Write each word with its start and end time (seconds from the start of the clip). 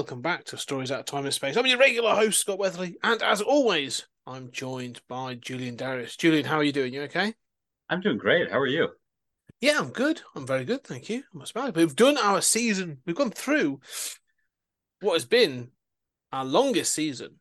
Welcome 0.00 0.22
back 0.22 0.44
to 0.44 0.56
Stories 0.56 0.90
Out 0.90 1.00
of 1.00 1.04
Time 1.04 1.26
and 1.26 1.34
Space. 1.34 1.58
I'm 1.58 1.66
your 1.66 1.76
regular 1.76 2.14
host, 2.14 2.40
Scott 2.40 2.58
Weatherly, 2.58 2.96
and 3.02 3.22
as 3.22 3.42
always, 3.42 4.06
I'm 4.26 4.50
joined 4.50 5.02
by 5.10 5.34
Julian 5.34 5.76
Darius. 5.76 6.16
Julian, 6.16 6.46
how 6.46 6.56
are 6.56 6.64
you 6.64 6.72
doing? 6.72 6.94
You 6.94 7.02
okay? 7.02 7.34
I'm 7.90 8.00
doing 8.00 8.16
great. 8.16 8.50
How 8.50 8.58
are 8.60 8.66
you? 8.66 8.88
Yeah, 9.60 9.78
I'm 9.78 9.90
good. 9.90 10.22
I'm 10.34 10.46
very 10.46 10.64
good, 10.64 10.84
thank 10.84 11.10
you. 11.10 11.24
I'm 11.34 11.44
bad. 11.54 11.76
We've 11.76 11.94
done 11.94 12.16
our 12.16 12.40
season. 12.40 13.02
We've 13.04 13.14
gone 13.14 13.30
through 13.30 13.80
what 15.02 15.12
has 15.12 15.26
been 15.26 15.68
our 16.32 16.46
longest 16.46 16.94
season. 16.94 17.34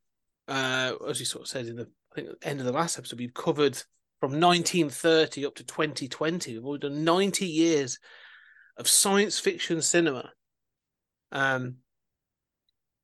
Uh, 0.46 0.96
as 1.08 1.18
you 1.22 1.26
sort 1.26 1.44
of 1.44 1.48
said 1.48 1.66
in 1.68 1.78
the 1.78 1.88
I 2.12 2.16
think 2.16 2.28
the 2.42 2.46
end 2.46 2.60
of 2.60 2.66
the 2.66 2.74
last 2.74 3.00
episode, 3.00 3.20
we've 3.20 3.34
covered 3.34 3.82
from 4.20 4.32
1930 4.32 5.46
up 5.46 5.56
to 5.56 5.64
2020. 5.64 6.56
We've 6.56 6.66
already 6.66 6.90
done 6.90 7.06
90 7.06 7.46
years 7.46 8.00
of 8.76 8.90
science 8.90 9.40
fiction 9.40 9.82
cinema. 9.82 10.34
Um, 11.32 11.78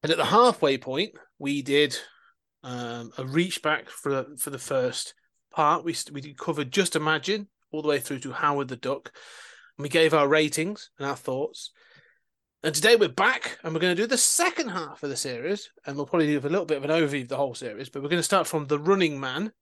and 0.06 0.12
at 0.12 0.18
the 0.20 0.26
halfway 0.26 0.78
point, 0.78 1.14
we 1.40 1.64
did 1.64 1.98
um, 2.62 3.12
a 3.18 3.26
reach 3.26 3.64
back 3.64 3.90
for 3.90 4.24
for 4.38 4.52
the 4.52 4.60
first 4.60 5.16
part. 5.52 5.84
We 5.84 5.96
we 6.14 6.36
covered 6.36 6.72
just 6.72 6.96
Imagine 6.96 7.48
all 7.72 7.82
the 7.82 7.88
way 7.88 8.00
through 8.00 8.20
to 8.20 8.32
Howard 8.32 8.68
the 8.68 8.76
Duck, 8.76 9.12
and 9.76 9.82
we 9.82 9.90
gave 9.90 10.14
our 10.14 10.28
ratings 10.28 10.92
and 11.00 11.08
our 11.08 11.16
thoughts. 11.16 11.72
And 12.62 12.76
today 12.76 12.96
we're 12.96 13.10
back, 13.10 13.58
and 13.64 13.74
we're 13.74 13.80
going 13.80 13.96
to 13.96 14.02
do 14.04 14.06
the 14.06 14.16
second 14.16 14.70
half 14.70 15.02
of 15.02 15.10
the 15.10 15.18
series, 15.18 15.72
and 15.88 15.98
we'll 15.98 16.06
probably 16.06 16.28
give 16.28 16.46
a 16.46 16.50
little 16.50 16.68
bit 16.68 16.78
of 16.78 16.84
an 16.84 16.92
overview 16.92 17.24
of 17.24 17.30
the 17.30 17.38
whole 17.38 17.56
series. 17.56 17.90
But 17.90 18.04
we're 18.04 18.10
going 18.10 18.20
to 18.20 18.24
start 18.24 18.46
from 18.46 18.68
the 18.68 18.78
Running 18.78 19.20
Man 19.20 19.54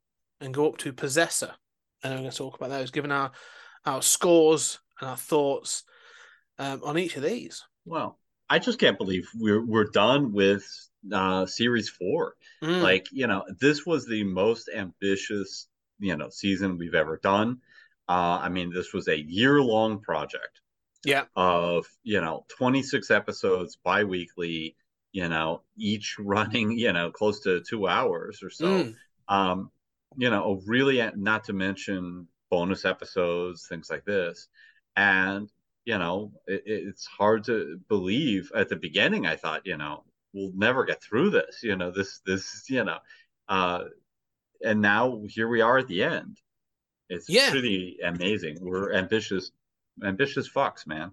and 0.41 0.53
go 0.53 0.67
up 0.67 0.77
to 0.79 0.91
Possessor, 0.91 1.53
and 2.03 2.15
we're 2.15 2.19
going 2.19 2.31
to 2.31 2.37
talk 2.37 2.57
about 2.57 2.69
those, 2.69 2.91
given 2.91 3.13
our 3.13 3.31
our 3.85 4.01
scores 4.01 4.79
and 4.99 5.09
our 5.09 5.15
thoughts 5.15 5.85
um, 6.59 6.81
on 6.83 6.97
each 6.97 7.15
of 7.15 7.23
these. 7.23 7.63
Well, 7.85 8.19
I 8.49 8.59
just 8.59 8.79
can't 8.79 8.97
believe 8.97 9.27
we're 9.35 9.65
we're 9.65 9.85
done 9.91 10.33
with 10.33 10.65
uh 11.11 11.45
series 11.45 11.89
four. 11.89 12.35
Mm. 12.63 12.81
Like, 12.81 13.07
you 13.11 13.27
know, 13.27 13.43
this 13.59 13.85
was 13.85 14.05
the 14.05 14.23
most 14.23 14.69
ambitious, 14.73 15.67
you 15.99 16.15
know, 16.15 16.29
season 16.29 16.77
we've 16.77 16.95
ever 16.95 17.17
done. 17.17 17.59
Uh 18.07 18.39
I 18.41 18.49
mean, 18.49 18.71
this 18.73 18.93
was 18.93 19.07
a 19.07 19.17
year-long 19.19 20.01
project 20.01 20.61
yeah, 21.05 21.25
of, 21.35 21.85
you 22.03 22.21
know, 22.21 22.45
26 22.57 23.11
episodes 23.11 23.77
bi-weekly, 23.83 24.75
you 25.11 25.27
know, 25.29 25.61
each 25.77 26.15
running, 26.19 26.71
you 26.71 26.93
know, 26.93 27.11
close 27.11 27.41
to 27.41 27.61
2 27.61 27.87
hours 27.87 28.41
or 28.43 28.49
so. 28.49 28.65
Mm. 28.65 28.95
um 29.29 29.71
you 30.17 30.29
know 30.29 30.61
really 30.65 31.01
not 31.15 31.43
to 31.45 31.53
mention 31.53 32.27
bonus 32.51 32.85
episodes 32.85 33.65
things 33.67 33.89
like 33.89 34.05
this 34.05 34.47
and 34.95 35.49
you 35.85 35.97
know 35.97 36.31
it, 36.47 36.61
it's 36.65 37.05
hard 37.05 37.43
to 37.43 37.79
believe 37.89 38.51
at 38.55 38.69
the 38.69 38.75
beginning 38.75 39.25
i 39.25 39.35
thought 39.35 39.65
you 39.65 39.77
know 39.77 40.03
we'll 40.33 40.51
never 40.55 40.83
get 40.85 41.01
through 41.01 41.29
this 41.29 41.59
you 41.63 41.75
know 41.75 41.91
this 41.91 42.19
this 42.25 42.63
you 42.69 42.83
know 42.83 42.97
uh 43.49 43.83
and 44.63 44.81
now 44.81 45.21
here 45.27 45.47
we 45.47 45.61
are 45.61 45.77
at 45.77 45.87
the 45.87 46.03
end 46.03 46.37
it's 47.09 47.27
Yeah. 47.29 47.49
pretty 47.51 47.97
amazing 48.03 48.57
we're 48.61 48.93
ambitious 48.93 49.51
ambitious 50.03 50.49
fucks 50.49 50.87
man 50.87 51.11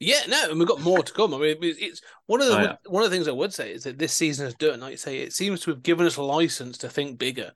Yeah, 0.00 0.22
no, 0.28 0.50
and 0.50 0.58
we've 0.58 0.68
got 0.68 0.80
more 0.80 1.02
to 1.02 1.12
come. 1.12 1.32
I 1.34 1.38
mean, 1.38 1.56
it's 1.60 2.02
one 2.26 2.40
of 2.42 2.48
the 2.48 2.56
Oh, 2.58 2.62
yeah. 2.62 2.76
one 2.86 3.04
of 3.04 3.10
the 3.10 3.16
things 3.16 3.28
I 3.28 3.32
would 3.40 3.54
say 3.54 3.72
is 3.72 3.84
that 3.84 3.96
this 3.96 4.12
season 4.12 4.44
has 4.46 4.54
done, 4.54 4.80
like 4.80 4.90
you 4.92 4.96
say, 4.96 5.18
it 5.20 5.32
seems 5.32 5.60
to 5.62 5.70
have 5.70 5.82
given 5.82 6.04
us 6.06 6.16
a 6.16 6.22
license 6.22 6.78
to 6.78 6.88
think 6.88 7.18
bigger, 7.18 7.52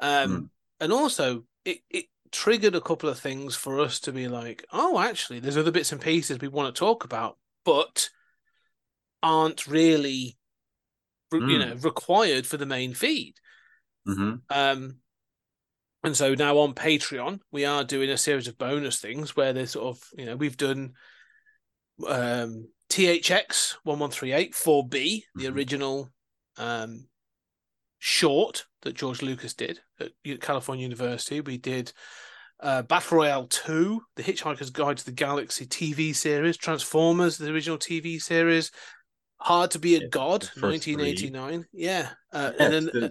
um, 0.00 0.30
Mm. 0.30 0.48
and 0.80 0.92
also 0.92 1.44
it 1.64 1.78
it 1.90 2.06
triggered 2.34 2.74
a 2.74 2.80
couple 2.80 3.08
of 3.08 3.18
things 3.18 3.54
for 3.54 3.78
us 3.80 4.00
to 4.00 4.12
be 4.12 4.26
like, 4.26 4.66
oh, 4.72 4.98
actually, 4.98 5.38
there's 5.38 5.56
other 5.56 5.70
bits 5.70 5.92
and 5.92 6.00
pieces 6.00 6.40
we 6.40 6.48
want 6.48 6.74
to 6.74 6.78
talk 6.78 7.04
about, 7.04 7.38
but 7.64 8.10
aren't 9.22 9.66
really, 9.66 10.36
you 11.32 11.40
Mm. 11.40 11.58
know, 11.60 11.74
required 11.76 12.46
for 12.46 12.56
the 12.56 12.66
main 12.66 12.92
feed. 12.92 13.34
hmm 14.04 14.34
Um, 14.50 14.98
and 16.02 16.16
so 16.16 16.34
now 16.34 16.58
on 16.58 16.74
Patreon, 16.74 17.40
we 17.52 17.64
are 17.64 17.84
doing 17.84 18.10
a 18.10 18.18
series 18.18 18.48
of 18.48 18.58
bonus 18.58 19.00
things 19.00 19.36
where 19.36 19.52
there's 19.52 19.70
sort 19.70 19.96
of, 19.96 20.02
you 20.18 20.26
know, 20.26 20.36
we've 20.36 20.56
done 20.56 20.94
um, 22.06 22.68
THX 22.90 23.76
1138 23.84 24.54
4EB, 24.54 25.22
the 25.36 25.46
Mhm. 25.46 25.54
original 25.54 26.12
um, 26.58 27.06
short 28.06 28.66
that 28.82 28.92
George 28.92 29.22
Lucas 29.22 29.54
did 29.54 29.80
at 29.98 30.10
California 30.42 30.82
University. 30.82 31.40
We 31.40 31.56
did 31.56 31.90
uh, 32.60 32.82
Battle 32.82 33.16
Royale 33.16 33.46
2, 33.46 33.98
The 34.16 34.22
Hitchhiker's 34.22 34.68
Guide 34.68 34.98
to 34.98 35.04
the 35.06 35.10
Galaxy 35.10 35.64
TV 35.64 36.14
series, 36.14 36.58
Transformers, 36.58 37.38
the 37.38 37.50
original 37.50 37.78
TV 37.78 38.20
series, 38.20 38.70
Hard 39.38 39.70
to 39.70 39.78
Be 39.78 39.96
a 39.96 40.00
Yeah, 40.00 40.06
God, 40.10 40.42
the 40.42 40.60
first 40.60 40.84
three. 40.84 40.96
1989. 40.96 41.64
Yeah. 41.72 42.10
Uh, 42.30 42.52
Yeah, 42.58 42.66
and 42.66 42.90
then. 42.92 43.04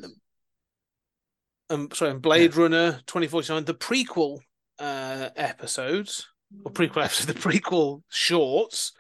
uh, 1.70 1.74
um, 1.74 1.90
sorry, 1.92 2.12
and 2.12 2.22
Blade 2.22 2.56
Runner 2.56 3.02
2049, 3.08 3.66
the 3.66 3.74
prequel 3.74 4.42
uh, 4.78 5.30
episodes, 5.36 6.28
or 6.64 6.72
prequel 6.72 7.04
episodes, 7.04 7.26
the 7.26 7.34
prequel 7.50 8.04
shorts, 8.10 8.92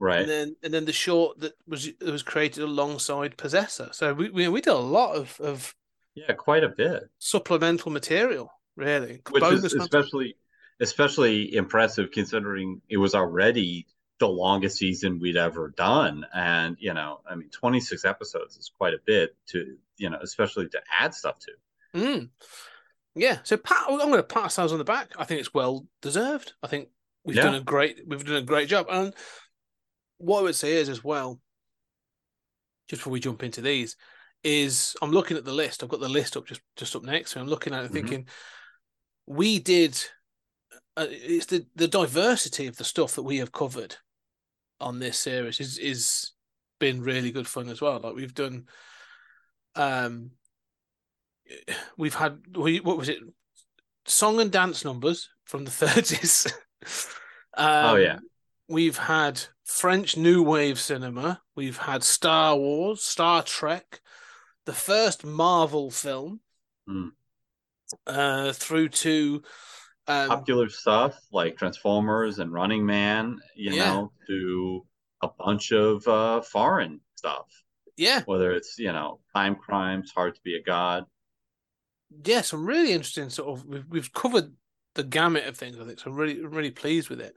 right 0.00 0.20
and 0.20 0.30
then 0.30 0.56
and 0.62 0.72
then 0.74 0.84
the 0.84 0.92
short 0.92 1.40
that 1.40 1.54
was 1.66 1.88
that 2.00 2.10
was 2.12 2.22
created 2.22 2.62
alongside 2.62 3.36
Possessor. 3.36 3.88
So 3.92 4.14
we 4.14 4.30
we, 4.30 4.48
we 4.48 4.60
did 4.60 4.70
a 4.72 4.76
lot 4.76 5.16
of, 5.16 5.40
of 5.40 5.74
yeah 6.14 6.32
quite 6.34 6.64
a 6.64 6.68
bit 6.68 7.08
supplemental 7.18 7.90
material, 7.92 8.50
really. 8.76 9.20
which 9.30 9.40
Bonus 9.42 9.64
is 9.64 9.74
especially 9.74 10.36
especially 10.80 11.54
impressive 11.54 12.10
considering 12.12 12.80
it 12.88 12.96
was 12.98 13.14
already 13.14 13.86
the 14.20 14.28
longest 14.28 14.78
season 14.78 15.20
we'd 15.20 15.36
ever 15.36 15.72
done 15.76 16.26
and 16.34 16.76
you 16.80 16.92
know 16.92 17.20
i 17.30 17.36
mean 17.36 17.48
26 17.50 18.04
episodes 18.04 18.56
is 18.56 18.68
quite 18.76 18.92
a 18.92 18.98
bit 19.06 19.36
to 19.46 19.76
you 19.96 20.10
know 20.10 20.18
especially 20.20 20.68
to 20.68 20.80
add 21.00 21.14
stuff 21.14 21.38
to 21.38 21.52
Mm. 21.94 22.28
Yeah. 23.14 23.38
So 23.44 23.56
pat, 23.56 23.84
I'm 23.88 23.96
going 23.96 24.12
to 24.16 24.22
pat 24.22 24.44
ourselves 24.44 24.72
on 24.72 24.78
the 24.78 24.84
back. 24.84 25.12
I 25.18 25.24
think 25.24 25.40
it's 25.40 25.54
well 25.54 25.86
deserved. 26.02 26.52
I 26.62 26.66
think 26.66 26.88
we've 27.24 27.36
Yeah. 27.36 27.44
done 27.44 27.54
a 27.54 27.60
great 27.60 28.06
we've 28.06 28.24
done 28.24 28.36
a 28.36 28.42
great 28.42 28.68
job. 28.68 28.86
And 28.90 29.14
what 30.18 30.40
I 30.40 30.42
would 30.42 30.54
say 30.56 30.72
is 30.72 30.88
as 30.88 31.02
well, 31.02 31.40
just 32.88 33.00
before 33.00 33.12
we 33.12 33.20
jump 33.20 33.42
into 33.42 33.60
these, 33.60 33.96
is 34.44 34.96
I'm 35.02 35.10
looking 35.10 35.36
at 35.36 35.44
the 35.44 35.52
list. 35.52 35.82
I've 35.82 35.88
got 35.88 36.00
the 36.00 36.08
list 36.08 36.36
up 36.36 36.46
just 36.46 36.60
just 36.76 36.94
up 36.94 37.02
next 37.02 37.32
to 37.32 37.38
me. 37.38 37.42
I'm 37.42 37.48
looking 37.48 37.74
at 37.74 37.84
it 37.84 37.90
Mhm. 37.90 37.94
thinking 37.94 38.28
we 39.26 39.58
did 39.58 40.00
uh, 40.96 41.06
it's 41.08 41.46
the 41.46 41.66
the 41.76 41.88
diversity 41.88 42.66
of 42.66 42.76
the 42.76 42.84
stuff 42.84 43.14
that 43.14 43.22
we 43.22 43.38
have 43.38 43.52
covered 43.52 43.96
on 44.80 44.98
this 44.98 45.18
series 45.18 45.60
is 45.60 45.78
is 45.78 46.32
been 46.78 47.02
really 47.02 47.32
good 47.32 47.46
fun 47.46 47.68
as 47.68 47.80
well. 47.80 47.98
Like 48.00 48.14
we've 48.14 48.34
done 48.34 48.66
um 49.74 50.30
we've 51.96 52.14
had 52.14 52.38
we 52.56 52.80
what 52.80 52.98
was 52.98 53.08
it 53.08 53.18
song 54.06 54.40
and 54.40 54.50
dance 54.50 54.84
numbers 54.84 55.28
from 55.44 55.64
the 55.64 55.70
30s 55.86 56.52
um, 57.56 57.90
Oh, 57.90 57.96
yeah. 57.96 58.18
we've 58.68 58.96
had 58.96 59.40
french 59.68 60.16
new 60.16 60.42
wave 60.42 60.80
cinema. 60.80 61.42
We've 61.54 61.76
had 61.76 62.02
star 62.02 62.56
wars 62.56 63.02
star 63.02 63.42
trek 63.42 64.00
the 64.64 64.72
first 64.72 65.24
marvel 65.24 65.90
film 65.90 66.40
Mm. 66.88 67.10
uh 68.06 68.52
through 68.54 68.88
to 68.88 69.42
um 70.06 70.28
popular 70.28 70.70
stuff 70.70 71.18
like 71.30 71.58
transformers 71.58 72.38
and 72.38 72.50
running 72.50 72.86
man 72.86 73.38
you 73.54 73.72
Yeah. 73.74 73.84
know 73.84 74.12
to 74.26 74.86
a 75.22 75.28
bunch 75.28 75.70
of 75.72 76.06
uh 76.08 76.40
foreign 76.40 77.00
stuff. 77.14 77.46
Yeah. 77.96 78.22
Whether 78.24 78.52
it's 78.52 78.78
you 78.78 78.92
know 78.92 79.20
time 79.34 79.54
crimes 79.56 80.12
hard 80.14 80.34
to 80.34 80.40
be 80.42 80.56
a 80.56 80.62
god. 80.62 81.04
Yeah 82.24 82.40
some 82.40 82.64
really 82.64 82.92
interesting 82.92 83.28
sort 83.28 83.50
of 83.58 83.66
we've, 83.66 83.84
we've 83.88 84.12
covered 84.12 84.54
the 84.94 85.04
gamut 85.04 85.46
of 85.46 85.56
things. 85.58 85.78
I 85.78 85.84
think 85.84 85.98
so 86.00 86.10
i'm 86.10 86.16
really 86.16 86.42
really 86.42 86.70
pleased 86.70 87.10
with 87.10 87.20
it 87.20 87.34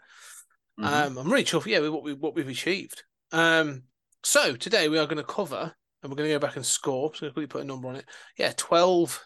Mhm. 0.80 0.86
Um, 0.86 1.18
I'm 1.18 1.32
really 1.32 1.44
chuffed, 1.44 1.66
yeah, 1.66 1.80
with 1.80 1.92
what 1.92 2.04
we 2.04 2.14
what 2.14 2.36
we've 2.36 2.48
achieved. 2.48 3.04
Um, 3.32 3.84
so 4.24 4.56
today 4.56 4.90
we 4.90 4.98
are 4.98 5.06
going 5.06 5.18
to 5.18 5.24
cover 5.24 5.74
and 6.02 6.12
we're 6.12 6.16
going 6.16 6.30
to 6.30 6.36
go 6.36 6.40
back 6.40 6.56
and 6.56 6.66
score. 6.66 7.14
So 7.16 7.30
to 7.30 7.48
put 7.48 7.62
a 7.62 7.66
number 7.66 7.88
on 7.88 7.96
it. 7.98 8.06
Yeah, 8.38 8.54
twelve 8.56 9.22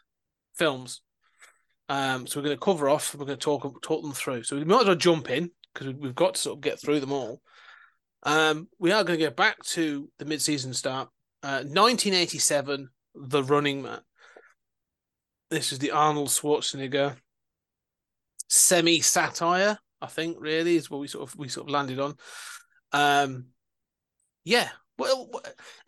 films. 0.55 1.01
Um, 1.87 2.25
so 2.25 2.39
we're 2.39 2.45
going 2.45 2.57
to 2.57 2.65
cover 2.65 2.89
off. 2.89 3.13
We're 3.13 3.25
going 3.25 3.37
to 3.37 3.43
talk 3.43 3.81
talk 3.83 4.01
them 4.01 4.13
through. 4.13 4.43
So 4.43 4.55
we 4.55 4.63
might 4.65 4.81
as 4.81 4.87
well 4.87 4.95
jump 4.95 5.29
in 5.29 5.51
because 5.73 5.93
we've 5.93 6.15
got 6.15 6.35
to 6.35 6.41
sort 6.41 6.57
of 6.57 6.61
get 6.61 6.79
through 6.79 6.99
them 6.99 7.11
all. 7.11 7.41
Um, 8.23 8.69
we 8.79 8.91
are 8.91 9.03
going 9.03 9.19
to 9.19 9.25
go 9.25 9.31
back 9.31 9.61
to 9.65 10.09
the 10.17 10.25
mid-season 10.25 10.73
start, 10.73 11.09
uh, 11.43 11.61
1987, 11.61 12.89
The 13.13 13.43
Running 13.43 13.83
Man. 13.83 13.99
This 15.51 15.71
is 15.71 15.77
the 15.77 15.91
Arnold 15.91 16.29
Schwarzenegger 16.29 17.17
semi-satire, 18.47 19.77
I 20.05 20.07
think. 20.07 20.37
Really, 20.39 20.75
is 20.75 20.89
what 20.89 20.99
we 21.01 21.07
sort 21.07 21.29
of 21.29 21.37
we 21.37 21.49
sort 21.49 21.67
of 21.67 21.71
landed 21.71 21.99
on. 21.99 22.15
Um, 22.91 23.47
yeah. 24.43 24.69
Well, 24.97 25.29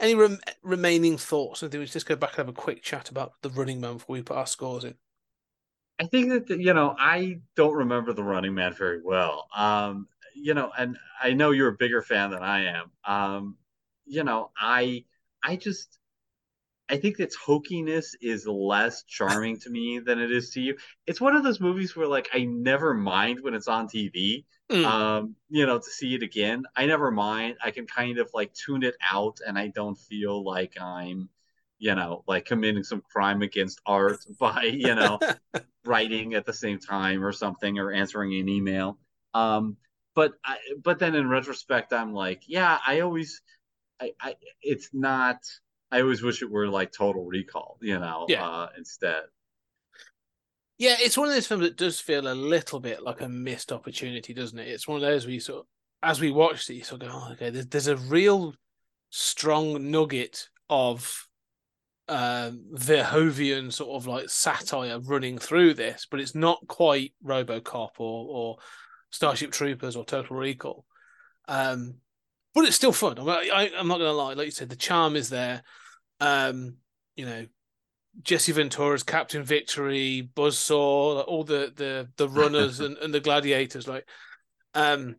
any 0.01 0.15
rem- 0.15 0.41
remaining 0.63 1.17
thoughts? 1.17 1.63
I 1.63 1.69
think 1.69 1.79
we 1.79 1.85
just 1.85 2.05
go 2.05 2.17
back 2.17 2.31
and 2.31 2.37
have 2.39 2.49
a 2.49 2.53
quick 2.53 2.83
chat 2.83 3.09
about 3.09 3.33
the 3.41 3.49
Running 3.49 3.79
Man 3.79 3.93
before 3.93 4.15
we 4.15 4.21
put 4.21 4.35
our 4.35 4.47
scores 4.47 4.83
in. 4.83 4.95
I 5.99 6.05
think 6.07 6.29
that 6.29 6.47
the- 6.47 6.61
you 6.61 6.73
know 6.73 6.95
I 6.99 7.39
don't 7.55 7.73
remember 7.75 8.13
the 8.13 8.23
Running 8.23 8.53
Man 8.53 8.73
very 8.73 9.01
well. 9.01 9.47
Um, 9.55 10.07
you 10.35 10.53
know, 10.53 10.71
and 10.77 10.97
I 11.21 11.33
know 11.33 11.51
you're 11.51 11.69
a 11.69 11.77
bigger 11.77 12.01
fan 12.01 12.31
than 12.31 12.43
I 12.43 12.65
am. 12.65 12.91
Um, 13.05 13.57
you 14.05 14.23
know, 14.23 14.51
I 14.59 15.05
I 15.43 15.55
just 15.55 15.97
I 16.89 16.97
think 16.97 17.19
its 17.19 17.35
hokiness 17.35 18.15
is 18.21 18.47
less 18.47 19.03
charming 19.03 19.59
to 19.61 19.69
me 19.69 19.99
than 19.99 20.19
it 20.19 20.31
is 20.31 20.51
to 20.51 20.61
you. 20.61 20.77
It's 21.05 21.19
one 21.19 21.35
of 21.35 21.43
those 21.43 21.59
movies 21.59 21.95
where 21.95 22.07
like 22.07 22.29
I 22.33 22.45
never 22.45 22.93
mind 22.93 23.39
when 23.41 23.53
it's 23.53 23.67
on 23.67 23.87
TV. 23.87 24.45
Mm. 24.71 24.85
Um, 24.85 25.35
you 25.49 25.65
know, 25.65 25.77
to 25.77 25.89
see 25.89 26.15
it 26.15 26.23
again, 26.23 26.63
I 26.75 26.85
never 26.85 27.09
mind. 27.09 27.55
I 27.63 27.71
can 27.71 27.87
kind 27.87 28.19
of 28.19 28.29
like 28.33 28.53
tune 28.53 28.83
it 28.83 28.95
out, 29.01 29.39
and 29.45 29.57
I 29.57 29.67
don't 29.67 29.97
feel 29.97 30.43
like 30.43 30.73
I'm, 30.79 31.29
you 31.79 31.95
know, 31.95 32.23
like 32.27 32.45
committing 32.45 32.83
some 32.83 33.01
crime 33.01 33.41
against 33.41 33.81
art 33.85 34.19
by 34.39 34.63
you 34.63 34.95
know 34.95 35.19
writing 35.85 36.33
at 36.33 36.45
the 36.45 36.53
same 36.53 36.79
time 36.79 37.23
or 37.23 37.31
something 37.31 37.79
or 37.79 37.91
answering 37.91 38.33
an 38.39 38.49
email. 38.49 38.97
Um, 39.33 39.77
but 40.15 40.33
I, 40.43 40.57
but 40.83 40.99
then 40.99 41.15
in 41.15 41.29
retrospect, 41.29 41.93
I'm 41.93 42.13
like, 42.13 42.43
yeah, 42.47 42.79
I 42.85 43.01
always, 43.01 43.41
I, 44.01 44.13
I, 44.19 44.35
it's 44.61 44.89
not. 44.93 45.37
I 45.91 46.01
always 46.01 46.21
wish 46.21 46.41
it 46.41 46.51
were 46.51 46.67
like 46.67 46.91
Total 46.91 47.23
Recall, 47.23 47.77
you 47.81 47.97
know, 47.99 48.25
Yeah. 48.27 48.47
uh, 48.47 48.69
instead. 48.77 49.23
Yeah, 50.77 50.95
it's 50.99 51.17
one 51.17 51.27
of 51.27 51.33
those 51.33 51.47
films 51.47 51.63
that 51.63 51.77
does 51.77 51.99
feel 51.99 52.27
a 52.27 52.35
little 52.35 52.79
bit 52.79 53.01
like 53.01 53.21
a 53.21 53.29
missed 53.29 53.71
opportunity, 53.71 54.33
doesn't 54.33 54.59
it? 54.59 54.67
It's 54.67 54.87
one 54.87 54.97
of 54.97 55.01
those 55.01 55.25
where 55.25 55.33
you 55.33 55.39
sort 55.39 55.61
of, 55.61 55.65
as 56.03 56.19
we 56.21 56.29
watched 56.29 56.69
it, 56.69 56.75
you 56.75 56.83
sort 56.83 57.01
of 57.03 57.09
go, 57.09 57.15
oh, 57.15 57.31
okay, 57.33 57.49
there's, 57.49 57.67
there's 57.67 57.87
a 57.87 57.97
real 57.97 58.53
strong 59.09 59.89
nugget 59.89 60.49
of 60.69 61.27
um, 62.09 62.65
Verhoeven 62.75 63.73
sort 63.73 63.95
of 63.95 64.07
like 64.07 64.29
satire 64.29 64.99
running 64.99 65.37
through 65.39 65.73
this, 65.73 66.05
but 66.09 66.19
it's 66.19 66.35
not 66.35 66.59
quite 66.67 67.13
RoboCop 67.25 67.91
or, 67.97 68.27
or 68.29 68.57
Starship 69.09 69.51
Troopers 69.51 69.95
or 69.95 70.05
Total 70.05 70.35
Recall. 70.35 70.85
Um, 71.47 71.95
but 72.53 72.65
it's 72.65 72.75
still 72.75 72.91
fun. 72.91 73.17
I'm, 73.19 73.29
I, 73.29 73.71
I'm 73.77 73.87
not 73.87 73.97
going 73.99 74.09
to 74.09 74.13
lie. 74.13 74.33
Like 74.33 74.45
you 74.45 74.51
said, 74.51 74.69
the 74.69 74.75
charm 74.75 75.15
is 75.15 75.29
there. 75.29 75.63
Um, 76.19 76.77
you 77.15 77.25
know, 77.25 77.45
Jesse 78.21 78.51
Ventura's 78.51 79.03
Captain 79.03 79.43
Victory, 79.43 80.29
Buzzsaw, 80.35 81.17
like 81.17 81.27
all 81.27 81.43
the 81.43 81.71
the 81.75 82.09
the 82.17 82.29
runners 82.29 82.79
and, 82.81 82.97
and 82.97 83.13
the 83.13 83.19
gladiators, 83.19 83.87
like 83.87 84.07
um 84.73 85.15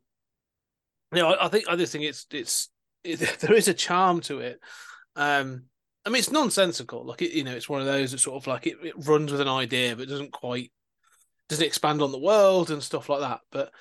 you 1.13 1.23
know, 1.23 1.33
I, 1.33 1.47
I 1.47 1.49
think 1.49 1.69
I 1.69 1.77
just 1.77 1.93
think 1.93 2.05
it's 2.05 2.27
it's 2.31 2.69
it, 3.05 3.19
there 3.41 3.55
is 3.55 3.69
a 3.69 3.75
charm 3.75 4.21
to 4.23 4.41
it. 4.41 4.61
Um 5.17 5.65
I 6.05 6.11
mean 6.11 6.19
it's 6.19 6.31
nonsensical. 6.31 7.05
Like 7.05 7.23
it, 7.23 7.33
you 7.33 7.45
know, 7.45 7.55
it's 7.55 7.69
one 7.69 7.81
of 7.81 7.87
those 7.87 8.13
that 8.13 8.19
sort 8.19 8.43
of 8.43 8.47
like 8.47 8.67
it, 8.67 8.77
it 8.83 9.07
runs 9.07 9.31
with 9.31 9.41
an 9.41 9.49
idea 9.49 9.95
but 9.95 10.09
doesn't 10.09 10.33
quite 10.33 10.73
doesn't 11.49 11.65
expand 11.65 12.03
on 12.03 12.13
the 12.13 12.19
world 12.19 12.71
and 12.71 12.83
stuff 12.83 13.09
like 13.09 13.21
that. 13.21 13.41
But 13.51 13.73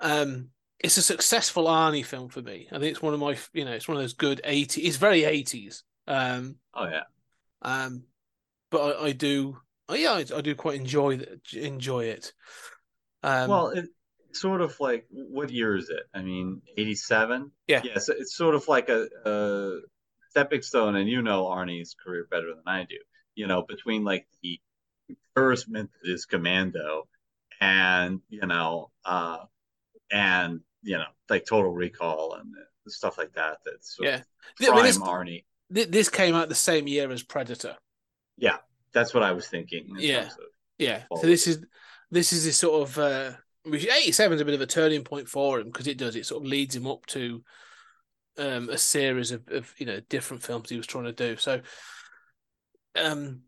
um 0.00 0.50
it's 0.80 0.96
a 0.96 1.02
successful 1.02 1.64
Arnie 1.64 2.04
film 2.04 2.28
for 2.28 2.42
me. 2.42 2.68
I 2.70 2.78
think 2.78 2.90
it's 2.90 3.02
one 3.02 3.14
of 3.14 3.20
my 3.20 3.36
you 3.52 3.64
know, 3.64 3.72
it's 3.72 3.88
one 3.88 3.96
of 3.96 4.02
those 4.02 4.14
good 4.14 4.40
80s 4.44 4.78
it's 4.84 4.96
very 4.96 5.22
80s. 5.22 5.82
Um 6.06 6.56
Oh 6.74 6.86
yeah. 6.86 7.02
um, 7.62 8.04
but 8.70 9.00
I, 9.00 9.06
I 9.06 9.12
do, 9.12 9.58
oh, 9.88 9.94
yeah, 9.94 10.12
I, 10.12 10.24
I 10.36 10.40
do 10.40 10.54
quite 10.54 10.78
enjoy 10.80 11.20
enjoy 11.54 12.04
it. 12.04 12.32
Um, 13.22 13.50
well, 13.50 13.68
it 13.68 13.86
sort 14.32 14.60
of 14.60 14.78
like 14.80 15.06
what 15.10 15.50
year 15.50 15.76
is 15.76 15.88
it? 15.88 16.02
I 16.14 16.22
mean, 16.22 16.62
87? 16.76 17.50
Yeah. 17.66 17.82
Yeah, 17.84 17.98
so 17.98 18.12
it's 18.16 18.36
sort 18.36 18.54
of 18.54 18.68
like 18.68 18.88
a, 18.88 19.08
a 19.24 19.80
stepping 20.30 20.62
stone, 20.62 20.96
and 20.96 21.08
you 21.08 21.22
know 21.22 21.44
Arnie's 21.44 21.94
career 21.94 22.26
better 22.30 22.48
than 22.48 22.62
I 22.66 22.84
do. 22.84 22.96
You 23.34 23.46
know, 23.46 23.62
between 23.62 24.04
like 24.04 24.26
the 24.42 24.60
encouragement 25.08 25.90
that 26.02 26.10
is 26.12 26.26
Commando 26.26 27.08
and, 27.60 28.20
you 28.28 28.46
know, 28.46 28.90
uh 29.04 29.38
and 30.10 30.60
you 30.82 30.96
know, 30.96 31.04
like 31.28 31.44
Total 31.46 31.70
Recall 31.70 32.34
and 32.34 32.54
stuff 32.88 33.18
like 33.18 33.32
that. 33.34 33.58
That's 33.64 33.96
Yeah. 34.00 34.22
Yeah, 34.60 34.70
I 34.70 34.82
mean, 34.82 34.94
prime 34.94 35.26
Arnie. 35.26 35.44
th- 35.74 35.88
this 35.88 36.08
came 36.08 36.34
out 36.34 36.48
the 36.48 36.54
same 36.54 36.86
year 36.86 37.10
as 37.10 37.22
Predator. 37.22 37.76
Yeah, 38.36 38.58
that's 38.92 39.14
what 39.14 39.22
I 39.22 39.32
was 39.32 39.48
thinking. 39.48 39.88
in 39.90 39.96
Yeah. 39.98 40.28
Yeah, 40.78 41.04
so 41.14 41.26
this 41.26 41.46
is 41.46 41.64
this 42.10 42.32
is 42.34 42.44
this 42.44 42.58
sort 42.58 42.88
of 42.88 42.98
uh, 42.98 43.32
which 43.64 43.86
87 43.86 44.34
is 44.34 44.40
a 44.40 44.44
bit 44.44 44.54
of 44.54 44.60
a 44.60 44.66
turning 44.66 45.04
point 45.04 45.28
for 45.28 45.58
him 45.58 45.68
because 45.68 45.86
it 45.86 45.96
does 45.96 46.16
it 46.16 46.26
sort 46.26 46.42
of 46.42 46.48
leads 46.48 46.76
him 46.76 46.86
up 46.86 47.06
to 47.06 47.42
um, 48.38 48.68
a 48.68 48.76
series 48.76 49.32
of, 49.32 49.42
of 49.48 49.72
you 49.78 49.86
know 49.86 50.00
different 50.08 50.42
films 50.42 50.68
he 50.68 50.76
was 50.76 50.86
trying 50.86 51.04
to 51.04 51.12
do. 51.12 51.36
So 51.36 51.60
um, 52.94 53.42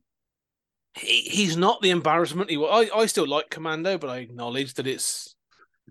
he 0.94 1.20
he's 1.22 1.56
not 1.56 1.82
the 1.82 1.90
embarrassment 1.90 2.50
he 2.50 2.56
was. 2.56 2.90
I 2.90 2.98
I 2.98 3.06
still 3.06 3.28
like 3.28 3.50
Commando, 3.50 3.98
but 3.98 4.10
I 4.10 4.18
acknowledge 4.18 4.74
that 4.74 4.86
it's 4.86 5.34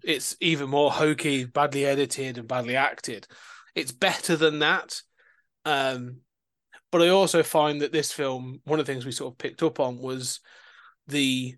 it's 0.03 0.35
even 0.39 0.69
more 0.69 0.91
hokey, 0.91 1.45
badly 1.45 1.85
edited, 1.85 2.37
and 2.37 2.47
badly 2.47 2.75
acted. 2.75 3.27
It's 3.75 3.91
better 3.91 4.35
than 4.35 4.59
that. 4.59 5.01
Um, 5.65 6.21
but 6.91 7.01
I 7.01 7.09
also 7.09 7.43
find 7.43 7.81
that 7.81 7.91
this 7.91 8.11
film, 8.11 8.61
one 8.63 8.79
of 8.79 8.85
the 8.85 8.91
things 8.91 9.05
we 9.05 9.11
sort 9.11 9.33
of 9.33 9.37
picked 9.37 9.63
up 9.63 9.79
on 9.79 9.99
was 9.99 10.39
the 11.07 11.55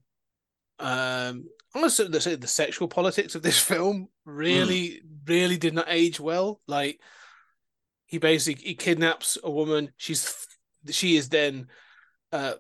um 0.79 1.45
I'm 1.75 1.81
gonna 1.81 1.89
say 1.89 2.35
the 2.35 2.47
sexual 2.47 2.87
politics 2.87 3.35
of 3.35 3.41
this 3.41 3.59
film 3.63 4.07
really, 4.25 5.01
really 5.25 5.57
did 5.57 5.73
not 5.73 5.85
age 5.87 6.19
well. 6.19 6.61
Like 6.67 6.99
he 8.05 8.17
basically 8.17 8.63
he 8.63 8.75
kidnaps 8.75 9.37
a 9.43 9.51
woman. 9.51 9.91
She's 9.97 10.47
she 10.89 11.15
is 11.15 11.29
then 11.29 11.67
uh 12.31 12.53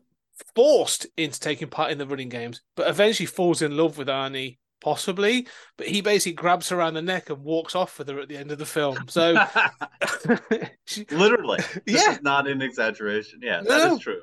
forced 0.55 1.07
into 1.17 1.39
taking 1.39 1.69
part 1.69 1.91
in 1.91 1.97
the 1.97 2.07
running 2.07 2.29
games, 2.29 2.61
but 2.75 2.87
eventually 2.87 3.25
falls 3.25 3.61
in 3.61 3.75
love 3.75 3.97
with 3.97 4.07
Arnie, 4.07 4.57
possibly. 4.81 5.47
But 5.77 5.87
he 5.87 6.01
basically 6.01 6.33
grabs 6.33 6.69
her 6.69 6.77
around 6.77 6.93
the 6.95 7.01
neck 7.01 7.29
and 7.29 7.43
walks 7.43 7.75
off 7.75 7.97
with 7.99 8.07
her 8.09 8.19
at 8.19 8.29
the 8.29 8.37
end 8.37 8.51
of 8.51 8.57
the 8.59 8.65
film. 8.65 9.07
So 9.07 9.35
she, 10.85 11.05
Literally. 11.11 11.59
This 11.85 12.03
Yeah. 12.05 12.11
is 12.13 12.21
not 12.21 12.47
an 12.47 12.61
exaggeration. 12.61 13.39
Yeah, 13.41 13.61
No, 13.61 13.77
that 13.79 13.91
is 13.93 13.99
true. 13.99 14.21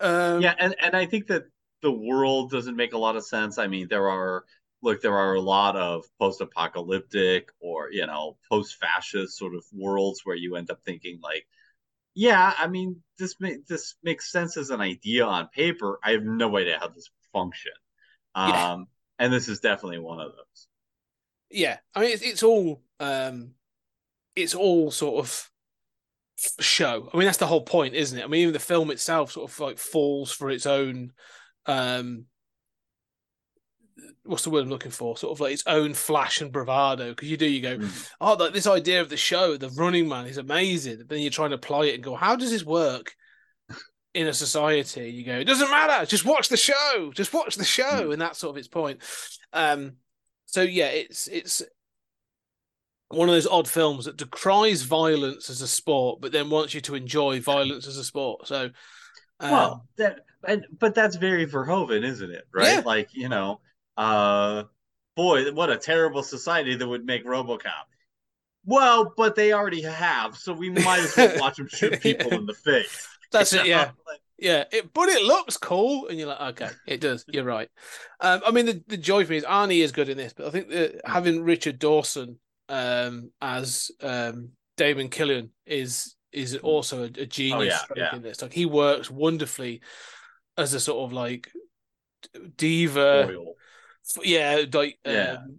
um, 0.00 0.40
yeah 0.42 0.54
and 0.58 0.74
and 0.80 0.94
i 0.94 1.06
think 1.06 1.26
that 1.28 1.44
the 1.82 1.90
world 1.92 2.50
doesn't 2.50 2.76
make 2.76 2.92
a 2.92 2.98
lot 2.98 3.16
of 3.16 3.24
sense 3.24 3.58
i 3.58 3.66
mean 3.66 3.86
there 3.88 4.08
are 4.10 4.44
look 4.82 5.00
there 5.00 5.16
are 5.16 5.34
a 5.34 5.40
lot 5.40 5.74
of 5.76 6.04
post-apocalyptic 6.20 7.48
or 7.60 7.90
you 7.92 8.06
know 8.06 8.36
post-fascist 8.50 9.38
sort 9.38 9.54
of 9.54 9.64
worlds 9.72 10.20
where 10.24 10.36
you 10.36 10.56
end 10.56 10.70
up 10.70 10.80
thinking 10.84 11.18
like 11.22 11.46
yeah 12.14 12.52
i 12.58 12.66
mean 12.66 12.96
this 13.18 13.36
ma- 13.40 13.62
this 13.68 13.94
makes 14.02 14.30
sense 14.30 14.56
as 14.58 14.70
an 14.70 14.80
idea 14.82 15.24
on 15.24 15.48
paper 15.48 15.98
i 16.04 16.10
have 16.12 16.24
no 16.24 16.56
idea 16.58 16.78
how 16.78 16.88
this 16.88 17.08
function 17.32 17.72
um 18.34 18.52
Yeah. 18.54 18.76
And 19.18 19.32
this 19.32 19.48
is 19.48 19.60
definitely 19.60 19.98
one 19.98 20.20
of 20.20 20.32
those. 20.32 20.68
Yeah 21.50 21.78
i 21.94 22.00
mean 22.00 22.10
it's, 22.10 22.22
it's 22.22 22.42
all 22.42 22.82
um 23.00 23.52
it's 24.34 24.54
all 24.54 24.90
sort 24.90 25.24
of 25.24 25.50
show. 26.60 27.08
I 27.12 27.16
mean 27.16 27.24
that's 27.26 27.38
the 27.38 27.46
whole 27.46 27.62
point 27.62 27.94
isn't 27.94 28.18
it? 28.18 28.24
I 28.24 28.26
mean 28.26 28.42
even 28.42 28.52
the 28.52 28.58
film 28.58 28.90
itself 28.90 29.32
sort 29.32 29.50
of 29.50 29.58
like 29.60 29.78
falls 29.78 30.30
for 30.32 30.50
its 30.50 30.66
own 30.66 31.12
um 31.66 32.26
what's 34.24 34.44
the 34.44 34.50
word 34.50 34.64
i'm 34.64 34.68
looking 34.70 34.90
for? 34.90 35.16
Sort 35.16 35.32
of 35.32 35.40
like 35.40 35.52
its 35.54 35.66
own 35.66 35.94
flash 35.94 36.40
and 36.40 36.52
bravado. 36.52 37.10
Because 37.10 37.30
you 37.30 37.36
do 37.36 37.46
you 37.46 37.62
go 37.62 37.78
Mm. 37.78 38.10
oh 38.20 38.34
like 38.34 38.52
this 38.52 38.66
idea 38.66 39.00
of 39.00 39.08
the 39.08 39.16
show 39.16 39.56
the 39.56 39.70
running 39.70 40.08
man 40.08 40.26
is 40.26 40.36
amazing. 40.38 41.04
Then 41.06 41.20
you're 41.20 41.30
trying 41.30 41.50
to 41.50 41.56
apply 41.56 41.86
it 41.86 41.94
and 41.94 42.04
go 42.04 42.14
how 42.14 42.36
does 42.36 42.50
this 42.50 42.64
work 42.64 43.14
in 44.16 44.26
a 44.26 44.32
society 44.32 45.10
you 45.10 45.24
go 45.24 45.34
it 45.34 45.44
doesn't 45.44 45.70
matter 45.70 46.06
just 46.06 46.24
watch 46.24 46.48
the 46.48 46.56
show 46.56 47.12
just 47.14 47.34
watch 47.34 47.56
the 47.56 47.64
show 47.64 48.10
and 48.10 48.20
that's 48.20 48.38
sort 48.38 48.50
of 48.50 48.56
its 48.56 48.66
point. 48.66 49.00
Um 49.52 49.96
so 50.46 50.62
yeah 50.62 50.86
it's 50.86 51.28
it's 51.28 51.62
one 53.08 53.28
of 53.28 53.34
those 53.34 53.46
odd 53.46 53.68
films 53.68 54.06
that 54.06 54.16
decries 54.16 54.82
violence 54.82 55.50
as 55.50 55.60
a 55.60 55.68
sport 55.68 56.20
but 56.22 56.32
then 56.32 56.48
wants 56.48 56.72
you 56.72 56.80
to 56.80 56.94
enjoy 56.94 57.40
violence 57.40 57.86
as 57.86 57.98
a 57.98 58.04
sport. 58.04 58.46
So 58.46 58.70
um, 59.40 59.50
well 59.50 59.86
that 59.98 60.20
and, 60.44 60.64
but 60.78 60.94
that's 60.94 61.16
very 61.16 61.46
verhoeven 61.46 62.02
isn't 62.02 62.30
it 62.30 62.44
right? 62.54 62.76
Yeah. 62.76 62.82
like 62.84 63.10
you 63.12 63.28
know 63.28 63.60
uh 63.98 64.62
boy 65.14 65.52
what 65.52 65.68
a 65.68 65.76
terrible 65.76 66.22
society 66.22 66.74
that 66.74 66.88
would 66.88 67.04
make 67.04 67.26
robocop. 67.26 67.84
Well, 68.68 69.14
but 69.16 69.36
they 69.36 69.52
already 69.52 69.82
have, 69.82 70.36
so 70.36 70.52
we 70.52 70.70
might 70.70 70.98
as 70.98 71.16
well 71.16 71.36
watch 71.40 71.56
them 71.56 71.68
shoot 71.68 72.00
people 72.00 72.32
in 72.32 72.46
the 72.46 72.54
face. 72.54 73.06
That's 73.32 73.52
it. 73.52 73.66
Yeah, 73.66 73.90
yeah. 74.38 74.64
It, 74.72 74.92
but 74.92 75.08
it 75.08 75.22
looks 75.22 75.56
cool, 75.56 76.08
and 76.08 76.18
you're 76.18 76.28
like, 76.28 76.40
okay, 76.60 76.70
it 76.86 77.00
does. 77.00 77.24
You're 77.28 77.44
right. 77.44 77.68
Um, 78.20 78.40
I 78.46 78.50
mean, 78.50 78.66
the, 78.66 78.82
the 78.86 78.96
joy 78.96 79.24
for 79.24 79.30
me 79.32 79.38
is 79.38 79.44
Arnie 79.44 79.82
is 79.82 79.92
good 79.92 80.08
in 80.08 80.16
this, 80.16 80.32
but 80.32 80.46
I 80.46 80.50
think 80.50 80.68
that 80.70 81.00
having 81.04 81.42
Richard 81.42 81.78
Dawson 81.78 82.38
um, 82.68 83.30
as 83.40 83.90
um, 84.02 84.50
Damon 84.76 85.08
Killian 85.08 85.50
is 85.66 86.14
is 86.32 86.56
also 86.56 87.02
a, 87.04 87.06
a 87.06 87.26
genius 87.26 87.78
Oh, 87.90 87.94
yeah, 87.96 88.10
yeah. 88.10 88.16
in 88.16 88.22
this. 88.22 88.42
Like 88.42 88.52
he 88.52 88.66
works 88.66 89.10
wonderfully 89.10 89.80
as 90.58 90.74
a 90.74 90.80
sort 90.80 91.04
of 91.04 91.12
like 91.12 91.50
diva, 92.56 93.26
Oil. 93.30 93.54
yeah, 94.22 94.64
like 94.72 94.98
Yeah. 95.04 95.38
um, 95.44 95.58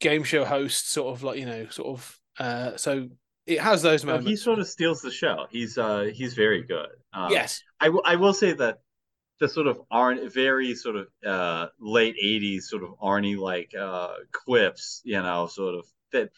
game 0.00 0.24
show 0.24 0.44
host, 0.44 0.90
sort 0.90 1.14
of 1.14 1.22
like 1.22 1.38
you 1.38 1.46
know, 1.46 1.66
sort 1.68 1.88
of. 1.98 2.16
Uh, 2.38 2.76
so 2.76 3.08
it 3.50 3.60
has 3.60 3.82
those 3.82 4.04
moments. 4.04 4.28
he 4.28 4.36
sort 4.36 4.58
of 4.58 4.68
steals 4.68 5.00
the 5.02 5.10
show. 5.10 5.46
He's 5.50 5.76
uh 5.78 6.10
he's 6.12 6.34
very 6.34 6.62
good. 6.62 6.88
Um, 7.12 7.30
yes, 7.32 7.62
I, 7.80 7.86
w- 7.86 8.02
I 8.04 8.16
will 8.16 8.34
say 8.34 8.52
that 8.52 8.78
the 9.40 9.48
sort 9.48 9.66
of 9.66 9.80
Arnie, 9.92 10.32
very 10.32 10.74
sort 10.74 10.96
of 10.96 11.06
uh, 11.26 11.66
late 11.80 12.16
'80s 12.22 12.62
sort 12.62 12.82
of 12.84 12.90
Arnie 13.02 13.38
like 13.38 13.72
uh, 13.78 14.14
quips, 14.32 15.00
you 15.04 15.20
know, 15.20 15.46
sort 15.46 15.74
of 15.76 15.86
that 16.12 16.30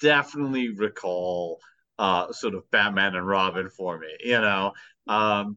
definitely 0.00 0.70
recall 0.70 1.60
uh, 1.98 2.32
sort 2.32 2.54
of 2.54 2.70
Batman 2.70 3.14
and 3.14 3.26
Robin 3.26 3.68
for 3.70 3.98
me, 3.98 4.08
you 4.24 4.40
know. 4.40 4.72
Um, 5.06 5.56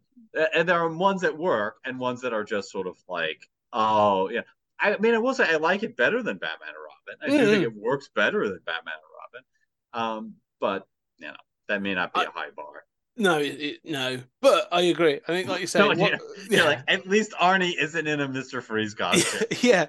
and 0.56 0.68
there 0.68 0.80
are 0.80 0.90
ones 0.90 1.22
that 1.22 1.38
work 1.38 1.76
and 1.86 2.00
ones 2.00 2.22
that 2.22 2.34
are 2.34 2.44
just 2.44 2.72
sort 2.72 2.88
of 2.88 2.96
like, 3.08 3.48
oh, 3.74 4.30
yeah. 4.30 4.42
I 4.80 4.98
mean, 4.98 5.14
I 5.14 5.20
will 5.20 5.36
say 5.36 5.46
I 5.48 5.58
like 5.58 5.84
it 5.84 5.96
better 5.96 6.24
than 6.24 6.38
Batman 6.38 6.70
and 6.70 6.78
Robin. 6.78 7.22
I 7.22 7.44
do 7.46 7.52
think 7.52 7.64
Mhm. 7.64 7.68
it 7.68 7.76
works 7.80 8.10
better 8.16 8.48
than 8.48 8.60
Batman 8.66 8.96
and 8.96 9.12
Robin. 9.22 10.28
Um, 10.28 10.36
but 10.62 10.88
you 11.18 11.28
know, 11.28 11.36
that 11.68 11.82
may 11.82 11.94
not 11.94 12.14
be 12.14 12.22
I- 12.22 12.24
a 12.24 12.32
high 12.32 12.52
bar. 12.56 12.86
no, 13.18 13.40
it, 13.40 13.60
it, 13.60 13.80
no, 13.84 14.22
but 14.42 14.70
I 14.72 14.82
agree. 14.84 15.20
I 15.28 15.32
think, 15.34 15.50
like 15.50 15.60
you 15.60 15.68
said, 15.68 15.82
No, 15.98 16.08
yeah. 16.08 16.18
You're 16.50 16.64
like, 16.66 16.80
at 16.88 17.06
least 17.08 17.34
Arnie 17.42 17.74
isn't 17.78 18.08
in 18.08 18.22
a 18.22 18.28
Mr. 18.30 18.64
Freeze 18.64 18.94
costume. 18.94 19.48
yeah. 19.62 19.88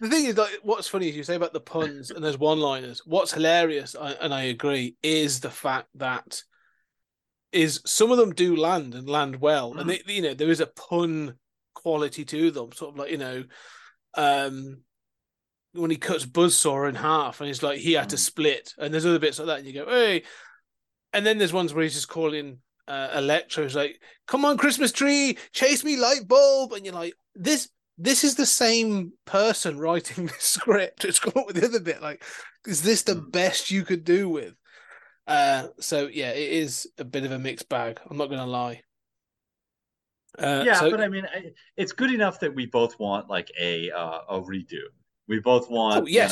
The 0.00 0.10
thing 0.10 0.26
is, 0.26 0.36
like, 0.36 0.58
what's 0.62 0.88
funny 0.88 1.08
is 1.08 1.16
you 1.16 1.22
say 1.22 1.36
about 1.36 1.54
the 1.54 1.60
puns 1.60 2.10
and 2.10 2.22
there's 2.22 2.36
one-liners. 2.36 3.00
What's 3.06 3.32
hilarious, 3.32 3.94
and 3.98 4.34
I 4.34 4.42
agree, 4.44 4.96
is 5.02 5.40
the 5.40 5.48
fact 5.50 5.88
that 5.94 6.42
is 7.52 7.80
some 7.86 8.10
of 8.10 8.18
them 8.18 8.34
do 8.34 8.56
land 8.56 8.94
and 8.94 9.08
land 9.08 9.36
well, 9.36 9.78
and 9.78 9.88
they, 9.88 10.02
you 10.06 10.20
know, 10.20 10.34
there 10.34 10.50
is 10.50 10.60
a 10.60 10.66
pun 10.66 11.36
quality 11.74 12.26
to 12.26 12.50
them. 12.50 12.72
Sort 12.72 12.92
of 12.92 12.98
like 12.98 13.10
you 13.10 13.16
know, 13.16 13.44
um, 14.14 14.82
when 15.76 15.90
he 15.90 15.96
cuts 15.96 16.24
Buzzsaw 16.26 16.88
in 16.88 16.94
half, 16.94 17.40
and 17.40 17.48
he's 17.48 17.62
like 17.62 17.78
he 17.78 17.92
had 17.94 18.10
to 18.10 18.16
Mm. 18.16 18.20
split, 18.20 18.74
and 18.78 18.92
there's 18.92 19.06
other 19.06 19.18
bits 19.18 19.38
like 19.38 19.46
that, 19.46 19.58
and 19.58 19.66
you 19.66 19.72
go, 19.72 19.86
hey, 19.88 20.22
and 21.12 21.24
then 21.24 21.38
there's 21.38 21.52
ones 21.52 21.72
where 21.74 21.82
he's 21.82 21.94
just 21.94 22.08
calling 22.08 22.58
uh, 22.88 23.10
Electro, 23.14 23.64
he's 23.64 23.74
like, 23.74 24.00
"Come 24.28 24.44
on, 24.44 24.56
Christmas 24.56 24.92
tree, 24.92 25.36
chase 25.52 25.82
me, 25.82 25.96
light 25.96 26.28
bulb," 26.28 26.72
and 26.72 26.84
you're 26.84 26.94
like, 26.94 27.14
this 27.34 27.68
this 27.98 28.22
is 28.24 28.34
the 28.36 28.46
same 28.46 29.12
person 29.24 29.78
writing 29.78 30.26
this 30.26 30.42
script. 30.44 31.04
It's 31.04 31.18
come 31.18 31.32
up 31.36 31.46
with 31.46 31.56
the 31.56 31.66
other 31.66 31.80
bit. 31.80 32.00
Like, 32.02 32.22
is 32.66 32.82
this 32.82 33.02
the 33.02 33.14
Mm. 33.14 33.32
best 33.32 33.70
you 33.70 33.84
could 33.84 34.04
do 34.04 34.28
with? 34.28 34.54
Uh, 35.26 35.68
so 35.80 36.06
yeah, 36.06 36.30
it 36.30 36.52
is 36.52 36.86
a 36.98 37.04
bit 37.04 37.24
of 37.24 37.32
a 37.32 37.38
mixed 37.38 37.68
bag. 37.68 37.98
I'm 38.08 38.16
not 38.16 38.30
gonna 38.30 38.46
lie. 38.46 38.82
Uh, 40.38 40.62
yeah, 40.66 40.74
so- 40.74 40.90
but 40.90 41.00
I 41.00 41.08
mean, 41.08 41.24
I, 41.34 41.46
it's 41.76 41.92
good 41.92 42.12
enough 42.12 42.38
that 42.40 42.54
we 42.54 42.66
both 42.66 42.98
want 43.00 43.28
like 43.28 43.50
a 43.60 43.90
uh, 43.90 44.20
a 44.28 44.40
redo. 44.42 44.82
We 45.28 45.40
both 45.40 45.70
want, 45.70 46.04
oh 46.04 46.06
yes, 46.06 46.30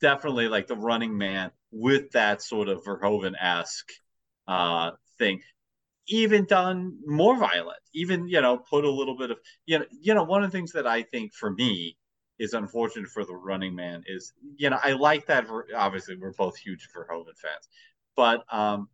you 0.00 0.06
know, 0.06 0.14
definitely 0.14 0.48
like 0.48 0.66
the 0.66 0.76
Running 0.76 1.16
Man 1.16 1.50
with 1.70 2.10
that 2.12 2.42
sort 2.42 2.68
of 2.68 2.84
Verhoeven 2.84 3.34
esque 3.40 3.92
uh, 4.46 4.92
thing, 5.18 5.40
even 6.08 6.44
done 6.44 6.98
more 7.06 7.36
violent. 7.36 7.78
Even 7.94 8.28
you 8.28 8.40
know, 8.40 8.58
put 8.58 8.84
a 8.84 8.90
little 8.90 9.16
bit 9.16 9.30
of 9.30 9.38
you 9.66 9.78
know, 9.78 9.86
you 9.90 10.14
know, 10.14 10.24
one 10.24 10.44
of 10.44 10.50
the 10.50 10.56
things 10.56 10.72
that 10.72 10.86
I 10.86 11.02
think 11.02 11.34
for 11.34 11.50
me 11.50 11.96
is 12.38 12.52
unfortunate 12.52 13.08
for 13.08 13.24
the 13.24 13.34
Running 13.34 13.74
Man 13.74 14.02
is 14.06 14.32
you 14.56 14.70
know 14.70 14.78
I 14.82 14.92
like 14.92 15.26
that. 15.26 15.46
Obviously, 15.74 16.16
we're 16.16 16.32
both 16.32 16.56
huge 16.56 16.88
Verhoeven 16.94 17.36
fans, 17.38 17.68
but 18.16 18.44
um, 18.52 18.88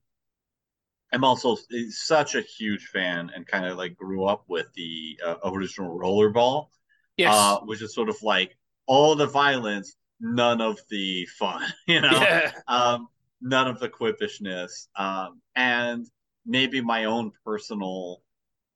I'm 1.12 1.25
also 1.25 1.57
such 1.90 2.35
a 2.35 2.40
huge 2.40 2.87
fan 2.87 3.30
and 3.35 3.47
kind 3.47 3.66
of 3.66 3.76
like 3.76 3.97
grew 3.97 4.25
up 4.25 4.45
with 4.49 4.73
the 4.75 5.19
uh, 5.25 5.37
original 5.45 5.99
Rollerball, 5.99 6.69
yes, 7.16 7.33
uh, 7.35 7.59
which 7.61 7.83
is 7.83 7.95
sort 7.95 8.09
of 8.09 8.23
like 8.23 8.57
all 8.91 9.15
the 9.15 9.27
violence, 9.27 9.95
none 10.21 10.61
of 10.61 10.81
the 10.91 11.25
fun, 11.39 11.63
you 11.87 12.01
know, 12.01 12.11
yeah, 12.11 12.51
um, 12.67 13.07
none 13.41 13.69
of 13.69 13.79
the 13.79 13.89
quippishness, 13.89 14.89
um, 14.97 15.41
and 15.55 16.07
maybe 16.45 16.81
my 16.81 17.05
own 17.05 17.31
personal 17.45 18.21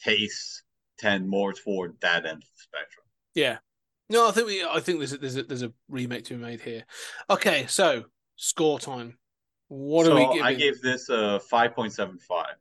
tastes 0.01 0.63
tend 0.99 1.29
more 1.29 1.53
toward 1.53 1.97
that 2.01 2.25
end 2.25 2.37
of 2.37 2.41
the 2.43 2.63
spectrum. 2.63 3.05
yeah. 3.35 3.59
No, 4.11 4.29
I 4.29 4.33
think 4.33 4.47
we. 4.47 4.63
I 4.63 4.81
think 4.81 4.99
there's 4.99 5.15
a, 5.15 5.19
there's 5.19 5.37
a 5.37 5.43
there's 5.45 5.63
a 5.63 5.73
remake 5.89 6.25
to 6.25 6.35
be 6.35 6.41
made 6.41 6.61
here. 6.61 6.85
Okay, 7.31 7.65
so 7.69 8.05
score 8.37 8.79
time. 8.79 9.17
What 9.69 10.05
so 10.05 10.13
are 10.13 10.15
we 10.17 10.27
giving? 10.27 10.43
I 10.43 10.53
gave 10.53 10.83
this 10.83 11.09
a 11.09 11.41
five 11.41 11.75
point 11.75 11.95
seven 11.95 12.19
five. 12.19 12.55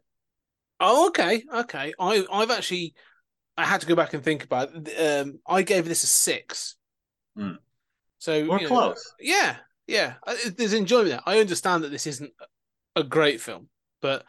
Oh, 0.80 1.08
okay, 1.10 1.44
okay. 1.54 1.94
I 2.00 2.26
I've 2.32 2.50
actually 2.50 2.94
I 3.58 3.66
had 3.66 3.82
to 3.82 3.88
go 3.88 3.94
back 3.94 4.14
and 4.14 4.24
think 4.24 4.46
about 4.46 4.70
it. 4.74 5.22
Um, 5.22 5.40
I 5.46 5.64
gave 5.64 5.86
this 5.86 6.04
a 6.04 6.08
six. 6.08 6.78
Hmm. 7.36 7.54
So 8.20 8.34
We're 8.48 8.58
you 8.58 8.63
know, 8.63 8.68
close. 8.68 9.13
yeah, 9.20 9.58
yeah. 9.88 10.16
There's 10.56 10.74
enjoyment 10.74 11.10
there. 11.10 11.22
I 11.25 11.40
understand 11.40 11.84
that 11.84 11.90
this 11.92 12.08
isn't 12.08 12.32
a 12.96 13.04
great 13.04 13.42
film, 13.42 13.70
but 14.02 14.25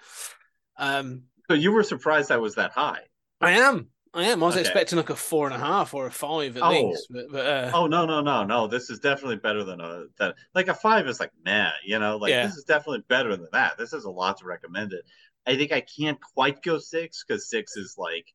um, 0.76 1.24
So 1.48 1.54
you 1.54 1.72
were 1.72 1.82
surprised 1.82 2.30
I 2.30 2.38
was 2.38 2.56
that 2.56 2.72
high. 2.72 3.00
I 3.40 3.52
am. 3.52 3.88
I 4.14 4.24
am. 4.24 4.42
I 4.42 4.46
was 4.46 4.54
Okay. 4.54 4.60
expecting 4.62 4.96
like 4.96 5.10
a 5.10 5.16
four 5.16 5.46
and 5.46 5.54
a 5.54 5.58
half 5.58 5.92
or 5.92 6.06
a 6.06 6.10
five 6.10 6.56
at 6.56 6.62
Oh. 6.62 6.88
least, 6.88 7.08
but, 7.10 7.24
but 7.30 7.46
uh, 7.46 7.70
Oh 7.74 7.86
no 7.86 8.06
no 8.06 8.20
no 8.20 8.44
no! 8.44 8.68
This 8.68 8.88
is 8.88 9.00
definitely 9.00 9.36
better 9.36 9.64
than 9.64 9.80
a 9.80 10.04
that 10.18 10.36
like 10.54 10.68
a 10.68 10.74
five 10.74 11.08
is 11.08 11.18
like 11.18 11.32
nah, 11.44 11.70
you 11.84 11.98
know, 11.98 12.16
like 12.16 12.30
Yeah. 12.30 12.46
this 12.46 12.56
is 12.56 12.64
definitely 12.64 13.02
better 13.08 13.36
than 13.36 13.48
that. 13.52 13.76
This 13.76 13.92
is 13.92 14.04
a 14.04 14.10
lot 14.10 14.38
to 14.38 14.44
recommend 14.44 14.92
it. 14.92 15.04
I 15.46 15.56
think 15.56 15.72
I 15.72 15.80
can't 15.82 16.18
quite 16.20 16.62
go 16.62 16.78
six 16.78 17.24
because 17.26 17.50
six 17.50 17.76
is 17.76 17.96
like, 17.98 18.26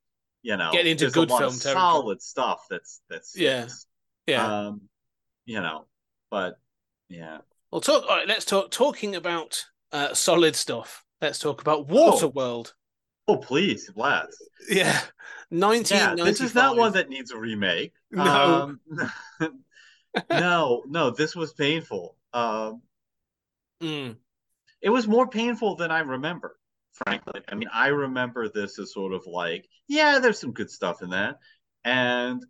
you 0.41 0.57
know, 0.57 0.69
Getting 0.71 0.91
into 0.91 1.09
good 1.09 1.29
film 1.29 1.51
solid 1.51 2.21
stuff. 2.21 2.65
That's 2.69 3.01
that's 3.09 3.35
Yeah. 3.37 3.67
Yeah. 4.29 4.67
um, 4.67 4.81
you 5.45 5.59
know, 5.61 5.85
but 6.31 6.55
yeah, 7.09 7.39
Well, 7.71 7.81
talk. 7.81 8.03
All 8.03 8.17
right, 8.17 8.27
let's 8.27 8.45
talk. 8.45 8.71
Talking 8.71 9.15
about 9.15 9.65
uh, 9.91 10.13
solid 10.13 10.55
stuff. 10.55 11.03
Let's 11.21 11.39
talk 11.39 11.61
about 11.61 11.87
Waterworld. 11.87 12.73
oh 13.27 13.37
please, 13.37 13.89
let's. 13.95 14.37
Yeah, 14.69 14.99
nineteen 15.51 15.97
Yeah, 15.97 16.15
this 16.23 16.41
is 16.41 16.53
not 16.55 16.77
one 16.77 16.93
that 16.93 17.09
needs 17.09 17.31
a 17.31 17.37
remake. 17.37 17.93
No. 18.11 18.79
Um, 19.39 19.51
no, 20.29 20.83
no, 20.87 21.09
this 21.11 21.35
was 21.35 21.53
painful. 21.53 22.15
Um, 22.33 22.81
Mm. 23.81 24.17
it 24.81 24.89
was 24.89 25.07
more 25.07 25.27
painful 25.29 25.75
than 25.77 25.89
I 25.89 25.99
remember, 25.99 26.59
frankly. 26.91 27.39
I 27.47 27.55
mean, 27.55 27.69
I 27.73 27.87
remember 27.87 28.49
this 28.49 28.77
as 28.77 28.93
sort 28.93 29.13
of 29.13 29.25
like, 29.25 29.65
yeah, 29.87 30.19
there's 30.19 30.37
some 30.39 30.51
good 30.51 30.69
stuff 30.69 31.01
in 31.01 31.11
that. 31.11 31.37
And 31.85 32.45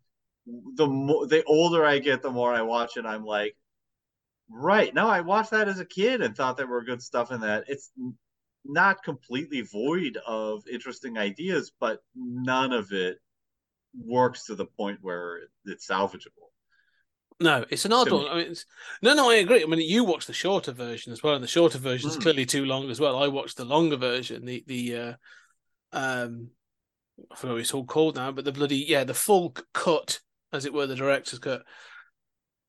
the 0.46 0.88
more 0.88 1.28
the 1.28 1.44
older 1.44 1.86
I 1.86 2.00
get, 2.00 2.22
the 2.22 2.32
more 2.32 2.54
I 2.54 2.62
watch 2.62 2.98
it, 2.98 3.06
I'm 3.06 3.24
like, 3.24 3.56
right. 4.50 4.94
now 4.94 5.08
I 5.08 5.22
watched 5.22 5.52
that 5.52 5.68
as 5.68 5.80
a 5.80 5.86
kid 5.86 6.22
and 6.22 6.36
thought 6.36 6.58
there 6.58 6.68
were 6.68 6.84
good 6.84 7.02
stuff 7.02 7.32
in 7.32 7.42
that. 7.42 7.66
It's 7.68 7.92
not 8.66 9.04
completely 9.04 9.62
void 9.62 10.18
of 10.26 10.64
interesting 10.72 11.18
ideas, 11.18 11.72
but 11.80 12.00
none 12.16 12.74
of 12.74 12.92
it 12.92 13.18
works 13.98 14.46
to 14.46 14.56
the 14.56 14.66
point 14.66 15.00
where 15.02 15.40
it's 15.66 15.88
salvageable. 15.88 16.50
No, 17.42 17.66
it's 17.70 17.86
an 17.86 17.94
odd 17.94 18.12
one. 18.12 18.28
I 18.28 18.36
mean, 18.36 18.52
it's, 18.52 18.66
no, 19.02 19.14
no, 19.14 19.30
I 19.30 19.36
agree. 19.36 19.64
I 19.64 19.66
mean, 19.66 19.80
you 19.80 20.04
watched 20.04 20.28
the 20.28 20.34
shorter 20.34 20.74
version 20.74 21.14
as 21.14 21.24
well, 21.24 21.36
and 21.36 21.44
the 21.44 21.48
shorter 21.48 21.78
version 21.78 22.10
is 22.10 22.18
Mm. 22.18 22.22
clearly 22.22 22.46
too 22.46 22.66
long 22.66 22.90
as 22.90 23.00
well. 23.00 23.18
I 23.18 23.30
watched 23.30 23.56
the 23.56 23.66
longer 23.66 23.96
version, 23.96 24.46
the 24.46 24.64
the 24.68 24.96
uh, 24.96 25.14
um, 25.94 26.50
I 27.32 27.36
forgot 27.36 27.54
what 27.54 27.62
it's 27.62 27.74
all 27.74 27.86
called 27.86 28.16
now, 28.16 28.32
but 28.32 28.44
the 28.44 28.52
bloody 28.52 28.78
yeah, 28.78 29.06
the 29.06 29.14
full 29.14 29.56
cut, 29.74 30.20
as 30.52 30.66
it 30.66 30.74
were, 30.74 30.88
the 30.88 30.96
director's 30.96 31.40
cut, 31.40 31.64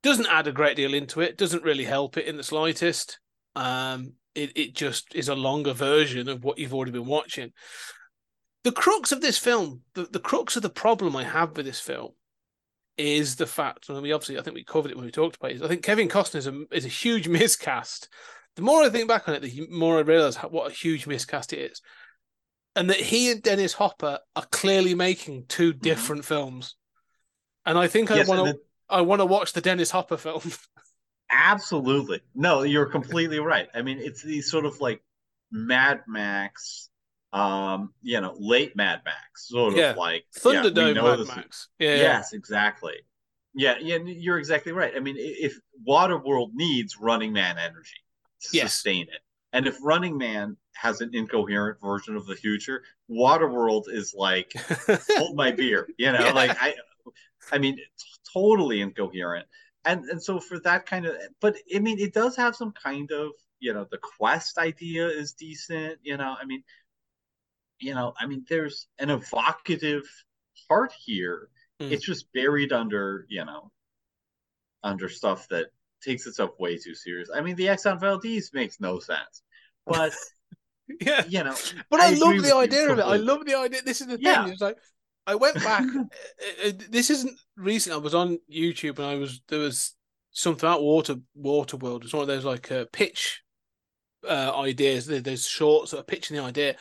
doesn't 0.03 0.27
add 0.27 0.47
a 0.47 0.53
great 0.53 0.77
deal 0.77 0.95
into 0.95 1.21
it. 1.21 1.37
Doesn't 1.37 1.63
really 1.63 1.85
help 1.85 2.17
it 2.17 2.27
in 2.27 2.37
the 2.37 2.43
slightest. 2.43 3.19
Um, 3.57 4.15
it 4.35 4.57
it 4.57 4.75
just 4.75 5.15
is 5.15 5.29
a 5.29 5.35
longer 5.35 5.73
version 5.73 6.29
of 6.29 6.45
what 6.45 6.59
you've 6.59 6.75
already 6.75 6.93
been 6.93 7.07
watching. 7.07 7.53
The 8.63 8.73
crux 8.73 9.11
of 9.11 9.21
this 9.21 9.39
film, 9.39 9.83
the, 9.95 10.05
the 10.05 10.21
crux 10.21 10.57
of 10.57 10.63
the 10.63 10.71
problem 10.71 11.17
I 11.17 11.25
have 11.25 11.57
with 11.57 11.67
this 11.67 11.81
film 11.81 12.11
is 12.99 13.37
the 13.37 13.47
fact, 13.47 13.89
and 13.89 14.03
we 14.03 14.13
obviously, 14.13 14.39
I 14.39 14.43
think 14.43 14.55
we 14.55 14.65
covered 14.65 14.91
it 14.91 14.97
when 14.97 15.07
we 15.07 15.11
talked 15.11 15.37
about 15.37 15.53
it. 15.53 15.63
I 15.63 15.69
think 15.69 15.83
Kevin 15.83 16.09
Costner 16.09 16.37
is 16.37 16.47
a, 16.47 16.65
is 16.71 16.85
a 16.85 16.89
huge 16.89 17.27
miscast. 17.29 18.09
The 18.57 18.63
more 18.63 18.83
I 18.83 18.91
think 18.91 19.09
back 19.09 19.29
on 19.29 19.35
it, 19.35 19.43
the 19.43 19.67
more 19.71 19.97
I 19.97 20.03
realize 20.03 20.37
how, 20.37 20.49
what 20.49 20.71
a 20.71 20.75
huge 20.75 21.07
miscast 21.07 21.53
it 21.55 21.71
is, 21.73 21.81
and 22.77 22.91
that 22.91 23.01
he 23.01 23.31
and 23.31 23.43
Dennis 23.43 23.73
Hopper 23.73 24.19
are 24.37 24.47
clearly 24.51 24.95
making 24.95 25.47
two 25.49 25.73
different 25.73 26.25
films. 26.25 26.77
And 27.71 27.79
I 27.79 27.87
think 27.87 28.11
Yes, 28.11 28.29
I 28.29 28.37
want 28.37 28.49
to, 28.57 28.61
I 28.89 29.01
want 29.03 29.21
to 29.21 29.27
watch 29.27 29.53
the 29.53 29.61
Dennis 29.61 29.93
Hopper 29.93 30.17
film. 30.17 30.43
Absolutely. 31.31 32.21
No, 32.35 32.63
you're 32.63 32.87
completely 32.87 33.39
right. 33.39 33.69
I 33.75 33.83
mean, 33.83 33.99
it's 34.01 34.23
these 34.23 34.51
sort 34.51 34.65
of 34.65 34.81
like 34.81 35.01
Mad 35.53 36.01
Max, 36.09 36.89
um, 37.33 37.93
you 38.03 38.21
know, 38.21 38.35
late 38.39 38.75
Mad 38.75 39.03
Max, 39.05 39.47
sort 39.49 39.77
Yeah. 39.77 39.91
of 39.93 39.97
like 39.97 40.25
Thunderdome 40.37 40.97
know 40.97 41.17
Mad 41.17 41.27
Max. 41.29 41.69
Yeah, 41.79 41.91
yeah. 41.91 41.97
Yes, 41.99 42.33
exactly. 42.33 42.95
Yeah, 43.55 43.77
yeah, 43.81 43.99
you're 44.05 44.39
exactly 44.39 44.73
right. 44.73 44.93
I 44.97 44.99
mean, 44.99 45.15
if 45.19 45.57
Waterworld 45.87 46.51
needs 46.55 46.97
Running 46.99 47.33
Man 47.33 47.57
energy 47.59 48.03
to 48.43 48.57
Yes. 48.57 48.73
sustain 48.75 49.03
it, 49.03 49.21
and 49.53 49.69
if 49.69 49.77
Running 49.83 50.19
Man 50.19 50.57
has 50.75 51.01
an 51.01 51.11
incoherent 51.15 51.81
version 51.81 52.17
of 52.17 52.27
the 52.27 52.35
future, 52.35 52.83
Waterworld 53.09 53.85
is 53.89 54.15
like 54.17 54.53
hold 55.17 55.37
my 55.37 55.53
beer, 55.53 55.87
you 55.97 56.11
know, 56.11 56.19
Yeah. 56.25 56.33
like 56.33 56.57
I, 56.61 56.75
I 57.53 57.59
mean, 57.59 57.79
it's 57.79 58.21
totally 58.33 58.81
incoherent, 58.81 59.47
and 59.85 60.05
and 60.07 60.23
so 60.23 60.41
for 60.41 60.59
that 60.61 60.87
kind 60.87 61.07
of, 61.07 61.17
but 61.41 61.57
I 61.75 61.79
mean, 61.79 61.99
it 61.99 62.15
does 62.15 62.37
have 62.37 62.57
some 62.57 62.73
kind 62.73 63.11
of, 63.13 63.33
you 63.61 63.73
know, 63.73 63.87
the 63.91 63.99
quest 63.99 64.59
idea 64.59 65.09
is 65.09 65.33
decent, 65.33 65.99
you 66.03 66.17
know, 66.17 66.37
I 66.41 66.45
mean, 66.45 66.63
you 67.79 67.95
know, 67.95 68.15
I 68.19 68.27
mean, 68.27 68.45
there's 68.49 68.87
an 68.99 69.11
evocative 69.11 70.05
part 70.69 70.93
here. 70.93 71.49
Mm. 71.81 71.93
It's 71.93 72.05
just 72.05 72.33
buried 72.33 72.73
under, 72.73 73.27
you 73.29 73.45
know, 73.45 73.71
under 74.83 75.09
stuff 75.09 75.49
that 75.49 75.67
takes 76.03 76.27
itself 76.27 76.51
way 76.59 76.77
too 76.77 76.95
serious. 76.95 77.31
I 77.35 77.41
mean, 77.41 77.57
the 77.57 77.67
Exxon 77.67 78.01
Valdez 78.01 78.51
makes 78.53 78.81
no 78.81 78.99
sense, 78.99 79.43
but 79.87 80.15
yeah. 81.01 81.25
you 81.29 81.45
know, 81.45 81.55
But 81.91 82.01
I, 82.01 82.09
agree 82.09 82.21
love 82.21 82.43
the 82.43 82.55
idea 82.55 82.93
of 82.93 82.99
it. 82.99 83.03
I 83.03 83.17
love 83.17 83.45
the 83.45 83.55
idea. 83.55 83.83
This 83.83 84.01
is 84.01 84.07
the 84.07 84.17
thing. 84.17 84.27
Yeah. 84.27 84.49
It's 84.49 84.61
like 84.61 84.79
I 85.31 85.35
went 85.37 85.55
back. 85.57 85.85
uh, 85.97 86.69
uh, 86.69 86.73
this 86.91 87.11
isn't 87.11 87.39
recent. 87.57 87.95
I 87.95 87.99
was 87.99 88.15
on 88.15 88.39
YouTube 88.53 88.99
and 88.99 89.07
I 89.07 89.15
was 89.17 89.41
there 89.49 89.61
was 89.61 89.95
something 90.33 90.67
about 90.69 90.83
water 90.83 91.17
Waterworld. 91.41 92.05
It's 92.05 92.13
one 92.13 92.23
of 92.23 92.29
those 92.29 92.45
like 92.45 92.71
uh, 92.73 92.87
pitch 92.93 93.43
uh, 94.29 94.53
ideas. 94.59 95.07
There- 95.07 95.21
There's 95.21 95.47
shorts 95.47 95.91
that 95.93 96.01
are 96.01 96.05
pitching 96.05 96.37
the 96.37 96.43
idea, 96.43 96.77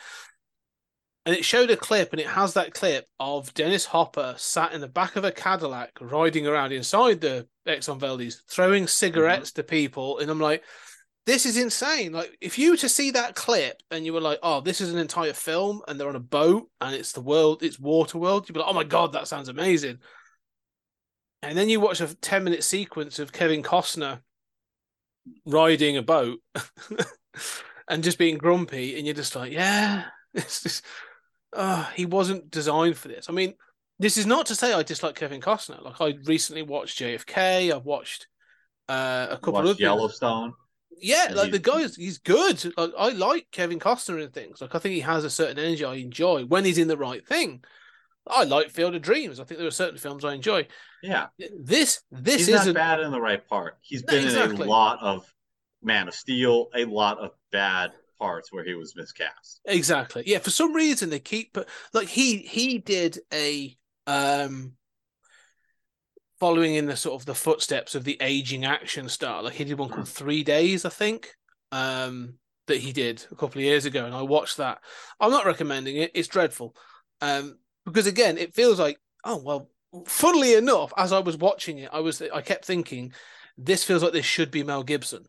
and 1.26 1.34
it 1.36 1.44
showed 1.44 1.70
a 1.70 1.76
clip, 1.76 2.12
and 2.12 2.20
it 2.20 2.26
has 2.26 2.54
that 2.54 2.74
clip 2.74 3.06
of 3.18 3.52
Dennis 3.54 3.84
Hopper 3.86 4.34
sat 4.36 4.72
in 4.72 4.80
the 4.80 4.88
back 4.88 5.16
of 5.16 5.24
a 5.24 5.32
Cadillac 5.32 5.92
riding 6.00 6.46
around 6.46 6.72
inside 6.72 7.20
the 7.20 7.46
Exxon 7.66 7.98
Valdez, 8.00 8.42
throwing 8.50 8.86
cigarettes 8.86 9.52
to 9.52 9.62
people, 9.62 10.18
and 10.18 10.30
I'm 10.30 10.40
like. 10.40 10.64
This 11.26 11.46
is 11.46 11.56
insane. 11.56 12.12
Like, 12.12 12.36
if 12.40 12.58
you 12.58 12.70
were 12.70 12.76
to 12.78 12.88
see 12.88 13.10
that 13.12 13.34
clip 13.34 13.82
and 13.90 14.04
you 14.04 14.12
were 14.12 14.20
like, 14.20 14.38
"Oh, 14.42 14.60
this 14.60 14.80
is 14.80 14.92
an 14.92 14.98
entire 14.98 15.32
film," 15.32 15.82
and 15.86 15.98
they're 15.98 16.08
on 16.08 16.16
a 16.16 16.20
boat 16.20 16.70
and 16.80 16.94
it's 16.94 17.12
the 17.12 17.20
world, 17.20 17.62
it's 17.62 17.78
water 17.78 18.18
world, 18.18 18.48
you'd 18.48 18.54
be 18.54 18.60
like, 18.60 18.68
"Oh 18.68 18.74
my 18.74 18.84
god, 18.84 19.12
that 19.12 19.28
sounds 19.28 19.48
amazing." 19.48 19.98
And 21.42 21.56
then 21.56 21.68
you 21.68 21.80
watch 21.80 22.00
a 22.00 22.14
ten-minute 22.14 22.64
sequence 22.64 23.18
of 23.18 23.32
Kevin 23.32 23.62
Costner 23.62 24.20
riding 25.46 25.96
a 25.96 26.02
boat 26.02 26.40
and 27.88 28.02
just 28.04 28.18
being 28.18 28.38
grumpy, 28.38 28.96
and 28.96 29.06
you're 29.06 29.14
just 29.14 29.36
like, 29.36 29.52
"Yeah, 29.52 30.06
it's 30.34 30.62
just, 30.62 30.84
oh, 31.52 31.90
he 31.94 32.06
wasn't 32.06 32.50
designed 32.50 32.96
for 32.96 33.08
this." 33.08 33.28
I 33.28 33.32
mean, 33.32 33.54
this 33.98 34.16
is 34.16 34.26
not 34.26 34.46
to 34.46 34.54
say 34.54 34.72
I 34.72 34.82
dislike 34.82 35.14
Kevin 35.16 35.40
Costner. 35.42 35.82
Like, 35.82 36.00
I 36.00 36.18
recently 36.24 36.62
watched 36.62 36.98
JFK. 36.98 37.72
I've 37.72 37.84
watched 37.84 38.26
uh, 38.88 39.28
a 39.30 39.36
couple 39.36 39.52
watch 39.54 39.70
of 39.72 39.80
things. 39.80 40.10
Yeah, 40.90 41.26
And 41.28 41.36
like 41.36 41.46
he's- 41.46 41.52
the 41.62 41.70
guy's 41.70 41.96
he's 41.96 42.18
good. 42.18 42.72
Like 42.76 42.92
I 42.98 43.08
like 43.10 43.46
Kevin 43.52 43.78
Costner 43.78 44.22
and 44.22 44.32
things. 44.32 44.60
Like 44.60 44.74
I 44.74 44.78
think 44.78 44.94
he 44.94 45.00
has 45.00 45.24
a 45.24 45.30
certain 45.30 45.58
energy 45.58 45.84
I 45.84 45.94
enjoy 45.94 46.44
when 46.44 46.64
he's 46.64 46.78
in 46.78 46.88
the 46.88 46.96
right 46.96 47.26
thing. 47.26 47.62
I 48.26 48.44
like 48.44 48.70
Field 48.70 48.94
of 48.94 49.02
Dreams. 49.02 49.40
I 49.40 49.44
think 49.44 49.58
there 49.58 49.66
are 49.68 49.70
certain 49.72 49.98
films 49.98 50.24
I 50.24 50.34
enjoy. 50.34 50.66
Yeah, 51.02 51.28
This 51.58 52.02
this 52.10 52.48
isn't 52.48 52.74
bad 52.74 53.00
in 53.00 53.10
the 53.10 53.20
right 53.20 53.46
part. 53.48 53.78
He's 53.80 54.04
No, 54.04 54.12
been 54.12 54.24
exactly. 54.24 54.56
in 54.56 54.62
a 54.62 54.70
lot 54.70 54.98
of 55.00 55.32
Man 55.82 56.08
of 56.08 56.14
Steel, 56.14 56.68
a 56.74 56.84
lot 56.84 57.18
of 57.18 57.30
bad 57.50 57.92
parts 58.18 58.52
where 58.52 58.62
he 58.64 58.74
was 58.74 58.94
miscast. 58.94 59.60
exactly. 59.64 60.24
Yeah, 60.26 60.40
for 60.40 60.50
some 60.50 60.74
reason 60.74 61.08
they 61.08 61.18
keep 61.20 61.56
like 61.94 62.08
he 62.08 62.36
he 62.38 62.78
did 62.78 63.18
a 63.32 63.74
um 64.06 64.72
following 66.40 66.74
in 66.74 66.86
the 66.86 66.96
sort 66.96 67.20
of 67.20 67.26
the 67.26 67.34
footsteps 67.34 67.94
of 67.94 68.04
the 68.04 68.18
aging 68.20 68.64
action 68.64 69.08
star. 69.08 69.42
Like 69.42 69.54
he 69.54 69.64
did 69.64 69.78
one 69.78 69.90
called 69.90 70.08
Three 70.08 70.42
Days, 70.42 70.84
I 70.84 70.90
think. 70.90 71.36
Um 71.70 72.34
that 72.66 72.78
he 72.78 72.92
did 72.92 73.24
a 73.30 73.34
couple 73.34 73.58
of 73.58 73.64
years 73.64 73.84
ago, 73.84 74.04
and 74.06 74.14
I 74.14 74.22
watched 74.22 74.56
that. 74.58 74.80
I'm 75.18 75.32
not 75.32 75.44
recommending 75.44 75.96
it. 75.96 76.12
It's 76.14 76.28
dreadful. 76.28 76.74
Um, 77.20 77.58
because 77.84 78.06
again, 78.06 78.38
it 78.38 78.54
feels 78.54 78.78
like, 78.78 78.98
oh 79.24 79.42
well. 79.42 79.70
Funnily 80.06 80.54
enough, 80.54 80.92
as 80.96 81.12
I 81.12 81.18
was 81.18 81.36
watching 81.36 81.78
it, 81.78 81.90
I 81.92 81.98
was 81.98 82.22
I 82.22 82.42
kept 82.42 82.64
thinking, 82.64 83.12
this 83.58 83.82
feels 83.82 84.04
like 84.04 84.12
this 84.12 84.24
should 84.24 84.52
be 84.52 84.62
Mel 84.62 84.84
Gibson. 84.84 85.24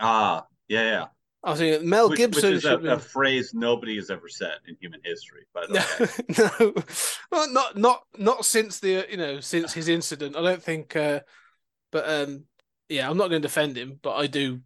Ah, 0.00 0.46
yeah, 0.66 0.82
yeah. 0.82 1.06
I 1.44 1.50
was 1.50 1.60
thinking 1.60 1.88
Mel 1.88 2.08
Which, 2.10 2.18
Gibson 2.18 2.54
which 2.54 2.58
is 2.58 2.64
a, 2.64 2.78
a 2.78 2.98
phrase 2.98 3.52
nobody 3.54 3.96
has 3.96 4.10
ever 4.10 4.28
said 4.28 4.56
in 4.66 4.76
human 4.80 5.00
history. 5.04 5.42
But 5.54 5.70
okay. 5.70 6.22
no, 6.60 6.74
well, 7.30 7.52
not 7.52 7.76
not 7.76 8.02
not 8.16 8.44
since 8.44 8.80
the 8.80 9.06
you 9.10 9.16
know 9.16 9.40
since 9.40 9.72
his 9.72 9.88
incident. 9.88 10.36
I 10.36 10.42
don't 10.42 10.62
think. 10.62 10.96
Uh, 10.96 11.20
but 11.92 12.08
um, 12.08 12.44
yeah, 12.88 13.08
I'm 13.08 13.16
not 13.16 13.28
going 13.28 13.40
to 13.40 13.48
defend 13.48 13.76
him, 13.76 13.98
but 14.02 14.16
I 14.16 14.26
do. 14.26 14.60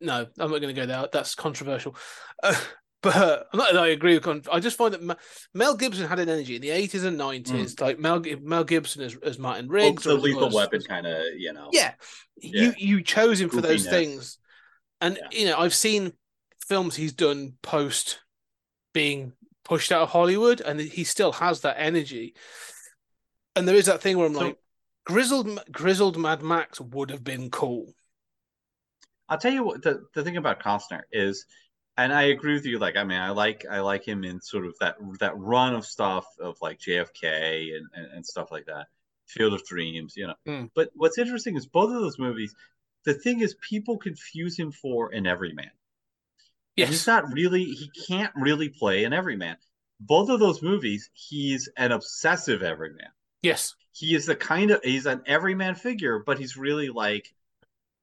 No, 0.00 0.26
I'm 0.38 0.50
not 0.50 0.60
going 0.60 0.74
to 0.74 0.80
go 0.80 0.86
there. 0.86 1.08
That's 1.12 1.34
controversial. 1.34 1.96
Uh, 2.42 2.54
but 3.02 3.48
I'm 3.52 3.58
not 3.58 3.72
that 3.72 3.82
I 3.82 3.88
agree 3.88 4.14
with. 4.14 4.24
Con- 4.24 4.42
I 4.52 4.60
just 4.60 4.76
find 4.76 4.92
that 4.92 5.02
Ma- 5.02 5.14
Mel 5.54 5.76
Gibson 5.76 6.06
had 6.08 6.18
an 6.18 6.28
energy 6.28 6.56
in 6.56 6.62
the 6.62 6.68
80s 6.68 7.04
and 7.04 7.18
90s, 7.18 7.80
like 7.80 7.98
Mel 7.98 8.22
Mel 8.42 8.64
Gibson 8.64 9.02
as, 9.02 9.16
as 9.22 9.38
Martin 9.38 9.68
Well, 9.68 9.74
Riggs, 9.86 10.02
the 10.04 10.10
or 10.16 10.18
lethal 10.18 10.46
as- 10.48 10.54
weapon 10.54 10.82
kind 10.82 11.06
of, 11.06 11.22
you 11.36 11.52
know. 11.52 11.70
yeah, 11.72 11.94
Yeah. 12.40 12.62
you 12.62 12.74
you 12.76 13.02
chose 13.02 13.40
him 13.40 13.48
for 13.50 13.60
those 13.60 13.86
things, 13.86 14.38
and 15.00 15.16
Yeah. 15.20 15.28
you 15.38 15.46
know 15.46 15.58
I've 15.58 15.74
seen 15.74 16.12
films 16.66 16.96
he's 16.96 17.12
done 17.12 17.54
post 17.62 18.20
being 18.92 19.32
pushed 19.64 19.92
out 19.92 20.02
of 20.02 20.10
Hollywood, 20.10 20.60
and 20.60 20.80
he 20.80 21.04
still 21.04 21.32
has 21.32 21.60
that 21.60 21.76
energy. 21.78 22.34
And 23.56 23.66
there 23.68 23.76
is 23.76 23.86
that 23.86 24.00
thing 24.00 24.16
where 24.16 24.26
I'm 24.26 24.34
So- 24.34 24.40
like, 24.40 24.58
grizzled 25.04 25.60
grizzled 25.72 26.16
Mad 26.18 26.42
Max 26.42 26.80
would 26.80 27.10
have 27.10 27.24
been 27.24 27.50
cool. 27.50 27.94
I'll 29.28 29.38
tell 29.38 29.52
you 29.52 29.62
what 29.64 29.82
the, 29.82 30.06
the 30.14 30.22
thing 30.24 30.36
about 30.38 30.60
Costner 30.62 31.02
is, 31.12 31.44
and 31.98 32.12
I 32.14 32.22
agree 32.24 32.54
with 32.54 32.64
you. 32.64 32.78
Like, 32.78 32.96
I 32.96 33.04
mean, 33.04 33.18
I 33.18 33.30
like 33.30 33.66
I 33.70 33.80
like 33.80 34.06
him 34.06 34.24
in 34.24 34.40
sort 34.40 34.66
of 34.66 34.74
that 34.80 34.96
that 35.20 35.36
run 35.36 35.74
of 35.74 35.84
stuff 35.84 36.26
of 36.40 36.56
like 36.62 36.78
JFK 36.78 37.76
and, 37.76 37.86
and, 37.94 38.06
and 38.14 38.26
stuff 38.26 38.50
like 38.50 38.66
that, 38.66 38.86
Field 39.26 39.52
of 39.52 39.64
Dreams, 39.66 40.14
you 40.16 40.28
know. 40.28 40.34
Hmm. 40.46 40.66
But 40.74 40.90
what's 40.94 41.18
interesting 41.18 41.56
is 41.56 41.66
both 41.66 41.94
of 41.94 42.00
those 42.00 42.18
movies. 42.18 42.54
The 43.08 43.14
thing 43.14 43.40
is, 43.40 43.54
people 43.66 43.96
confuse 43.96 44.54
him 44.58 44.70
for 44.70 45.08
an 45.14 45.26
everyman. 45.26 45.70
And 46.76 46.90
he's 46.90 47.06
not 47.06 47.32
really. 47.32 47.64
He 47.64 47.90
can't 48.06 48.34
really 48.36 48.68
play 48.68 49.04
an 49.04 49.14
everyman. 49.14 49.56
Both 49.98 50.28
of 50.28 50.40
those 50.40 50.60
movies, 50.60 51.08
he's 51.14 51.70
an 51.78 51.92
obsessive 51.92 52.62
everyman. 52.62 53.08
yes, 53.40 53.74
He 53.92 54.14
is 54.14 54.26
the 54.26 54.36
kind 54.36 54.70
of 54.72 54.82
he's 54.84 55.06
an 55.06 55.22
everyman 55.24 55.74
figure, 55.74 56.22
but 56.26 56.38
he's 56.38 56.58
really 56.58 56.90
like 56.90 57.34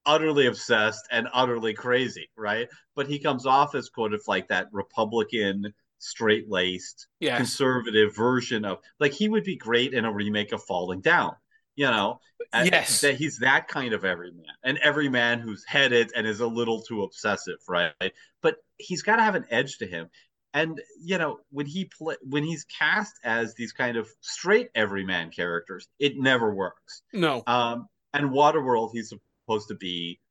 utterly 0.08 0.48
obsessed 0.48 1.08
and 1.12 1.28
utterly 1.32 1.76
crazy, 1.76 2.32
right? 2.36 2.68
But 2.96 3.06
he 3.06 3.20
comes 3.20 3.46
off 3.46 3.76
as 3.76 3.90
quote 3.90 4.16
of 4.16 4.24
like 4.28 4.48
that 4.48 4.70
Republican, 4.72 5.72
straight 6.00 6.50
laced, 6.50 7.06
yes, 7.20 7.38
conservative 7.38 8.16
version 8.16 8.66
of 8.66 8.80
like 9.00 9.14
he 9.14 9.30
would 9.30 9.44
be 9.44 9.56
great 9.56 9.94
in 9.94 10.04
a 10.04 10.12
remake 10.12 10.52
of 10.52 10.64
Falling 10.64 11.02
Down, 11.02 11.36
you 11.76 11.86
know? 11.86 12.20
Yes. 12.54 13.02
That 13.02 13.16
he's 13.16 13.40
that 13.40 13.68
kind 13.68 13.94
of 13.94 14.06
everyman. 14.06 14.46
And 14.64 14.78
everyman 14.78 15.40
who's 15.40 15.66
headed 15.66 16.12
and 16.16 16.26
is 16.26 16.40
a 16.40 16.48
little 16.48 16.82
too 16.82 17.04
obsessive, 17.04 17.58
right? 17.68 17.94
But 18.42 18.58
he's 18.78 19.02
got 19.02 19.18
to 19.18 19.24
have 19.24 19.36
an 19.36 19.46
edge 19.50 19.78
to 19.80 19.88
him. 19.88 20.10
And 20.54 20.80
you 21.02 21.18
know, 21.18 21.40
when 21.52 21.66
he 21.66 21.86
play 21.86 22.16
when 22.22 22.44
he's 22.44 22.64
cast 22.66 23.14
as 23.26 23.56
these 23.56 23.74
kind 23.74 23.98
of 23.98 24.08
straight 24.22 24.70
everyman 24.74 25.30
characters, 25.32 25.88
it 26.00 26.18
never 26.18 26.54
works. 26.54 27.02
no, 27.12 27.44
Um, 27.46 27.88
and 28.14 28.30
Waterworld, 28.30 28.92
he's 28.94 29.10
supposed 29.10 29.68
to 29.68 29.76
be, 29.76 30.22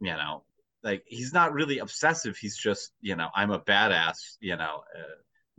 you 0.00 0.12
know, 0.12 0.44
like 0.84 1.02
he's 1.06 1.32
not 1.32 1.52
really 1.52 1.78
obsessive. 1.80 2.36
He's 2.36 2.56
just, 2.56 2.92
you 3.00 3.16
know, 3.16 3.28
I'm 3.34 3.50
a 3.50 3.58
badass, 3.58 4.36
you 4.38 4.56
know, 4.56 4.84
uh, 4.96 5.02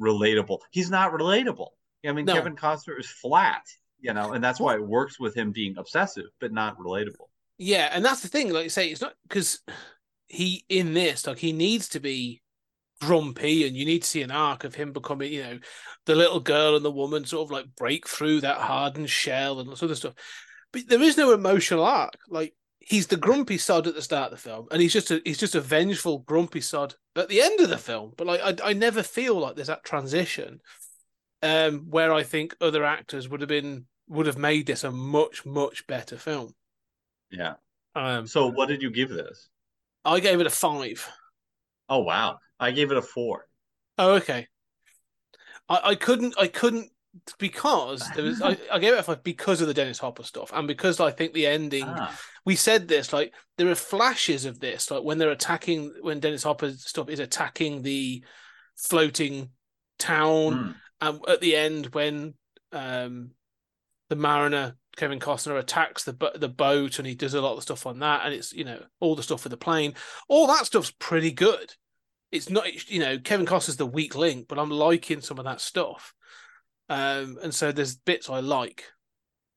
relatable. 0.01 0.59
He's 0.71 0.89
not 0.89 1.11
relatable. 1.11 1.71
I 2.07 2.13
mean, 2.13 2.25
No. 2.25 2.35
Kevin 2.35 2.55
Costner 2.55 2.97
is 2.97 3.07
flat, 3.07 3.63
you 4.05 4.13
know, 4.13 4.33
and 4.33 4.43
that's 4.43 4.59
why 4.59 4.75
it 4.75 4.85
works 4.97 5.19
with 5.19 5.35
him 5.35 5.51
being 5.51 5.75
obsessive, 5.77 6.29
but 6.39 6.51
not 6.51 6.77
relatable. 6.77 7.27
yeah, 7.57 7.89
and 7.93 8.03
that's 8.05 8.21
the 8.21 8.27
thing. 8.29 8.51
Like 8.53 8.65
you 8.65 8.69
say, 8.69 8.87
it's 8.89 9.01
not 9.01 9.13
because 9.27 9.61
he 10.27 10.65
in 10.69 10.93
this 10.93 11.27
like 11.27 11.37
he 11.39 11.53
needs 11.53 11.89
to 11.89 11.99
be 11.99 12.41
grumpy, 13.01 13.67
and 13.67 13.75
you 13.75 13.85
need 13.85 14.01
to 14.03 14.07
see 14.07 14.21
an 14.23 14.31
arc 14.31 14.63
of 14.63 14.75
him 14.75 14.91
becoming, 14.93 15.31
you 15.33 15.43
know, 15.43 15.59
the 16.05 16.15
little 16.15 16.39
girl 16.39 16.75
and 16.75 16.85
the 16.85 16.91
woman 16.91 17.25
sort 17.25 17.47
of 17.47 17.51
like 17.51 17.65
break 17.77 18.07
through 18.07 18.41
that 18.41 18.57
hardened 18.57 19.09
shell 19.09 19.59
and 19.59 19.69
this 19.71 19.83
other 19.83 19.95
stuff. 19.95 20.13
But 20.71 20.87
there 20.87 21.01
is 21.01 21.17
no 21.17 21.33
emotional 21.33 21.83
arc. 21.83 22.13
Like 22.29 22.53
he's 22.79 23.07
the 23.07 23.17
grumpy 23.17 23.57
sod 23.57 23.87
at 23.87 23.95
the 23.95 24.01
start 24.01 24.31
of 24.31 24.37
the 24.37 24.49
film, 24.49 24.67
and 24.71 24.81
he's 24.81 24.93
just 24.93 25.11
a 25.11 25.21
he's 25.25 25.37
just 25.39 25.55
a 25.55 25.61
vengeful 25.61 26.19
grumpy 26.19 26.61
sod 26.61 26.95
at 27.15 27.29
the 27.29 27.41
end 27.41 27.59
of 27.61 27.69
the 27.69 27.77
film. 27.77 28.13
But 28.17 28.27
like 28.27 28.41
I 28.41 28.69
I 28.69 28.73
never 28.73 29.03
feel 29.03 29.39
like 29.39 29.55
there's 29.55 29.67
that 29.67 29.83
transition, 29.83 30.59
um, 31.43 31.85
where 31.89 32.13
I 32.13 32.23
think 32.23 32.55
other 32.61 32.83
actors 32.83 33.29
would 33.29 33.41
have 33.41 33.49
been 33.49 33.85
would 34.07 34.27
have 34.27 34.37
made 34.37 34.67
this 34.67 34.83
a 34.83 34.91
much 34.91 35.45
much 35.45 35.87
better 35.87 36.17
film. 36.17 36.53
Yeah. 37.31 37.55
Um, 37.95 38.27
So 38.27 38.47
what 38.51 38.67
did 38.67 38.81
you 38.81 38.91
give 38.91 39.09
this? 39.09 39.49
I 40.03 40.19
gave 40.19 40.39
it 40.39 40.47
a 40.47 40.51
five. 40.51 41.07
Oh 41.89 41.99
wow, 41.99 42.39
I 42.59 42.71
gave 42.71 42.91
it 42.91 42.97
a 42.97 43.01
four. 43.01 43.47
Oh, 43.97 44.15
okay. 44.15 44.47
I, 45.69 45.79
I 45.83 45.95
couldn't 45.95 46.35
I 46.39 46.47
couldn't 46.47 46.89
because 47.39 48.07
there 48.11 48.25
was 48.25 48.41
I, 48.41 48.57
I 48.71 48.79
gave 48.79 48.93
it 48.93 48.99
a 48.99 49.03
five 49.03 49.23
because 49.23 49.61
of 49.61 49.67
the 49.67 49.73
Dennis 49.73 49.99
Hopper 49.99 50.23
stuff 50.23 50.51
and 50.53 50.67
because 50.67 50.99
I 50.99 51.11
think 51.11 51.33
the 51.33 51.47
ending 51.47 51.85
Ah, 51.87 52.19
we 52.45 52.55
said 52.55 52.87
this 52.87 53.13
like 53.13 53.33
there 53.57 53.69
are 53.69 53.75
flashes 53.75 54.45
of 54.45 54.59
this 54.59 54.91
like 54.91 55.03
when 55.03 55.17
they're 55.17 55.31
attacking 55.31 55.93
when 56.01 56.19
Dennis 56.19 56.43
Hopper's 56.43 56.85
stuff 56.85 57.09
is 57.09 57.19
attacking 57.19 57.81
the 57.81 58.23
floating 58.75 59.49
town 59.97 60.53
mm, 60.53 60.75
and 61.01 61.21
at 61.27 61.39
the 61.39 61.55
end 61.55 61.87
when 61.87 62.33
um 62.73 63.31
the 64.09 64.15
mariner 64.15 64.75
Kevin 64.95 65.19
Costner 65.19 65.59
attacks 65.59 66.03
the 66.03 66.31
the 66.35 66.49
boat 66.49 66.99
and 66.99 67.07
he 67.07 67.15
does 67.15 67.33
a 67.33 67.41
lot 67.41 67.57
of 67.57 67.63
stuff 67.63 67.85
on 67.85 67.99
that 67.99 68.25
and 68.25 68.33
it's 68.33 68.53
you 68.53 68.63
know 68.63 68.81
all 68.99 69.15
the 69.15 69.23
stuff 69.23 69.43
with 69.43 69.51
the 69.51 69.57
plane. 69.57 69.93
All 70.27 70.47
that 70.47 70.65
stuff's 70.65 70.91
pretty 70.91 71.31
good. 71.31 71.73
It's 72.31 72.49
not 72.49 72.89
you 72.89 72.99
know 72.99 73.19
Kevin 73.19 73.45
Costner's 73.45 73.77
the 73.77 73.85
weak 73.85 74.15
link 74.15 74.47
but 74.47 74.59
I'm 74.59 74.69
liking 74.69 75.21
some 75.21 75.39
of 75.39 75.45
that 75.45 75.61
stuff. 75.61 76.13
Um 76.89 77.37
and 77.41 77.53
so 77.53 77.71
there's 77.71 77.95
bits 77.95 78.29
I 78.29 78.39
like. 78.39 78.85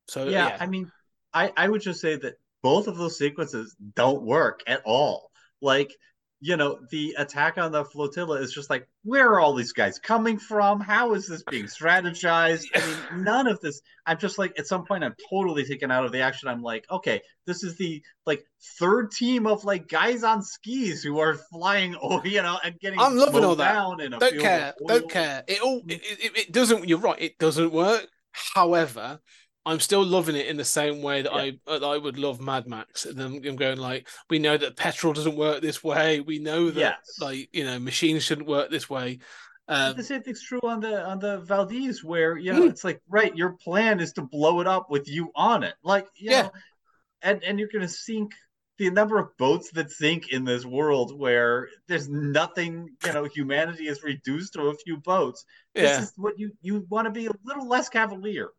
So 0.08 0.24
yeah, 0.24 0.48
yeah, 0.48 0.56
I 0.61 0.66
mean, 0.66 0.90
I 1.32 1.52
I 1.56 1.68
would 1.68 1.82
just 1.82 2.00
say 2.00 2.16
that 2.16 2.34
both 2.62 2.88
of 2.88 2.96
those 2.96 3.18
sequences 3.18 3.76
don't 3.94 4.22
work 4.22 4.61
at 4.66 4.82
all. 4.84 5.30
Like, 5.61 5.92
you 6.40 6.57
know, 6.57 6.79
the 6.90 7.16
attack 7.18 7.59
on 7.59 7.72
the 7.72 7.85
flotilla 7.85 8.40
is 8.40 8.53
just 8.53 8.70
like, 8.70 8.87
where 9.03 9.29
are 9.29 9.40
all 9.40 9.55
these 9.55 9.72
guys 9.72 9.98
coming 9.98 10.38
from? 10.38 10.81
How 10.81 11.14
is 11.14 11.27
this 11.27 11.42
being 11.51 11.64
strategized? 11.64 12.66
I 12.74 12.87
mean, 12.87 13.24
none 13.24 13.48
of 13.48 13.61
this. 13.61 13.81
I'm 14.07 14.18
just 14.18 14.38
like, 14.38 14.57
at 14.59 14.68
some 14.68 14.85
point, 14.85 15.03
I'm 15.03 15.16
totally 15.29 15.64
taken 15.64 15.90
out 15.90 16.05
of 16.05 16.12
the 16.12 16.20
action. 16.20 16.48
I'm 16.48 16.62
like, 16.62 16.87
okay, 16.90 17.22
this 17.44 17.64
is 17.64 17.77
the 17.77 18.03
like 18.24 18.44
third 18.79 19.11
team 19.11 19.48
of 19.48 19.64
like 19.64 19.88
guys 19.88 20.22
on 20.22 20.42
skis 20.42 21.03
who 21.03 21.18
are 21.18 21.35
flying, 21.35 21.96
oh, 22.03 22.22
you 22.24 22.42
know, 22.42 22.59
and 22.62 22.79
getting 22.79 23.01
I'm 23.01 23.16
loving 23.16 23.44
all 23.44 23.57
that. 23.57 23.72
down 23.72 24.01
in 24.01 24.12
a 24.12 24.18
don't 24.18 24.38
care 24.38 24.74
don't 24.87 25.11
care 25.11 25.42
it 25.48 25.61
all 25.61 25.81
mm. 25.83 25.90
it, 25.90 26.03
it, 26.03 26.38
it 26.38 26.53
doesn't 26.53 26.88
you're 26.88 26.98
right 26.98 27.20
it 27.20 27.38
doesn't 27.38 27.72
work 27.72 28.07
however 28.33 29.20
I'm 29.68 29.81
still 29.81 30.04
loving 30.04 30.37
it 30.37 30.46
in 30.46 30.57
the 30.57 30.64
same 30.64 31.02
way 31.02 31.22
that 31.22 31.33
I 31.33 31.59
that 31.66 31.85
I 31.85 31.96
would 31.96 32.18
love 32.18 32.40
Mad 32.40 32.66
Max. 32.66 33.04
And 33.04 33.18
then 33.18 33.40
I'm 33.46 33.57
going 33.57 33.78
like, 33.78 34.09
we 34.31 34.38
know 34.38 34.57
that 34.57 34.76
petrol 34.76 35.12
doesn't 35.12 35.37
work 35.37 35.61
this 35.61 35.85
way. 35.85 36.20
We 36.20 36.38
know 36.38 36.70
that 36.70 36.81
Yes. 36.81 37.18
like 37.20 37.48
you 37.52 37.64
know 37.64 37.78
machines 37.78 38.24
shouldn't 38.24 38.48
work 38.48 38.70
this 38.70 38.88
way. 38.88 39.18
Um, 39.68 39.96
the 39.96 40.02
same 40.02 40.22
thing's 40.22 40.42
true 40.42 40.61
on 40.62 40.81
the 40.81 41.04
on 41.04 41.18
the 41.18 41.40
Valdez, 41.40 42.02
where 42.02 42.37
you 42.38 42.52
know 42.52 42.62
Mm. 42.62 42.70
it's 42.70 42.85
like 42.85 43.00
right, 43.09 43.37
your 43.37 43.52
plan 43.52 44.00
is 44.00 44.12
to 44.14 44.22
blow 44.22 44.61
it 44.61 44.66
up 44.66 44.90
with 44.90 45.07
you 45.09 45.31
on 45.35 45.62
it, 45.62 45.74
like 45.83 46.07
you 46.16 46.31
Yeah. 46.31 46.42
know, 46.44 46.50
and 47.22 47.44
and 47.44 47.59
you're 47.59 47.68
gonna 47.72 47.88
sink 47.88 48.33
the 48.78 48.90
number 48.90 49.18
of 49.18 49.37
boats 49.38 49.70
that 49.72 49.90
sink 49.90 50.28
in 50.33 50.44
this 50.44 50.64
world 50.64 51.18
where 51.18 51.68
there's 51.88 52.09
nothing, 52.09 52.88
you 53.04 53.12
know, 53.12 53.24
humanity 53.24 53.88
is 53.88 54.02
reduced 54.04 54.52
to 54.54 54.68
a 54.68 54.74
few 54.76 54.96
boats. 54.98 55.44
This 55.74 55.98
yeah, 55.98 56.02
is 56.04 56.12
what 56.16 56.38
you 56.38 56.52
you 56.62 56.87
want 56.88 57.07
to 57.07 57.11
be 57.11 57.26
a 57.26 57.33
little 57.44 57.68
less 57.68 57.88
cavalier. 57.88 58.50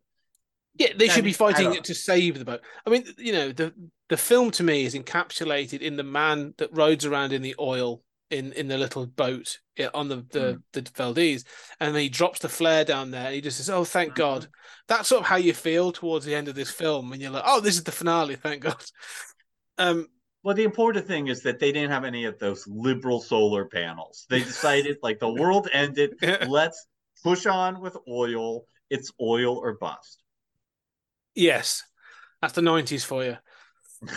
Yeah, 0.76 0.88
they 0.96 1.08
should 1.08 1.24
be 1.24 1.32
fighting 1.32 1.82
to 1.82 1.94
save 1.94 2.38
the 2.38 2.44
boat. 2.44 2.60
I 2.86 2.90
mean, 2.90 3.04
you 3.18 3.32
know, 3.32 3.52
the 3.52 3.74
the 4.08 4.16
film 4.16 4.50
to 4.52 4.62
me 4.62 4.84
is 4.84 4.94
encapsulated 4.94 5.80
in 5.80 5.96
the 5.96 6.02
man 6.02 6.54
that 6.58 6.72
rides 6.72 7.04
around 7.04 7.32
in 7.32 7.42
the 7.42 7.54
oil 7.58 8.02
in 8.30 8.52
in 8.52 8.68
the 8.68 8.78
little 8.78 9.06
boat 9.06 9.58
on 9.94 10.08
the 10.08 10.24
the, 10.30 10.62
the 10.72 10.90
Valdez, 10.94 11.44
and 11.80 11.94
then 11.94 12.02
he 12.02 12.08
drops 12.08 12.40
the 12.40 12.48
flare 12.48 12.84
down 12.84 13.10
there. 13.10 13.26
And 13.26 13.34
he 13.34 13.40
just 13.40 13.56
says, 13.56 13.70
"Oh, 13.70 13.84
thank 13.84 14.12
Mhm. 14.12 14.16
God." 14.16 14.46
That's 14.88 15.08
sort 15.08 15.22
of 15.22 15.26
how 15.26 15.36
you 15.36 15.52
feel 15.54 15.92
towards 15.92 16.24
the 16.24 16.34
end 16.34 16.48
of 16.48 16.54
this 16.54 16.70
film, 16.70 17.12
and 17.12 17.20
you're 17.20 17.30
like, 17.30 17.44
"Oh, 17.46 17.60
this 17.60 17.76
is 17.76 17.84
the 17.84 17.92
finale, 17.92 18.36
thank 18.36 18.62
God." 18.62 18.76
Um, 19.78 20.08
Well, 20.42 20.54
the 20.54 20.64
important 20.64 21.06
thing 21.06 21.28
is 21.28 21.42
that 21.42 21.58
they 21.58 21.72
didn't 21.72 21.90
have 21.90 22.04
any 22.04 22.24
of 22.24 22.38
those 22.38 22.66
liberal 22.66 23.20
solar 23.20 23.66
panels. 23.66 24.26
They 24.28 24.40
decided 24.40 24.98
like 25.02 25.18
the 25.18 25.32
world 25.32 25.68
ended. 25.72 26.14
Let's 26.48 26.86
push 27.22 27.46
on 27.46 27.80
with 27.80 27.96
oil. 28.08 28.64
It's 28.90 29.10
oil 29.20 29.56
or 29.56 29.74
bust. 29.74 30.19
Yes, 31.34 31.82
that's 32.40 32.54
the 32.54 32.60
'90s 32.60 33.04
for 33.04 33.24
you. 33.24 33.36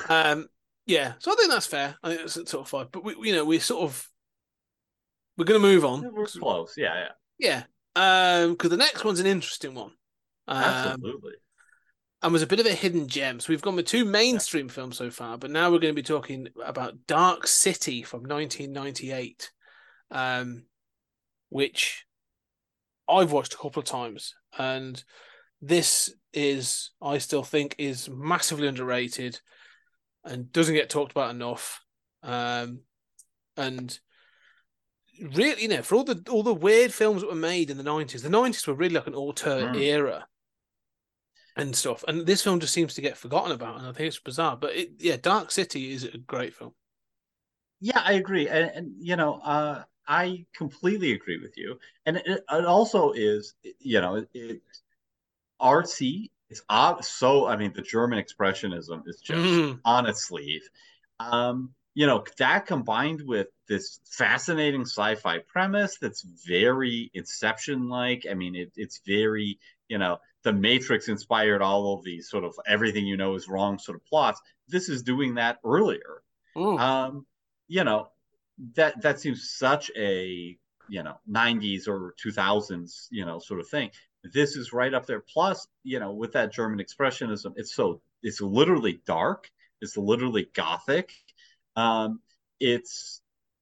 Um, 0.09 0.47
yeah, 0.85 1.13
so 1.19 1.31
I 1.31 1.35
think 1.35 1.51
that's 1.51 1.67
fair. 1.67 1.95
I 2.03 2.09
think 2.09 2.21
that's 2.21 2.33
sort 2.33 2.53
of 2.55 2.67
fine, 2.67 2.87
but 2.91 3.03
we, 3.03 3.15
you 3.21 3.35
know, 3.35 3.45
we're 3.45 3.59
sort 3.59 3.83
of 3.83 4.09
we're 5.37 5.45
going 5.45 5.61
to 5.61 5.67
move 5.67 5.85
on. 5.85 6.09
We're 6.13 6.25
close. 6.25 6.73
Yeah, 6.77 7.07
yeah. 7.39 7.63
Yeah, 7.95 8.43
um, 8.43 8.51
because 8.51 8.69
the 8.69 8.77
next 8.77 9.03
one's 9.03 9.19
an 9.19 9.25
interesting 9.25 9.73
one. 9.73 9.91
Um, 10.47 10.63
Absolutely. 10.63 11.33
and 12.21 12.33
was 12.33 12.41
a 12.41 12.47
bit 12.47 12.59
of 12.59 12.65
a 12.65 12.73
hidden 12.73 13.07
gem. 13.07 13.39
So 13.39 13.51
we've 13.51 13.61
gone 13.61 13.75
with 13.75 13.87
two 13.87 14.05
mainstream 14.05 14.69
films 14.69 14.97
so 14.97 15.09
far, 15.09 15.37
but 15.37 15.51
now 15.51 15.71
we're 15.71 15.79
going 15.79 15.93
to 15.93 16.01
be 16.01 16.03
talking 16.03 16.49
about 16.63 17.07
Dark 17.07 17.47
City 17.47 18.03
from 18.03 18.21
1998, 18.21 19.51
um, 20.11 20.63
which 21.49 22.05
I've 23.09 23.31
watched 23.31 23.53
a 23.53 23.57
couple 23.57 23.79
of 23.79 23.85
times, 23.85 24.35
and 24.57 25.03
this 25.65 26.13
is, 26.33 26.91
I 27.01 27.19
still 27.19 27.43
think, 27.43 27.75
is 27.77 28.09
massively 28.09 28.67
underrated 28.67 29.39
and 30.25 30.51
doesn't 30.51 30.75
get 30.75 30.89
talked 30.89 31.11
about 31.11 31.31
enough. 31.31 31.81
Um, 32.21 32.81
and 33.55 33.97
really, 35.35 35.61
you 35.61 35.67
know, 35.69 35.81
for 35.81 35.95
all 35.95 36.03
the 36.03 36.21
all 36.29 36.43
the 36.43 36.53
weird 36.53 36.93
films 36.93 37.21
that 37.21 37.29
were 37.29 37.35
made 37.35 37.69
in 37.69 37.77
the 37.77 37.83
90s, 37.83 38.23
the 38.23 38.29
90s 38.29 38.67
were 38.67 38.73
really 38.73 38.95
like 38.95 39.07
an 39.07 39.15
alter 39.15 39.49
Mm. 39.49 39.79
era 39.79 40.27
and 41.55 41.75
stuff. 41.75 42.03
And 42.07 42.25
this 42.25 42.41
film 42.41 42.59
just 42.59 42.73
seems 42.73 42.95
to 42.95 43.01
get 43.01 43.17
forgotten 43.17 43.51
about, 43.51 43.77
and 43.77 43.87
I 43.87 43.91
think 43.93 44.07
it's 44.07 44.19
bizarre. 44.19 44.57
But 44.57 44.75
it, 44.75 44.91
yeah, 44.99 45.17
Dark 45.17 45.51
City 45.51 45.91
is 45.93 46.03
a 46.03 46.17
great 46.17 46.53
film. 46.55 46.73
Yeah, 47.79 48.01
I 48.03 48.13
agree, 48.13 48.47
and, 48.47 48.71
and 48.73 48.91
you 48.99 49.15
know, 49.15 49.35
uh, 49.35 49.83
I 50.07 50.45
completely 50.55 51.13
agree 51.13 51.39
with 51.41 51.57
you. 51.57 51.79
And 52.05 52.17
it, 52.17 52.25
it 52.27 52.65
also 52.65 53.11
is, 53.11 53.53
you 53.79 54.01
know, 54.01 54.25
it, 54.33 54.61
artsy. 55.63 56.31
It's 56.49 56.61
odd. 56.69 57.05
So, 57.05 57.47
I 57.47 57.57
mean, 57.57 57.73
the 57.73 57.81
German 57.81 58.23
expressionism 58.23 59.03
is 59.07 59.19
just 59.21 59.63
Mhm. 59.63 59.81
on 59.85 60.07
its 60.07 60.25
sleeve. 60.25 60.63
Um, 61.19 61.73
you 61.95 62.07
know, 62.07 62.25
that 62.37 62.65
combined 62.65 63.21
with 63.25 63.47
this 63.67 63.99
fascinating 64.05 64.81
sci-fi 64.81 65.39
premise 65.39 65.97
that's 65.99 66.23
very 66.47 67.11
Inception-like. 67.13 68.25
I 68.29 68.33
mean, 68.33 68.55
it, 68.55 68.71
it's 68.75 69.01
very, 69.05 69.59
you 69.89 69.97
know, 69.99 70.19
The 70.43 70.53
Matrix 70.53 71.07
inspired 71.07 71.61
all 71.61 71.93
of 71.95 72.03
these 72.03 72.29
sort 72.29 72.43
of 72.43 72.55
everything 72.67 73.05
you 73.07 73.15
know 73.17 73.35
is 73.35 73.47
wrong 73.47 73.79
sort 73.79 73.95
of 73.97 74.05
plots. 74.05 74.41
This 74.67 74.89
is 74.89 75.03
doing 75.03 75.35
that 75.35 75.59
earlier. 75.63 76.23
Mm. 76.55 76.79
Um, 76.79 77.25
you 77.67 77.83
know, 77.83 78.09
that 78.75 79.01
that 79.01 79.19
seems 79.19 79.49
such 79.49 79.91
a 79.97 80.57
you 80.87 81.03
know 81.03 81.17
90s 81.25 81.87
or 81.87 82.13
2000s 82.17 83.07
you 83.11 83.25
know 83.25 83.39
sort 83.39 83.59
of 83.59 83.67
thing. 83.69 83.91
This 84.23 84.55
is 84.55 84.73
right 84.73 84.93
up 84.93 85.05
there. 85.05 85.21
Plus, 85.21 85.67
you 85.83 85.99
know, 85.99 86.13
with 86.13 86.33
that 86.33 86.53
German 86.53 86.79
expressionism, 86.79 87.53
it's 87.55 87.75
so 87.75 88.01
it's 88.21 88.41
literally 88.41 89.01
dark. 89.05 89.49
It's 89.81 89.97
literally 89.97 90.47
gothic. 90.53 91.11
Um, 91.75 92.21
it's 92.59 93.21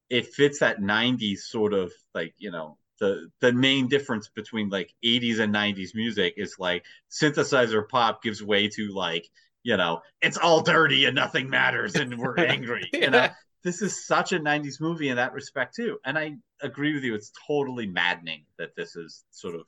it 0.09 0.27
fits 0.27 0.59
that 0.59 0.79
90s 0.79 1.39
sort 1.39 1.73
of 1.73 1.91
like 2.13 2.35
you 2.37 2.51
know 2.51 2.77
the 2.99 3.29
the 3.39 3.51
main 3.51 3.87
difference 3.87 4.29
between 4.29 4.69
like 4.69 4.93
80s 5.03 5.39
and 5.39 5.53
90s 5.53 5.95
music 5.95 6.35
is 6.37 6.57
like 6.59 6.85
synthesizer 7.09 7.87
pop 7.87 8.21
gives 8.21 8.43
way 8.43 8.67
to 8.67 8.93
like 8.93 9.27
you 9.63 9.77
know 9.77 10.01
it's 10.21 10.37
all 10.37 10.61
dirty 10.61 11.05
and 11.05 11.15
nothing 11.15 11.49
matters 11.49 11.95
and 11.95 12.17
we're 12.17 12.37
angry 12.37 12.87
you 12.93 13.09
know 13.09 13.29
this 13.63 13.81
is 13.81 14.05
such 14.05 14.33
a 14.33 14.39
90s 14.39 14.79
movie 14.79 15.09
in 15.09 15.15
that 15.15 15.33
respect 15.33 15.75
too 15.75 15.97
and 16.05 16.17
i 16.17 16.35
agree 16.61 16.93
with 16.93 17.03
you 17.03 17.15
it's 17.15 17.31
totally 17.47 17.87
maddening 17.87 18.43
that 18.59 18.75
this 18.75 18.95
is 18.95 19.23
sort 19.31 19.55
of 19.55 19.61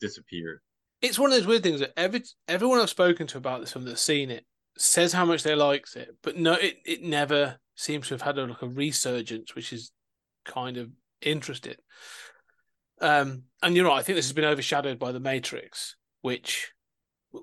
disappeared 0.00 0.60
It's 1.02 1.18
one 1.18 1.30
of 1.30 1.36
those 1.36 1.46
weird 1.46 1.62
things 1.62 1.80
that 1.80 1.92
every 1.96 2.22
everyone 2.46 2.80
I've 2.80 2.90
spoken 2.90 3.26
to 3.28 3.38
about 3.38 3.60
this 3.60 3.72
film 3.72 3.84
that's 3.84 4.02
seen 4.02 4.30
it 4.30 4.44
says 4.76 5.12
how 5.12 5.24
much 5.24 5.42
they 5.42 5.54
likes 5.54 5.96
it, 5.96 6.16
but 6.22 6.36
no, 6.36 6.54
it, 6.54 6.76
it 6.84 7.02
never 7.02 7.58
seems 7.74 8.08
to 8.08 8.14
have 8.14 8.22
had 8.22 8.38
a, 8.38 8.46
like 8.46 8.62
a 8.62 8.68
resurgence, 8.68 9.54
which 9.54 9.72
is 9.72 9.90
kind 10.44 10.76
of 10.76 10.90
interesting. 11.20 11.74
Um, 13.00 13.44
and 13.62 13.76
you're 13.76 13.86
right. 13.86 13.98
I 13.98 14.02
think 14.02 14.16
this 14.16 14.26
has 14.26 14.32
been 14.32 14.44
overshadowed 14.44 14.98
by 14.98 15.12
the 15.12 15.20
Matrix, 15.20 15.96
which 16.22 16.72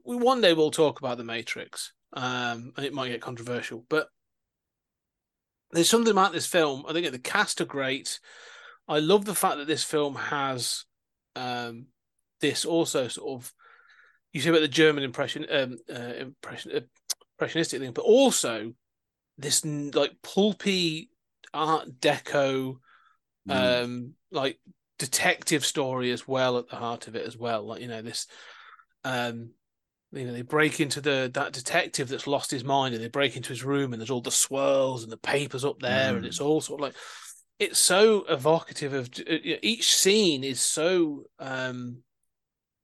we 0.05 0.15
one 0.15 0.41
day 0.41 0.53
we'll 0.53 0.71
talk 0.71 0.99
about 0.99 1.17
the 1.17 1.23
Matrix. 1.23 1.93
Um, 2.13 2.71
and 2.77 2.85
it 2.85 2.93
might 2.93 3.09
get 3.09 3.21
controversial, 3.21 3.85
but 3.89 4.07
there's 5.71 5.89
something 5.89 6.11
about 6.11 6.31
this 6.31 6.47
film. 6.47 6.85
I 6.87 6.93
think 6.93 7.11
the 7.11 7.19
cast 7.19 7.59
are 7.59 7.65
great. 7.65 8.19
I 8.87 8.99
love 8.99 9.25
the 9.25 9.35
fact 9.35 9.57
that 9.57 9.67
this 9.67 9.83
film 9.83 10.15
has 10.15 10.85
um, 11.35 11.87
this 12.49 12.65
also 12.65 13.08
sort 13.08 13.41
of 13.41 13.53
you 14.34 14.41
say 14.41 14.49
about 14.49 14.62
the 14.62 14.67
German 14.67 15.03
impression 15.03 15.45
um, 15.49 15.77
uh, 15.89 16.13
impression 16.27 16.71
uh, 16.75 16.79
impressionistic 17.38 17.81
thing, 17.81 17.91
but 17.93 18.03
also 18.03 18.73
this 19.38 19.65
like 19.65 20.12
pulpy 20.21 21.10
Art 21.53 21.99
Deco 21.99 22.77
Mm. 23.47 23.84
um 23.84 24.13
like 24.31 24.58
detective 24.97 25.63
story 25.63 26.10
as 26.10 26.27
well 26.27 26.58
at 26.58 26.67
the 26.67 26.75
heart 26.75 27.08
of 27.08 27.15
it 27.15 27.27
as 27.27 27.38
well 27.38 27.62
like 27.62 27.79
you 27.79 27.88
know 27.88 28.01
this 28.01 28.25
um 29.03 29.51
you 30.12 30.25
know 30.25 30.34
they 30.34 30.41
break 30.41 30.79
into 30.79 30.99
the 30.99 31.29
that 31.31 31.53
detective 31.53 32.08
that's 32.10 32.25
lost 32.25 32.49
his 32.49 32.63
mind 32.63 32.95
and 32.95 33.03
they 33.03 33.08
break 33.08 33.36
into 33.36 33.49
his 33.49 33.63
room 33.63 33.93
and 33.93 34.01
there's 34.01 34.10
all 34.10 34.19
the 34.19 34.31
swirls 34.31 35.03
and 35.03 35.12
the 35.12 35.17
papers 35.17 35.63
up 35.63 35.77
there 35.79 36.15
and 36.15 36.25
Mm. 36.25 36.27
it's 36.27 36.41
all 36.41 36.60
sort 36.60 36.79
of 36.81 36.86
like 36.86 36.95
it's 37.60 37.77
so 37.77 38.25
evocative 38.27 38.93
of 38.93 39.10
uh, 39.19 39.38
each 39.62 39.95
scene 39.95 40.43
is 40.43 40.60
so 40.60 41.25
um 41.38 41.97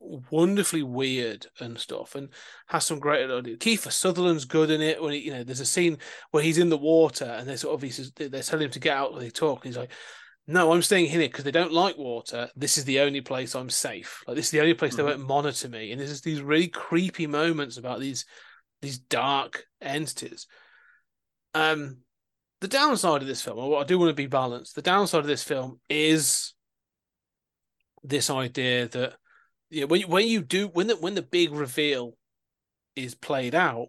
wonderfully 0.01 0.83
weird 0.83 1.45
and 1.59 1.77
stuff 1.77 2.15
and 2.15 2.29
has 2.67 2.85
some 2.85 2.99
great 2.99 3.29
Kiefer 3.29 3.91
Sutherland's 3.91 4.45
good 4.45 4.71
in 4.71 4.81
it 4.81 5.01
when 5.01 5.13
he, 5.13 5.19
you 5.19 5.31
know 5.31 5.43
there's 5.43 5.59
a 5.59 5.65
scene 5.65 5.97
where 6.31 6.43
he's 6.43 6.57
in 6.57 6.69
the 6.69 6.77
water 6.77 7.25
and 7.25 7.47
they 7.47 7.55
sort 7.55 7.75
of 7.75 7.81
he 7.81 7.89
says 7.91 8.11
they're 8.15 8.41
telling 8.41 8.65
him 8.65 8.71
to 8.71 8.79
get 8.79 8.97
out 8.97 9.13
when 9.13 9.21
they 9.21 9.29
talk 9.29 9.63
and 9.63 9.69
he's 9.69 9.77
like 9.77 9.91
no 10.47 10.73
I'm 10.73 10.81
staying 10.81 11.05
here 11.05 11.19
because 11.19 11.43
they 11.43 11.51
don't 11.51 11.71
like 11.71 11.97
water. 11.97 12.49
This 12.55 12.77
is 12.79 12.85
the 12.85 12.99
only 13.01 13.21
place 13.21 13.55
I'm 13.55 13.69
safe. 13.69 14.23
Like 14.27 14.35
this 14.35 14.45
is 14.45 14.51
the 14.51 14.59
only 14.59 14.73
place 14.73 14.95
they 14.95 15.03
Mhm. 15.03 15.07
won't 15.07 15.27
monitor 15.27 15.69
me. 15.69 15.91
And 15.91 15.99
there's 15.99 16.09
just 16.09 16.23
these 16.23 16.41
really 16.41 16.67
creepy 16.67 17.27
moments 17.27 17.77
about 17.77 17.99
these 17.99 18.25
these 18.81 18.97
dark 18.97 19.65
entities. 19.81 20.47
Um 21.53 21.97
the 22.59 22.67
downside 22.67 23.21
of 23.21 23.27
this 23.27 23.41
film, 23.41 23.59
or 23.59 23.69
what 23.69 23.81
I 23.81 23.85
do 23.85 23.97
want 23.99 24.09
to 24.09 24.15
be 24.15 24.27
balanced, 24.27 24.75
the 24.75 24.81
downside 24.81 25.21
of 25.21 25.27
this 25.27 25.43
film 25.43 25.79
is 25.89 26.53
this 28.03 28.29
idea 28.29 28.87
that 28.87 29.15
know, 29.81 29.87
when 29.87 30.01
you, 30.01 30.07
when 30.07 30.27
you 30.27 30.41
do 30.41 30.67
when 30.67 30.87
the 30.87 30.95
when 30.97 31.15
the 31.15 31.21
big 31.21 31.51
reveal 31.53 32.17
is 32.95 33.15
played 33.15 33.55
out, 33.55 33.87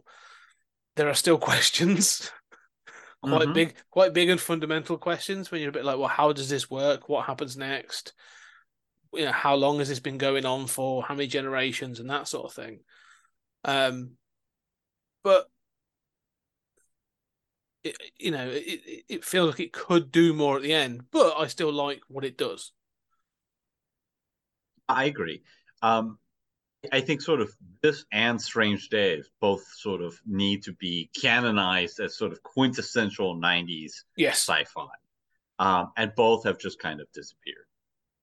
there 0.97 1.09
are 1.09 1.15
still 1.15 1.39
questions, 1.51 2.31
quite 3.23 3.49
Mhm. 3.49 3.55
big, 3.55 3.75
quite 3.91 4.13
big 4.13 4.29
and 4.31 4.41
fundamental 4.41 4.99
questions. 4.99 5.51
When 5.51 5.61
you're 5.61 5.71
a 5.71 5.73
bit 5.73 5.85
like, 5.85 5.99
well, 5.99 6.09
how 6.09 6.33
does 6.33 6.49
this 6.49 6.71
work? 6.71 7.09
What 7.09 7.27
happens 7.27 7.57
next? 7.57 8.13
You 9.15 9.27
know, 9.27 9.33
how 9.33 9.55
long 9.57 9.79
has 9.79 9.89
this 9.89 10.01
been 10.01 10.19
going 10.19 10.47
on 10.47 10.67
for? 10.67 11.03
How 11.03 11.15
many 11.15 11.27
generations 11.27 12.01
and 12.01 12.09
that 12.11 12.29
sort 12.29 12.47
of 12.47 12.55
thing. 12.55 12.81
Um, 13.65 14.13
but 15.25 15.49
it, 17.85 17.97
you 18.19 18.31
know, 18.31 18.49
it, 18.49 18.63
it- 18.87 19.05
it 19.09 19.25
feels 19.25 19.51
like 19.51 19.61
it 19.61 19.73
could 19.73 20.11
do 20.13 20.33
more 20.33 20.57
at 20.57 20.63
the 20.63 20.73
end, 20.73 21.11
but 21.11 21.37
I 21.37 21.47
still 21.49 21.73
like 21.73 22.01
what 22.09 22.25
it 22.25 22.37
does. 22.39 22.73
I 24.89 25.05
agree. 25.07 25.43
Um, 25.83 26.19
I 26.93 27.01
think 27.01 27.23
sort 27.23 27.41
of 27.41 27.51
this 27.83 28.05
and 28.13 28.41
Strange 28.41 28.89
Days 28.89 29.31
both 29.41 29.65
sort 29.77 30.03
of 30.03 30.21
need 30.27 30.65
to 30.65 30.73
be 30.75 31.11
canonized 31.21 32.01
as 32.01 32.17
sort 32.17 32.33
of 32.33 32.43
quintessential 32.43 33.37
90s 33.37 34.05
Yes. 34.17 34.41
sci-fi. 34.49 34.89
Um, 35.59 35.93
and 35.97 36.15
both 36.17 36.45
have 36.45 36.59
just 36.59 36.79
kind 36.81 37.01
of 37.01 37.11
disappeared. 37.13 37.67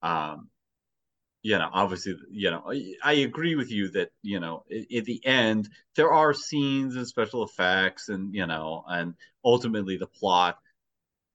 Um, 0.01 0.49
you 1.41 1.57
know, 1.57 1.69
obviously, 1.71 2.15
you 2.29 2.51
know, 2.51 2.63
I, 2.69 2.93
I 3.03 3.13
agree 3.13 3.55
with 3.55 3.71
you 3.71 3.89
that, 3.91 4.11
you 4.21 4.39
know, 4.39 4.63
at, 4.71 4.91
at 4.93 5.05
the 5.05 5.25
end, 5.25 5.69
there 5.95 6.11
are 6.11 6.33
scenes 6.33 6.95
and 6.97 7.07
special 7.07 7.43
effects 7.43 8.09
and, 8.09 8.33
you 8.35 8.45
know, 8.45 8.83
and 8.87 9.13
ultimately 9.45 9.97
the 9.97 10.07
plot 10.07 10.59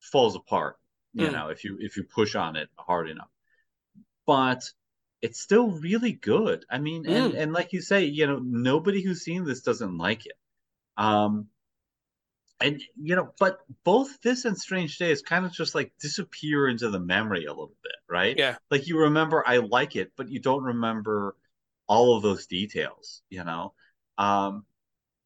falls 0.01 0.37
apart, 0.37 0.77
you 1.15 1.29
Mm. 1.29 1.33
know, 1.33 1.49
if 1.49 1.65
you 1.65 1.79
if 1.81 1.97
you 1.97 2.05
push 2.05 2.35
on 2.35 2.57
it 2.57 2.69
hard 2.79 3.09
enough. 3.11 3.31
But 4.27 4.63
it's 5.25 5.41
still 5.41 5.71
really 5.73 6.13
good. 6.13 6.67
I 6.71 6.79
mean, 6.79 7.07
and 7.07 7.35
Mm. 7.35 7.39
and 7.43 7.53
like 7.55 7.73
you 7.75 7.83
say, 7.83 8.05
you 8.07 8.27
know, 8.29 8.41
nobody 8.41 9.03
who's 9.03 9.23
seen 9.25 9.45
this 9.45 9.63
doesn't 9.63 9.99
like 9.99 10.27
it. 10.27 10.39
Um 10.99 11.49
and 12.61 12.81
you 13.01 13.17
know, 13.17 13.33
but 13.39 13.59
both 13.85 14.21
this 14.23 14.45
and 14.45 14.57
Strange 14.57 14.97
Days 14.99 15.23
kind 15.23 15.45
of 15.45 15.53
just 15.53 15.75
like 15.75 15.93
disappear 16.01 16.69
into 16.69 16.89
the 16.91 17.01
memory 17.01 17.45
a 17.47 17.51
little 17.51 17.77
bit, 17.83 17.97
right? 18.09 18.37
Yeah. 18.39 18.57
Like 18.71 18.87
you 18.87 18.99
remember 19.01 19.43
I 19.47 19.59
like 19.59 19.97
it, 19.97 20.13
but 20.17 20.29
you 20.31 20.41
don't 20.41 20.63
remember 20.63 21.37
all 21.89 22.17
of 22.17 22.23
those 22.23 22.47
details, 22.47 23.23
you 23.29 23.45
know? 23.45 23.75
Um 24.19 24.65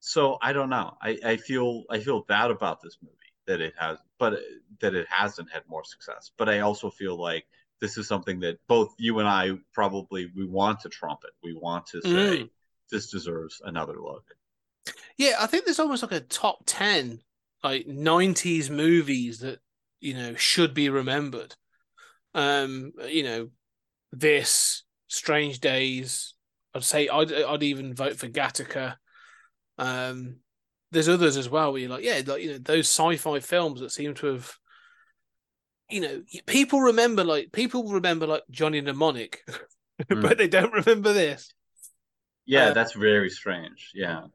so 0.00 0.38
I 0.42 0.52
don't 0.54 0.70
know. 0.70 0.96
I, 1.02 1.18
I 1.24 1.36
feel 1.38 1.84
I 1.90 2.00
feel 2.00 2.22
bad 2.22 2.50
about 2.50 2.82
this 2.82 2.98
movie 3.02 3.16
that 3.46 3.60
it 3.60 3.74
has 3.78 3.98
but 4.18 4.40
that 4.80 4.94
it 4.94 5.08
hasn't 5.10 5.52
had 5.52 5.64
more 5.68 5.84
success. 5.84 6.32
But 6.38 6.48
I 6.48 6.60
also 6.60 6.90
feel 6.90 7.20
like 7.20 7.46
this 7.80 7.96
is 7.96 8.08
something 8.08 8.40
that 8.40 8.58
both 8.68 8.94
you 8.98 9.18
and 9.20 9.28
I 9.28 9.52
probably 9.72 10.30
we 10.36 10.44
want 10.46 10.80
to 10.80 10.88
trumpet. 10.88 11.30
We 11.42 11.54
want 11.54 11.86
to 11.88 12.02
say 12.02 12.08
Mm. 12.08 12.50
this 12.90 13.10
deserves 13.10 13.60
another 13.64 14.00
look. 14.00 14.24
Yeah, 15.16 15.36
I 15.38 15.46
think 15.46 15.64
there's 15.64 15.78
almost 15.78 16.02
like 16.02 16.12
a 16.12 16.20
top 16.20 16.62
10 16.66 17.20
like 17.64 17.86
90s 17.86 18.70
movies 18.70 19.40
that, 19.40 19.58
you 20.00 20.14
know, 20.14 20.34
should 20.34 20.74
be 20.74 20.88
remembered. 20.90 21.56
Um, 22.34 22.92
you 23.08 23.24
know, 23.24 23.50
this 24.12 24.84
Strange 25.08 25.60
Days, 25.60 26.34
I'd 26.74 26.84
say 26.84 27.08
I'd 27.08 27.32
I'd 27.32 27.62
even 27.62 27.94
vote 27.94 28.16
for 28.16 28.28
Gattaca. 28.28 28.96
Um 29.78 30.36
there's 30.90 31.08
others 31.08 31.36
as 31.36 31.48
well 31.50 31.72
where 31.72 31.80
you're 31.82 31.90
like, 31.90 32.04
yeah, 32.04 32.22
like 32.26 32.42
you 32.42 32.52
know, 32.52 32.58
those 32.58 32.88
sci-fi 32.88 33.40
films 33.40 33.80
that 33.80 33.90
seem 33.90 34.14
to 34.14 34.26
have 34.28 34.57
you 35.90 36.00
know, 36.00 36.22
people 36.46 36.80
remember 36.80 37.24
like 37.24 37.52
people 37.52 37.84
remember 37.92 38.26
like 38.26 38.42
Johnny 38.50 38.80
Mnemonic, 38.80 39.44
Mm. 40.12 40.22
but 40.22 40.38
they 40.38 40.48
don't 40.48 40.72
remember 40.72 41.12
this. 41.12 41.52
Yeah, 42.46 42.70
Uh, 42.70 42.72
that's 42.72 42.92
very 42.94 43.30
strange. 43.30 43.90
Yeah. 43.94 44.26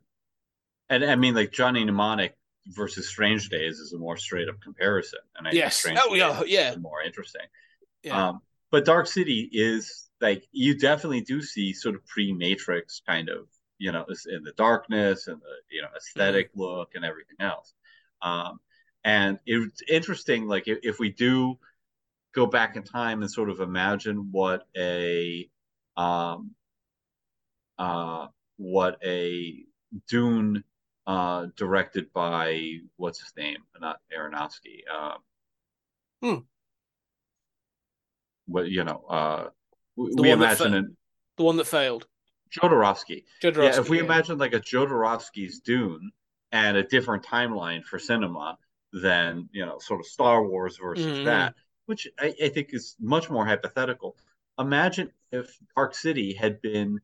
And 0.89 1.03
I 1.05 1.15
mean 1.15 1.35
like 1.35 1.51
Johnny 1.51 1.83
Mnemonic 1.83 2.35
versus 2.67 3.09
Strange 3.09 3.49
Days 3.49 3.79
is 3.79 3.93
a 3.93 3.97
more 3.97 4.17
straight 4.17 4.49
up 4.49 4.61
comparison. 4.61 5.19
And 5.35 5.47
I 5.47 5.51
Yes. 5.51 5.81
think 5.81 5.97
Strange 5.97 5.99
Oh, 6.01 6.13
yeah, 6.13 6.39
Days 6.41 6.49
yeah. 6.49 6.71
is 6.71 6.77
more 6.77 7.01
interesting. 7.01 7.45
Yeah. 8.03 8.29
Um, 8.29 8.41
but 8.71 8.85
Dark 8.85 9.07
City 9.07 9.49
is 9.51 10.09
like 10.21 10.47
you 10.51 10.77
definitely 10.77 11.21
do 11.21 11.41
see 11.41 11.73
sort 11.73 11.95
of 11.95 12.05
pre-Matrix 12.07 13.01
kind 13.07 13.29
of, 13.29 13.47
you 13.77 13.91
know, 13.91 14.05
in 14.27 14.43
the 14.43 14.53
darkness 14.53 15.27
and 15.27 15.41
the 15.41 15.55
you 15.71 15.81
know 15.81 15.89
aesthetic 15.97 16.51
Mm-hmm. 16.51 16.61
look 16.61 16.95
and 16.95 17.05
everything 17.05 17.37
else. 17.39 17.73
Um, 18.21 18.59
and 19.03 19.39
it's 19.45 19.81
interesting, 19.87 20.47
like 20.47 20.67
if, 20.67 20.79
if 20.83 20.99
we 20.99 21.09
do 21.09 21.57
go 22.33 22.45
back 22.45 22.75
in 22.75 22.83
time 22.83 23.21
and 23.21 23.29
sort 23.31 23.49
of 23.49 23.59
imagine 23.59 24.29
what 24.31 24.65
a 24.77 25.49
um, 25.97 26.51
uh, 27.77 28.27
what 28.57 28.97
a 29.03 29.63
Dune 30.09 30.63
uh, 31.05 31.47
directed 31.55 32.11
by 32.13 32.77
what's 32.97 33.19
his 33.19 33.33
name? 33.37 33.57
Not 33.79 33.99
Aronofsky. 34.15 34.81
Um, 34.93 35.17
Hmm. 36.21 36.39
What 38.45 38.69
you 38.69 38.83
know? 38.85 39.03
Uh, 39.09 39.49
The 39.97 40.21
we 40.21 40.31
imagine 40.31 40.71
fa- 40.71 40.77
an 40.77 40.97
the 41.37 41.43
one 41.43 41.57
that 41.57 41.65
failed. 41.67 42.07
Jodorowsky. 42.49 43.25
Jodorowsky, 43.41 43.73
Yeah, 43.73 43.79
if 43.79 43.89
we 43.89 43.97
yeah. 43.97 44.03
imagine 44.05 44.37
like 44.37 44.53
a 44.53 44.59
Jodorowsky's 44.59 45.59
Dune 45.59 46.11
and 46.51 46.77
a 46.77 46.83
different 46.83 47.23
timeline 47.25 47.83
for 47.83 47.99
cinema 47.99 48.57
than 48.93 49.49
you 49.51 49.65
know, 49.65 49.79
sort 49.79 49.99
of 49.99 50.05
Star 50.05 50.45
Wars 50.47 50.77
versus 50.77 51.05
Mhm. 51.19 51.25
that, 51.25 51.55
which 51.87 52.07
I, 52.19 52.33
I 52.43 52.49
think 52.49 52.69
is 52.73 52.95
much 52.99 53.29
more 53.29 53.45
hypothetical. 53.45 54.15
Imagine 54.59 55.11
if 55.31 55.57
Dark 55.75 55.95
City 55.95 56.33
had 56.33 56.61
been 56.61 57.01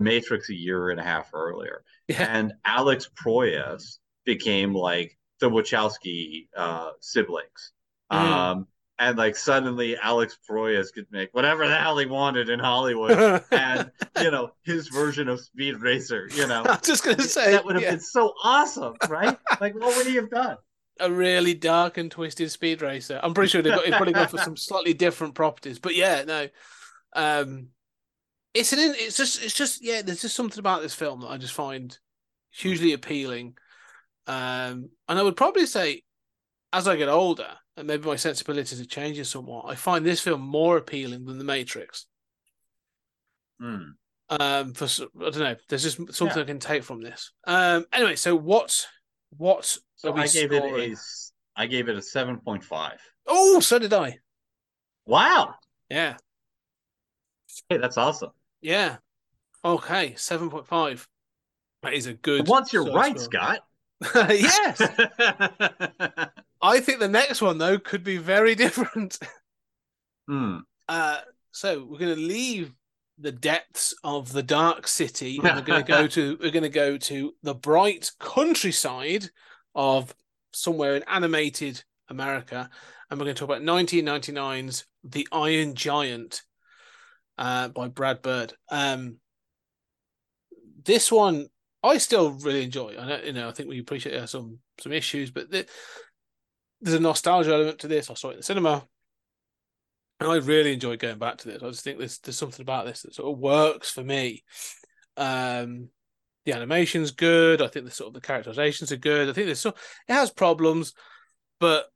Matrix 0.00 0.50
a 0.50 0.54
year 0.54 0.90
and 0.90 1.00
a 1.00 1.04
half 1.04 1.30
earlier, 1.34 1.84
Yeah. 2.08 2.26
and 2.28 2.52
Alex 2.64 3.08
Proyas 3.14 3.98
became 4.24 4.74
like 4.74 5.16
the 5.40 5.48
Wachowski 5.48 6.48
uh, 6.56 6.90
siblings. 7.00 7.72
Mm. 8.12 8.16
Um, 8.16 8.66
and 8.98 9.16
like 9.16 9.36
suddenly 9.36 9.96
Alex 9.96 10.36
Proyas 10.48 10.92
could 10.92 11.06
make 11.12 11.32
whatever 11.32 11.68
the 11.68 11.76
hell 11.76 11.96
he 11.98 12.06
wanted 12.06 12.48
in 12.50 12.58
Hollywood 12.58 13.44
and 13.52 13.92
you 14.20 14.30
know 14.32 14.50
his 14.64 14.88
version 14.88 15.28
of 15.28 15.40
Speed 15.40 15.76
Racer. 15.76 16.28
You 16.34 16.48
know 16.48 16.64
I'm 16.68 16.80
just 16.82 17.04
gonna 17.04 17.22
say 17.22 17.52
that 17.52 17.64
would 17.64 17.76
have 17.76 17.82
yeah, 17.84 17.92
been 17.92 18.00
so 18.00 18.32
awesome, 18.42 18.96
right? 19.08 19.38
like 19.60 19.74
what 19.76 19.96
would 19.96 20.06
he 20.06 20.16
have 20.16 20.30
done? 20.30 20.56
A 21.00 21.10
really 21.10 21.54
dark 21.54 21.98
and 21.98 22.10
twisted 22.10 22.50
speed 22.50 22.82
racer. 22.82 23.20
I'm 23.22 23.34
pretty 23.34 23.50
sure 23.50 23.62
they've 23.62 23.74
got 23.74 23.84
he's 23.84 23.94
probably 23.94 24.14
gone 24.14 24.28
for 24.28 24.38
some 24.38 24.56
slightly 24.56 24.94
different 24.94 25.34
properties, 25.34 25.78
but 25.78 25.94
yeah, 25.94 26.24
no. 26.24 26.48
Um, 27.14 27.68
it's 28.54 28.72
an 28.72 28.78
it's 28.80 29.16
just 29.16 29.42
it's 29.42 29.54
just 29.54 29.84
yeah. 29.84 30.02
There's 30.02 30.22
just 30.22 30.36
something 30.36 30.58
about 30.58 30.82
this 30.82 30.94
film 30.94 31.20
that 31.20 31.28
I 31.28 31.36
just 31.36 31.54
find 31.54 31.96
hugely 32.50 32.92
appealing. 32.92 33.56
Um, 34.26 34.90
and 35.08 35.18
I 35.18 35.22
would 35.22 35.36
probably 35.36 35.66
say, 35.66 36.02
as 36.72 36.86
I 36.86 36.96
get 36.96 37.08
older, 37.08 37.48
and 37.76 37.86
maybe 37.86 38.06
my 38.06 38.16
sensibilities 38.16 38.80
are 38.80 38.84
changing 38.84 39.24
somewhat, 39.24 39.66
I 39.68 39.74
find 39.74 40.04
this 40.04 40.20
film 40.20 40.42
more 40.42 40.76
appealing 40.76 41.24
than 41.24 41.38
The 41.38 41.44
Matrix. 41.44 42.06
Hmm. 43.60 43.90
Um, 44.30 44.74
for 44.74 44.84
I 44.84 45.30
don't 45.30 45.38
know, 45.38 45.56
there's 45.68 45.84
just 45.84 45.96
something 46.14 46.36
Yeah. 46.36 46.42
I 46.42 46.46
can 46.46 46.58
take 46.58 46.82
from 46.82 47.00
this. 47.00 47.32
Um, 47.46 47.86
anyway, 47.92 48.16
so 48.16 48.36
what 48.36 48.86
what 49.30 49.78
So 49.96 50.14
I 50.14 50.26
gave 50.28 50.52
scoring? 50.52 50.92
it 50.92 50.98
a 51.56 51.60
I 51.60 51.66
gave 51.66 51.88
it 51.88 51.96
a 51.96 52.02
seven 52.02 52.38
point 52.40 52.64
five. 52.64 53.00
Oh, 53.26 53.60
so 53.60 53.78
did 53.78 53.92
I. 53.92 54.18
Wow, 55.06 55.54
Yeah, 55.88 56.16
hey, 57.68 57.78
that's 57.78 57.96
awesome. 57.98 58.30
yeah. 58.60 58.98
Okay, 59.64 60.14
seven 60.16 60.50
point 60.50 60.66
five. 60.66 61.08
That 61.82 61.94
is 61.94 62.06
a 62.06 62.14
good. 62.14 62.48
Once 62.48 62.72
you're 62.72 62.92
right. 62.92 63.18
Scott. 63.18 63.60
yes, 64.14 64.80
I 66.62 66.80
think 66.80 67.00
the 67.00 67.08
next 67.08 67.42
one 67.42 67.58
though 67.58 67.78
could 67.78 68.04
be 68.04 68.16
very 68.16 68.54
different. 68.64 69.18
Hmm. 70.28 70.58
Uh, 70.88 71.20
so 71.52 71.84
we're 71.84 71.98
going 71.98 72.14
to 72.14 72.20
leave 72.20 72.72
the 73.18 73.32
depths 73.32 73.94
of 74.04 74.32
the 74.32 74.42
dark 74.42 74.86
city. 74.86 75.38
And 75.38 75.56
we're 75.56 75.62
going 75.62 75.84
to 75.84 75.88
go 75.88 76.06
to 76.08 76.38
we're 76.40 76.50
going 76.50 76.62
to 76.62 76.68
go 76.68 76.96
to 76.96 77.34
the 77.42 77.54
bright 77.54 78.10
countryside 78.18 79.26
of 79.74 80.14
somewhere 80.52 80.96
in 80.96 81.04
animated 81.06 81.82
America, 82.08 82.68
and 83.10 83.18
we're 83.18 83.24
going 83.24 83.34
to 83.34 83.40
talk 83.40 83.48
about 83.48 83.62
1999's 83.62 84.86
The 85.04 85.28
Iron 85.32 85.74
Giant 85.74 86.42
uh, 87.36 87.68
by 87.68 87.88
Brad 87.88 88.22
Bird. 88.22 88.54
Um, 88.70 89.18
this 90.84 91.12
one 91.12 91.48
I 91.82 91.98
still 91.98 92.32
really 92.32 92.64
enjoy. 92.64 92.96
I 92.98 93.06
know, 93.06 93.20
you 93.24 93.32
know, 93.32 93.48
I 93.48 93.52
think 93.52 93.68
we 93.68 93.78
appreciate 93.78 94.12
there 94.12 94.26
some 94.26 94.58
some 94.80 94.92
issues, 94.92 95.30
but 95.30 95.50
the, 95.50 95.66
there's 96.80 96.96
a 96.96 97.00
nostalgia 97.00 97.52
element 97.52 97.78
to 97.80 97.88
this. 97.88 98.10
I 98.10 98.14
saw 98.14 98.28
it 98.28 98.32
in 98.32 98.36
the 98.38 98.42
cinema. 98.42 98.86
And 100.20 100.30
I 100.30 100.36
really 100.36 100.72
enjoy 100.72 100.96
going 100.96 101.18
back 101.18 101.38
to 101.38 101.48
this. 101.48 101.62
I 101.62 101.68
just 101.68 101.84
think 101.84 101.98
there's 101.98 102.18
there's 102.18 102.36
something 102.36 102.62
about 102.62 102.86
this 102.86 103.02
that 103.02 103.14
sort 103.14 103.32
of 103.32 103.38
works 103.38 103.90
for 103.90 104.02
me. 104.02 104.42
Um, 105.16 105.90
the 106.44 106.52
animation's 106.54 107.10
good. 107.12 107.62
I 107.62 107.68
think 107.68 107.84
the 107.84 107.90
sort 107.90 108.08
of 108.08 108.14
the 108.14 108.20
characterizations 108.20 108.90
are 108.90 108.96
good. 108.96 109.28
I 109.28 109.32
think 109.32 109.46
there's 109.46 109.60
so 109.60 109.74
it 110.08 110.12
has 110.12 110.30
problems, 110.30 110.94
but 111.60 111.86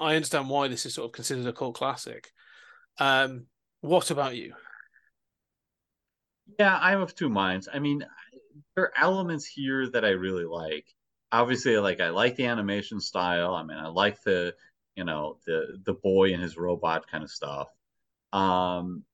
I 0.00 0.14
understand 0.14 0.48
why 0.48 0.68
this 0.68 0.86
is 0.86 0.94
sort 0.94 1.06
of 1.06 1.12
considered 1.12 1.46
a 1.46 1.52
cult 1.52 1.74
classic. 1.74 2.30
Um, 2.98 3.46
what 3.80 4.10
about 4.10 4.36
you? 4.36 4.54
Yeah, 6.58 6.76
I'm 6.80 7.00
of 7.00 7.14
two 7.14 7.28
minds. 7.28 7.68
I 7.72 7.78
mean, 7.78 8.04
there 8.74 8.84
are 8.84 8.92
elements 8.96 9.46
here 9.46 9.88
that 9.90 10.04
I 10.04 10.10
really 10.10 10.44
like. 10.44 10.86
Obviously, 11.30 11.76
like 11.78 12.00
I 12.00 12.10
like 12.10 12.36
the 12.36 12.46
animation 12.46 13.00
style. 13.00 13.54
I 13.54 13.62
mean, 13.62 13.76
I 13.76 13.88
like 13.88 14.22
the 14.22 14.54
you 14.98 15.04
know 15.04 15.38
the 15.46 15.80
the 15.86 15.94
boy 15.94 16.34
and 16.34 16.42
his 16.42 16.58
robot 16.58 17.08
kind 17.10 17.24
of 17.24 17.30
stuff. 17.32 17.68
Um, 18.32 19.04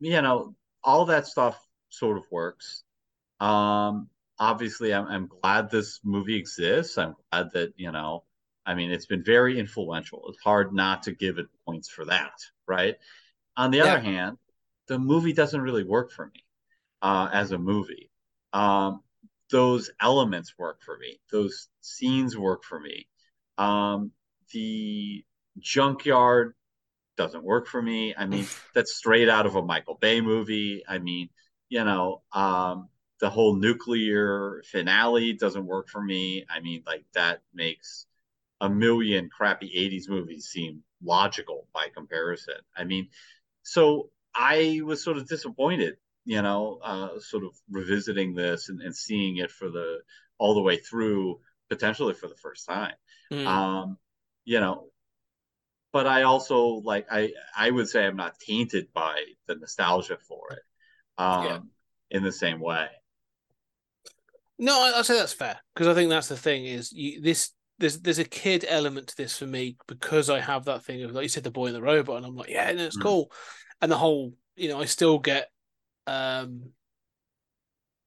you 0.00 0.20
know, 0.22 0.54
all 0.84 1.06
that 1.06 1.26
stuff 1.26 1.58
sort 1.88 2.18
of 2.18 2.24
works. 2.30 2.84
Um, 3.40 4.08
obviously, 4.38 4.94
I'm 4.94 5.06
I'm 5.08 5.28
glad 5.28 5.70
this 5.70 6.00
movie 6.04 6.36
exists. 6.36 6.98
I'm 6.98 7.16
glad 7.32 7.52
that 7.54 7.74
you 7.76 7.92
know. 7.92 8.24
I 8.66 8.74
mean, 8.76 8.92
it's 8.92 9.06
been 9.06 9.24
very 9.24 9.58
influential. 9.60 10.24
It's 10.28 10.40
hard 10.42 10.74
not 10.74 11.04
to 11.04 11.12
give 11.12 11.38
it 11.38 11.46
points 11.66 11.88
for 11.88 12.06
that, 12.06 12.32
right? 12.68 12.96
On 13.56 13.70
the 13.70 13.80
Yeah. 13.80 13.82
other 13.82 14.00
hand, 14.00 14.38
the 14.88 14.98
movie 14.98 15.32
doesn't 15.34 15.60
really 15.60 15.84
work 15.84 16.12
for 16.12 16.26
me 16.26 16.44
uh, 17.02 17.28
as 17.32 17.52
a 17.52 17.58
movie. 17.58 18.10
Um, 18.52 19.02
those 19.50 19.90
elements 20.00 20.54
work 20.58 20.82
for 20.82 20.98
me. 20.98 21.20
Those 21.30 21.68
scenes 21.80 22.36
work 22.36 22.64
for 22.64 22.80
me. 22.80 23.08
Um, 23.58 24.12
the 24.52 25.24
junkyard 25.58 26.54
doesn't 27.16 27.44
work 27.44 27.66
for 27.66 27.80
me. 27.80 28.14
I 28.16 28.26
mean, 28.26 28.46
that's 28.74 28.94
straight 28.94 29.28
out 29.28 29.46
of 29.46 29.56
a 29.56 29.62
Michael 29.62 29.98
Bay 30.00 30.20
movie. 30.20 30.82
I 30.86 30.98
mean, 30.98 31.30
you 31.68 31.84
know, 31.84 32.22
um, 32.32 32.88
the 33.20 33.30
whole 33.30 33.56
nuclear 33.56 34.62
finale 34.70 35.32
doesn't 35.32 35.64
work 35.64 35.88
for 35.88 36.02
me. 36.02 36.44
I 36.48 36.60
mean, 36.60 36.82
like 36.86 37.04
that 37.14 37.40
makes 37.54 38.06
a 38.60 38.68
million 38.68 39.28
crappy 39.30 39.72
80s 39.76 40.08
movies 40.08 40.46
seem 40.46 40.82
logical 41.02 41.66
by 41.72 41.88
comparison. 41.94 42.56
I 42.76 42.84
mean, 42.84 43.08
so 43.62 44.10
I 44.34 44.80
was 44.84 45.02
sort 45.02 45.16
of 45.16 45.28
disappointed, 45.28 45.96
you 46.24 46.42
know, 46.42 46.78
uh, 46.82 47.18
sort 47.20 47.44
of 47.44 47.50
revisiting 47.70 48.34
this 48.34 48.68
and, 48.68 48.80
and 48.80 48.94
seeing 48.94 49.38
it 49.38 49.50
for 49.50 49.70
the 49.70 49.98
all 50.38 50.54
the 50.54 50.62
way 50.62 50.76
through, 50.76 51.40
potentially 51.70 52.14
for 52.14 52.28
the 52.28 52.36
first 52.36 52.66
time. 52.66 52.94
Mm. 53.32 53.46
Um, 53.46 53.98
you 54.46 54.60
know, 54.60 54.86
but 55.92 56.06
I 56.06 56.22
also 56.22 56.80
like 56.84 57.06
I 57.10 57.32
I 57.56 57.70
would 57.70 57.88
say 57.88 58.06
I'm 58.06 58.16
not 58.16 58.38
tainted 58.38 58.88
by 58.94 59.22
the 59.46 59.56
nostalgia 59.56 60.16
for 60.26 60.52
it, 60.52 60.62
um, 61.18 61.44
Yeah. 61.44 61.58
in 62.10 62.22
the 62.22 62.32
same 62.32 62.60
way. 62.60 62.88
No, 64.58 64.80
I- 64.80 64.98
I'd 64.98 65.06
say 65.06 65.18
that's 65.18 65.32
fair 65.34 65.60
because 65.74 65.86
I 65.86 65.94
think 65.94 66.08
that's 66.08 66.28
the 66.28 66.36
thing 66.36 66.64
is 66.64 66.92
you, 66.92 67.20
this 67.20 67.50
there's 67.78 68.00
there's 68.00 68.18
a 68.18 68.24
kid 68.24 68.64
element 68.66 69.08
to 69.08 69.16
this 69.16 69.38
for 69.38 69.46
me 69.46 69.76
because 69.86 70.30
I 70.30 70.40
have 70.40 70.64
that 70.64 70.84
thing 70.84 71.02
of 71.02 71.12
like 71.12 71.24
you 71.24 71.28
said 71.28 71.44
the 71.44 71.50
boy 71.50 71.66
and 71.66 71.76
the 71.76 71.82
robot 71.82 72.16
and 72.16 72.24
I'm 72.26 72.36
like 72.36 72.48
yeah 72.48 72.72
no, 72.72 72.84
it's 72.84 72.96
Mm. 72.96 73.02
cool 73.02 73.32
and 73.82 73.92
the 73.92 73.98
whole 73.98 74.32
you 74.56 74.68
know 74.68 74.80
I 74.80 74.86
still 74.86 75.18
get 75.18 75.50
um 76.06 76.72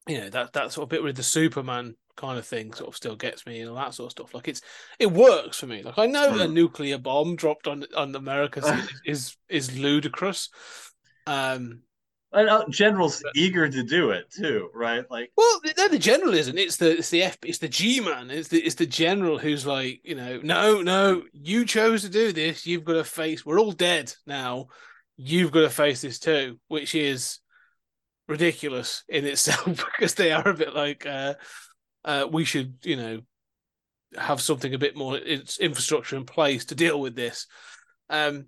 you 0.08 0.18
know 0.20 0.30
that 0.30 0.54
that 0.54 0.72
sort 0.72 0.84
of 0.84 0.90
bit 0.90 1.04
with 1.04 1.16
the 1.18 1.24
Superman 1.24 1.96
kind 2.20 2.38
of 2.38 2.46
thing 2.46 2.74
sort 2.74 2.90
of 2.90 2.96
still 2.96 3.16
gets 3.16 3.46
me 3.46 3.62
and 3.62 3.70
all 3.70 3.76
that 3.78 3.94
sort 3.94 4.08
of 4.08 4.12
stuff 4.12 4.34
like 4.36 4.48
it's 4.48 4.62
it 5.00 5.12
works 5.12 5.58
for 5.60 5.68
me 5.68 5.82
like 5.84 5.98
I 5.98 6.06
know 6.06 6.36
a 6.36 6.48
Mm. 6.48 6.54
nuclear 6.54 6.98
bomb 6.98 7.36
dropped 7.36 7.68
on 7.68 7.86
on 7.96 8.16
America 8.16 8.62
is 9.06 9.36
is 9.48 9.78
ludicrous 9.80 10.50
um 11.26 11.82
And 12.32 12.50
uh, 12.50 12.66
generals 12.70 13.24
eager 13.36 13.68
to 13.68 13.84
do 13.84 14.12
it 14.12 14.26
too, 14.32 14.70
right? 14.76 15.04
Like, 15.10 15.32
Well, 15.36 15.62
no, 15.78 15.88
the 15.88 15.98
general 15.98 16.34
isn't. 16.36 16.58
It's 16.60 16.78
the 16.78 16.98
it's 17.00 17.10
the 17.10 17.24
F 17.24 17.38
it's 17.44 17.58
the 17.58 17.68
G 17.68 18.02
man. 18.02 18.30
It's 18.30 18.50
the 18.50 18.60
it's 18.60 18.76
the 18.76 18.86
general 18.86 19.40
who's 19.40 19.66
like, 19.66 20.02
you 20.04 20.16
know, 20.16 20.40
no, 20.44 20.82
no, 20.82 21.24
you 21.34 21.66
chose 21.66 22.04
to 22.04 22.10
do 22.10 22.32
this. 22.32 22.68
You've 22.68 22.84
got 22.84 22.94
to 22.94 23.04
face. 23.04 23.46
We're 23.46 23.60
all 23.60 23.72
dead 23.72 24.14
now. 24.28 24.68
You've 25.18 25.52
got 25.52 25.62
to 25.62 25.70
face 25.70 26.02
this 26.02 26.20
too, 26.20 26.60
which 26.68 26.94
is 26.94 27.40
ridiculous 28.28 29.04
in 29.10 29.26
itself 29.26 29.66
because 29.98 30.14
they 30.16 30.32
are 30.32 30.48
a 30.48 30.54
bit 30.54 30.76
like, 30.76 31.06
uh, 31.06 31.34
uh, 32.06 32.28
we 32.32 32.46
should, 32.46 32.76
you 32.84 32.96
know, 32.96 33.20
have 34.18 34.42
something 34.42 34.74
a 34.74 34.80
bit 34.80 34.96
more 34.96 35.18
its 35.18 35.60
infrastructure 35.60 36.16
in 36.16 36.26
place 36.26 36.66
to 36.66 36.76
deal 36.76 37.00
with 37.00 37.16
this. 37.16 37.46
Um, 38.10 38.48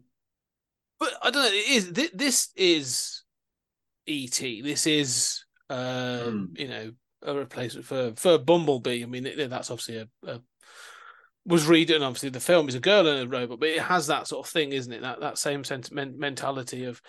but 0.99 1.13
I 1.21 1.29
don't 1.31 1.43
know. 1.43 1.49
It 1.51 1.69
is 1.69 1.85
thi- 1.89 2.09
this 2.13 2.49
is 2.55 3.23
ET. 4.07 4.39
This 4.63 4.87
is 4.87 5.43
uh, 5.69 6.23
Hmm. 6.23 6.45
you 6.55 6.67
know 6.67 6.91
a 7.23 7.35
replacement 7.35 7.85
for 7.85 8.13
for 8.15 8.37
Bumblebee. 8.37 9.03
I 9.03 9.05
mean, 9.05 9.25
it, 9.25 9.49
that's 9.49 9.71
obviously 9.71 9.97
a, 9.97 10.07
a 10.27 10.41
was 11.45 11.67
reading. 11.67 12.03
Obviously, 12.03 12.29
the 12.29 12.39
film 12.39 12.67
is 12.69 12.75
a 12.75 12.79
girl 12.79 13.07
and 13.07 13.19
a 13.21 13.27
robot, 13.27 13.59
but 13.59 13.69
it 13.69 13.81
has 13.81 14.07
that 14.07 14.27
sort 14.27 14.45
of 14.45 14.51
thing, 14.51 14.73
isn't 14.73 14.93
it? 14.93 15.01
That 15.01 15.21
that 15.21 15.37
same 15.37 15.63
sentiment 15.63 16.17
mentality 16.17 16.85
of 16.85 17.01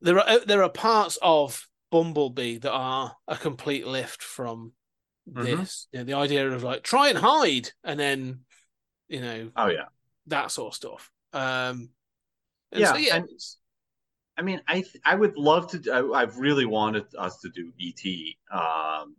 there 0.00 0.18
are 0.18 0.44
there 0.46 0.62
are 0.62 0.70
parts 0.70 1.18
of 1.22 1.66
Bumblebee 1.90 2.58
that 2.58 2.72
are 2.72 3.14
a 3.28 3.36
complete 3.36 3.86
lift 3.86 4.22
from 4.22 4.72
Mhm. 5.30 5.58
this. 5.58 5.88
You 5.92 6.00
know, 6.00 6.04
the 6.04 6.14
idea 6.14 6.50
of 6.50 6.62
like 6.62 6.82
try 6.82 7.08
and 7.08 7.18
hide, 7.18 7.70
and 7.82 7.98
then 7.98 8.44
you 9.08 9.20
know 9.20 9.50
oh 9.56 9.68
yeah, 9.68 9.86
that 10.26 10.50
sort 10.50 10.72
of 10.72 10.76
stuff. 10.76 11.10
Um, 11.32 11.90
Yeah, 12.72 12.92
so, 12.92 12.98
yeah, 12.98 13.16
and- 13.16 13.28
I 14.36 14.42
mean, 14.42 14.60
I 14.66 14.80
th- 14.80 15.00
I 15.04 15.14
would 15.14 15.36
love 15.36 15.70
to. 15.70 15.92
I, 15.92 16.22
I've 16.22 16.38
really 16.38 16.66
wanted 16.66 17.06
us 17.16 17.38
to 17.40 17.50
do 17.50 17.72
ET, 17.78 18.36
um, 18.50 19.16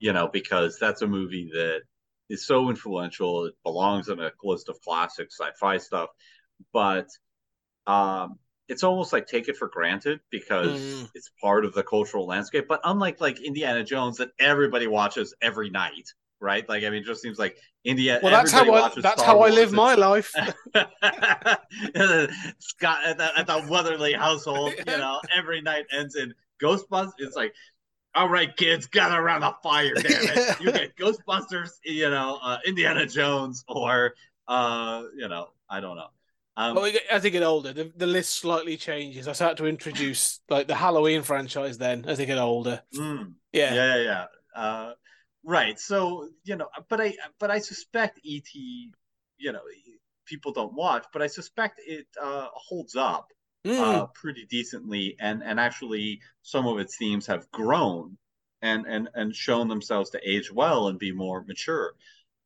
you 0.00 0.12
know, 0.12 0.28
because 0.28 0.78
that's 0.78 1.02
a 1.02 1.06
movie 1.06 1.50
that 1.52 1.82
is 2.28 2.44
so 2.46 2.68
influential. 2.68 3.44
It 3.46 3.54
belongs 3.64 4.08
on 4.08 4.18
a 4.20 4.32
list 4.42 4.68
of 4.68 4.80
classic 4.80 5.28
sci-fi 5.30 5.78
stuff, 5.78 6.10
but 6.72 7.08
um, 7.86 8.38
it's 8.68 8.82
almost 8.84 9.12
like 9.12 9.26
take 9.26 9.48
it 9.48 9.56
for 9.56 9.68
granted 9.68 10.20
because 10.30 10.80
Mm. 10.80 11.10
it's 11.14 11.30
part 11.40 11.64
of 11.64 11.72
the 11.74 11.82
cultural 11.82 12.26
landscape. 12.26 12.66
But 12.68 12.80
unlike 12.84 13.20
like 13.20 13.40
Indiana 13.40 13.82
Jones, 13.82 14.18
that 14.18 14.30
everybody 14.38 14.86
watches 14.86 15.34
every 15.40 15.70
night, 15.70 16.12
right? 16.40 16.68
Like, 16.68 16.84
I 16.84 16.90
mean, 16.90 17.02
it 17.02 17.06
just 17.06 17.22
seems 17.22 17.38
like 17.38 17.56
Indiana. 17.84 18.20
well, 18.22 18.32
that's 18.32 18.52
how 18.52 18.70
I 18.72 18.88
that's 19.00 19.22
Star 19.22 19.24
how 19.26 19.40
I 19.40 19.48
live 19.48 19.72
my 19.72 19.94
life. 19.94 20.32
Scott 22.58 22.98
at 23.06 23.18
that, 23.18 23.32
at 23.36 23.46
that 23.46 23.66
Weatherly 23.68 24.12
household, 24.12 24.74
you 24.78 24.96
know, 24.98 25.20
every 25.36 25.60
night 25.60 25.84
ends 25.92 26.16
in 26.16 26.34
Ghostbusters. 26.62 27.12
It's 27.18 27.36
like, 27.36 27.54
all 28.14 28.28
right, 28.28 28.54
kids, 28.56 28.86
gather 28.86 29.16
around 29.20 29.42
the 29.42 29.54
fire. 29.62 29.94
Damn 29.94 30.04
it! 30.12 30.56
You 30.60 30.72
get 30.72 30.96
Ghostbusters, 30.96 31.70
you 31.84 32.10
know, 32.10 32.38
uh, 32.42 32.58
Indiana 32.66 33.06
Jones, 33.06 33.64
or 33.68 34.14
uh, 34.48 35.04
you 35.16 35.28
know, 35.28 35.48
I 35.70 35.80
don't 35.80 35.96
know. 35.96 36.08
Um, 36.58 36.74
Well, 36.74 36.92
as 37.08 37.22
they 37.22 37.30
get 37.30 37.44
older, 37.44 37.72
the, 37.72 37.92
the 37.96 38.06
list 38.06 38.34
slightly 38.34 38.76
changes. 38.76 39.28
I 39.28 39.32
start 39.32 39.56
to 39.58 39.66
introduce 39.66 40.40
like 40.48 40.66
the 40.66 40.74
Halloween 40.74 41.22
franchise. 41.22 41.78
Then, 41.78 42.04
as 42.04 42.18
they 42.18 42.26
get 42.26 42.36
older, 42.38 42.82
mm, 42.94 43.32
yeah, 43.52 43.74
yeah, 43.74 43.96
yeah, 43.96 44.02
yeah. 44.02 44.26
Uh, 44.60 44.92
right. 45.44 45.78
So 45.78 46.28
you 46.42 46.56
know, 46.56 46.68
but 46.88 47.00
I 47.00 47.14
but 47.38 47.52
I 47.52 47.60
suspect 47.60 48.18
ET, 48.26 48.52
you 48.54 49.52
know, 49.52 49.60
people 50.26 50.52
don't 50.52 50.74
watch, 50.74 51.06
but 51.12 51.22
I 51.22 51.28
suspect 51.28 51.80
it 51.86 52.06
uh, 52.20 52.48
holds 52.52 52.96
up 52.96 53.28
Mm. 53.66 53.80
uh, 53.80 54.06
pretty 54.14 54.46
decently, 54.46 55.16
and 55.20 55.42
and 55.42 55.58
actually 55.60 56.20
some 56.42 56.66
of 56.66 56.78
its 56.78 56.96
themes 56.96 57.26
have 57.26 57.50
grown 57.50 58.16
and 58.62 58.86
and 58.86 59.08
and 59.14 59.34
shown 59.34 59.68
themselves 59.68 60.10
to 60.10 60.20
age 60.28 60.50
well 60.52 60.88
and 60.88 60.98
be 60.98 61.12
more 61.12 61.44
mature. 61.44 61.92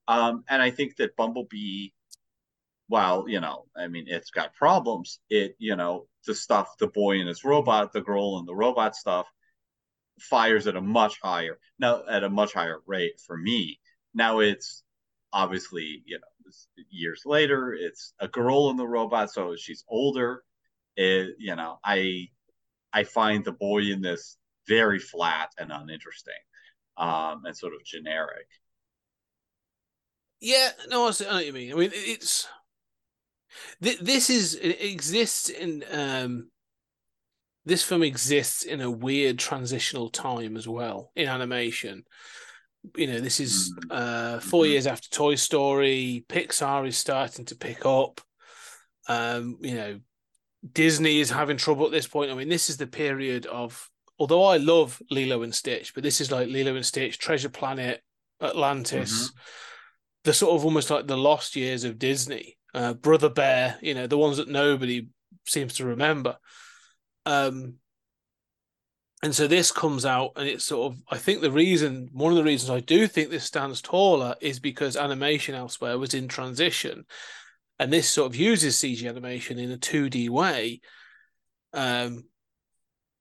Um, 0.09 0.45
and 0.49 0.62
I 0.62 0.70
think 0.70 0.97
that 0.97 1.14
Bumblebee, 1.16 1.89
while 2.93 3.26
you 3.26 3.40
know, 3.40 3.64
I 3.74 3.88
mean, 3.88 4.05
it's 4.07 4.30
got 4.30 4.55
problems. 4.55 5.18
It 5.30 5.57
you 5.59 5.76
know 5.76 6.07
the 6.26 6.34
stuff, 6.34 6.76
the 6.78 6.88
boy 6.88 7.18
and 7.20 7.28
his 7.28 7.43
robot, 7.43 7.93
the 7.93 8.03
girl 8.03 8.36
and 8.38 8.47
the 8.47 8.55
robot 8.55 8.95
stuff, 8.95 9.26
fires 10.20 10.66
at 10.66 10.76
a 10.76 10.80
much 10.82 11.18
higher 11.22 11.59
now 11.78 12.03
at 12.09 12.22
a 12.22 12.28
much 12.28 12.53
higher 12.53 12.80
rate 12.86 13.18
for 13.26 13.36
me. 13.36 13.80
Now 14.12 14.40
it's 14.40 14.82
obviously 15.32 16.03
you 16.05 16.18
know 16.18 16.53
years 16.90 17.22
later. 17.24 17.72
It's 17.72 18.12
a 18.20 18.28
girl 18.28 18.68
in 18.68 18.76
the 18.76 18.86
robot, 18.86 19.30
so 19.30 19.57
she's 19.57 19.84
older. 19.88 20.43
It, 20.95 21.36
you 21.38 21.57
know, 21.57 21.78
I 21.82 22.28
I 22.93 23.05
find 23.05 23.43
the 23.43 23.53
boy 23.53 23.84
in 23.84 24.03
this 24.03 24.36
very 24.68 24.99
flat 24.99 25.49
and 25.59 25.72
uninteresting, 25.72 26.45
um, 26.99 27.47
and 27.47 27.57
sort 27.57 27.72
of 27.72 27.82
generic. 27.86 28.47
Yeah, 30.40 30.72
no, 30.88 31.07
I 31.07 31.12
see- 31.12 31.24
know 31.24 31.34
what 31.34 31.47
you 31.47 31.55
mean. 31.55 31.72
I 31.72 31.76
mean, 31.76 31.90
it's 31.95 32.47
th- 33.82 34.00
this 34.00 34.30
is 34.30 34.55
it 34.55 34.80
exists 34.82 35.48
in 35.48 35.84
um 35.90 36.50
this 37.64 37.82
film 37.82 38.03
exists 38.03 38.64
in 38.64 38.80
a 38.80 38.90
weird 38.90 39.38
transitional 39.38 40.11
time 40.11 40.57
as 40.57 40.66
well 40.66 41.12
in 41.14 41.28
animation. 41.28 42.05
You 42.96 43.07
know, 43.07 43.20
this 43.20 43.38
is 43.38 43.72
Mhm. 43.72 43.86
uh 43.90 44.40
4 44.40 44.64
Mhm. 44.64 44.68
years 44.70 44.86
after 44.88 45.09
Toy 45.11 45.36
Story, 45.36 46.24
Pixar 46.28 46.86
is 46.88 46.96
starting 46.96 47.44
to 47.46 47.57
pick 47.57 47.86
up. 47.86 48.20
Um, 49.09 49.59
you 49.61 49.74
know, 49.74 50.00
Disney 50.72 51.20
is 51.20 51.30
having 51.30 51.57
trouble 51.57 51.86
at 51.86 51.92
this 51.92 52.07
point. 52.09 52.30
I 52.30 52.34
mean, 52.34 52.48
this 52.48 52.68
is 52.70 52.76
the 52.76 52.86
period 52.86 53.46
of 53.46 53.88
although 54.18 54.44
I 54.44 54.57
love 54.59 55.00
Lilo 55.11 55.42
and 55.42 55.55
Stitch, 55.55 55.94
but 55.94 56.03
this 56.05 56.20
is 56.20 56.30
like 56.30 56.48
Lilo 56.48 56.76
and 56.76 56.86
Stitch, 56.86 57.18
Treasure 57.18 57.48
Planet, 57.48 58.00
Atlantis, 58.40 59.32
the 60.24 60.32
sort 60.34 60.55
of 60.55 60.64
almost 60.64 60.90
like 60.90 61.07
the 61.07 61.16
lost 61.16 61.57
years 61.57 61.82
of 61.84 61.98
Disney. 61.98 62.57
Uh, 62.75 62.95
Brother 62.95 63.29
Bear, 63.29 63.79
you 63.83 63.95
know, 63.95 64.07
the 64.07 64.18
ones 64.18 64.39
that 64.39 64.49
nobody 64.49 65.09
seems 65.47 65.75
to 65.75 65.87
remember. 65.87 66.39
Um, 67.27 67.75
and 69.23 69.35
so 69.35 69.47
this 69.47 69.70
comes 69.70 70.05
out, 70.05 70.33
and 70.37 70.49
it's 70.49 70.64
sort 70.64 70.93
of, 70.93 71.01
I 71.09 71.16
think 71.16 71.41
the 71.41 71.53
reason, 71.53 72.09
one 72.12 72.33
of 72.33 72.37
the 72.37 72.45
reasons 72.45 72.70
I 72.70 72.81
do 72.81 73.07
think 73.07 73.31
this 73.31 73.45
stands 73.45 73.81
taller 73.81 74.35
is 74.41 74.59
because 74.59 74.97
animation 74.97 75.55
elsewhere 75.55 75.97
was 75.97 76.12
in 76.12 76.27
transition. 76.27 77.05
And 77.79 77.93
this 77.93 78.11
sort 78.11 78.31
of 78.31 78.37
uses 78.37 78.77
CG 78.77 79.09
animation 79.09 79.59
in 79.59 79.70
a 79.70 79.77
2D 79.77 80.29
way. 80.29 80.81
Um, 81.73 82.25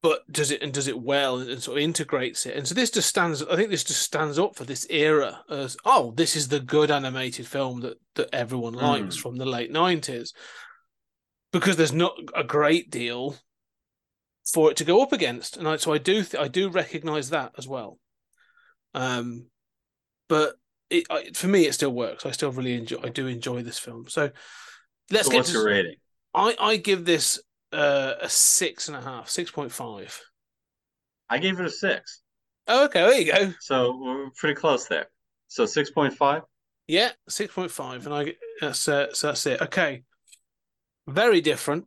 but 0.03 0.21
does 0.31 0.49
it 0.51 0.63
and 0.63 0.73
does 0.73 0.87
it 0.87 0.99
well 0.99 1.37
and 1.39 1.61
sort 1.61 1.77
of 1.77 1.83
integrates 1.83 2.45
it. 2.45 2.55
And 2.57 2.67
so 2.67 2.73
this 2.73 2.89
just 2.89 3.07
stands, 3.09 3.43
I 3.43 3.55
think 3.55 3.69
this 3.69 3.83
just 3.83 4.01
stands 4.01 4.39
up 4.39 4.55
for 4.55 4.63
this 4.63 4.87
era 4.89 5.43
as, 5.49 5.77
oh, 5.85 6.11
this 6.15 6.35
is 6.35 6.47
the 6.47 6.59
good 6.59 6.89
animated 6.89 7.45
film 7.45 7.81
that, 7.81 7.99
that 8.15 8.29
everyone 8.33 8.73
likes 8.73 9.17
Mm. 9.17 9.21
from 9.21 9.35
the 9.37 9.45
late 9.45 9.71
90s. 9.71 10.33
Because 11.53 11.75
there's 11.75 11.93
not 11.93 12.13
a 12.35 12.43
great 12.43 12.89
deal 12.89 13.35
for 14.53 14.71
it 14.71 14.77
to 14.77 14.83
go 14.85 15.03
up 15.03 15.11
against, 15.13 15.55
and 15.57 15.67
I, 15.67 15.75
so 15.75 15.93
I 15.93 15.97
do 15.97 16.23
th- 16.23 16.41
I 16.41 16.47
do 16.47 16.69
recognize 16.69 17.29
that 17.29 17.51
as 17.57 17.67
well. 17.67 17.99
Um, 18.93 19.47
but 20.27 20.55
it, 20.89 21.05
I, 21.09 21.29
for 21.33 21.47
me, 21.47 21.65
it 21.65 21.73
still 21.73 21.91
works. 21.93 22.25
I 22.25 22.31
still 22.31 22.51
really 22.51 22.73
enjoy. 22.75 22.97
I 23.03 23.09
do 23.09 23.27
enjoy 23.27 23.61
this 23.63 23.77
film. 23.77 24.05
So 24.07 24.31
let's 25.11 25.25
So 25.27 25.31
get 25.31 25.37
what's 25.37 25.51
to. 25.51 25.57
your 25.57 25.65
rating? 25.67 25.95
I 26.33 26.55
I 26.59 26.77
give 26.77 27.05
this 27.05 27.39
uh, 27.71 28.13
a 28.21 28.29
six 28.29 28.87
and 28.87 28.97
a 28.97 29.01
half, 29.01 29.29
six 29.29 29.51
point 29.51 29.71
five. 29.71 30.19
I 31.29 31.37
gave 31.37 31.59
it 31.59 31.65
a 31.65 31.69
six, 31.69 32.21
Oh, 32.67 32.85
okay, 32.85 33.01
there 33.01 33.19
you 33.21 33.31
go. 33.31 33.53
so 33.59 33.97
we're 33.97 34.29
pretty 34.37 34.55
close 34.55 34.87
there. 34.87 35.07
So 35.47 35.65
six 35.65 35.89
point 35.91 36.13
five. 36.13 36.43
Yeah, 36.87 37.11
six 37.29 37.53
point 37.53 37.71
five, 37.71 38.05
and 38.05 38.13
I 38.13 38.35
that's 38.59 38.87
uh, 38.87 39.13
so 39.13 39.27
that's 39.27 39.45
it. 39.45 39.61
Okay, 39.61 40.03
very 41.07 41.41
different. 41.41 41.85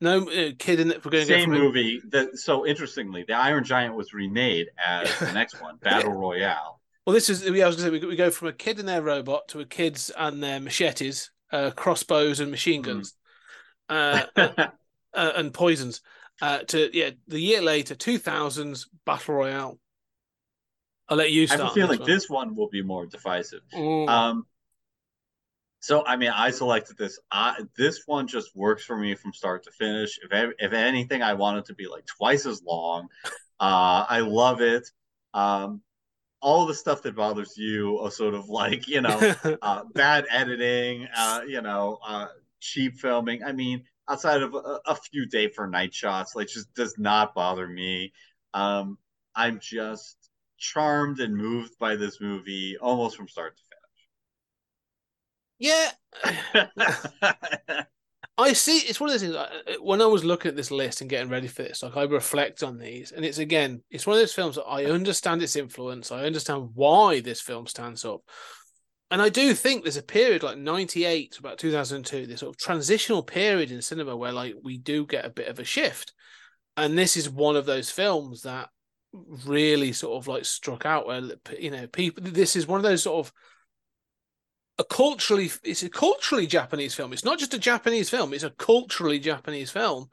No 0.00 0.28
uh, 0.28 0.50
kid 0.58 0.80
in 0.80 0.90
it. 0.90 1.04
We're 1.04 1.10
going 1.10 1.26
to 1.26 1.32
Same 1.32 1.50
movie. 1.50 2.00
That 2.10 2.38
so 2.38 2.66
interestingly, 2.66 3.24
the 3.26 3.34
Iron 3.34 3.64
Giant 3.64 3.94
was 3.94 4.12
remade 4.12 4.68
as 4.84 5.08
the 5.18 5.32
next 5.34 5.60
one, 5.60 5.76
Battle 5.76 6.12
Royale. 6.12 6.80
Well, 7.06 7.14
this 7.14 7.30
is 7.30 7.42
yeah. 7.44 7.64
I 7.64 7.66
was 7.66 7.76
going 7.76 7.76
to 7.76 7.82
say 7.82 7.90
we, 7.90 8.00
go- 8.00 8.08
we 8.08 8.16
go 8.16 8.30
from 8.30 8.48
a 8.48 8.52
kid 8.52 8.78
and 8.78 8.88
their 8.88 9.02
robot 9.02 9.48
to 9.48 9.60
a 9.60 9.64
kids 9.64 10.10
and 10.16 10.42
their 10.42 10.60
machetes, 10.60 11.30
uh, 11.52 11.70
crossbows 11.70 12.40
and 12.40 12.50
machine 12.50 12.82
Hmm. 12.82 12.88
guns, 12.90 13.14
uh, 13.88 14.24
uh, 15.16 15.32
and 15.36 15.52
poisons. 15.52 16.02
Uh, 16.40 16.58
to 16.58 16.90
yeah, 16.96 17.10
the 17.26 17.40
year 17.40 17.62
later, 17.62 17.94
two 17.94 18.18
thousands 18.18 18.88
battle 19.04 19.34
royale. 19.34 19.78
I'll 21.08 21.16
let 21.16 21.32
you 21.32 21.44
I 21.44 21.46
start. 21.46 21.60
have 21.60 21.70
a 21.70 21.74
feeling 21.74 22.04
this 22.04 22.28
one 22.28 22.54
will 22.54 22.68
be 22.68 22.82
more 22.82 23.06
divisive. 23.06 23.62
Mm. 23.74 24.08
Um, 24.08 24.46
so 25.80 26.04
I 26.04 26.16
mean, 26.16 26.32
I 26.34 26.50
selected 26.50 26.98
this. 26.98 27.18
I, 27.30 27.60
this 27.76 28.02
one 28.06 28.26
just 28.26 28.54
works 28.56 28.84
for 28.84 28.96
me 28.96 29.14
from 29.14 29.32
start 29.32 29.62
to 29.64 29.70
finish. 29.70 30.18
If 30.22 30.52
if 30.58 30.72
anything, 30.72 31.22
I 31.22 31.34
want 31.34 31.58
it 31.58 31.66
to 31.66 31.74
be 31.74 31.86
like 31.86 32.06
twice 32.06 32.44
as 32.44 32.62
long. 32.62 33.08
Uh, 33.60 34.04
I 34.08 34.20
love 34.20 34.60
it. 34.60 34.90
Um, 35.32 35.80
all 36.42 36.66
the 36.66 36.74
stuff 36.74 37.02
that 37.02 37.16
bothers 37.16 37.56
you 37.56 37.98
are 38.00 38.10
sort 38.10 38.34
of 38.34 38.48
like 38.48 38.88
you 38.88 39.00
know 39.00 39.34
uh, 39.62 39.84
bad 39.94 40.26
editing, 40.30 41.08
uh, 41.16 41.42
you 41.46 41.62
know, 41.62 41.98
uh, 42.06 42.26
cheap 42.60 42.96
filming. 42.96 43.44
I 43.44 43.52
mean, 43.52 43.84
outside 44.08 44.42
of 44.42 44.54
a, 44.54 44.80
a 44.86 44.94
few 44.94 45.26
day 45.26 45.48
for 45.48 45.66
night 45.66 45.94
shots, 45.94 46.34
like 46.36 46.48
just 46.48 46.72
does 46.74 46.98
not 46.98 47.34
bother 47.34 47.66
me. 47.66 48.12
Um, 48.54 48.98
I'm 49.34 49.58
just 49.60 50.16
charmed 50.58 51.20
and 51.20 51.36
moved 51.36 51.78
by 51.78 51.96
this 51.96 52.20
movie 52.20 52.76
almost 52.78 53.16
from 53.16 53.28
start 53.28 53.56
to 53.56 53.62
finish. 55.58 55.92
Yeah. 56.52 56.66
I 58.38 58.52
see. 58.52 58.78
It's 58.78 59.00
one 59.00 59.08
of 59.08 59.14
those 59.14 59.22
things. 59.22 59.34
I- 59.36 59.78
When 59.80 60.02
I 60.02 60.06
was 60.06 60.24
looking 60.24 60.50
at 60.50 60.56
this 60.56 60.70
list 60.70 61.00
and 61.00 61.08
getting 61.08 61.30
ready 61.30 61.48
for 61.48 61.62
this, 61.62 61.82
like 61.82 61.96
I 61.96 62.02
reflect 62.04 62.62
on 62.62 62.78
these, 62.78 63.12
and 63.12 63.24
it's 63.24 63.38
again, 63.38 63.82
it's 63.90 64.06
one 64.06 64.14
of 64.16 64.20
those 64.20 64.34
films 64.34 64.56
that 64.56 64.64
I 64.64 64.84
understand 64.86 65.42
its 65.42 65.56
influence. 65.56 66.12
I 66.12 66.24
understand 66.24 66.70
why 66.74 67.20
this 67.20 67.40
film 67.40 67.66
stands 67.66 68.04
up, 68.04 68.22
and 69.10 69.22
I 69.22 69.28
do 69.28 69.54
think 69.54 69.82
there's 69.82 69.96
a 69.96 70.02
period 70.02 70.42
like 70.42 70.58
'98 70.58 71.32
to 71.32 71.40
about 71.40 71.58
2002, 71.58 72.26
this 72.26 72.40
sort 72.40 72.54
of 72.54 72.58
transitional 72.58 73.22
period 73.22 73.70
in 73.70 73.80
cinema 73.82 74.16
where 74.16 74.32
like 74.32 74.54
we 74.62 74.78
do 74.78 75.06
get 75.06 75.24
a 75.24 75.30
bit 75.30 75.48
of 75.48 75.58
a 75.58 75.64
shift, 75.64 76.12
and 76.76 76.98
this 76.98 77.16
is 77.16 77.30
one 77.30 77.56
of 77.56 77.66
those 77.66 77.90
films 77.90 78.42
that 78.42 78.68
really 79.46 79.92
sort 79.92 80.16
of 80.20 80.28
like 80.28 80.44
struck 80.44 80.84
out 80.84 81.06
where 81.06 81.22
you 81.58 81.70
know 81.70 81.86
people. 81.86 82.22
This 82.24 82.56
is 82.56 82.66
one 82.66 82.78
of 82.78 82.84
those 82.84 83.02
sort 83.02 83.26
of 83.26 83.32
a 84.78 84.84
culturally 84.84 85.50
it's 85.62 85.82
a 85.82 85.88
culturally 85.88 86.46
Japanese 86.46 86.94
film. 86.94 87.12
It's 87.12 87.24
not 87.24 87.38
just 87.38 87.54
a 87.54 87.58
Japanese 87.58 88.10
film, 88.10 88.34
it's 88.34 88.44
a 88.44 88.50
culturally 88.50 89.18
Japanese 89.18 89.70
film 89.70 90.08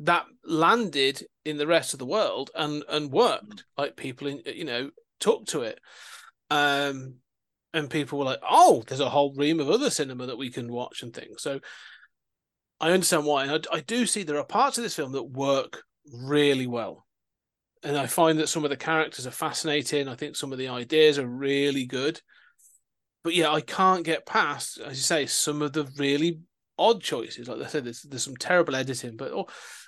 that 0.00 0.24
landed 0.44 1.24
in 1.44 1.56
the 1.56 1.66
rest 1.66 1.92
of 1.92 1.98
the 1.98 2.06
world 2.06 2.50
and 2.54 2.84
and 2.88 3.12
worked. 3.12 3.64
Like 3.76 3.96
people 3.96 4.28
in 4.28 4.42
you 4.46 4.64
know 4.64 4.90
took 5.20 5.46
to 5.48 5.62
it. 5.62 5.78
Um 6.50 7.16
and 7.74 7.90
people 7.90 8.18
were 8.18 8.24
like, 8.24 8.40
"Oh, 8.48 8.82
there's 8.86 9.00
a 9.00 9.10
whole 9.10 9.34
ream 9.34 9.60
of 9.60 9.68
other 9.68 9.90
cinema 9.90 10.26
that 10.26 10.38
we 10.38 10.50
can 10.50 10.72
watch 10.72 11.02
and 11.02 11.12
things." 11.12 11.42
So 11.42 11.60
I 12.80 12.92
understand 12.92 13.26
why, 13.26 13.44
and 13.44 13.66
I, 13.72 13.76
I 13.76 13.80
do 13.80 14.06
see 14.06 14.22
there 14.22 14.38
are 14.38 14.44
parts 14.44 14.78
of 14.78 14.84
this 14.84 14.96
film 14.96 15.12
that 15.12 15.24
work 15.24 15.82
really 16.10 16.66
well, 16.66 17.04
and 17.82 17.98
I 17.98 18.06
find 18.06 18.38
that 18.38 18.48
some 18.48 18.64
of 18.64 18.70
the 18.70 18.76
characters 18.76 19.26
are 19.26 19.32
fascinating. 19.32 20.08
I 20.08 20.14
think 20.14 20.36
some 20.36 20.52
of 20.52 20.58
the 20.58 20.68
ideas 20.68 21.18
are 21.18 21.26
really 21.26 21.84
good, 21.84 22.20
but 23.24 23.34
yeah, 23.34 23.50
I 23.50 23.60
can't 23.60 24.04
get 24.04 24.24
past, 24.24 24.78
as 24.78 24.96
you 24.96 25.02
say, 25.02 25.26
some 25.26 25.60
of 25.60 25.72
the 25.72 25.84
really 25.98 26.40
odd 26.78 27.02
choices. 27.02 27.48
Like 27.48 27.60
I 27.60 27.66
said, 27.66 27.84
there's 27.84 28.02
there's 28.02 28.24
some 28.24 28.36
terrible 28.36 28.76
editing, 28.76 29.16
but 29.16 29.32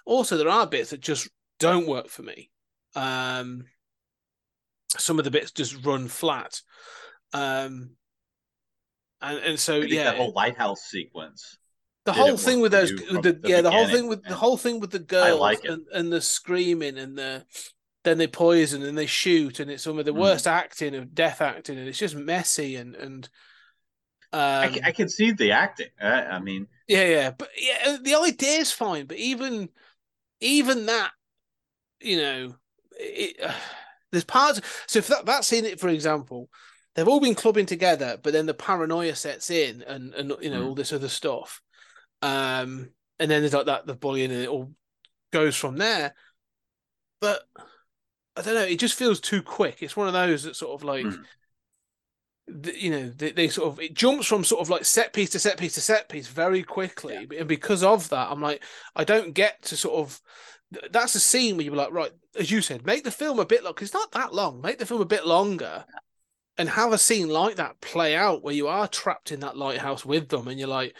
also 0.04 0.36
there 0.36 0.48
are 0.48 0.66
bits 0.66 0.90
that 0.90 1.00
just 1.00 1.28
don't 1.60 1.86
work 1.86 2.08
for 2.08 2.22
me. 2.22 2.50
Um, 2.94 3.64
some 4.96 5.18
of 5.18 5.24
the 5.24 5.30
bits 5.30 5.52
just 5.52 5.84
run 5.84 6.08
flat. 6.08 6.60
Um, 7.36 7.90
and 9.20 9.38
and 9.38 9.60
so 9.60 9.80
yeah, 9.80 10.04
that 10.04 10.16
whole 10.16 10.32
lighthouse 10.34 10.82
sequence. 10.82 11.58
the 12.04 12.12
whole 12.12 12.36
thing 12.36 12.60
with 12.60 12.72
those, 12.72 12.90
from 12.90 13.22
the, 13.22 13.32
the 13.32 13.48
yeah, 13.48 13.60
the 13.60 13.70
whole 13.70 13.86
thing 13.86 14.08
with 14.08 14.24
the 14.24 14.34
whole 14.34 14.56
thing 14.56 14.80
with 14.80 14.90
the 14.90 14.98
girls 14.98 15.40
like 15.40 15.64
and, 15.64 15.84
and 15.92 16.12
the 16.12 16.20
screaming 16.20 16.98
and 16.98 17.18
the 17.18 17.44
then 18.04 18.18
they 18.18 18.28
poison 18.28 18.82
and 18.82 18.96
they 18.96 19.06
shoot 19.06 19.58
and 19.58 19.70
it's 19.70 19.82
some 19.82 19.98
of 19.98 20.04
the 20.04 20.12
Mm. 20.12 20.20
worst 20.20 20.46
acting 20.46 20.94
of 20.94 21.14
death 21.14 21.40
acting 21.40 21.78
and 21.78 21.88
it's 21.88 21.98
just 21.98 22.14
messy 22.14 22.76
and 22.76 22.94
and 22.94 23.28
um, 24.32 24.40
I, 24.74 24.80
I 24.84 24.92
can 24.92 25.08
see 25.08 25.32
the 25.32 25.52
acting. 25.52 25.88
I, 26.00 26.22
I 26.22 26.38
mean, 26.38 26.66
yeah, 26.88 27.04
yeah, 27.04 27.30
but 27.36 27.48
yeah, 27.58 27.96
the 28.00 28.14
idea 28.14 28.58
is 28.58 28.70
fine, 28.72 29.06
but 29.06 29.16
even 29.16 29.68
even 30.40 30.86
that, 30.86 31.10
you 32.00 32.18
know, 32.18 32.56
it, 32.98 33.36
uh, 33.42 33.52
there's 34.12 34.24
parts. 34.24 34.60
So 34.86 35.00
if 35.00 35.08
that 35.08 35.26
that 35.26 35.44
scene, 35.44 35.76
for 35.78 35.88
example, 35.88 36.48
they've 36.96 37.06
all 37.08 37.20
been 37.20 37.34
clubbing 37.34 37.66
together, 37.66 38.18
but 38.22 38.32
then 38.32 38.46
the 38.46 38.54
paranoia 38.54 39.14
sets 39.14 39.50
in, 39.50 39.82
and 39.82 40.12
and 40.14 40.32
you 40.40 40.50
know 40.50 40.62
Mm. 40.62 40.66
all 40.68 40.74
this 40.74 40.92
other 40.92 41.08
stuff, 41.08 41.62
um, 42.22 42.90
and 43.18 43.30
then 43.30 43.42
there's 43.42 43.52
like 43.54 43.66
that 43.66 43.86
the 43.86 43.94
bullying, 43.94 44.32
and 44.32 44.42
it 44.42 44.48
all 44.48 44.72
goes 45.32 45.54
from 45.56 45.76
there. 45.76 46.14
But 47.20 47.42
I 48.36 48.42
don't 48.42 48.54
know, 48.54 48.62
it 48.62 48.78
just 48.78 48.94
feels 48.98 49.20
too 49.20 49.42
quick. 49.42 49.82
It's 49.82 49.96
one 49.96 50.06
of 50.08 50.12
those 50.12 50.42
that 50.42 50.56
sort 50.56 50.74
of 50.80 50.84
like 50.84 51.06
Mm. 51.06 51.24
th- 52.62 52.82
you 52.82 52.90
know 52.90 53.08
they, 53.10 53.32
they 53.32 53.48
sort 53.48 53.68
of 53.68 53.80
it 53.80 53.94
jumps 53.94 54.26
from 54.26 54.44
sort 54.44 54.60
of 54.62 54.70
like 54.70 54.84
set 54.84 55.12
piece 55.12 55.30
to 55.30 55.38
set 55.38 55.58
piece 55.58 55.74
to 55.74 55.80
set 55.80 56.08
piece 56.08 56.28
very 56.28 56.62
quickly 56.62 57.26
and 57.38 57.48
because 57.48 57.82
of 57.82 58.08
that 58.10 58.30
i'm 58.30 58.40
like 58.40 58.62
i 58.94 59.02
don't 59.04 59.34
get 59.34 59.60
to 59.62 59.76
sort 59.76 59.96
of 59.98 60.20
that's 60.90 61.14
a 61.16 61.20
scene 61.20 61.56
where 61.56 61.64
you're 61.64 61.74
like 61.74 61.90
right 61.92 62.12
as 62.38 62.50
you 62.50 62.60
said 62.60 62.86
make 62.86 63.02
the 63.04 63.10
film 63.10 63.38
a 63.40 63.44
bit 63.46 63.64
long 63.64 63.74
it's 63.80 63.92
not 63.94 64.12
that 64.12 64.32
long 64.34 64.60
make 64.60 64.78
the 64.78 64.86
film 64.86 65.00
a 65.00 65.04
bit 65.06 65.26
longer 65.26 65.84
and 66.58 66.68
have 66.68 66.92
a 66.92 66.98
scene 66.98 67.28
like 67.28 67.56
that 67.56 67.80
play 67.80 68.16
out 68.16 68.42
where 68.42 68.54
you 68.54 68.68
are 68.68 68.88
trapped 68.88 69.30
in 69.32 69.40
that 69.40 69.56
lighthouse 69.56 70.04
with 70.04 70.28
them 70.28 70.48
and 70.48 70.58
you're 70.58 70.68
like 70.68 70.94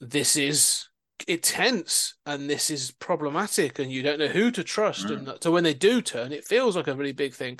this 0.00 0.36
is 0.36 0.88
it's 1.26 1.50
tense 1.52 2.14
and 2.26 2.48
this 2.48 2.70
is 2.70 2.92
problematic 2.92 3.78
and 3.78 3.90
you 3.90 4.02
don't 4.02 4.18
know 4.20 4.28
who 4.28 4.50
to 4.50 4.62
trust 4.62 5.06
Mm. 5.06 5.28
and 5.28 5.38
so 5.42 5.50
when 5.50 5.64
they 5.64 5.74
do 5.74 6.00
turn 6.00 6.32
it 6.32 6.44
feels 6.46 6.76
like 6.76 6.86
a 6.88 6.94
really 6.94 7.12
big 7.12 7.34
thing 7.34 7.58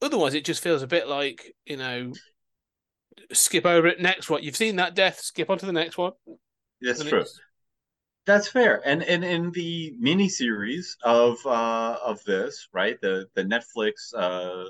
otherwise 0.00 0.34
it 0.34 0.44
just 0.44 0.62
feels 0.62 0.82
a 0.82 0.86
bit 0.86 1.08
like 1.08 1.54
you 1.66 1.76
know 1.76 2.12
skip 3.32 3.66
over 3.66 3.86
it 3.86 4.00
next 4.00 4.30
one 4.30 4.42
you've 4.42 4.56
seen 4.56 4.76
that 4.76 4.94
death 4.94 5.20
skip 5.20 5.50
on 5.50 5.58
to 5.58 5.66
the 5.66 5.72
next 5.72 5.98
one 5.98 6.12
That's 6.88 7.00
true. 7.10 7.20
That's 8.26 8.48
fair. 8.48 8.80
And 8.86 9.02
and 9.02 9.24
in 9.24 9.50
the 9.50 9.94
miniseries 10.00 10.96
of 11.02 11.44
uh 11.46 11.96
of 12.04 12.22
this, 12.24 12.68
right? 12.72 13.00
The 13.00 13.26
the 13.34 13.42
Netflix 13.44 14.14
uh 14.14 14.64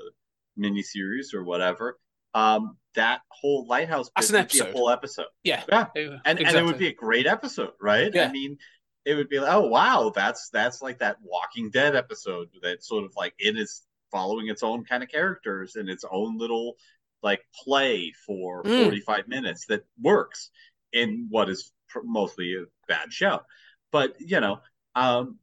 miniseries 0.59 1.33
or 1.33 1.43
whatever, 1.43 1.97
um, 2.33 2.77
that 2.95 3.21
whole 3.29 3.65
lighthouse 3.67 4.09
That's 4.15 4.29
an 4.31 4.37
would 4.37 4.49
be 4.51 4.59
a 4.59 4.63
episode. 4.63 4.73
whole 4.77 4.89
episode. 4.89 5.25
yeah 5.43 5.63
Yeah. 5.69 5.87
and, 5.95 6.19
And 6.25 6.39
and 6.39 6.57
it 6.57 6.63
would 6.65 6.77
be 6.77 6.87
a 6.87 6.93
great 6.93 7.27
episode, 7.27 7.71
right? 7.81 8.13
Yeah. 8.13 8.27
I 8.27 8.31
mean, 8.31 8.57
it 9.05 9.15
would 9.15 9.29
be 9.29 9.39
like, 9.39 9.53
oh 9.53 9.67
wow, 9.67 10.11
that's 10.13 10.49
that's 10.51 10.81
like 10.81 10.99
that 10.99 11.17
Walking 11.23 11.69
Dead 11.71 11.95
episode 11.95 12.49
that 12.61 12.83
sort 12.83 13.05
of 13.05 13.13
like 13.15 13.33
it 13.39 13.57
is 13.57 13.81
following 14.11 14.49
its 14.49 14.61
own 14.63 14.83
kind 14.83 15.01
of 15.03 15.09
characters 15.09 15.75
and 15.75 15.89
its 15.89 16.03
own 16.09 16.37
little 16.37 16.75
like 17.23 17.41
play 17.63 18.11
for 18.25 18.63
Mm. 18.63 18.83
45 18.83 19.27
minutes 19.27 19.65
that 19.67 19.83
works 20.01 20.49
in 20.91 21.27
what 21.29 21.49
is 21.49 21.71
pr- 21.89 21.99
mostly 22.03 22.55
a 22.55 22.65
bad 22.87 23.11
show. 23.13 23.39
But 23.91 24.15
you 24.19 24.39
know, 24.41 24.59
um 24.95 25.39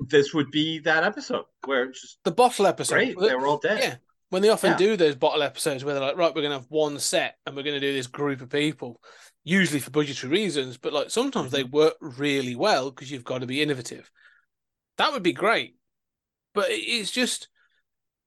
this 0.00 0.32
would 0.32 0.50
be 0.52 0.78
that 0.80 1.02
episode 1.02 1.46
where 1.64 1.90
just 1.90 2.18
the 2.24 2.30
bottle 2.30 2.66
episode 2.66 2.94
great. 2.94 3.18
They 3.18 3.34
were 3.34 3.46
all 3.46 3.58
dead. 3.58 3.80
yeah 3.80 3.94
when 4.30 4.42
they 4.42 4.48
often 4.50 4.72
Yeah. 4.72 4.76
do 4.76 4.96
those 4.96 5.14
bottle 5.16 5.42
episodes 5.42 5.84
where 5.84 5.94
they're 5.94 6.02
like 6.02 6.16
right 6.16 6.34
we're 6.34 6.42
going 6.42 6.52
to 6.52 6.58
have 6.58 6.70
one 6.70 6.98
set 6.98 7.36
and 7.46 7.56
we're 7.56 7.62
going 7.62 7.80
to 7.80 7.86
do 7.86 7.92
this 7.92 8.06
group 8.06 8.40
of 8.40 8.50
people 8.50 9.00
usually 9.44 9.80
for 9.80 9.90
budgetary 9.90 10.30
reasons 10.32 10.76
but 10.76 10.92
like 10.92 11.10
sometimes 11.10 11.50
they 11.50 11.62
Mm-hmm. 11.64 11.76
work 11.76 11.94
really 12.00 12.54
well 12.56 12.90
because 12.90 13.10
you've 13.10 13.24
got 13.24 13.40
to 13.40 13.46
be 13.46 13.62
innovative 13.62 14.10
that 14.98 15.12
would 15.12 15.22
be 15.22 15.32
great 15.32 15.76
but 16.54 16.66
it's 16.68 17.10
just 17.10 17.48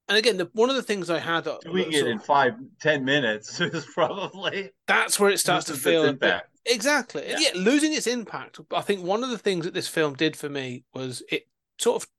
and 0.09 0.17
again 0.17 0.37
the, 0.37 0.49
one 0.53 0.69
of 0.69 0.75
the 0.75 0.81
things 0.83 1.09
i 1.09 1.19
had 1.19 1.43
Doing 1.43 1.91
it 1.91 1.99
sort 1.99 2.11
in 2.11 2.17
of- 2.17 2.25
five, 2.25 2.53
ten 2.79 3.05
minutes 3.05 3.59
is 3.61 3.85
probably 3.93 4.71
that's 4.87 5.19
where 5.19 5.29
it 5.29 5.39
starts 5.39 5.67
to 5.67 5.73
feel 5.73 6.01
bit, 6.03 6.09
impact. 6.11 6.47
exactly 6.65 7.25
yeah. 7.29 7.37
Yeah. 7.39 7.49
losing 7.55 7.93
its 7.93 8.07
impact 8.07 8.59
i 8.73 8.81
think 8.81 9.03
one 9.03 9.23
of 9.23 9.29
the 9.29 9.37
things 9.37 9.65
that 9.65 9.73
this 9.73 9.87
film 9.87 10.15
did 10.15 10.35
for 10.35 10.49
me 10.49 10.83
was 10.93 11.21
it 11.31 11.43
sort 11.77 12.01
of 12.03 12.09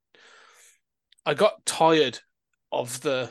i 1.27 1.35
got 1.35 1.65
tired 1.67 2.19
of 2.71 3.01
the 3.03 3.31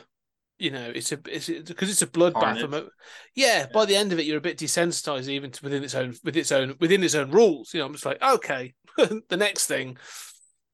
you 0.62 0.70
know 0.70 0.92
it's 0.94 1.12
a 1.12 1.18
it's 1.26 1.48
because 1.48 1.90
it's 1.90 2.02
a 2.02 2.06
bloodbath 2.06 2.62
emo- 2.62 2.88
yeah, 3.34 3.66
by 3.72 3.84
the 3.84 3.96
end 3.96 4.12
of 4.12 4.18
it 4.18 4.26
you're 4.26 4.38
a 4.38 4.40
bit 4.40 4.58
desensitized 4.58 5.28
even 5.28 5.50
to 5.50 5.62
within 5.64 5.82
its 5.82 5.94
own 5.94 6.14
with 6.24 6.36
its 6.36 6.52
own 6.52 6.76
within 6.80 7.02
its 7.02 7.14
own 7.14 7.30
rules 7.30 7.74
you 7.74 7.80
know 7.80 7.86
i'm 7.86 7.92
just 7.92 8.06
like 8.06 8.22
okay 8.22 8.74
the 8.96 9.36
next 9.36 9.66
thing 9.66 9.96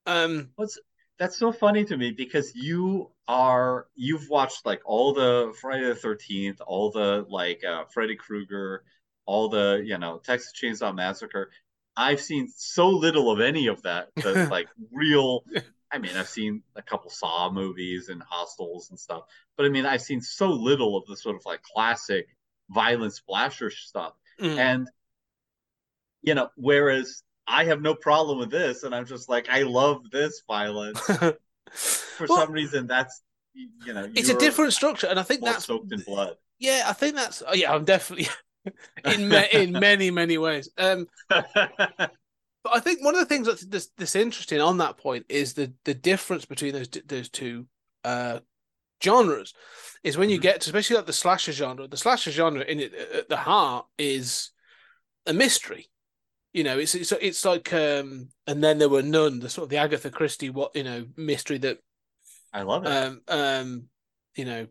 um 0.07 0.51
What's, 0.57 0.79
That's 1.19 1.37
so 1.37 1.53
funny 1.53 1.85
to 1.85 1.97
me 1.97 2.13
because 2.13 2.53
you 2.55 3.11
are 3.27 3.87
you've 3.97 4.29
watched 4.31 4.65
like 4.65 4.81
all 4.85 5.13
the 5.13 5.53
Friday 5.61 5.85
the 5.85 5.95
Thirteenth, 5.95 6.61
all 6.67 6.91
the 6.91 7.27
like 7.29 7.63
uh, 7.65 7.85
Freddy 7.93 8.17
Krueger, 8.17 8.85
all 9.27 9.49
the 9.49 9.83
you 9.85 9.99
know 9.99 10.19
Texas 10.19 10.53
Chainsaw 10.61 10.95
Massacre. 10.95 11.51
I've 11.97 12.21
seen 12.21 12.49
so 12.57 12.89
little 12.89 13.31
of 13.31 13.41
any 13.41 13.67
of 13.67 13.83
that. 13.83 14.09
The 14.17 14.47
like 14.51 14.69
real. 14.93 15.45
I 15.91 15.99
mean, 15.99 16.17
I've 16.17 16.29
seen 16.29 16.63
a 16.77 16.83
couple 16.83 17.11
Saw 17.11 17.51
movies 17.51 18.09
and 18.09 18.23
Hostels 18.23 18.91
and 18.91 18.99
stuff, 18.99 19.25
but 19.57 19.67
I 19.67 19.71
mean, 19.71 19.87
I've 19.87 20.03
seen 20.03 20.21
so 20.21 20.51
little 20.51 20.97
of 20.97 21.07
the 21.07 21.17
sort 21.17 21.37
of 21.37 21.45
like 21.47 21.63
classic 21.63 22.29
violent 22.71 23.15
splasher 23.15 23.71
stuff. 23.71 24.13
mm. 24.41 24.59
And 24.59 24.89
you 26.23 26.35
know, 26.35 26.49
whereas 26.57 27.23
I 27.47 27.65
have 27.65 27.81
no 27.81 27.95
problem 27.95 28.39
with 28.39 28.51
this, 28.51 28.83
and 28.83 28.95
I'm 28.95 29.07
just 29.07 29.29
like, 29.29 29.49
I 29.49 29.63
love 29.63 30.11
this 30.11 30.43
violence 30.47 31.01
for 32.17 32.27
Well, 32.29 32.39
some 32.39 32.53
reason 32.53 32.87
that's 32.87 33.23
you 33.55 33.93
know 33.93 34.09
it's 34.15 34.29
a 34.29 34.35
different 34.35 34.73
structure 34.73 35.07
and 35.09 35.19
i 35.19 35.23
think 35.23 35.45
that's 35.45 35.65
soaked 35.65 35.93
in 35.93 36.01
blood 36.01 36.37
yeah 36.59 36.85
i 36.87 36.93
think 36.93 37.15
that's 37.17 37.43
oh, 37.47 37.55
yeah 37.55 37.73
i'm 37.73 37.85
definitely 37.85 38.29
in 39.05 39.33
in 39.53 39.73
many 39.73 40.11
many 40.11 40.39
ways 40.39 40.69
um 40.79 41.09
But 42.69 42.77
I 42.77 42.81
think 42.81 43.03
one 43.03 43.15
of 43.15 43.21
the 43.21 43.27
things 43.27 43.49
that's 43.97 44.17
interesting 44.17 44.61
on 44.61 44.79
that 44.79 44.99
point 44.99 45.25
is 45.29 45.55
the 45.55 45.73
the 45.85 45.95
difference 45.95 46.45
between 46.45 46.75
those 46.75 46.89
those 47.07 47.29
two 47.31 47.67
uh, 48.05 48.41
genres 49.03 49.55
is 50.05 50.19
when 50.19 50.29
you 50.29 50.39
Mhm. 50.39 50.43
get 50.43 50.61
to 50.61 50.69
especially 50.69 50.97
like 50.97 51.07
the 51.07 51.13
slasher 51.13 51.53
genre. 51.53 51.89
The 51.89 51.97
slasher 51.97 52.31
genre 52.31 52.63
in 52.63 52.81
it 52.81 52.95
at 52.95 53.29
the 53.29 53.39
heart 53.39 53.87
is 53.97 54.51
a 55.27 55.33
mystery. 55.33 55.89
You 56.53 56.65
know, 56.65 56.79
it's 56.79 56.95
it's 56.95 57.13
it's 57.13 57.45
like 57.45 57.73
um, 57.73 58.29
and 58.47 58.63
then 58.63 58.79
there 58.79 58.89
were 58.89 59.03
none. 59.03 59.41
The 59.41 59.49
sort 59.49 59.65
of 59.65 59.71
the 59.71 59.79
Agatha 59.79 60.11
Christie 60.11 60.51
what 60.51 60.77
you 60.77 60.85
know 60.85 61.07
mystery 61.17 61.59
that 61.59 61.79
I 62.53 62.63
love 62.63 62.85
it 62.85 62.89
um 62.89 63.23
um 63.29 63.89
you 64.35 64.45
know 64.45 64.67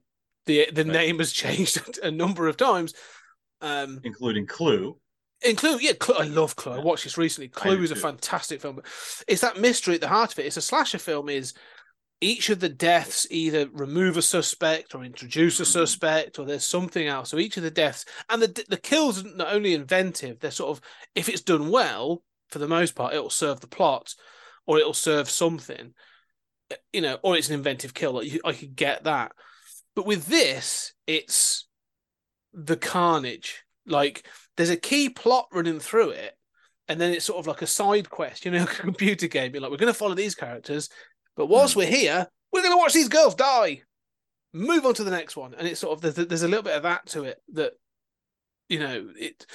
the 0.45 0.69
the 0.71 0.83
Right. 0.85 0.93
name 0.93 1.17
has 1.17 1.31
changed 1.43 1.99
a 2.03 2.11
number 2.11 2.47
of 2.47 2.57
times. 2.57 2.93
Um, 3.61 4.01
including 4.03 4.45
Clue 4.45 4.99
Include, 5.43 5.83
yeah, 5.83 5.93
Clue, 5.93 6.15
I 6.15 6.23
love 6.23 6.55
Clue. 6.55 6.73
I 6.73 6.79
watched 6.79 7.03
this 7.03 7.17
recently. 7.17 7.47
Clue 7.47 7.83
is 7.83 7.91
a 7.91 7.95
fantastic 7.95 8.61
film. 8.61 8.77
But 8.77 8.85
it's 9.27 9.41
that 9.41 9.59
mystery 9.59 9.95
at 9.95 10.01
the 10.01 10.07
heart 10.07 10.33
of 10.33 10.39
it. 10.39 10.45
It's 10.45 10.57
a 10.57 10.61
slasher 10.61 10.97
film. 10.97 11.29
Is 11.29 11.53
each 12.19 12.49
of 12.49 12.59
the 12.59 12.69
deaths 12.69 13.27
either 13.29 13.69
remove 13.71 14.17
a 14.17 14.23
suspect 14.23 14.95
or 14.95 15.03
introduce 15.03 15.59
a 15.59 15.63
Mhm. 15.63 15.67
suspect, 15.67 16.39
or 16.39 16.45
there's 16.45 16.65
something 16.65 17.07
else. 17.07 17.29
So 17.29 17.37
each 17.37 17.57
of 17.57 17.63
the 17.63 17.69
deaths 17.69 18.05
and 18.29 18.41
the 18.41 18.65
the 18.67 18.77
kills 18.77 19.23
are 19.23 19.27
not 19.35 19.53
only 19.53 19.75
inventive. 19.75 20.39
They're 20.39 20.49
sort 20.49 20.75
of 20.75 20.83
if 21.13 21.29
it's 21.29 21.41
done 21.41 21.69
well, 21.69 22.23
for 22.49 22.57
the 22.57 22.67
most 22.67 22.95
part, 22.95 23.13
it'll 23.13 23.29
serve 23.29 23.59
the 23.59 23.67
plot, 23.67 24.15
or 24.65 24.79
it'll 24.79 24.93
serve 24.95 25.29
something. 25.29 25.93
You 26.91 27.01
know, 27.01 27.19
or 27.21 27.37
it's 27.37 27.49
an 27.49 27.53
inventive 27.53 27.93
kill. 27.93 28.13
Like 28.13 28.31
you, 28.31 28.41
I 28.43 28.53
could 28.53 28.75
get 28.75 29.03
that, 29.03 29.33
but 29.95 30.07
with 30.07 30.25
this, 30.25 30.93
it's 31.05 31.67
the 32.53 32.77
carnage. 32.77 33.63
Like 33.85 34.27
there's 34.57 34.69
a 34.69 34.75
key 34.77 35.09
plot 35.09 35.47
running 35.51 35.79
through 35.79 36.09
it, 36.11 36.37
and 36.87 36.99
then 36.99 37.13
it's 37.13 37.25
sort 37.25 37.39
of 37.39 37.47
like 37.47 37.61
a 37.61 37.67
side 37.67 38.09
quest, 38.09 38.43
you 38.45 38.51
know, 38.51 38.59
like 38.59 38.73
a 38.79 38.81
computer 38.81 39.27
game. 39.27 39.53
You're 39.53 39.61
like, 39.61 39.71
we're 39.71 39.77
going 39.77 39.93
to 39.93 39.97
follow 39.97 40.15
these 40.15 40.35
characters, 40.35 40.89
but 41.35 41.47
whilst 41.47 41.73
Hmm. 41.73 41.79
we're 41.79 41.87
here, 41.87 42.27
we're 42.51 42.61
going 42.61 42.73
to 42.73 42.77
watch 42.77 42.93
these 42.93 43.09
girls 43.09 43.35
die. 43.35 43.83
Move 44.53 44.85
on 44.85 44.93
to 44.95 45.03
the 45.03 45.11
next 45.11 45.35
one, 45.37 45.53
and 45.53 45.67
it's 45.67 45.79
sort 45.79 45.93
of 45.93 46.01
there's, 46.01 46.27
there's 46.27 46.43
a 46.43 46.47
little 46.47 46.63
bit 46.63 46.75
of 46.75 46.83
that 46.83 47.05
to 47.07 47.23
it 47.23 47.37
that, 47.53 47.73
you 48.69 48.79
know, 48.79 49.09
it. 49.17 49.45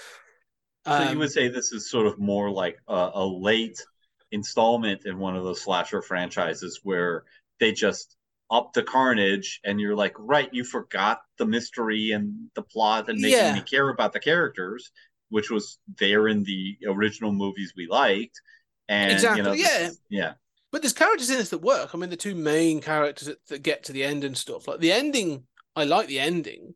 so 0.87 1.03
you 1.03 1.09
um, 1.11 1.19
would 1.19 1.33
say 1.33 1.49
this 1.49 1.73
is 1.73 1.91
sort 1.91 2.07
of 2.07 2.19
more 2.19 2.51
like 2.51 2.77
a, 2.89 3.11
a 3.15 3.27
late 3.27 3.83
installment 4.31 5.05
in 5.07 5.19
one 5.19 5.35
of 5.35 5.45
those 5.45 5.61
slasher 5.63 6.03
franchises 6.03 6.81
where 6.83 7.25
they 7.59 7.73
just 7.73 8.17
up 8.53 8.73
the 8.75 8.83
carnage 8.83 9.61
and 9.65 9.81
you're 9.81 9.97
like 9.97 10.15
right 10.19 10.51
you 10.53 10.63
forgot 10.63 11.23
the 11.39 11.47
mystery 11.47 12.13
and 12.13 12.51
the 12.55 12.63
plot 12.63 13.09
and 13.09 13.19
making 13.21 13.39
Yeah. 13.39 13.55
me 13.55 13.63
care 13.63 13.89
about 13.89 14.13
the 14.13 14.21
characters 14.21 14.93
which 15.31 15.51
was 15.51 15.79
there 15.99 16.29
in 16.29 16.45
the 16.45 16.77
original 16.87 17.33
movies 17.33 17.73
we 17.77 17.87
liked 17.89 18.41
and 18.89 19.11
Exactly, 19.11 19.39
you 19.39 19.43
know 19.45 19.55
yeah. 19.55 19.79
is- 19.89 20.01
yeah 20.11 20.33
But 20.71 20.83
there's 20.83 20.93
characters 20.93 21.31
in 21.31 21.39
this 21.39 21.51
that 21.51 21.59
work. 21.63 21.95
I 21.95 21.99
mean, 21.99 22.11
the 22.11 22.17
two 22.17 22.35
main 22.35 22.81
characters 22.81 23.29
that, 23.29 23.45
that 23.49 23.63
get 23.63 23.85
to 23.85 23.93
the 23.93 24.05
end 24.05 24.25
and 24.25 24.37
stuff. 24.37 24.69
Like 24.69 24.81
the 24.81 24.93
ending, 24.93 25.47
I 25.77 25.85
like 25.85 26.09
the 26.09 26.21
ending 26.21 26.75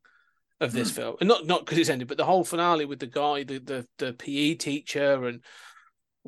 of 0.61 0.73
this 0.73 0.91
Hmm. 0.91 0.97
film, 0.97 1.17
and 1.21 1.29
not 1.29 1.47
not 1.47 1.61
because 1.65 1.79
it's 1.79 1.91
ended, 1.91 2.09
but 2.09 2.17
the 2.17 2.25
whole 2.25 2.45
finale 2.45 2.87
with 2.87 3.01
the 3.01 3.07
guy, 3.07 3.45
the 3.45 3.59
the, 3.59 3.87
the 3.99 4.13
PE 4.15 4.55
teacher, 4.55 5.27
and 5.29 5.43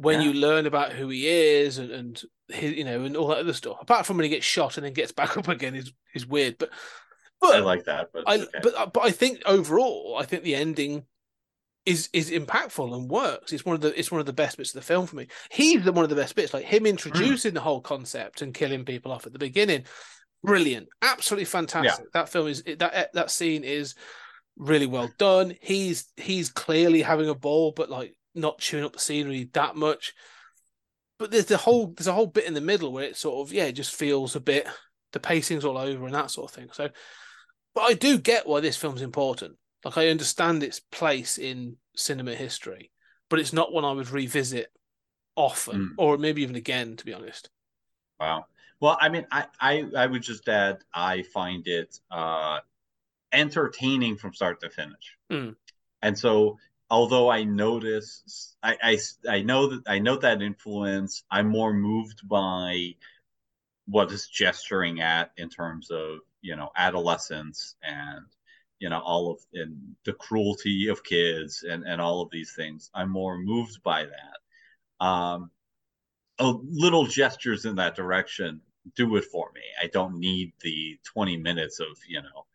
when 0.00 0.20
Yeah. 0.20 0.28
you 0.28 0.34
learn 0.34 0.66
about 0.66 0.92
who 0.92 1.08
he 1.08 1.26
is 1.26 1.78
and 1.78 1.90
and 1.90 2.22
his, 2.48 2.72
you 2.72 2.84
know, 2.84 3.02
and 3.04 3.16
all 3.16 3.28
that 3.28 3.38
other 3.38 3.52
stuff. 3.52 3.78
Apart 3.80 4.06
from 4.06 4.16
when 4.16 4.24
he 4.24 4.30
gets 4.30 4.46
shot 4.46 4.76
and 4.76 4.86
then 4.86 4.92
gets 4.92 5.12
back 5.20 5.36
up 5.36 5.48
again, 5.48 5.74
is 5.74 5.92
is 6.14 6.26
weird. 6.26 6.56
But 6.58 6.70
but 7.40 7.54
I 7.54 7.58
like 7.60 7.84
that 7.84 8.10
but 8.12 8.24
I 8.26 8.38
okay. 8.38 8.58
but 8.62 8.92
but 8.92 9.00
I 9.04 9.10
think 9.10 9.42
overall, 9.46 10.16
I 10.18 10.24
think 10.24 10.42
the 10.42 10.54
ending 10.54 11.04
is 11.86 12.08
is 12.12 12.30
impactful 12.30 12.94
and 12.94 13.10
works. 13.10 13.52
It's 13.52 13.64
one 13.64 13.74
of 13.74 13.80
the 13.80 13.98
it's 13.98 14.10
one 14.10 14.20
of 14.20 14.26
the 14.26 14.32
best 14.32 14.56
bits 14.56 14.70
of 14.70 14.74
the 14.74 14.86
film 14.86 15.06
for 15.06 15.16
me. 15.16 15.26
He's 15.50 15.84
the 15.84 15.92
one 15.92 16.04
of 16.04 16.10
the 16.10 16.16
best 16.16 16.34
bits, 16.34 16.54
like 16.54 16.64
him 16.64 16.82
hmm. 16.82 16.86
introducing 16.86 17.54
the 17.54 17.60
whole 17.60 17.80
concept 17.80 18.42
and 18.42 18.54
killing 18.54 18.84
people 18.84 19.10
off 19.10 19.26
at 19.26 19.32
the 19.32 19.38
beginning. 19.38 19.84
Brilliant, 20.44 20.88
absolutely 21.02 21.46
fantastic. 21.46 22.12
That 22.12 22.28
film 22.28 22.46
is 22.46 22.62
that 22.78 23.12
that 23.12 23.30
scene 23.30 23.64
is 23.64 23.94
really 24.56 24.86
well 24.86 25.10
done. 25.18 25.54
He's 25.60 26.12
he's 26.16 26.50
clearly 26.50 27.02
having 27.02 27.28
a 27.28 27.34
ball, 27.34 27.72
but 27.72 27.90
like 27.90 28.14
not 28.38 28.58
chewing 28.58 28.84
up 28.84 28.92
the 28.92 28.98
scenery 28.98 29.50
that 29.52 29.76
much. 29.76 30.14
But 31.18 31.30
there's 31.30 31.46
the 31.46 31.56
whole 31.56 31.88
there's 31.88 32.06
a 32.06 32.12
whole 32.12 32.26
bit 32.26 32.44
in 32.44 32.54
the 32.54 32.60
middle 32.60 32.92
where 32.92 33.04
it 33.04 33.16
sort 33.16 33.46
of 33.46 33.52
yeah 33.52 33.64
it 33.64 33.72
just 33.72 33.94
feels 33.94 34.36
a 34.36 34.40
bit 34.40 34.66
the 35.12 35.20
pacing's 35.20 35.64
all 35.64 35.78
over 35.78 36.06
and 36.06 36.14
that 36.14 36.30
sort 36.30 36.50
of 36.50 36.54
thing. 36.54 36.68
So, 36.72 36.90
but 37.74 37.82
I 37.82 37.94
do 37.94 38.18
get 38.18 38.46
why 38.46 38.60
this 38.60 38.76
film's 38.76 39.02
important. 39.02 39.56
Like 39.84 39.98
I 39.98 40.08
understand 40.08 40.62
its 40.62 40.80
place 40.80 41.38
in 41.38 41.76
cinema 41.96 42.34
history, 42.34 42.92
but 43.30 43.38
it's 43.40 43.52
not 43.52 43.72
one 43.72 43.84
I 43.84 43.92
would 43.92 44.10
revisit 44.10 44.68
often 45.34 45.80
Mm. 45.80 45.94
or 45.98 46.18
maybe 46.18 46.42
even 46.42 46.56
again. 46.56 46.96
To 46.96 47.04
be 47.04 47.12
honest, 47.14 47.50
Wow. 48.20 48.46
Well, 48.80 48.96
I 49.00 49.08
mean, 49.08 49.26
I, 49.32 49.46
I 49.60 49.84
I 49.96 50.06
would 50.06 50.22
just 50.22 50.48
add 50.48 50.78
I 50.94 51.22
find 51.22 51.66
it 51.66 51.98
uh 52.10 52.60
entertaining 53.32 54.16
from 54.16 54.32
start 54.34 54.60
to 54.60 54.70
finish. 54.70 55.16
Mm. 55.30 55.56
And 56.02 56.18
so 56.18 56.58
although 56.90 57.30
I 57.30 57.44
notice, 57.44 58.56
I, 58.62 58.76
I, 58.82 58.98
I 59.28 59.42
know 59.42 59.68
that 59.68 59.82
I 59.86 59.98
note 59.98 60.22
that 60.22 60.42
influence. 60.42 61.24
I'm 61.30 61.48
more 61.48 61.72
moved 61.72 62.26
by 62.28 62.94
what 63.86 64.12
it's 64.12 64.28
gesturing 64.28 65.00
at 65.00 65.32
in 65.36 65.48
terms 65.48 65.90
of 65.90 66.18
you 66.42 66.56
know 66.56 66.70
adolescence 66.76 67.74
and 67.82 68.26
you 68.78 68.88
know 68.88 69.00
all 69.00 69.32
of 69.32 69.40
and 69.54 69.96
the 70.04 70.12
cruelty 70.12 70.88
of 70.88 71.02
kids 71.04 71.64
and 71.68 71.84
and 71.84 72.00
all 72.00 72.22
of 72.22 72.30
these 72.30 72.52
things. 72.54 72.90
I'm 72.94 73.10
more 73.10 73.38
moved 73.38 73.82
by 73.82 74.06
that. 74.06 75.04
Um, 75.04 75.50
little 76.40 77.06
gestures 77.06 77.64
in 77.64 77.76
that 77.76 77.96
direction 77.96 78.60
do 78.94 79.16
it 79.16 79.24
for 79.24 79.50
me. 79.54 79.60
I 79.82 79.88
don't 79.88 80.18
need 80.18 80.52
the 80.62 80.98
20 81.04 81.36
minutes 81.36 81.80
of 81.80 81.98
you 82.08 82.22
know 82.22 82.46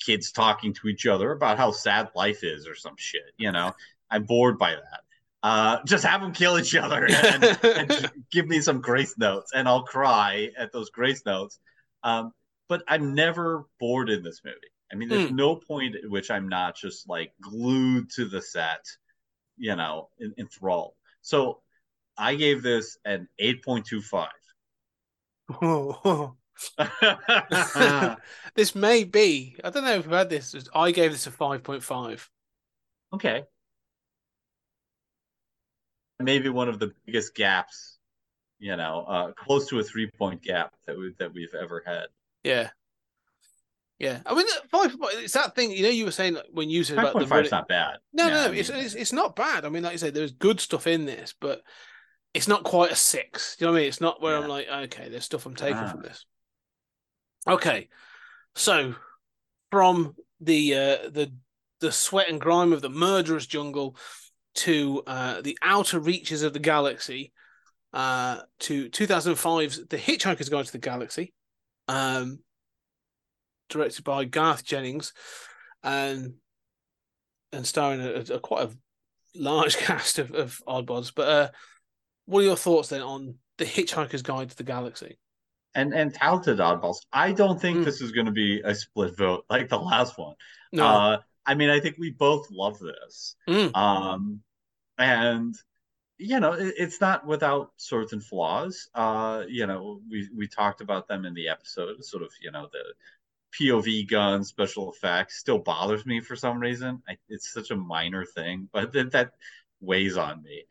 kids 0.00 0.32
talking 0.32 0.72
to 0.74 0.88
each 0.88 1.06
other 1.06 1.32
about 1.32 1.58
how 1.58 1.70
sad 1.70 2.08
life 2.16 2.42
is 2.42 2.66
or 2.66 2.74
some 2.74 2.94
shit. 2.96 3.32
You 3.36 3.52
know, 3.52 3.72
I'm 4.10 4.24
bored 4.24 4.58
by 4.58 4.72
that. 4.72 5.00
Uh, 5.42 5.78
just 5.86 6.04
have 6.04 6.20
them 6.20 6.32
kill 6.32 6.58
each 6.58 6.74
other 6.74 7.06
and, 7.06 7.58
and 7.64 8.10
give 8.30 8.46
me 8.46 8.60
some 8.60 8.80
grace 8.80 9.16
notes, 9.16 9.52
and 9.54 9.66
I'll 9.68 9.84
cry 9.84 10.50
at 10.58 10.70
those 10.72 10.90
grace 10.90 11.24
notes. 11.24 11.58
Um, 12.02 12.32
but 12.68 12.82
I'm 12.88 13.14
never 13.14 13.64
bored 13.78 14.10
in 14.10 14.22
this 14.22 14.42
movie. 14.44 14.56
I 14.92 14.96
mean, 14.96 15.08
there's 15.08 15.28
Hmm. 15.30 15.36
no 15.36 15.56
point 15.56 15.96
at 15.96 16.10
which 16.10 16.30
I'm 16.30 16.48
not 16.48 16.76
just 16.76 17.08
like 17.08 17.32
glued 17.40 18.10
to 18.16 18.26
the 18.26 18.42
set, 18.42 18.84
you 19.56 19.76
know, 19.76 20.08
en- 20.20 20.34
enthralled. 20.36 20.94
So 21.22 21.60
I 22.18 22.34
gave 22.34 22.62
this 22.62 22.98
an 23.04 23.28
8.25. 23.40 24.28
this 28.54 28.74
may 28.74 29.04
be. 29.04 29.56
I 29.64 29.70
don't 29.70 29.84
know 29.84 29.94
if 29.94 30.06
we've 30.06 30.16
had 30.16 30.30
this. 30.30 30.54
I 30.74 30.90
gave 30.92 31.12
this 31.12 31.26
a 31.26 31.30
five 31.30 31.62
point 31.62 31.82
five. 31.82 32.28
okay. 33.12 33.44
Maybe 36.18 36.50
one 36.50 36.68
of 36.68 36.78
the 36.78 36.92
biggest 37.06 37.34
gaps, 37.34 37.96
you 38.58 38.76
know, 38.76 39.06
uh, 39.08 39.32
close 39.32 39.68
to 39.68 39.78
a 39.78 39.82
three 39.82 40.10
point 40.10 40.42
gap 40.42 40.74
that 40.86 40.98
we 40.98 41.14
that 41.18 41.32
we've 41.32 41.54
ever 41.54 41.82
had. 41.86 42.08
Yeah, 42.44 42.68
yeah. 43.98 44.20
I 44.26 44.34
mean, 44.34 44.44
five. 44.70 44.94
It's 45.14 45.32
that 45.32 45.54
thing. 45.54 45.70
You 45.70 45.84
know, 45.84 45.88
you 45.88 46.04
were 46.04 46.10
saying 46.10 46.34
like, 46.34 46.44
when 46.52 46.68
you 46.68 46.84
said 46.84 46.98
about 46.98 47.14
the 47.14 47.20
point 47.20 47.28
five 47.28 47.36
running- 47.36 47.46
is 47.46 47.52
not 47.52 47.68
bad. 47.68 47.96
No, 48.12 48.26
Yeah, 48.26 48.34
no, 48.34 48.40
I 48.42 48.46
no. 48.48 48.52
It's, 48.52 48.68
it's 48.68 48.94
it's 48.94 49.12
not 49.14 49.34
bad. 49.34 49.64
I 49.64 49.70
mean, 49.70 49.82
like 49.82 49.92
you 49.92 49.98
said, 49.98 50.12
there's 50.12 50.32
good 50.32 50.60
stuff 50.60 50.86
in 50.86 51.06
this, 51.06 51.34
but 51.40 51.62
it's 52.34 52.48
not 52.48 52.64
quite 52.64 52.92
a 52.92 52.96
six. 52.96 53.56
Do 53.56 53.64
you 53.64 53.68
know 53.68 53.72
what 53.72 53.78
I 53.78 53.80
mean? 53.80 53.88
It's 53.88 54.00
not 54.02 54.20
where 54.20 54.36
I'm 54.36 54.46
like, 54.46 54.68
okay, 54.68 55.08
there's 55.08 55.24
stuff 55.24 55.46
I'm 55.46 55.54
taking 55.56 55.78
Ah. 55.78 55.90
from 55.90 56.02
this. 56.02 56.26
Okay, 57.46 57.88
so 58.54 58.94
from 59.70 60.14
the 60.40 60.74
uh, 60.74 61.08
the 61.10 61.32
the 61.80 61.92
sweat 61.92 62.28
and 62.28 62.40
grime 62.40 62.72
of 62.72 62.82
the 62.82 62.90
murderous 62.90 63.46
jungle 63.46 63.96
to 64.54 65.02
uh, 65.06 65.40
the 65.40 65.58
outer 65.62 65.98
reaches 65.98 66.42
of 66.42 66.52
the 66.52 66.58
galaxy, 66.58 67.32
uh, 67.92 68.40
to 68.60 68.88
2005's 68.90 69.86
The 69.88 69.96
Hitchhiker's 69.96 70.48
Guide 70.48 70.66
to 70.66 70.72
the 70.72 70.78
Galaxy, 70.78 71.32
um, 71.88 72.40
directed 73.68 74.04
by 74.04 74.24
Garth 74.24 74.64
Jennings, 74.64 75.12
and 75.82 76.34
and 77.52 77.66
starring 77.66 78.00
a, 78.00 78.34
a 78.34 78.40
quite 78.40 78.68
a 78.68 78.76
large 79.34 79.76
cast 79.78 80.18
of, 80.18 80.32
of 80.32 80.62
oddbods. 80.68 81.12
But 81.14 81.28
uh, 81.28 81.48
what 82.26 82.40
are 82.40 82.46
your 82.46 82.56
thoughts 82.56 82.90
then 82.90 83.02
on 83.02 83.36
The 83.58 83.64
Hitchhiker's 83.64 84.22
Guide 84.22 84.50
to 84.50 84.56
the 84.56 84.62
Galaxy? 84.62 85.18
And 85.74 85.94
and 85.94 86.12
talented 86.14 86.58
oddballs. 86.58 86.98
I 87.12 87.32
don't 87.32 87.60
think 87.60 87.78
Mm. 87.78 87.84
this 87.84 88.00
is 88.00 88.12
going 88.12 88.26
to 88.26 88.32
be 88.32 88.60
a 88.60 88.74
split 88.74 89.16
vote 89.16 89.44
like 89.50 89.68
the 89.68 89.78
last 89.78 90.18
one. 90.18 90.34
No, 90.72 90.84
Uh, 90.86 91.18
I 91.46 91.54
mean, 91.54 91.70
I 91.70 91.80
think 91.80 91.96
we 91.98 92.10
both 92.10 92.50
love 92.50 92.78
this. 92.78 93.36
Mm. 93.48 93.74
Um, 93.76 94.42
and 94.98 95.54
you 96.18 96.38
know, 96.38 96.52
it, 96.52 96.74
it's 96.76 97.00
not 97.00 97.26
without 97.26 97.72
certain 97.76 98.20
flaws. 98.20 98.88
Uh, 98.94 99.44
you 99.48 99.66
know, 99.66 100.00
we 100.10 100.28
we 100.36 100.48
talked 100.48 100.80
about 100.82 101.08
them 101.08 101.24
in 101.24 101.34
the 101.34 101.48
episode. 101.48 102.04
Sort 102.04 102.22
of, 102.22 102.30
you 102.42 102.50
know, 102.50 102.68
the 102.70 102.84
POV 103.58 104.08
gun 104.08 104.44
special 104.44 104.92
effects 104.92 105.38
still 105.38 105.58
bothers 105.58 106.04
me 106.06 106.20
for 106.20 106.36
some 106.36 106.60
reason. 106.60 107.02
I, 107.08 107.16
it's 107.28 107.52
such 107.52 107.70
a 107.70 107.76
minor 107.76 108.24
thing, 108.24 108.68
but 108.72 108.92
that, 108.92 109.12
that 109.12 109.32
weighs 109.80 110.16
on 110.16 110.42
me. 110.42 110.64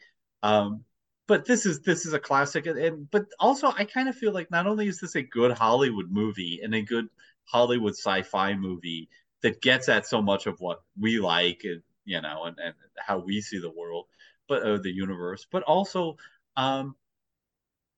Um, 0.43 0.85
but 1.29 1.45
this 1.45 1.67
is 1.67 1.79
this 1.81 2.07
is 2.07 2.13
a 2.13 2.19
classic, 2.19 2.65
and, 2.65 3.09
but 3.11 3.27
also 3.39 3.71
I 3.77 3.85
kind 3.85 4.09
of 4.09 4.15
feel 4.15 4.33
like 4.33 4.49
not 4.49 4.65
only 4.65 4.87
is 4.87 4.99
this 4.99 5.15
a 5.15 5.21
good 5.21 5.51
Hollywood 5.51 6.11
movie 6.11 6.59
and 6.63 6.73
a 6.73 6.81
good 6.81 7.07
Hollywood 7.45 7.93
sci-fi 7.93 8.55
movie 8.55 9.09
that 9.43 9.61
gets 9.61 9.87
at 9.89 10.07
so 10.07 10.23
much 10.23 10.47
of 10.47 10.59
what 10.59 10.81
we 10.99 11.19
like, 11.19 11.61
and 11.65 11.83
you 12.03 12.19
know, 12.19 12.45
and, 12.45 12.57
and 12.57 12.73
how 12.97 13.19
we 13.19 13.41
see 13.41 13.59
the 13.59 13.69
world, 13.69 14.07
but 14.47 14.63
uh, 14.63 14.77
the 14.79 14.91
universe, 14.91 15.45
but 15.51 15.61
also, 15.63 16.17
um, 16.57 16.95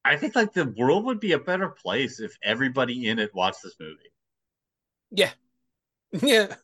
I 0.03 0.17
think 0.17 0.35
like 0.35 0.51
the 0.51 0.65
world 0.77 1.05
would 1.05 1.21
be 1.21 1.31
a 1.31 1.39
better 1.39 1.69
place 1.69 2.19
if 2.19 2.37
everybody 2.43 3.07
in 3.07 3.17
it 3.17 3.33
watched 3.33 3.63
this 3.63 3.77
movie. 3.79 4.11
yeah, 5.11 5.31
yeah. 6.11 6.55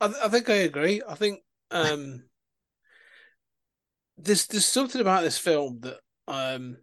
I, 0.00 0.06
th- 0.06 0.20
I 0.22 0.28
think 0.28 0.48
I 0.48 0.54
agree. 0.54 1.02
I 1.06 1.14
think 1.16 1.42
um, 1.70 2.27
there's 4.18 4.46
there's 4.46 4.66
something 4.66 5.00
about 5.00 5.22
this 5.22 5.38
film 5.38 5.80
that 5.80 5.98
um, 6.26 6.76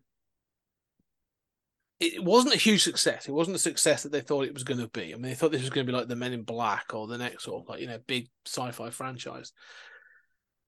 it 1.99 2.23
wasn't 2.23 2.55
a 2.55 2.59
huge 2.59 2.83
success. 2.83 3.27
It 3.27 3.31
wasn't 3.31 3.55
a 3.55 3.59
success 3.59 4.03
that 4.03 4.11
they 4.11 4.21
thought 4.21 4.45
it 4.45 4.53
was 4.53 4.63
going 4.63 4.79
to 4.79 4.89
be. 4.89 5.13
I 5.13 5.15
mean, 5.15 5.23
they 5.23 5.35
thought 5.35 5.51
this 5.51 5.61
was 5.61 5.69
going 5.69 5.85
to 5.85 5.91
be 5.91 5.97
like 5.97 6.07
the 6.07 6.15
Men 6.15 6.33
in 6.33 6.43
Black 6.43 6.93
or 6.93 7.07
the 7.07 7.17
next 7.17 7.43
sort 7.43 7.63
of 7.63 7.69
like 7.69 7.81
you 7.81 7.87
know 7.87 7.99
big 8.05 8.27
sci-fi 8.45 8.89
franchise. 8.89 9.53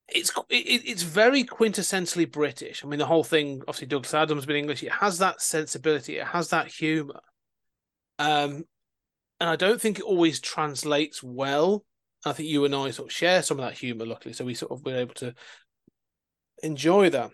It's 0.09 0.31
it, 0.49 0.83
it's 0.85 1.03
very 1.03 1.43
quintessentially 1.43 2.31
British. 2.31 2.83
I 2.83 2.87
mean, 2.87 2.99
the 2.99 3.05
whole 3.05 3.25
thing. 3.25 3.61
Obviously, 3.61 3.87
Douglas 3.87 4.13
Adams 4.13 4.45
been 4.45 4.55
English. 4.55 4.83
It 4.83 4.91
has 4.91 5.17
that 5.19 5.41
sensibility. 5.41 6.17
It 6.17 6.27
has 6.27 6.49
that 6.49 6.67
humor. 6.67 7.19
Um, 8.19 8.63
and 9.39 9.49
I 9.49 9.55
don't 9.55 9.79
think 9.79 9.99
it 9.99 10.05
always 10.05 10.39
translates 10.39 11.21
well. 11.21 11.83
I 12.25 12.33
think 12.33 12.49
you 12.49 12.65
and 12.65 12.73
I 12.73 12.91
sort 12.91 13.09
of 13.09 13.15
share 13.15 13.43
some 13.43 13.59
of 13.59 13.65
that 13.65 13.77
humor, 13.77 14.05
luckily, 14.05 14.33
so 14.33 14.43
we 14.43 14.55
sort 14.55 14.71
of 14.71 14.83
were 14.83 14.95
able 14.95 15.13
to 15.15 15.35
enjoy 16.63 17.09
that. 17.11 17.31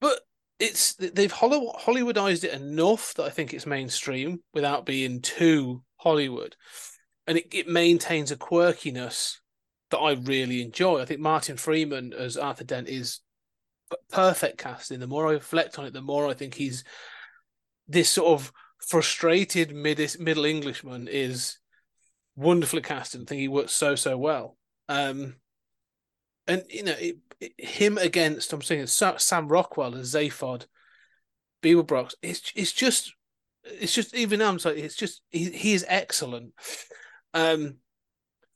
But 0.00 0.20
it's 0.58 0.94
they've 0.94 1.32
Hollywoodized 1.32 2.44
it 2.44 2.54
enough 2.54 3.14
that 3.14 3.24
I 3.24 3.30
think 3.30 3.52
it's 3.52 3.66
mainstream 3.66 4.40
without 4.54 4.86
being 4.86 5.20
too 5.20 5.82
Hollywood, 5.96 6.56
and 7.26 7.38
it, 7.38 7.46
it 7.52 7.68
maintains 7.68 8.30
a 8.30 8.36
quirkiness 8.36 9.36
that 9.90 9.98
I 9.98 10.12
really 10.12 10.62
enjoy. 10.62 11.00
I 11.00 11.04
think 11.04 11.20
Martin 11.20 11.56
Freeman 11.56 12.12
as 12.12 12.36
Arthur 12.36 12.64
Dent 12.64 12.88
is 12.88 13.20
perfect 14.10 14.58
casting. 14.58 15.00
The 15.00 15.06
more 15.06 15.28
I 15.28 15.32
reflect 15.32 15.78
on 15.78 15.86
it, 15.86 15.92
the 15.92 16.00
more 16.00 16.28
I 16.28 16.34
think 16.34 16.54
he's 16.54 16.84
this 17.88 18.10
sort 18.10 18.28
of 18.28 18.52
frustrated 18.78 19.74
mid 19.74 19.98
middle 20.18 20.44
Englishman 20.44 21.08
is 21.08 21.58
wonderfully 22.34 22.82
casted. 22.82 23.22
I 23.22 23.24
think 23.24 23.40
he 23.40 23.48
works 23.48 23.72
so 23.72 23.94
so 23.94 24.16
well. 24.16 24.56
Um, 24.88 25.36
and 26.46 26.64
you 26.68 26.82
know, 26.82 26.92
it, 26.98 27.16
it- 27.40 27.52
him 27.58 27.98
against 27.98 28.52
I'm 28.52 28.62
saying 28.62 28.86
Sa- 28.86 29.18
Sam 29.18 29.48
Rockwell 29.48 29.94
and 29.94 30.04
Zaphod 30.04 30.66
Beeblebrox. 31.62 32.14
It's 32.22 32.52
it's 32.54 32.72
just 32.72 33.12
it's 33.64 33.92
just 33.94 34.14
even 34.14 34.38
now 34.38 34.48
I'm 34.48 34.58
sorry, 34.58 34.80
it's 34.80 34.96
just 34.96 35.22
he 35.30 35.50
he 35.50 35.74
is 35.74 35.84
excellent. 35.88 36.54
Um, 37.34 37.76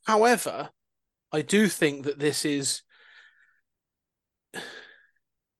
however, 0.05 0.69
I 1.31 1.41
do 1.41 1.67
think 1.67 2.05
that 2.05 2.17
this 2.19 2.45
is 2.45 2.81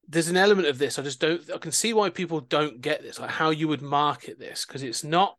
there's 0.08 0.28
an 0.28 0.36
element 0.36 0.68
of 0.68 0.78
this 0.78 0.98
I 0.98 1.02
just 1.02 1.20
don't 1.20 1.48
I 1.52 1.58
can 1.58 1.72
see 1.72 1.94
why 1.94 2.10
people 2.10 2.40
don't 2.40 2.80
get 2.80 3.02
this 3.02 3.18
like 3.18 3.30
how 3.30 3.50
you 3.50 3.68
would 3.68 3.80
market 3.82 4.38
this 4.38 4.66
because 4.66 4.82
it's 4.82 5.04
not 5.04 5.36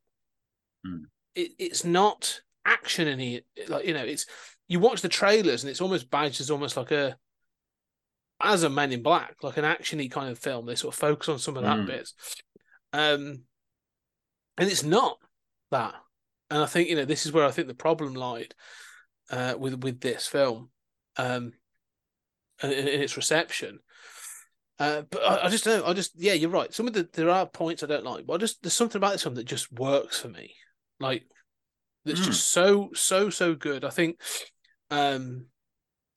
Hmm. 0.86 1.04
it, 1.36 1.52
it's 1.60 1.86
not 1.86 2.42
action 2.66 3.08
in 3.08 3.20
it 3.20 3.46
like 3.68 3.86
you 3.86 3.94
know 3.94 4.04
it's 4.04 4.26
you 4.68 4.80
watch 4.80 5.02
the 5.02 5.10
trailers 5.10 5.64
and 5.64 5.70
it's 5.70 5.82
almost 5.82 6.10
badged 6.10 6.42
as 6.42 6.50
almost 6.52 6.78
like 6.78 6.92
a 6.92 7.18
as 8.42 8.64
a 8.64 8.70
Men 8.70 8.92
in 8.92 9.04
Black 9.04 9.36
like 9.44 9.58
an 9.58 9.64
actiony 9.66 10.10
kind 10.10 10.30
of 10.30 10.40
film 10.40 10.66
they 10.66 10.76
sort 10.76 10.94
of 10.94 11.00
focus 11.00 11.30
on 11.30 11.40
some 11.40 11.58
of 11.58 11.64
that 11.64 11.80
Hmm. 11.80 11.86
bits 11.86 12.14
um 12.92 13.44
and 14.58 14.70
it's 14.70 14.84
not 14.84 15.18
that 15.72 15.96
and 16.50 16.62
I 16.62 16.66
think 16.66 16.90
you 16.90 16.96
know 16.96 17.06
this 17.06 17.26
is 17.26 17.32
where 17.32 17.46
I 17.46 17.52
think 17.52 17.68
the 17.68 17.74
problem 17.74 18.14
lied 18.14 18.54
uh 19.30 19.56
with 19.58 19.84
with 19.84 20.02
this 20.02 20.28
film 20.28 20.70
um 21.18 21.54
in, 22.62 22.72
in 22.72 22.88
its 23.02 23.18
reception 23.18 23.80
uh, 24.80 25.04
but 25.10 25.22
I, 25.22 25.46
I 25.46 25.50
just 25.50 25.64
don't. 25.64 25.88
I 25.88 25.94
just 25.94 26.14
yeah, 26.16 26.34
you're 26.34 26.50
right. 26.50 26.74
Some 26.74 26.88
of 26.88 26.94
the 26.94 27.08
there 27.14 27.30
are 27.30 27.46
points 27.46 27.84
I 27.84 27.86
don't 27.86 28.04
like, 28.04 28.26
but 28.26 28.34
I 28.34 28.38
just 28.38 28.64
there's 28.64 28.74
something 28.74 28.98
about 29.00 29.12
this 29.12 29.22
film 29.24 29.36
that 29.36 29.46
just 29.46 29.72
works 29.72 30.20
for 30.20 30.30
me. 30.30 30.56
Like 31.00 31.24
that's 32.06 32.20
Hmm. 32.20 32.26
just 32.26 32.50
so 32.50 32.90
so 32.94 33.30
so 33.30 33.54
good. 33.54 33.86
I 33.86 33.92
think, 33.92 34.20
um, 34.94 35.48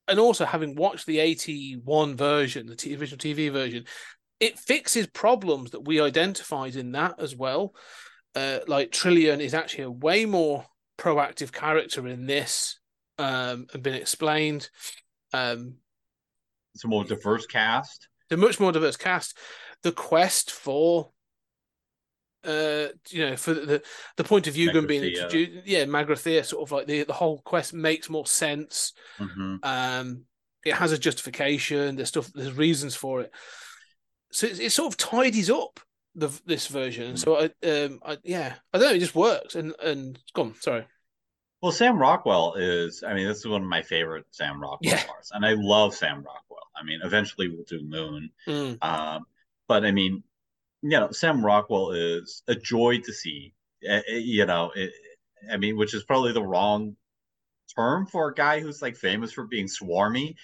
and 0.08 0.18
also 0.20 0.44
having 0.44 0.74
watched 0.76 1.06
the 1.06 1.18
'81 1.18 2.16
version, 2.16 2.66
the 2.66 2.76
t- 2.76 2.94
original 2.96 3.18
TV 3.18 3.50
version, 3.50 3.84
it 4.38 4.58
fixes 4.58 5.06
problems 5.06 5.70
that 5.70 5.84
we 5.86 6.00
identified 6.00 6.76
in 6.76 6.92
that 6.92 7.14
as 7.18 7.34
well. 7.34 7.74
Uh, 8.34 8.58
like 8.66 8.90
Trillian 8.90 9.40
is 9.40 9.54
actually 9.54 9.84
a 9.84 9.90
way 9.90 10.26
more 10.26 10.66
proactive 10.98 11.52
character 11.52 12.06
in 12.06 12.26
this 12.26 12.78
um, 13.18 13.66
and 13.72 13.82
been 13.82 13.94
explained. 13.94 14.68
Um, 15.32 15.76
It's 16.74 16.84
a 16.84 16.88
more 16.88 17.04
diverse 17.04 17.46
cast. 17.46 18.08
the 18.28 18.36
much 18.36 18.60
more 18.60 18.72
diverse 18.72 18.96
cast. 18.96 19.38
The 19.82 19.92
quest 19.92 20.50
for, 20.50 21.12
uh, 22.46 22.88
you 23.10 23.26
know, 23.26 23.36
for 23.36 23.54
the 23.54 23.82
the 24.16 24.24
point 24.24 24.46
of 24.46 24.54
view 24.54 24.72
gun 24.72 24.86
being 24.86 25.04
introduced, 25.04 25.66
yeah, 25.66 25.84
Magrathea, 25.84 26.44
sort 26.44 26.62
of 26.62 26.72
like 26.72 26.86
the 26.86 27.04
the 27.04 27.12
whole 27.12 27.40
quest 27.42 27.74
makes 27.74 28.08
more 28.08 28.26
sense. 28.26 28.92
Mhm. 29.18 29.58
Um, 29.62 30.24
it 30.64 30.74
has 30.74 30.92
a 30.92 30.98
justification. 30.98 31.96
There's 31.96 32.08
stuff. 32.08 32.30
There's 32.34 32.52
reasons 32.52 32.94
for 32.94 33.20
it. 33.22 33.32
So 34.32 34.46
it, 34.46 34.60
it 34.60 34.70
sort 34.72 34.92
of 34.92 34.96
tidies 34.96 35.50
up 35.50 35.80
the 36.14 36.28
this 36.46 36.66
version. 36.68 37.16
So 37.16 37.36
I, 37.38 37.66
um, 37.68 38.00
I 38.04 38.18
yeah, 38.24 38.54
I 38.72 38.78
don't 38.78 38.88
know. 38.88 38.94
It 38.94 39.00
just 39.00 39.14
works. 39.14 39.54
And 39.54 39.74
and 39.82 40.18
gone. 40.34 40.54
Sorry. 40.60 40.86
Well, 41.62 41.72
Sam 41.72 41.98
Rockwell 41.98 42.54
is, 42.54 43.02
I 43.02 43.14
mean, 43.14 43.26
this 43.26 43.38
is 43.38 43.48
one 43.48 43.62
of 43.62 43.68
my 43.68 43.82
favorite 43.82 44.26
Sam 44.30 44.60
Rockwell 44.60 44.92
Yeah. 44.92 45.04
parts. 45.04 45.30
And 45.32 45.44
I 45.44 45.54
love 45.54 45.94
Sam 45.94 46.18
Rockwell. 46.22 46.68
I 46.76 46.84
mean, 46.84 47.00
eventually 47.02 47.48
we'll 47.48 47.64
do 47.64 47.82
Moon. 47.82 48.30
Mm, 48.46 48.78
Um, 48.82 49.24
but 49.66 49.84
I 49.84 49.90
mean, 49.90 50.22
you 50.90 50.98
know, 50.98 51.10
Sam 51.10 51.44
Rockwell 51.44 51.90
is 51.92 52.42
a 52.48 52.54
joy 52.54 52.98
to 53.00 53.12
see. 53.12 53.52
Uh, 53.88 54.00
you 54.08 54.46
know, 54.46 54.72
it, 54.74 54.92
I 55.50 55.56
mean, 55.56 55.76
which 55.76 55.94
is 55.94 56.04
probably 56.04 56.32
the 56.32 56.42
wrong 56.42 56.96
term 57.74 58.06
for 58.06 58.28
a 58.28 58.34
guy 58.34 58.60
who's 58.60 58.82
like 58.82 58.96
famous 58.96 59.32
for 59.32 59.46
being 59.46 59.66
swarmy. 59.66 60.34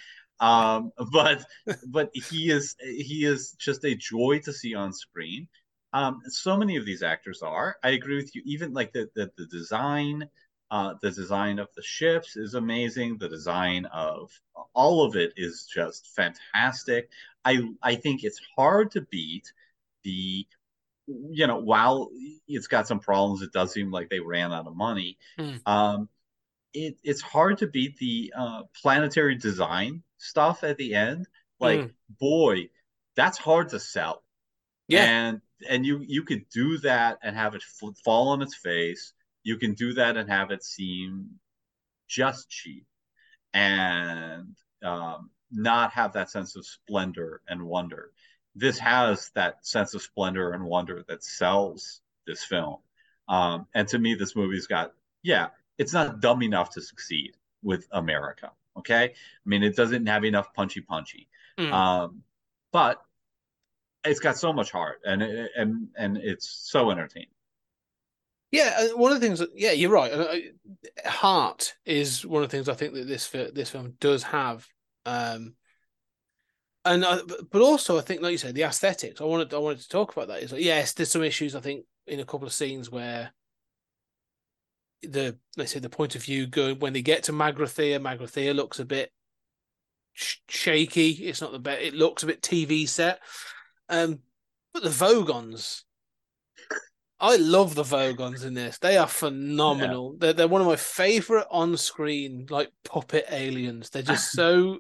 Um, 0.41 0.93
but 1.13 1.45
but 1.87 2.11
he 2.13 2.51
is 2.51 2.77
he 2.81 3.25
is 3.25 3.53
just 3.53 3.85
a 3.85 3.95
joy 3.95 4.41
to 4.45 4.53
see 4.53 4.75
on 4.75 4.93
screen. 4.93 5.49
Um, 5.93 6.21
so 6.27 6.57
many 6.57 6.77
of 6.77 6.87
these 6.87 7.03
actors 7.03 7.43
are. 7.43 7.77
I 7.85 7.91
agree 7.91 8.17
with 8.17 8.35
you. 8.35 8.43
Even 8.45 8.73
like 8.73 8.93
the 8.93 9.09
the, 9.15 9.31
the 9.37 9.47
design, 9.47 10.29
uh, 10.71 10.95
the 11.03 11.11
design 11.11 11.59
of 11.59 11.69
the 11.77 11.83
ships 11.83 12.37
is 12.37 12.55
amazing. 12.55 13.19
The 13.19 13.29
design 13.29 13.85
of 13.87 14.31
all 14.75 15.05
of 15.05 15.17
it 15.17 15.33
is 15.37 15.69
just 15.73 16.09
fantastic. 16.17 17.11
I 17.45 17.69
I 17.83 17.95
think 17.95 18.25
it's 18.25 18.41
hard 18.57 18.91
to 18.93 19.03
beat 19.03 19.53
the 20.05 20.47
you 21.07 21.47
know 21.47 21.59
while 21.59 22.11
it's 22.47 22.69
got 22.69 22.87
some 22.87 23.01
problems 23.01 23.43
it 23.43 23.53
does 23.53 23.73
seem 23.73 23.91
like 23.91 24.09
they 24.09 24.21
ran 24.21 24.53
out 24.53 24.67
of 24.67 24.77
money 24.77 25.19
Mm. 25.39 25.61
um 25.67 26.09
it 26.73 26.97
it's 27.03 27.21
hard 27.21 27.59
to 27.59 27.67
beat 27.67 27.97
the 27.99 28.33
uh 28.37 28.63
planetary 28.81 29.35
design 29.37 30.03
stuff 30.19 30.65
at 30.65 30.77
the 30.79 30.95
end 30.95 31.27
like 31.61 31.81
Mm. 31.81 31.91
boy 32.21 32.69
that's 33.17 33.39
hard 33.39 33.71
to 33.71 33.81
sell 33.81 34.23
yeah. 34.89 35.05
and 35.05 35.41
and 35.69 35.85
you 35.87 36.05
you 36.07 36.23
could 36.25 36.49
do 36.49 36.79
that 36.79 37.19
and 37.23 37.37
have 37.37 37.55
it 37.55 37.63
f- 37.83 37.97
fall 38.05 38.29
on 38.29 38.43
its 38.43 38.55
face 38.55 39.13
you 39.43 39.57
can 39.59 39.75
do 39.75 39.95
that 39.95 40.17
and 40.17 40.31
have 40.31 40.51
it 40.51 40.63
seem 40.65 41.39
just 42.09 42.49
cheap 42.49 42.87
and 43.55 44.55
um, 44.83 45.31
not 45.51 45.93
have 45.93 46.15
that 46.15 46.31
sense 46.31 46.57
of 46.57 46.67
splendor 46.67 47.43
and 47.49 47.63
wonder 47.63 48.11
this 48.55 48.79
has 48.79 49.31
that 49.35 49.65
sense 49.67 49.95
of 49.95 50.03
splendor 50.03 50.53
and 50.53 50.65
wonder 50.65 51.05
that 51.09 51.23
sells 51.25 52.01
this 52.27 52.45
film 52.45 52.77
um, 53.29 53.67
and 53.75 53.89
to 53.89 53.99
me 53.99 54.15
this 54.15 54.37
movie's 54.37 54.67
got 54.67 54.93
yeah 55.23 55.49
it's 55.79 55.93
not 55.93 56.21
dumb 56.21 56.43
enough 56.43 56.71
to 56.71 56.81
succeed 56.81 57.33
with 57.63 57.87
america 57.93 58.51
okay 58.77 59.05
i 59.05 59.13
mean 59.47 59.63
it 59.63 59.77
doesn't 59.77 60.07
have 60.07 60.25
enough 60.25 60.53
punchy 60.55 60.81
punchy 60.81 61.29
Mm. 61.59 61.71
um, 61.71 62.23
but 62.73 63.03
it's 64.05 64.21
got 64.21 64.39
so 64.39 64.55
much 64.55 64.71
heart 64.71 65.01
and 65.05 65.23
and 65.23 65.89
and 65.97 66.17
it's 66.17 66.49
so 66.49 66.91
entertaining. 66.91 67.29
Yeah, 68.51 68.75
uh, 68.79 68.97
one 68.97 69.13
of 69.13 69.21
the 69.21 69.27
things 69.27 69.43
yeah, 69.55 69.73
you're 69.73 69.91
right. 69.91 70.13
Uh, 70.13 70.37
uh, 71.05 71.11
Heart 71.11 71.75
is 71.85 72.25
one 72.27 72.43
of 72.43 72.51
the 72.51 72.57
things 72.57 72.69
I 72.69 72.75
think 72.75 72.95
that 72.95 73.07
this 73.07 73.29
this 73.29 73.71
film 73.71 73.95
does 74.01 74.23
have, 74.25 74.67
um, 75.07 75.55
and 76.85 77.05
uh, 77.05 77.23
b- 77.27 77.37
but 77.51 77.63
also 77.63 77.99
I 77.99 78.03
think, 78.03 78.23
like 78.23 78.33
you 78.33 78.39
said, 78.39 78.55
the 78.55 78.65
aesthetics. 78.65 79.21
I 79.21 79.25
wanted 79.25 79.55
I 79.55 79.59
wanted 79.59 79.81
to 79.81 79.89
talk 79.89 80.13
about 80.13 80.29
that. 80.29 80.43
Is 80.43 80.53
like 80.53 80.63
yes, 80.63 80.93
there's 80.93 81.11
some 81.11 81.23
issues 81.23 81.55
I 81.55 81.61
think 81.61 81.85
in 82.07 82.21
a 82.21 82.25
couple 82.25 82.47
of 82.47 82.53
scenes 82.53 82.91
where 82.91 83.33
the 85.03 85.37
let's 85.57 85.73
say 85.73 85.81
the 85.81 85.89
point 85.89 86.15
of 86.15 86.23
view 86.23 86.47
gun 86.47 86.79
when 86.79 86.93
they 86.93 87.03
get 87.03 87.25
to 87.25 87.33
Magrathea, 87.33 88.01
Magrathea 88.01 88.55
looks 88.55 88.81
a 88.81 88.85
bit 88.85 89.11
sh- 90.13 90.37
shaky. 90.49 91.11
It's 91.11 91.41
not 91.41 91.53
the 91.53 91.59
best. 91.59 91.83
It 91.83 91.95
looks 91.95 92.23
a 92.23 92.27
bit 92.27 92.43
TV 92.43 92.89
set. 92.89 93.21
Um, 93.89 94.21
but 94.73 94.83
the 94.83 94.89
Vogons, 94.89 95.83
I 97.21 97.37
love 97.37 97.75
the 97.75 97.85
Vogons 97.85 98.45
in 98.45 98.55
this. 98.55 98.79
They 98.79 98.97
are 98.97 99.07
phenomenal. 99.07 100.17
They're 100.19 100.33
they're 100.33 100.49
one 100.49 100.61
of 100.61 100.67
my 100.67 100.77
favorite 100.77 101.47
on 101.51 101.77
screen 101.77 102.47
like 102.51 102.73
puppet 102.85 103.27
aliens. 103.31 103.91
They're 103.91 104.03
just 104.03 104.33
so 104.33 104.79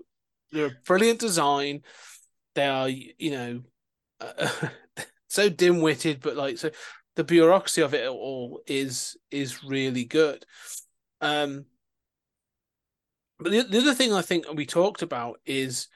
they're 0.53 0.67
a 0.67 0.77
brilliant 0.85 1.19
design. 1.19 1.83
They 2.55 2.67
are 2.67 2.89
you 2.89 3.31
know 3.31 3.63
uh, 4.21 4.49
so 5.29 5.49
dim 5.49 5.81
witted, 5.81 6.21
but 6.21 6.37
like 6.37 6.59
so 6.59 6.71
the 7.17 7.25
bureaucracy 7.25 7.83
of 7.83 7.95
it 7.95 8.09
all 8.09 8.61
is 8.67 9.17
is 9.31 9.65
really 9.65 10.05
good. 10.05 10.45
Um, 11.21 11.67
but 13.39 13.53
the, 13.53 13.63
the 13.63 13.79
other 13.79 13.95
thing 13.95 14.13
I 14.13 14.23
think 14.23 14.47
we 14.53 14.67
talked 14.67 15.03
about 15.03 15.41
is 15.45 15.89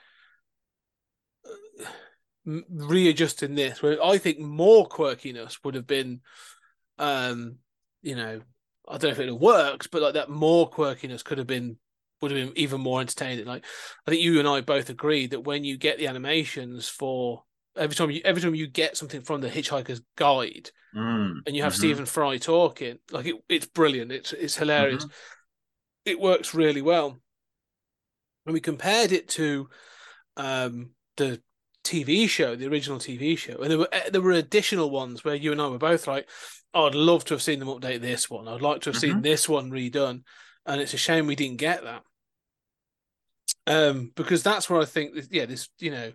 uh, 1.46 2.60
readjusting 2.70 3.54
this, 3.54 3.82
where 3.82 4.02
I 4.02 4.18
think 4.18 4.38
more 4.38 4.88
quirkiness 4.88 5.58
would 5.64 5.74
have 5.74 5.86
been, 5.86 6.20
um, 6.98 7.56
you 8.02 8.16
know, 8.16 8.40
I 8.88 8.98
don't 8.98 9.04
know 9.04 9.10
if 9.10 9.18
it 9.20 9.38
worked, 9.38 9.90
but 9.90 10.02
like 10.02 10.14
that 10.14 10.30
more 10.30 10.70
quirkiness 10.70 11.24
could 11.24 11.38
have 11.38 11.46
been 11.46 11.76
would 12.20 12.30
have 12.30 12.48
been 12.48 12.58
even 12.58 12.80
more 12.80 13.00
entertaining. 13.00 13.46
Like 13.46 13.64
I 14.06 14.10
think 14.10 14.22
you 14.22 14.38
and 14.38 14.48
I 14.48 14.60
both 14.60 14.90
agree 14.90 15.26
that 15.28 15.40
when 15.40 15.64
you 15.64 15.76
get 15.76 15.98
the 15.98 16.06
animations 16.08 16.88
for 16.88 17.44
every 17.76 17.94
time 17.96 18.10
you 18.10 18.20
every 18.24 18.42
time 18.42 18.54
you 18.54 18.66
get 18.66 18.96
something 18.96 19.22
from 19.22 19.40
the 19.40 19.50
Hitchhiker's 19.50 20.02
Guide 20.16 20.70
Mm, 20.94 21.42
and 21.46 21.56
you 21.56 21.62
have 21.62 21.72
mhm. 21.72 21.76
Stephen 21.76 22.06
Fry 22.06 22.38
talking, 22.38 22.98
like 23.10 23.26
it, 23.26 23.36
it's 23.48 23.66
brilliant. 23.66 24.12
It's 24.12 24.32
it's 24.32 24.56
hilarious. 24.56 25.06
It 26.06 26.18
works 26.20 26.54
really 26.54 26.82
well. 26.82 27.20
When 28.44 28.54
we 28.54 28.60
compared 28.60 29.12
it 29.12 29.28
to 29.30 29.68
um, 30.36 30.90
the 31.16 31.42
TV 31.84 32.26
show, 32.28 32.56
the 32.56 32.66
original 32.68 32.98
TV 33.00 33.36
show, 33.36 33.58
and 33.58 33.70
there 33.70 33.78
were 33.78 33.88
eh, 33.92 34.10
there 34.10 34.22
were 34.22 34.32
additional 34.32 34.90
ones 34.90 35.24
where 35.24 35.34
you 35.36 35.52
and 35.52 35.62
I 35.62 35.68
were 35.68 35.78
both 35.78 36.06
like, 36.06 36.28
oh, 36.74 36.86
"I'd 36.86 36.94
love 36.96 37.24
to 37.26 37.34
have 37.34 37.42
seen 37.42 37.60
them 37.60 37.68
update 37.68 38.00
this 38.02 38.30
one. 38.30 38.48
I'd 38.48 38.62
like 38.62 38.82
to 38.82 38.90
have 38.90 38.98
seen 38.98 39.16
Mhm. 39.16 39.22
this 39.22 39.48
one 39.48 39.70
redone," 39.70 40.24
and 40.66 40.80
it's 40.80 40.94
a 40.94 40.98
shame 40.98 41.26
we 41.26 41.36
didn't 41.36 41.58
get 41.58 41.84
that. 41.84 42.02
Um, 43.66 44.12
because 44.14 44.42
that's 44.42 44.70
where 44.70 44.80
I 44.80 44.84
think, 44.84 45.14
that, 45.14 45.32
yeah, 45.32 45.46
this 45.46 45.68
you 45.78 45.90
know, 45.90 46.12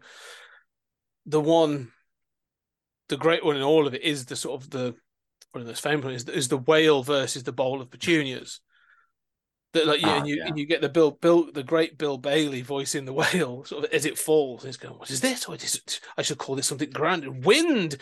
the 1.25 1.41
one, 1.41 1.91
the 3.09 3.17
great 3.17 3.43
one 3.43 3.55
in 3.55 3.61
all 3.61 3.87
of 3.87 3.93
it 3.93 4.03
is 4.03 4.25
the 4.25 4.35
sort 4.35 4.61
of 4.61 4.69
the 4.69 4.95
one 5.51 5.61
of 5.61 5.67
those 5.67 5.79
famous 5.79 6.05
ones 6.05 6.23
is, 6.23 6.29
is 6.29 6.47
the 6.47 6.57
whale 6.57 7.03
versus 7.03 7.43
the 7.43 7.51
bowl 7.51 7.81
of 7.81 7.91
petunias. 7.91 8.61
That 9.73 9.87
like 9.87 10.01
yeah, 10.01 10.09
Ah, 10.09 10.17
and 10.17 10.27
you 10.27 10.35
yeah. 10.37 10.47
and 10.47 10.57
you 10.57 10.65
get 10.65 10.81
the 10.81 10.89
Bill 10.89 11.11
Bill 11.11 11.49
the 11.51 11.63
great 11.63 11.97
Bill 11.97 12.17
Bailey 12.17 12.61
voicing 12.61 13.05
the 13.05 13.13
whale 13.13 13.63
sort 13.65 13.85
of 13.85 13.91
as 13.93 14.05
it 14.05 14.17
falls. 14.17 14.63
And 14.63 14.69
he's 14.69 14.77
going, 14.77 14.97
"What 14.97 15.09
is 15.09 15.21
this? 15.21 15.47
Or 15.47 15.55
I 16.17 16.21
should 16.21 16.37
call 16.37 16.55
this 16.55 16.67
something 16.67 16.89
grand. 16.89 17.45
Wind." 17.45 17.97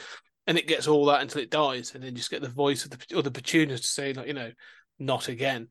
And 0.47 0.57
it 0.57 0.67
gets 0.67 0.87
all 0.87 1.05
that 1.05 1.21
until 1.21 1.41
it 1.41 1.51
dies, 1.51 1.93
and 1.93 2.03
then 2.03 2.15
just 2.15 2.31
get 2.31 2.41
the 2.41 2.49
voice 2.49 2.83
of 2.83 2.89
the 2.89 3.17
other 3.17 3.29
petunias 3.29 3.81
to 3.81 3.87
say 3.87 4.13
like 4.13 4.25
you 4.25 4.33
know, 4.33 4.51
not 4.97 5.27
again. 5.27 5.67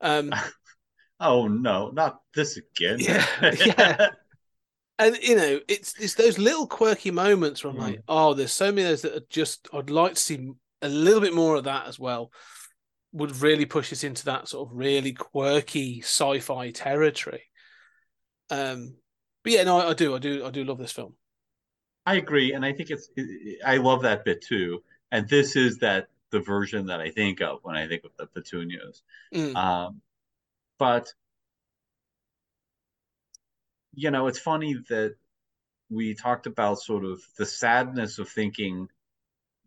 Um, 0.00 0.32
Oh 1.20 1.46
no, 1.48 1.90
not 1.90 2.22
this 2.34 2.56
again. 2.56 2.98
Yeah, 2.98 3.26
yeah. 3.66 4.08
and 4.98 5.16
you 5.18 5.36
know, 5.36 5.60
it's 5.68 5.94
it's 6.00 6.14
those 6.14 6.38
little 6.38 6.66
quirky 6.66 7.10
moments 7.10 7.62
where 7.62 7.70
I'm 7.70 7.78
like, 7.78 8.00
oh, 8.08 8.32
there's 8.32 8.52
so 8.52 8.72
many 8.72 8.84
of 8.84 8.88
those 8.88 9.02
that 9.02 9.16
are 9.16 9.26
just 9.28 9.68
I'd 9.70 9.90
like 9.90 10.14
to 10.14 10.20
see 10.20 10.52
a 10.80 10.88
little 10.88 11.20
bit 11.20 11.34
more 11.34 11.56
of 11.56 11.64
that 11.64 11.86
as 11.86 11.98
well. 11.98 12.32
Would 13.12 13.36
really 13.42 13.66
push 13.66 13.92
us 13.92 14.02
into 14.02 14.24
that 14.26 14.48
sort 14.48 14.70
of 14.70 14.74
really 14.74 15.12
quirky 15.12 16.00
sci-fi 16.00 16.70
territory. 16.70 17.42
Um, 18.48 18.96
but 19.42 19.52
yeah, 19.52 19.64
no, 19.64 19.78
I, 19.78 19.90
I 19.90 19.94
do, 19.94 20.14
I 20.14 20.18
do, 20.18 20.46
I 20.46 20.50
do 20.50 20.64
love 20.64 20.78
this 20.78 20.92
film. 20.92 21.16
I 22.06 22.14
agree, 22.14 22.54
and 22.54 22.64
I 22.64 22.72
think 22.72 22.90
it's 22.90 23.10
I 23.64 23.76
love 23.76 24.02
that 24.02 24.24
bit 24.24 24.42
too. 24.42 24.82
And 25.12 25.28
this 25.28 25.54
is 25.54 25.78
that 25.78 26.08
the 26.30 26.40
version 26.40 26.86
that 26.86 27.00
I 27.00 27.10
think 27.10 27.40
of 27.40 27.60
when 27.62 27.76
I 27.76 27.88
think 27.88 28.04
of 28.04 28.12
the 28.16 28.26
petunias. 28.26 29.02
Mm, 29.34 29.54
Um, 29.56 30.00
but 30.78 31.12
you 33.94 34.10
know, 34.10 34.26
it's 34.28 34.38
funny 34.38 34.74
that 34.88 35.16
we 35.90 36.14
talked 36.14 36.46
about 36.46 36.80
sort 36.80 37.04
of 37.04 37.20
the 37.36 37.46
sadness 37.46 38.18
of 38.18 38.28
thinking 38.28 38.88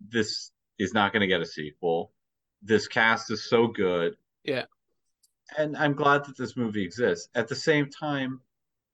this 0.09 0.51
is 0.79 0.93
not 0.93 1.11
going 1.11 1.21
to 1.21 1.27
get 1.27 1.41
a 1.41 1.45
sequel. 1.45 2.11
This 2.61 2.87
cast 2.87 3.31
is 3.31 3.43
so 3.43 3.67
good. 3.67 4.15
Yeah. 4.43 4.65
And 5.57 5.75
I'm 5.77 5.93
glad 5.93 6.25
that 6.25 6.37
this 6.37 6.55
movie 6.55 6.83
exists. 6.83 7.29
At 7.35 7.47
the 7.47 7.55
same 7.55 7.89
time, 7.89 8.41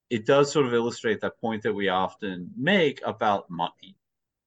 it 0.10 0.26
does 0.26 0.52
sort 0.52 0.66
of 0.66 0.74
illustrate 0.74 1.22
that 1.22 1.40
point 1.40 1.64
that 1.64 1.74
we 1.74 1.90
often 1.90 2.52
make 2.58 3.02
about 3.06 3.50
money. 3.50 3.96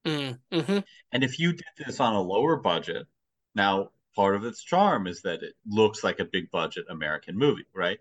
mm, 0.05 0.39
mhm. 0.53 0.85
And 1.13 1.25
if 1.25 1.39
you 1.39 1.53
did 1.53 1.65
this 1.87 2.01
on 2.01 2.15
a 2.15 2.21
lower 2.21 2.57
budget, 2.57 3.07
now 3.55 3.91
part 4.15 4.37
of 4.37 4.45
its 4.45 4.63
charm 4.63 5.07
is 5.07 5.23
that 5.23 5.43
it 5.43 5.55
looks 5.67 6.05
like 6.05 6.21
a 6.21 6.25
big 6.25 6.51
budget 6.51 6.85
American 6.89 7.37
movie, 7.39 7.67
right? 7.75 7.99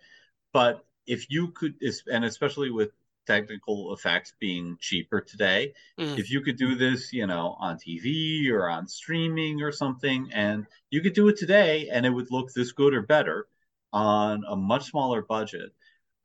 but 0.54 0.86
if 1.08 1.30
you 1.32 1.50
could, 1.50 1.76
and 2.12 2.26
especially 2.26 2.70
with 2.70 2.92
technical 3.26 3.94
effects 3.94 4.34
being 4.40 4.78
cheaper 4.80 5.22
today, 5.22 5.74
Mm. 5.98 6.18
if 6.20 6.30
you 6.30 6.42
could 6.42 6.58
do 6.58 6.76
this, 6.76 7.14
you 7.14 7.26
know, 7.28 7.56
on 7.60 7.78
TV 7.78 8.50
or 8.52 8.70
on 8.70 8.88
streaming 8.88 9.62
or 9.62 9.72
something, 9.72 10.30
and 10.34 10.68
you 10.90 11.02
could 11.02 11.14
do 11.14 11.28
it 11.30 11.38
today 11.38 11.90
and 11.90 12.06
it 12.06 12.10
would 12.10 12.32
look 12.32 12.52
this 12.54 12.72
good 12.74 12.94
or 12.94 13.02
better 13.02 13.48
on 13.94 14.44
a 14.48 14.56
much 14.56 14.86
smaller 14.92 15.22
budget. 15.22 15.72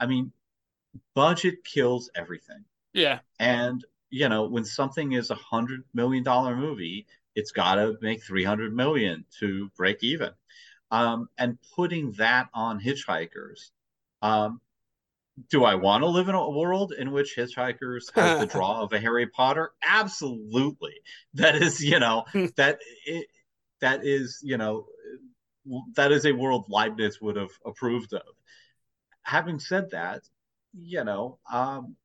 I 0.00 0.06
mean, 0.06 0.32
budget 1.14 1.64
kills 1.64 2.10
everything. 2.14 2.64
Yeah. 2.92 3.20
And 3.38 3.84
you 4.10 4.28
know, 4.28 4.44
when 4.44 4.64
something 4.64 5.12
is 5.12 5.30
a 5.30 5.34
hundred 5.34 5.82
million 5.92 6.22
dollar 6.22 6.56
movie, 6.56 7.06
it's 7.36 7.52
got 7.52 7.76
to 7.76 7.96
make 8.00 8.24
three 8.24 8.42
hundred 8.42 8.74
million 8.74 9.24
to 9.38 9.70
break 9.76 10.02
even. 10.02 10.30
Um, 10.90 11.28
and 11.38 11.58
putting 11.76 12.12
that 12.12 12.48
on 12.54 12.80
hitchhikers, 12.80 13.70
um, 14.22 14.60
do 15.50 15.64
I 15.64 15.74
want 15.74 16.02
to 16.02 16.08
live 16.08 16.28
in 16.28 16.34
a 16.34 16.50
world 16.50 16.92
in 16.96 17.12
which 17.12 17.36
hitchhikers 17.36 18.12
have 18.14 18.40
the 18.40 18.46
draw 18.52 18.82
of 18.82 18.92
a 18.92 18.98
Harry 18.98 19.26
Potter? 19.26 19.72
Absolutely. 19.84 20.94
That 21.34 21.56
is, 21.56 21.84
you 21.84 22.00
know, 22.00 22.24
that 22.56 22.78
it, 23.04 23.26
that 23.80 24.04
is, 24.04 24.40
you 24.42 24.56
know, 24.56 24.86
that 25.94 26.12
is 26.12 26.24
a 26.24 26.32
world 26.32 26.66
Leibniz 26.68 27.20
would 27.20 27.36
have 27.36 27.50
approved 27.64 28.14
of. 28.14 28.22
Having 29.22 29.58
said 29.58 29.90
that, 29.90 30.22
you 30.72 31.04
know, 31.04 31.38
um, 31.52 31.96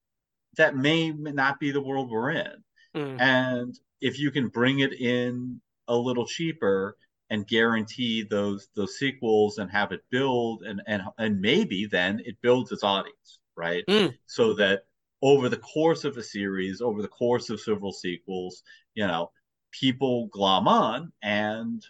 that 0.57 0.75
may 0.75 1.11
not 1.11 1.59
be 1.59 1.71
the 1.71 1.81
world 1.81 2.09
we're 2.09 2.31
in. 2.31 2.63
Mm. 2.95 3.21
And 3.21 3.79
if 4.01 4.19
you 4.19 4.31
can 4.31 4.49
bring 4.49 4.79
it 4.79 4.93
in 4.93 5.61
a 5.87 5.95
little 5.95 6.25
cheaper 6.25 6.97
and 7.29 7.47
guarantee 7.47 8.23
those 8.23 8.67
those 8.75 8.97
sequels 8.97 9.57
and 9.57 9.71
have 9.71 9.91
it 9.91 10.03
build 10.09 10.63
and 10.63 10.81
and 10.87 11.03
and 11.17 11.39
maybe 11.41 11.85
then 11.85 12.21
it 12.25 12.37
builds 12.41 12.71
its 12.71 12.83
audience, 12.83 13.39
right? 13.55 13.85
Mm. 13.87 14.17
So 14.25 14.53
that 14.55 14.83
over 15.21 15.49
the 15.49 15.57
course 15.57 16.03
of 16.03 16.17
a 16.17 16.23
series, 16.23 16.81
over 16.81 17.01
the 17.01 17.07
course 17.07 17.49
of 17.49 17.61
several 17.61 17.91
sequels, 17.93 18.63
you 18.95 19.05
know, 19.07 19.31
people 19.71 20.27
glom 20.27 20.67
on 20.67 21.11
and 21.21 21.85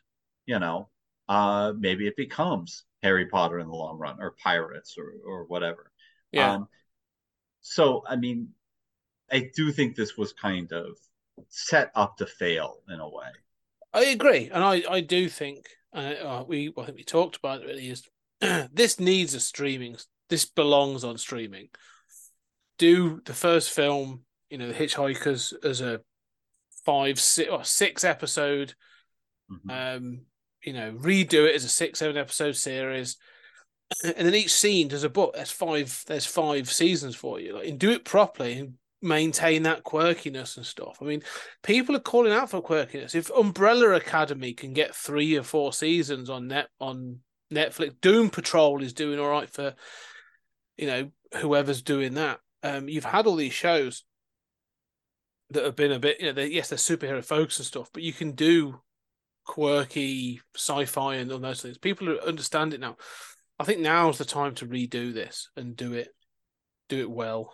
you 0.46 0.60
know, 0.60 0.90
uh 1.30 1.74
maybe 1.78 2.08
it 2.08 2.16
becomes 2.18 2.84
Harry 3.04 3.26
Potter 3.28 3.60
in 3.60 3.68
the 3.68 3.74
long 3.76 3.98
run 3.98 4.22
or 4.22 4.32
Pirates 4.44 4.98
or 4.98 5.14
or 5.26 5.46
whatever. 5.46 5.92
Yeah. 6.32 6.54
Um, 6.56 6.68
so, 7.62 8.04
I 8.08 8.16
mean, 8.16 8.50
I 9.32 9.52
do 9.56 9.72
think 9.72 9.96
this 9.96 10.18
was 10.18 10.34
kind 10.34 10.72
of 10.74 10.98
set 11.50 11.92
up 11.96 12.18
to 12.18 12.26
fail 12.26 12.78
in 12.90 13.00
a 13.00 13.08
way. 13.08 13.28
I 13.94 14.06
agree, 14.06 14.50
and 14.54 14.64
I, 14.64 14.84
I 14.90 15.02
do 15.02 15.28
think 15.28 15.66
uh, 15.94 16.14
uh, 16.24 16.44
we 16.48 16.74
I 16.78 16.86
think 16.86 16.98
we 16.98 17.04
talked 17.04 17.36
about 17.38 17.62
it 17.62 17.68
really 17.68 17.90
is 17.90 18.08
this 18.74 19.00
needs 19.00 19.34
a 19.34 19.40
streaming. 19.40 19.98
This 20.30 20.46
belongs 20.46 21.04
on 21.04 21.18
streaming. 21.18 21.70
Do 22.78 23.22
the 23.26 23.34
first 23.34 23.72
film, 23.72 24.22
you 24.50 24.58
know, 24.58 24.68
the 24.68 24.74
Hitchhikers 24.74 25.54
as 25.64 25.82
a 25.82 26.02
five 26.86 27.20
six 27.20 27.50
or 27.50 27.64
six 27.64 28.04
episode, 28.04 28.74
Mhm. 29.52 29.98
um, 29.98 30.22
you 30.64 30.74
know, 30.74 30.94
redo 30.94 31.48
it 31.48 31.56
as 31.56 31.66
a 31.66 31.70
six 31.70 32.00
seven 32.00 32.18
episode 32.18 32.56
series, 32.56 33.18
and 34.04 34.16
then 34.26 34.34
each 34.34 34.54
scene 34.54 34.88
does 34.88 35.04
a 35.04 35.10
book. 35.10 35.34
There's 35.34 35.52
five. 35.52 36.04
There's 36.08 36.26
five 36.26 36.72
seasons 36.72 37.16
for 37.16 37.40
you. 37.40 37.56
Like, 37.56 37.68
and 37.68 37.78
do 37.80 37.92
it 37.92 38.06
properly 38.06 38.54
and 38.58 38.74
maintain 39.02 39.64
that 39.64 39.84
quirkiness 39.84 40.58
and 40.58 40.66
stuff. 40.66 40.98
I 41.02 41.06
mean, 41.06 41.24
people 41.64 41.96
are 41.96 42.00
calling 42.00 42.32
out 42.32 42.50
for 42.50 42.62
quirkiness. 42.62 43.16
If 43.16 43.32
Umbrella 43.32 43.92
Academy 43.96 44.54
can 44.54 44.74
get 44.74 44.96
three 44.96 45.38
or 45.38 45.44
four 45.44 45.74
seasons 45.74 46.30
on 46.30 46.48
net 46.48 46.70
on 46.80 47.20
Netflix, 47.52 48.00
Doom 48.02 48.30
Patrol 48.30 48.82
is 48.84 48.94
doing 48.94 49.20
all 49.20 49.30
right 49.30 49.50
for, 49.50 49.74
you 50.78 50.88
know, 50.88 51.12
whoever's 51.40 51.82
doing 51.82 52.14
that. 52.16 52.40
Um, 52.64 52.88
you've 52.88 53.06
had 53.06 53.26
all 53.26 53.36
these 53.36 53.54
shows 53.54 54.04
that 55.50 55.66
have 55.66 55.76
been 55.76 55.92
a 55.92 56.00
bit, 56.00 56.20
you 56.20 56.28
know, 56.28 56.34
they, 56.34 56.48
yes, 56.48 56.70
they're 56.70 56.78
superhero 56.78 57.24
focused 57.24 57.60
and 57.60 57.66
stuff, 57.66 57.90
but 57.94 58.04
you 58.04 58.14
can 58.14 58.34
do 58.34 58.80
quirky 59.46 60.40
sci-fi 60.56 61.16
and 61.16 61.32
all 61.32 61.40
those 61.40 61.62
things. 61.62 61.78
People 61.78 62.18
understand 62.20 62.74
it 62.74 62.80
now. 62.80 62.96
I 63.60 63.64
think 63.64 63.80
now's 63.82 64.18
the 64.18 64.26
time 64.26 64.56
to 64.56 64.66
redo 64.66 65.14
this 65.14 65.50
and 65.58 65.76
do 65.76 65.94
it, 65.94 66.10
do 66.88 67.00
it 67.00 67.12
well. 67.12 67.54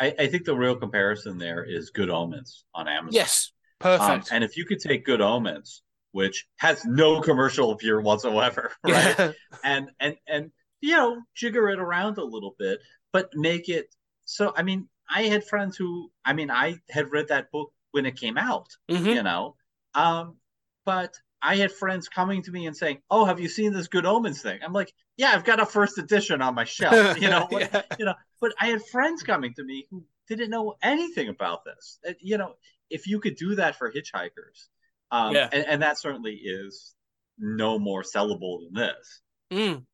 I, 0.00 0.14
I 0.18 0.26
think 0.26 0.44
the 0.44 0.56
real 0.56 0.76
comparison 0.76 1.38
there 1.38 1.64
is 1.64 1.90
Good 1.90 2.10
Omens 2.10 2.64
on 2.74 2.88
Amazon. 2.88 3.12
Yes, 3.14 3.52
Um, 3.80 3.98
perfect. 3.98 4.28
and 4.32 4.42
if 4.44 4.56
you 4.56 4.64
could 4.66 4.80
take 4.80 5.04
Good 5.04 5.20
Omens, 5.20 5.82
which 6.12 6.46
has 6.58 6.84
no 6.84 7.20
commercial 7.20 7.70
appeal 7.72 8.00
whatsoever, 8.02 8.72
right? 8.84 9.34
And 9.62 9.90
and 10.00 10.16
and 10.26 10.50
you 10.80 10.96
know, 10.96 11.22
jigger 11.34 11.70
it 11.70 11.78
around 11.78 12.18
a 12.18 12.24
little 12.24 12.54
bit, 12.58 12.78
but 13.12 13.30
make 13.34 13.68
it 13.68 13.86
so. 14.24 14.52
I 14.56 14.62
mean, 14.62 14.88
I 15.08 15.22
had 15.24 15.44
friends 15.46 15.76
who, 15.76 16.10
I 16.24 16.32
mean, 16.34 16.50
I 16.50 16.76
had 16.90 17.10
read 17.10 17.28
that 17.28 17.50
book 17.50 17.72
when 17.92 18.06
it 18.06 18.16
came 18.18 18.36
out, 18.36 18.68
Mhm. 18.90 19.14
you 19.14 19.22
know, 19.22 19.56
um, 19.94 20.36
but 20.84 21.14
I 21.44 21.56
had 21.56 21.70
friends 21.70 22.08
coming 22.08 22.42
to 22.42 22.50
me 22.50 22.66
and 22.66 22.76
saying, 22.76 23.02
"Oh, 23.10 23.24
have 23.26 23.38
you 23.38 23.48
seen 23.48 23.72
this 23.72 23.86
Good 23.86 24.06
Omens 24.06 24.40
thing?" 24.40 24.60
I'm 24.64 24.72
like, 24.72 24.92
"Yeah, 25.16 25.32
I've 25.32 25.44
got 25.44 25.60
a 25.60 25.66
first 25.66 25.98
edition 25.98 26.40
on 26.40 26.54
my 26.54 26.64
shelf," 26.64 26.94
you 27.20 27.28
know, 27.28 27.46
what, 27.50 27.70
Yeah. 27.72 27.82
you 27.98 28.04
know. 28.06 28.14
But 28.40 28.54
I 28.60 28.68
had 28.68 28.82
friends 28.86 29.22
coming 29.22 29.52
to 29.54 29.64
me 29.64 29.86
who 29.90 30.04
didn't 30.28 30.50
know 30.50 30.74
anything 30.82 31.28
about 31.28 31.64
this. 31.64 31.98
Uh, 32.08 32.12
You 32.20 32.38
know, 32.38 32.54
if 32.88 33.06
you 33.06 33.20
could 33.20 33.36
do 33.36 33.54
that 33.56 33.76
for 33.76 33.92
hitchhikers, 33.92 34.68
um, 35.10 35.34
Yeah. 35.34 35.48
and, 35.52 35.66
and 35.66 35.82
that 35.82 35.98
certainly 35.98 36.34
is 36.34 36.94
no 37.38 37.78
more 37.78 38.02
sellable 38.02 38.60
than 38.64 38.74
this. 38.74 39.20
Mm. 39.52 39.84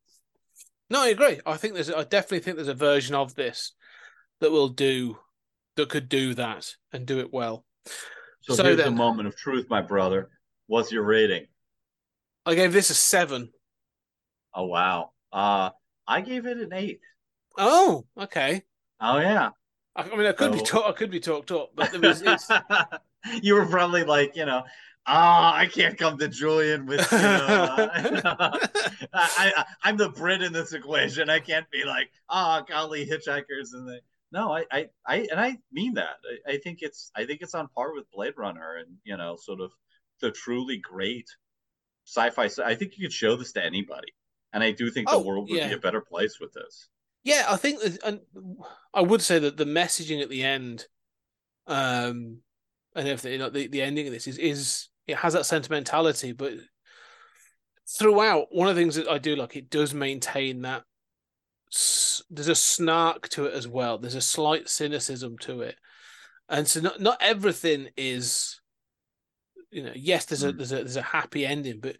No, 0.89 1.01
I 1.01 1.09
agree. 1.09 1.39
I 1.45 1.57
think 1.57 1.73
there's. 1.73 1.89
I 1.91 2.03
definitely 2.03 2.39
think 2.39 2.55
there's 2.55 2.67
a 2.67 2.73
version 2.73 3.13
of 3.15 3.35
this 3.35 3.73
that 4.39 4.51
will 4.51 4.69
do 4.69 5.19
that 5.75 5.89
could 5.89 6.09
do 6.09 6.33
that 6.35 6.75
and 6.93 7.05
do 7.05 7.19
it 7.19 7.31
well. 7.33 7.65
So, 8.41 8.55
So 8.55 8.63
here's 8.63 8.77
the 8.77 8.91
moment 8.91 9.27
of 9.27 9.35
truth, 9.35 9.67
my 9.69 9.81
brother. 9.81 10.29
What's 10.67 10.91
your 10.91 11.03
rating? 11.03 11.47
I 12.45 12.55
gave 12.55 12.73
this 12.73 12.89
a 12.89 12.95
seven. 12.95 13.51
Oh 14.53 14.65
wow. 14.65 15.11
Uh, 15.31 15.69
I 16.07 16.21
gave 16.21 16.45
it 16.45 16.57
an 16.57 16.73
eight. 16.73 16.99
Oh, 17.57 18.05
okay. 18.17 18.63
Oh 18.99 19.19
yeah. 19.19 19.49
I, 19.95 20.03
I 20.03 20.15
mean, 20.15 20.25
I 20.25 20.31
could 20.31 20.53
be 20.53 20.59
So- 20.59 20.65
talk, 20.65 20.85
I 20.87 20.91
could 20.93 21.11
be 21.11 21.19
talked 21.19 21.51
up, 21.51 21.71
but 21.75 21.91
there 21.91 22.01
was. 22.01 22.21
It's, 22.21 22.49
you 23.41 23.55
were 23.55 23.65
probably 23.65 24.03
like, 24.03 24.35
you 24.35 24.45
know, 24.45 24.63
ah, 25.05 25.53
I 25.55 25.65
can't 25.67 25.97
come 25.97 26.17
to 26.17 26.27
Julian 26.27 26.85
with, 26.85 27.11
you 27.11 27.17
know, 27.17 27.25
uh, 27.25 27.89
I, 29.13 29.53
I, 29.57 29.65
I'm 29.83 29.97
the 29.97 30.09
Brit 30.09 30.41
in 30.41 30.53
this 30.53 30.73
equation. 30.73 31.29
I 31.29 31.39
can't 31.39 31.69
be 31.71 31.83
like, 31.83 32.09
ah, 32.29 32.61
golly, 32.67 33.05
hitchhikers, 33.05 33.73
and 33.73 33.87
they. 33.87 33.99
No, 34.33 34.53
I, 34.53 34.63
I, 34.71 34.89
I, 35.05 35.15
and 35.29 35.39
I 35.41 35.57
mean 35.73 35.95
that. 35.95 36.15
I, 36.47 36.53
I 36.53 36.57
think 36.59 36.79
it's, 36.81 37.11
I 37.15 37.25
think 37.25 37.41
it's 37.41 37.53
on 37.53 37.67
par 37.75 37.93
with 37.93 38.09
Blade 38.11 38.35
Runner, 38.37 38.77
and 38.77 38.87
you 39.03 39.17
know, 39.17 39.35
sort 39.35 39.59
of 39.59 39.71
the 40.21 40.31
truly 40.31 40.77
great 40.77 41.27
sci-fi. 42.05 42.49
I 42.63 42.75
think 42.75 42.93
you 42.97 43.05
could 43.05 43.13
show 43.13 43.35
this 43.35 43.51
to 43.53 43.63
anybody, 43.65 44.13
and 44.53 44.63
I 44.63 44.71
do 44.71 44.89
think 44.89 45.09
the 45.09 45.15
Oh, 45.15 45.21
world 45.21 45.49
would 45.49 45.57
yeah. 45.57 45.67
be 45.67 45.73
a 45.73 45.79
better 45.79 46.01
place 46.01 46.39
with 46.39 46.53
this. 46.53 46.87
yeah, 47.23 47.45
I 47.49 47.57
think, 47.57 47.81
and 48.03 48.21
I 48.93 49.01
would 49.01 49.21
say 49.21 49.39
that 49.39 49.57
the 49.57 49.65
messaging 49.65 50.21
at 50.21 50.29
the 50.29 50.43
end, 50.43 50.87
um, 51.67 52.37
and 52.95 53.07
everything, 53.07 53.33
you 53.33 53.37
know, 53.39 53.49
the 53.49 53.67
the 53.67 53.81
ending 53.81 54.07
of 54.07 54.13
this 54.13 54.27
is 54.27 54.37
is 54.37 54.89
it 55.07 55.17
has 55.17 55.33
that 55.33 55.45
sentimentality, 55.45 56.31
but 56.31 56.53
throughout, 57.87 58.47
one 58.51 58.67
of 58.69 58.75
the 58.75 58.81
things 58.81 58.95
that 58.95 59.07
I 59.09 59.17
do 59.17 59.35
like, 59.35 59.55
it 59.55 59.69
does 59.69 59.93
maintain 59.93 60.61
that. 60.61 60.83
There's 62.29 62.47
a 62.47 62.55
snark 62.55 63.29
to 63.29 63.45
it 63.45 63.53
as 63.53 63.67
well. 63.67 63.97
There's 63.97 64.15
a 64.15 64.21
slight 64.21 64.69
cynicism 64.69 65.37
to 65.39 65.61
it, 65.61 65.75
and 66.49 66.67
so 66.67 66.81
not 66.81 66.99
not 66.99 67.17
everything 67.21 67.89
is, 67.95 68.60
you 69.71 69.83
know, 69.83 69.93
yes, 69.95 70.25
there's 70.25 70.43
a 70.43 70.53
Mm. 70.53 70.57
there's 70.57 70.71
a 70.71 70.75
there's 70.75 70.95
a 70.97 71.01
happy 71.01 71.45
ending, 71.45 71.79
but 71.79 71.97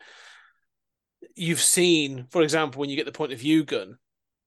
you've 1.36 1.62
seen, 1.62 2.28
for 2.30 2.42
example, 2.42 2.80
when 2.80 2.90
you 2.90 2.96
get 2.96 3.06
the 3.06 3.12
point 3.12 3.32
of 3.32 3.40
view 3.40 3.64
gun, 3.64 3.98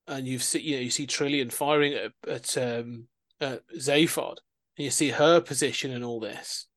and 0.07 0.27
you've 0.27 0.43
seen, 0.43 0.63
you 0.63 0.75
know, 0.75 0.81
you 0.81 0.91
see 0.91 1.07
Trillian 1.07 1.51
firing 1.51 1.93
at 1.93 2.11
at 2.27 2.57
um 2.57 3.07
at 3.41 3.61
Zaphod, 3.77 4.37
and 4.77 4.85
you 4.85 4.91
see 4.91 5.09
her 5.09 5.41
position 5.41 5.91
and 5.91 6.03
all 6.03 6.19
this, 6.19 6.67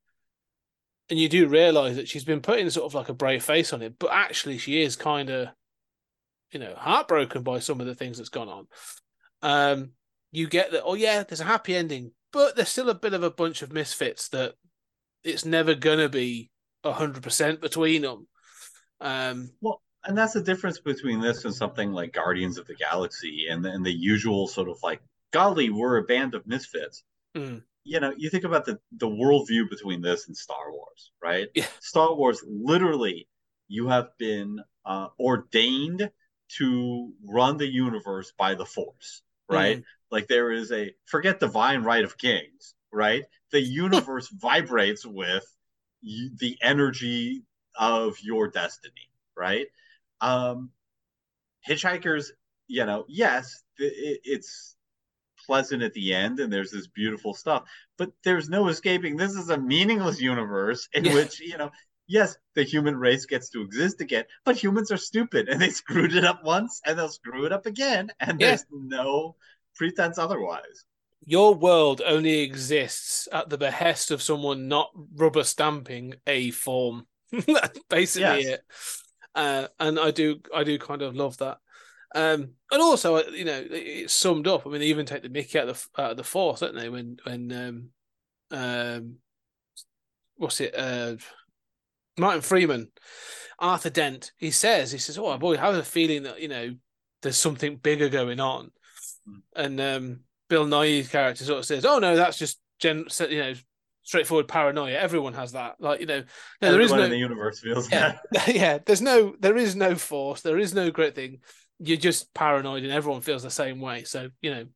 and 1.11 1.19
you 1.19 1.29
do 1.29 1.49
realize 1.49 1.97
that 1.97 2.09
she's 2.09 2.25
been 2.25 2.41
putting 2.41 2.69
sort 2.71 2.87
of 2.87 2.95
like 2.95 3.09
a 3.09 3.15
brave 3.15 3.45
face 3.45 3.73
on 3.73 3.83
it, 3.83 3.99
but 3.99 4.11
actually 4.13 4.59
she 4.59 4.83
is 4.83 4.97
kind 4.97 5.31
of, 5.31 5.49
you 6.53 6.61
know, 6.61 6.75
heartbroken 6.77 7.43
by 7.43 7.59
some 7.59 7.81
of 7.81 7.87
the 7.87 7.95
things 7.95 8.19
that's 8.19 8.29
gone 8.31 8.49
on. 8.49 8.67
Um, 9.43 9.91
you 10.33 10.49
get 10.49 10.73
that. 10.73 10.83
Oh 10.85 10.95
yeah, 10.95 11.23
there's 11.23 11.41
a 11.41 11.45
happy 11.45 11.75
ending, 11.77 12.13
but 12.33 12.57
there's 12.57 12.69
still 12.69 12.91
a 12.91 12.95
bit 12.95 13.15
of 13.15 13.23
a 13.23 13.31
bunch 13.31 13.63
of 13.63 13.73
misfits 13.73 14.29
that 14.31 14.55
it's 15.25 15.45
never 15.45 15.75
gonna 15.75 16.09
be 16.09 16.51
hundred 16.85 17.23
percent 17.23 17.61
between 17.61 18.03
them. 18.03 18.27
Um, 19.01 19.51
Well, 19.61 19.83
and 20.05 20.17
that's 20.17 20.33
the 20.33 20.43
difference 20.43 20.81
between 20.81 21.21
this 21.21 21.45
and 21.45 21.55
something 21.55 21.93
like 21.93 22.13
Guardians 22.13 22.57
of 22.57 22.67
the 22.67 22.75
Galaxy 22.75 23.49
and 23.51 23.65
the, 23.65 23.71
and 23.71 23.85
the 23.85 23.93
usual 23.93 24.49
sort 24.49 24.69
of 24.69 24.79
like, 24.83 25.01
golly, 25.33 25.71
we're 25.71 25.99
a 25.99 26.05
band 26.05 26.35
of 26.35 26.47
misfits. 26.47 27.05
Mm. 27.37 27.63
You 27.85 28.01
know, 28.01 28.13
you 28.17 28.31
think 28.31 28.45
about 28.45 28.65
the 28.65 28.79
the 28.93 29.07
worldview 29.07 29.69
between 29.69 30.01
this 30.03 30.27
and 30.29 30.37
Star 30.37 30.73
Wars, 30.73 31.13
right? 31.23 31.49
Yeah. 31.55 31.67
Star 31.81 32.15
Wars, 32.15 32.43
literally, 32.47 33.29
you 33.69 33.89
have 33.89 34.09
been 34.19 34.61
uh, 34.85 35.09
ordained 35.19 36.11
to 36.57 37.13
run 37.25 37.57
the 37.57 37.67
universe 37.67 38.33
by 38.39 38.55
the 38.55 38.65
force, 38.65 39.23
right? 39.49 39.83
Like 40.11 40.27
there 40.27 40.51
is 40.51 40.73
a 40.73 40.95
forget 41.07 41.41
divine 41.41 41.83
right 41.83 42.05
of 42.05 42.17
kings, 42.17 42.75
right? 42.93 43.25
The 43.53 43.61
universe 43.63 44.29
vibrates 44.29 45.05
with 45.07 45.45
the 46.03 46.57
energy 46.63 47.43
of 47.79 48.17
your 48.23 48.49
destiny, 48.49 49.11
right? 49.37 49.67
Um, 50.21 50.71
Hitchhikers, 51.69 52.27
you 52.67 52.85
know, 52.87 53.05
yes, 53.09 53.63
it, 53.79 54.21
it's 54.25 54.77
pleasant 55.47 55.83
at 55.83 55.95
the 55.95 56.15
end 56.15 56.41
and 56.41 56.53
there's 56.53 56.71
this 56.71 56.87
beautiful 56.89 57.35
stuff, 57.35 57.65
but 57.97 58.13
there's 58.25 58.49
no 58.49 58.69
escaping. 58.69 59.17
This 59.17 59.35
is 59.35 59.51
a 59.51 59.59
meaningless 59.59 60.21
universe 60.21 60.89
in 60.93 61.05
Yeah. 61.05 61.15
which, 61.15 61.41
you 61.41 61.57
know, 61.59 61.71
yes, 62.07 62.37
the 62.55 62.65
human 62.65 62.97
race 62.97 63.27
gets 63.27 63.51
to 63.51 63.63
exist 63.63 64.01
again, 64.01 64.25
but 64.45 64.57
humans 64.63 64.91
are 64.93 64.97
stupid 64.99 65.49
and 65.49 65.61
they 65.61 65.71
screwed 65.83 66.15
it 66.15 66.25
up 66.25 66.45
once 66.45 66.81
and 66.85 66.99
they'll 66.99 67.09
screw 67.09 67.45
it 67.47 67.53
up 67.53 67.67
again, 67.67 68.11
and 68.21 68.39
Yeah. 68.41 68.49
there's 68.49 68.67
no 68.71 69.37
pretense 69.77 70.19
otherwise. 70.19 70.85
Your 71.25 71.55
world 71.55 72.01
only 72.05 72.41
exists 72.41 73.29
at 73.33 73.49
the 73.51 73.59
behest 73.59 74.11
of 74.11 74.23
someone 74.23 74.69
not 74.69 74.91
rubber 75.15 75.45
stamping 75.45 76.15
a 76.27 76.51
form. 76.51 77.07
That's 77.47 77.79
basically 77.89 78.45
Yes. 78.45 78.47
it. 78.47 78.61
Uh, 79.35 79.69
and 79.79 79.99
I 79.99 80.11
do, 80.11 80.41
I 80.55 80.65
do 80.65 80.79
kind 80.79 81.03
of 81.03 81.15
love 81.15 81.37
that. 81.39 81.59
Um, 82.15 82.53
and 82.71 82.83
also, 82.83 83.17
uh, 83.17 83.23
you 83.33 83.45
know, 83.45 83.63
it's 83.71 84.15
summed 84.15 84.49
up. 84.49 84.67
I 84.67 84.71
mean, 84.71 84.81
they 84.81 84.87
even 84.87 85.07
take 85.07 85.23
the 85.23 85.29
Mickey 85.29 85.59
out 85.59 85.69
of 85.69 85.89
the 85.95 86.03
out 86.03 86.11
of 86.13 86.17
the 86.17 86.25
force, 86.25 86.61
don't 86.61 86.75
they? 86.75 86.89
When 86.89 87.19
when 87.25 87.53
um, 87.53 87.89
um, 88.51 89.17
what's 90.37 90.61
it? 90.61 90.75
Uh, 90.75 91.17
Martin 92.17 92.41
Freeman, 92.41 92.91
Arthur 93.59 93.91
Dent. 93.91 94.33
He 94.39 94.51
says, 94.51 94.91
he 94.91 94.99
says, 94.99 95.19
"Oh 95.19 95.37
boy, 95.37 95.55
I 95.55 95.67
have 95.67 95.75
a 95.75 95.83
feeling 95.83 96.23
that 96.23 96.41
you 96.41 96.49
know 96.49 96.75
there's 97.21 97.37
something 97.37 97.77
bigger 97.77 98.09
going 98.09 98.41
on." 98.41 98.71
Mm. 99.29 99.41
And 99.55 99.81
um, 99.81 100.21
Bill 100.49 100.67
Nighy's 100.67 101.09
character 101.09 101.45
sort 101.45 101.59
of 101.61 101.65
says, 101.65 101.85
"Oh 101.85 101.99
no, 101.99 102.17
that's 102.17 102.39
just 102.39 102.59
gen, 102.79 103.07
you 103.29 103.39
know, 103.39 103.55
straightforward 104.03 104.49
paranoia. 104.49 104.93
Everyone 104.99 105.35
has 105.35 105.53
that. 105.53 105.77
Like 105.81 106.01
you 106.01 106.07
know, 106.07 106.25
no, 106.63 106.73
there 106.73 106.81
is 106.81 106.93
no 106.93 107.03
in 107.03 107.11
the 107.11 107.19
universe 107.19 107.61
feels 107.61 107.91
yeah, 107.91 108.19
that. 108.33 108.49
yeah. 108.55 108.79
There's 108.85 109.03
no, 109.03 109.35
there 109.39 109.57
is 109.57 109.77
no 109.77 109.95
force. 109.95 110.41
There 110.41 110.59
is 110.59 110.75
no 110.75 110.91
great 110.91 111.15
thing. 111.15 111.41
You're 111.79 111.99
just 111.99 112.33
paranoid, 112.35 112.83
and 112.83 112.93
everyone 112.93 113.21
feels 113.21 113.43
the 113.43 113.51
same 113.51 113.81
way. 113.81 114.05
So 114.05 114.31
you 114.41 114.51
know, 114.51 114.67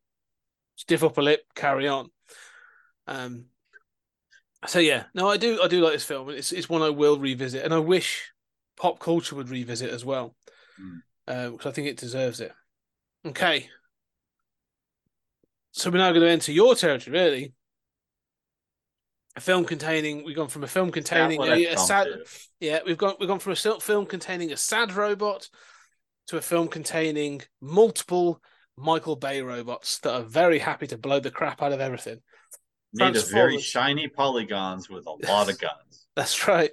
stiff 0.75 1.03
upper 1.03 1.23
lip, 1.23 1.41
carry 1.55 1.87
on. 1.87 2.09
Um. 3.07 3.45
So 4.67 4.79
yeah, 4.79 5.05
no, 5.13 5.27
I 5.29 5.35
do, 5.35 5.61
I 5.61 5.67
do 5.67 5.81
like 5.81 5.93
this 5.93 6.05
film. 6.05 6.29
It's 6.29 6.53
it's 6.53 6.69
one 6.69 6.81
I 6.81 6.89
will 6.89 7.19
revisit, 7.19 7.65
and 7.65 7.73
I 7.73 7.79
wish 7.79 8.31
pop 8.77 8.99
culture 8.99 9.35
would 9.35 9.49
revisit 9.49 9.89
as 9.89 10.05
well, 10.05 10.35
Mm. 10.81 11.01
uh, 11.27 11.49
because 11.51 11.67
I 11.67 11.71
think 11.71 11.87
it 11.87 11.97
deserves 11.97 12.39
it. 12.39 12.51
Okay. 13.25 13.69
So 15.73 15.89
we're 15.89 15.97
now 15.97 16.11
going 16.11 16.21
to 16.21 16.29
enter 16.29 16.51
your 16.51 16.75
territory, 16.75 17.17
really. 17.17 17.53
A 19.35 19.41
film 19.41 19.65
containing, 19.65 20.23
we've 20.23 20.35
gone 20.35 20.47
from 20.47 20.63
a 20.63 20.67
film 20.67 20.91
containing 20.91 21.41
a, 21.41 21.73
a, 21.73 21.77
sad, 21.77 22.07
yeah, 22.59 22.79
we've 22.85 22.97
gone 22.97 23.15
we've 23.19 23.27
gone 23.27 23.39
from 23.39 23.53
a 23.53 23.55
film 23.55 24.05
containing 24.05 24.51
a 24.51 24.57
sad 24.57 24.93
robot 24.93 25.49
to 26.27 26.37
a 26.37 26.41
film 26.41 26.67
containing 26.67 27.41
multiple 27.59 28.39
Michael 28.77 29.15
Bay 29.15 29.41
robots 29.41 29.97
that 29.99 30.13
are 30.13 30.21
very 30.21 30.59
happy 30.59 30.85
to 30.85 30.97
blow 30.99 31.19
the 31.19 31.31
crap 31.31 31.63
out 31.63 31.73
of 31.73 31.81
everything. 31.81 32.19
Made 32.93 33.15
of 33.15 33.29
very 33.31 33.59
shiny 33.59 34.07
polygons 34.07 34.87
with 34.87 35.07
a 35.07 35.11
lot 35.27 35.49
of 35.49 35.59
guns. 35.59 36.05
That's 36.15 36.47
right. 36.47 36.71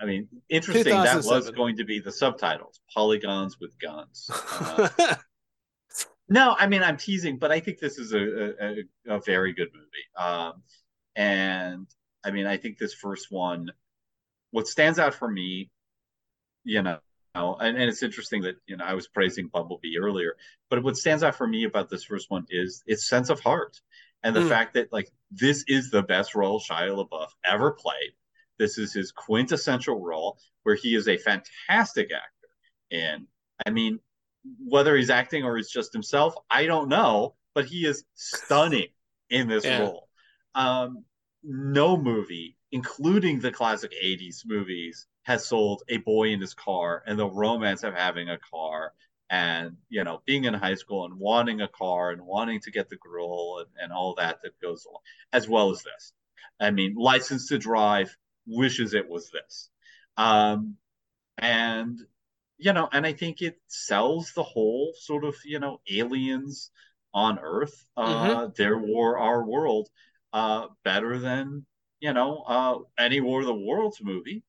I 0.00 0.04
mean, 0.04 0.26
interesting. 0.48 0.92
That 0.92 1.24
was 1.24 1.50
going 1.52 1.76
to 1.76 1.84
be 1.84 2.00
the 2.00 2.10
subtitles: 2.10 2.80
polygons 2.92 3.58
with 3.60 3.78
guns. 3.78 4.28
Uh, 4.60 5.14
no, 6.32 6.56
I 6.58 6.66
mean 6.66 6.82
I'm 6.82 6.96
teasing, 6.96 7.38
but 7.38 7.52
I 7.52 7.60
think 7.60 7.78
this 7.78 7.98
is 7.98 8.12
a 8.12 8.54
a, 8.64 9.16
a 9.16 9.20
very 9.20 9.52
good 9.52 9.68
movie. 9.74 10.08
Um, 10.16 10.62
and 11.16 11.86
I 12.24 12.30
mean, 12.30 12.46
I 12.46 12.56
think 12.56 12.78
this 12.78 12.94
first 12.94 13.30
one, 13.30 13.70
what 14.50 14.66
stands 14.66 14.98
out 14.98 15.14
for 15.14 15.28
me, 15.30 15.70
you 16.64 16.82
know, 16.82 16.98
and, 17.34 17.76
and 17.76 17.82
it's 17.90 18.02
interesting 18.02 18.42
that 18.42 18.56
you 18.66 18.76
know 18.76 18.84
I 18.84 18.94
was 18.94 19.08
praising 19.08 19.48
Bumblebee 19.48 19.98
earlier, 19.98 20.36
but 20.70 20.82
what 20.82 20.96
stands 20.96 21.22
out 21.22 21.34
for 21.34 21.46
me 21.46 21.64
about 21.64 21.90
this 21.90 22.04
first 22.04 22.30
one 22.30 22.46
is 22.50 22.82
its 22.86 23.08
sense 23.08 23.30
of 23.30 23.40
heart 23.40 23.80
and 24.22 24.34
the 24.36 24.40
Mm. 24.40 24.48
fact 24.48 24.74
that 24.74 24.92
like 24.92 25.10
this 25.30 25.64
is 25.68 25.90
the 25.90 26.02
best 26.02 26.34
role 26.34 26.60
Shia 26.60 26.90
LaBeouf 26.90 27.30
ever 27.44 27.72
played. 27.72 28.12
This 28.58 28.78
is 28.78 28.92
his 28.92 29.12
quintessential 29.12 30.00
role 30.00 30.38
where 30.62 30.76
he 30.76 30.94
is 30.94 31.08
a 31.08 31.16
fantastic 31.18 32.10
actor. 32.12 32.48
And 32.90 33.26
I 33.66 33.70
mean, 33.70 33.98
whether 34.58 34.96
he's 34.96 35.10
acting 35.10 35.44
or 35.44 35.56
he's 35.56 35.70
just 35.70 35.92
himself, 35.92 36.34
I 36.50 36.66
don't 36.66 36.88
know, 36.88 37.34
but 37.54 37.64
he 37.66 37.86
is 37.86 38.04
stunning 38.14 38.88
in 39.30 39.48
this 39.48 39.64
Yeah. 39.64 39.78
role. 39.78 40.08
Um, 40.54 41.04
no 41.42 41.96
movie, 41.96 42.56
including 42.70 43.40
the 43.40 43.52
classic 43.52 43.92
80s 44.00 44.44
movies, 44.46 45.06
has 45.24 45.46
sold 45.46 45.82
a 45.88 45.98
boy 45.98 46.28
in 46.28 46.40
his 46.40 46.54
car 46.54 47.02
and 47.06 47.18
the 47.18 47.26
romance 47.28 47.84
of 47.84 47.94
having 47.94 48.28
a 48.28 48.38
car 48.38 48.92
and 49.30 49.76
you 49.88 50.04
know 50.04 50.20
being 50.26 50.44
in 50.44 50.52
high 50.54 50.74
school 50.74 51.04
and 51.04 51.14
wanting 51.14 51.60
a 51.60 51.68
car 51.68 52.10
and 52.10 52.20
wanting 52.20 52.60
to 52.60 52.70
get 52.70 52.88
the 52.90 52.96
girl 52.96 53.58
and, 53.60 53.68
and 53.80 53.92
all 53.92 54.14
that 54.14 54.42
that 54.42 54.60
goes 54.60 54.84
along 54.84 55.00
as 55.32 55.48
well 55.48 55.70
as 55.70 55.82
this 55.82 56.12
i 56.60 56.70
mean 56.70 56.94
license 56.96 57.48
to 57.48 57.56
drive 57.58 58.14
wishes 58.46 58.94
it 58.94 59.08
was 59.08 59.30
this 59.30 59.70
um 60.16 60.76
and 61.38 62.00
you 62.62 62.72
know 62.72 62.88
and 62.92 63.04
i 63.06 63.12
think 63.12 63.42
it 63.42 63.58
sells 63.66 64.32
the 64.34 64.42
whole 64.42 64.92
sort 64.98 65.24
of 65.24 65.34
you 65.44 65.58
know 65.58 65.80
aliens 65.90 66.70
on 67.12 67.38
earth 67.38 67.84
uh 67.96 68.46
their 68.56 68.78
war 68.78 69.18
our 69.18 69.44
world 69.44 69.88
uh 70.32 70.66
better 70.84 71.18
than 71.18 71.66
you 72.00 72.12
know 72.12 72.42
uh 72.46 72.78
any 72.98 73.20
war 73.20 73.40
of 73.40 73.46
the 73.46 73.54
worlds 73.54 73.98
movie. 74.02 74.42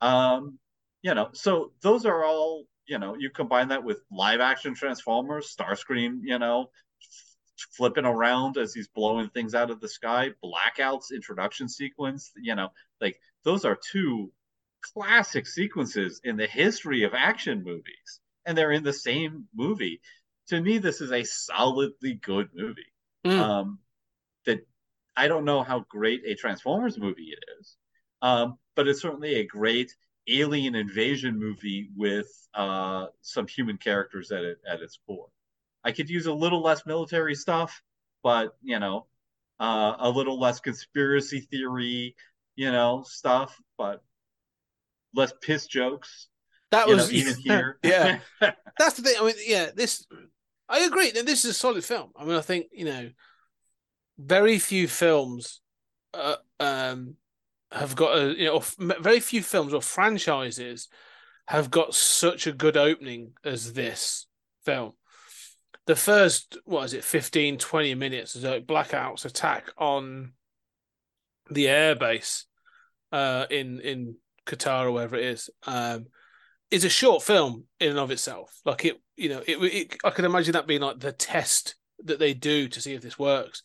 Um 0.00 0.58
you 1.02 1.14
know 1.14 1.28
so 1.32 1.72
those 1.82 2.06
are 2.06 2.24
all 2.24 2.64
you 2.86 2.98
know 2.98 3.14
you 3.16 3.30
combine 3.30 3.68
that 3.68 3.84
with 3.84 4.00
live 4.10 4.40
action 4.40 4.74
transformers 4.74 5.54
starscream 5.54 6.20
you 6.22 6.38
know 6.38 6.70
flipping 7.76 8.04
around 8.04 8.56
as 8.56 8.72
he's 8.74 8.88
blowing 8.88 9.28
things 9.30 9.54
out 9.54 9.70
of 9.70 9.80
the 9.80 9.88
sky 9.88 10.30
blackouts 10.42 11.12
introduction 11.12 11.68
sequence 11.68 12.32
you 12.36 12.54
know 12.54 12.68
like 13.00 13.20
those 13.44 13.64
are 13.64 13.78
two 13.92 14.32
classic 14.80 15.46
sequences 15.46 16.20
in 16.24 16.36
the 16.36 16.46
history 16.46 17.02
of 17.04 17.14
action 17.14 17.62
movies. 17.64 18.20
And 18.46 18.56
they're 18.56 18.72
in 18.72 18.82
the 18.84 18.92
same 18.92 19.46
movie. 19.54 20.00
To 20.48 20.60
me 20.60 20.78
this 20.78 21.00
is 21.00 21.12
a 21.12 21.24
solidly 21.24 22.14
good 22.14 22.50
movie. 22.54 22.92
Mm. 23.26 23.38
um 23.40 23.78
that 24.46 24.66
i 25.16 25.28
don't 25.28 25.44
know 25.44 25.62
how 25.62 25.80
great 25.88 26.22
a 26.26 26.34
transformers 26.34 26.98
movie 26.98 27.32
it 27.32 27.44
is 27.60 27.76
um 28.22 28.58
but 28.76 28.86
it's 28.88 29.02
certainly 29.02 29.34
a 29.36 29.46
great 29.46 29.94
alien 30.28 30.74
invasion 30.74 31.38
movie 31.38 31.88
with 31.96 32.28
uh 32.54 33.06
some 33.22 33.46
human 33.46 33.76
characters 33.76 34.30
at 34.30 34.44
it 34.44 34.58
at 34.68 34.80
its 34.80 34.98
core. 35.06 35.28
I 35.84 35.92
could 35.92 36.10
use 36.10 36.26
a 36.26 36.32
little 36.32 36.62
less 36.62 36.86
military 36.86 37.34
stuff 37.34 37.82
but 38.22 38.56
you 38.62 38.78
know 38.78 39.06
uh 39.60 39.94
a 39.98 40.10
little 40.10 40.38
less 40.38 40.60
conspiracy 40.60 41.40
theory 41.40 42.14
you 42.56 42.70
know 42.70 43.02
stuff 43.06 43.58
but 43.76 44.02
less 45.18 45.32
piss 45.42 45.66
jokes 45.66 46.28
That 46.70 46.88
you 46.88 46.96
know 46.96 47.02
was 47.02 47.12
even 47.12 47.34
here 47.44 47.78
yeah. 47.82 48.20
That's 48.78 48.94
the 48.94 49.02
thing. 49.02 49.16
I 49.20 49.24
mean, 49.24 49.34
yeah, 49.44 49.70
this 49.74 50.06
I 50.68 50.80
agree. 50.80 51.10
that 51.10 51.26
This 51.26 51.44
is 51.44 51.52
a 51.52 51.54
solid 51.54 51.84
film. 51.84 52.10
I 52.16 52.24
mean, 52.24 52.36
I 52.36 52.40
think 52.40 52.66
you 52.72 52.84
know, 52.84 53.10
very 54.18 54.58
few 54.58 54.86
films, 54.86 55.60
uh, 56.14 56.36
um, 56.60 57.14
have 57.72 57.96
got 57.96 58.18
a 58.18 58.34
you 58.38 58.46
know, 58.46 58.62
very 58.78 59.20
few 59.20 59.42
films 59.42 59.72
or 59.72 59.82
franchises 59.82 60.88
have 61.46 61.70
got 61.70 61.94
such 61.94 62.46
a 62.46 62.52
good 62.52 62.76
opening 62.76 63.32
as 63.44 63.72
this 63.72 64.26
film. 64.64 64.92
The 65.86 65.96
first, 65.96 66.58
what 66.66 66.84
is 66.84 66.92
it, 66.92 67.04
15, 67.04 67.56
20 67.56 67.94
minutes 67.94 68.36
is 68.36 68.44
a 68.44 68.60
blackouts 68.60 69.24
attack 69.24 69.70
on 69.78 70.32
the 71.50 71.66
airbase 71.66 72.44
uh, 73.10 73.46
in 73.50 73.80
in 73.80 74.16
Qatar 74.48 74.86
or 74.86 74.92
wherever 74.92 75.16
it 75.16 75.24
is. 75.24 75.50
Um, 75.66 76.06
is 76.70 76.84
a 76.84 76.88
short 76.88 77.22
film 77.22 77.64
in 77.80 77.90
and 77.90 77.98
of 77.98 78.10
itself. 78.10 78.60
Like 78.64 78.84
it, 78.84 79.00
you 79.16 79.28
know, 79.28 79.42
it, 79.46 79.56
it 79.56 79.96
I 80.04 80.10
can 80.10 80.24
imagine 80.24 80.52
that 80.52 80.66
being 80.66 80.82
like 80.82 81.00
the 81.00 81.12
test 81.12 81.76
that 82.04 82.18
they 82.18 82.34
do 82.34 82.68
to 82.68 82.80
see 82.80 82.94
if 82.94 83.02
this 83.02 83.18
works. 83.18 83.62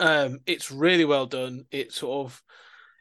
Um, 0.00 0.40
it's 0.46 0.70
really 0.70 1.04
well 1.04 1.26
done. 1.26 1.64
It 1.70 1.92
sort 1.92 2.26
of 2.26 2.42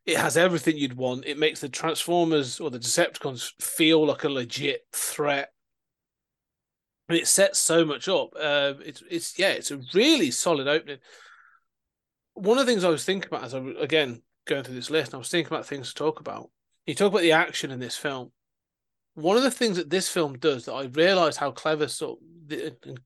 it 0.06 0.18
has 0.18 0.38
everything 0.38 0.78
you'd 0.78 0.95
want. 0.95 1.26
It 1.26 1.38
makes 1.38 1.60
the 1.60 1.70
Transformers 1.70 2.60
or 2.60 2.72
the 2.72 2.80
Decepticons 2.80 3.52
feel 3.62 4.06
like 4.06 4.24
a 4.24 4.30
legit 4.30 4.82
threat. 4.93 5.50
And 7.10 7.18
it 7.18 7.28
sets 7.28 7.60
so 7.60 7.86
much 7.86 8.08
up. 8.08 8.30
Um, 8.36 8.80
it's 8.86 9.04
it's 9.10 9.38
yeah, 9.39 9.50
it's 9.50 9.72
a 9.72 9.82
really 9.93 10.32
solid 10.32 10.68
opening. 10.68 11.00
One 12.34 12.58
of 12.58 12.66
the 12.66 12.72
things 12.72 12.84
I 12.84 12.89
was 12.89 13.04
thinking 13.04 13.28
about 13.28 13.43
as 13.43 13.54
I 13.54 13.60
again 13.80 14.22
going 14.45 14.64
through 14.64 14.76
this 14.76 14.89
list, 14.89 15.14
I 15.14 15.18
was 15.18 15.30
thinking 15.30 15.54
about 15.54 15.66
things 15.66 15.89
to 15.89 15.95
talk 15.95 16.20
about. 16.20 16.50
You 16.88 16.96
talk 16.96 17.12
about 17.12 17.22
the 17.22 17.34
action 17.34 17.70
in 17.70 17.80
this 17.80 17.96
film 17.98 18.32
one 19.18 19.36
of 19.36 19.42
the 19.42 19.50
things 19.50 19.78
that 19.78 19.90
this 19.90 20.08
film 20.08 20.38
does 20.38 20.66
that 20.66 20.74
I 20.74 20.84
realised 20.86 21.40
how 21.40 21.50
clever 21.50 21.88
sort 21.88 22.20
of, 22.20 22.50
the, 22.50 22.98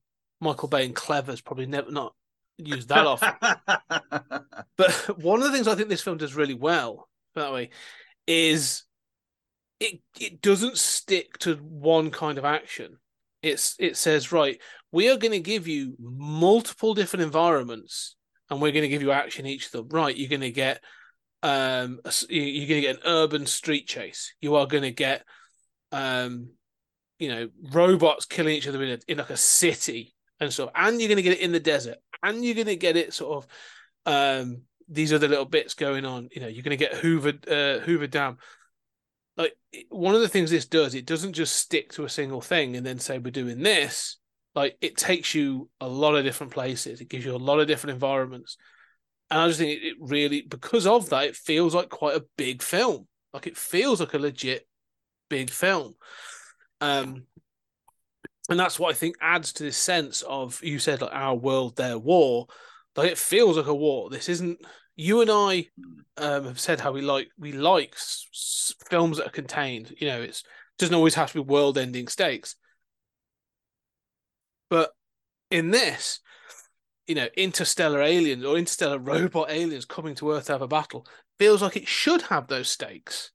Michael 0.42 0.68
Bay 0.68 0.84
and 0.84 0.94
clever 0.94 1.32
is 1.32 1.40
probably 1.40 1.64
never 1.64 1.90
not 1.90 2.14
used 2.58 2.90
that 2.90 3.06
often. 3.06 3.32
But 4.76 5.18
one 5.18 5.40
of 5.40 5.46
the 5.46 5.52
things 5.52 5.68
I 5.68 5.74
think 5.74 5.88
this 5.88 6.02
film 6.02 6.18
does 6.18 6.34
really 6.34 6.54
well, 6.54 7.08
that 7.34 7.52
way, 7.52 7.70
is 8.26 8.84
it 9.80 10.00
it 10.18 10.40
doesn't 10.40 10.78
stick 10.78 11.38
to 11.40 11.56
one 11.56 12.10
kind 12.10 12.38
of 12.38 12.44
action. 12.44 12.96
It's 13.42 13.76
it 13.78 13.96
says 13.96 14.32
right, 14.32 14.60
we 14.90 15.10
are 15.10 15.18
going 15.18 15.32
to 15.32 15.40
give 15.40 15.68
you 15.68 15.94
multiple 16.00 16.94
different 16.94 17.24
environments, 17.24 18.16
and 18.50 18.60
we're 18.60 18.72
going 18.72 18.82
to 18.82 18.88
give 18.88 19.02
you 19.02 19.12
action 19.12 19.46
each 19.46 19.66
of 19.66 19.72
them. 19.72 19.88
Right, 19.90 20.16
you're 20.16 20.30
going 20.30 20.40
to 20.40 20.50
get 20.50 20.82
um 21.42 22.00
you- 22.28 22.42
you're 22.42 22.68
going 22.68 22.80
to 22.82 22.86
get 22.88 22.96
an 22.96 23.02
urban 23.04 23.46
street 23.46 23.86
chase. 23.86 24.34
You 24.40 24.56
are 24.56 24.66
going 24.66 24.84
to 24.84 24.92
get 24.92 25.24
um 25.90 26.50
you 27.18 27.28
know 27.28 27.48
robots 27.70 28.26
killing 28.26 28.54
each 28.54 28.68
other 28.68 28.82
in 28.82 28.90
a, 28.92 28.98
in 29.08 29.18
like 29.18 29.30
a 29.30 29.36
city 29.36 30.14
and 30.40 30.52
stuff, 30.52 30.70
and 30.74 31.00
you're 31.00 31.08
going 31.08 31.16
to 31.16 31.22
get 31.22 31.34
it 31.34 31.40
in 31.40 31.52
the 31.52 31.60
desert, 31.60 31.98
and 32.22 32.44
you're 32.44 32.54
going 32.54 32.66
to 32.66 32.76
get 32.76 32.96
it 32.96 33.12
sort 33.12 33.44
of 33.44 33.46
um 34.06 34.62
these 34.88 35.12
other 35.12 35.28
little 35.28 35.44
bits 35.44 35.74
going 35.74 36.04
on. 36.04 36.28
You 36.32 36.40
know, 36.42 36.48
you're 36.48 36.62
going 36.62 36.76
to 36.76 36.84
get 36.84 36.94
Hoover 36.94 37.32
uh, 37.48 37.78
Hoover 37.80 38.06
Dam. 38.06 38.38
Like 39.36 39.54
one 39.88 40.14
of 40.14 40.20
the 40.20 40.28
things 40.28 40.50
this 40.50 40.66
does, 40.66 40.94
it 40.94 41.06
doesn't 41.06 41.32
just 41.32 41.56
stick 41.56 41.92
to 41.92 42.04
a 42.04 42.08
single 42.08 42.42
thing 42.42 42.76
and 42.76 42.84
then 42.84 42.98
say 42.98 43.18
we're 43.18 43.30
doing 43.30 43.62
this. 43.62 44.18
Like 44.54 44.76
it 44.82 44.96
takes 44.96 45.34
you 45.34 45.70
a 45.80 45.88
lot 45.88 46.14
of 46.14 46.24
different 46.24 46.52
places. 46.52 47.00
It 47.00 47.08
gives 47.08 47.24
you 47.24 47.34
a 47.34 47.38
lot 47.38 47.58
of 47.58 47.66
different 47.66 47.94
environments, 47.94 48.58
and 49.32 49.40
I 49.40 49.46
just 49.48 49.60
think 49.60 49.80
it, 49.80 49.86
it 49.86 49.96
really 49.98 50.42
because 50.42 50.86
of 50.86 51.08
that, 51.08 51.24
it 51.24 51.36
feels 51.36 51.74
like 51.74 51.88
quite 51.88 52.16
a 52.16 52.26
big 52.36 52.62
film. 52.62 53.08
Like 53.32 53.46
it 53.46 53.56
feels 53.56 53.98
like 53.98 54.12
a 54.12 54.18
legit 54.18 54.68
big 55.30 55.48
film. 55.48 55.94
Um, 56.82 57.22
and 58.50 58.60
that's 58.60 58.78
what 58.78 58.90
I 58.90 58.98
think 58.98 59.16
adds 59.22 59.54
to 59.54 59.62
this 59.62 59.78
sense 59.78 60.20
of 60.20 60.62
you 60.62 60.78
said 60.78 61.00
like 61.00 61.14
our 61.14 61.34
world, 61.34 61.76
their 61.76 61.98
war. 61.98 62.46
Like 62.94 63.10
it 63.10 63.16
feels 63.16 63.56
like 63.56 63.68
a 63.68 63.74
war. 63.74 64.10
This 64.10 64.28
isn't. 64.28 64.58
You 64.96 65.22
and 65.22 65.30
I 65.30 65.68
um, 66.18 66.44
have 66.44 66.60
said 66.60 66.78
how 66.78 66.92
we 66.92 67.00
like 67.00 67.28
we 67.38 67.52
like 67.52 67.94
s- 67.94 68.26
s- 68.34 68.74
films 68.90 69.16
that 69.16 69.28
are 69.28 69.30
contained. 69.30 69.94
You 69.98 70.08
know, 70.08 70.20
it's 70.20 70.44
doesn't 70.76 70.94
always 70.94 71.14
have 71.14 71.32
to 71.32 71.42
be 71.42 71.48
world-ending 71.48 72.08
stakes. 72.08 72.56
But 74.68 74.90
in 75.50 75.70
this, 75.70 76.20
you 77.12 77.16
know, 77.16 77.28
interstellar 77.36 78.00
aliens 78.00 78.42
or 78.42 78.56
interstellar 78.56 78.98
robot 78.98 79.50
aliens 79.50 79.84
coming 79.84 80.14
to 80.14 80.32
Earth 80.32 80.46
to 80.46 80.52
have 80.52 80.62
a 80.62 80.66
battle 80.66 81.06
feels 81.38 81.60
like 81.60 81.76
it 81.76 81.86
should 81.86 82.22
have 82.22 82.46
those 82.46 82.70
stakes, 82.70 83.32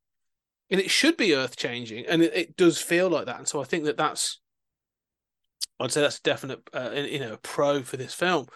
and 0.72 0.82
it 0.82 0.90
should 0.90 1.16
be 1.16 1.36
earth-changing, 1.36 2.08
and 2.08 2.24
it, 2.24 2.36
it 2.36 2.58
does 2.58 2.82
feel 2.82 3.08
like 3.08 3.28
that. 3.28 3.38
And 3.38 3.48
so 3.48 3.62
I 3.62 3.66
think 3.66 3.84
that 3.84 3.98
that's 3.98 4.40
I'd 5.80 5.92
say 5.92 6.02
that's 6.02 6.18
a 6.18 6.24
definite, 6.24 6.62
uh, 6.74 6.90
you 6.96 7.20
know, 7.20 7.34
a 7.34 7.38
pro 7.38 7.84
for 7.84 7.98
this 7.98 8.16
film. 8.16 8.48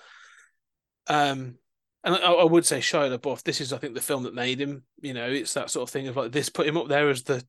Um, 1.06 1.60
and 2.04 2.16
I, 2.16 2.18
I 2.18 2.44
would 2.44 2.66
say 2.66 2.80
Shia 2.80 3.16
LaBeouf. 3.16 3.44
This 3.44 3.62
is, 3.62 3.72
I 3.72 3.78
think, 3.78 3.94
the 3.94 4.02
film 4.02 4.24
that 4.24 4.34
made 4.34 4.60
him. 4.60 4.86
You 5.04 5.14
know, 5.14 5.30
it's 5.30 5.54
that 5.54 5.70
sort 5.70 5.88
of 5.88 5.94
thing 5.94 6.08
of 6.08 6.18
like 6.18 6.32
this 6.32 6.50
put 6.50 6.66
him 6.66 6.78
up 6.78 6.88
there 6.88 7.12
as 7.12 7.22
the 7.22 7.46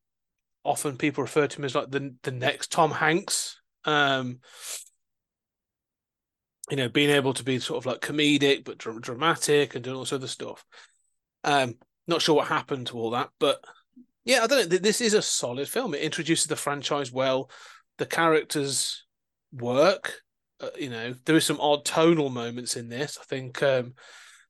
often 0.63 0.99
people 0.99 1.23
refer 1.23 1.47
to 1.47 1.59
him 1.59 1.65
as 1.65 1.75
like 1.75 1.91
the 1.91 2.15
the 2.23 2.33
next 2.33 2.71
Tom 2.71 2.91
Hanks. 2.91 3.59
Um, 3.87 4.41
you 6.71 6.77
know, 6.77 6.89
being 6.89 7.11
able 7.11 7.35
to 7.35 7.45
be 7.45 7.59
sort 7.59 7.79
of 7.79 7.87
like 7.87 8.01
comedic 8.01 8.65
but 8.65 8.79
dra- 8.79 9.01
dramatic 9.01 9.75
and 9.75 9.85
doing 9.85 9.97
all 9.97 10.03
this 10.03 10.13
other 10.13 10.27
stuff. 10.27 10.65
Um, 11.45 11.75
not 12.07 12.23
sure 12.23 12.37
what 12.37 12.49
happened 12.49 12.89
to 12.89 12.99
all 12.99 13.11
that, 13.11 13.31
but 13.39 13.63
yeah, 14.25 14.43
I 14.43 14.47
don't 14.47 14.71
know. 14.71 14.79
This 14.79 15.01
is 15.01 15.15
a 15.15 15.23
solid 15.23 15.69
film. 15.69 15.95
It 15.95 16.03
introduces 16.03 16.47
the 16.47 16.57
franchise 16.57 17.13
well. 17.13 17.51
The 17.99 18.07
characters 18.07 19.05
work. 19.53 20.23
Uh, 20.61 20.69
you 20.79 20.91
know, 20.91 21.15
there 21.25 21.37
is 21.37 21.45
some 21.45 21.61
odd 21.61 21.85
tonal 21.85 22.31
moments 22.31 22.77
in 22.77 22.89
this. 22.89 23.19
I 23.21 23.25
think, 23.25 23.63
um, 23.63 23.95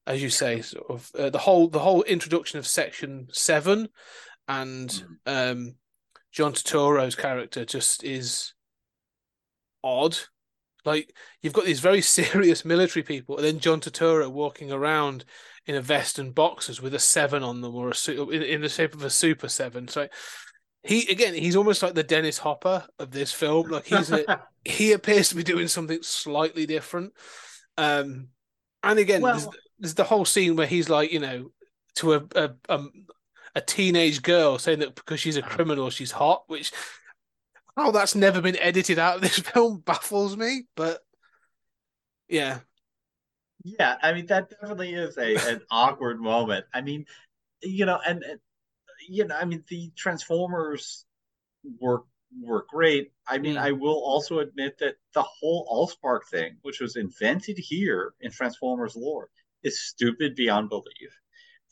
as 0.06 0.22
you 0.22 0.28
say, 0.28 0.60
sort 0.60 0.90
of 0.90 1.10
uh, 1.18 1.30
the 1.30 1.38
whole 1.38 1.68
the 1.68 1.78
whole 1.78 2.02
introduction 2.02 2.58
of 2.58 2.66
Section 2.66 3.28
Seven 3.32 3.88
and 4.46 5.04
um, 5.24 5.76
John 6.32 6.52
Turturro's 6.52 7.14
character 7.14 7.64
just 7.64 8.04
is 8.04 8.52
odd. 9.82 10.18
Like 10.84 11.14
you've 11.40 11.52
got 11.52 11.64
these 11.64 11.80
very 11.80 12.00
serious 12.02 12.64
military 12.64 13.02
people, 13.02 13.36
and 13.36 13.44
then 13.44 13.58
John 13.58 13.80
Turturro 13.80 14.30
walking 14.30 14.72
around 14.72 15.24
in 15.66 15.74
a 15.76 15.82
vest 15.82 16.18
and 16.18 16.34
boxers 16.34 16.82
with 16.82 16.94
a 16.94 16.98
seven 16.98 17.42
on 17.42 17.60
them, 17.60 17.74
or 17.74 17.90
a 17.90 17.94
su- 17.94 18.30
in, 18.30 18.42
in 18.42 18.60
the 18.62 18.68
shape 18.68 18.94
of 18.94 19.04
a 19.04 19.10
super 19.10 19.48
seven. 19.48 19.88
So 19.88 20.08
he 20.82 21.10
again, 21.10 21.34
he's 21.34 21.56
almost 21.56 21.82
like 21.82 21.94
the 21.94 22.02
Dennis 22.02 22.38
Hopper 22.38 22.84
of 22.98 23.10
this 23.10 23.32
film. 23.32 23.68
Like 23.68 23.86
he's 23.86 24.10
a, 24.10 24.42
he 24.64 24.92
appears 24.92 25.28
to 25.28 25.36
be 25.36 25.44
doing 25.44 25.68
something 25.68 26.02
slightly 26.02 26.66
different. 26.66 27.12
Um, 27.78 28.28
and 28.82 28.98
again, 28.98 29.22
there's, 29.22 29.48
there's 29.78 29.94
the 29.94 30.04
whole 30.04 30.24
scene 30.24 30.56
where 30.56 30.66
he's 30.66 30.88
like, 30.90 31.12
you 31.12 31.20
know, 31.20 31.50
to 31.96 32.14
a 32.14 32.22
a, 32.34 32.50
a 32.68 32.84
a 33.54 33.60
teenage 33.60 34.22
girl 34.22 34.58
saying 34.58 34.80
that 34.80 34.94
because 34.94 35.20
she's 35.20 35.36
a 35.36 35.42
criminal, 35.42 35.90
she's 35.90 36.10
hot, 36.10 36.44
which 36.46 36.72
how 37.76 37.90
that's 37.90 38.14
never 38.14 38.40
been 38.40 38.56
edited 38.58 38.98
out 38.98 39.16
of 39.16 39.22
this 39.22 39.38
film 39.40 39.80
baffles 39.80 40.36
me. 40.36 40.64
But 40.76 41.00
yeah, 42.28 42.60
Yeah, 43.64 43.96
I 44.02 44.12
mean 44.12 44.26
that 44.26 44.50
definitely 44.50 44.94
is 44.94 45.16
a 45.18 45.36
an 45.38 45.62
awkward 45.70 46.20
moment. 46.20 46.66
I 46.74 46.80
mean, 46.80 47.06
you 47.62 47.86
know, 47.86 48.00
and, 48.06 48.22
and 48.24 48.40
you 49.08 49.26
know, 49.26 49.36
I 49.36 49.44
mean 49.44 49.64
the 49.68 49.92
Transformers 49.96 51.04
were 51.80 52.04
were 52.40 52.66
great. 52.70 53.12
I 53.28 53.38
mean, 53.38 53.56
Mm. 53.56 53.58
I 53.58 53.72
will 53.72 54.02
also 54.04 54.40
admit 54.40 54.78
that 54.80 54.96
the 55.14 55.22
whole 55.24 55.66
Allspark 55.70 56.20
thing, 56.30 56.58
which 56.62 56.80
was 56.80 56.96
invented 56.96 57.58
here 57.58 58.14
in 58.20 58.30
Transformers 58.32 58.96
lore, 58.96 59.30
is 59.64 59.80
stupid 59.84 60.36
beyond 60.36 60.70
belief. 60.70 61.10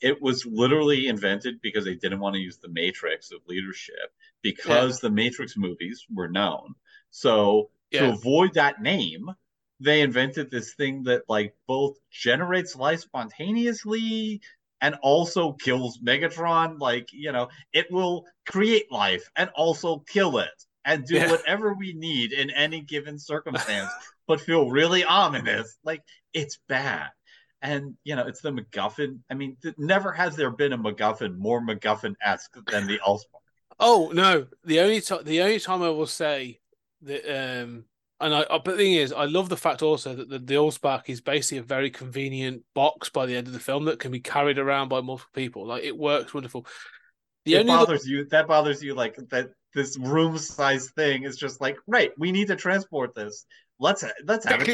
It 0.01 0.21
was 0.21 0.45
literally 0.45 1.07
invented 1.07 1.61
because 1.61 1.85
they 1.85 1.95
didn't 1.95 2.19
want 2.19 2.35
to 2.35 2.41
use 2.41 2.57
the 2.59 2.69
Matrix 2.69 3.31
of 3.31 3.41
leadership 3.47 4.11
because 4.41 4.99
the 4.99 5.09
Matrix 5.09 5.57
movies 5.57 6.05
were 6.13 6.29
known. 6.29 6.75
So 7.11 7.69
to 7.93 8.09
avoid 8.09 8.53
that 8.55 8.81
name, 8.81 9.29
they 9.79 10.01
invented 10.01 10.51
this 10.51 10.73
thing 10.75 11.03
that 11.03 11.23
like 11.27 11.55
both 11.67 11.97
generates 12.11 12.75
life 12.75 13.01
spontaneously 13.01 14.41
and 14.81 14.95
also 15.01 15.53
kills 15.53 15.99
Megatron. 15.99 16.79
Like, 16.79 17.09
you 17.11 17.31
know, 17.31 17.49
it 17.73 17.91
will 17.91 18.25
create 18.47 18.91
life 18.91 19.29
and 19.35 19.49
also 19.55 19.99
kill 19.99 20.37
it 20.39 20.65
and 20.85 21.05
do 21.05 21.15
Yeah. 21.15 21.29
whatever 21.29 21.73
we 21.73 21.93
need 21.93 22.31
in 22.33 22.49
any 22.51 22.81
given 22.81 23.19
circumstance, 23.19 23.91
but 24.27 24.41
feel 24.41 24.69
really 24.69 25.03
ominous. 25.03 25.77
Like, 25.83 26.01
it's 26.33 26.59
bad. 26.67 27.09
And, 27.61 27.95
you 28.03 28.15
know, 28.15 28.25
it's 28.27 28.41
the 28.41 28.51
MacGuffin. 28.51 29.19
I 29.29 29.35
mean, 29.35 29.57
th- 29.61 29.75
never 29.77 30.11
has 30.11 30.35
there 30.35 30.49
been 30.49 30.73
a 30.73 30.77
MacGuffin 30.77 31.37
more 31.37 31.61
MacGuffin 31.61 32.15
esque 32.23 32.55
than 32.69 32.87
the 32.87 32.99
Allspark. 33.07 33.40
Oh 33.81 34.11
no, 34.13 34.45
the 34.63 34.79
only 34.79 35.01
time 35.01 35.23
the 35.23 35.41
only 35.41 35.59
time 35.59 35.81
I 35.81 35.89
will 35.89 36.05
say 36.05 36.59
that, 37.01 37.25
um, 37.25 37.85
and 38.19 38.35
I 38.35 38.45
but 38.47 38.65
the 38.65 38.77
thing 38.77 38.93
is, 38.93 39.11
I 39.11 39.25
love 39.25 39.49
the 39.49 39.57
fact 39.57 39.81
also 39.81 40.13
that 40.13 40.29
the, 40.29 40.37
the 40.37 40.53
Allspark 40.53 41.05
is 41.07 41.19
basically 41.19 41.57
a 41.57 41.63
very 41.63 41.89
convenient 41.89 42.61
box 42.75 43.09
by 43.09 43.25
the 43.25 43.35
end 43.35 43.47
of 43.47 43.53
the 43.53 43.59
film 43.59 43.85
that 43.85 43.97
can 43.97 44.11
be 44.11 44.19
carried 44.19 44.59
around 44.59 44.89
by 44.89 45.01
multiple 45.01 45.31
people. 45.33 45.65
Like 45.65 45.83
it 45.83 45.97
works 45.97 46.31
wonderful. 46.31 46.67
The 47.45 47.55
it 47.55 47.65
bothers 47.65 48.07
you. 48.07 48.27
That 48.29 48.47
bothers 48.47 48.83
you, 48.83 48.93
like 48.93 49.15
that. 49.31 49.49
This 49.73 49.97
room 49.97 50.37
size 50.37 50.91
thing 50.91 51.23
is 51.23 51.37
just 51.37 51.61
like 51.61 51.77
right. 51.87 52.11
We 52.17 52.31
need 52.31 52.49
to 52.49 52.57
transport 52.57 53.15
this. 53.15 53.45
Let's 53.79 54.03
let's 54.25 54.45
have 54.45 54.61
it. 54.61 54.65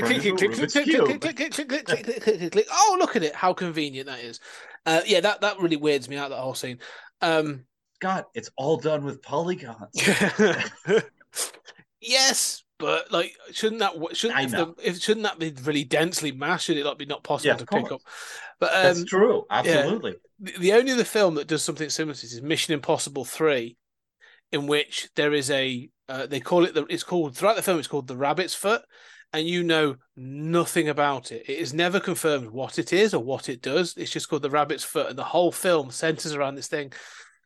Oh, 2.70 2.98
look 3.00 3.16
at 3.16 3.24
it! 3.24 3.36
How 3.36 3.54
convenient 3.54 4.08
that 4.08 4.20
is. 4.20 4.42
Uh, 4.86 5.02
yeah, 5.06 5.22
that 5.22 5.42
that 5.42 5.62
really 5.62 5.78
weirds 5.78 6.10
me 6.10 6.18
out. 6.18 6.32
That 6.32 6.40
whole 6.40 6.56
scene. 6.56 6.80
Um, 7.22 7.68
God, 8.00 8.26
it's 8.34 8.50
all 8.58 8.78
done 8.78 9.04
with 9.04 9.22
polygons. 9.22 9.92
yes, 12.02 12.64
but 12.80 13.12
like, 13.12 13.36
shouldn't 13.52 13.80
that 13.80 13.94
shouldn't 14.14 14.40
if, 14.40 14.52
the, 14.52 14.74
if 14.84 15.00
shouldn't 15.00 15.24
that 15.24 15.40
be 15.40 15.54
really 15.64 15.84
densely 15.84 16.32
massed? 16.32 16.66
Should 16.66 16.78
it 16.78 16.86
like 16.86 16.98
be 16.98 17.06
not 17.06 17.24
possible 17.24 17.50
Yeah, 17.54 17.58
to 17.58 17.66
pick 17.66 17.92
up? 17.92 18.02
But 18.60 18.72
That's 18.72 19.00
um, 19.00 19.06
true. 19.06 19.46
Absolutely. 19.50 20.16
the, 20.40 20.52
the 20.60 20.74
only 20.74 20.92
other 20.92 21.04
film 21.04 21.36
that 21.36 21.48
does 21.48 21.64
something 21.64 21.90
similar 21.90 22.14
to 22.14 22.22
this 22.22 22.34
is 22.34 22.42
Mission 22.42 22.74
Impossible 22.74 23.26
Three, 23.26 23.78
in 24.52 24.68
which 24.68 25.10
there 25.16 25.34
is 25.34 25.50
a 25.50 25.90
uh, 26.08 26.28
they 26.28 26.40
call 26.40 26.66
it 26.66 26.74
the 26.74 26.86
it's 26.86 27.04
called 27.04 27.36
throughout 27.36 27.56
the 27.56 27.64
film 27.64 27.80
it's 27.80 27.88
called 27.88 28.08
the 28.08 28.18
Rabbit's 28.18 28.54
Foot, 28.54 28.84
and 29.34 29.48
you 29.48 29.64
know 29.64 29.96
nothing 30.16 30.90
about 30.90 31.32
it. 31.32 31.50
It 31.50 31.58
is 31.58 31.74
never 31.74 32.00
confirmed 32.00 32.52
what 32.52 32.78
it 32.78 32.94
is 32.94 33.14
or 33.14 33.24
what 33.24 33.50
it 33.50 33.62
does. 33.62 33.96
It's 33.98 34.12
just 34.12 34.30
called 34.30 34.44
the 34.44 34.50
Rabbit's 34.52 34.84
Foot, 34.84 35.10
and 35.10 35.18
the 35.18 35.24
whole 35.24 35.52
film 35.52 35.90
centers 35.90 36.34
around 36.34 36.56
this 36.56 36.68
thing. 36.68 36.94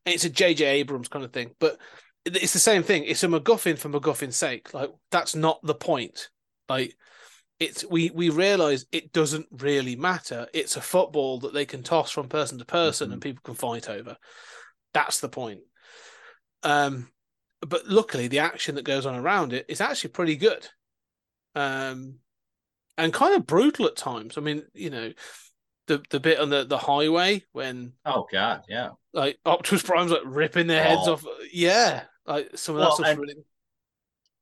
And 0.05 0.15
it's 0.15 0.25
a 0.25 0.29
J.J. 0.29 0.65
Abrams 0.65 1.07
kind 1.07 1.23
of 1.23 1.31
thing, 1.31 1.51
but 1.59 1.77
it's 2.25 2.53
the 2.53 2.59
same 2.59 2.83
thing. 2.83 3.03
It's 3.05 3.23
a 3.23 3.27
MacGuffin 3.27 3.77
for 3.77 3.89
MacGuffin's 3.89 4.35
sake. 4.35 4.73
Like 4.73 4.91
that's 5.11 5.35
not 5.35 5.59
the 5.63 5.75
point. 5.75 6.29
Like 6.69 6.95
it's 7.59 7.85
we 7.85 8.09
we 8.11 8.29
realize 8.29 8.85
it 8.91 9.13
doesn't 9.13 9.47
really 9.51 9.95
matter. 9.95 10.47
It's 10.53 10.77
a 10.77 10.81
football 10.81 11.39
that 11.39 11.53
they 11.53 11.65
can 11.65 11.83
toss 11.83 12.11
from 12.11 12.27
person 12.27 12.57
to 12.59 12.65
person 12.65 13.11
and 13.11 13.21
people 13.21 13.41
can 13.43 13.55
fight 13.55 13.89
over. 13.89 14.17
That's 14.93 15.19
the 15.19 15.29
point. 15.29 15.61
Um, 16.63 17.09
but 17.61 17.87
luckily 17.87 18.27
the 18.27 18.39
action 18.39 18.75
that 18.75 18.85
goes 18.85 19.05
on 19.05 19.15
around 19.15 19.53
it 19.53 19.65
is 19.67 19.81
actually 19.81 20.11
pretty 20.11 20.35
good. 20.35 20.67
Um, 21.55 22.15
and 22.97 23.13
kind 23.13 23.35
of 23.35 23.47
brutal 23.47 23.87
at 23.87 23.95
times. 23.95 24.37
I 24.37 24.41
mean, 24.41 24.63
you 24.73 24.89
know, 24.89 25.11
the 25.87 26.01
the 26.09 26.19
bit 26.19 26.39
on 26.39 26.49
the, 26.49 26.63
the 26.65 26.77
highway 26.77 27.43
when 27.51 27.93
Oh 28.05 28.27
God, 28.31 28.63
yeah. 28.69 28.91
like 29.13 29.39
Optimus 29.45 29.83
Prime's 29.83 30.11
like 30.11 30.21
ripping 30.25 30.67
their 30.67 30.83
heads 30.83 31.01
Oh. 31.05 31.13
off. 31.13 31.25
Yeah, 31.51 32.03
like 32.25 32.57
some 32.57 32.75
of 32.75 32.79
that 32.81 32.85
Well, 32.87 32.95
stuff's 32.95 33.09
and- 33.09 33.19
really. 33.19 33.35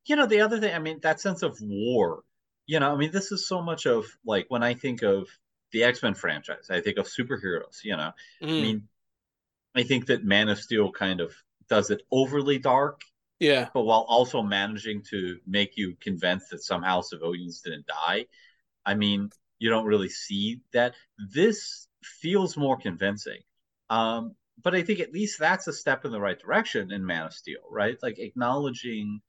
you 0.06 0.16
know 0.16 0.26
the 0.26 0.40
other 0.40 0.58
thing 0.60 0.74
i 0.74 0.78
mean 0.78 0.98
that 1.02 1.20
sense 1.20 1.42
of 1.42 1.56
war 1.60 2.22
you 2.66 2.80
know 2.80 2.92
i 2.92 2.96
mean 2.96 3.10
this 3.12 3.32
is 3.32 3.46
so 3.46 3.62
much 3.62 3.86
of 3.86 4.06
like 4.24 4.46
when 4.48 4.62
i 4.62 4.74
think 4.74 5.02
of 5.02 5.28
the 5.72 5.84
x-men 5.84 6.14
franchise 6.14 6.68
i 6.70 6.80
think 6.80 6.98
of 6.98 7.06
superheroes 7.06 7.84
you 7.84 7.96
know 7.96 8.10
i 8.42 8.44
Mm, 8.44 8.62
mean 8.62 8.88
i 9.76 9.82
think 9.82 10.06
that 10.06 10.24
man 10.24 10.48
of 10.48 10.58
steel 10.58 10.90
kind 10.90 11.20
of 11.20 11.32
does 11.68 11.90
it 11.90 12.02
overly 12.10 12.58
dark 12.58 13.02
yeah, 13.38 13.68
but 13.72 13.84
while 13.84 14.04
also 14.06 14.42
managing 14.42 15.02
to 15.10 15.38
make 15.46 15.76
you 15.78 15.96
convinced 16.00 16.50
that 16.50 16.62
somehow 16.62 17.00
civilians 17.00 17.60
didn't 17.62 17.86
die 17.86 18.26
i 18.84 18.94
mean 18.94 19.30
you 19.60 19.70
don't 19.70 19.86
really 19.86 20.08
see 20.08 20.60
that 20.72 20.94
this 21.32 21.86
feels 22.02 22.56
more 22.56 22.76
convincing 22.76 23.38
um 23.90 24.34
but 24.62 24.74
i 24.74 24.82
think 24.82 24.98
at 24.98 25.12
least 25.12 25.38
that's 25.38 25.68
a 25.68 25.72
step 25.72 26.04
in 26.04 26.10
the 26.10 26.20
right 26.20 26.40
direction 26.40 26.90
in 26.90 27.06
man 27.06 27.26
of 27.26 27.32
steel 27.32 27.60
right 27.70 27.98
like 28.02 28.18
acknowledging 28.18 29.20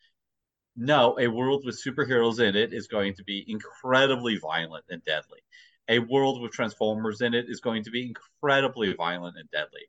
no, 0.76 1.18
a 1.20 1.28
world 1.28 1.64
with 1.66 1.82
superheroes 1.84 2.40
in 2.40 2.56
it 2.56 2.74
is 2.74 2.88
going 2.88 3.14
to 3.16 3.24
be 3.24 3.44
incredibly 3.48 4.38
violent 4.38 4.86
and 4.90 5.04
deadly. 5.04 5.40
A 5.90 6.00
world 6.00 6.42
with 6.42 6.54
Transformers 6.54 7.22
in 7.22 7.34
it 7.34 7.46
is 7.50 7.60
going 7.60 7.84
to 7.84 7.92
be 7.92 8.08
incredibly 8.08 8.94
violent 8.94 9.38
and 9.38 9.50
deadly. 9.52 9.82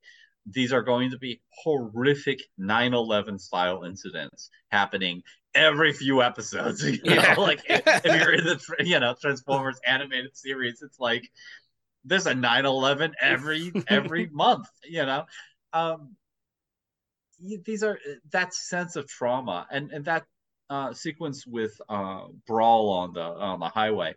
These 0.47 0.73
are 0.73 0.83
going 0.83 1.11
to 1.13 1.19
be 1.19 1.41
horrific 1.63 2.43
9 2.59 2.95
11 2.95 3.39
style 3.39 3.85
incidents 3.85 4.51
happening 4.71 5.23
every 5.55 5.93
few 5.93 6.23
episodes. 6.23 6.83
You 7.05 7.17
know, 7.17 7.23
Yeah. 7.23 7.35
like 7.37 7.63
if, 7.69 7.83
if 8.05 8.05
you're 8.07 8.35
in 8.35 8.45
the 8.45 8.61
you 8.85 8.99
know 9.01 9.15
Transformers 9.21 9.81
animated 9.87 10.37
series, 10.37 10.83
it's 10.83 10.99
like 10.99 11.31
there's 12.05 12.27
a 12.27 12.35
9 12.35 12.67
11 12.67 13.15
every 13.21 13.73
every 13.89 14.27
month, 14.33 14.69
you 14.85 15.07
know. 15.07 15.25
Um, 15.73 16.17
these 17.65 17.83
are 17.83 17.99
that 18.31 18.55
sense 18.55 18.97
of 18.97 19.09
trauma 19.09 19.67
and 19.71 19.91
and 19.91 20.05
that 20.05 20.25
uh, 20.71 20.93
sequence 20.93 21.47
with 21.47 21.81
uh, 21.89 22.25
Brawl 22.47 22.91
on 22.91 23.13
the 23.13 23.21
on 23.23 23.61
the 23.61 23.69
highway, 23.69 24.15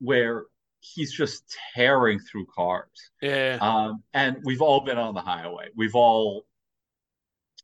where 0.00 0.44
he's 0.80 1.12
just 1.12 1.56
tearing 1.74 2.20
through 2.20 2.46
cars. 2.54 3.10
yeah, 3.20 3.58
Um, 3.60 4.02
and 4.14 4.38
we've 4.44 4.62
all 4.62 4.80
been 4.80 4.98
on 4.98 5.14
the 5.14 5.20
highway. 5.20 5.68
We've 5.76 5.94
all 5.94 6.46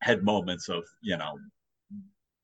had 0.00 0.22
moments 0.22 0.68
of 0.68 0.84
you 1.00 1.16
know, 1.16 1.38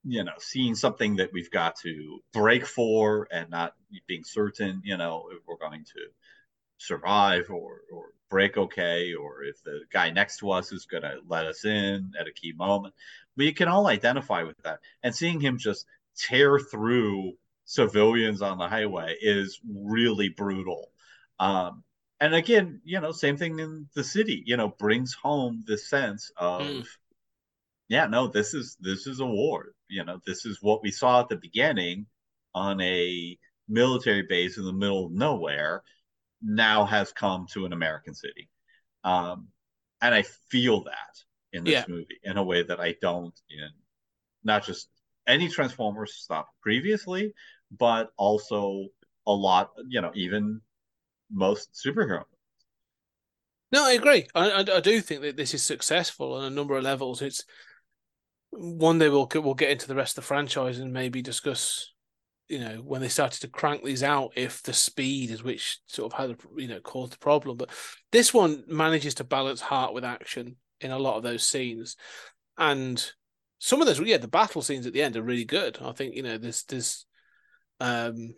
you 0.04 0.24
know, 0.24 0.32
seeing 0.38 0.74
something 0.74 1.16
that 1.16 1.32
we've 1.32 1.50
got 1.50 1.76
to 1.82 2.20
break 2.32 2.66
for 2.66 3.28
and 3.30 3.50
not 3.50 3.74
being 4.06 4.24
certain, 4.24 4.80
you 4.84 4.96
know, 4.96 5.28
if 5.32 5.38
we're 5.46 5.56
going 5.56 5.84
to 5.84 6.00
survive 6.78 7.50
or 7.50 7.82
or 7.92 8.06
break 8.30 8.56
okay, 8.56 9.12
or 9.14 9.42
if 9.42 9.62
the 9.64 9.80
guy 9.92 10.10
next 10.10 10.38
to 10.38 10.50
us 10.50 10.72
is 10.72 10.86
going 10.86 11.02
to 11.02 11.18
let 11.28 11.46
us 11.46 11.64
in 11.64 12.12
at 12.18 12.28
a 12.28 12.32
key 12.32 12.52
moment. 12.52 12.94
We 13.36 13.52
can 13.52 13.68
all 13.68 13.88
identify 13.88 14.44
with 14.44 14.56
that. 14.62 14.78
And 15.02 15.14
seeing 15.14 15.40
him 15.40 15.58
just 15.58 15.84
tear 16.16 16.58
through 16.58 17.32
civilians 17.70 18.42
on 18.42 18.58
the 18.58 18.66
highway 18.68 19.16
is 19.20 19.60
really 19.72 20.28
brutal. 20.28 20.90
Um, 21.38 21.84
and 22.20 22.34
again, 22.34 22.80
you 22.84 23.00
know, 23.00 23.12
same 23.12 23.36
thing 23.36 23.60
in 23.60 23.86
the 23.94 24.02
city, 24.02 24.42
you 24.44 24.56
know, 24.56 24.68
brings 24.68 25.14
home 25.14 25.62
the 25.68 25.78
sense 25.78 26.32
of, 26.36 26.66
Mm. 26.66 26.84
yeah, 27.88 28.06
no, 28.06 28.26
this 28.28 28.54
is 28.54 28.76
this 28.80 29.06
is 29.06 29.20
a 29.20 29.26
war. 29.26 29.72
You 29.88 30.04
know, 30.04 30.20
this 30.26 30.44
is 30.46 30.58
what 30.60 30.82
we 30.82 30.90
saw 30.90 31.20
at 31.20 31.28
the 31.28 31.36
beginning 31.36 32.06
on 32.54 32.80
a 32.80 33.38
military 33.68 34.22
base 34.22 34.58
in 34.58 34.64
the 34.64 34.72
middle 34.72 35.06
of 35.06 35.12
nowhere 35.12 35.82
now 36.42 36.84
has 36.86 37.12
come 37.12 37.46
to 37.52 37.66
an 37.66 37.72
American 37.72 38.14
city. 38.14 38.48
Um, 39.04 39.48
and 40.02 40.14
I 40.14 40.22
feel 40.22 40.84
that 40.84 41.14
in 41.52 41.64
this 41.64 41.74
Yeah. 41.74 41.84
movie 41.88 42.20
in 42.24 42.36
a 42.36 42.44
way 42.44 42.62
that 42.64 42.80
I 42.80 42.96
don't 43.00 43.38
in 43.50 43.70
not 44.44 44.64
just 44.64 44.88
any 45.26 45.48
Transformers 45.48 46.14
stuff 46.14 46.46
previously, 46.62 47.34
but 47.78 48.10
also 48.16 48.86
a 49.26 49.32
lot, 49.32 49.70
you 49.88 50.00
know, 50.00 50.10
even 50.14 50.60
most 51.30 51.72
superhero. 51.74 52.24
No, 53.72 53.84
I 53.84 53.92
agree. 53.92 54.26
I, 54.34 54.50
I 54.50 54.76
I 54.76 54.80
do 54.80 55.00
think 55.00 55.22
that 55.22 55.36
this 55.36 55.54
is 55.54 55.62
successful 55.62 56.34
on 56.34 56.44
a 56.44 56.50
number 56.50 56.76
of 56.76 56.82
levels. 56.82 57.22
It's 57.22 57.44
one 58.50 58.98
day 58.98 59.08
we'll 59.08 59.28
we'll 59.34 59.54
get 59.54 59.70
into 59.70 59.86
the 59.86 59.94
rest 59.94 60.18
of 60.18 60.24
the 60.24 60.28
franchise 60.28 60.78
and 60.80 60.92
maybe 60.92 61.22
discuss, 61.22 61.92
you 62.48 62.58
know, 62.58 62.76
when 62.78 63.00
they 63.00 63.08
started 63.08 63.40
to 63.42 63.48
crank 63.48 63.84
these 63.84 64.02
out, 64.02 64.32
if 64.34 64.62
the 64.62 64.72
speed 64.72 65.30
is 65.30 65.44
which 65.44 65.78
sort 65.86 66.12
of 66.12 66.18
had 66.18 66.36
you 66.56 66.66
know 66.66 66.80
caused 66.80 67.12
the 67.12 67.18
problem. 67.18 67.56
But 67.56 67.70
this 68.10 68.34
one 68.34 68.64
manages 68.66 69.14
to 69.14 69.24
balance 69.24 69.60
heart 69.60 69.94
with 69.94 70.04
action 70.04 70.56
in 70.80 70.90
a 70.90 70.98
lot 70.98 71.16
of 71.16 71.22
those 71.22 71.46
scenes, 71.46 71.96
and 72.58 73.12
some 73.60 73.80
of 73.80 73.86
those, 73.86 74.00
yeah, 74.00 74.16
the 74.16 74.26
battle 74.26 74.62
scenes 74.62 74.86
at 74.86 74.94
the 74.94 75.02
end 75.02 75.16
are 75.16 75.22
really 75.22 75.44
good. 75.44 75.78
I 75.80 75.92
think 75.92 76.16
you 76.16 76.22
know 76.22 76.38
there's 76.38 76.64
there's, 76.64 77.06
um, 77.80 78.34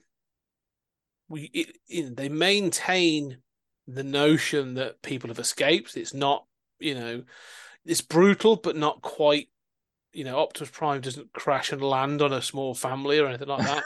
we 1.29 1.51
it, 1.53 1.77
you 1.87 2.05
know, 2.05 2.15
they 2.15 2.29
maintain 2.29 3.39
the 3.87 4.05
notion 4.05 4.75
that 4.75 5.03
people 5.03 5.29
have 5.29 5.39
escaped. 5.39 5.97
It's 5.97 6.15
not, 6.15 6.45
you 6.79 6.95
know, 6.95 7.25
it's 7.85 8.01
brutal, 8.01 8.57
but 8.57 8.77
not 8.77 9.03
quite. 9.03 9.49
You 10.13 10.25
know, 10.25 10.39
Optimus 10.39 10.71
Prime 10.71 11.01
doesn't 11.01 11.33
crash 11.33 11.73
and 11.73 11.81
land 11.81 12.21
on 12.21 12.35
a 12.35 12.43
small 12.43 12.75
family 12.75 13.19
or 13.19 13.27
anything 13.27 13.49
like 13.49 13.67
that. 13.67 13.83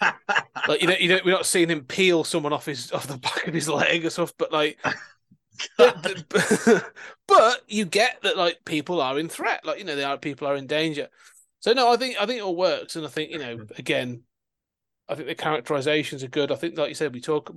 like 0.68 0.82
you 0.82 0.88
know, 0.88 0.94
you 0.98 1.08
know, 1.08 1.20
we're 1.24 1.30
not 1.30 1.46
seeing 1.46 1.70
him 1.70 1.84
peel 1.84 2.22
someone 2.22 2.52
off 2.52 2.66
his 2.66 2.92
off 2.92 3.06
the 3.06 3.16
back 3.16 3.46
of 3.46 3.54
his 3.54 3.68
leg 3.68 4.04
or 4.04 4.10
stuff. 4.10 4.34
But 4.36 4.52
like, 4.52 4.78
but, 5.78 6.92
but 7.26 7.62
you 7.66 7.86
get 7.86 8.20
that 8.22 8.36
like 8.36 8.58
people 8.66 9.00
are 9.00 9.18
in 9.18 9.30
threat. 9.30 9.64
Like 9.64 9.78
you 9.78 9.84
know, 9.84 9.96
they 9.96 10.04
are 10.04 10.18
people 10.18 10.46
are 10.46 10.56
in 10.56 10.66
danger. 10.66 11.08
So 11.60 11.72
no, 11.72 11.90
I 11.92 11.96
think 11.96 12.16
I 12.20 12.26
think 12.26 12.38
it 12.38 12.44
all 12.44 12.56
works, 12.56 12.96
and 12.96 13.06
I 13.06 13.08
think 13.08 13.30
you 13.30 13.38
know, 13.38 13.66
again, 13.78 14.22
I 15.10 15.16
think 15.16 15.26
the 15.26 15.34
characterizations 15.34 16.22
are 16.22 16.28
good. 16.28 16.52
I 16.52 16.54
think, 16.54 16.78
like 16.78 16.88
you 16.88 16.94
said, 16.94 17.12
we 17.12 17.20
talk. 17.20 17.52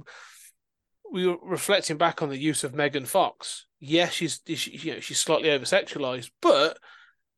We 1.12 1.28
were 1.28 1.38
reflecting 1.44 1.98
back 1.98 2.24
on 2.24 2.30
the 2.30 2.38
use 2.38 2.64
of 2.64 2.74
Megan 2.74 3.06
Fox. 3.06 3.68
Yes, 3.80 4.14
she's 4.14 4.42
she, 4.48 4.72
you 4.72 4.94
know 4.96 5.00
she's 5.00 5.20
slightly 5.20 5.52
over 5.52 5.64
sexualized, 5.64 6.32
but 6.42 6.80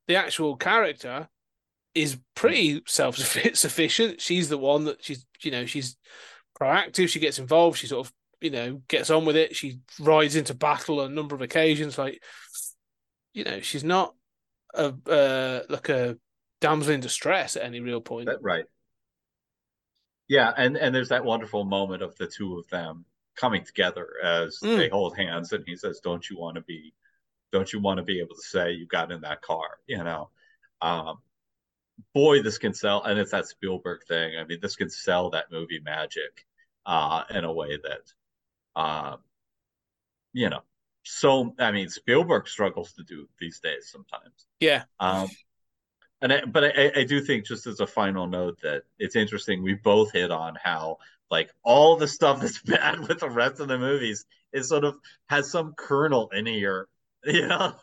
the 0.08 0.16
actual 0.16 0.56
character 0.56 1.28
is 1.94 2.18
pretty 2.34 2.82
self 2.88 3.18
sufficient. 3.18 4.22
She's 4.22 4.48
the 4.48 4.58
one 4.58 4.86
that 4.86 5.04
she's 5.04 5.26
you 5.42 5.52
know 5.52 5.66
she's 5.66 5.98
proactive. 6.58 7.10
She 7.10 7.20
gets 7.20 7.38
involved. 7.38 7.78
She 7.78 7.88
sort 7.88 8.08
of 8.08 8.14
you 8.40 8.52
know 8.52 8.82
gets 8.88 9.10
on 9.10 9.26
with 9.26 9.36
it. 9.36 9.54
She 9.54 9.80
rides 10.00 10.38
into 10.38 10.54
battle 10.54 11.02
on 11.02 11.12
a 11.12 11.16
number 11.16 11.36
of 11.36 11.42
occasions. 11.42 11.98
Like 11.98 12.24
you 13.34 13.44
know 13.44 13.60
she's 13.60 13.84
not 13.84 14.16
a 14.74 14.94
uh, 15.10 15.64
like 15.68 15.90
a 15.90 16.18
damsel 16.62 16.94
in 16.94 17.02
distress 17.02 17.58
at 17.58 17.64
any 17.64 17.82
real 17.82 18.00
point. 18.00 18.30
Right. 18.42 18.66
Yeah, 20.28 20.54
and 20.58 20.78
and 20.78 20.94
there's 20.94 21.10
that 21.10 21.26
wonderful 21.26 21.64
moment 21.66 22.02
of 22.02 22.16
the 22.16 22.28
two 22.28 22.58
of 22.58 22.68
them 22.70 23.06
coming 23.36 23.64
together 23.64 24.14
as 24.24 24.60
Mm. 24.64 24.78
they 24.78 24.90
hold 24.90 25.18
hands, 25.18 25.52
and 25.52 25.64
he 25.68 25.76
says, 25.76 26.00
"Don't 26.00 26.28
you 26.30 26.38
want 26.38 26.56
to 26.56 26.62
be, 26.62 26.94
don't 27.52 27.72
you 27.72 27.80
want 27.80 27.98
to 27.98 28.04
be 28.04 28.20
able 28.20 28.36
to 28.36 28.42
say 28.42 28.72
you 28.72 28.88
got 28.88 29.12
in 29.12 29.22
that 29.22 29.42
car?" 29.42 29.80
You 29.88 30.04
know, 30.04 30.30
um, 30.82 31.22
boy, 32.14 32.42
this 32.42 32.58
can 32.58 32.74
sell, 32.74 33.04
and 33.04 33.20
it's 33.20 33.32
that 33.32 33.48
Spielberg 33.48 34.04
thing. 34.08 34.38
I 34.38 34.44
mean, 34.46 34.60
this 34.62 34.76
can 34.76 34.90
sell 34.90 35.30
that 35.32 35.52
movie 35.52 35.80
magic 35.80 36.46
uh, 36.86 37.24
in 37.30 37.44
a 37.44 37.54
way 37.54 37.78
that, 37.78 38.14
uh, 38.76 39.18
you 40.34 40.50
know, 40.50 40.62
so 41.04 41.54
I 41.60 41.72
mean, 41.72 41.90
Spielberg 41.90 42.48
struggles 42.48 42.94
to 42.94 43.04
do 43.04 43.28
these 43.40 43.60
days 43.60 43.90
sometimes. 43.92 44.48
Yeah, 44.60 44.84
Um, 45.00 45.28
and 46.22 46.34
I, 46.34 46.46
but 46.46 46.64
I, 46.64 46.92
I 46.96 47.04
do 47.04 47.22
think 47.22 47.46
just 47.46 47.68
as 47.68 47.80
a 47.80 47.88
final 47.88 48.28
note 48.28 48.60
that 48.64 48.84
it's 49.00 49.16
interesting. 49.16 49.64
We 49.64 49.74
both 49.74 50.12
hit 50.12 50.32
on 50.32 50.56
how 50.62 50.98
like 51.30 51.52
all 51.64 51.96
the 51.96 52.08
stuff 52.08 52.42
that's 52.42 52.62
bad 52.64 53.08
with 53.08 53.20
the 53.20 53.30
rest 53.30 53.60
of 53.60 53.68
the 53.68 53.78
movies 53.78 54.26
is 54.54 54.70
sort 54.70 54.86
of 54.86 54.96
has 55.28 55.52
some 55.52 55.74
kernel 55.78 56.30
in 56.30 56.46
here, 56.46 56.88
you 57.26 57.48
know. 57.48 57.74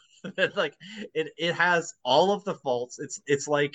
like 0.54 0.76
it 1.14 1.32
it 1.36 1.52
has 1.54 1.94
all 2.04 2.32
of 2.32 2.44
the 2.44 2.54
faults. 2.54 3.00
It's 3.00 3.20
it's 3.26 3.48
like 3.48 3.74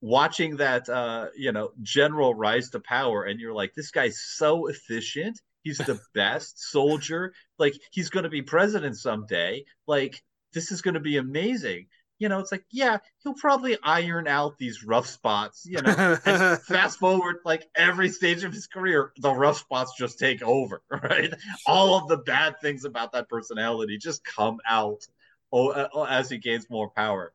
watching 0.00 0.56
that 0.56 0.88
uh 0.88 1.26
you 1.36 1.50
know 1.52 1.70
general 1.82 2.34
rise 2.34 2.70
to 2.70 2.80
power 2.80 3.24
and 3.24 3.40
you're 3.40 3.54
like 3.54 3.74
this 3.74 3.90
guy's 3.90 4.20
so 4.20 4.68
efficient 4.68 5.40
he's 5.64 5.78
the 5.78 5.98
best 6.14 6.60
soldier 6.70 7.32
like 7.58 7.74
he's 7.90 8.10
going 8.10 8.22
to 8.22 8.30
be 8.30 8.42
president 8.42 8.96
someday 8.96 9.64
like 9.88 10.22
this 10.54 10.70
is 10.70 10.82
going 10.82 10.94
to 10.94 11.00
be 11.00 11.16
amazing 11.16 11.86
you 12.18 12.28
know 12.28 12.38
it's 12.38 12.52
like 12.52 12.64
yeah 12.70 12.98
he'll 13.22 13.34
probably 13.34 13.76
iron 13.82 14.26
out 14.26 14.58
these 14.58 14.84
rough 14.84 15.06
spots 15.06 15.64
you 15.66 15.80
know 15.80 16.16
fast 16.66 16.98
forward 16.98 17.36
like 17.44 17.68
every 17.76 18.08
stage 18.08 18.44
of 18.44 18.52
his 18.52 18.66
career 18.66 19.12
the 19.18 19.32
rough 19.32 19.58
spots 19.58 19.92
just 19.98 20.18
take 20.18 20.42
over 20.42 20.82
right 20.90 21.32
all 21.66 21.96
of 21.96 22.08
the 22.08 22.18
bad 22.18 22.54
things 22.60 22.84
about 22.84 23.12
that 23.12 23.28
personality 23.28 23.98
just 23.98 24.24
come 24.24 24.58
out 24.68 25.06
oh, 25.52 25.68
uh, 25.70 26.06
as 26.08 26.28
he 26.28 26.38
gains 26.38 26.68
more 26.70 26.90
power 26.90 27.32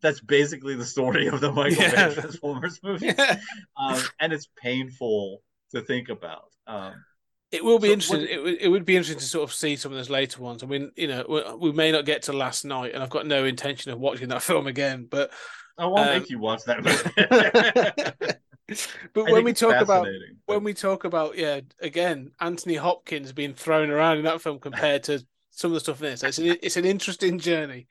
that's 0.00 0.20
basically 0.20 0.74
the 0.74 0.84
story 0.84 1.28
of 1.28 1.40
the 1.40 1.52
Michael 1.52 1.80
Yeah. 1.84 2.08
Bay 2.08 2.14
Transformers 2.14 2.80
movie, 2.82 3.06
Yeah. 3.16 3.38
um, 3.76 4.00
and 4.18 4.32
it's 4.32 4.48
painful 4.60 5.42
to 5.70 5.80
think 5.80 6.08
about. 6.08 6.50
Um, 6.66 6.94
It 7.52 7.62
will 7.64 7.78
be 7.78 7.88
So 7.88 7.92
interesting. 7.92 8.22
It, 8.28 8.42
would- 8.42 8.60
it 8.62 8.68
would 8.68 8.84
be 8.86 8.96
interesting 8.96 9.18
to 9.20 9.24
sort 9.24 9.44
of 9.48 9.54
see 9.54 9.76
some 9.76 9.92
of 9.92 9.98
those 9.98 10.08
later 10.10 10.40
ones. 10.42 10.62
I 10.62 10.66
mean, 10.66 10.90
you 10.96 11.06
know, 11.06 11.24
we, 11.28 11.68
we 11.68 11.72
may 11.72 11.92
not 11.92 12.06
get 12.06 12.22
to 12.22 12.32
Last 12.32 12.64
Knight, 12.64 12.94
and 12.94 13.02
I've 13.02 13.10
got 13.10 13.26
no 13.26 13.44
intention 13.44 13.92
of 13.92 13.98
watching 14.00 14.28
that 14.28 14.42
film 14.50 14.66
again. 14.66 15.06
But 15.08 15.30
I 15.78 15.86
won't 15.86 16.08
Um, 16.08 16.18
make 16.20 16.30
you 16.30 16.38
watch 16.38 16.62
that 16.64 16.82
movie. 18.16 18.36
but 19.12 19.28
I 19.28 19.32
when 19.32 19.44
we 19.44 19.52
talk 19.52 19.74
about 19.80 20.04
fascinating, 20.04 20.36
when 20.46 20.64
we 20.64 20.72
talk 20.74 21.04
about 21.04 21.36
yeah, 21.36 21.60
again, 21.80 22.30
Anthony 22.40 22.74
Hopkins 22.76 23.32
being 23.32 23.54
thrown 23.54 23.90
around 23.90 24.18
in 24.18 24.24
that 24.24 24.40
film 24.40 24.58
compared 24.58 25.02
to 25.04 25.24
some 25.50 25.70
of 25.70 25.74
the 25.74 25.80
stuff 25.80 26.00
in 26.02 26.10
this, 26.10 26.22
it's 26.22 26.38
an, 26.38 26.56
it's 26.62 26.76
an 26.78 26.84
interesting 26.86 27.38
journey. 27.38 27.86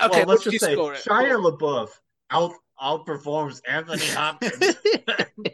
Okay, 0.00 0.20
well, 0.20 0.28
let's 0.28 0.44
just 0.44 0.60
say 0.60 0.74
score 0.74 0.94
it? 0.94 1.02
Shia 1.04 1.36
LaBeouf 1.58 1.88
out 2.30 2.52
outperforms 2.80 3.60
Anthony 3.68 4.06
Hopkins. 4.06 4.76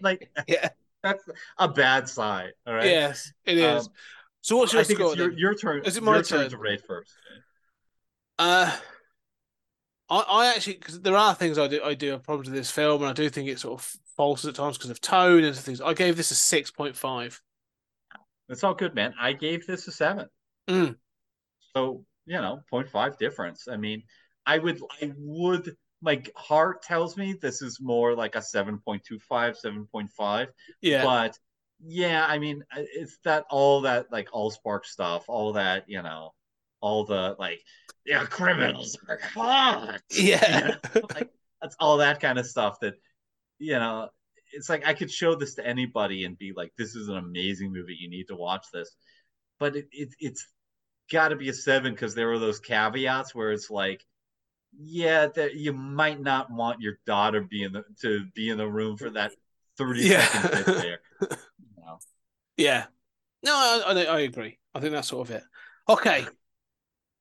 like 0.02 0.30
Yeah. 0.46 0.68
That's 1.06 1.24
a 1.58 1.68
bad 1.68 2.08
sign. 2.08 2.50
All 2.66 2.74
right. 2.74 2.86
Yes, 2.86 3.32
it 3.44 3.58
is. 3.58 3.86
Um, 3.86 3.92
so 4.40 4.56
what's 4.56 4.72
your 4.72 4.80
I 4.82 4.84
think 4.84 4.98
score 4.98 5.12
it's 5.12 5.18
your, 5.18 5.32
your 5.32 5.54
turn. 5.54 5.82
Is 5.84 5.96
it 5.96 6.02
my 6.02 6.14
your 6.14 6.22
turn 6.22 6.42
turn? 6.42 6.50
to 6.50 6.58
rate 6.58 6.82
first? 6.86 7.12
Uh, 8.38 8.76
I, 10.08 10.18
I 10.18 10.46
actually 10.54 10.74
because 10.74 11.00
there 11.00 11.16
are 11.16 11.34
things 11.34 11.58
I 11.58 11.68
do 11.68 11.82
I 11.82 11.94
do 11.94 12.10
have 12.10 12.22
problems 12.22 12.48
with 12.48 12.58
this 12.58 12.70
film, 12.70 13.02
and 13.02 13.10
I 13.10 13.12
do 13.12 13.28
think 13.28 13.48
it 13.48 13.58
sort 13.58 13.80
of 13.80 13.92
falters 14.16 14.46
at 14.46 14.54
times 14.54 14.78
because 14.78 14.90
of 14.90 15.00
tone 15.00 15.44
and 15.44 15.56
things. 15.56 15.80
I 15.80 15.94
gave 15.94 16.16
this 16.16 16.30
a 16.30 16.34
six 16.34 16.70
point 16.70 16.96
five. 16.96 17.40
It's 18.48 18.62
all 18.62 18.74
good, 18.74 18.94
man. 18.94 19.14
I 19.20 19.32
gave 19.32 19.66
this 19.66 19.88
a 19.88 19.92
seven. 19.92 20.28
Mm. 20.68 20.96
So, 21.74 22.04
you 22.26 22.40
know, 22.40 22.60
0.5 22.72 23.18
difference. 23.18 23.68
I 23.70 23.76
mean, 23.76 24.02
I 24.44 24.58
would, 24.58 24.80
I 25.02 25.12
would, 25.16 25.76
my 26.06 26.22
heart 26.36 26.82
tells 26.82 27.16
me 27.16 27.34
this 27.34 27.60
is 27.60 27.80
more 27.80 28.14
like 28.14 28.36
a 28.36 28.38
7.25, 28.38 29.20
7.5. 29.28 30.46
Yeah, 30.80 31.02
But 31.02 31.36
yeah, 31.84 32.24
I 32.24 32.38
mean, 32.38 32.62
uh, 32.74 32.82
it's 32.94 33.18
that 33.24 33.44
all 33.50 33.80
that 33.82 34.06
like 34.12 34.28
all 34.32 34.50
spark 34.52 34.86
stuff, 34.86 35.24
all 35.26 35.54
that, 35.54 35.84
you 35.88 36.00
know, 36.02 36.32
all 36.80 37.04
the 37.04 37.34
like, 37.40 37.60
yeah, 38.06 38.24
criminals 38.24 38.96
are 39.08 39.18
hot. 39.34 40.00
yeah, 40.10 40.68
You 40.94 41.00
know, 41.00 41.06
like 41.16 41.28
that's 41.60 41.76
all 41.80 41.96
that 41.98 42.20
kind 42.20 42.38
of 42.38 42.46
stuff 42.46 42.78
that, 42.82 42.94
you 43.58 43.74
know, 43.74 44.08
it's 44.52 44.68
like 44.68 44.86
I 44.86 44.94
could 44.94 45.10
show 45.10 45.34
this 45.34 45.56
to 45.56 45.66
anybody 45.66 46.24
and 46.24 46.38
be 46.38 46.52
like, 46.56 46.72
this 46.78 46.94
is 46.94 47.08
an 47.08 47.16
amazing 47.16 47.72
movie. 47.72 47.96
You 47.98 48.08
need 48.08 48.28
to 48.28 48.36
watch 48.36 48.64
this. 48.72 48.94
But 49.58 49.74
it, 49.74 49.88
it 49.90 50.10
it's 50.20 50.46
got 51.10 51.28
to 51.28 51.36
be 51.36 51.48
a 51.48 51.52
seven 51.52 51.94
because 51.94 52.14
there 52.14 52.28
were 52.28 52.38
those 52.38 52.60
caveats 52.60 53.34
where 53.34 53.50
it's 53.50 53.70
like, 53.70 54.04
yeah, 54.78 55.28
that 55.34 55.54
you 55.54 55.72
might 55.72 56.20
not 56.20 56.50
want 56.50 56.80
your 56.80 56.98
daughter 57.06 57.40
be 57.42 57.62
in 57.62 57.72
the 57.72 57.84
to 58.02 58.24
be 58.34 58.50
in 58.50 58.58
the 58.58 58.68
room 58.68 58.96
for 58.96 59.10
that 59.10 59.32
30 59.78 60.00
Yeah. 60.02 60.26
second 60.26 60.64
bit 60.64 60.66
there. 60.82 61.00
You 61.20 61.28
know? 61.84 61.98
yeah. 62.56 62.84
No, 63.42 63.52
I, 63.54 63.92
I 63.92 64.02
I 64.16 64.20
agree. 64.20 64.58
I 64.74 64.80
think 64.80 64.92
that's 64.92 65.08
sort 65.08 65.28
of 65.28 65.36
it. 65.36 65.42
Okay, 65.88 66.26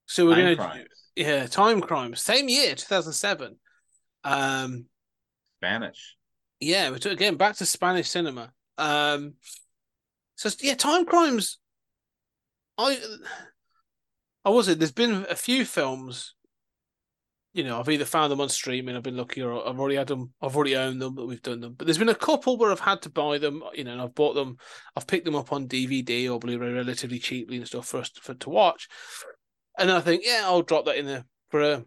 so 0.07 0.26
we're 0.26 0.56
gonna 0.56 0.84
yeah, 1.15 1.45
time 1.48 1.82
crimes, 1.82 2.22
same 2.22 2.49
year, 2.49 2.76
two 2.76 2.86
thousand 2.86 3.14
seven. 3.14 3.57
Um, 4.23 4.86
Spanish. 5.60 6.15
yeah, 6.60 6.90
we're 6.90 6.98
to- 6.99 7.11
again 7.11 7.36
back 7.36 7.56
to 7.57 7.65
Spanish 7.65 8.10
cinema. 8.10 8.52
Um, 8.77 9.36
so 10.36 10.49
yeah, 10.61 10.73
time 10.76 11.06
crimes. 11.06 11.60
I, 12.77 12.99
I 14.44 14.49
was 14.49 14.68
it. 14.68 14.80
There's 14.80 14.91
been 14.91 15.26
a 15.30 15.36
few 15.36 15.64
films. 15.64 16.35
You 17.56 17.64
know, 17.64 17.80
I've 17.80 17.88
either 17.88 18.03
found 18.03 18.34
them 18.34 18.41
on 18.41 18.49
streaming, 18.49 18.98
I've 18.98 19.03
been 19.03 19.15
lucky, 19.15 19.41
or 19.41 19.65
I've 19.65 19.80
already 19.80 19.95
had 19.95 20.07
them, 20.07 20.34
I've 20.41 20.57
already 20.57 20.76
owned 20.76 21.02
them, 21.02 21.15
but 21.15 21.26
we've 21.26 21.41
done 21.41 21.61
them. 21.61 21.73
But 21.77 21.88
there's 21.88 21.98
been 21.98 22.10
a 22.10 22.15
couple 22.15 22.57
where 22.57 22.69
I've 22.69 22.82
had 22.82 23.02
to 23.03 23.10
buy 23.10 23.38
them. 23.38 23.64
You 23.73 23.86
know, 23.86 23.94
and 23.94 24.02
I've 24.02 24.14
bought 24.14 24.34
them, 24.36 24.57
I've 24.98 25.07
picked 25.07 25.23
them 25.23 25.38
up 25.38 25.53
on 25.53 25.69
DVD 25.69 26.30
or 26.30 26.38
Blu-ray 26.38 26.73
relatively 26.73 27.18
cheaply 27.18 27.56
and 27.56 27.65
stuff 27.65 27.88
for 27.88 28.02
us 28.02 28.10
to, 28.10 28.22
for 28.22 28.34
to 28.34 28.49
watch. 28.49 28.90
And 29.77 29.90
I 29.90 30.02
think, 30.02 30.23
yeah, 30.26 30.41
I'll 30.44 30.64
drop 30.64 30.84
that 30.86 30.98
in 30.98 31.06
there 31.06 31.23
for 31.49 31.61
a, 31.61 31.86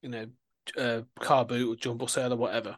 you 0.00 0.08
know, 0.08 1.04
car 1.20 1.44
boot 1.44 1.70
or 1.70 1.76
jumble 1.76 2.08
sale 2.08 2.32
or 2.32 2.36
whatever. 2.36 2.76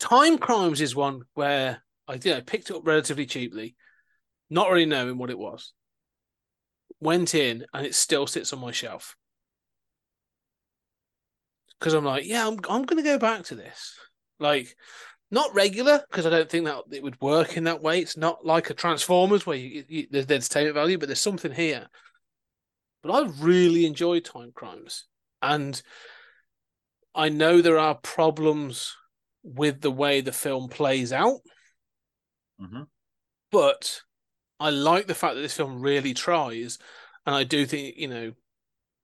Time 0.00 0.36
Crimes 0.36 0.82
is 0.82 0.94
one 0.94 1.22
where 1.32 1.82
I 2.06 2.14
you 2.14 2.32
know, 2.32 2.42
picked 2.42 2.68
it 2.68 2.76
up 2.76 2.86
relatively 2.86 3.24
cheaply, 3.24 3.74
not 4.50 4.70
really 4.70 4.84
knowing 4.84 5.16
what 5.16 5.30
it 5.30 5.38
was. 5.38 5.72
Went 7.00 7.34
in 7.34 7.64
and 7.72 7.86
it 7.86 7.94
still 7.94 8.26
sits 8.26 8.52
on 8.52 8.60
my 8.60 8.72
shelf. 8.72 9.16
Because 11.80 11.94
I'm 11.94 12.04
like, 12.04 12.26
yeah, 12.26 12.46
I'm 12.46 12.58
I'm 12.68 12.84
gonna 12.84 13.02
go 13.02 13.18
back 13.18 13.44
to 13.46 13.56
this. 13.56 13.94
Like, 14.38 14.76
not 15.30 15.54
regular, 15.54 16.02
because 16.10 16.26
I 16.26 16.30
don't 16.30 16.48
think 16.48 16.66
that 16.66 16.82
it 16.92 17.02
would 17.02 17.20
work 17.20 17.56
in 17.56 17.64
that 17.64 17.82
way. 17.82 18.00
It's 18.00 18.16
not 18.16 18.44
like 18.44 18.70
a 18.70 18.74
Transformers 18.74 19.46
where 19.46 19.56
you, 19.56 19.84
you, 19.88 20.06
there's 20.10 20.26
the 20.26 20.34
entertainment 20.34 20.74
value, 20.74 20.98
but 20.98 21.08
there's 21.08 21.20
something 21.20 21.52
here. 21.52 21.88
But 23.02 23.12
I 23.12 23.30
really 23.38 23.86
enjoy 23.86 24.20
Time 24.20 24.52
Crimes. 24.54 25.06
And 25.42 25.80
I 27.14 27.28
know 27.28 27.60
there 27.60 27.78
are 27.78 27.94
problems 27.94 28.96
with 29.42 29.80
the 29.80 29.90
way 29.90 30.20
the 30.20 30.32
film 30.32 30.68
plays 30.68 31.12
out, 31.12 31.40
hmm 32.58 32.82
but 33.50 34.02
I 34.58 34.70
like 34.70 35.06
the 35.06 35.14
fact 35.14 35.34
that 35.34 35.40
this 35.40 35.56
film 35.56 35.80
really 35.80 36.14
tries, 36.14 36.78
and 37.26 37.34
I 37.34 37.44
do 37.44 37.66
think 37.66 37.96
you 37.96 38.08
know 38.08 38.32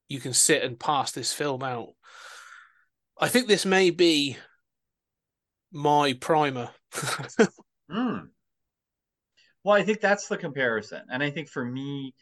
you 0.08 0.20
can 0.20 0.32
sit 0.32 0.62
and 0.62 0.78
pass 0.78 1.12
this 1.12 1.32
film 1.32 1.62
out. 1.62 1.94
I 3.18 3.28
think 3.28 3.46
this 3.48 3.64
may 3.64 3.90
be 3.90 4.36
my 5.72 6.12
primer. 6.14 6.70
Mm. 7.88 8.30
Well, 9.62 9.76
I 9.76 9.84
think 9.84 10.00
that's 10.00 10.26
the 10.26 10.36
comparison, 10.36 11.02
and 11.08 11.22
I 11.22 11.30
think 11.30 11.48
for 11.48 11.64
me, 11.64 12.16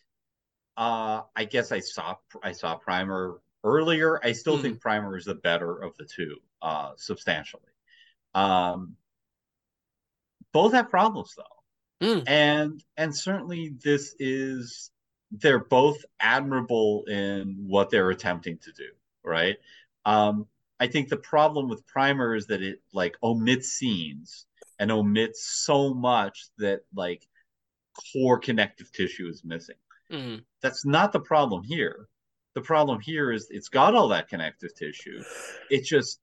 uh, 0.77 1.23
I 1.35 1.47
guess 1.47 1.73
I 1.73 1.79
saw 1.81 2.17
I 2.43 2.53
saw 2.53 2.75
Primer 2.77 3.41
earlier. 3.65 4.21
I 4.23 4.33
still 4.33 4.59
Mm. 4.59 4.63
think 4.63 4.81
Primer 4.83 5.17
is 5.17 5.25
the 5.25 5.37
better 5.37 5.75
of 5.83 5.97
the 5.97 6.05
two, 6.05 6.37
uh, 6.61 6.93
substantially. 6.97 7.63
Um, 8.35 8.97
both 10.53 10.75
have 10.75 10.91
problems 10.91 11.35
though, 11.35 12.07
Mm. 12.07 12.25
and 12.29 12.85
and 12.99 13.17
certainly 13.17 13.71
this 13.83 14.15
is 14.19 14.91
they're 15.31 15.65
both 15.65 16.05
admirable 16.21 17.05
in 17.07 17.65
what 17.67 17.89
they're 17.89 18.11
attempting 18.11 18.59
to 18.59 18.73
do, 18.73 18.91
right? 19.23 19.57
Um, 20.05 20.47
I 20.81 20.87
think 20.87 21.09
the 21.09 21.17
problem 21.17 21.69
with 21.69 21.87
Primer 21.87 22.35
is 22.35 22.47
that 22.47 22.63
it 22.63 22.81
like 22.93 23.17
omits 23.23 23.71
scenes 23.71 24.47
and 24.79 24.91
omits 24.91 25.47
so 25.65 25.95
much 25.95 26.47
that 26.59 26.81
like 26.95 27.27
core 28.13 28.39
connective 28.39 28.91
tissue 28.93 29.29
is 29.29 29.45
missing. 29.45 29.77
Mm. 30.11 30.45
That's 30.63 30.85
not 30.85 31.13
the 31.13 31.21
problem 31.21 31.63
here. 31.63 32.09
The 32.55 32.61
problem 32.61 33.01
here 33.01 33.33
is 33.33 33.49
it's 33.51 33.69
got 33.69 33.95
all 33.95 34.09
that 34.09 34.29
connective 34.29 34.75
tissue. 34.75 35.23
It 35.71 35.85
just 35.85 36.21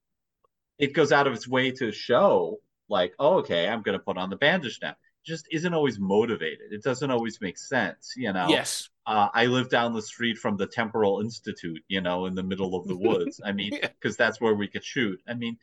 it 0.79 0.93
goes 0.93 1.11
out 1.11 1.27
of 1.27 1.33
its 1.33 1.47
way 1.47 1.71
to 1.71 1.91
show 1.91 2.59
like, 2.89 3.13
oh, 3.19 3.39
okay, 3.39 3.67
I'm 3.67 3.81
going 3.81 3.97
to 3.97 4.03
put 4.03 4.17
on 4.17 4.29
the 4.29 4.35
bandage 4.35 4.79
now. 4.81 4.95
Just 5.25 5.47
isn't 5.51 5.73
always 5.73 5.99
motivated. 5.99 6.71
It 6.71 6.83
doesn't 6.83 7.11
always 7.11 7.39
make 7.41 7.57
sense, 7.57 8.13
you 8.17 8.33
know. 8.33 8.47
Yes. 8.49 8.89
Uh, 9.05 9.29
I 9.33 9.45
live 9.47 9.69
down 9.69 9.93
the 9.93 10.01
street 10.01 10.37
from 10.37 10.57
the 10.57 10.67
Temporal 10.67 11.21
Institute, 11.21 11.83
you 11.87 12.01
know, 12.01 12.25
in 12.25 12.35
the 12.35 12.43
middle 12.43 12.75
of 12.75 12.87
the 12.87 12.95
woods. 13.07 13.39
I 13.43 13.51
mean, 13.51 13.73
Yeah. 13.73 13.87
because 13.87 14.17
that's 14.17 14.41
where 14.41 14.55
we 14.55 14.67
could 14.67 14.83
shoot. 14.83 15.19
I 15.27 15.33
mean, 15.35 15.57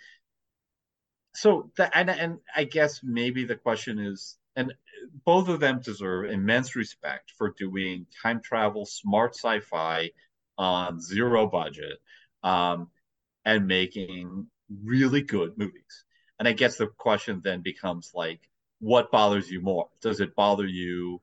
so 1.35 1.71
that 1.77 1.93
and 1.95 2.11
and 2.11 2.39
I 2.55 2.65
guess 2.65 3.01
maybe 3.03 3.45
the 3.45 3.57
question 3.57 3.99
is, 3.99 4.37
and 4.57 4.75
both 5.25 5.49
of 5.49 5.61
them 5.61 5.81
deserve 5.81 6.31
immense 6.31 6.75
respect 6.75 7.33
for 7.37 7.51
doing 7.57 8.07
time 8.23 8.41
travel, 8.41 8.87
smart 8.87 9.35
sci-fi 9.35 10.11
on 10.57 11.01
zero 11.01 11.47
budget, 11.47 11.99
um, 12.43 12.89
and 13.45 13.67
making 13.67 14.49
really 14.85 15.23
good 15.23 15.57
movies. 15.57 16.05
And 16.39 16.49
I 16.49 16.53
guess 16.53 16.77
the 16.77 16.89
question 16.89 17.41
then 17.43 17.63
becomes 17.63 18.11
like, 18.15 18.41
what 18.81 19.11
bothers 19.11 19.51
you 19.51 19.61
more? 19.61 19.89
Does 20.01 20.21
it 20.21 20.35
bother 20.35 20.67
you 20.67 21.21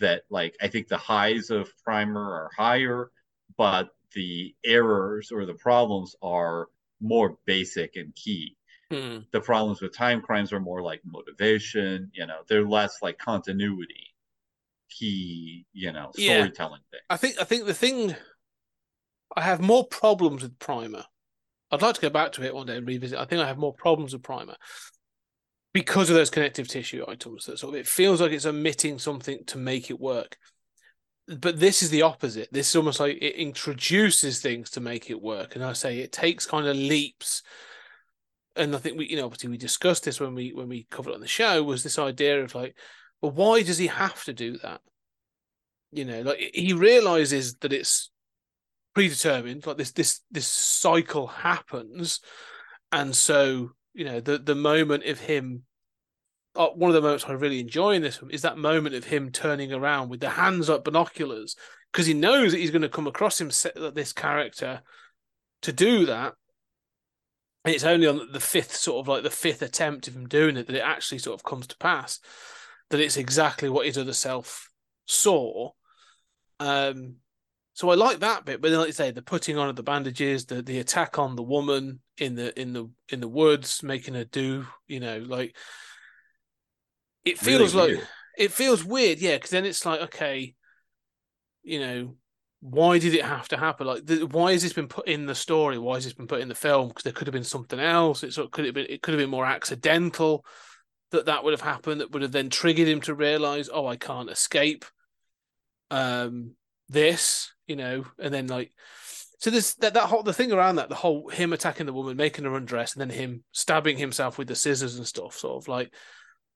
that 0.00 0.22
like 0.30 0.56
I 0.60 0.68
think 0.68 0.88
the 0.88 0.98
highs 0.98 1.50
of 1.50 1.70
Primer 1.84 2.20
are 2.20 2.50
higher, 2.56 3.10
but 3.56 3.90
the 4.14 4.54
errors 4.64 5.30
or 5.32 5.44
the 5.46 5.54
problems 5.54 6.16
are 6.22 6.68
more 7.00 7.38
basic 7.46 7.96
and 7.96 8.14
key. 8.14 8.56
Mm. 8.90 9.26
The 9.32 9.40
problems 9.40 9.80
with 9.80 9.94
time 9.94 10.22
crimes 10.22 10.52
are 10.52 10.60
more 10.60 10.82
like 10.82 11.02
motivation, 11.04 12.10
you 12.14 12.26
know, 12.26 12.40
they're 12.48 12.66
less 12.66 13.02
like 13.02 13.18
continuity, 13.18 14.14
key, 14.88 15.66
you 15.72 15.92
know, 15.92 16.10
Yeah. 16.16 16.36
storytelling 16.38 16.80
thing. 16.90 17.00
I 17.10 17.16
think 17.16 17.40
I 17.40 17.44
think 17.44 17.66
the 17.66 17.74
thing 17.74 18.16
I 19.36 19.42
have 19.42 19.60
more 19.60 19.86
problems 19.86 20.42
with 20.42 20.58
Primer. 20.58 21.04
I'd 21.70 21.82
like 21.82 21.96
to 21.96 22.00
go 22.00 22.08
back 22.08 22.32
to 22.32 22.42
it 22.42 22.54
one 22.54 22.66
day 22.66 22.78
and 22.78 22.86
revisit. 22.88 23.18
I 23.18 23.26
think 23.26 23.42
I 23.42 23.46
have 23.46 23.58
more 23.58 23.74
problems 23.74 24.14
with 24.14 24.22
Primer 24.22 24.56
because 25.72 26.10
of 26.10 26.16
those 26.16 26.30
connective 26.30 26.68
tissue 26.68 27.04
items. 27.08 27.46
That 27.46 27.58
sort 27.58 27.74
of 27.74 27.80
it 27.80 27.86
feels 27.86 28.20
like 28.20 28.32
it's 28.32 28.46
omitting 28.46 28.98
something 28.98 29.44
to 29.46 29.58
make 29.58 29.90
it 29.90 30.00
work. 30.00 30.36
but 31.40 31.60
this 31.60 31.82
is 31.82 31.90
the 31.90 32.02
opposite. 32.02 32.48
This 32.52 32.68
is 32.70 32.76
almost 32.76 33.00
like 33.00 33.18
it 33.20 33.34
introduces 33.36 34.40
things 34.40 34.70
to 34.70 34.80
make 34.80 35.10
it 35.10 35.20
work, 35.20 35.54
and 35.54 35.64
I 35.64 35.74
say 35.74 35.98
it 35.98 36.12
takes 36.12 36.46
kind 36.46 36.66
of 36.66 36.76
leaps. 36.76 37.42
And 38.56 38.74
I 38.74 38.78
think 38.78 38.98
we, 38.98 39.08
you 39.08 39.16
know, 39.16 39.26
obviously 39.26 39.50
we 39.50 39.58
discussed 39.58 40.04
this 40.04 40.20
when 40.20 40.34
we 40.34 40.52
when 40.52 40.68
we 40.68 40.84
covered 40.90 41.10
it 41.10 41.14
on 41.14 41.20
the 41.20 41.28
show. 41.28 41.62
Was 41.62 41.82
this 41.82 41.98
idea 41.98 42.42
of 42.42 42.54
like, 42.54 42.76
well, 43.20 43.32
why 43.32 43.62
does 43.62 43.78
he 43.78 43.86
have 43.88 44.24
to 44.24 44.32
do 44.32 44.58
that? 44.58 44.80
You 45.92 46.04
know, 46.04 46.22
like 46.22 46.50
he 46.54 46.72
realizes 46.72 47.54
that 47.58 47.72
it's 47.72 48.10
predetermined. 48.94 49.66
Like 49.66 49.76
this 49.76 49.92
this 49.92 50.20
this 50.30 50.48
cycle 50.48 51.26
happens, 51.28 52.20
and 52.90 53.14
so 53.14 53.72
you 53.98 54.04
know 54.04 54.20
the 54.20 54.38
the 54.38 54.54
moment 54.54 55.04
of 55.04 55.18
him 55.18 55.64
uh, 56.54 56.68
one 56.68 56.88
of 56.88 56.94
the 56.94 57.02
moments 57.02 57.24
I 57.26 57.32
really 57.32 57.60
enjoy 57.60 57.94
in 57.94 58.02
this 58.02 58.16
film 58.16 58.30
is 58.30 58.42
that 58.42 58.56
moment 58.56 58.94
of 58.94 59.04
him 59.04 59.30
turning 59.30 59.72
around 59.72 60.08
with 60.08 60.20
the 60.20 60.30
hands 60.30 60.70
up 60.70 60.84
binoculars 60.84 61.56
because 61.92 62.06
he 62.06 62.14
knows 62.14 62.52
that 62.52 62.58
he's 62.58 62.70
going 62.70 62.82
to 62.82 62.88
come 62.88 63.06
across 63.06 63.40
him 63.40 63.50
this 63.94 64.12
character 64.12 64.82
to 65.62 65.72
do 65.72 66.06
that. 66.06 66.34
And 67.64 67.74
it's 67.74 67.84
only 67.84 68.06
on 68.06 68.32
the 68.32 68.40
fifth 68.40 68.74
sort 68.74 69.00
of 69.00 69.08
like 69.08 69.22
the 69.22 69.30
fifth 69.30 69.62
attempt 69.62 70.08
of 70.08 70.16
him 70.16 70.26
doing 70.26 70.56
it 70.56 70.66
that 70.66 70.76
it 70.76 70.82
actually 70.82 71.18
sort 71.18 71.38
of 71.38 71.44
comes 71.44 71.66
to 71.68 71.76
pass 71.78 72.18
that 72.90 73.00
it's 73.00 73.16
exactly 73.16 73.68
what 73.68 73.86
his 73.86 73.98
other 73.98 74.12
self 74.12 74.70
saw. 75.06 75.70
Um, 76.60 77.16
so 77.78 77.90
I 77.90 77.94
like 77.94 78.18
that 78.18 78.44
bit, 78.44 78.60
but 78.60 78.70
then, 78.70 78.80
like 78.80 78.88
you 78.88 78.92
say, 78.92 79.12
the 79.12 79.22
putting 79.22 79.56
on 79.56 79.68
of 79.68 79.76
the 79.76 79.84
bandages, 79.84 80.46
the 80.46 80.62
the 80.62 80.80
attack 80.80 81.16
on 81.16 81.36
the 81.36 81.44
woman 81.44 82.00
in 82.16 82.34
the 82.34 82.60
in 82.60 82.72
the 82.72 82.90
in 83.08 83.20
the 83.20 83.28
woods, 83.28 83.84
making 83.84 84.14
her 84.14 84.24
do, 84.24 84.66
you 84.88 84.98
know, 84.98 85.18
like 85.18 85.54
it 87.24 87.38
feels 87.38 87.72
Really 87.76 87.90
like 87.90 87.98
weird. 87.98 88.08
it 88.36 88.50
feels 88.50 88.84
weird, 88.84 89.20
yeah. 89.20 89.36
Because 89.36 89.50
then 89.50 89.64
it's 89.64 89.86
like, 89.86 90.00
okay, 90.00 90.56
you 91.62 91.78
know, 91.78 92.16
why 92.58 92.98
did 92.98 93.14
it 93.14 93.24
have 93.24 93.46
to 93.50 93.56
happen? 93.56 93.86
Like, 93.86 94.06
the, 94.06 94.26
why 94.26 94.50
has 94.50 94.62
this 94.64 94.72
been 94.72 94.88
put 94.88 95.06
in 95.06 95.26
the 95.26 95.34
story? 95.36 95.78
Why 95.78 95.94
has 95.94 96.04
this 96.04 96.14
been 96.14 96.26
put 96.26 96.40
in 96.40 96.48
the 96.48 96.56
film? 96.56 96.88
Because 96.88 97.04
there 97.04 97.12
could 97.12 97.28
have 97.28 97.32
been 97.32 97.44
something 97.44 97.78
else. 97.78 98.24
It 98.24 98.32
sort 98.32 98.46
of 98.46 98.50
could 98.50 98.64
have 98.64 98.74
been. 98.74 98.86
It 98.90 99.02
could 99.02 99.14
have 99.14 99.20
been 99.20 99.30
more 99.30 99.46
accidental 99.46 100.44
that 101.12 101.26
that 101.26 101.44
would 101.44 101.52
have 101.52 101.60
happened. 101.60 102.00
That 102.00 102.10
would 102.10 102.22
have 102.22 102.32
then 102.32 102.50
triggered 102.50 102.88
him 102.88 103.02
to 103.02 103.14
realize, 103.14 103.70
oh, 103.72 103.86
I 103.86 103.94
can't 103.94 104.30
escape. 104.30 104.84
Um, 105.92 106.56
this, 106.88 107.52
you 107.68 107.76
know, 107.76 108.04
and 108.18 108.34
then 108.34 108.48
like, 108.48 108.72
so 109.38 109.50
there's 109.50 109.74
that 109.76 109.94
that 109.94 110.04
whole 110.04 110.24
the 110.24 110.32
thing 110.32 110.50
around 110.50 110.76
that, 110.76 110.88
the 110.88 110.96
whole 110.96 111.28
him 111.28 111.52
attacking 111.52 111.86
the 111.86 111.92
woman, 111.92 112.16
making 112.16 112.44
her 112.44 112.56
undress, 112.56 112.94
and 112.94 113.00
then 113.00 113.10
him 113.10 113.44
stabbing 113.52 113.96
himself 113.96 114.38
with 114.38 114.48
the 114.48 114.56
scissors 114.56 114.96
and 114.96 115.06
stuff. 115.06 115.36
Sort 115.36 115.62
of 115.62 115.68
like 115.68 115.92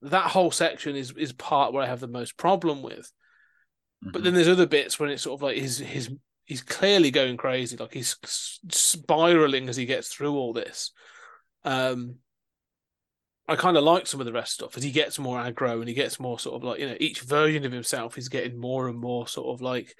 that 0.02 0.30
whole 0.30 0.50
section 0.50 0.96
is 0.96 1.12
is 1.12 1.32
part 1.32 1.72
where 1.72 1.84
I 1.84 1.86
have 1.86 2.00
the 2.00 2.08
most 2.08 2.36
problem 2.36 2.82
with. 2.82 3.12
But 4.02 4.22
Mhm. 4.22 4.24
then 4.24 4.34
there's 4.34 4.48
other 4.48 4.66
bits 4.66 4.98
when 4.98 5.10
it's 5.10 5.22
sort 5.22 5.38
of 5.38 5.42
like 5.42 5.56
his 5.58 5.78
his 5.78 6.10
he's 6.44 6.62
clearly 6.62 7.10
going 7.12 7.36
crazy, 7.36 7.76
like 7.76 7.94
he's 7.94 8.16
spiraling 8.70 9.68
as 9.68 9.76
he 9.76 9.86
gets 9.86 10.08
through 10.08 10.34
all 10.34 10.52
this. 10.52 10.90
Um, 11.64 12.16
I 13.48 13.56
kind 13.56 13.76
of 13.76 13.84
like 13.84 14.06
some 14.06 14.20
of 14.20 14.26
the 14.26 14.32
rest 14.32 14.54
stuff 14.54 14.76
as 14.76 14.82
he 14.82 14.92
gets 14.92 15.18
more 15.18 15.38
aggro 15.38 15.78
and 15.78 15.88
he 15.88 15.94
gets 15.94 16.20
more 16.20 16.38
sort 16.38 16.56
of 16.56 16.64
like 16.64 16.80
you 16.80 16.88
know 16.88 16.96
each 17.00 17.20
version 17.20 17.64
of 17.64 17.72
himself 17.72 18.16
is 18.16 18.28
getting 18.28 18.58
more 18.58 18.88
and 18.88 18.98
more 18.98 19.26
sort 19.26 19.54
of 19.54 19.60
like 19.60 19.94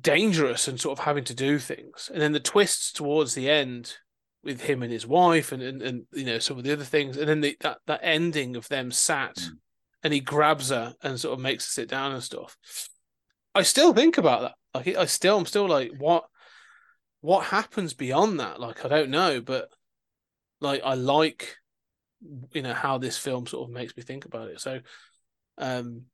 dangerous 0.00 0.68
and 0.68 0.80
sort 0.80 0.98
of 0.98 1.04
having 1.04 1.24
to 1.24 1.34
do 1.34 1.58
things, 1.58 2.10
and 2.12 2.20
then 2.22 2.32
the 2.32 2.40
twists 2.40 2.92
towards 2.92 3.34
the 3.34 3.50
end 3.50 3.94
with 4.44 4.62
him 4.62 4.82
and 4.82 4.92
his 4.92 5.06
wife 5.06 5.52
and 5.52 5.62
and, 5.62 5.82
and 5.82 6.02
you 6.12 6.24
know 6.24 6.38
some 6.38 6.58
of 6.58 6.64
the 6.64 6.72
other 6.72 6.84
things, 6.84 7.16
and 7.16 7.28
then 7.28 7.40
the, 7.40 7.56
that 7.60 7.78
that 7.86 8.00
ending 8.02 8.56
of 8.56 8.68
them 8.68 8.90
sat 8.90 9.36
Mm. 9.36 9.58
and 10.02 10.12
he 10.12 10.20
grabs 10.20 10.70
her 10.70 10.94
and 11.02 11.20
sort 11.20 11.34
of 11.34 11.40
makes 11.40 11.64
her 11.66 11.70
sit 11.70 11.88
down 11.88 12.12
and 12.12 12.22
stuff. 12.22 12.56
I 13.54 13.62
still 13.62 13.92
think 13.92 14.18
about 14.18 14.40
that. 14.42 14.54
Like 14.74 14.96
I 14.96 15.04
still, 15.04 15.38
I'm 15.38 15.46
still 15.46 15.68
like, 15.68 15.92
what, 15.98 16.24
what 17.20 17.46
happens 17.46 17.94
beyond 17.94 18.40
that? 18.40 18.58
Like 18.58 18.84
I 18.84 18.88
don't 18.88 19.10
know, 19.10 19.40
but 19.40 19.68
like 20.60 20.80
I 20.84 20.94
like, 20.94 21.56
you 22.52 22.62
know, 22.62 22.72
how 22.74 22.98
this 22.98 23.18
film 23.18 23.46
sort 23.46 23.68
of 23.68 23.74
makes 23.74 23.96
me 23.96 24.02
think 24.02 24.24
about 24.24 24.48
it. 24.48 24.60
So, 24.60 24.80
um, 25.58 26.06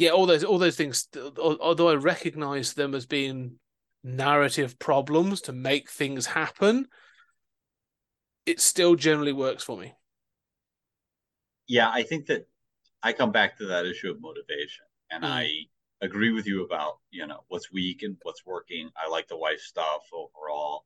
yeah, 0.00 0.10
all 0.10 0.26
those 0.26 0.44
all 0.44 0.58
those 0.58 0.76
things. 0.76 1.08
Although 1.38 1.90
I 1.90 1.94
recognize 1.94 2.72
them 2.74 2.94
as 2.94 3.06
being 3.06 3.56
narrative 4.02 4.78
problems 4.78 5.42
to 5.42 5.52
make 5.52 5.90
things 5.90 6.26
happen, 6.26 6.88
it 8.46 8.60
still 8.60 8.96
generally 8.96 9.32
works 9.32 9.64
for 9.64 9.78
me. 9.78 9.94
yeah, 11.66 11.90
I 11.90 12.02
think 12.02 12.26
that 12.26 12.46
I 13.02 13.12
come 13.12 13.32
back 13.32 13.58
to 13.58 13.66
that 13.68 13.86
issue 13.86 14.10
of 14.10 14.20
motivation, 14.20 14.86
and 15.10 15.24
Mm. 15.24 15.28
I 15.28 15.48
agree 16.02 16.32
with 16.32 16.46
you 16.46 16.64
about 16.64 16.98
you 17.10 17.26
know 17.26 17.44
what's 17.48 17.72
weak 17.72 18.02
and 18.02 18.16
what's 18.22 18.46
working. 18.46 18.90
I 18.96 19.08
like 19.10 19.28
the 19.28 19.38
wife 19.38 19.60
stuff 19.60 20.02
overall. 20.12 20.84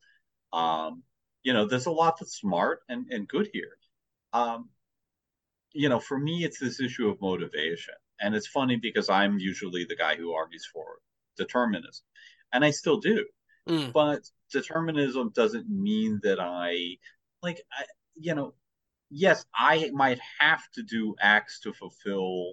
Um, 0.52 1.04
you 1.42 1.52
know, 1.52 1.66
there's 1.66 1.86
a 1.86 1.92
lot 1.92 2.18
that's 2.20 2.36
smart 2.38 2.82
and 2.88 3.06
and 3.12 3.28
good 3.28 3.50
here. 3.52 3.78
Um, 4.32 4.70
you 5.72 5.88
know, 5.88 6.00
for 6.00 6.18
me, 6.18 6.44
it's 6.44 6.58
this 6.58 6.80
issue 6.80 7.08
of 7.08 7.20
motivation, 7.20 7.94
and 8.20 8.34
it's 8.34 8.46
funny 8.46 8.76
because 8.76 9.08
I'm 9.08 9.38
usually 9.38 9.84
the 9.84 9.96
guy 9.96 10.16
who 10.16 10.32
argues 10.32 10.68
for 10.72 10.84
determinism, 11.36 12.04
and 12.52 12.64
I 12.64 12.70
still 12.70 12.98
do. 12.98 13.24
Mm. 13.66 13.94
but 13.94 14.20
determinism 14.52 15.32
doesn't 15.34 15.70
mean 15.70 16.20
that 16.22 16.38
I 16.38 16.98
like 17.42 17.62
I, 17.72 17.84
you 18.14 18.34
know 18.34 18.52
yes 19.08 19.46
I 19.54 19.90
might 19.94 20.18
have 20.38 20.60
to 20.74 20.82
do 20.82 21.14
acts 21.18 21.60
to 21.60 21.72
fulfill 21.72 22.52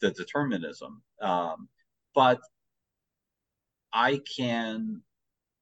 the 0.00 0.10
determinism 0.10 1.00
um, 1.22 1.68
but 2.12 2.40
I 3.92 4.20
can 4.36 5.02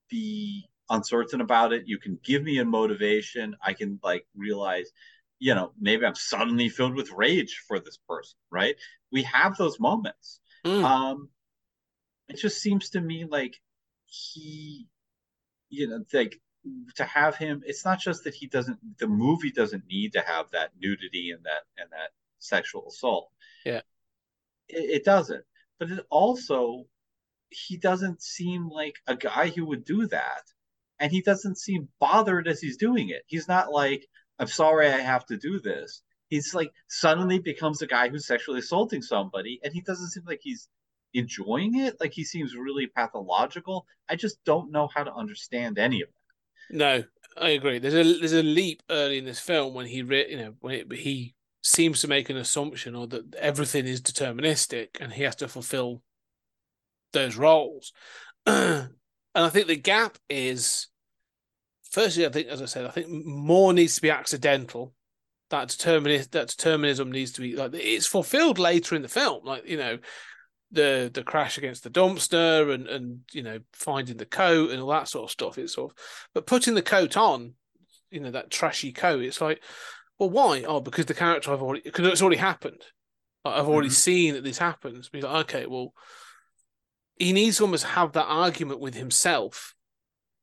be 0.09 0.67
uncertain 0.89 1.41
about 1.41 1.73
it. 1.73 1.83
You 1.85 1.99
can 1.99 2.19
give 2.23 2.43
me 2.43 2.59
a 2.59 2.65
motivation. 2.65 3.55
I 3.61 3.73
can 3.73 3.99
like 4.03 4.25
realize 4.35 4.91
you 5.39 5.53
know 5.55 5.71
maybe 5.79 6.05
I'm 6.05 6.15
suddenly 6.15 6.69
filled 6.69 6.95
with 6.95 7.11
rage 7.11 7.63
for 7.67 7.79
this 7.79 7.97
person 8.09 8.37
right? 8.51 8.75
We 9.11 9.23
have 9.23 9.57
those 9.57 9.79
moments. 9.79 10.39
Mm. 10.65 10.83
um 10.83 11.29
it 12.27 12.37
just 12.37 12.59
seems 12.61 12.89
to 12.89 13.01
me 13.01 13.25
like 13.25 13.55
he 14.05 14.87
you 15.69 15.87
know 15.87 16.03
like 16.13 16.39
to 16.95 17.05
have 17.05 17.35
him 17.35 17.61
it's 17.65 17.85
not 17.85 17.99
just 17.99 18.23
that 18.25 18.33
he 18.33 18.47
doesn't 18.47 18.79
the 18.97 19.07
movie 19.07 19.51
doesn't 19.51 19.85
need 19.87 20.11
to 20.13 20.21
have 20.21 20.49
that 20.51 20.71
nudity 20.81 21.31
and 21.31 21.43
that 21.45 21.63
and 21.77 21.89
that 21.91 22.09
sexual 22.39 22.87
assault. 22.87 23.29
Yeah. 23.65 23.81
it, 24.67 24.89
it 24.97 25.05
doesn't. 25.05 25.43
But 25.79 25.91
it 25.91 26.05
also 26.09 26.85
he 27.49 27.77
doesn't 27.77 28.21
seem 28.21 28.69
like 28.69 28.95
a 29.07 29.15
guy 29.15 29.49
who 29.49 29.65
would 29.65 29.85
do 29.85 30.07
that. 30.07 30.43
And 30.99 31.11
he 31.11 31.21
doesn't 31.21 31.57
seem 31.59 31.89
bothered 31.99 32.47
as 32.47 32.59
he's 32.59 32.77
doing 32.77 33.09
it. 33.09 33.21
He's 33.27 33.47
not 33.47 33.71
like 33.71 34.07
i'm 34.39 34.47
sorry 34.47 34.87
i 34.87 34.99
have 34.99 35.25
to 35.25 35.37
do 35.37 35.59
this 35.59 36.01
he's 36.29 36.53
like 36.53 36.71
suddenly 36.89 37.39
becomes 37.39 37.81
a 37.81 37.87
guy 37.87 38.09
who's 38.09 38.27
sexually 38.27 38.59
assaulting 38.59 39.01
somebody 39.01 39.59
and 39.63 39.73
he 39.73 39.81
doesn't 39.81 40.09
seem 40.09 40.23
like 40.25 40.39
he's 40.41 40.67
enjoying 41.13 41.79
it 41.79 41.95
like 41.99 42.13
he 42.13 42.23
seems 42.23 42.55
really 42.55 42.87
pathological 42.87 43.85
i 44.09 44.15
just 44.15 44.43
don't 44.43 44.71
know 44.71 44.87
how 44.93 45.03
to 45.03 45.13
understand 45.13 45.79
any 45.79 46.01
of 46.01 46.09
it 46.09 46.15
No, 46.69 47.03
I 47.37 47.49
agree. 47.51 47.79
There's 47.79 47.93
a 47.93 48.19
there's 48.19 48.33
a 48.33 48.43
leap 48.43 48.83
early 48.89 49.17
in 49.17 49.25
this 49.25 49.39
film 49.39 49.73
when 49.73 49.85
he 49.85 50.01
re, 50.01 50.29
you 50.29 50.37
know 50.37 50.53
when 50.59 50.75
it, 50.75 50.91
he 50.91 51.33
seems 51.63 52.01
to 52.01 52.07
make 52.07 52.29
an 52.29 52.37
assumption 52.37 52.95
or 52.95 53.07
that 53.07 53.35
everything 53.35 53.85
is 53.85 54.01
deterministic 54.01 54.89
and 54.99 55.13
he 55.13 55.23
has 55.23 55.35
to 55.35 55.47
fulfill 55.47 56.01
those 57.13 57.35
roles. 57.35 57.93
and 58.45 58.89
I 59.35 59.49
think 59.49 59.67
the 59.67 59.75
gap 59.75 60.17
is 60.29 60.87
firstly, 61.91 62.25
I 62.25 62.29
think 62.29 62.47
as 62.47 62.61
I 62.61 62.65
said, 62.65 62.85
I 62.85 62.91
think 62.91 63.07
more 63.09 63.73
needs 63.73 63.95
to 63.95 64.01
be 64.01 64.09
accidental. 64.09 64.93
That 65.49 65.69
determinism 65.69 66.27
that 66.31 66.49
determinism 66.49 67.11
needs 67.11 67.31
to 67.33 67.41
be 67.41 67.55
like 67.55 67.73
it's 67.73 68.05
fulfilled 68.05 68.59
later 68.59 68.95
in 68.95 69.01
the 69.01 69.07
film. 69.07 69.45
Like, 69.45 69.65
you 69.67 69.77
know, 69.77 69.97
the 70.71 71.09
the 71.13 71.23
crash 71.23 71.57
against 71.57 71.83
the 71.83 71.89
dumpster 71.89 72.73
and 72.73 72.87
and 72.87 73.19
you 73.31 73.43
know 73.43 73.59
finding 73.71 74.17
the 74.17 74.25
coat 74.25 74.71
and 74.71 74.81
all 74.81 74.89
that 74.89 75.07
sort 75.07 75.23
of 75.23 75.31
stuff 75.31 75.57
it's 75.57 75.73
sort 75.75 75.91
of 75.91 75.97
but 76.33 76.45
putting 76.45 76.73
the 76.73 76.81
coat 76.81 77.15
on 77.15 77.53
you 78.11 78.19
know 78.19 78.31
that 78.31 78.49
trashy 78.49 78.91
coat 78.91 79.21
it's 79.21 79.39
like 79.39 79.63
well 80.19 80.29
why 80.29 80.63
oh 80.67 80.81
because 80.81 81.05
the 81.05 81.13
character 81.13 81.53
i've 81.53 81.61
already 81.61 81.81
because 81.81 82.05
it's 82.07 82.21
already 82.21 82.35
happened 82.37 82.83
Like, 83.45 83.55
i've 83.55 83.69
already 83.69 83.87
Mhm. 83.87 83.93
seen 83.93 84.33
that 84.33 84.43
this 84.43 84.57
happens 84.57 85.07
be 85.07 85.21
like 85.21 85.45
okay 85.45 85.65
well 85.67 85.93
he 87.17 87.31
needs 87.31 87.57
to 87.57 87.63
almost 87.63 87.85
have 87.85 88.11
that 88.11 88.25
argument 88.25 88.81
with 88.81 88.95
himself 88.95 89.73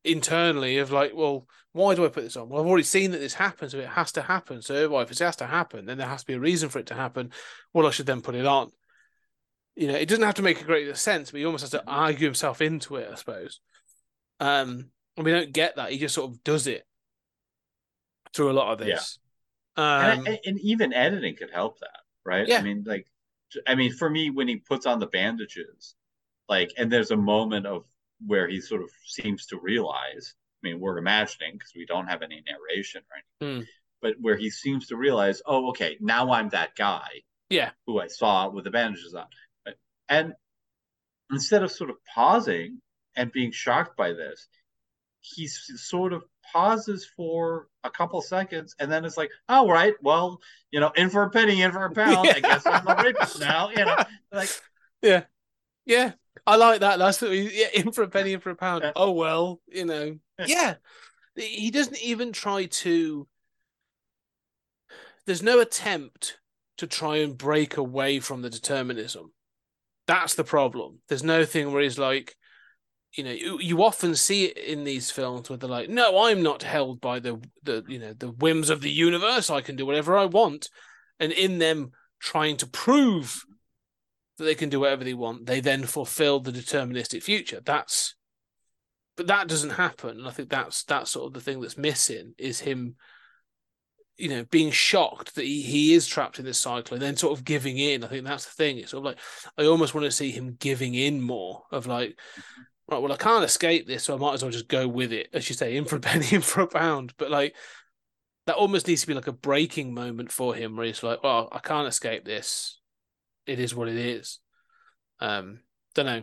internally 0.05 0.79
of 0.79 0.93
like 0.93 1.13
well 1.15 1.47
why 1.73 1.95
do 1.95 2.05
i 2.05 2.09
put 2.09 2.25
this 2.25 2.37
on 2.37 2.49
well 2.49 2.61
i've 2.61 2.67
already 2.67 2.85
seen 2.85 3.11
that 3.11 3.19
this 3.19 3.35
happens 3.35 3.73
so 3.73 3.79
it 3.79 3.89
has 3.89 4.13
to 4.13 4.23
happen 4.23 4.61
so 4.61 4.89
well, 4.89 5.01
if 5.03 5.11
it 5.11 5.19
has 5.19 5.37
to 5.37 5.47
happen 5.47 5.87
then 5.87 5.99
there 5.99 6.07
has 6.07 6.21
to 6.21 6.27
be 6.27 6.35
a 6.35 6.41
reason 6.41 6.69
for 6.69 6.79
it 6.79 6.87
to 6.87 6.95
happen 6.95 7.31
well 7.73 7.87
i 7.87 7.91
should 7.91 8.07
then 8.07 8.21
put 8.21 8.35
it 8.35 8.47
on 8.47 8.71
you 9.77 9.89
know, 9.89 9.95
it 9.95 10.09
doesn't 10.09 10.25
have 10.25 10.37
to 10.37 10.43
make 10.43 10.61
a 10.61 10.65
great 10.65 10.85
deal 10.85 10.93
of 10.93 10.99
sense, 10.99 11.33
but 11.33 11.39
he 11.39 11.45
almost 11.45 11.63
has 11.63 11.71
to 11.73 11.83
argue 11.85 12.29
himself 12.29 12.61
into 12.61 12.95
it, 12.95 13.09
I 13.11 13.17
suppose. 13.17 13.59
Um, 14.39 14.91
and 15.17 15.25
we 15.25 15.33
don't 15.33 15.53
get 15.53 15.75
that. 15.75 15.91
He 15.91 15.99
just 15.99 16.15
sort 16.15 16.31
of 16.31 16.45
does 16.45 16.69
it 16.69 16.87
through 18.33 18.51
a 18.51 18.53
lot 18.53 18.73
of 18.73 18.79
this. 18.79 19.19
Um, 19.77 19.85
and, 19.85 20.29
and, 20.29 20.39
and 20.47 20.61
even 20.61 20.93
editing 20.93 21.35
could 21.35 21.51
help 21.51 21.81
that 21.81 22.01
right 22.25 22.47
Yeah. 22.47 22.59
i 22.59 22.63
mean 22.63 22.85
like 22.87 23.07
i 23.67 23.75
mean 23.75 23.93
for 23.93 24.09
me 24.09 24.31
when 24.31 24.47
he 24.47 24.57
puts 24.57 24.87
on 24.87 25.01
the 25.01 25.09
bandages 25.09 25.97
like 26.49 26.73
and 26.79 26.91
there's 26.91 27.11
a 27.11 27.17
moment 27.17 27.67
of 27.67 27.85
where 28.27 28.49
he 28.49 28.61
sort 28.61 28.83
of 28.83 28.91
seems 29.07 29.47
to 29.47 29.59
realize 29.59 30.35
i 30.63 30.69
mean 30.69 30.81
we're 30.81 30.99
imagining 30.99 31.53
because 31.53 31.73
we 31.77 31.87
don't 31.87 32.07
have 32.07 32.23
any 32.23 32.43
narration 32.47 33.03
or 33.11 33.17
anything 33.49 33.63
Hmm. 33.63 33.65
but 34.03 34.15
where 34.21 34.37
he 34.37 34.51
seems 34.51 34.89
to 34.89 34.97
realize 34.97 35.43
oh 35.47 35.69
okay 35.71 35.97
now 36.01 36.33
i'm 36.33 36.49
that 36.51 36.75
guy 36.77 37.09
Yeah. 37.51 37.71
who 37.87 38.01
i 38.01 38.07
saw 38.09 38.49
with 38.49 38.65
the 38.65 38.71
bandages 38.71 39.15
on 39.15 39.27
and 40.09 40.35
instead 41.31 41.63
of 41.63 41.73
sort 41.73 41.91
of 41.91 41.97
pausing 42.15 42.81
and 43.17 43.33
being 43.33 43.51
shocked 43.53 43.97
by 43.97 44.13
this 44.13 44.47
he 45.21 45.47
sort 45.49 46.13
of 46.13 46.23
pauses 46.53 47.07
for 47.17 47.69
a 47.83 47.91
couple 47.91 48.21
seconds 48.21 48.75
and 48.79 48.93
then 48.93 49.07
it's 49.07 49.17
like 49.17 49.31
all 49.49 49.67
right, 49.69 49.95
well 50.03 50.39
you 50.71 50.79
know 50.81 50.91
in 50.95 51.09
for 51.09 51.23
a 51.23 51.31
penny 51.31 51.63
in 51.63 51.73
for 51.73 51.85
a 51.87 51.91
pound 51.91 52.29
i 52.37 52.41
guess 52.41 52.67
i'm 52.67 52.87
a 52.87 53.03
rapist 53.03 53.41
now 53.41 53.71
you 53.71 53.85
know 53.85 53.97
like 54.33 54.51
Yeah. 55.03 55.25
Yeah. 55.87 56.13
I 56.47 56.57
like 56.57 56.81
that. 56.81 56.99
That's 56.99 57.23
yeah, 57.23 57.69
in 57.75 57.93
for 57.93 58.03
a 58.03 58.09
penny, 58.09 58.33
in 58.33 58.41
for 58.41 58.51
a 58.51 58.57
pound. 58.57 58.85
Yeah. 58.85 58.93
Oh 58.97 59.13
well, 59.13 59.61
you 59.67 59.85
know. 59.85 60.17
Yeah. 60.39 60.47
Yeah. 60.47 60.75
He 61.37 61.71
doesn't 61.71 62.01
even 62.01 62.33
try 62.33 62.67
to 62.67 63.27
there's 65.27 65.43
no 65.43 65.61
attempt 65.61 66.39
to 66.79 66.87
try 66.87 67.19
and 67.19 67.37
break 67.37 67.77
away 67.77 68.21
from 68.21 68.43
the 68.43 68.51
determinism. 68.51 69.33
That's 70.07 70.35
the 70.35 70.45
problem. 70.45 71.01
There's 71.09 71.23
no 71.23 71.45
thing 71.45 71.73
where 71.73 71.83
he's 71.83 71.99
like, 71.99 72.37
you 73.17 73.25
know, 73.25 73.31
you, 73.31 73.59
you 73.61 73.83
often 73.83 74.17
see 74.17 74.47
it 74.47 74.59
in 74.59 74.85
these 74.85 75.11
films 75.11 75.49
where 75.49 75.57
they're 75.57 75.69
like, 75.69 75.89
no, 75.89 76.25
I'm 76.25 76.43
not 76.43 76.63
held 76.63 77.01
by 77.01 77.21
the 77.21 77.41
the 77.63 77.85
you 77.89 77.99
know 77.99 78.13
the 78.13 78.31
whims 78.31 78.71
of 78.71 78.81
the 78.81 78.91
universe. 78.91 79.51
I 79.51 79.61
can 79.61 79.77
do 79.77 79.87
whatever 79.87 80.17
I 80.17 80.27
want. 80.27 80.69
And 81.21 81.33
in 81.33 81.59
them 81.59 81.93
trying 82.21 82.57
to 82.59 82.67
prove 82.67 83.45
that 84.39 84.45
they 84.45 84.55
can 84.55 84.69
do 84.69 84.81
whatever 84.81 85.05
they 85.05 85.15
want, 85.15 85.47
they 85.47 85.61
then 85.61 85.85
fulfill 85.85 86.41
the 86.41 86.53
deterministic 86.53 87.23
future. 87.23 87.61
That's 87.65 88.15
but 89.17 89.29
that 89.29 89.49
doesn't 89.49 89.71
happen. 89.71 90.19
And 90.19 90.27
I 90.27 90.31
think 90.31 90.49
that's 90.49 90.85
that's 90.85 91.13
sort 91.13 91.27
of 91.27 91.35
the 91.35 91.41
thing 91.41 91.61
that's 91.61 91.79
missing 91.79 92.35
is 92.39 92.61
him, 92.61 92.97
you 94.17 94.29
know, 94.29 94.45
being 94.45 94.71
shocked 94.71 95.37
that 95.37 95.45
he, 95.45 95.63
he 95.63 95.95
is 95.95 96.07
trapped 96.07 96.39
in 96.39 96.45
this 96.45 96.59
cycle 96.59 96.95
and 96.95 97.03
then 97.03 97.17
sort 97.17 97.39
of 97.39 97.45
giving 97.45 97.79
in. 97.79 98.05
I 98.05 98.09
think 98.09 98.25
that's 98.25 98.47
the 98.47 98.53
thing. 98.53 98.79
It's 98.79 98.91
sort 98.91 99.03
of 99.03 99.05
like 99.05 99.19
I 99.57 99.67
almost 99.67 99.95
want 99.95 100.05
to 100.05 100.11
see 100.11 100.31
him 100.31 100.57
giving 100.59 100.95
in 100.95 101.21
more 101.21 101.63
of 101.71 101.87
like, 101.87 102.19
right, 102.89 103.01
well, 103.01 103.13
I 103.13 103.17
can't 103.17 103.45
escape 103.45 103.87
this, 103.87 104.05
so 104.05 104.15
I 104.15 104.19
might 104.19 104.35
as 104.35 104.43
well 104.43 104.53
just 104.53 104.69
go 104.69 104.89
with 104.89 105.13
it. 105.13 105.29
As 105.33 105.49
you 105.49 105.55
say, 105.55 105.77
in 105.77 105.85
for 105.85 105.97
a 105.97 106.01
penny, 106.01 106.27
in 106.33 106.41
for 106.41 106.63
a 106.63 106.67
pound. 106.67 107.15
But 107.17 107.31
like 107.31 107.55
that 108.47 108.57
almost 108.57 108.89
needs 108.89 109.03
to 109.03 109.07
be 109.07 109.15
like 109.15 109.29
a 109.29 109.33
breaking 109.33 109.95
moment 109.95 110.31
for 110.31 110.55
him 110.55 110.77
where 110.77 110.87
he's 110.87 111.03
like, 111.03 111.23
Well, 111.23 111.49
I 111.53 111.61
can't 111.61 111.89
escape 111.89 112.25
this. 112.25 112.81
It 113.47 113.61
is 113.61 113.75
what 113.75 113.89
it 113.89 113.97
is. 113.97 114.41
Um, 115.21 115.61
don't 115.95 116.07
know. 116.07 116.23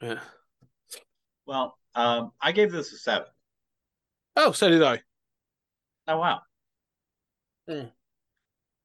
Yeah. 0.00 0.20
Well, 1.46 1.76
um, 1.94 2.32
I 2.40 2.52
gave 2.52 2.72
this 2.72 2.92
a 2.92 2.96
seven. 2.96 3.28
Oh, 4.36 4.52
so 4.52 4.68
did 4.68 4.82
I. 4.82 5.00
Oh 6.08 6.18
wow. 6.18 6.40
Hmm. 7.68 7.86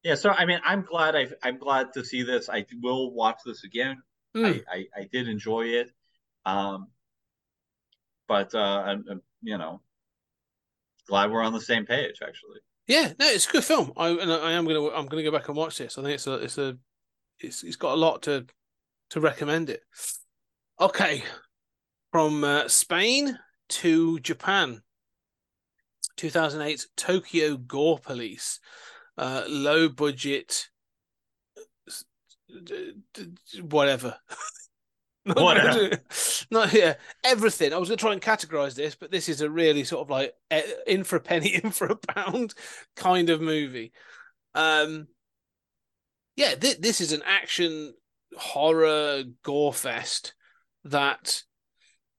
Yeah, 0.02 0.14
so 0.14 0.30
I 0.30 0.44
mean, 0.44 0.60
I'm 0.64 0.82
glad 0.82 1.16
I 1.16 1.28
I'm 1.42 1.58
glad 1.58 1.92
to 1.94 2.04
see 2.04 2.22
this. 2.22 2.48
I 2.48 2.64
will 2.80 3.12
watch 3.12 3.38
this 3.44 3.64
again. 3.64 4.02
Hmm. 4.34 4.44
I, 4.44 4.62
I 4.70 4.86
I 4.96 5.08
did 5.10 5.28
enjoy 5.28 5.66
it, 5.66 5.90
um, 6.44 6.88
but 8.28 8.54
uh, 8.54 8.58
I'm, 8.58 9.04
I'm 9.10 9.22
you 9.42 9.58
know 9.58 9.80
glad 11.08 11.30
we're 11.30 11.42
on 11.42 11.52
the 11.52 11.60
same 11.60 11.86
page. 11.86 12.16
Actually, 12.22 12.60
Yeah, 12.88 13.12
no, 13.18 13.26
it's 13.28 13.46
a 13.46 13.52
good 13.52 13.64
film. 13.64 13.92
I 13.98 14.08
and 14.08 14.32
I 14.32 14.52
am 14.52 14.66
gonna 14.66 14.88
I'm 14.88 15.06
gonna 15.06 15.22
go 15.22 15.30
back 15.30 15.48
and 15.48 15.56
watch 15.56 15.76
this. 15.76 15.98
I 15.98 16.02
think 16.02 16.14
it's 16.14 16.26
a 16.26 16.34
it's 16.34 16.56
a 16.56 16.76
it's 17.38 17.62
it's 17.62 17.76
got 17.76 17.92
a 17.92 17.96
lot 17.96 18.22
to 18.22 18.46
to 19.10 19.20
recommend 19.20 19.68
it. 19.68 19.82
Okay, 20.80 21.22
from 22.10 22.42
uh, 22.44 22.66
Spain 22.68 23.38
to 23.68 24.18
Japan. 24.20 24.82
2008 26.16 26.86
Tokyo 26.96 27.56
Gore 27.56 27.98
Police, 27.98 28.58
uh, 29.18 29.44
low 29.46 29.88
budget, 29.88 30.68
whatever. 33.70 34.16
Not 35.34 35.36
Whatever. 35.36 35.90
budget- 35.90 36.46
Not 36.50 36.72
yeah, 36.72 36.94
everything. 37.24 37.72
I 37.72 37.78
was 37.78 37.88
going 37.88 37.98
to 37.98 38.02
try 38.02 38.12
and 38.12 38.22
categorize 38.22 38.74
this, 38.74 38.94
but 38.94 39.10
this 39.10 39.28
is 39.28 39.40
a 39.40 39.50
really 39.50 39.84
sort 39.84 40.02
of 40.02 40.10
like 40.10 40.34
eh, 40.50 40.62
in 40.86 41.04
for 41.04 41.16
a 41.16 41.20
penny, 41.20 41.54
in 41.62 41.70
for 41.70 41.86
a 41.86 41.96
pound 41.96 42.54
kind 42.96 43.30
of 43.30 43.40
movie. 43.40 43.92
Um, 44.54 45.08
yeah, 46.36 46.54
th- 46.54 46.78
this 46.78 47.00
is 47.00 47.12
an 47.12 47.22
action 47.26 47.94
horror 48.36 49.24
gore 49.42 49.74
fest 49.74 50.34
that. 50.84 51.42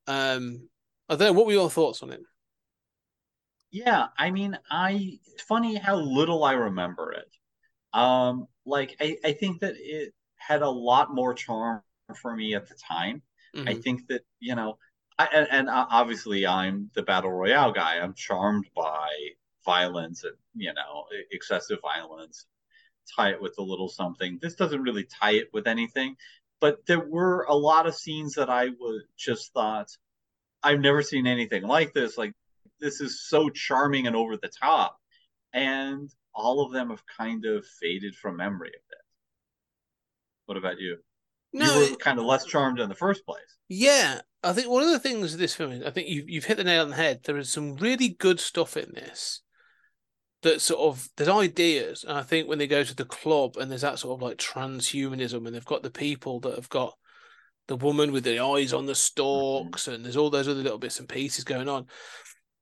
Um, 0.08 0.70
I 1.08 1.16
don't 1.16 1.28
know. 1.28 1.34
What 1.34 1.46
were 1.48 1.54
your 1.54 1.70
thoughts 1.70 2.04
on 2.04 2.12
it? 2.12 2.22
yeah. 3.72 4.08
I 4.18 4.32
mean, 4.32 4.58
I 4.70 5.18
it's 5.34 5.44
funny 5.44 5.76
how 5.76 5.96
little 5.96 6.44
I 6.44 6.54
remember 6.54 7.12
it. 7.14 7.26
Um, 7.98 8.48
like 8.66 8.96
I 9.00 9.18
I 9.24 9.34
think 9.34 9.62
that 9.62 9.76
it 9.78 10.14
had 10.38 10.62
a 10.62 10.70
lot 10.70 11.14
more 11.14 11.34
charm 11.34 11.82
for 12.16 12.36
me 12.36 12.56
at 12.56 12.68
the 12.68 12.76
time. 12.76 13.22
I 13.68 13.74
Mhm. 13.74 13.84
think 13.84 14.08
that 14.08 14.22
you 14.40 14.56
know, 14.56 14.78
I, 15.18 15.28
and, 15.34 15.48
and 15.52 15.70
uh, 15.70 15.88
obviously 15.90 16.46
I'm 16.48 16.92
the 16.96 17.04
battle 17.04 17.32
royale 17.32 17.72
guy. 17.72 18.00
I'm 18.00 18.14
charmed 18.14 18.70
by 18.76 19.10
violence 19.66 20.24
and 20.24 20.36
you 20.56 20.74
know 20.74 21.06
excessive 21.32 21.80
violence. 21.82 22.46
Tie 23.16 23.32
it 23.32 23.42
with 23.42 23.56
a 23.60 23.64
little 23.64 23.90
something. 23.90 24.40
This 24.42 24.56
doesn't 24.56 24.84
really 24.84 25.06
tie 25.06 25.34
it 25.34 25.50
with 25.54 25.68
anything, 25.68 26.16
but 26.62 26.86
there 26.86 27.00
were 27.00 27.44
a 27.50 27.56
lot 27.56 27.88
of 27.88 27.96
scenes 27.96 28.36
that 28.36 28.50
I 28.50 28.70
would 28.80 29.04
just 29.18 29.54
thought 29.54 29.90
I've 30.64 30.80
never 30.80 31.02
seen 31.04 31.28
anything 31.28 31.64
like 31.64 31.94
this. 31.94 32.18
Like 32.18 32.34
this 32.80 33.02
is 33.02 33.28
so 33.28 33.50
charming 33.50 34.08
and 34.08 34.16
over 34.16 34.38
the 34.38 34.50
top, 34.50 35.00
and 35.54 36.10
all 36.34 36.62
of 36.66 36.72
them 36.74 36.90
have 36.92 37.04
kind 37.08 37.46
of 37.46 37.66
faded 37.68 38.16
from 38.16 38.38
memory 38.38 38.70
a 38.70 38.82
bit. 38.90 39.02
What 40.48 40.58
about 40.58 40.80
you? 40.80 40.98
No, 41.52 41.82
you 41.82 41.92
were 41.92 41.98
kind 41.98 42.20
of 42.20 42.26
less 42.26 42.46
charmed 42.46 42.80
in 42.80 42.90
the 42.90 42.96
first 42.96 43.26
place. 43.26 43.58
Yeah, 43.68 44.22
I 44.44 44.54
think 44.54 44.70
one 44.70 44.84
of 44.84 44.90
the 44.90 45.00
things 45.00 45.36
this 45.36 45.56
film, 45.56 45.72
is- 45.72 45.84
I 45.84 45.92
think 45.92 46.08
you've 46.08 46.30
you've 46.30 46.46
hit 46.46 46.58
the 46.58 46.64
nail 46.64 46.84
on 46.84 46.90
the 46.90 46.96
head. 46.96 47.22
There 47.24 47.38
is 47.38 47.52
some 47.52 47.76
really 47.76 48.10
good 48.10 48.40
stuff 48.40 48.78
in 48.78 48.92
this. 48.94 49.42
That 50.42 50.62
sort 50.62 50.80
of 50.80 51.10
there's 51.18 51.30
ideas, 51.30 52.06
and 52.08 52.18
I 52.18 52.24
think 52.24 52.48
when 52.48 52.60
they 52.60 52.68
go 52.68 52.84
to 52.84 52.96
the 52.96 53.06
club 53.06 53.58
and 53.58 53.70
there's 53.70 53.82
that 53.82 54.00
sort 54.00 54.18
of 54.18 54.22
like 54.22 54.38
transhumanism, 54.38 55.46
and 55.46 55.54
they've 55.54 55.66
got 55.66 55.84
the 55.84 55.92
people 55.92 56.40
that 56.42 56.56
have 56.56 56.70
got 56.70 56.94
the 57.68 57.76
woman 57.76 58.12
with 58.12 58.24
the 58.24 58.40
eyes 58.40 58.74
on 58.74 58.86
the 58.86 58.94
mm-hmm. 58.94 58.98
stalks, 58.98 59.88
and 59.88 60.04
there's 60.04 60.18
all 60.18 60.30
those 60.30 60.48
other 60.48 60.62
little 60.62 60.78
bits 60.78 61.00
and 61.00 61.10
pieces 61.10 61.44
going 61.44 61.70
on. 61.70 61.86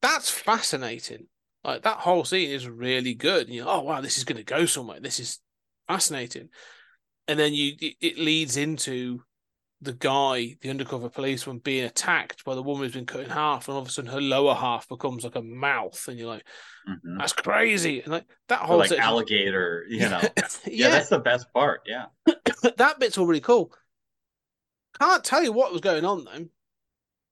That's 0.02 0.30
fascinating. 0.30 1.28
Like 1.64 1.84
that 1.84 1.98
whole 1.98 2.24
scene 2.24 2.52
is 2.52 2.68
really 2.68 3.14
good. 3.14 3.48
And 3.48 3.56
you're, 3.56 3.68
oh 3.68 3.82
wow, 3.82 4.02
this 4.02 4.18
is 4.18 4.24
going 4.24 4.38
to 4.38 4.44
go 4.44 4.66
somewhere. 4.66 5.00
This 5.00 5.20
is 5.20 5.40
fascinating. 5.88 6.50
And 7.28 7.38
then 7.40 7.54
you 7.54 7.74
it, 7.80 8.18
leads 8.18 8.56
into 8.58 9.22
the 9.82 9.94
guy, 9.94 10.56
the 10.62 10.70
undercover 10.70 11.10
policeman, 11.10 11.60
being 11.60 11.84
attacked 11.84 12.44
by 12.46 12.56
the 12.56 12.64
woman 12.64 12.84
who's 12.86 12.94
been 12.94 13.06
cut 13.06 13.22
in 13.24 13.30
half, 13.30 13.68
and 13.68 13.76
all 13.76 13.82
of 13.82 13.88
a 13.88 13.92
sudden 13.92 14.10
her 14.12 14.22
lower 14.22 14.56
half 14.56 14.88
becomes 14.90 15.24
like 15.24 15.36
a 15.36 15.42
mouth, 15.42 16.08
and 16.08 16.18
you're 16.18 16.28
like, 16.30 16.46
Mhm. 16.90 17.20
"That's 17.20 17.34
crazy!" 17.34 18.02
And 18.02 18.12
like 18.12 18.26
that 18.48 18.62
Or 18.64 18.66
whole 18.68 18.78
like 18.78 18.90
section- 18.90 19.04
alligator, 19.04 19.86
you 19.90 20.00
know. 20.10 20.22
yeah, 20.36 20.48
yeah, 20.66 20.90
that's 20.90 21.10
the 21.10 21.20
best 21.20 21.52
part. 21.54 21.82
Yeah. 21.86 22.06
that 22.78 23.00
bit's 23.00 23.18
all 23.18 23.28
really 23.28 23.42
cool. 23.42 23.72
Can't 25.00 25.24
tell 25.24 25.44
you 25.44 25.52
what 25.52 25.72
was 25.72 25.82
going 25.82 26.06
on 26.06 26.26
though. 26.26 26.48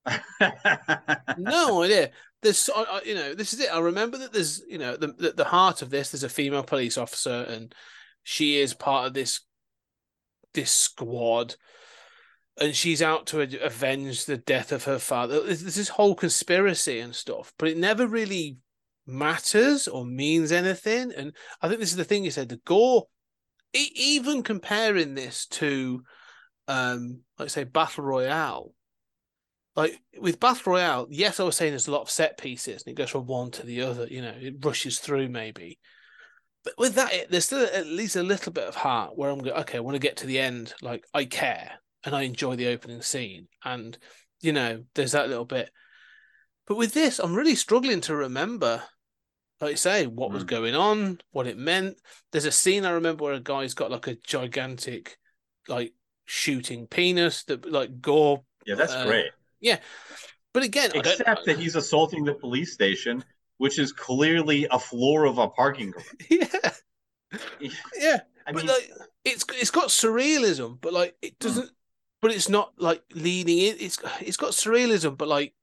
No 1.37 1.83
idea. 1.83 2.11
There's, 2.41 2.69
you 3.05 3.15
know, 3.15 3.33
this 3.33 3.53
is 3.53 3.59
it. 3.59 3.73
I 3.73 3.79
remember 3.79 4.19
that 4.19 4.31
there's, 4.33 4.61
you 4.67 4.77
know, 4.77 4.95
the 4.95 5.33
the 5.35 5.45
heart 5.45 5.81
of 5.81 5.89
this. 5.89 6.11
There's 6.11 6.23
a 6.23 6.29
female 6.29 6.63
police 6.63 6.97
officer, 6.97 7.45
and 7.49 7.73
she 8.23 8.59
is 8.59 8.73
part 8.75 9.07
of 9.07 9.13
this 9.15 9.41
this 10.55 10.71
squad, 10.71 11.55
and 12.59 12.75
she's 12.75 13.01
out 13.01 13.27
to 13.27 13.41
avenge 13.63 14.25
the 14.25 14.37
death 14.37 14.71
of 14.71 14.85
her 14.85 14.99
father. 14.99 15.41
There's, 15.41 15.61
this 15.61 15.89
whole 15.89 16.15
conspiracy 16.15 16.99
and 16.99 17.13
stuff, 17.13 17.53
but 17.59 17.69
it 17.69 17.77
never 17.77 18.07
really 18.07 18.57
matters 19.05 19.87
or 19.87 20.05
means 20.05 20.51
anything. 20.51 21.11
And 21.15 21.33
I 21.61 21.67
think 21.67 21.79
this 21.79 21.91
is 21.91 21.97
the 21.97 22.03
thing 22.03 22.25
you 22.25 22.31
said. 22.31 22.49
The 22.49 22.57
gore, 22.57 23.05
even 23.73 24.41
comparing 24.41 25.13
this 25.13 25.45
to, 25.47 26.01
um, 26.67 27.21
like 27.37 27.49
say, 27.49 27.65
Battle 27.65 28.03
Royale 28.03 28.73
like 29.75 29.99
with 30.19 30.39
Battle 30.39 30.73
Royale, 30.73 31.07
yes, 31.09 31.39
I 31.39 31.43
was 31.43 31.55
saying 31.55 31.71
there's 31.71 31.87
a 31.87 31.91
lot 31.91 32.01
of 32.01 32.09
set 32.09 32.37
pieces 32.37 32.83
and 32.83 32.93
it 32.93 32.97
goes 32.97 33.09
from 33.09 33.25
one 33.25 33.51
to 33.51 33.65
the 33.65 33.81
other, 33.81 34.07
you 34.07 34.21
know, 34.21 34.33
it 34.35 34.63
rushes 34.63 34.99
through 34.99 35.29
maybe. 35.29 35.79
But 36.65 36.73
with 36.77 36.95
that, 36.95 37.29
there's 37.29 37.45
still 37.45 37.63
at 37.63 37.85
least 37.85 38.15
a 38.15 38.23
little 38.23 38.51
bit 38.51 38.67
of 38.67 38.75
heart 38.75 39.15
where 39.17 39.29
I'm 39.29 39.39
going, 39.39 39.55
okay, 39.61 39.77
I 39.77 39.81
want 39.81 39.95
to 39.95 39.99
get 39.99 40.17
to 40.17 40.27
the 40.27 40.39
end. 40.39 40.73
Like, 40.81 41.05
I 41.13 41.25
care 41.25 41.73
and 42.03 42.15
I 42.15 42.23
enjoy 42.23 42.55
the 42.55 42.67
opening 42.67 43.01
scene. 43.03 43.47
And, 43.63 43.97
you 44.41 44.51
know, 44.51 44.83
there's 44.95 45.11
that 45.13 45.29
little 45.29 45.45
bit. 45.45 45.69
But 46.65 46.77
with 46.77 46.93
this, 46.93 47.19
I'm 47.19 47.35
really 47.35 47.53
struggling 47.53 48.01
to 48.01 48.15
remember, 48.15 48.81
like 49.61 49.71
you 49.71 49.77
say, 49.77 50.07
what 50.07 50.31
was 50.31 50.43
Mm. 50.43 50.47
going 50.47 50.75
on, 50.75 51.21
what 51.31 51.45
it 51.45 51.57
meant. 51.57 51.97
There's 52.31 52.45
a 52.45 52.51
scene 52.51 52.83
I 52.83 52.91
remember 52.91 53.23
where 53.25 53.33
a 53.33 53.39
guy's 53.39 53.75
got 53.75 53.91
like 53.91 54.07
a 54.07 54.15
gigantic, 54.15 55.17
like, 55.67 55.93
shooting 56.25 56.87
penis, 56.87 57.43
that, 57.43 57.71
like 57.71 58.01
gore. 58.01 58.43
Yeah, 58.65 58.73
that's 58.73 58.93
Uh, 58.93 59.05
great. 59.05 59.25
Yeah. 59.59 59.79
But 60.51 60.63
again, 60.63 60.89
Except 60.95 61.45
that 61.45 61.59
he's 61.59 61.75
assaulting 61.75 62.23
the 62.23 62.33
police 62.33 62.73
station, 62.73 63.23
which 63.57 63.79
is 63.79 63.91
clearly 63.91 64.67
a 64.69 64.79
floor 64.79 65.25
of 65.25 65.37
a 65.37 65.47
parking 65.49 65.91
garage. 65.91 66.05
yeah, 66.29 67.39
yeah. 67.97 68.19
I 68.47 68.51
but 68.51 68.57
mean, 68.57 68.67
like 68.67 68.91
it's 69.23 69.45
it's 69.53 69.71
got 69.71 69.87
surrealism, 69.87 70.79
but 70.79 70.93
like 70.93 71.15
it 71.21 71.35
hmm. 71.41 71.47
doesn't. 71.47 71.71
But 72.21 72.31
it's 72.31 72.49
not 72.49 72.73
like 72.77 73.03
leaning 73.13 73.59
in. 73.59 73.75
It's 73.79 73.99
it's 74.21 74.37
got 74.37 74.51
surrealism, 74.51 75.17
but 75.17 75.27
like 75.27 75.53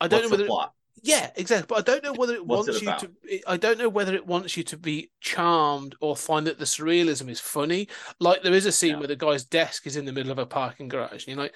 I 0.00 0.08
don't 0.08 0.20
what's 0.20 0.30
know 0.30 0.46
whether. 0.46 0.64
It, 0.64 0.70
yeah, 1.02 1.30
exactly. 1.36 1.66
But 1.68 1.78
I 1.78 1.92
don't 1.92 2.04
know 2.04 2.12
whether 2.12 2.34
it 2.34 2.46
What's 2.46 2.68
it 2.68 2.84
wants 2.84 3.02
you 3.02 3.08
to. 3.08 3.50
I 3.50 3.56
don't 3.56 3.78
know 3.78 3.88
whether 3.88 4.14
it 4.14 4.26
wants 4.26 4.56
you 4.56 4.62
to 4.64 4.76
be 4.76 5.10
charmed 5.20 5.94
or 6.00 6.16
find 6.16 6.46
that 6.46 6.58
the 6.58 6.64
surrealism 6.64 7.28
is 7.28 7.40
funny. 7.40 7.88
Like 8.20 8.42
there 8.42 8.54
is 8.54 8.66
a 8.66 8.72
scene 8.72 8.92
Yeah. 8.92 8.98
where 8.98 9.08
the 9.08 9.16
guy's 9.16 9.44
desk 9.44 9.86
is 9.86 9.96
in 9.96 10.04
the 10.04 10.12
middle 10.12 10.32
of 10.32 10.38
a 10.38 10.46
parking 10.46 10.88
garage, 10.88 11.26
and 11.26 11.28
you're 11.28 11.36
like, 11.36 11.54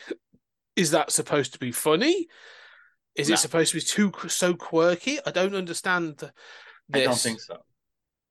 is 0.77 0.93
that 0.93 1.11
supposed 1.11 1.53
to 1.53 1.59
be 1.59 1.73
funny? 1.73 2.29
Is 3.15 3.29
No. 3.29 3.35
it 3.35 3.39
supposed 3.39 3.73
to 3.73 3.77
be 3.79 3.83
too 3.83 4.13
so 4.29 4.55
quirky? 4.55 5.19
I 5.25 5.31
don't 5.31 5.55
understand 5.55 6.19
this. 6.19 6.31
I 6.93 7.05
don't 7.05 7.19
think 7.19 7.41
so. 7.41 7.59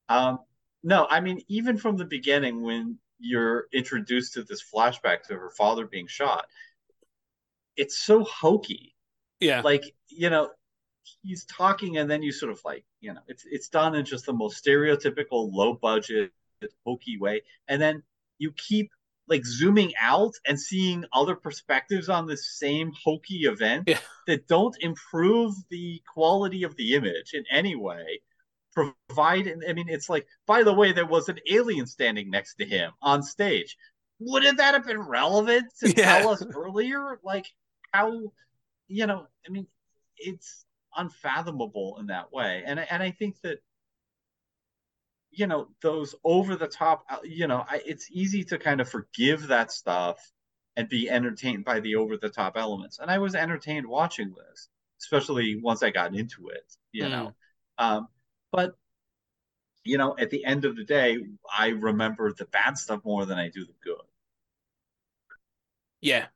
Um, 0.09 0.39
no, 0.83 1.07
I 1.09 1.19
mean, 1.19 1.41
even 1.47 1.77
from 1.77 1.97
the 1.97 2.05
beginning, 2.05 2.61
when 2.61 2.97
you're 3.19 3.67
introduced 3.71 4.33
to 4.33 4.43
this 4.43 4.63
flashback 4.63 5.23
to 5.23 5.35
her 5.35 5.51
father 5.51 5.85
being 5.85 6.07
shot, 6.07 6.45
it's 7.75 7.97
so 7.99 8.23
hokey. 8.23 8.95
Yeah, 9.39 9.61
Like, 9.61 9.83
you 10.07 10.29
know, 10.29 10.49
he's 11.23 11.45
talking, 11.45 11.97
and 11.97 12.09
then 12.09 12.21
you 12.21 12.31
sort 12.31 12.51
of 12.51 12.59
like, 12.65 12.83
you 12.99 13.13
know, 13.13 13.21
it's 13.27 13.43
it's 13.49 13.69
done 13.69 13.95
in 13.95 14.05
just 14.05 14.25
the 14.25 14.33
most 14.33 14.63
stereotypical 14.63 15.51
low 15.51 15.73
budget 15.73 16.31
hokey 16.85 17.17
way, 17.17 17.41
and 17.67 17.81
then 17.81 18.03
you 18.37 18.51
keep 18.51 18.91
like 19.27 19.45
zooming 19.45 19.93
out 20.01 20.33
and 20.47 20.59
seeing 20.59 21.05
other 21.13 21.35
perspectives 21.35 22.09
on 22.09 22.25
the 22.27 22.37
same 22.37 22.91
hokey 23.03 23.41
event 23.45 23.83
Yeah. 23.87 23.99
that 24.27 24.47
don't 24.47 24.75
improve 24.81 25.53
the 25.69 26.01
quality 26.11 26.63
of 26.63 26.75
the 26.75 26.93
image 26.95 27.33
in 27.33 27.43
any 27.51 27.75
way 27.75 28.21
provide 28.73 29.53
i 29.67 29.73
mean 29.73 29.89
it's 29.89 30.09
like 30.09 30.25
by 30.45 30.63
the 30.63 30.73
way 30.73 30.93
there 30.93 31.05
was 31.05 31.27
an 31.27 31.37
alien 31.49 31.85
standing 31.85 32.29
next 32.29 32.55
to 32.55 32.65
him 32.65 32.91
on 33.01 33.21
stage 33.21 33.77
wouldn't 34.19 34.57
that 34.57 34.73
have 34.73 34.85
been 34.85 34.99
relevant 35.01 35.65
to 35.79 35.89
Yeah. 35.89 36.19
tell 36.19 36.29
us 36.29 36.41
earlier 36.55 37.19
like 37.23 37.45
how 37.91 38.31
you 38.87 39.07
know 39.07 39.27
i 39.45 39.49
mean 39.49 39.67
it's 40.17 40.65
unfathomable 40.95 41.97
in 41.99 42.07
that 42.07 42.31
way 42.31 42.63
and 42.65 42.79
and 42.79 43.03
i 43.03 43.11
think 43.11 43.35
that 43.41 43.59
you 45.31 45.47
know 45.47 45.69
those 45.81 46.15
over 46.23 46.55
the 46.55 46.67
top 46.67 47.05
you 47.23 47.47
know 47.47 47.65
I, 47.69 47.81
it's 47.85 48.09
easy 48.11 48.43
to 48.45 48.57
kind 48.57 48.81
of 48.81 48.89
forgive 48.89 49.47
that 49.47 49.71
stuff 49.71 50.19
and 50.75 50.89
be 50.89 51.09
entertained 51.09 51.65
by 51.65 51.79
the 51.79 51.95
over 51.95 52.17
the 52.17 52.29
top 52.29 52.57
elements 52.57 52.99
and 52.99 53.09
i 53.11 53.17
was 53.17 53.35
entertained 53.35 53.87
watching 53.87 54.33
this 54.35 54.69
especially 55.01 55.59
once 55.61 55.83
i 55.83 55.89
got 55.89 56.15
into 56.15 56.49
it 56.49 56.75
you 56.91 57.09
Mm. 57.09 57.09
know 57.09 57.35
um 57.77 58.07
but 58.51 58.75
you 59.83 59.97
know 59.97 60.15
at 60.17 60.29
the 60.29 60.43
end 60.45 60.65
of 60.65 60.75
the 60.75 60.83
day 60.83 61.17
i 61.57 61.67
remember 61.69 62.31
the 62.33 62.45
bad 62.45 62.77
stuff 62.77 63.03
more 63.03 63.25
than 63.25 63.37
i 63.37 63.49
do 63.49 63.65
the 63.65 63.73
good 63.83 64.01
Yeah, 66.01 66.27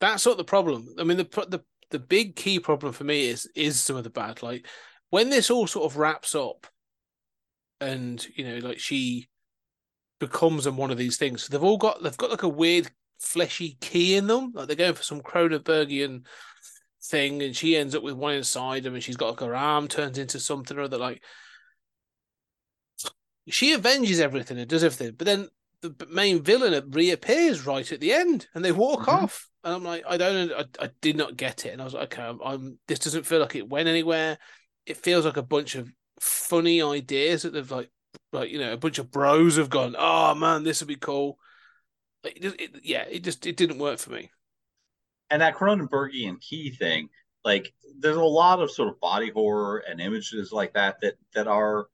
that's 0.00 0.22
sort 0.22 0.32
of 0.32 0.38
the 0.38 0.44
problem. 0.44 0.94
I 0.98 1.04
mean, 1.04 1.16
the 1.16 1.24
the 1.48 1.60
the 1.90 1.98
big 1.98 2.36
key 2.36 2.58
problem 2.60 2.92
for 2.92 3.04
me 3.04 3.28
is 3.28 3.48
is 3.54 3.80
some 3.80 3.96
of 3.96 4.04
the 4.04 4.10
bad. 4.10 4.42
Like 4.42 4.66
when 5.10 5.30
this 5.30 5.50
all 5.50 5.66
sort 5.66 5.90
of 5.90 5.96
wraps 5.98 6.34
up, 6.34 6.66
and 7.82 8.26
you 8.36 8.44
know, 8.44 8.66
like 8.66 8.78
she 8.78 9.28
becomes 10.18 10.66
in 10.66 10.76
one 10.76 10.90
of 10.90 10.98
these 10.98 11.16
things. 11.16 11.42
So 11.42 11.52
they've 11.52 11.62
all 11.62 11.78
got 11.78 12.02
they've 12.02 12.16
got 12.16 12.30
like 12.30 12.42
a 12.44 12.48
weird 12.48 12.90
fleshy 13.18 13.76
key 13.80 14.16
in 14.16 14.26
them. 14.26 14.52
Like 14.54 14.66
they're 14.68 14.76
going 14.76 14.94
for 14.94 15.02
some 15.02 15.20
Cronenbergian 15.20 16.24
thing, 17.04 17.42
and 17.42 17.56
she 17.56 17.76
ends 17.76 17.94
up 17.94 18.02
with 18.02 18.14
one 18.14 18.34
inside 18.34 18.84
them, 18.84 18.94
and 18.94 19.02
she's 19.02 19.16
got 19.16 19.30
like 19.30 19.40
her 19.40 19.54
arm 19.54 19.88
turns 19.88 20.18
into 20.18 20.38
something 20.40 20.76
or 20.78 20.82
other. 20.82 20.98
Like 20.98 21.22
she 23.48 23.74
avenges 23.74 24.20
everything 24.20 24.58
and 24.58 24.68
does 24.68 24.84
everything, 24.84 25.14
but 25.16 25.26
then 25.26 25.48
the 25.80 26.06
main 26.08 26.42
villain 26.42 26.90
reappears 26.90 27.66
right 27.66 27.90
at 27.90 28.00
the 28.00 28.12
end, 28.12 28.46
and 28.54 28.64
they 28.64 28.72
walk 28.72 29.06
Mhm. 29.06 29.24
off. 29.24 29.48
And 29.64 29.74
I'm 29.74 29.84
like, 29.84 30.04
I 30.08 30.16
don't, 30.16 30.52
I, 30.52 30.64
I 30.84 30.90
did 31.00 31.16
not 31.16 31.36
get 31.36 31.66
it, 31.66 31.70
and 31.70 31.80
I 31.80 31.84
was 31.84 31.94
like, 31.94 32.12
okay, 32.14 32.22
I'm, 32.22 32.40
I'm, 32.44 32.78
this 32.86 33.00
doesn't 33.00 33.26
feel 33.26 33.40
like 33.40 33.56
it 33.56 33.68
went 33.68 33.88
anywhere. 33.88 34.38
It 34.86 34.96
feels 34.96 35.24
like 35.24 35.36
a 35.36 35.42
bunch 35.42 35.74
of 35.74 35.92
funny 36.22 36.82
ideas 36.82 37.42
that 37.42 37.52
they've 37.52 37.70
like, 37.70 37.90
like 38.32 38.50
you 38.50 38.58
know, 38.58 38.72
a 38.72 38.76
bunch 38.76 38.98
of 38.98 39.10
bros 39.10 39.56
have 39.56 39.70
gone, 39.70 39.96
oh 39.98 40.34
man, 40.34 40.64
this 40.64 40.80
would 40.80 40.88
be 40.88 40.96
cool. 40.96 41.38
Like, 42.24 42.38
it, 42.42 42.60
it, 42.60 42.80
yeah, 42.84 43.04
it 43.04 43.24
just 43.24 43.46
it 43.46 43.56
didn't 43.56 43.78
work 43.78 43.98
for 44.00 44.10
me. 44.12 44.30
and 45.30 45.42
that 45.42 45.56
Cronenbergian 45.56 46.40
key 46.40 46.70
thing, 46.70 47.08
like 47.44 47.72
there's 47.98 48.16
a 48.16 48.22
lot 48.24 48.60
of 48.60 48.70
sort 48.70 48.88
of 48.88 49.00
body 49.00 49.30
horror 49.30 49.78
and 49.88 50.00
images 50.00 50.52
like 50.52 50.74
that 50.74 50.96
that 51.00 51.14
that 51.34 51.48
are 51.48 51.86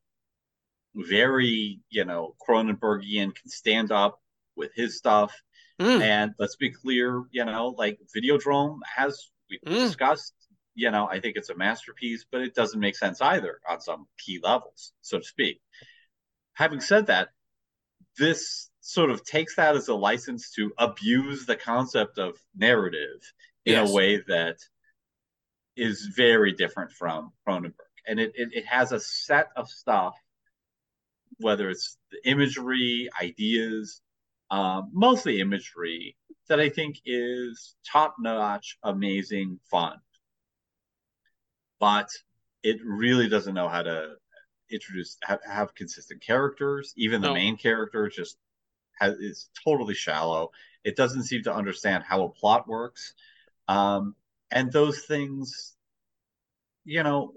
very, 0.94 1.80
you 1.90 2.05
know, 2.05 2.34
Cronenbergian 2.46 3.34
can 3.34 3.48
stand 3.50 3.92
up 3.92 4.20
with 4.56 4.72
his 4.74 4.96
stuff. 4.96 5.34
Mm, 5.80 6.00
And 6.00 6.32
let's 6.38 6.56
be 6.56 6.70
clear, 6.72 7.24
you 7.30 7.44
know, 7.44 7.74
like 7.78 7.98
Videodrome 8.16 8.78
has 8.96 9.30
we 9.50 9.60
Mm. 9.66 9.92
discussed, 9.92 10.34
you 10.78 10.92
know, 10.92 11.09
I 11.10 11.18
think 11.18 11.36
it's 11.36 11.50
a 11.50 11.56
masterpiece, 11.56 12.24
but 12.30 12.40
it 12.40 12.55
doesn't 12.55 12.78
make 12.78 12.94
sense 12.94 13.20
either 13.20 13.59
on 13.68 13.80
some 13.80 14.06
key 14.16 14.38
levels, 14.40 14.92
so 15.00 15.18
to 15.18 15.24
speak. 15.24 15.60
Having 16.52 16.82
said 16.82 17.09
that, 17.09 17.30
this 18.16 18.70
sort 18.80 19.10
of 19.10 19.24
takes 19.24 19.56
that 19.56 19.74
as 19.74 19.88
a 19.88 19.94
license 19.94 20.52
to 20.52 20.72
abuse 20.78 21.46
the 21.46 21.56
concept 21.56 22.18
of 22.18 22.38
narrative 22.56 23.20
in 23.66 23.74
Yes. 23.74 23.90
a 23.90 23.92
way 23.92 24.22
that 24.28 24.59
is 25.76 26.12
very 26.16 26.52
different 26.52 26.92
from 26.92 27.32
Cronenberg. 27.46 27.90
And 28.06 28.20
it, 28.20 28.32
it, 28.36 28.50
it 28.52 28.66
has 28.66 28.92
a 28.92 29.00
set 29.00 29.48
of 29.56 29.68
stuff, 29.68 30.14
whether 31.38 31.68
it's 31.70 31.98
the 32.12 32.30
imagery, 32.30 33.09
ideas, 33.20 34.00
um, 34.50 34.90
mostly 34.92 35.40
imagery, 35.40 36.16
that 36.48 36.60
I 36.60 36.68
think 36.68 37.00
is 37.05 37.74
top 37.84 38.14
notch, 38.20 38.78
amazing, 38.84 39.59
fun. 39.70 39.98
But 41.80 42.10
it 42.62 42.78
really 42.84 43.28
doesn't 43.28 43.55
know 43.55 43.68
how 43.68 43.82
to 43.82 44.16
introduce 44.70 45.16
have, 45.24 45.40
have 45.44 45.74
consistent 45.74 46.20
characters. 46.22 46.92
Even 46.96 47.22
the 47.22 47.28
No. 47.28 47.34
main 47.34 47.56
character 47.56 48.09
just 48.09 48.36
has 49.00 49.16
is 49.18 49.50
totally 49.64 49.94
shallow. 49.94 50.50
It 50.84 50.96
doesn't 50.96 51.24
seem 51.24 51.42
to 51.44 51.55
understand 51.55 52.05
how 52.05 52.24
a 52.24 52.30
plot 52.30 52.68
works. 52.68 53.14
Um, 53.68 54.16
and 54.50 54.72
those 54.72 55.02
things, 55.02 55.76
you 56.84 57.02
know, 57.02 57.32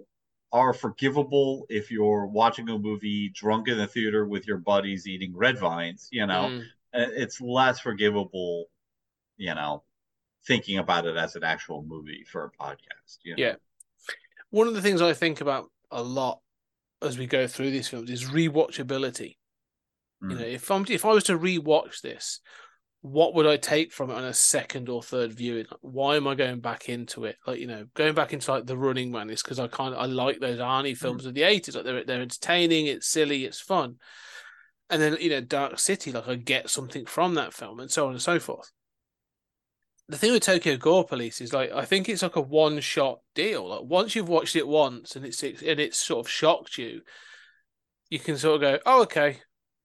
are 0.52 0.74
forgivable 0.74 1.66
if 1.70 1.92
you're 1.92 2.26
watching 2.26 2.70
a 2.70 2.78
movie 2.78 3.30
drunk 3.30 3.68
in 3.68 3.78
the 3.78 3.88
theater 3.88 4.26
with 4.28 4.48
your 4.48 4.58
buddies 4.58 5.08
eating 5.08 5.36
red 5.36 5.58
vines, 5.60 6.10
you 6.12 6.26
know. 6.28 6.48
mm. 6.50 6.62
Uh, 6.94 7.08
It's 7.12 7.40
less 7.40 7.80
forgivable, 7.80 8.66
you 9.38 9.56
know, 9.56 9.84
thinking 10.46 10.78
about 10.80 11.06
it 11.06 11.18
as 11.18 11.36
an 11.36 11.44
actual 11.44 11.84
movie 11.84 12.24
for 12.26 12.46
a 12.46 12.52
podcast, 12.52 13.20
you 13.24 13.38
know. 13.38 13.44
Yeah. 13.44 13.56
One 14.52 14.68
of 14.68 14.74
the 14.74 14.82
things 14.82 15.02
I 15.02 15.14
think 15.14 15.42
about 15.42 15.66
a 15.90 16.04
lot 16.04 16.40
as 17.02 17.18
we 17.18 17.26
go 17.26 17.48
through 17.48 17.72
these 17.72 17.88
films 17.88 18.10
is 18.10 18.30
rewatchability. 18.30 19.38
You 20.22 20.28
Mm. 20.28 20.40
know, 20.40 20.46
if 20.46 20.70
I'm 20.70 20.86
if 20.88 21.04
I 21.04 21.14
was 21.14 21.24
to 21.26 21.38
rewatch 21.40 22.02
this, 22.02 22.40
what 23.02 23.34
would 23.34 23.48
I 23.48 23.58
take 23.58 23.92
from 23.92 24.12
it 24.12 24.16
on 24.16 24.24
a 24.24 24.34
second 24.34 24.88
or 24.88 25.02
third 25.02 25.34
viewing? 25.34 25.66
Like, 25.72 25.80
why 25.82 26.16
am 26.16 26.28
I 26.28 26.36
going 26.36 26.60
back 26.60 26.88
into 26.90 27.26
it? 27.26 27.38
Like, 27.48 27.60
you 27.60 27.66
know, 27.66 27.88
going 27.96 28.14
back 28.14 28.32
into 28.32 28.52
like 28.52 28.68
The 28.68 28.78
Running 28.78 29.12
Man 29.12 29.32
is 29.32 29.42
because 29.42 29.60
I 29.60 29.68
kind 29.68 29.96
of 29.96 30.00
I 30.00 30.06
like 30.06 30.40
those 30.40 30.60
Arnie 30.60 30.96
films 30.96 31.26
of 31.26 31.34
the 31.34 31.44
eighties. 31.44 31.76
Like 31.76 31.86
they're 31.86 32.04
they're 32.04 32.22
entertaining, 32.22 32.86
it's 32.86 33.08
silly, 33.08 33.46
it's 33.46 33.60
fun. 33.60 33.96
And 34.92 35.02
then 35.02 35.18
you 35.20 35.30
know, 35.32 35.42
Dark 35.42 35.80
City, 35.80 36.12
like 36.12 36.28
I 36.28 36.36
get 36.36 36.70
something 36.70 37.06
from 37.06 37.34
that 37.36 37.54
film, 37.54 37.80
and 37.80 37.90
so 37.90 38.06
on 38.06 38.12
and 38.12 38.22
so 38.22 38.40
forth. 38.40 38.72
The 40.10 40.18
thing 40.18 40.34
with 40.34 40.44
Tokyo 40.44 40.76
Gore 40.76 41.06
Police 41.06 41.40
is 41.40 41.54
like 41.54 41.72
I 41.72 41.86
think 41.86 42.10
it's 42.10 42.22
like 42.22 42.36
a 42.36 42.42
one 42.42 42.80
shot 42.82 43.20
deal. 43.34 43.70
Like 43.70 43.84
once 43.84 44.16
you've 44.16 44.30
watched 44.30 44.56
it 44.56 44.68
once 44.68 45.16
and 45.16 45.26
it's 45.26 45.42
and 45.42 45.80
it's 45.80 45.98
sort 45.98 46.26
of 46.26 46.32
shocked 46.32 46.78
you, 46.78 47.02
you 48.10 48.20
can 48.20 48.38
sort 48.38 48.56
of 48.56 48.62
go, 48.62 48.80
oh 48.86 49.04
okay. 49.04 49.40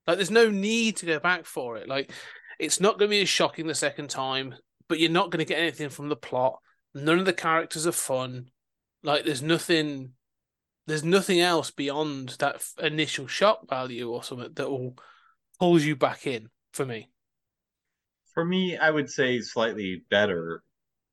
Like 0.07 0.17
there's 0.17 0.31
no 0.31 0.51
need 0.51 0.97
to 0.99 1.07
go 1.07 1.19
back 1.19 1.45
for 1.47 1.77
it. 1.77 1.89
Like 1.89 2.11
it's 2.59 2.81
not 2.81 2.99
going 2.99 3.11
to 3.11 3.17
be 3.17 3.23
as 3.23 3.29
shocking 3.29 3.67
the 3.67 3.75
second 3.75 4.11
time, 4.11 4.55
but 4.89 4.99
you're 4.99 5.11
not 5.11 5.31
going 5.31 5.45
to 5.45 5.49
get 5.49 5.59
anything 5.59 5.89
from 5.89 6.09
the 6.09 6.17
plot. 6.17 6.59
None 6.95 7.19
of 7.19 7.27
the 7.27 7.33
characters 7.33 7.87
are 7.87 7.93
fun. 7.93 8.47
Like 9.03 9.25
there's 9.25 9.43
nothing, 9.43 10.13
there's 10.87 11.05
nothing 11.05 11.41
else 11.41 11.71
beyond 11.71 12.31
that 12.39 12.63
initial 12.83 13.27
shock 13.27 13.69
value 13.69 14.11
or 14.11 14.23
something 14.23 14.53
that 14.55 14.71
will 14.71 14.97
pulls 15.59 15.85
you 15.85 15.97
back 15.97 16.27
in 16.27 16.49
for 16.73 16.87
me. 16.87 17.09
For 18.37 18.45
me, 18.45 18.79
I 18.79 18.91
would 18.91 19.11
say 19.11 19.41
slightly 19.41 20.05
better. 20.11 20.63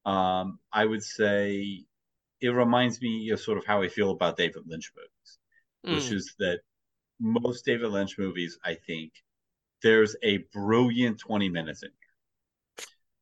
Um, 0.06 0.60
I 0.74 0.86
would 0.86 1.04
say 1.04 1.86
it 2.42 2.50
reminds 2.50 3.02
me 3.02 3.30
of 3.32 3.40
sort 3.42 3.58
of 3.58 3.66
how 3.66 3.82
I 3.84 3.90
feel 3.90 4.12
about 4.12 4.38
David 4.38 4.64
Lynch 4.68 4.92
movies, 4.96 5.40
which 5.90 6.12
Mm. 6.12 6.18
is 6.18 6.36
that 6.40 6.62
most 7.20 7.66
David 7.66 7.90
Lynch 7.92 8.18
movies, 8.18 8.60
I 8.66 8.76
think, 8.76 9.14
there's 9.84 10.16
a 10.24 10.40
brilliant 10.54 11.20
20 11.20 11.50
minutes 11.50 11.84
in 11.84 11.90
here. 11.92 11.98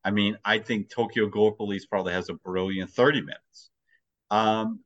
I 0.03 0.11
mean, 0.11 0.37
I 0.45 0.59
think 0.59 0.89
Tokyo 0.89 1.27
Gore 1.27 1.55
Police 1.55 1.85
probably 1.85 2.13
has 2.13 2.29
a 2.29 2.33
brilliant 2.33 2.91
30 2.91 3.21
minutes. 3.21 3.69
Um, 4.31 4.81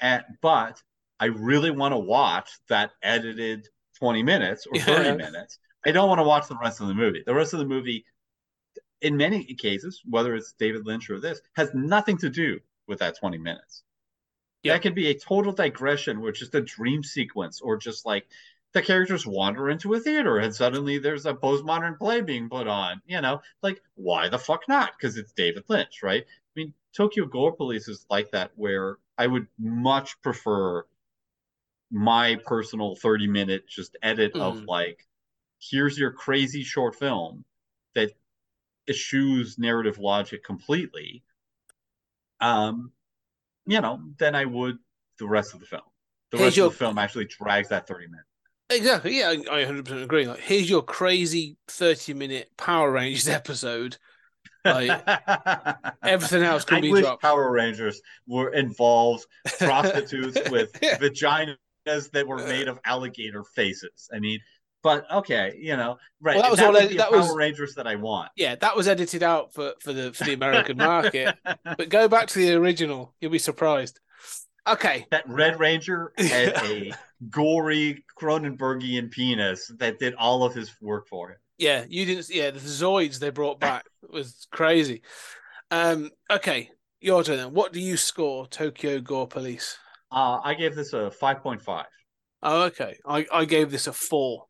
and, 0.00 0.24
but 0.42 0.82
I 1.20 1.26
really 1.26 1.70
want 1.70 1.92
to 1.94 1.98
watch 1.98 2.50
that 2.68 2.92
edited 3.02 3.68
20 3.98 4.22
minutes 4.22 4.66
or 4.66 4.78
30 4.80 5.10
Yeah. 5.10 5.16
minutes. 5.16 5.58
I 5.86 5.92
don't 5.92 6.08
want 6.08 6.20
to 6.20 6.24
watch 6.24 6.48
the 6.48 6.58
rest 6.62 6.80
of 6.80 6.88
the 6.88 6.94
movie. 6.94 7.22
The 7.26 7.34
rest 7.34 7.54
of 7.54 7.60
the 7.60 7.66
movie, 7.66 8.04
in 9.00 9.16
many 9.16 9.44
cases, 9.54 10.02
whether 10.08 10.34
it's 10.34 10.52
David 10.52 10.86
Lynch 10.86 11.10
or 11.10 11.20
this, 11.20 11.40
has 11.54 11.72
nothing 11.74 12.18
to 12.18 12.30
do 12.30 12.60
with 12.86 12.98
that 13.00 13.18
20 13.18 13.38
minutes. 13.38 13.82
That 14.64 14.82
could 14.82 14.94
be 14.94 15.08
a 15.08 15.18
total 15.18 15.52
digression, 15.52 16.18
or 16.18 16.32
just 16.32 16.54
a 16.54 16.60
dream 16.60 17.02
sequence, 17.02 17.60
or 17.60 17.76
just 17.78 18.04
like 18.06 18.26
the 18.72 18.82
characters 18.82 19.26
wander 19.26 19.70
into 19.70 19.94
a 19.94 20.00
theater 20.00 20.38
and 20.38 20.54
suddenly 20.54 20.98
there's 20.98 21.26
a 21.26 21.34
postmodern 21.34 21.98
play 21.98 22.20
being 22.20 22.48
put 22.48 22.68
on. 22.68 23.00
You 23.06 23.20
know, 23.20 23.40
like 23.62 23.80
why 23.94 24.28
the 24.28 24.38
fuck 24.38 24.68
not? 24.68 24.92
Because 24.98 25.16
it's 25.16 25.32
David 25.32 25.64
Lynch, 25.68 26.02
right? 26.02 26.24
I 26.26 26.52
mean, 26.54 26.74
Tokyo 26.94 27.26
Gore 27.26 27.52
Police 27.52 27.88
is 27.88 28.06
like 28.10 28.30
that, 28.32 28.52
where 28.56 28.98
I 29.18 29.26
would 29.26 29.46
much 29.58 30.20
prefer 30.22 30.84
my 31.90 32.36
personal 32.46 32.94
30 32.96 33.26
minute 33.26 33.66
just 33.68 33.96
edit 34.02 34.34
of 34.36 34.60
Mm. 34.60 34.66
like, 34.66 35.06
here's 35.58 35.98
your 35.98 36.12
crazy 36.12 36.62
short 36.62 36.94
film 36.96 37.44
that 37.94 38.12
eschews 38.90 39.56
narrative 39.58 39.98
logic 39.98 40.44
completely. 40.44 41.22
Um, 42.40 42.92
you 43.66 43.80
know, 43.80 44.00
than 44.18 44.34
I 44.34 44.44
would 44.44 44.78
the 45.18 45.26
rest 45.28 45.54
of 45.54 45.60
the 45.60 45.66
film. 45.66 45.82
The 46.32 46.38
Here's 46.38 46.46
rest 46.48 46.56
your- 46.56 46.66
of 46.66 46.72
the 46.72 46.78
film 46.78 46.98
actually 46.98 47.26
drags 47.26 47.68
that 47.68 47.86
30 47.86 48.06
minutes. 48.06 48.26
Exactly. 48.70 49.18
Yeah, 49.18 49.30
I, 49.50 49.62
I 49.62 49.64
100% 49.64 50.02
agree. 50.04 50.26
Like, 50.28 50.38
here's 50.40 50.70
your 50.70 50.82
crazy 50.82 51.56
30 51.68 52.14
minute 52.14 52.50
Power 52.56 52.90
Rangers 52.92 53.28
episode. 53.40 53.96
Like, 54.64 55.02
everything 56.04 56.42
else 56.44 56.64
can 56.64 56.78
I 56.78 56.80
be 56.80 56.92
wish 56.92 57.02
dropped. 57.02 57.22
Power 57.22 57.50
Rangers 57.50 58.00
were 58.26 58.50
involved 58.50 59.26
prostitutes 59.58 60.38
with 60.50 60.70
Yeah. 60.80 60.98
vaginas 60.98 61.56
that 62.12 62.26
were 62.28 62.38
made 62.38 62.68
of 62.68 62.78
alligator 62.84 63.42
faces. 63.42 64.08
I 64.14 64.20
mean, 64.20 64.38
but 64.82 65.04
okay, 65.10 65.56
you 65.60 65.76
know, 65.76 65.98
right? 66.20 66.36
Well, 66.36 66.42
that 66.42 66.50
was 66.50 66.60
that 66.60 66.66
all 66.74 66.88
be 66.88 66.96
that 66.96 67.10
Power 67.10 67.18
was- 67.18 67.34
Rangers 67.36 67.74
that 67.74 67.86
I 67.86 67.96
want. 67.96 68.30
Yeah, 68.36 68.54
that 68.56 68.76
was 68.76 68.88
edited 68.88 69.22
out 69.22 69.52
for, 69.52 69.74
for 69.80 69.92
the 69.92 70.12
for 70.12 70.24
the 70.24 70.32
American 70.34 70.76
market. 70.92 71.36
But 71.64 71.88
go 71.88 72.08
back 72.08 72.28
to 72.28 72.38
the 72.38 72.54
original. 72.54 73.14
You'll 73.20 73.30
be 73.32 73.38
surprised. 73.38 74.00
Okay. 74.68 75.06
that 75.10 75.24
Red 75.26 75.58
Ranger 75.58 76.12
had 76.18 76.54
a 76.64 76.92
gory 77.30 78.04
Cronenbergian 78.20 79.10
penis 79.10 79.70
that 79.78 79.98
did 79.98 80.14
all 80.14 80.44
of 80.44 80.54
his 80.54 80.70
work 80.80 81.08
for 81.08 81.30
him. 81.30 81.36
Yeah, 81.58 81.84
you 81.88 82.04
didn't. 82.06 82.28
Yeah, 82.30 82.50
the 82.50 82.58
Zoids 82.60 83.18
they 83.18 83.30
brought 83.30 83.60
back 83.60 83.84
was 84.08 84.46
crazy. 84.50 85.02
Um. 85.70 86.10
Okay, 86.30 86.70
your 87.00 87.22
turn. 87.22 87.36
Then. 87.36 87.52
What 87.54 87.72
do 87.72 87.80
you 87.80 87.96
score 87.96 88.46
Tokyo 88.46 89.00
Gore 89.00 89.28
Police? 89.28 89.76
Uh, 90.12 90.40
I 90.42 90.54
gave 90.54 90.74
this 90.74 90.92
a 90.92 91.12
5.5. 91.22 91.84
Oh, 92.42 92.62
okay. 92.64 92.96
I 93.06 93.26
I 93.32 93.44
gave 93.44 93.70
this 93.70 93.86
a 93.86 93.92
four. 93.92 94.46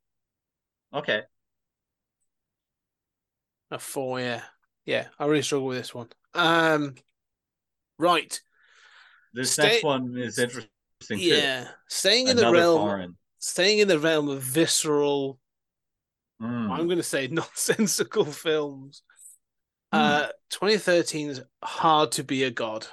Okay. 0.95 1.23
A 3.71 3.79
four. 3.79 4.21
Yeah. 4.21 4.43
Yeah. 4.85 5.07
I 5.19 5.27
really 5.27 5.43
struggle 5.43 5.69
with 5.69 5.79
this 5.79 5.95
one. 5.95 6.09
Um. 6.35 6.95
Right. 7.99 8.41
This 9.33 9.53
Stay- 9.53 9.63
next 9.65 9.85
one 9.85 10.17
is 10.17 10.39
interesting 10.39 10.71
too. 11.03 11.17
Yeah. 11.19 11.69
Staying 11.89 12.29
in 12.29 12.37
the 12.37 12.51
realm. 12.51 12.79
foreign. 12.81 13.17
Staying 13.39 13.79
in 13.79 13.89
the 13.89 13.99
realm 13.99 14.29
of 14.29 14.43
visceral. 14.43 15.39
Mm. 16.43 16.71
I'm 16.71 16.87
going 16.87 16.97
to 16.99 17.03
say 17.03 17.27
nonsensical 17.31 18.25
films. 18.25 19.03
Hmm. 19.93 19.99
Uh, 19.99 20.27
2013's 20.53 21.43
Hard 21.63 22.13
to 22.13 22.25
Be 22.25 22.45
a 22.45 22.51
God. 22.51 22.87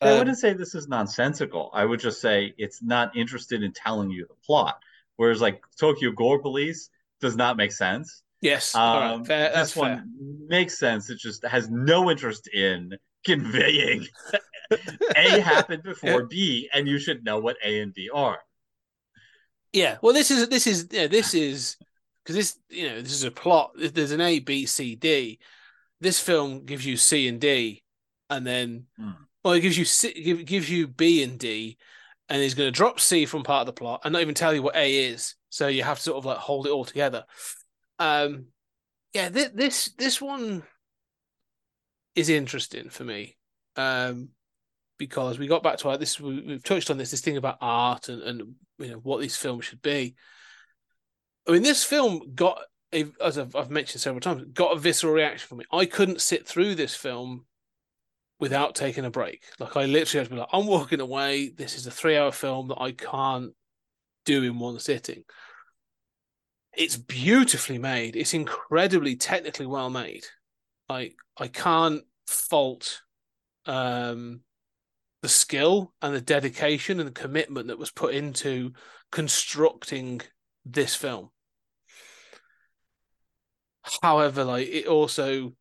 I 0.00 0.12
Um, 0.12 0.18
wouldn't 0.18 0.38
say 0.38 0.52
this 0.54 0.74
is 0.74 0.88
nonsensical. 0.88 1.70
I 1.72 1.84
would 1.84 2.00
just 2.00 2.20
say 2.20 2.54
it's 2.58 2.82
not 2.82 3.16
interested 3.16 3.62
in 3.62 3.72
telling 3.72 4.10
you 4.10 4.26
the 4.28 4.34
plot. 4.46 4.78
Whereas 5.16 5.40
like 5.40 5.62
Tokyo 5.78 6.10
Gore 6.12 6.38
Police 6.40 6.90
does 7.20 7.36
not 7.36 7.56
make 7.56 7.72
sense. 7.72 8.22
yes. 8.40 8.74
all 8.74 9.00
right, 9.00 9.10
Um, 9.12 9.24
fair, 9.24 9.50
that's 9.52 9.70
this 9.70 9.76
one 9.76 9.96
fair. 9.96 10.04
makes 10.48 10.78
sense. 10.78 11.10
It 11.10 11.18
just 11.18 11.44
has 11.46 11.68
no 11.70 12.10
interest 12.10 12.48
in 12.52 12.92
conveying 13.24 14.06
A 15.16 15.40
happened 15.40 15.82
before 15.82 16.24
B, 16.26 16.68
and 16.72 16.88
you 16.88 16.98
should 16.98 17.24
know 17.24 17.38
what 17.38 17.56
A 17.64 17.80
and 17.80 17.92
B 17.92 18.08
are. 18.12 18.38
Yeah. 19.72 19.98
Well, 20.02 20.14
this 20.14 20.30
is 20.30 20.48
this 20.48 20.66
is 20.66 20.88
yeah 20.90 21.06
this 21.06 21.34
is 21.34 21.76
because 22.24 22.36
this 22.36 22.58
you 22.68 22.88
know 22.88 23.00
this 23.02 23.12
is 23.12 23.24
a 23.24 23.30
plot. 23.30 23.72
There's 23.76 24.12
an 24.12 24.20
A, 24.20 24.38
B, 24.40 24.66
C, 24.66 24.94
D. 24.96 25.38
This 26.00 26.18
film 26.20 26.64
gives 26.64 26.84
you 26.86 26.96
C 26.96 27.28
and 27.28 27.40
D, 27.40 27.82
and 28.30 28.46
then 28.46 28.86
Hmm. 28.96 29.10
well, 29.44 29.54
it 29.54 29.60
gives 29.60 29.76
you 29.78 29.84
C, 29.84 30.12
give, 30.12 30.44
gives 30.46 30.70
you 30.70 30.88
B 30.88 31.22
and 31.22 31.38
D, 31.38 31.76
and 32.28 32.40
he's 32.42 32.54
going 32.54 32.66
to 32.68 32.76
drop 32.76 33.00
C 33.00 33.26
from 33.26 33.42
part 33.42 33.60
of 33.62 33.66
the 33.66 33.72
plot 33.80 34.00
and 34.04 34.12
not 34.12 34.22
even 34.22 34.34
tell 34.34 34.54
you 34.54 34.62
what 34.62 34.76
A 34.76 35.06
is. 35.10 35.34
So 35.50 35.68
you 35.68 35.82
have 35.82 35.98
to 35.98 36.02
sort 36.02 36.18
of 36.18 36.24
like 36.24 36.38
hold 36.38 36.66
it 36.66 36.70
all 36.70 36.84
together. 36.84 37.24
Um, 37.98 38.46
yeah, 39.12 39.28
th- 39.28 39.52
this 39.54 39.92
this 39.98 40.20
one 40.20 40.62
is 42.14 42.28
interesting 42.28 42.88
for 42.88 43.04
me. 43.04 43.36
Um, 43.76 44.30
because 44.98 45.38
we 45.38 45.46
got 45.46 45.62
back 45.62 45.78
to 45.78 45.88
like 45.88 45.98
this, 45.98 46.20
we, 46.20 46.40
we've 46.40 46.62
touched 46.62 46.90
on 46.90 46.98
this 46.98 47.10
this 47.10 47.20
thing 47.20 47.36
about 47.36 47.58
art 47.60 48.08
and 48.08 48.22
and 48.22 48.54
you 48.78 48.88
know 48.88 48.98
what 48.98 49.20
these 49.20 49.36
films 49.36 49.64
should 49.64 49.82
be. 49.82 50.14
I 51.48 51.52
mean, 51.52 51.62
this 51.62 51.84
film 51.84 52.32
got 52.34 52.60
a, 52.92 53.06
as 53.20 53.38
I've, 53.38 53.56
I've 53.56 53.70
mentioned 53.70 54.00
several 54.00 54.20
times, 54.20 54.44
got 54.52 54.76
a 54.76 54.78
visceral 54.78 55.12
reaction 55.12 55.48
from 55.48 55.58
me. 55.58 55.64
I 55.72 55.86
couldn't 55.86 56.20
sit 56.20 56.46
through 56.46 56.74
this 56.74 56.94
film 56.94 57.46
without 58.38 58.74
taking 58.74 59.04
a 59.04 59.10
break. 59.10 59.42
Like 59.58 59.76
I 59.76 59.84
literally 59.84 60.20
had 60.20 60.28
to 60.28 60.34
be 60.34 60.40
like, 60.40 60.48
I'm 60.52 60.66
walking 60.66 61.00
away. 61.00 61.50
This 61.50 61.76
is 61.76 61.86
a 61.86 61.90
three-hour 61.90 62.32
film 62.32 62.68
that 62.68 62.80
I 62.80 62.92
can't 62.92 63.52
do 64.24 64.42
in 64.42 64.58
one 64.58 64.78
sitting. 64.78 65.24
It's 66.72 66.96
beautifully 66.96 67.78
made. 67.78 68.16
It's 68.16 68.34
incredibly 68.34 69.16
technically 69.16 69.66
well 69.66 69.90
made. 69.90 70.24
I 70.88 71.12
I 71.36 71.48
can't 71.48 72.02
fault 72.26 73.02
um 73.66 74.40
the 75.22 75.28
skill 75.28 75.92
and 76.00 76.14
the 76.14 76.20
dedication 76.20 76.98
and 76.98 77.08
the 77.08 77.12
commitment 77.20 77.68
that 77.68 77.78
was 77.78 77.90
put 77.90 78.14
into 78.14 78.72
constructing 79.12 80.22
this 80.64 80.94
film. 80.94 81.30
However, 84.02 84.44
like 84.44 84.68
it 84.68 84.86
also, 84.86 85.52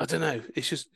I 0.00 0.04
don't 0.04 0.20
know. 0.20 0.42
It's 0.54 0.68
just, 0.68 0.88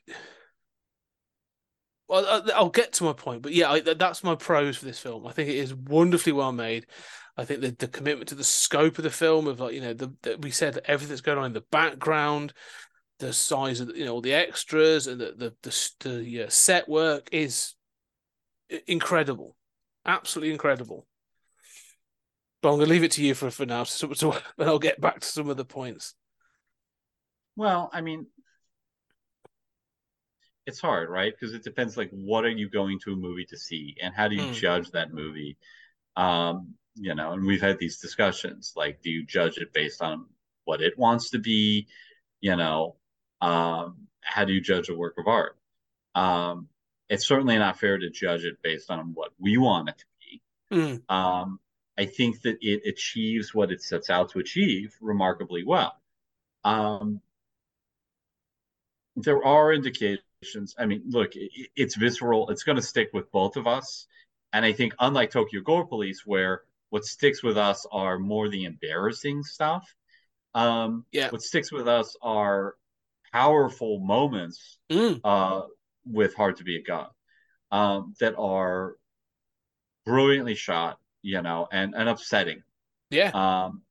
well, 2.11 2.27
I- 2.27 2.53
I'll 2.53 2.71
get 2.71 2.93
to 2.95 3.05
my 3.05 3.13
point, 3.13 3.43
but 3.43 3.53
yeah, 3.53 3.71
I, 3.71 3.81
that's 3.81 4.25
my 4.25 4.35
pros 4.35 4.77
for 4.77 4.85
this 4.85 4.99
film. 4.99 5.27
I 5.27 5.33
think 5.33 5.49
it 5.49 5.57
is 5.57 5.73
wonderfully 5.73 6.33
well 6.33 6.51
made. 6.51 6.87
I 7.37 7.45
think 7.45 7.61
the 7.61 7.71
the 7.71 7.87
commitment 7.89 8.29
to 8.31 8.35
the 8.35 8.45
scope 8.45 8.99
of 8.99 9.05
the 9.05 9.11
film, 9.11 9.47
of 9.47 9.61
like 9.61 9.75
you 9.75 9.81
know, 9.81 9.95
the, 9.95 10.13
we 10.41 10.51
said 10.51 10.79
everything 10.87 11.11
that's 11.11 11.21
going 11.21 11.39
on 11.39 11.47
in 11.47 11.53
the 11.53 11.65
background, 11.71 12.53
the 13.21 13.33
size 13.33 13.81
of 13.81 13.97
you 13.97 14.05
know 14.05 14.15
all 14.15 14.21
the 14.21 14.35
extras 14.35 15.07
and 15.07 15.21
the 15.21 15.33
the 15.37 15.55
the, 15.63 16.19
the 16.21 16.43
uh, 16.43 16.49
set 16.49 16.89
work 16.89 17.29
is 17.31 17.75
incredible, 18.89 19.57
absolutely 20.05 20.53
incredible. 20.53 21.07
But 22.61 22.71
I'm 22.71 22.77
going 22.77 22.89
to 22.89 22.93
leave 22.93 23.05
it 23.05 23.13
to 23.13 23.25
you 23.25 23.35
for 23.35 23.51
for 23.53 23.67
now, 23.67 23.85
so, 23.85 24.13
so 24.15 24.33
and 24.59 24.69
I'll 24.69 24.81
get 24.81 25.01
back 25.01 25.21
to 25.21 25.29
some 25.29 25.49
of 25.49 25.57
the 25.57 25.65
points. 25.65 26.15
Well, 27.55 27.89
I 27.93 28.01
mean, 28.01 28.27
it's 30.71 30.81
hard, 30.81 31.11
right? 31.11 31.35
Because 31.35 31.55
it 31.55 31.65
depends. 31.65 31.99
Like, 31.99 32.11
what 32.13 32.45
are 32.47 32.51
you 32.51 32.71
going 32.71 33.01
to 33.01 33.15
a 33.15 33.17
movie 33.17 33.47
to 33.47 33.59
see, 33.59 33.97
and 34.03 34.15
how 34.15 34.29
do 34.29 34.37
you 34.37 34.47
Hmm. 34.47 34.53
judge 34.53 34.93
that 34.93 35.15
movie? 35.15 35.59
Um, 36.17 36.75
you 36.97 37.15
know, 37.15 37.33
and 37.33 37.47
we've 37.47 37.63
had 37.63 37.79
these 37.79 37.99
discussions. 38.01 38.75
Like, 38.77 39.03
do 39.03 39.11
you 39.11 39.27
judge 39.27 39.59
it 39.59 39.73
based 39.75 40.03
on 40.03 40.27
what 40.65 40.83
it 40.83 40.99
wants 40.99 41.31
to 41.31 41.41
be? 41.41 41.89
You 42.41 42.57
know, 42.57 42.97
um, 43.43 44.09
how 44.23 44.45
do 44.47 44.53
you 44.55 44.61
judge 44.63 44.89
a 44.91 44.95
work 44.97 45.17
of 45.19 45.29
art? 45.29 45.57
Um, 46.15 46.69
it's 47.11 47.27
certainly 47.27 47.59
not 47.59 47.79
fair 47.81 47.99
to 47.99 48.11
judge 48.11 48.45
it 48.45 48.63
based 48.63 48.91
on 48.91 49.15
what 49.15 49.33
we 49.39 49.59
want 49.59 49.91
it 49.91 49.99
to 49.99 50.07
be. 50.21 50.43
Mm, 50.71 51.03
Um, 51.09 51.61
I 51.99 52.07
think 52.07 52.43
that 52.43 52.59
it 52.63 52.83
achieves 52.87 53.55
what 53.55 53.73
it 53.73 53.83
sets 53.83 54.11
out 54.11 54.31
to 54.31 54.39
achieve 54.41 54.97
remarkably 55.01 55.65
well. 55.65 55.95
Um, 56.65 57.23
there 59.17 59.45
are 59.45 59.73
indications. 59.73 60.25
I 60.79 60.87
mean, 60.87 61.03
look, 61.09 61.37
it, 61.37 61.51
it's 61.77 61.97
visceral. 61.97 62.49
It's 62.51 62.63
going 62.63 62.77
to 62.77 62.83
stick 62.83 63.11
with 63.13 63.31
both 63.31 63.57
of 63.57 63.67
us. 63.67 64.07
And 64.53 64.65
I 64.65 64.73
think, 64.73 64.95
unlike 64.99 65.31
Tokyo 65.31 65.61
Gore 65.61 65.87
Police, 65.87 66.23
where 66.25 66.63
what 66.89 67.05
sticks 67.05 67.43
with 67.43 67.57
us 67.57 67.87
are 67.93 68.19
more 68.19 68.49
the 68.49 68.65
embarrassing 68.65 69.43
stuff, 69.43 69.95
um, 70.55 71.05
Yeah. 71.13 71.31
what 71.31 71.43
sticks 71.43 71.71
with 71.71 71.87
us 71.87 72.17
are 72.23 72.75
powerful 73.33 74.01
moments 74.01 74.79
mm, 74.91 75.21
uh, 75.23 75.63
with 76.05 76.35
Hard 76.35 76.57
to 76.57 76.65
Be 76.65 76.77
a 76.77 76.83
God 76.83 77.11
um, 77.71 78.15
that 78.19 78.35
are 78.37 78.97
brilliantly 80.05 80.55
shot, 80.57 80.99
you 81.23 81.43
know, 81.43 81.69
and, 81.71 81.95
and 81.95 82.09
upsetting. 82.09 82.63
yeah, 83.11 83.31
Um, 83.31 83.83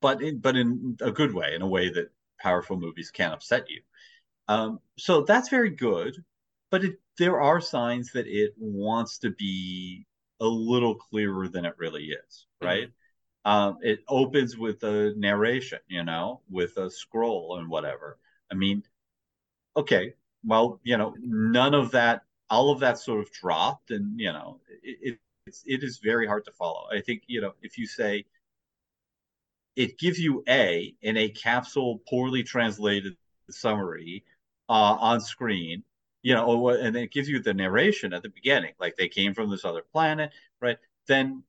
but 0.00 0.20
in 0.20 0.38
but 0.38 0.56
in 0.56 0.96
a 1.00 1.12
good 1.12 1.32
way, 1.32 1.54
in 1.54 1.62
a 1.62 1.66
way 1.66 1.88
that 1.88 2.10
powerful 2.40 2.76
movies 2.76 3.10
can 3.12 3.30
upset 3.30 3.70
you. 3.70 3.80
Um, 4.48 4.80
so 4.98 5.22
that's 5.22 5.48
very 5.48 5.70
good, 5.70 6.24
but 6.70 6.84
it, 6.84 7.00
there 7.18 7.40
are 7.40 7.60
signs 7.60 8.12
that 8.12 8.26
it 8.26 8.54
wants 8.58 9.18
to 9.18 9.30
be 9.30 10.06
a 10.40 10.46
little 10.46 10.94
clearer 10.94 11.48
than 11.48 11.64
it 11.64 11.74
really 11.78 12.06
is, 12.06 12.46
right? 12.60 12.90
Um, 13.44 13.78
it 13.82 14.00
opens 14.08 14.56
with 14.56 14.82
a 14.82 15.14
narration, 15.16 15.80
you 15.88 16.04
know, 16.04 16.40
with 16.50 16.76
a 16.76 16.90
scroll 16.90 17.58
and 17.58 17.68
whatever. 17.68 18.18
I 18.50 18.54
mean, 18.54 18.82
okay, 19.76 20.14
well, 20.44 20.80
you 20.82 20.96
know, 20.96 21.14
none 21.20 21.74
of 21.74 21.92
that, 21.92 22.22
all 22.50 22.70
of 22.70 22.80
that 22.80 22.98
sort 22.98 23.20
of 23.20 23.32
dropped, 23.32 23.90
and 23.90 24.18
you 24.18 24.32
know, 24.32 24.60
it, 24.82 24.98
it 25.02 25.18
it's 25.46 25.62
it 25.66 25.82
is 25.82 25.98
very 25.98 26.26
hard 26.26 26.44
to 26.44 26.52
follow. 26.52 26.86
I 26.90 27.00
think 27.00 27.22
you 27.26 27.40
know 27.40 27.54
if 27.62 27.78
you 27.78 27.86
say 27.86 28.24
it 29.76 29.98
gives 29.98 30.18
you 30.18 30.44
a 30.48 30.94
in 31.02 31.16
a 31.16 31.28
capsule 31.30 32.00
poorly 32.08 32.42
translated 32.42 33.16
summary 33.50 34.24
uh, 34.68 34.96
on 35.00 35.20
screen, 35.20 35.84
you 36.22 36.34
know, 36.34 36.68
and 36.70 36.96
it 36.96 37.12
gives 37.12 37.28
you 37.28 37.40
the 37.40 37.54
narration 37.54 38.12
at 38.12 38.22
the 38.22 38.28
beginning, 38.30 38.74
like 38.80 38.96
they 38.96 39.08
came 39.08 39.34
from 39.34 39.50
this 39.50 39.64
other 39.64 39.82
planet, 39.82 40.32
right? 40.60 40.78
Then 41.06 41.44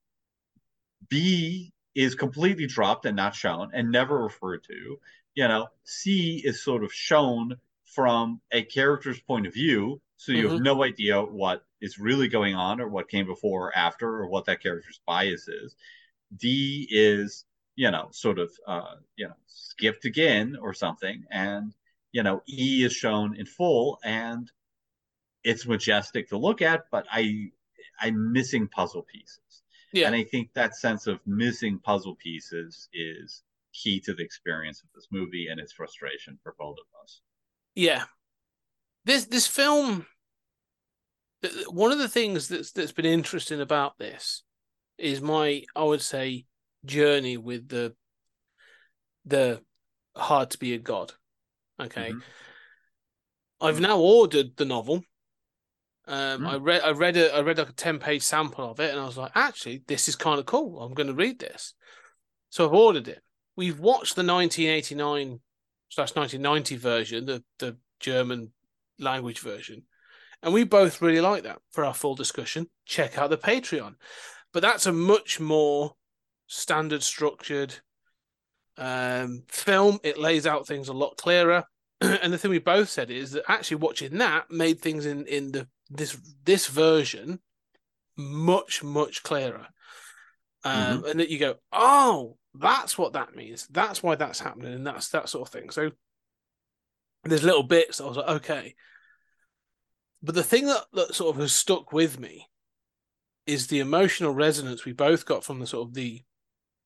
B 1.09 1.73
is 1.95 2.15
completely 2.15 2.65
dropped 2.67 3.05
and 3.05 3.15
not 3.15 3.35
shown 3.35 3.71
and 3.73 3.91
never 3.91 4.23
referred 4.23 4.63
to. 4.65 4.99
You 5.35 5.47
know, 5.47 5.67
C 5.83 6.41
is 6.43 6.63
sort 6.63 6.83
of 6.83 6.93
shown 6.93 7.57
from 7.85 8.41
a 8.51 8.63
character's 8.63 9.19
point 9.21 9.45
of 9.47 9.53
view, 9.53 10.01
so 10.17 10.31
you 10.31 10.45
have 10.45 10.55
Mhm. 10.55 10.57
no 10.57 10.83
idea 10.83 11.21
what 11.21 11.65
is 11.81 11.99
really 11.99 12.27
going 12.27 12.55
on 12.55 12.79
or 12.81 12.87
what 12.87 13.09
came 13.09 13.25
before 13.25 13.67
or 13.67 13.77
after 13.77 14.07
or 14.07 14.27
what 14.27 14.45
that 14.45 14.61
character's 14.61 15.01
bias 15.05 15.47
is. 15.47 15.75
D 16.35 16.87
is, 16.91 17.45
you 17.75 17.91
know, 17.91 18.09
sort 18.11 18.39
of, 18.39 18.51
uh, 18.67 18.97
you 19.17 19.27
know, 19.27 19.35
skipped 19.47 20.05
again 20.05 20.57
or 20.57 20.73
something, 20.73 21.25
and 21.31 21.75
you 22.13 22.23
know, 22.23 22.41
E 22.47 22.85
is 22.85 22.93
shown 22.93 23.35
in 23.35 23.45
full, 23.45 23.99
and 24.05 24.49
it's 25.43 25.67
majestic 25.67 26.29
to 26.29 26.37
look 26.37 26.61
at, 26.61 26.83
but 26.91 27.05
I, 27.11 27.49
I'm 27.99 28.31
missing 28.31 28.69
puzzle 28.69 29.05
pieces. 29.11 29.63
Yeah. 29.91 30.07
And 30.07 30.15
I 30.15 30.23
think 30.23 30.53
that 30.53 30.75
sense 30.75 31.05
of 31.07 31.19
missing 31.25 31.79
puzzle 31.83 32.15
pieces 32.15 32.87
is 32.93 33.43
key 33.73 33.99
to 34.01 34.13
the 34.13 34.23
experience 34.23 34.81
of 34.81 34.89
this 34.95 35.07
movie 35.11 35.47
and 35.49 35.59
its 35.59 35.73
frustration 35.73 36.39
for 36.41 36.55
both 36.57 36.77
of 36.77 37.03
us. 37.03 37.21
Yeah. 37.75 38.03
This 39.05 39.25
this 39.25 39.47
film 39.47 40.05
one 41.67 41.91
of 41.91 41.97
the 41.97 42.07
things 42.07 42.47
that's 42.47 42.71
that's 42.71 42.91
been 42.91 43.05
interesting 43.05 43.59
about 43.59 43.97
this 43.97 44.43
is 44.97 45.21
my 45.21 45.63
I 45.75 45.83
would 45.83 46.01
say 46.01 46.45
journey 46.85 47.37
with 47.37 47.69
the 47.69 47.93
the 49.25 49.61
hard 50.15 50.51
to 50.51 50.57
be 50.57 50.73
a 50.73 50.77
god. 50.77 51.13
Okay. 51.79 52.11
Mhm. 52.13 52.21
I've 53.61 53.79
now 53.79 53.99
ordered 53.99 54.55
the 54.57 54.65
novel. 54.65 55.03
Um, 56.05 56.41
Mm. 56.41 56.47
I 56.49 56.55
read, 56.57 56.81
I 56.81 56.91
read 56.91 57.17
a, 57.17 57.33
I 57.33 57.41
read 57.41 57.57
like 57.57 57.69
a 57.69 57.73
ten 57.73 57.97
page 57.99 58.23
sample 58.23 58.69
of 58.69 58.79
it, 58.79 58.91
and 58.91 58.99
I 58.99 59.05
was 59.05 59.17
like, 59.17 59.31
actually, 59.35 59.83
this 59.87 60.09
is 60.09 60.15
kind 60.15 60.39
of 60.39 60.45
cool. 60.45 60.81
I'm 60.81 60.93
going 60.93 61.07
to 61.07 61.13
read 61.13 61.39
this, 61.39 61.73
so 62.49 62.65
I've 62.65 62.73
ordered 62.73 63.07
it. 63.07 63.23
We've 63.55 63.79
watched 63.79 64.15
the 64.15 64.23
1989 64.23 65.39
slash 65.89 66.13
1990 66.15 66.75
version, 66.75 67.25
the 67.25 67.43
the 67.59 67.77
German 68.01 68.51
language 68.99 69.39
version, 69.39 69.83
and 70.41 70.53
we 70.53 70.65
both 70.65 71.01
really 71.01 71.21
like 71.21 71.43
that. 71.43 71.59
For 71.71 71.85
our 71.85 71.93
full 71.93 72.15
discussion, 72.15 72.69
check 72.85 73.17
out 73.17 73.29
the 73.29 73.37
Patreon. 73.37 73.95
But 74.51 74.61
that's 74.61 74.85
a 74.85 74.91
much 74.91 75.39
more 75.39 75.95
standard 76.47 77.01
structured 77.01 77.75
um, 78.77 79.43
film. 79.47 79.99
It 80.03 80.17
lays 80.17 80.47
out 80.47 80.67
things 80.67 80.87
a 80.87 80.93
lot 80.93 81.17
clearer. 81.17 81.63
and 82.01 82.33
the 82.33 82.37
thing 82.37 82.51
we 82.51 82.59
both 82.59 82.89
said 82.89 83.11
is 83.11 83.31
that 83.31 83.43
actually 83.47 83.77
watching 83.77 84.17
that 84.17 84.49
made 84.51 84.81
things 84.81 85.05
in 85.05 85.25
in 85.27 85.51
the 85.51 85.67
this 85.89 86.17
this 86.43 86.67
version 86.67 87.39
much 88.17 88.83
much 88.83 89.23
clearer. 89.23 89.67
Um, 90.65 91.03
and 91.03 91.19
that 91.19 91.29
you 91.29 91.39
go, 91.39 91.55
oh, 91.73 92.37
that's 92.55 92.97
what 92.97 93.13
that 93.13 93.35
means. 93.35 93.67
That's 93.67 94.01
why 94.01 94.15
that's 94.15 94.39
happening, 94.39 94.73
and 94.73 94.87
that's 94.87 95.09
that 95.09 95.27
sort 95.27 95.47
of 95.47 95.53
thing. 95.53 95.71
So 95.71 95.91
there's 97.25 97.43
little 97.43 97.63
bits 97.63 97.99
I 97.99 98.05
was 98.05 98.17
like, 98.17 98.29
okay. 98.29 98.75
But 100.21 100.35
the 100.35 100.43
thing 100.43 100.67
that, 100.67 100.85
that 100.93 101.15
sort 101.15 101.35
of 101.35 101.41
has 101.41 101.51
stuck 101.51 101.91
with 101.91 102.17
me 102.17 102.47
is 103.45 103.67
the 103.67 103.79
emotional 103.79 104.33
resonance 104.33 104.85
we 104.85 104.93
both 104.93 105.25
got 105.25 105.43
from 105.43 105.59
the 105.59 105.67
sort 105.67 105.87
of 105.89 105.93
the 105.93 106.21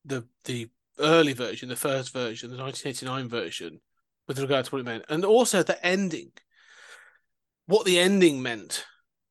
the 0.04 0.26
the 0.44 0.68
early 0.98 1.32
version, 1.32 1.68
the 1.68 1.76
first 1.76 2.12
version, 2.12 2.50
the 2.50 2.56
1989 2.56 3.28
version, 3.28 3.80
with 4.26 4.38
regard 4.38 4.64
to 4.64 4.70
what 4.70 4.80
it 4.80 4.84
meant, 4.84 5.04
and 5.08 5.24
also 5.24 5.62
the 5.62 5.84
ending, 5.84 6.32
what 7.66 7.84
the 7.86 7.98
ending 7.98 8.42
meant 8.42 8.84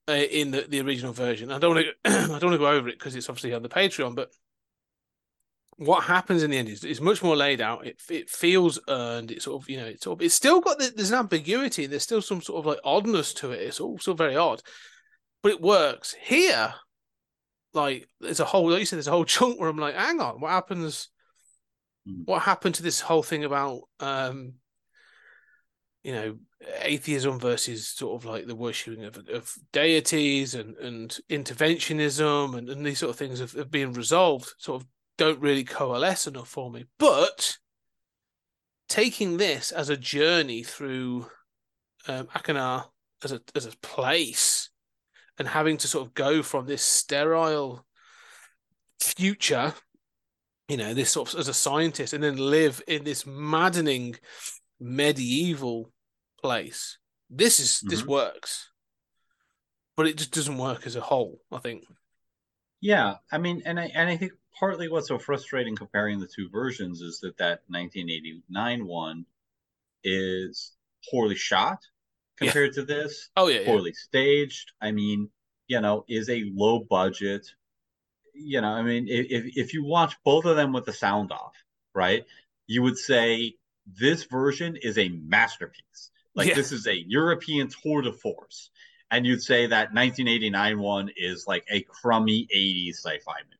uh, 0.07 0.14
in 0.14 0.52
the, 0.52 0.61
the 0.68 0.81
original 0.81 1.14
version. 1.14 1.52
I 1.52 1.60
don't 1.60 1.76
want 1.76 1.88
to 2.06 2.11
I 2.11 2.26
don't 2.26 2.30
want 2.30 2.53
to 2.53 2.57
go 2.57 2.69
over 2.72 2.88
it 2.89 2.98
because 2.98 3.15
it's 3.15 3.30
obviously 3.30 3.53
on 3.53 3.64
the 3.64 3.69
Patreon, 3.69 4.15
but 4.15 4.31
what 5.77 6.03
happens 6.03 6.41
in 6.41 6.49
the 6.49 6.57
end 6.57 6.69
is, 6.69 6.84
is 6.84 6.99
much 6.99 7.22
more 7.22 7.35
laid 7.35 7.61
out. 7.61 7.85
It 7.85 8.02
it 8.10 8.30
feels 8.30 8.80
earned. 8.89 9.31
It's 9.31 9.45
sort 9.45 9.61
of 9.61 9.69
you 9.69 9.77
know 9.77 9.85
it's 9.85 10.03
sort 10.03 10.19
of 10.19 10.26
it's 10.26 10.34
still 10.34 10.60
got 10.60 10.80
the, 10.80 10.91
there's 10.95 11.11
an 11.11 11.19
ambiguity. 11.19 11.85
There's 11.85 12.03
still 12.03 12.22
some 12.22 12.41
sort 12.41 12.60
of 12.60 12.65
like 12.65 12.80
oddness 12.84 13.34
to 13.35 13.52
it. 13.52 13.61
It's 13.61 13.76
still 13.76 14.15
very 14.15 14.35
odd, 14.35 14.61
but 15.44 15.52
it 15.52 15.61
works 15.61 16.15
here. 16.19 16.73
Like 17.73 18.07
there's 18.19 18.39
a 18.39 18.45
whole 18.45 18.69
like 18.72 18.80
you 18.80 18.85
said 18.85 18.98
there's 18.98 19.07
a 19.07 19.11
whole 19.11 19.26
chunk 19.26 19.60
where 19.60 19.69
I'm 19.69 19.77
like, 19.77 19.95
hang 19.95 20.19
on, 20.19 20.41
what 20.41 20.52
happens? 20.52 21.10
Mhm. 22.08 22.26
What 22.26 22.42
happened 22.44 22.76
to 22.76 22.84
this 22.84 23.02
whole 23.02 23.24
thing 23.24 23.44
about 23.44 23.82
um, 24.00 24.54
you 26.04 26.14
know, 26.14 26.38
atheism 26.82 27.40
versus 27.40 27.88
sort 27.88 28.22
of 28.22 28.26
like 28.26 28.48
the 28.48 28.56
worshipping 28.56 29.04
of 29.04 29.18
of 29.30 29.54
deities 29.74 30.56
and 30.56 30.78
and 30.78 31.20
interventionism 31.30 32.58
and, 32.58 32.70
and 32.70 32.86
these 32.86 33.00
sort 33.00 33.10
of 33.10 33.18
things 33.18 33.40
have, 33.40 33.52
have 33.54 33.72
been 33.72 33.94
resolved. 33.94 34.54
Sort 34.58 34.82
of 34.82 34.88
don't 35.18 35.42
really 35.42 35.64
coalesce 35.64 36.28
enough 36.28 36.48
for 36.48 36.72
me. 36.72 36.86
But 36.98 37.58
taking 38.88 39.38
this 39.38 39.72
as 39.72 39.90
a 39.90 39.98
journey 39.98 40.64
through 40.64 41.28
um, 42.08 42.28
Arkanar 42.28 42.86
as 43.24 43.32
a 43.32 43.42
as 43.56 43.66
a 43.66 43.78
place 43.82 44.70
and 45.38 45.48
having 45.48 45.78
to 45.78 45.88
sort 45.88 46.08
of 46.08 46.14
go 46.14 46.42
from 46.42 46.66
this 46.66 46.82
sterile 46.82 47.86
future, 49.00 49.74
you 50.68 50.77
know, 50.77 50.94
this 50.94 51.11
sort 51.11 51.34
of 51.34 51.39
as 51.39 51.48
a 51.48 51.53
scientist, 51.53 52.14
and 52.14 52.23
then 52.23 52.38
live 52.38 52.81
in 52.88 53.03
this 53.03 53.26
maddening 53.26 54.15
medieval 54.80 55.91
place. 56.41 56.98
This 57.30 57.60
is 57.60 57.81
this 57.81 58.03
Mhm. 58.03 58.07
works, 58.07 58.69
but 59.95 60.07
it 60.07 60.18
just 60.18 60.31
doesn't 60.31 60.57
work 60.57 60.85
as 60.85 60.95
a 60.95 61.02
whole. 61.02 61.41
I 61.52 61.60
think. 61.60 61.85
Yeah, 62.81 63.15
I 63.31 63.38
mean, 63.38 63.64
and 63.65 63.80
I 63.80 63.85
and 63.95 64.10
I 64.10 64.18
think 64.18 64.34
partly 64.60 64.88
what's 64.89 65.07
so 65.07 65.18
frustrating 65.19 65.76
comparing 65.76 66.19
the 66.19 66.27
two 66.27 66.49
versions 66.49 67.02
is 67.02 67.19
that 67.22 67.38
that 67.38 67.61
1989 67.69 68.85
one 68.85 69.26
is 70.03 70.76
poorly 71.10 71.35
shot 71.35 71.80
Yeah. 72.39 72.48
compared 72.52 72.73
to 72.73 72.84
this, 72.85 73.30
Oh 73.35 73.48
yeah, 73.48 73.61
yeah. 73.61 73.65
poorly 73.65 73.94
staged. 73.94 74.73
I 74.81 74.91
mean, 74.91 75.31
you 75.68 75.81
know, 75.81 76.06
is 76.07 76.30
a 76.30 76.44
low 76.53 76.80
budget. 76.80 77.48
You 78.40 78.62
know, 78.62 78.70
I 78.70 78.82
mean, 78.84 79.08
if 79.10 79.58
if 79.58 79.74
you 79.74 79.84
watch 79.84 80.16
both 80.24 80.46
of 80.46 80.56
them 80.56 80.74
with 80.74 80.86
the 80.86 80.94
sound 80.94 81.32
off, 81.32 81.56
right, 81.94 82.26
you 82.68 82.82
would 82.84 82.98
say 82.98 83.56
this 83.86 84.24
version 84.26 84.76
is 84.82 84.98
a 84.98 85.10
masterpiece. 85.10 86.12
Like 86.36 86.50
Yeah. 86.50 86.56
this 86.56 86.72
is 86.72 86.88
a 86.88 86.96
European 86.96 87.70
tour 87.70 88.02
de 88.02 88.12
force. 88.14 88.70
And 89.10 89.26
you'd 89.26 89.42
say 89.42 89.68
that 89.68 89.94
1989 89.94 90.80
one 90.80 91.10
is 91.16 91.48
like 91.48 91.66
a 91.72 91.82
crummy 91.84 92.46
80s 92.54 92.96
sci-fi 92.98 93.38
movie, 93.46 93.58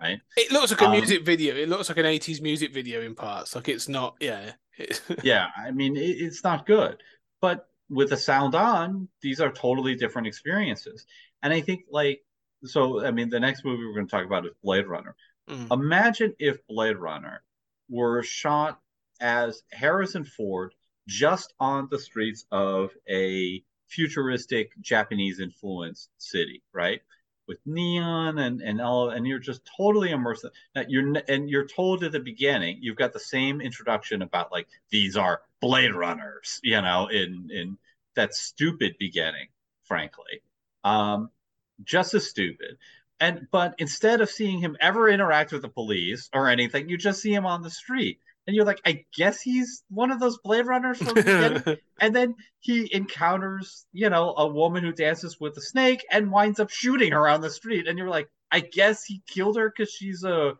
right? 0.00 0.20
It 0.36 0.50
looks 0.50 0.72
like 0.72 0.80
a 0.80 0.86
Um, 0.86 0.92
music 0.92 1.24
video. 1.24 1.54
It 1.54 1.68
looks 1.68 1.88
like 1.88 1.98
an 1.98 2.06
eighties 2.06 2.40
music 2.42 2.74
video 2.74 3.00
in 3.00 3.14
parts. 3.14 3.54
Like 3.54 3.68
it's 3.68 3.88
not. 3.88 4.16
Yeah. 4.20 4.52
Yeah, 5.22 5.48
I 5.56 5.70
mean, 5.72 5.96
it, 5.96 6.00
it's 6.26 6.42
not 6.42 6.66
good. 6.66 7.02
But 7.40 7.68
with 7.88 8.10
the 8.10 8.16
sound 8.16 8.54
on, 8.54 9.08
these 9.22 9.40
are 9.40 9.52
totally 9.52 9.94
different 9.94 10.26
experiences. 10.26 11.06
And 11.42 11.52
I 11.52 11.60
think, 11.60 11.82
like, 11.90 12.22
so, 12.64 13.04
I 13.04 13.10
mean, 13.10 13.30
the 13.30 13.40
next 13.40 13.64
movie 13.64 13.84
we're 13.84 13.94
going 13.94 14.06
to 14.06 14.10
talk 14.10 14.26
about 14.26 14.46
is 14.46 14.52
Blade 14.62 14.86
Runner. 14.86 15.14
Mm. 15.48 15.72
Imagine 15.72 16.34
if 16.38 16.66
Blade 16.66 16.96
Runner 16.96 17.42
were 17.88 18.22
shot 18.22 18.80
as 19.20 19.62
Harrison 19.72 20.24
Ford 20.24 20.74
just 21.06 21.54
on 21.58 21.88
the 21.90 21.98
streets 21.98 22.44
of 22.50 22.90
a 23.08 23.62
futuristic 23.88 24.70
Japanese 24.80 25.40
influenced 25.40 26.08
city, 26.18 26.62
right? 26.72 27.00
With 27.48 27.58
neon 27.66 28.38
and 28.38 28.60
and 28.62 28.80
all, 28.80 29.10
and 29.10 29.26
you're 29.26 29.40
just 29.40 29.68
totally 29.76 30.12
immersed. 30.12 30.46
Now 30.74 30.84
you're 30.86 31.16
and 31.28 31.50
you're 31.50 31.66
told 31.66 32.04
at 32.04 32.12
the 32.12 32.20
beginning, 32.20 32.78
you've 32.80 32.96
got 32.96 33.12
the 33.12 33.18
same 33.18 33.60
introduction 33.60 34.22
about 34.22 34.52
like 34.52 34.68
these 34.90 35.16
are 35.16 35.42
Blade 35.60 35.94
Runners, 35.94 36.60
you 36.62 36.80
know, 36.80 37.08
in 37.08 37.48
in 37.50 37.76
that 38.14 38.34
stupid 38.34 38.94
beginning, 39.00 39.48
frankly, 39.82 40.42
um, 40.84 41.30
just 41.84 42.14
as 42.14 42.28
stupid. 42.28 42.78
And 43.18 43.46
but 43.50 43.74
instead 43.78 44.20
of 44.20 44.30
seeing 44.30 44.58
him 44.58 44.76
ever 44.80 45.08
interact 45.08 45.52
with 45.52 45.62
the 45.62 45.68
police 45.68 46.28
or 46.32 46.48
anything, 46.48 46.88
you 46.88 46.96
just 46.96 47.20
see 47.20 47.32
him 47.32 47.46
on 47.46 47.62
the 47.62 47.70
street 47.70 48.18
and 48.46 48.56
you're 48.56 48.64
like, 48.64 48.80
I 48.84 49.04
guess 49.14 49.40
he's 49.40 49.84
one 49.90 50.10
of 50.10 50.18
those 50.18 50.38
Blade 50.38 50.66
Runners 50.66 50.98
from 50.98 51.08
the 51.08 51.14
beginning. 51.14 51.78
and 52.00 52.16
then 52.16 52.34
he 52.58 52.92
encounters, 52.92 53.86
you 53.92 54.10
know, 54.10 54.34
a 54.36 54.46
woman 54.46 54.82
who 54.82 54.92
dances 54.92 55.38
with 55.38 55.56
a 55.56 55.60
snake 55.60 56.04
and 56.10 56.32
winds 56.32 56.58
up 56.58 56.70
shooting 56.70 57.12
her 57.12 57.28
on 57.28 57.42
the 57.42 57.50
street, 57.50 57.86
and 57.86 57.98
you're 57.98 58.08
like, 58.08 58.28
I 58.50 58.60
guess 58.60 59.04
he 59.04 59.22
killed 59.28 59.56
her 59.56 59.70
because 59.70 59.92
she's 59.92 60.24
a 60.24 60.54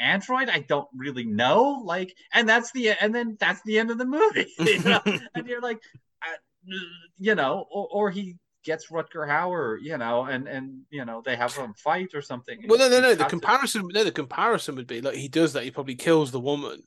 android. 0.00 0.48
I 0.48 0.60
don't 0.60 0.88
really 0.96 1.24
know, 1.24 1.82
like, 1.84 2.16
and 2.32 2.48
that's 2.48 2.72
the 2.72 2.90
and 2.90 3.14
then 3.14 3.36
that's 3.38 3.62
the 3.62 3.78
end 3.78 3.90
of 3.90 3.98
the 3.98 4.06
movie, 4.06 4.52
you 4.58 4.80
know? 4.80 5.00
and 5.34 5.46
you're 5.46 5.60
like, 5.60 5.78
uh, 6.22 6.74
you 7.18 7.34
know, 7.34 7.66
or, 7.70 7.88
or 7.92 8.10
he 8.10 8.36
gets 8.66 8.90
Rutger 8.90 9.26
Hauer, 9.26 9.78
you 9.80 9.96
know, 9.96 10.24
and 10.24 10.46
and 10.46 10.82
you 10.90 11.04
know 11.06 11.22
they 11.24 11.36
have 11.36 11.56
a 11.56 11.72
fight 11.74 12.14
or 12.14 12.20
something. 12.20 12.66
well, 12.68 12.78
no, 12.78 12.88
no, 12.90 13.00
no. 13.00 13.14
The 13.14 13.24
comparison, 13.24 13.88
no, 13.92 14.04
the 14.04 14.12
comparison 14.12 14.74
would 14.76 14.86
be 14.86 15.00
like 15.00 15.14
he 15.14 15.28
does 15.28 15.54
that. 15.54 15.64
He 15.64 15.70
probably 15.70 15.94
kills 15.94 16.32
the 16.32 16.40
woman, 16.40 16.82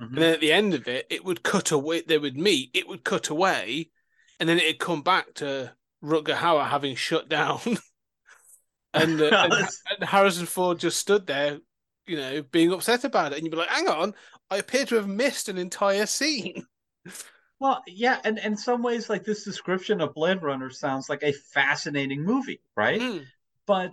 Mhm. 0.00 0.06
and 0.06 0.18
then 0.18 0.32
at 0.32 0.40
the 0.40 0.52
end 0.52 0.72
of 0.72 0.88
it, 0.88 1.06
it 1.10 1.24
would 1.24 1.42
cut 1.42 1.70
away. 1.72 2.00
They 2.00 2.16
would 2.16 2.38
meet. 2.38 2.70
It 2.72 2.88
would 2.88 3.04
cut 3.04 3.28
away, 3.28 3.90
and 4.38 4.48
then 4.48 4.58
it'd 4.58 4.78
come 4.78 5.02
back 5.02 5.34
to 5.34 5.74
Rutger 6.02 6.36
Hauer 6.36 6.66
having 6.66 6.96
shut 6.96 7.28
down, 7.28 7.60
and, 8.94 9.20
uh, 9.20 9.48
and 9.50 9.52
and 10.00 10.08
Harrison 10.08 10.46
Ford 10.46 10.78
just 10.78 10.98
stood 10.98 11.26
there, 11.26 11.58
you 12.06 12.16
know, 12.16 12.42
being 12.42 12.72
upset 12.72 13.04
about 13.04 13.32
it, 13.32 13.36
and 13.36 13.44
you'd 13.44 13.50
be 13.50 13.56
like, 13.58 13.68
"Hang 13.68 13.88
on, 13.88 14.14
I 14.50 14.56
appear 14.56 14.86
to 14.86 14.94
have 14.94 15.08
missed 15.08 15.48
an 15.48 15.58
entire 15.58 16.06
scene." 16.06 16.64
Well, 17.60 17.82
yeah, 17.86 18.18
and 18.24 18.38
in 18.38 18.56
some 18.56 18.82
ways, 18.82 19.10
like 19.10 19.22
this 19.22 19.44
description 19.44 20.00
of 20.00 20.14
Blade 20.14 20.42
Runner 20.42 20.70
sounds 20.70 21.10
like 21.10 21.22
a 21.22 21.32
fascinating 21.32 22.24
movie, 22.24 22.62
right? 22.74 23.00
Mm. 23.00 23.26
But 23.66 23.92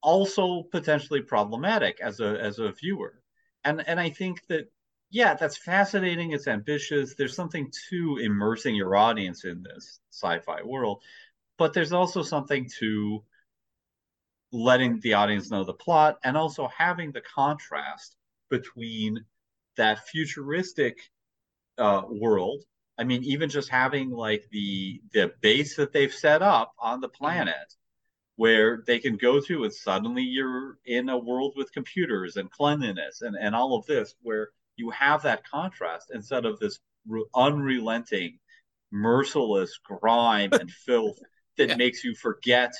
also 0.00 0.62
potentially 0.62 1.22
problematic 1.22 2.00
as 2.00 2.20
a 2.20 2.40
as 2.40 2.60
a 2.60 2.72
viewer. 2.72 3.20
And 3.64 3.86
and 3.86 3.98
I 3.98 4.10
think 4.10 4.46
that 4.46 4.70
yeah, 5.10 5.34
that's 5.34 5.56
fascinating, 5.56 6.30
it's 6.30 6.46
ambitious. 6.46 7.16
There's 7.16 7.34
something 7.34 7.70
to 7.90 8.18
immersing 8.22 8.76
your 8.76 8.94
audience 8.94 9.44
in 9.44 9.64
this 9.64 9.98
sci-fi 10.12 10.62
world, 10.62 11.02
but 11.58 11.74
there's 11.74 11.92
also 11.92 12.22
something 12.22 12.70
to 12.78 13.24
letting 14.52 15.00
the 15.00 15.14
audience 15.14 15.50
know 15.50 15.64
the 15.64 15.74
plot 15.74 16.18
and 16.22 16.36
also 16.36 16.68
having 16.68 17.10
the 17.10 17.22
contrast 17.22 18.16
between 18.50 19.24
that 19.76 20.06
futuristic 20.06 21.10
uh, 21.80 22.04
world. 22.10 22.64
I 22.98 23.04
mean, 23.04 23.24
even 23.24 23.50
just 23.50 23.70
having 23.70 24.10
like 24.12 24.44
the 24.52 25.02
the 25.14 25.32
base 25.42 25.76
that 25.76 25.92
they've 25.92 26.14
set 26.14 26.42
up 26.42 26.74
on 26.80 27.02
the 27.02 27.10
planet, 27.10 27.74
where 28.36 28.82
they 28.86 28.98
can 28.98 29.16
go 29.16 29.40
to, 29.40 29.64
and 29.64 29.72
suddenly 29.72 30.22
you're 30.22 30.78
in 30.86 31.08
a 31.08 31.18
world 31.18 31.54
with 31.56 31.72
computers 31.72 32.36
and 32.36 32.50
cleanliness 32.50 33.22
and 33.22 33.36
and 33.36 33.54
all 33.54 33.76
of 33.76 33.86
this, 33.86 34.14
where 34.22 34.50
you 34.76 34.90
have 34.90 35.22
that 35.22 35.46
contrast 35.48 36.10
instead 36.14 36.46
of 36.46 36.58
this 36.60 36.80
re- 37.08 37.24
unrelenting, 37.34 38.38
merciless 38.92 39.78
grime 39.84 40.54
and 40.58 40.70
filth 40.86 41.18
that 41.58 41.68
Yeah. 41.68 41.76
makes 41.76 42.04
you 42.04 42.14
forget. 42.14 42.72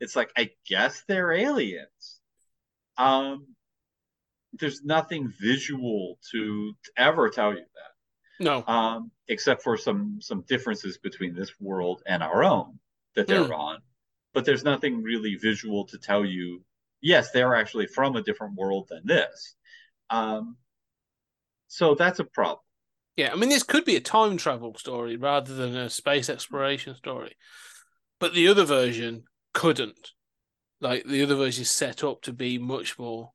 It's 0.00 0.16
like 0.16 0.30
I 0.36 0.50
guess 0.68 1.02
they're 1.08 1.32
aliens. 1.32 2.20
Um, 2.98 3.48
there's 4.54 4.82
nothing 4.84 5.32
visual 5.40 6.18
to 6.32 6.72
ever 6.96 7.28
tell 7.30 7.52
you 7.52 7.60
that 7.60 7.92
No, 8.38 8.64
um, 8.66 9.10
except 9.28 9.62
for 9.62 9.76
some 9.76 10.20
some 10.20 10.42
differences 10.42 10.98
between 10.98 11.34
this 11.34 11.52
world 11.60 12.02
and 12.06 12.22
our 12.22 12.44
own 12.44 12.78
that 13.14 13.26
they're 13.26 13.44
Hmm. 13.46 13.52
on. 13.52 13.78
But 14.34 14.44
there's 14.44 14.64
nothing 14.64 15.02
really 15.02 15.36
visual 15.36 15.86
to 15.86 15.98
tell 15.98 16.24
you. 16.24 16.62
Yes, 17.00 17.30
they're 17.30 17.54
actually 17.54 17.86
from 17.86 18.16
a 18.16 18.22
different 18.22 18.54
world 18.54 18.88
than 18.88 19.06
this. 19.06 19.54
Um, 20.10 20.56
so 21.68 21.94
that's 21.94 22.18
a 22.18 22.24
problem. 22.24 22.60
Yeah, 23.16 23.32
I 23.32 23.36
mean, 23.36 23.48
this 23.48 23.62
could 23.62 23.84
be 23.86 23.96
a 23.96 24.00
time 24.00 24.36
travel 24.36 24.74
story 24.74 25.16
rather 25.16 25.54
than 25.54 25.74
a 25.74 25.88
space 25.88 26.28
exploration 26.28 26.94
story. 26.94 27.34
But 28.18 28.34
the 28.34 28.48
other 28.48 28.64
version 28.64 29.24
couldn't. 29.54 30.10
Like, 30.80 31.06
the 31.06 31.22
other 31.22 31.34
version 31.34 31.62
is 31.62 31.70
set 31.70 32.04
up 32.04 32.22
to 32.22 32.32
be 32.32 32.58
much 32.58 32.98
more 32.98 33.32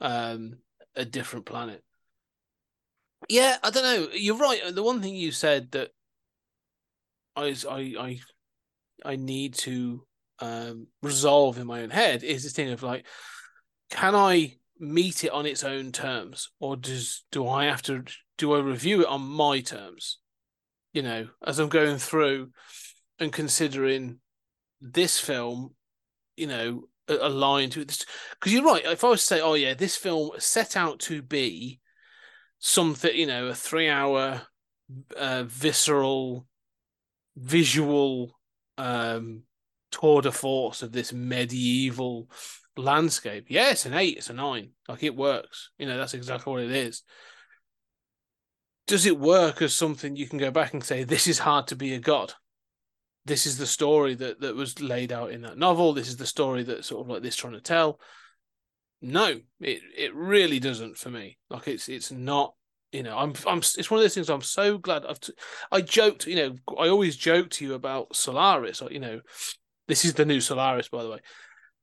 um, 0.00 0.58
a 0.94 1.04
different 1.04 1.46
planet. 1.46 1.82
Yeah, 3.28 3.56
I 3.62 3.70
don't 3.70 3.82
know. 3.82 4.08
You're 4.14 4.36
right. 4.36 4.60
The 4.74 4.82
one 4.82 5.02
thing 5.02 5.14
you 5.14 5.32
said 5.32 5.70
that 5.72 5.90
I 7.36 7.54
I 7.68 7.94
I, 7.98 8.20
I 9.04 9.16
need 9.16 9.54
to 9.54 10.06
um, 10.40 10.86
resolve 11.02 11.58
in 11.58 11.66
my 11.66 11.82
own 11.82 11.90
head 11.90 12.22
is 12.22 12.42
this 12.42 12.52
thing 12.52 12.70
of 12.70 12.82
like, 12.82 13.06
can 13.90 14.14
I 14.14 14.56
meet 14.78 15.24
it 15.24 15.32
on 15.32 15.46
its 15.46 15.62
own 15.62 15.92
terms, 15.92 16.50
or 16.58 16.76
does 16.76 17.24
do 17.30 17.46
I 17.46 17.66
have 17.66 17.82
to 17.82 18.04
do 18.38 18.54
I 18.54 18.60
review 18.60 19.02
it 19.02 19.08
on 19.08 19.22
my 19.22 19.60
terms? 19.60 20.18
You 20.92 21.02
know, 21.02 21.28
as 21.46 21.58
I'm 21.58 21.68
going 21.68 21.98
through 21.98 22.50
and 23.18 23.32
considering 23.32 24.18
this 24.80 25.20
film, 25.20 25.74
you 26.36 26.46
know, 26.46 26.84
aligned 27.06 27.72
to 27.72 27.84
this. 27.84 28.04
Because 28.32 28.52
you're 28.52 28.64
right. 28.64 28.84
If 28.84 29.04
I 29.04 29.08
was 29.08 29.20
to 29.20 29.26
say, 29.26 29.40
oh 29.40 29.54
yeah, 29.54 29.74
this 29.74 29.96
film 29.96 30.30
set 30.38 30.76
out 30.76 31.00
to 31.00 31.22
be 31.22 31.79
something, 32.60 33.14
you 33.14 33.26
know, 33.26 33.48
a 33.48 33.54
three-hour 33.54 34.42
uh, 35.16 35.44
visceral, 35.44 36.46
visual 37.36 38.38
um, 38.78 39.42
tour 39.90 40.22
de 40.22 40.30
force 40.30 40.82
of 40.82 40.92
this 40.92 41.12
medieval 41.12 42.30
landscape. 42.76 43.46
Yeah, 43.48 43.70
it's 43.70 43.86
an 43.86 43.94
eight, 43.94 44.18
it's 44.18 44.30
a 44.30 44.34
nine. 44.34 44.70
Like 44.88 45.02
it 45.02 45.16
works. 45.16 45.70
You 45.78 45.86
know, 45.86 45.98
that's 45.98 46.14
exactly 46.14 46.52
what 46.52 46.62
it 46.62 46.70
is. 46.70 47.02
Does 48.86 49.06
it 49.06 49.18
work 49.18 49.62
as 49.62 49.74
something 49.74 50.16
you 50.16 50.28
can 50.28 50.38
go 50.38 50.50
back 50.50 50.72
and 50.72 50.82
say, 50.82 51.04
this 51.04 51.26
is 51.26 51.38
hard 51.38 51.68
to 51.68 51.76
be 51.76 51.94
a 51.94 51.98
god? 51.98 52.34
This 53.24 53.46
is 53.46 53.58
the 53.58 53.66
story 53.66 54.14
that, 54.14 54.40
that 54.40 54.56
was 54.56 54.80
laid 54.80 55.12
out 55.12 55.30
in 55.30 55.42
that 55.42 55.58
novel. 55.58 55.92
This 55.92 56.08
is 56.08 56.16
the 56.16 56.26
story 56.26 56.62
that 56.64 56.84
sort 56.84 57.02
of 57.02 57.08
like 57.08 57.22
this 57.22 57.36
trying 57.36 57.52
to 57.52 57.60
tell. 57.60 58.00
No, 59.02 59.40
it 59.60 59.80
it 59.96 60.14
really 60.14 60.60
doesn't 60.60 60.98
for 60.98 61.10
me. 61.10 61.38
Like 61.48 61.68
it's 61.68 61.88
it's 61.88 62.10
not. 62.10 62.54
You 62.92 63.04
know, 63.04 63.16
I'm 63.16 63.34
I'm. 63.46 63.58
It's 63.58 63.90
one 63.90 63.98
of 63.98 64.04
those 64.04 64.14
things. 64.14 64.28
I'm 64.28 64.42
so 64.42 64.76
glad. 64.76 65.06
I've. 65.06 65.20
T- 65.20 65.32
I 65.70 65.80
joked. 65.80 66.26
You 66.26 66.36
know, 66.36 66.54
I 66.78 66.88
always 66.88 67.16
joke 67.16 67.50
to 67.50 67.64
you 67.64 67.74
about 67.74 68.16
Solaris. 68.16 68.82
Or, 68.82 68.90
you 68.90 68.98
know, 68.98 69.20
this 69.86 70.04
is 70.04 70.14
the 70.14 70.24
new 70.24 70.40
Solaris, 70.40 70.88
by 70.88 71.02
the 71.04 71.10
way. 71.10 71.18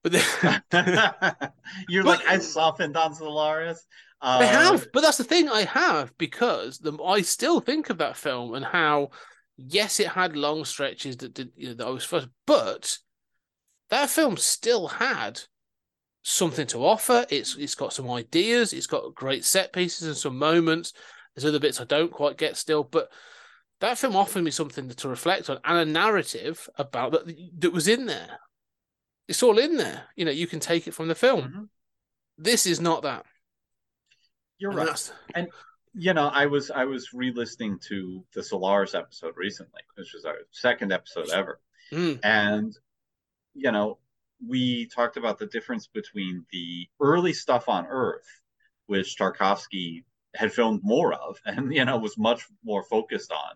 But 0.03 0.11
the, 0.11 1.51
You're 1.89 2.03
But- 2.03 2.19
like 2.19 2.27
I 2.27 2.39
softened 2.39 2.97
on 2.97 3.13
Solaris. 3.13 3.85
Uh, 4.21 4.39
I 4.41 4.45
have, 4.45 4.87
but 4.93 5.01
that's 5.01 5.17
the 5.17 5.23
thing. 5.23 5.47
I 5.47 5.61
have 5.61 6.11
because 6.17 6.79
the 6.79 6.97
I 7.03 7.21
still 7.21 7.59
think 7.59 7.89
of 7.89 7.99
that 7.99 8.17
film 8.17 8.55
and 8.55 8.65
how, 8.65 9.09
yes, 9.57 9.99
it 9.99 10.07
had 10.07 10.35
long 10.35 10.65
stretches 10.65 11.17
that 11.17 11.35
did 11.35 11.51
you 11.55 11.69
know, 11.69 11.73
that 11.75 11.87
I 11.87 11.91
was 11.91 12.03
first, 12.03 12.27
but 12.47 12.97
that 13.91 14.09
film 14.09 14.35
still 14.35 14.87
had 14.87 15.39
something 16.29 16.67
to 16.67 16.85
offer. 16.85 17.25
It's 17.29 17.55
it's 17.55 17.75
got 17.75 17.93
some 17.93 18.09
ideas. 18.11 18.73
It's 18.73 18.87
got 18.87 19.15
great 19.15 19.45
set 19.45 19.71
pieces 19.73 20.07
and 20.07 20.17
some 20.17 20.37
moments. 20.37 20.93
There's 21.35 21.45
other 21.45 21.59
bits 21.59 21.79
I 21.79 21.85
don't 21.85 22.11
quite 22.11 22.37
get 22.37 22.57
still, 22.57 22.83
but 22.83 23.09
that 23.79 23.97
film 23.97 24.15
offered 24.15 24.43
me 24.43 24.51
something 24.51 24.89
to 24.89 25.07
reflect 25.09 25.49
on 25.49 25.59
and 25.63 25.77
a 25.77 25.85
narrative 25.91 26.67
about 26.77 27.11
that 27.11 27.35
that 27.59 27.71
was 27.73 27.87
in 27.87 28.07
there. 28.07 28.39
It's 29.27 29.43
all 29.43 29.57
in 29.57 29.77
there. 29.77 30.03
You 30.15 30.25
know, 30.25 30.31
you 30.31 30.47
can 30.47 30.59
take 30.59 30.87
it 30.87 30.93
from 30.93 31.07
the 31.07 31.15
film. 31.15 31.41
Mhm. 31.41 31.69
This 32.37 32.65
is 32.65 32.79
not 32.81 33.03
that. 33.03 33.25
You're 34.57 34.71
And 34.71 34.79
right. 34.79 34.85
that's- 34.87 35.13
you 35.93 36.13
know, 36.13 36.27
I 36.27 36.45
was 36.45 36.69
I 36.71 36.85
was 36.85 37.13
re-listening 37.13 37.79
to 37.87 38.23
the 38.33 38.43
Solaris 38.43 38.93
episode 38.95 39.33
recently, 39.37 39.81
which 39.95 40.13
was 40.13 40.25
our 40.25 40.37
second 40.51 40.91
episode 40.91 41.29
ever, 41.29 41.59
Mm. 41.91 42.19
and 42.23 42.77
you 43.53 43.71
know, 43.71 43.97
we 44.45 44.87
talked 44.87 45.17
about 45.17 45.39
the 45.39 45.47
difference 45.47 45.87
between 45.87 46.45
the 46.51 46.87
early 46.99 47.33
stuff 47.33 47.69
on 47.69 47.85
Earth, 47.87 48.27
which 48.85 49.17
Tarkovsky 49.17 50.03
had 50.35 50.53
filmed 50.53 50.81
more 50.83 51.13
of, 51.13 51.39
and 51.45 51.73
you 51.73 51.85
know 51.85 51.97
was 51.97 52.17
much 52.17 52.45
more 52.63 52.83
focused 52.83 53.31
on, 53.31 53.55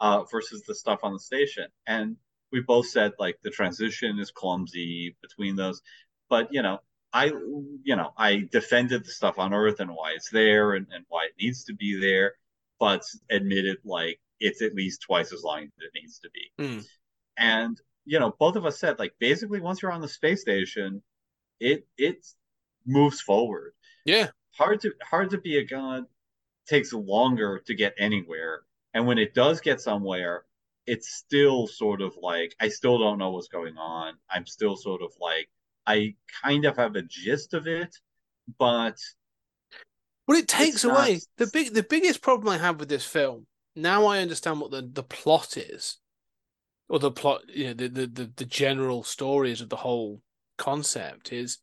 uh, 0.00 0.24
versus 0.24 0.62
the 0.66 0.74
stuff 0.74 1.00
on 1.02 1.12
the 1.12 1.18
station. 1.18 1.66
And 1.86 2.16
we 2.52 2.60
both 2.60 2.88
said 2.88 3.12
like 3.18 3.38
the 3.42 3.50
transition 3.50 4.18
is 4.18 4.30
clumsy 4.30 5.16
between 5.22 5.56
those, 5.56 5.82
but 6.28 6.48
you 6.52 6.62
know, 6.62 6.78
I 7.12 7.26
you 7.26 7.96
know 7.96 8.12
I 8.16 8.48
defended 8.50 9.04
the 9.04 9.10
stuff 9.10 9.38
on 9.38 9.52
Earth 9.54 9.80
and 9.80 9.90
why 9.90 10.12
it's 10.14 10.30
there 10.30 10.74
and, 10.74 10.86
and 10.92 11.04
why 11.08 11.24
it 11.24 11.42
needs 11.42 11.64
to 11.64 11.74
be 11.74 12.00
there, 12.00 12.34
but 12.78 13.02
admitted 13.30 13.78
like 13.84 14.20
it's 14.38 14.62
at 14.62 14.74
least 14.74 15.02
twice 15.02 15.32
as 15.32 15.42
long 15.42 15.64
as 15.64 15.70
it 15.78 15.90
needs 15.94 16.18
to 16.20 16.30
be. 16.30 16.50
Mm. 16.58 16.86
And 17.36 17.80
you 18.04 18.18
know, 18.18 18.34
both 18.38 18.56
of 18.56 18.64
us 18.66 18.78
said 18.78 18.98
like 18.98 19.12
basically 19.18 19.60
once 19.60 19.82
you're 19.82 19.92
on 19.92 20.00
the 20.00 20.08
space 20.08 20.40
station, 20.40 21.02
it 21.60 21.86
it 21.98 22.26
moves 22.86 23.20
forward. 23.20 23.72
Yeah. 24.04 24.28
Hard 24.56 24.80
to 24.82 24.92
hard 25.02 25.30
to 25.30 25.38
be 25.38 25.58
a 25.58 25.64
god 25.64 26.04
takes 26.66 26.92
longer 26.92 27.60
to 27.66 27.74
get 27.74 27.94
anywhere. 27.98 28.62
And 28.94 29.06
when 29.06 29.18
it 29.18 29.34
does 29.34 29.60
get 29.60 29.80
somewhere, 29.80 30.44
it's 30.86 31.08
still 31.14 31.66
sort 31.66 32.00
of 32.02 32.14
like 32.20 32.54
I 32.60 32.68
still 32.68 32.98
don't 32.98 33.18
know 33.18 33.30
what's 33.30 33.48
going 33.48 33.76
on. 33.78 34.14
I'm 34.30 34.46
still 34.46 34.76
sort 34.76 35.02
of 35.02 35.12
like 35.20 35.48
I 35.86 36.14
kind 36.42 36.64
of 36.64 36.76
have 36.76 36.96
a 36.96 37.02
gist 37.02 37.54
of 37.54 37.66
it, 37.66 37.96
but 38.58 38.98
Well, 40.26 40.38
it 40.38 40.48
takes 40.48 40.76
It's 40.76 40.84
not- 40.84 40.98
away 41.08 41.20
the 41.36 41.48
big 41.52 41.74
the 41.74 41.82
biggest 41.82 42.22
problem 42.22 42.48
I 42.48 42.58
have 42.58 42.80
with 42.80 42.88
this 42.88 43.04
film. 43.04 43.46
Now 43.76 44.06
I 44.06 44.18
understand 44.20 44.60
what 44.60 44.70
the, 44.72 44.82
the 44.82 45.02
plot 45.04 45.56
is, 45.56 45.98
or 46.90 46.98
the 46.98 47.10
plot, 47.10 47.42
you 47.48 47.68
know, 47.68 47.74
the, 47.74 47.88
the 47.88 48.06
the 48.06 48.32
the 48.36 48.44
general 48.44 49.02
stories 49.02 49.60
of 49.60 49.68
the 49.68 49.76
whole 49.76 50.20
concept 50.58 51.32
is 51.32 51.58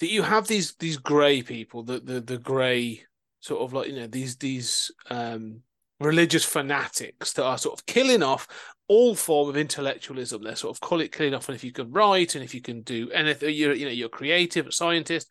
that 0.00 0.10
you 0.10 0.22
have 0.22 0.46
these 0.46 0.74
these 0.76 0.96
grey 0.96 1.42
people, 1.42 1.82
the 1.82 2.00
the 2.00 2.20
the 2.20 2.38
grey 2.38 3.02
sort 3.40 3.60
of 3.60 3.72
like 3.72 3.88
you 3.88 3.96
know 3.96 4.06
these 4.06 4.36
these 4.36 4.90
um 5.10 5.60
religious 6.00 6.44
fanatics 6.44 7.32
that 7.34 7.44
are 7.44 7.58
sort 7.58 7.78
of 7.78 7.86
killing 7.86 8.22
off 8.22 8.46
all 8.88 9.14
form 9.14 9.48
of 9.48 9.56
intellectualism. 9.56 10.42
They're 10.42 10.56
sort 10.56 10.74
of 10.74 10.80
call 10.80 11.00
it 11.00 11.12
killing 11.12 11.34
off, 11.34 11.48
and 11.48 11.56
if 11.56 11.64
you 11.64 11.72
can 11.72 11.90
write 11.90 12.34
and 12.34 12.44
if 12.44 12.54
you 12.54 12.62
can 12.62 12.82
do 12.82 13.10
anything, 13.10 13.54
you're 13.54 13.74
you 13.74 13.84
know 13.84 13.92
you're 13.92 14.08
creative, 14.08 14.66
a 14.66 14.72
scientist, 14.72 15.30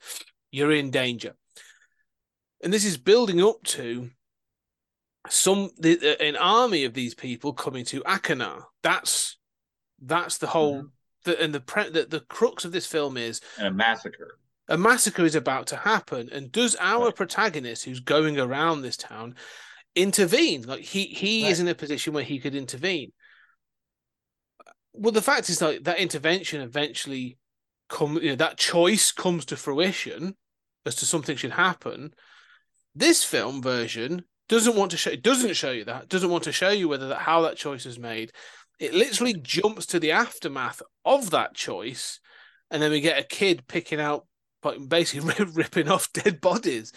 you're 0.51 0.71
in 0.73 0.91
danger 0.91 1.33
and 2.65 2.73
this 2.73 2.85
is 2.85 2.97
building 2.97 3.41
up 3.41 3.61
to 3.63 4.09
some 5.29 5.69
the, 5.77 6.21
an 6.21 6.35
army 6.35 6.85
of 6.85 6.93
these 6.93 7.15
people 7.15 7.53
coming 7.53 7.85
to 7.85 8.01
Arkanar. 8.01 8.63
That's 8.83 9.37
that's 10.01 10.37
the 10.37 10.47
whole 10.47 10.83
Mhm. 10.83 10.89
the, 11.23 11.41
and 11.41 11.53
the, 11.53 11.59
pre, 11.61 11.89
the 11.89 12.05
the 12.05 12.19
crux 12.21 12.65
of 12.65 12.71
this 12.71 12.85
film 12.85 13.17
is 13.17 13.41
And 13.57 13.67
a 13.67 13.71
massacre. 13.71 14.39
a 14.67 14.77
massacre 14.77 15.23
is 15.23 15.35
about 15.35 15.67
to 15.67 15.75
happen, 15.77 16.29
and 16.31 16.51
does 16.51 16.75
our 16.79 17.05
Right. 17.05 17.15
protagonist, 17.15 17.85
who's 17.85 17.99
going 17.99 18.39
around 18.39 18.81
this 18.81 18.97
town, 18.97 19.35
intervene? 19.95 20.63
Like 20.63 20.81
he 20.81 21.05
he 21.05 21.47
is 21.47 21.59
in 21.59 21.67
a 21.67 21.75
position 21.75 22.13
where 22.13 22.23
he 22.23 22.39
could 22.39 22.55
intervene. 22.55 23.11
Well, 24.93 25.11
the 25.11 25.21
fact 25.21 25.49
is 25.49 25.61
like 25.61 25.83
that 25.83 25.99
intervention 25.99 26.61
eventually 26.61 27.37
come 27.89 28.17
you 28.17 28.29
know 28.29 28.35
that 28.35 28.57
choice 28.57 29.11
comes 29.11 29.45
to 29.45 29.57
fruition 29.57 30.35
as 30.85 30.95
to 30.95 31.05
something 31.05 31.35
should 31.35 31.51
happen. 31.51 32.13
This 32.93 33.23
film 33.23 33.61
version 33.61 34.23
doesn't 34.47 34.75
want 34.75 34.91
to 34.91 34.97
show 34.97 35.15
doesn't 35.15 35.55
show 35.55 35.71
you 35.71 35.85
that 35.85 36.07
doesn't 36.09 36.29
want 36.29 36.43
to 36.43 36.51
show 36.51 36.69
you 36.69 36.87
whether 36.87 37.07
that 37.07 37.19
how 37.19 37.41
that 37.41 37.57
choice 37.57 37.85
is 37.85 37.97
made. 37.99 38.31
It 38.79 38.93
literally 38.93 39.33
jumps 39.33 39.85
to 39.87 39.99
the 39.99 40.11
aftermath 40.11 40.81
of 41.05 41.31
that 41.31 41.53
choice, 41.55 42.19
and 42.69 42.81
then 42.81 42.91
we 42.91 42.99
get 43.01 43.19
a 43.19 43.23
kid 43.23 43.67
picking 43.67 44.01
out, 44.01 44.25
basically 44.87 45.45
ripping 45.53 45.89
off 45.89 46.11
dead 46.13 46.41
bodies. 46.41 46.91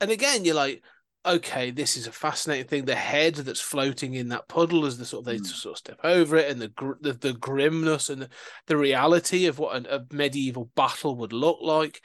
And 0.00 0.10
again, 0.10 0.44
you're 0.44 0.54
like, 0.54 0.84
okay, 1.26 1.72
this 1.72 1.96
is 1.96 2.06
a 2.06 2.12
fascinating 2.12 2.68
thing. 2.68 2.84
The 2.84 2.94
head 2.94 3.34
that's 3.34 3.60
floating 3.60 4.14
in 4.14 4.28
that 4.28 4.46
puddle 4.46 4.86
as 4.86 4.98
the 4.98 5.04
sort 5.04 5.22
of 5.22 5.24
they 5.26 5.38
Mm. 5.38 5.46
sort 5.46 5.72
of 5.74 5.78
step 5.78 5.98
over 6.04 6.36
it, 6.36 6.50
and 6.50 6.60
the 6.60 6.68
gr- 6.68 6.92
the, 7.00 7.12
the 7.12 7.32
grimness 7.32 8.08
and 8.08 8.22
the, 8.22 8.28
the 8.68 8.76
reality 8.76 9.46
of 9.46 9.58
what 9.58 9.74
an, 9.76 9.86
a 9.90 10.04
medieval 10.14 10.70
battle 10.76 11.16
would 11.16 11.32
look 11.32 11.58
like. 11.60 12.00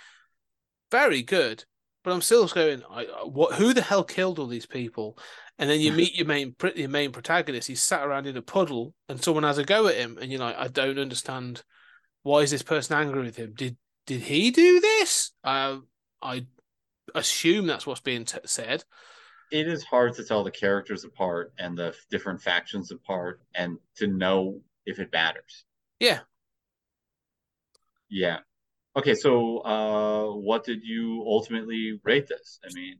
Very 0.89 1.21
good, 1.21 1.63
but 2.03 2.11
I'm 2.11 2.21
still 2.21 2.47
going. 2.47 2.83
I, 2.89 3.03
what? 3.25 3.55
Who 3.55 3.73
the 3.73 3.81
hell 3.81 4.03
killed 4.03 4.39
all 4.39 4.47
these 4.47 4.65
people? 4.65 5.17
And 5.57 5.69
then 5.69 5.79
you 5.79 5.91
meet 5.93 6.15
your 6.15 6.27
main 6.27 6.55
your 6.75 6.89
main 6.89 7.11
protagonist. 7.11 7.67
He's 7.67 7.81
sat 7.81 8.05
around 8.05 8.27
in 8.27 8.37
a 8.37 8.41
puddle, 8.41 8.93
and 9.09 9.21
someone 9.21 9.43
has 9.43 9.57
a 9.57 9.63
go 9.63 9.87
at 9.87 9.95
him, 9.95 10.17
and 10.21 10.31
you're 10.31 10.41
like, 10.41 10.57
I 10.57 10.67
don't 10.67 10.99
understand. 10.99 11.63
Why 12.23 12.39
is 12.41 12.51
this 12.51 12.63
person 12.63 12.97
angry 12.97 13.23
with 13.23 13.35
him? 13.35 13.53
Did 13.55 13.77
did 14.05 14.21
he 14.21 14.51
do 14.51 14.79
this? 14.79 15.31
Uh, 15.43 15.77
I 16.21 16.45
assume 17.15 17.67
that's 17.67 17.87
what's 17.87 18.01
being 18.01 18.25
t- 18.25 18.39
said. 18.45 18.83
It 19.51 19.67
is 19.67 19.83
hard 19.83 20.13
to 20.15 20.23
tell 20.23 20.43
the 20.43 20.51
characters 20.51 21.03
apart 21.03 21.53
and 21.59 21.77
the 21.77 21.93
different 22.09 22.41
factions 22.41 22.91
apart 22.91 23.41
and 23.53 23.77
to 23.97 24.07
know 24.07 24.61
if 24.85 24.99
it 24.99 25.11
matters. 25.11 25.65
Yeah. 25.99 26.19
Yeah. 28.09 28.39
Okay, 28.95 29.15
so 29.15 29.59
uh 29.59 30.33
what 30.35 30.63
did 30.65 30.83
you 30.83 31.23
ultimately 31.25 31.99
rate 32.03 32.27
this? 32.27 32.59
I 32.63 32.73
mean, 32.73 32.95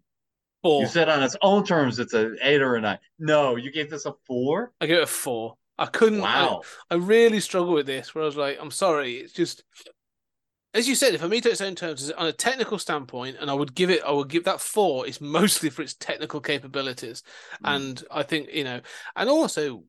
Four. 0.64 0.82
you 0.84 0.88
said 0.88 1.10
on 1.10 1.22
its 1.24 1.36
own 1.42 1.66
terms 1.66 2.00
it's 2.00 2.14
an 2.14 2.38
eight 2.42 2.62
or 2.62 2.76
a 2.76 2.82
nine. 2.82 3.00
No, 3.20 3.56
you 3.58 3.72
gave 3.72 3.90
this 3.90 4.06
a 4.06 4.14
four? 4.26 4.72
I 4.80 4.86
gave 4.86 4.98
it 4.98 5.04
a 5.04 5.08
four. 5.08 5.58
I 5.78 5.88
couldn't. 5.88 6.22
I- 6.22 6.46
Wow. 6.46 6.62
I 6.90 6.96
really 6.96 7.40
struggle 7.40 7.74
with 7.74 7.88
this 7.88 8.14
where 8.16 8.24
I 8.24 8.26
was 8.28 8.38
like, 8.38 8.58
I'm 8.62 8.72
sorry, 8.72 9.16
it's 9.18 9.34
just 9.34 9.64
as 10.74 10.88
you 10.88 10.96
said, 10.96 11.14
if 11.14 11.22
I 11.22 11.28
meet 11.28 11.46
its 11.46 11.60
own 11.60 11.76
terms, 11.76 12.10
on 12.12 12.28
a 12.28 12.32
technical 12.32 12.80
standpoint, 12.80 13.36
and 13.42 13.52
I 13.52 13.54
would 13.54 13.76
give 13.76 13.90
it, 13.90 14.02
I 14.06 14.12
would 14.12 14.30
give 14.30 14.46
that 14.46 14.62
four. 14.62 15.06
It's 15.06 15.20
mostly 15.20 15.70
for 15.70 15.82
its 15.82 15.96
technical 15.96 16.40
capabilities, 16.40 17.24
Mm. 17.66 17.76
and 17.76 18.04
I 18.10 18.24
think 18.24 18.54
you 18.54 18.64
know, 18.64 18.80
and 19.18 19.30
also 19.30 19.84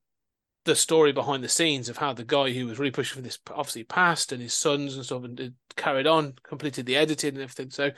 the 0.64 0.76
story 0.76 1.12
behind 1.12 1.43
the 1.43 1.48
scenes 1.48 1.89
of 1.89 1.97
how 1.97 2.12
the 2.12 2.24
guy 2.24 2.52
who 2.52 2.66
was 2.66 2.78
really 2.78 2.90
pushing 2.93 3.16
for 3.16 3.22
this 3.22 3.39
obviously 3.51 3.84
passed, 3.84 4.32
and 4.32 4.40
his 4.40 4.55
sons 4.55 4.94
and 4.97 5.05
stuff, 5.05 5.24
and 5.24 5.55
carried 5.76 6.06
on, 6.06 6.34
completed 6.44 6.86
the 6.86 6.97
editing 6.97 7.34
and 7.34 7.43
everything. 7.43 7.70
So 7.70 7.90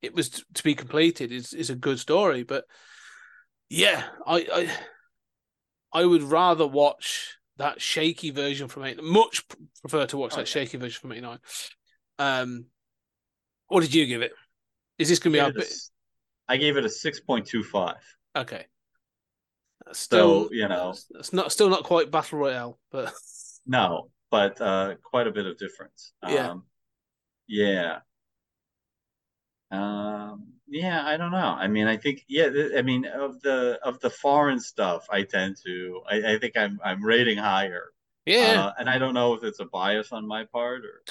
it 0.00 0.14
was 0.14 0.28
to 0.54 0.62
be 0.62 0.74
completed. 0.74 1.32
is 1.32 1.52
is 1.52 1.70
a 1.70 1.74
good 1.74 1.98
story, 1.98 2.44
but 2.44 2.64
yeah, 3.68 4.04
I 4.26 4.36
I 5.92 6.00
I 6.00 6.04
would 6.04 6.22
rather 6.22 6.66
watch 6.66 7.36
that 7.56 7.80
shaky 7.80 8.30
version 8.30 8.68
from 8.68 8.84
eight. 8.84 9.02
Much 9.02 9.44
prefer 9.80 10.06
to 10.06 10.16
watch 10.16 10.32
Oh, 10.34 10.36
that 10.36 10.42
yeah. 10.42 10.62
shaky 10.62 10.78
version 10.78 11.00
from 11.00 11.12
eighty 11.12 11.22
nine. 11.22 11.38
Um, 12.18 12.66
what 13.68 13.80
did 13.80 13.94
you 13.94 14.06
give 14.06 14.22
it? 14.22 14.32
Is 14.98 15.08
this 15.08 15.18
going 15.18 15.32
to 15.32 15.36
be 15.36 15.40
I 15.40 15.44
our 15.44 15.50
gave 15.50 15.56
it 15.56 15.58
a 15.58 15.64
bit? 15.64 15.72
s- 15.72 15.90
I 16.48 16.56
gave 16.56 16.76
it 16.76 16.84
a 16.84 16.88
six 16.88 17.20
point 17.20 17.46
two 17.46 17.62
five. 17.62 17.96
Okay, 18.36 18.66
still 19.92 20.48
So, 20.48 20.52
you 20.52 20.68
know. 20.68 21.00
it's 21.18 21.32
not 21.32 21.52
still 21.52 21.68
not 21.68 21.84
quite 21.84 22.10
battle 22.10 22.38
royale, 22.38 22.78
but 22.90 23.14
No, 23.66 24.10
but 24.30 24.60
uh 24.60 24.96
quite 25.02 25.26
a 25.26 25.30
bit 25.32 25.46
of 25.46 25.58
difference. 25.58 26.12
Yeah. 26.26 26.50
Um 26.50 26.66
yeah. 27.48 28.00
Um 29.70 30.54
yeah, 30.66 31.06
I 31.06 31.16
don't 31.16 31.32
know. 31.32 31.38
I 31.58 31.66
mean, 31.68 31.86
I 31.86 31.96
think 31.96 32.24
yeah, 32.28 32.50
I 32.76 32.82
mean 32.82 33.04
of 33.06 33.40
the 33.42 33.78
of 33.82 34.00
the 34.00 34.10
foreign 34.10 34.60
stuff, 34.60 35.06
I 35.10 35.22
tend 35.22 35.56
to 35.64 36.02
I, 36.10 36.34
I 36.34 36.38
think 36.38 36.56
I'm 36.56 36.78
I'm 36.84 37.04
rating 37.04 37.38
higher. 37.38 37.92
yeah, 38.26 38.62
Uh, 38.62 38.72
and 38.78 38.88
I 38.90 38.98
don't 38.98 39.14
know 39.14 39.34
if 39.34 39.44
it's 39.44 39.60
a 39.60 39.64
bias 39.66 40.12
on 40.12 40.26
my 40.26 40.44
part 40.44 40.84
or 40.84 41.02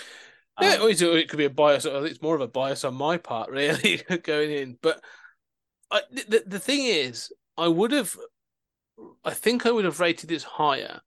yeah. 0.60 0.78
um, 0.78 0.82
or 0.82 0.90
it 0.90 1.30
could 1.30 1.38
be 1.38 1.46
a 1.46 1.50
bias. 1.50 1.86
It's 1.86 2.22
more 2.22 2.36
of 2.36 2.42
a 2.42 2.48
bias 2.48 2.84
on 2.84 2.96
my 2.96 3.18
part, 3.18 3.50
really, 3.52 3.98
going 4.24 4.52
in. 4.52 4.78
But 4.82 5.04
I, 5.92 6.02
the 6.12 6.44
the 6.48 6.60
thing 6.60 6.86
is, 6.86 7.32
I 7.58 7.68
would 7.68 7.92
have, 7.92 8.18
I 9.24 9.34
think 9.34 9.66
I 9.66 9.72
would 9.72 9.86
have 9.86 10.00
rated 10.00 10.30
this 10.30 10.44
higher 10.44 11.02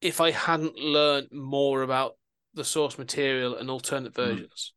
if 0.00 0.20
I 0.20 0.30
hadn't 0.30 0.76
learned 0.76 1.32
more 1.32 1.82
about 1.82 2.16
the 2.54 2.64
source 2.64 2.98
material 2.98 3.56
and 3.56 3.70
alternate 3.70 4.12
Mhm. 4.12 4.16
versions. 4.16 4.72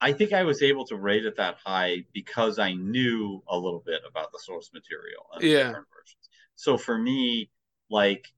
I 0.00 0.12
think 0.12 0.32
I 0.32 0.42
was 0.44 0.62
able 0.62 0.86
to 0.86 0.96
rate 0.96 1.24
it 1.24 1.36
that 1.36 1.56
high 1.64 2.04
because 2.12 2.58
I 2.58 2.74
knew 2.74 3.42
a 3.48 3.58
little 3.58 3.80
bit 3.80 4.02
about 4.06 4.30
the 4.32 4.38
source 4.38 4.72
material 4.72 5.26
and 5.32 5.42
Yeah. 5.42 5.64
different 5.64 5.88
versions. 5.88 6.28
So 6.54 6.76
for 6.76 6.98
me, 6.98 7.50
like 7.88 8.32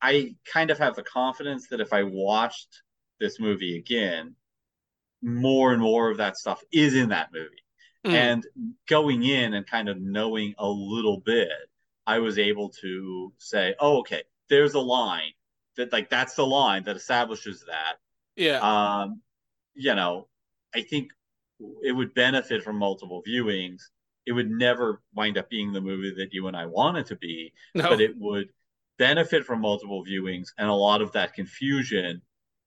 I 0.00 0.36
kind 0.44 0.70
of 0.70 0.78
have 0.78 0.94
the 0.94 1.02
confidence 1.02 1.68
that 1.68 1.80
if 1.80 1.92
I 1.92 2.02
watched 2.04 2.82
this 3.18 3.40
movie 3.40 3.76
again, 3.76 4.36
more 5.22 5.72
and 5.72 5.82
more 5.82 6.10
of 6.10 6.18
that 6.18 6.36
stuff 6.36 6.62
is 6.70 6.94
in 6.94 7.08
that 7.08 7.32
movie. 7.32 7.64
Mm. 8.06 8.12
And 8.12 8.46
going 8.88 9.24
in 9.24 9.54
and 9.54 9.66
kind 9.66 9.88
of 9.88 10.00
knowing 10.00 10.54
a 10.58 10.68
little 10.68 11.20
bit, 11.20 11.48
I 12.06 12.20
was 12.20 12.38
able 12.38 12.70
to 12.80 13.32
say, 13.38 13.74
oh, 13.80 13.98
okay, 13.98 14.22
there's 14.48 14.74
a 14.74 14.80
line 14.80 15.32
that 15.76 15.92
like 15.92 16.08
that's 16.08 16.34
the 16.34 16.46
line 16.46 16.84
that 16.84 16.96
establishes 16.96 17.64
that 17.66 17.96
yeah, 18.38 18.60
um, 18.60 19.20
you 19.74 19.94
know, 19.94 20.28
I 20.74 20.82
think 20.82 21.10
it 21.82 21.92
would 21.92 22.14
benefit 22.14 22.62
from 22.62 22.76
multiple 22.76 23.22
viewings. 23.26 23.82
It 24.26 24.32
would 24.32 24.48
never 24.48 25.02
wind 25.14 25.36
up 25.36 25.50
being 25.50 25.72
the 25.72 25.80
movie 25.80 26.14
that 26.18 26.32
you 26.32 26.46
and 26.46 26.56
I 26.56 26.66
want 26.66 26.98
it 26.98 27.06
to 27.06 27.16
be, 27.16 27.52
no, 27.74 27.88
but 27.88 28.00
it 28.00 28.12
would 28.16 28.50
benefit 28.96 29.44
from 29.44 29.60
multiple 29.60 30.04
viewings, 30.04 30.48
and 30.56 30.68
a 30.68 30.74
lot 30.74 31.02
of 31.02 31.12
that 31.12 31.34
confusion 31.34 32.22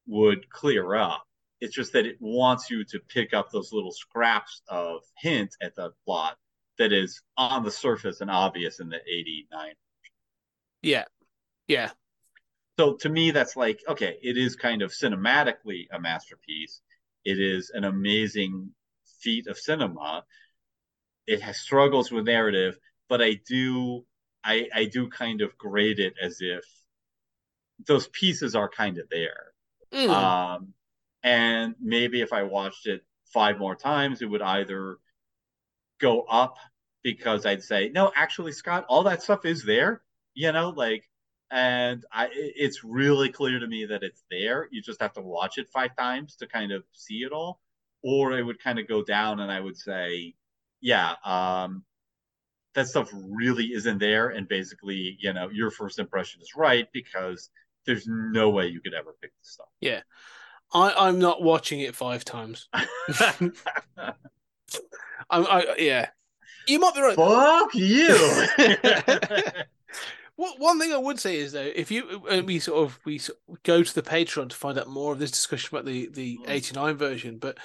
would 0.07 0.49
clear 0.49 0.93
up. 0.93 1.25
It's 1.61 1.75
just 1.75 1.93
that 1.93 2.05
it 2.05 2.17
wants 2.19 2.69
you 2.69 2.83
to 2.85 2.99
pick 3.07 3.33
up 3.33 3.51
those 3.51 3.71
little 3.71 3.91
scraps 3.91 4.61
of 4.67 5.01
hint 5.17 5.55
at 5.61 5.75
the 5.75 5.91
plot 6.05 6.37
that 6.77 6.91
is 6.91 7.21
on 7.37 7.63
the 7.63 7.71
surface 7.71 8.21
and 8.21 8.31
obvious 8.31 8.79
in 8.79 8.89
the 8.89 8.97
89 9.07 9.73
yeah, 10.81 11.03
yeah, 11.67 11.91
so 12.79 12.95
to 12.95 13.09
me 13.09 13.29
that's 13.29 13.55
like 13.55 13.79
okay 13.87 14.17
it 14.23 14.37
is 14.37 14.55
kind 14.55 14.81
of 14.81 14.91
cinematically 14.91 15.85
a 15.91 15.99
masterpiece. 15.99 16.81
It 17.23 17.39
is 17.39 17.69
an 17.69 17.83
amazing 17.83 18.71
feat 19.19 19.45
of 19.45 19.59
cinema. 19.59 20.23
It 21.27 21.41
has 21.41 21.57
struggles 21.57 22.11
with 22.11 22.25
narrative 22.25 22.77
but 23.11 23.21
i 23.21 23.39
do 23.47 24.05
i 24.43 24.67
i 24.73 24.85
do 24.85 25.09
kind 25.09 25.41
of 25.41 25.55
grade 25.57 25.99
it 25.99 26.13
as 26.23 26.37
if 26.39 26.63
those 27.85 28.07
pieces 28.07 28.55
are 28.55 28.69
kind 28.69 28.97
of 28.97 29.09
there. 29.09 29.51
Mm. 29.93 30.09
um 30.09 30.73
and 31.23 31.75
maybe 31.81 32.21
if 32.21 32.33
i 32.33 32.43
watched 32.43 32.87
it 32.87 33.03
five 33.25 33.57
more 33.59 33.75
times 33.75 34.21
it 34.21 34.29
would 34.29 34.41
either 34.41 34.97
go 35.99 36.21
up 36.23 36.57
because 37.03 37.45
i'd 37.45 37.63
say 37.63 37.89
no 37.89 38.11
actually 38.15 38.51
scott 38.51 38.85
all 38.89 39.03
that 39.03 39.21
stuff 39.23 39.45
is 39.45 39.63
there 39.63 40.01
you 40.33 40.51
know 40.51 40.69
like 40.69 41.03
and 41.51 42.05
i 42.11 42.29
it's 42.33 42.83
really 42.83 43.29
clear 43.29 43.59
to 43.59 43.67
me 43.67 43.85
that 43.85 44.03
it's 44.03 44.23
there 44.31 44.67
you 44.71 44.81
just 44.81 45.01
have 45.01 45.13
to 45.13 45.21
watch 45.21 45.57
it 45.57 45.69
five 45.69 45.95
times 45.95 46.35
to 46.35 46.47
kind 46.47 46.71
of 46.71 46.83
see 46.93 47.23
it 47.23 47.31
all 47.31 47.59
or 48.03 48.37
it 48.37 48.43
would 48.43 48.61
kind 48.61 48.79
of 48.79 48.87
go 48.87 49.03
down 49.03 49.39
and 49.39 49.51
I 49.51 49.59
would 49.59 49.77
say, 49.77 50.33
yeah, 50.81 51.15
um, 51.23 51.83
that 52.73 52.87
stuff 52.87 53.11
really 53.13 53.65
isn't 53.65 53.99
there. 53.99 54.29
And 54.29 54.47
basically, 54.47 55.17
you 55.19 55.33
know, 55.33 55.49
your 55.49 55.71
first 55.71 55.99
impression 55.99 56.41
is 56.41 56.55
right 56.55 56.87
because 56.93 57.49
there's 57.85 58.07
no 58.07 58.49
way 58.49 58.67
you 58.67 58.81
could 58.81 58.93
ever 58.93 59.15
pick 59.21 59.31
this 59.39 59.51
stuff. 59.51 59.69
I, 60.73 60.93
I'm 61.07 61.19
not 61.19 61.41
watching 61.41 61.81
it 61.81 61.95
five 61.95 62.23
times. 62.25 62.69
I'm, 62.73 63.53
I, 65.29 65.75
yeah, 65.77 66.09
you 66.67 66.79
might 66.79 66.95
be 66.95 67.01
right. 67.01 67.15
Fuck 67.15 67.75
you. 67.75 68.45
One 70.35 70.79
thing 70.79 70.91
I 70.91 70.97
would 70.97 71.19
say 71.19 71.35
is 71.37 71.51
though, 71.51 71.61
if 71.61 71.91
you 71.91 72.23
uh, 72.29 72.41
we 72.43 72.57
sort 72.59 72.83
of 72.83 72.99
we 73.05 73.19
sort 73.19 73.37
of 73.49 73.61
go 73.63 73.83
to 73.83 73.93
the 73.93 74.01
Patreon 74.01 74.49
to 74.49 74.55
find 74.55 74.79
out 74.79 74.87
more 74.87 75.13
of 75.13 75.19
this 75.19 75.31
discussion 75.31 75.69
about 75.75 75.85
the 75.85 76.09
the 76.11 76.37
Mm. 76.39 76.49
eighty 76.49 76.73
nine 76.73 76.95
version, 76.95 77.37
but 77.37 77.57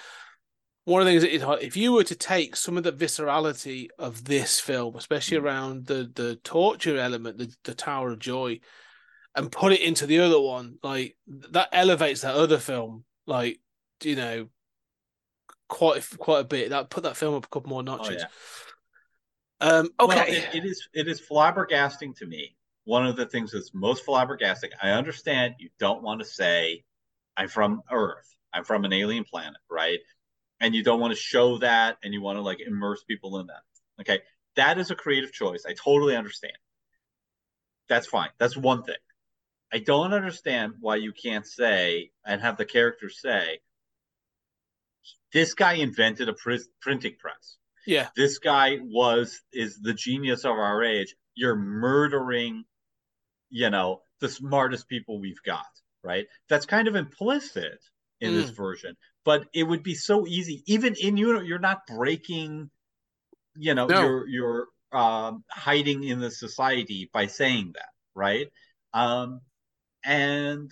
one 0.84 1.00
of 1.00 1.06
the 1.06 1.12
things 1.18 1.22
that 1.22 1.34
it, 1.58 1.64
if 1.66 1.76
you 1.76 1.92
were 1.92 2.04
to 2.04 2.14
take 2.14 2.54
some 2.54 2.76
of 2.76 2.84
the 2.84 2.92
viscerality 2.92 3.88
of 3.98 4.24
this 4.24 4.60
film, 4.60 4.94
especially 4.96 5.38
Mm. 5.38 5.42
around 5.42 5.86
the 5.86 6.10
the 6.14 6.36
torture 6.36 6.98
element, 6.98 7.38
the 7.38 7.54
the 7.64 7.74
Tower 7.74 8.10
of 8.10 8.18
Joy, 8.18 8.60
and 9.36 9.52
put 9.52 9.72
it 9.72 9.82
into 9.82 10.06
the 10.06 10.20
other 10.20 10.40
one, 10.40 10.78
like 10.82 11.16
that 11.52 11.68
elevates 11.72 12.22
that 12.22 12.34
other 12.34 12.58
film, 12.58 13.04
like 13.26 13.60
you 14.02 14.16
know, 14.16 14.48
quite 15.68 16.02
quite 16.18 16.40
a 16.40 16.44
bit. 16.44 16.70
That 16.70 16.90
put 16.90 17.04
that 17.04 17.16
film 17.16 17.34
up 17.34 17.44
a 17.44 17.48
couple 17.48 17.68
more 17.70 17.80
Oh, 17.80 17.82
notches. 17.82 18.22
yeah. 18.22 19.68
Um, 19.68 19.90
Well, 19.98 20.10
okay, 20.12 20.36
it, 20.38 20.54
it 20.56 20.64
is 20.64 20.88
it 20.92 21.08
is 21.08 21.20
flabbergasting 21.20 22.16
to 22.18 22.26
me. 22.26 22.56
One 22.84 23.06
of 23.06 23.16
the 23.16 23.26
things 23.26 23.52
that's 23.52 23.72
most 23.74 24.06
flabbergasting. 24.06 24.70
I 24.82 24.90
understand 24.90 25.54
you 25.58 25.70
don't 25.78 26.02
want 26.02 26.20
to 26.20 26.26
say, 26.26 26.84
"I'm 27.36 27.48
from 27.48 27.82
Earth. 27.90 28.32
I'm 28.52 28.64
from 28.64 28.84
an 28.84 28.92
alien 28.92 29.24
planet," 29.24 29.60
right? 29.70 29.98
And 30.60 30.74
you 30.74 30.82
don't 30.82 31.00
want 31.00 31.12
to 31.12 31.20
show 31.20 31.58
that, 31.58 31.98
and 32.02 32.14
you 32.14 32.22
want 32.22 32.36
to 32.36 32.42
like 32.42 32.60
immerse 32.60 33.02
people 33.04 33.38
in 33.40 33.46
that. 33.48 33.62
Okay, 34.00 34.22
that 34.56 34.78
is 34.78 34.90
a 34.90 34.94
creative 34.94 35.32
choice. 35.32 35.64
I 35.68 35.72
totally 35.74 36.16
understand. 36.16 36.56
That's 37.88 38.06
fine. 38.06 38.30
That's 38.38 38.56
one 38.56 38.82
thing. 38.82 38.96
I 39.72 39.78
don't 39.78 40.12
understand 40.14 40.74
why 40.80 40.96
you 40.96 41.12
can't 41.12 41.46
say 41.46 42.10
and 42.24 42.40
have 42.40 42.56
the 42.56 42.64
character 42.64 43.08
say, 43.10 43.60
"This 45.32 45.54
guy 45.54 45.74
invented 45.74 46.28
a 46.28 46.32
pr- 46.34 46.54
printing 46.80 47.16
press." 47.16 47.56
yeah, 47.86 48.08
this 48.16 48.38
guy 48.38 48.78
was 48.82 49.40
is 49.52 49.80
the 49.80 49.94
genius 49.94 50.44
of 50.44 50.52
our 50.52 50.82
age 50.82 51.14
you're 51.36 51.54
murdering 51.54 52.64
you 53.50 53.70
know 53.70 54.02
the 54.20 54.28
smartest 54.28 54.88
people 54.88 55.20
we've 55.20 55.42
got 55.44 55.66
right 56.02 56.26
that's 56.48 56.66
kind 56.66 56.88
of 56.88 56.96
implicit 56.96 57.78
in 58.20 58.34
this 58.34 58.50
Mm. 58.50 58.56
version 58.56 58.96
but 59.24 59.46
it 59.52 59.62
would 59.64 59.82
be 59.84 59.94
so 59.94 60.26
easy 60.26 60.64
even 60.66 60.94
in 61.00 61.16
you 61.16 61.40
you're 61.42 61.58
not 61.60 61.86
breaking 61.86 62.70
you 63.54 63.74
know 63.74 63.88
No. 63.88 64.00
you're 64.00 64.26
you're 64.28 64.68
um 64.92 65.44
hiding 65.50 66.02
in 66.04 66.18
the 66.18 66.30
society 66.30 67.08
by 67.12 67.26
saying 67.26 67.72
that 67.74 67.90
right 68.14 68.48
um 68.94 69.40
and 70.06 70.70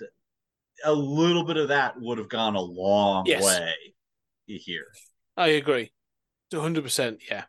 a 0.85 0.93
little 0.93 1.45
bit 1.45 1.57
of 1.57 1.69
that 1.69 2.01
would 2.01 2.19
have 2.19 2.29
gone 2.29 2.55
a 2.57 2.61
long 2.61 3.27
Yes. 3.27 3.43
way 3.45 3.75
here 4.47 4.87
I 5.37 5.49
agree. 5.49 5.91
100%. 6.53 7.19
Yeah. 7.29 7.45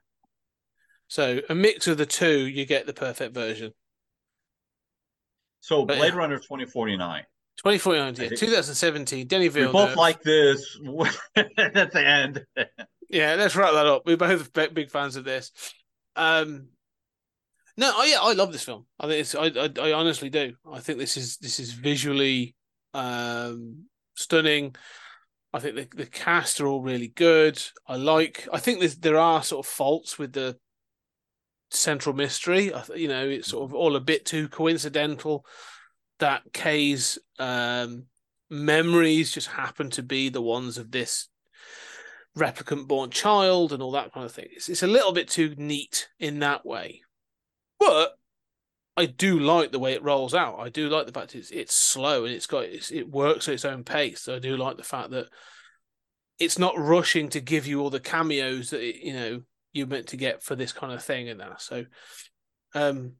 So 1.07 1.41
a 1.49 1.53
mix 1.55 1.87
of 1.87 1.97
the 1.97 2.05
two, 2.05 2.47
you 2.47 2.65
get 2.65 2.87
the 2.87 2.93
perfect 2.93 3.33
version. 3.35 3.73
so 5.59 5.85
But 5.85 5.97
blade 5.97 6.13
yeah. 6.13 6.19
runner 6.19 6.37
2049 6.37 7.23
2049, 7.57 8.15
yeah, 8.15 8.35
2017. 8.35 9.27
Denny 9.27 9.49
we 9.49 9.65
both 9.67 9.95
like 9.95 10.21
this 10.23 10.77
at 11.35 11.91
the 11.93 12.03
end. 12.05 12.45
Yeah, 13.09 13.35
let's 13.35 13.55
wrap 13.55 13.73
that 13.73 13.85
up. 13.85 14.03
We're 14.05 14.17
both 14.17 14.51
big 14.51 14.73
big 14.73 14.89
fans 14.91 15.15
of 15.15 15.23
this. 15.23 15.51
Um, 16.15 16.67
no, 17.77 17.91
I 17.95 18.05
yeah, 18.05 18.19
I 18.21 18.33
love 18.33 18.51
this 18.51 18.63
film. 18.63 18.85
I 18.99 19.07
think 19.07 19.19
it's 19.21 19.35
I, 19.35 19.47
I 19.47 19.89
I 19.89 19.93
honestly 19.93 20.29
do. 20.29 20.53
I 20.71 20.79
think 20.79 20.99
this 20.99 21.17
is 21.17 21.37
this 21.37 21.59
is 21.59 21.73
visually 21.73 22.55
um 22.93 23.85
stunning. 24.15 24.75
I 25.53 25.59
think 25.59 25.75
the 25.75 25.87
the 25.95 26.05
cast 26.05 26.59
are 26.61 26.67
all 26.67 26.81
really 26.81 27.09
good. 27.09 27.61
I 27.87 27.95
like. 27.95 28.47
I 28.51 28.59
think 28.59 28.79
there's 28.79 28.97
there 28.97 29.17
are 29.17 29.43
sort 29.43 29.65
of 29.65 29.71
faults 29.71 30.17
with 30.17 30.33
the 30.33 30.57
central 31.71 32.15
mystery. 32.15 32.73
I 32.73 32.83
you 32.95 33.07
know, 33.07 33.27
it's 33.27 33.49
sort 33.49 33.69
of 33.69 33.75
all 33.75 33.95
a 33.95 34.01
bit 34.01 34.25
too 34.25 34.47
coincidental 34.47 35.45
that 36.19 36.43
Kay's 36.53 37.19
um 37.39 38.05
memories 38.49 39.31
just 39.31 39.47
happen 39.47 39.89
to 39.89 40.03
be 40.03 40.29
the 40.29 40.41
ones 40.41 40.77
of 40.77 40.91
this 40.91 41.29
replicant 42.37 42.87
born 42.87 43.09
child 43.09 43.73
and 43.73 43.81
all 43.81 43.91
that 43.91 44.13
kind 44.13 44.25
of 44.25 44.31
thing. 44.31 44.47
It's, 44.51 44.69
it's 44.69 44.83
a 44.83 44.87
little 44.87 45.13
bit 45.13 45.29
too 45.29 45.55
neat 45.57 46.09
in 46.19 46.39
that 46.39 46.65
way. 46.65 47.01
But 47.85 48.17
I 48.97 49.05
do 49.05 49.39
like 49.39 49.71
the 49.71 49.79
way 49.79 49.93
it 49.93 50.03
rolls 50.03 50.33
out. 50.33 50.59
I 50.59 50.69
do 50.69 50.89
like 50.89 51.05
the 51.05 51.11
fact 51.11 51.35
it's 51.35 51.51
it's 51.51 51.75
slow 51.75 52.25
and 52.25 52.33
it's 52.33 52.47
got 52.47 52.63
it's, 52.63 52.91
it 52.91 53.09
works 53.09 53.47
at 53.47 53.55
its 53.55 53.65
own 53.65 53.83
pace. 53.83 54.21
So 54.21 54.35
I 54.35 54.39
do 54.39 54.55
like 54.55 54.77
the 54.77 54.83
fact 54.83 55.11
that 55.11 55.27
it's 56.39 56.57
not 56.57 56.77
rushing 56.77 57.29
to 57.29 57.39
give 57.39 57.67
you 57.67 57.81
all 57.81 57.89
the 57.89 57.99
cameos 57.99 58.69
that 58.69 58.81
it, 58.81 59.03
you 59.03 59.13
know 59.13 59.41
you're 59.73 59.87
meant 59.87 60.07
to 60.07 60.17
get 60.17 60.41
for 60.41 60.55
this 60.55 60.71
kind 60.71 60.93
of 60.93 61.03
thing 61.03 61.27
and 61.27 61.41
that. 61.41 61.61
So, 61.61 61.85
um, 62.73 63.13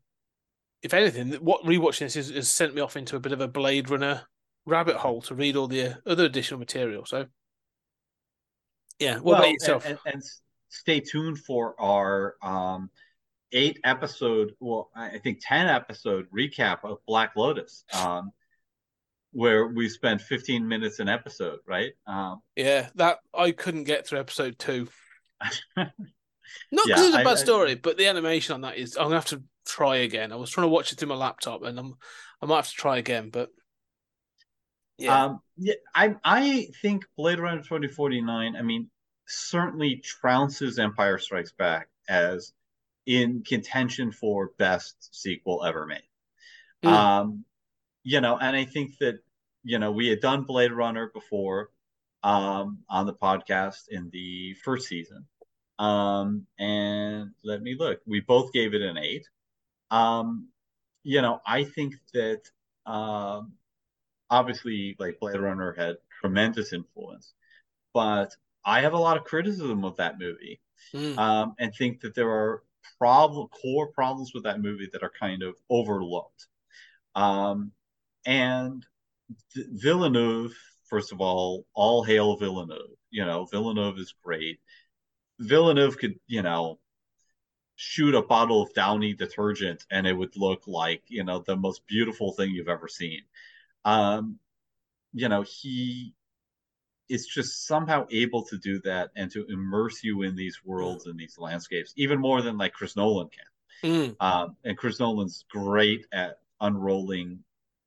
if 0.81 0.93
anything, 0.93 1.33
what 1.33 1.63
rewatching 1.63 1.99
this 1.99 2.15
is, 2.15 2.29
has 2.29 2.49
sent 2.49 2.73
me 2.73 2.81
off 2.81 2.95
into 2.95 3.17
a 3.17 3.19
bit 3.19 3.33
of 3.33 3.41
a 3.41 3.47
Blade 3.47 3.89
Runner 3.89 4.21
rabbit 4.65 4.95
hole 4.95 5.21
to 5.23 5.35
read 5.35 5.57
all 5.57 5.67
the 5.67 5.97
other 6.05 6.23
additional 6.23 6.59
material. 6.59 7.05
So, 7.05 7.25
yeah, 8.99 9.17
what 9.19 9.39
about 9.39 9.51
yourself? 9.51 9.85
And, 9.85 9.99
and, 10.05 10.15
and 10.15 10.23
stay 10.69 11.01
tuned 11.01 11.39
for 11.39 11.75
our 11.79 12.35
um, 12.41 12.89
eight 13.51 13.79
episode, 13.83 14.53
well, 14.59 14.89
I 14.95 15.17
think 15.19 15.39
10 15.41 15.67
episode 15.67 16.27
recap 16.35 16.79
of 16.83 16.97
Black 17.07 17.33
Lotus, 17.35 17.83
um, 17.93 18.31
where 19.31 19.67
we 19.67 19.89
spend 19.89 20.21
15 20.21 20.67
minutes 20.67 20.99
an 20.99 21.09
episode, 21.09 21.59
right? 21.67 21.93
Um, 22.07 22.41
Yeah, 22.55 22.89
that 22.95 23.19
I 23.33 23.51
couldn't 23.51 23.83
get 23.85 24.07
through 24.07 24.19
episode 24.19 24.57
two. 24.59 24.87
Not 25.77 25.91
because 26.71 26.87
Yeah, 26.87 27.05
it's 27.07 27.15
a 27.15 27.23
bad 27.23 27.27
I- 27.27 27.35
story, 27.35 27.75
but 27.75 27.97
the 27.97 28.07
animation 28.07 28.53
on 28.55 28.61
that 28.61 28.77
is. 28.77 28.95
I'm 28.97 29.03
gonna 29.05 29.15
have 29.15 29.25
to 29.27 29.43
try 29.65 29.97
again. 29.97 30.31
I 30.31 30.35
was 30.35 30.49
trying 30.49 30.65
to 30.65 30.69
watch 30.71 30.91
it 30.91 30.99
through 30.99 31.09
my 31.09 31.15
laptop, 31.15 31.63
and 31.63 31.77
I'm 31.79 31.95
I 32.41 32.45
might 32.45 32.57
have 32.57 32.67
to 32.69 32.73
try 32.73 32.97
again. 32.97 33.29
But 33.29 33.49
yeah, 34.97 35.25
Um, 35.25 35.39
yeah, 35.57 35.73
I 35.93 36.15
I 36.23 36.67
think 36.81 37.05
Blade 37.17 37.39
Runner 37.39 37.61
2049, 37.61 38.55
I 38.55 38.61
mean, 38.61 38.89
certainly 39.27 40.01
trounces 40.23 40.79
Empire 40.79 41.17
Strikes 41.17 41.51
Back 41.51 41.87
as 42.07 42.53
in 43.05 43.43
contention 43.43 44.11
for 44.11 44.51
best 44.57 45.13
sequel 45.15 45.63
ever 45.63 45.85
made. 45.85 46.07
Mm. 46.83 46.89
Um, 46.89 47.45
you 48.03 48.21
know, 48.21 48.37
and 48.37 48.55
I 48.55 48.65
think 48.65 48.97
that, 48.99 49.19
you 49.63 49.79
know, 49.79 49.91
we 49.91 50.07
had 50.07 50.21
done 50.21 50.43
Blade 50.43 50.71
Runner 50.71 51.09
before 51.13 51.69
um 52.23 52.79
on 52.89 53.05
the 53.05 53.13
podcast 53.13 53.87
in 53.89 54.09
the 54.11 54.55
first 54.63 54.87
season. 54.87 55.25
Um, 55.77 56.47
and 56.57 57.31
let 57.43 57.61
me 57.61 57.75
look. 57.77 57.99
We 58.07 58.21
both 58.21 58.51
gave 58.53 58.73
it 58.73 58.81
an 58.81 58.97
eight. 58.97 59.27
Um, 59.91 60.47
you 61.03 61.21
know, 61.21 61.41
I 61.45 61.63
think 61.63 61.95
that 62.13 62.41
um 62.85 63.53
obviously 64.29 64.95
like 64.99 65.19
Blade 65.19 65.39
Runner 65.39 65.73
had 65.77 65.97
tremendous 66.21 66.73
influence, 66.73 67.33
but 67.93 68.35
I 68.65 68.81
have 68.81 68.93
a 68.93 68.97
lot 68.99 69.17
of 69.17 69.23
criticism 69.23 69.85
of 69.85 69.97
that 69.97 70.19
movie, 70.19 70.59
Mm. 70.93 71.17
um, 71.17 71.55
and 71.59 71.73
think 71.73 72.01
that 72.01 72.15
there 72.15 72.29
are 72.29 72.63
problem 72.97 73.47
core 73.47 73.91
problems 73.91 74.31
with 74.33 74.43
that 74.43 74.61
movie 74.61 74.89
that 74.93 75.03
are 75.03 75.11
kind 75.19 75.43
of 75.43 75.55
overlooked. 75.69 76.47
Um, 77.15 77.71
and 78.25 78.85
Villeneuve, 79.55 80.55
first 80.89 81.11
of 81.11 81.21
all, 81.21 81.65
all 81.73 82.03
hail 82.03 82.37
Villeneuve. 82.37 82.97
You 83.09 83.25
know, 83.25 83.45
Villeneuve 83.45 83.97
is 83.97 84.13
great. 84.23 84.59
Villeneuve 85.39 85.97
could, 85.97 86.15
you 86.27 86.41
know, 86.41 86.79
shoot 87.75 88.15
a 88.15 88.21
bottle 88.21 88.61
of 88.61 88.73
Downy 88.73 89.13
detergent 89.13 89.85
and 89.91 90.07
it 90.07 90.13
would 90.13 90.35
look 90.37 90.63
like, 90.67 91.03
you 91.07 91.23
know, 91.23 91.43
the 91.45 91.55
most 91.55 91.85
beautiful 91.87 92.33
thing 92.33 92.51
you've 92.51 92.69
ever 92.69 92.87
seen. 92.87 93.21
Um, 93.83 94.39
you 95.13 95.29
know, 95.29 95.43
he 95.43 96.13
is 97.09 97.27
just 97.27 97.67
somehow 97.67 98.05
able 98.11 98.43
to 98.43 98.57
do 98.57 98.79
that 98.81 99.11
and 99.15 99.31
to 99.31 99.45
immerse 99.47 100.03
you 100.03 100.23
in 100.23 100.35
these 100.35 100.59
worlds 100.65 101.05
and 101.05 101.19
these 101.19 101.37
landscapes, 101.37 101.93
even 101.95 102.19
more 102.19 102.41
than 102.41 102.57
like 102.57 102.73
Chris 102.73 102.95
Nolan 102.95 103.29
can. 103.29 103.91
Mm. 103.91 104.15
Um, 104.19 104.55
and 104.63 104.77
Chris 104.77 104.99
Nolan's 104.99 105.45
great 105.49 106.07
at 106.11 106.39
unrolling 106.61 107.43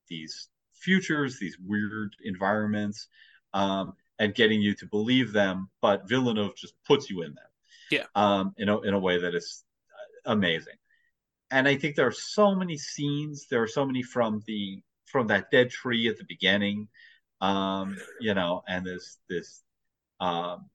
these 0.09 0.49
futures, 0.75 1.39
these 1.39 1.59
weird 1.59 2.15
environments, 2.25 3.09
um, 3.55 3.95
and 4.19 4.35
getting 4.35 4.61
you 4.61 4.75
to 4.75 4.87
believe 4.87 5.33
them. 5.33 5.69
But 5.81 6.09
Villeneuve 6.09 6.57
just 6.57 6.75
puts 6.85 7.11
you 7.11 7.23
in 7.23 7.35
them, 7.35 7.45
Yeah. 7.91 8.05
um, 8.15 8.55
in 8.57 8.69
a 8.69 8.81
in 8.81 8.95
a 8.95 8.99
way 8.99 9.19
that 9.19 9.35
is 9.35 9.65
uh, 10.27 10.33
amazing. 10.33 10.77
And 11.51 11.67
I 11.67 11.77
think 11.77 11.97
there 11.97 12.07
are 12.07 12.13
so 12.13 12.55
many 12.55 12.77
scenes. 12.77 13.47
There 13.49 13.63
are 13.63 13.69
so 13.69 13.85
many 13.85 14.03
from 14.03 14.43
the 14.47 14.83
from 15.07 15.29
that 15.29 15.51
dead 15.51 15.71
tree 15.71 16.09
at 16.09 16.19
the 16.19 16.25
beginning, 16.29 16.89
um, 17.41 17.97
you 18.21 18.35
know, 18.35 18.63
and 18.67 18.85
this 18.85 19.19
this 19.29 19.63
um, 20.21 20.69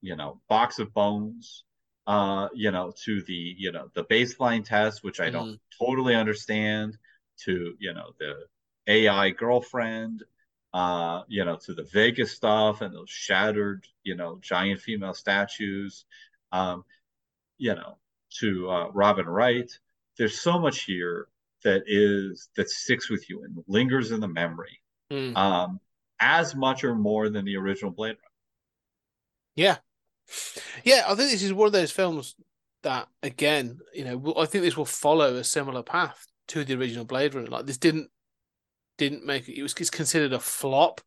you 0.00 0.16
know 0.16 0.40
box 0.48 0.78
of 0.78 0.92
bones 0.94 1.64
uh 2.06 2.48
you 2.54 2.70
know 2.70 2.92
to 3.04 3.22
the 3.22 3.54
you 3.58 3.72
know 3.72 3.88
the 3.94 4.04
baseline 4.04 4.64
test 4.64 5.02
which 5.02 5.20
i 5.20 5.28
don't 5.30 5.60
totally 5.78 6.14
understand 6.14 6.96
to 7.36 7.74
you 7.78 7.92
know 7.92 8.12
the 8.18 8.34
ai 8.86 9.30
girlfriend 9.30 10.22
uh 10.72 11.22
you 11.28 11.44
know 11.44 11.56
to 11.56 11.74
the 11.74 11.84
vegas 11.84 12.32
stuff 12.32 12.80
and 12.80 12.94
those 12.94 13.10
shattered 13.10 13.84
you 14.04 14.14
know 14.14 14.38
giant 14.40 14.80
female 14.80 15.14
statues 15.14 16.04
um 16.52 16.84
you 17.58 17.74
know 17.74 17.98
to 18.30 18.68
uh 18.70 18.88
robin 18.92 19.26
wright. 19.26 19.78
There's 20.18 20.40
so 20.40 20.58
much 20.58 20.82
here 20.82 21.28
that 21.64 21.84
is 21.86 22.48
that 22.56 22.68
sticks 22.68 23.08
with 23.08 23.30
you 23.30 23.42
and 23.44 23.62
lingers 23.66 24.10
in 24.10 24.20
the 24.20 24.28
memory 24.28 24.80
Mm. 25.10 25.36
um 25.36 25.80
as 26.20 26.54
much 26.54 26.84
or 26.84 26.94
more 26.94 27.28
than 27.28 27.44
the 27.44 27.56
original 27.56 27.90
blade 27.90 28.16
runner 28.16 28.18
Yeah. 29.54 29.78
Yeah, 30.84 31.04
I 31.06 31.14
think 31.14 31.30
this 31.30 31.42
is 31.42 31.52
one 31.52 31.66
of 31.66 31.72
those 31.72 31.90
films 31.90 32.34
that, 32.82 33.08
again, 33.22 33.78
you 33.94 34.04
know, 34.04 34.34
I 34.36 34.46
think 34.46 34.64
this 34.64 34.76
will 34.76 34.84
follow 34.84 35.36
a 35.36 35.44
similar 35.44 35.82
path 35.82 36.26
to 36.48 36.64
the 36.64 36.74
original 36.74 37.04
Blade 37.04 37.34
Runner. 37.34 37.48
Like 37.48 37.66
this 37.66 37.78
didn't 37.78 38.10
didn't 38.96 39.24
make 39.24 39.48
it 39.48 39.62
was 39.62 39.74
it's 39.74 39.90
considered 39.90 40.32
a 40.32 40.40
flop, 40.40 41.00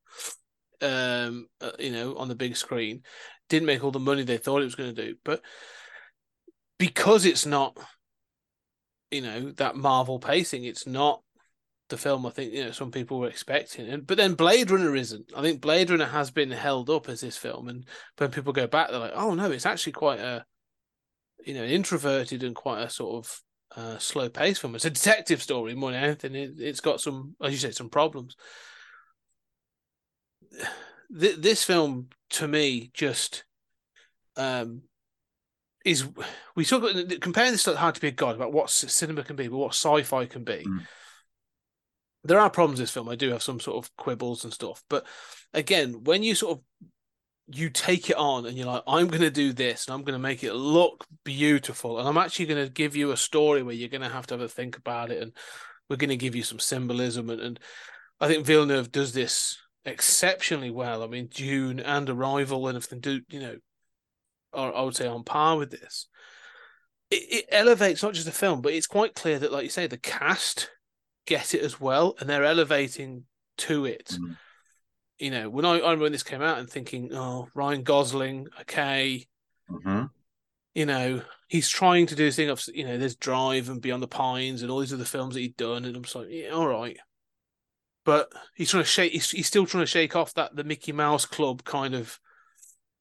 um, 0.81 1.47
uh, 1.59 1.71
you 1.79 1.91
know, 1.91 2.15
on 2.17 2.27
the 2.27 2.35
big 2.35 2.55
screen. 2.55 3.03
Didn't 3.49 3.65
make 3.65 3.83
all 3.83 3.91
the 3.91 3.99
money 3.99 4.23
they 4.23 4.37
thought 4.37 4.61
it 4.61 4.65
was 4.65 4.75
going 4.75 4.95
to 4.95 5.05
do, 5.07 5.15
but 5.25 5.41
because 6.77 7.25
it's 7.25 7.45
not, 7.45 7.77
you 9.11 9.21
know, 9.21 9.51
that 9.51 9.75
Marvel 9.75 10.19
pacing, 10.19 10.63
it's 10.63 10.87
not 10.87 11.21
the 11.91 11.97
film 11.97 12.25
I 12.25 12.31
think 12.31 12.53
you 12.53 12.65
know 12.65 12.71
some 12.71 12.89
people 12.89 13.19
were 13.19 13.27
expecting. 13.27 13.87
And 13.87 14.07
but 14.07 14.17
then 14.17 14.33
Blade 14.33 14.71
Runner 14.71 14.95
isn't. 14.95 15.31
I 15.35 15.41
think 15.41 15.61
Blade 15.61 15.91
Runner 15.91 16.05
has 16.05 16.31
been 16.31 16.49
held 16.49 16.89
up 16.89 17.07
as 17.07 17.21
this 17.21 17.37
film, 17.37 17.67
and 17.67 17.85
when 18.17 18.31
people 18.31 18.53
go 18.53 18.65
back, 18.65 18.89
they're 18.89 18.99
like, 18.99 19.13
oh 19.13 19.35
no, 19.35 19.51
it's 19.51 19.67
actually 19.67 19.93
quite 19.93 20.19
a, 20.19 20.43
you 21.45 21.53
know, 21.53 21.63
introverted 21.63 22.41
and 22.43 22.55
quite 22.55 22.81
a 22.81 22.89
sort 22.89 23.23
of 23.23 23.41
uh, 23.75 23.97
slow 23.99 24.29
paced 24.29 24.61
film. 24.61 24.75
It's 24.75 24.85
a 24.85 24.89
detective 24.89 25.41
story 25.41 25.75
more 25.75 25.91
than 25.91 26.03
anything. 26.03 26.35
It, 26.35 26.53
it's 26.57 26.81
got 26.81 26.99
some, 26.99 27.35
as 27.43 27.51
you 27.51 27.59
say, 27.59 27.71
some 27.71 27.89
problems. 27.89 28.35
Th- 31.19 31.35
this 31.37 31.63
film, 31.63 32.07
to 32.31 32.47
me, 32.47 32.89
just 32.93 33.43
um, 34.37 34.83
is 35.85 36.07
we 36.55 36.65
talk 36.65 36.83
about 36.83 37.21
comparing 37.21 37.51
this 37.51 37.63
to 37.63 37.75
Hard 37.75 37.95
to 37.95 38.01
Be 38.01 38.07
a 38.07 38.11
God 38.11 38.35
about 38.35 38.53
what 38.53 38.69
cinema 38.69 39.23
can 39.23 39.35
be, 39.35 39.47
but 39.47 39.57
what 39.57 39.73
sci-fi 39.73 40.25
can 40.25 40.43
be. 40.43 40.65
Mm. 40.67 40.87
There 42.23 42.39
are 42.39 42.49
problems 42.49 42.79
in 42.79 42.83
this 42.83 42.91
film. 42.91 43.09
I 43.09 43.15
do 43.15 43.31
have 43.31 43.43
some 43.43 43.59
sort 43.59 43.83
of 43.83 43.95
quibbles 43.95 44.43
and 44.43 44.53
stuff, 44.53 44.83
but 44.89 45.05
again, 45.53 46.03
when 46.03 46.23
you 46.23 46.35
sort 46.35 46.57
of 46.57 46.63
you 47.53 47.69
take 47.69 48.09
it 48.09 48.15
on 48.15 48.45
and 48.45 48.55
you're 48.55 48.67
like, 48.67 48.83
I'm 48.87 49.07
going 49.07 49.21
to 49.21 49.31
do 49.31 49.51
this 49.51 49.85
and 49.85 49.93
I'm 49.93 50.03
going 50.03 50.13
to 50.13 50.19
make 50.19 50.43
it 50.43 50.53
look 50.53 51.05
beautiful, 51.23 51.99
and 51.99 52.07
I'm 52.07 52.17
actually 52.17 52.45
going 52.45 52.65
to 52.65 52.71
give 52.71 52.95
you 52.95 53.11
a 53.11 53.17
story 53.17 53.63
where 53.63 53.75
you're 53.75 53.89
going 53.89 54.01
to 54.01 54.09
have 54.09 54.27
to 54.27 54.35
have 54.35 54.41
a 54.41 54.47
think 54.47 54.77
about 54.77 55.11
it, 55.11 55.21
and 55.21 55.35
we're 55.89 55.97
going 55.97 56.09
to 56.09 56.17
give 56.17 56.35
you 56.35 56.43
some 56.43 56.59
symbolism, 56.59 57.29
and, 57.29 57.41
and 57.41 57.59
I 58.19 58.27
think 58.27 58.45
Villeneuve 58.45 58.91
does 58.91 59.13
this 59.13 59.57
exceptionally 59.83 60.69
well. 60.69 61.03
I 61.03 61.07
mean, 61.07 61.27
Dune 61.27 61.79
and 61.79 62.09
Arrival 62.09 62.67
and 62.67 62.77
everything 62.77 62.99
do 62.99 63.21
you 63.29 63.39
know 63.39 63.55
are 64.53 64.73
I 64.75 64.81
would 64.81 64.95
say 64.95 65.07
on 65.07 65.23
par 65.23 65.57
with 65.57 65.71
this. 65.71 66.07
It, 67.09 67.23
it 67.29 67.45
elevates 67.51 68.03
not 68.03 68.13
just 68.13 68.25
the 68.25 68.31
film, 68.31 68.61
but 68.61 68.73
it's 68.73 68.87
quite 68.87 69.15
clear 69.15 69.39
that, 69.39 69.51
like 69.51 69.63
you 69.63 69.69
say, 69.69 69.87
the 69.87 69.97
cast 69.97 70.69
get 71.25 71.53
it 71.53 71.61
as 71.61 71.79
well, 71.79 72.15
and 72.19 72.29
they're 72.29 72.43
elevating 72.43 73.25
to 73.57 73.85
it. 73.85 74.17
Mhm. 74.19 74.37
You 75.19 75.31
know, 75.31 75.49
when 75.49 75.65
I, 75.65 75.73
I 75.73 75.75
remember 75.75 76.03
when 76.03 76.11
this 76.11 76.23
came 76.23 76.41
out 76.41 76.57
and 76.57 76.69
thinking, 76.69 77.13
oh, 77.13 77.47
Ryan 77.53 77.83
Gosling, 77.83 78.47
okay, 78.61 79.27
Mhm. 79.69 80.09
you 80.73 80.85
know, 80.85 81.21
he's 81.47 81.69
trying 81.69 82.07
to 82.07 82.15
do 82.15 82.25
this 82.25 82.37
thing 82.37 82.49
of, 82.49 82.63
you 82.73 82.85
know, 82.85 82.97
there's 82.97 83.15
Drive 83.15 83.69
and 83.69 83.81
Beyond 83.81 84.01
the 84.01 84.07
Pines 84.07 84.61
and 84.61 84.71
all 84.71 84.79
these 84.79 84.93
other 84.93 85.05
films 85.05 85.35
that 85.35 85.41
he'd 85.41 85.57
done, 85.57 85.85
and 85.85 85.95
I'm 85.95 86.03
like, 86.15 86.27
yeah, 86.31 86.49
all 86.49 86.67
right. 86.67 86.97
But 88.03 88.33
he's 88.55 88.71
trying 88.71 88.83
to 88.83 88.89
shake, 88.89 89.11
he's, 89.11 89.29
he's 89.29 89.47
still 89.47 89.67
trying 89.67 89.83
to 89.83 89.87
shake 89.87 90.15
off 90.15 90.33
that 90.33 90.55
the 90.55 90.63
Mickey 90.63 90.91
Mouse 90.91 91.25
Club 91.25 91.63
kind 91.63 91.93
of 91.93 92.19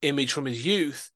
image 0.03 0.33
from 0.33 0.45
his 0.45 0.65
youth. 0.67 1.11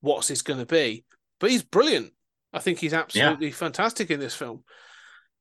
What's 0.00 0.28
this 0.28 0.42
going 0.42 0.60
to 0.60 0.66
be? 0.66 1.04
But 1.38 1.50
he's 1.50 1.62
brilliant. 1.62 2.14
I 2.52 2.60
think 2.60 2.78
he's 2.78 2.94
absolutely 2.94 3.50
fantastic 3.50 4.10
in 4.10 4.20
this 4.20 4.34
film. 4.34 4.64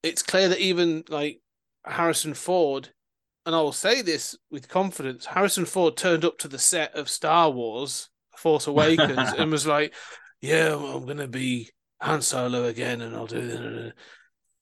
It's 0.05 0.21
clear 0.21 0.49
that 0.49 0.59
even 0.59 1.03
like 1.09 1.41
Harrison 1.83 2.35
Ford, 2.35 2.89
and 3.45 3.55
I 3.55 3.61
will 3.61 3.71
say 3.71 4.03
this 4.03 4.37
with 4.51 4.69
confidence, 4.69 5.25
Harrison 5.25 5.65
Ford 5.65 5.97
turned 5.97 6.23
up 6.23 6.37
to 6.39 6.47
the 6.47 6.59
set 6.59 6.93
of 6.93 7.09
Star 7.09 7.49
Wars 7.49 8.09
Force 8.37 8.67
Awakens 8.67 9.33
and 9.37 9.51
was 9.51 9.65
like, 9.65 9.95
"Yeah, 10.41 10.75
I'm 10.75 11.05
going 11.05 11.17
to 11.17 11.27
be 11.27 11.71
Han 12.01 12.21
Solo 12.21 12.65
again, 12.65 13.01
and 13.01 13.15
I'll 13.15 13.25
do 13.25 13.47
this." 13.47 13.93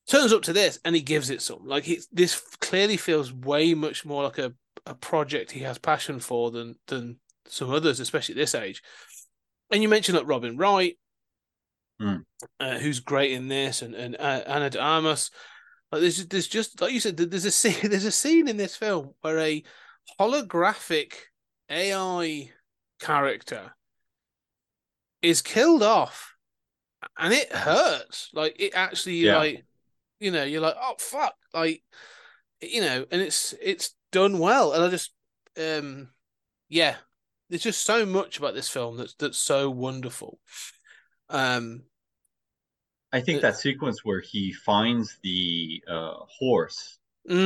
Turns 0.08 0.32
up 0.32 0.44
to 0.44 0.54
this, 0.54 0.80
and 0.86 0.96
he 0.96 1.02
gives 1.02 1.30
it 1.30 1.42
some. 1.42 1.66
Like 1.66 1.90
this 2.12 2.40
clearly 2.62 2.98
feels 2.98 3.34
way 3.34 3.74
much 3.74 4.06
more 4.06 4.24
like 4.24 4.38
a, 4.38 4.54
a 4.86 4.96
project 4.96 5.52
he 5.52 5.62
has 5.62 5.78
passion 5.78 6.22
for 6.22 6.52
than 6.52 6.76
than 6.88 7.20
some 7.48 7.70
others, 7.70 8.00
especially 8.00 8.34
at 8.36 8.38
this 8.38 8.56
age. 8.56 8.82
And 9.72 9.82
you 9.82 9.90
mentioned 9.90 10.18
like 10.18 10.28
Robin 10.28 10.56
Wright, 10.56 10.98
Hmm. 12.00 12.18
uh, 12.60 12.78
who's 12.80 13.00
great 13.00 13.32
in 13.32 13.48
this, 13.48 13.82
and 13.82 13.94
and 13.96 14.16
uh, 14.20 14.44
Ana 14.48 14.70
de 14.70 14.80
Armas. 14.80 15.32
Like 15.92 16.02
there's 16.02 16.26
there's 16.28 16.48
just 16.48 16.82
like 16.82 16.92
you 16.94 17.00
said, 17.00 17.18
there's 17.18 17.46
a 17.46 17.52
scene 17.52 17.76
there's 17.90 18.06
a 18.06 18.12
scene 18.12 18.48
in 18.48 18.58
this 18.58 18.76
film 18.76 19.14
where 19.22 19.40
a 19.40 19.64
holographic 20.20 21.14
AI 21.70 22.52
character 23.00 23.74
is 25.22 25.42
killed 25.42 25.84
off, 25.84 26.36
and 27.18 27.34
it 27.34 27.52
hurts. 27.52 28.30
Like 28.34 28.56
it 28.60 28.74
actually, 28.76 29.18
Yeah. 29.18 29.38
like 29.38 29.66
you 30.20 30.32
know, 30.32 30.44
you're 30.44 30.62
like, 30.62 30.76
oh 30.80 30.96
fuck, 31.00 31.36
like 31.54 31.84
you 32.62 32.82
know, 32.82 33.06
and 33.12 33.22
it's 33.22 33.54
it's 33.62 33.96
done 34.12 34.40
well, 34.40 34.74
and 34.74 34.84
I 34.84 34.90
just 34.90 35.14
um 35.58 36.10
yeah, 36.70 36.96
there's 37.50 37.64
just 37.64 37.84
so 37.86 38.06
much 38.06 38.38
about 38.38 38.56
this 38.56 38.70
film 38.70 38.98
that's 38.98 39.14
that's 39.16 39.38
so 39.38 39.70
wonderful. 39.70 40.40
Um, 41.34 41.84
I 43.12 43.22
think 43.22 43.42
that 43.42 43.58
sequence 43.58 44.04
where 44.04 44.20
he 44.22 44.52
finds 44.52 45.18
the 45.24 45.84
uh, 45.88 46.16
horse, 46.40 47.00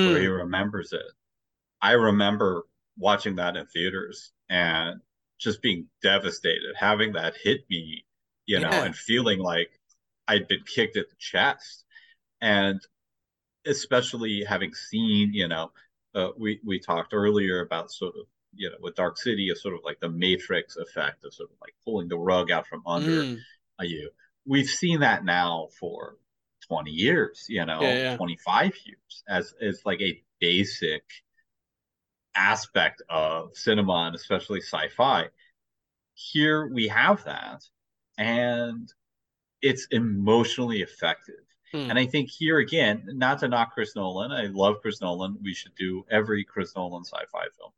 where 0.03 0.19
he 0.19 0.27
mm, 0.27 0.27
remembers 0.27 0.93
it. 0.93 1.05
I 1.81 1.93
remember 1.93 2.63
watching 2.97 3.37
that 3.37 3.57
in 3.57 3.67
theaters 3.67 4.33
and 4.49 5.01
just 5.39 5.61
being 5.61 5.87
devastated, 6.03 6.75
having 6.77 7.13
that 7.13 7.35
hit 7.43 7.61
me, 7.69 8.05
you 8.47 8.59
know, 8.61 8.81
Yeah. 8.81 8.83
and 8.83 8.95
feeling 8.95 9.39
like 9.39 9.71
I'd 10.27 10.47
been 10.47 10.63
kicked 10.65 10.97
at 10.97 11.09
the 11.09 11.15
chest. 11.17 11.85
And 12.41 12.81
especially 13.65 14.43
having 14.43 14.73
seen, 14.73 15.33
you 15.33 15.47
know, 15.47 15.71
uh, 16.15 16.29
we 16.37 16.59
we 16.65 16.79
talked 16.79 17.13
earlier 17.13 17.61
about 17.61 17.91
sort 17.91 18.15
of, 18.15 18.25
you 18.53 18.69
know, 18.69 18.77
with 18.81 18.95
Dark 18.95 19.17
City, 19.17 19.49
is 19.49 19.61
sort 19.61 19.75
of 19.75 19.81
like 19.83 19.99
the 19.99 20.09
Matrix 20.09 20.77
effect 20.77 21.25
of 21.25 21.33
sort 21.33 21.51
of 21.51 21.57
like 21.61 21.75
pulling 21.85 22.07
the 22.07 22.17
rug 22.17 22.51
out 22.51 22.67
from 22.67 22.83
under 22.87 23.27
mm, 23.27 23.45
you. 23.85 24.09
We've 24.45 24.69
seen 24.69 25.01
that 25.01 25.25
now 25.25 25.69
for 25.79 26.17
20 26.67 26.91
years, 26.91 27.45
you 27.49 27.65
know, 27.65 27.81
Yeah, 27.81 27.93
yeah. 27.93 28.17
25 28.17 28.73
years 28.85 29.23
as 29.27 29.53
as 29.61 29.81
like 29.85 30.01
a 30.01 30.21
basic 30.39 31.03
aspect 32.35 33.01
of 33.09 33.55
cinema 33.55 34.05
and 34.07 34.15
especially 34.15 34.61
sci-fi. 34.61 35.29
Here 36.13 36.67
we 36.67 36.87
have 36.87 37.23
that 37.25 37.63
and 38.17 38.91
it's 39.61 39.87
emotionally 39.91 40.81
effective. 40.81 41.35
mm. 41.73 41.89
And 41.89 41.97
I 41.97 42.05
think 42.05 42.29
here 42.29 42.59
again, 42.59 43.03
not 43.07 43.39
to 43.39 43.47
knock 43.47 43.73
Chris 43.73 43.95
Nolan, 43.95 44.31
I 44.31 44.47
love 44.47 44.81
Chris 44.81 45.01
Nolan. 45.01 45.37
We 45.41 45.53
should 45.53 45.75
do 45.75 46.05
every 46.09 46.43
Chris 46.43 46.75
Nolan 46.75 47.05
sci-fi 47.05 47.45
film. 47.57 47.71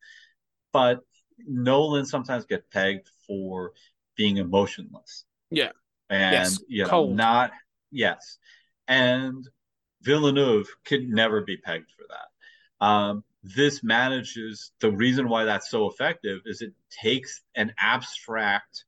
But 0.71 1.01
Nolan 1.47 2.05
sometimes 2.05 2.45
get 2.45 2.69
pegged 2.69 3.09
for 3.25 3.73
being 4.15 4.37
emotionless. 4.37 5.25
Yeah. 5.49 5.71
And 6.09 6.33
Yes. 6.33 6.59
you 6.67 6.83
know, 6.83 6.89
Cold. 6.89 7.15
not 7.15 7.51
yes. 7.91 8.37
And 8.87 9.47
Villeneuve 10.01 10.67
could 10.85 11.07
never 11.09 11.41
be 11.41 11.57
pegged 11.57 11.91
for 11.91 12.05
that. 12.09 12.85
Um, 12.85 13.23
this 13.43 13.83
manages 13.83 14.71
the 14.79 14.91
reason 14.91 15.29
why 15.29 15.43
that's 15.45 15.69
so 15.69 15.87
effective 15.89 16.41
is 16.45 16.61
it 16.61 16.73
takes 16.89 17.41
an 17.55 17.73
abstract 17.79 18.85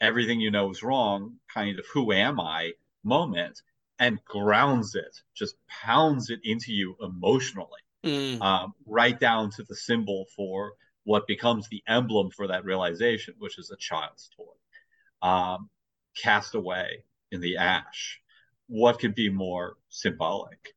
everything 0.00 0.40
you 0.40 0.50
know 0.50 0.70
is 0.70 0.82
wrong 0.82 1.36
kind 1.52 1.78
of 1.78 1.86
who 1.92 2.12
am 2.12 2.40
I 2.40 2.72
moment 3.02 3.62
and 3.98 4.22
grounds 4.24 4.94
it, 4.94 5.22
just 5.34 5.54
pounds 5.68 6.28
it 6.30 6.40
into 6.42 6.72
you 6.72 6.96
emotionally, 7.00 7.80
Mm. 8.02 8.40
um, 8.42 8.74
right 8.86 9.18
down 9.18 9.50
to 9.52 9.62
the 9.62 9.76
symbol 9.76 10.26
for 10.36 10.72
what 11.04 11.26
becomes 11.26 11.68
the 11.68 11.82
emblem 11.86 12.30
for 12.30 12.48
that 12.48 12.64
realization, 12.64 13.34
which 13.38 13.58
is 13.58 13.70
a 13.70 13.76
child's 13.76 14.28
toy, 14.36 15.26
um, 15.26 15.70
cast 16.20 16.54
away 16.54 17.04
in 17.30 17.40
the 17.40 17.56
ash. 17.56 18.20
What 18.66 18.98
could 18.98 19.14
be 19.14 19.28
more 19.28 19.76
symbolic? 19.88 20.74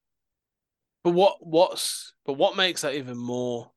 But 1.03 1.11
what 1.11 1.37
what's 1.39 2.13
but 2.25 2.33
what 2.33 2.57
makes 2.57 2.81
that 2.81 2.95
even 2.95 3.17
more 3.17 3.71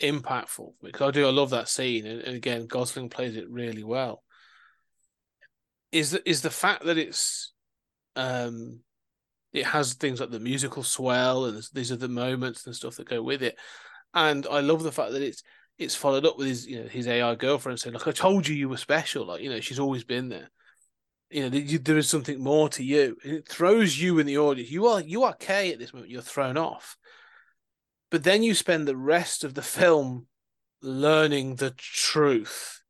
impactful 0.00 0.74
because 0.82 1.08
I 1.08 1.10
do 1.12 1.26
I 1.26 1.30
love 1.30 1.50
that 1.50 1.68
scene 1.68 2.06
and, 2.06 2.20
and 2.20 2.36
again 2.36 2.66
Gosling 2.66 3.08
plays 3.08 3.36
it 3.36 3.48
really 3.48 3.84
well. 3.84 4.22
Is 5.90 6.10
the, 6.10 6.28
is 6.28 6.42
the 6.42 6.50
fact 6.50 6.84
that 6.84 6.98
it's 6.98 7.52
um 8.16 8.80
it 9.52 9.64
has 9.64 9.94
things 9.94 10.20
like 10.20 10.30
the 10.30 10.40
musical 10.40 10.82
swell 10.82 11.44
and 11.44 11.62
these 11.72 11.92
are 11.92 11.96
the 11.96 12.08
moments 12.08 12.66
and 12.66 12.74
stuff 12.74 12.96
that 12.96 13.08
go 13.08 13.22
with 13.22 13.42
it, 13.42 13.56
and 14.12 14.46
I 14.50 14.60
love 14.60 14.82
the 14.82 14.92
fact 14.92 15.12
that 15.12 15.22
it's 15.22 15.42
it's 15.78 15.94
followed 15.94 16.26
up 16.26 16.38
with 16.38 16.46
his 16.46 16.66
you 16.66 16.82
know 16.82 16.88
his 16.88 17.06
AI 17.06 17.34
girlfriend 17.34 17.78
saying 17.78 17.94
like 17.94 18.06
I 18.06 18.12
told 18.12 18.46
you 18.46 18.54
you 18.54 18.68
were 18.68 18.76
special. 18.76 19.26
Like 19.26 19.42
you 19.42 19.50
know 19.50 19.60
she's 19.60 19.80
always 19.80 20.04
been 20.04 20.28
there. 20.28 20.50
You 21.30 21.48
know 21.48 21.78
there 21.78 21.98
is 21.98 22.08
something 22.08 22.42
more 22.42 22.68
to 22.70 22.84
you. 22.84 23.16
And 23.24 23.34
it 23.34 23.48
throws 23.48 23.98
you 23.98 24.18
in 24.18 24.26
the 24.26 24.38
audience. 24.38 24.70
You 24.70 24.86
are 24.86 25.00
you 25.00 25.24
are 25.24 25.34
Kay 25.34 25.72
at 25.72 25.78
this 25.78 25.92
moment. 25.92 26.10
You're 26.10 26.22
thrown 26.22 26.56
off. 26.56 26.96
But 28.10 28.24
then 28.24 28.42
you 28.42 28.54
spend 28.54 28.86
the 28.86 28.96
rest 28.96 29.42
of 29.42 29.54
the 29.54 29.62
film 29.62 30.26
learning 30.82 31.56
the 31.56 31.70
truth. 31.76 32.82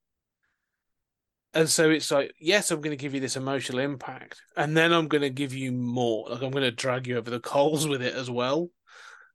And 1.55 1.69
so 1.69 1.91
it's 1.91 2.11
like 2.11 2.33
yes 2.41 2.71
i'm 2.71 2.81
going 2.81 2.97
to 2.97 3.01
give 3.01 3.13
you 3.15 3.21
this 3.21 3.37
emotional 3.37 3.79
impact 3.79 4.41
and 4.57 4.75
then 4.75 4.91
i'm 4.91 5.07
going 5.07 5.21
to 5.21 5.31
give 5.31 5.53
you 5.53 5.71
more. 5.71 6.29
Like 6.31 6.43
i'm 6.43 6.51
going 6.51 6.65
to 6.65 6.71
drag 6.71 7.07
you 7.07 7.19
over 7.19 7.31
the 7.31 7.41
coals 7.41 7.87
with 7.87 8.03
it 8.03 8.15
as 8.15 8.31
well. 8.31 8.71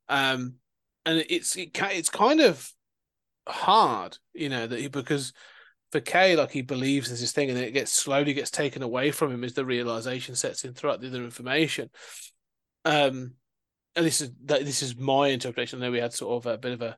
Um 0.08 0.54
and 1.06 1.24
it's 1.30 1.56
it, 1.56 1.70
it's 1.74 2.10
kind 2.10 2.40
of 2.40 2.70
hard 3.48 4.18
you 4.34 4.48
know 4.48 4.66
that 4.66 4.78
he, 4.78 4.88
because 4.88 5.32
for 5.90 6.00
Kay, 6.00 6.36
like 6.36 6.50
he 6.50 6.62
believes 6.62 7.08
there's 7.08 7.20
this 7.20 7.32
thing, 7.32 7.48
and 7.48 7.56
then 7.56 7.64
it 7.64 7.72
gets 7.72 7.92
slowly 7.92 8.34
gets 8.34 8.50
taken 8.50 8.82
away 8.82 9.10
from 9.10 9.32
him 9.32 9.42
as 9.42 9.54
the 9.54 9.64
realization 9.64 10.34
sets 10.34 10.64
in 10.64 10.74
throughout 10.74 11.00
the 11.00 11.08
other 11.08 11.24
information. 11.24 11.88
Um, 12.84 13.34
and 13.96 14.06
this 14.06 14.20
is 14.20 14.30
that 14.44 14.64
this 14.64 14.82
is 14.82 14.96
my 14.96 15.28
interpretation. 15.28 15.82
I 15.82 15.86
know 15.86 15.92
we 15.92 15.98
had 15.98 16.12
sort 16.12 16.44
of 16.44 16.52
a 16.52 16.58
bit 16.58 16.72
of 16.72 16.82
a 16.82 16.96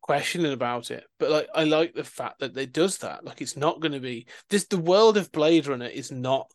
questioning 0.00 0.52
about 0.52 0.90
it, 0.90 1.04
but 1.18 1.30
like 1.30 1.48
I 1.54 1.64
like 1.64 1.94
the 1.94 2.04
fact 2.04 2.40
that 2.40 2.56
it 2.56 2.72
does 2.72 2.98
that. 2.98 3.24
Like 3.24 3.40
it's 3.40 3.56
not 3.56 3.80
going 3.80 3.92
to 3.92 4.00
be 4.00 4.26
this. 4.48 4.66
The 4.66 4.78
world 4.78 5.16
of 5.16 5.30
Blade 5.30 5.66
Runner 5.66 5.86
is 5.86 6.10
not 6.10 6.50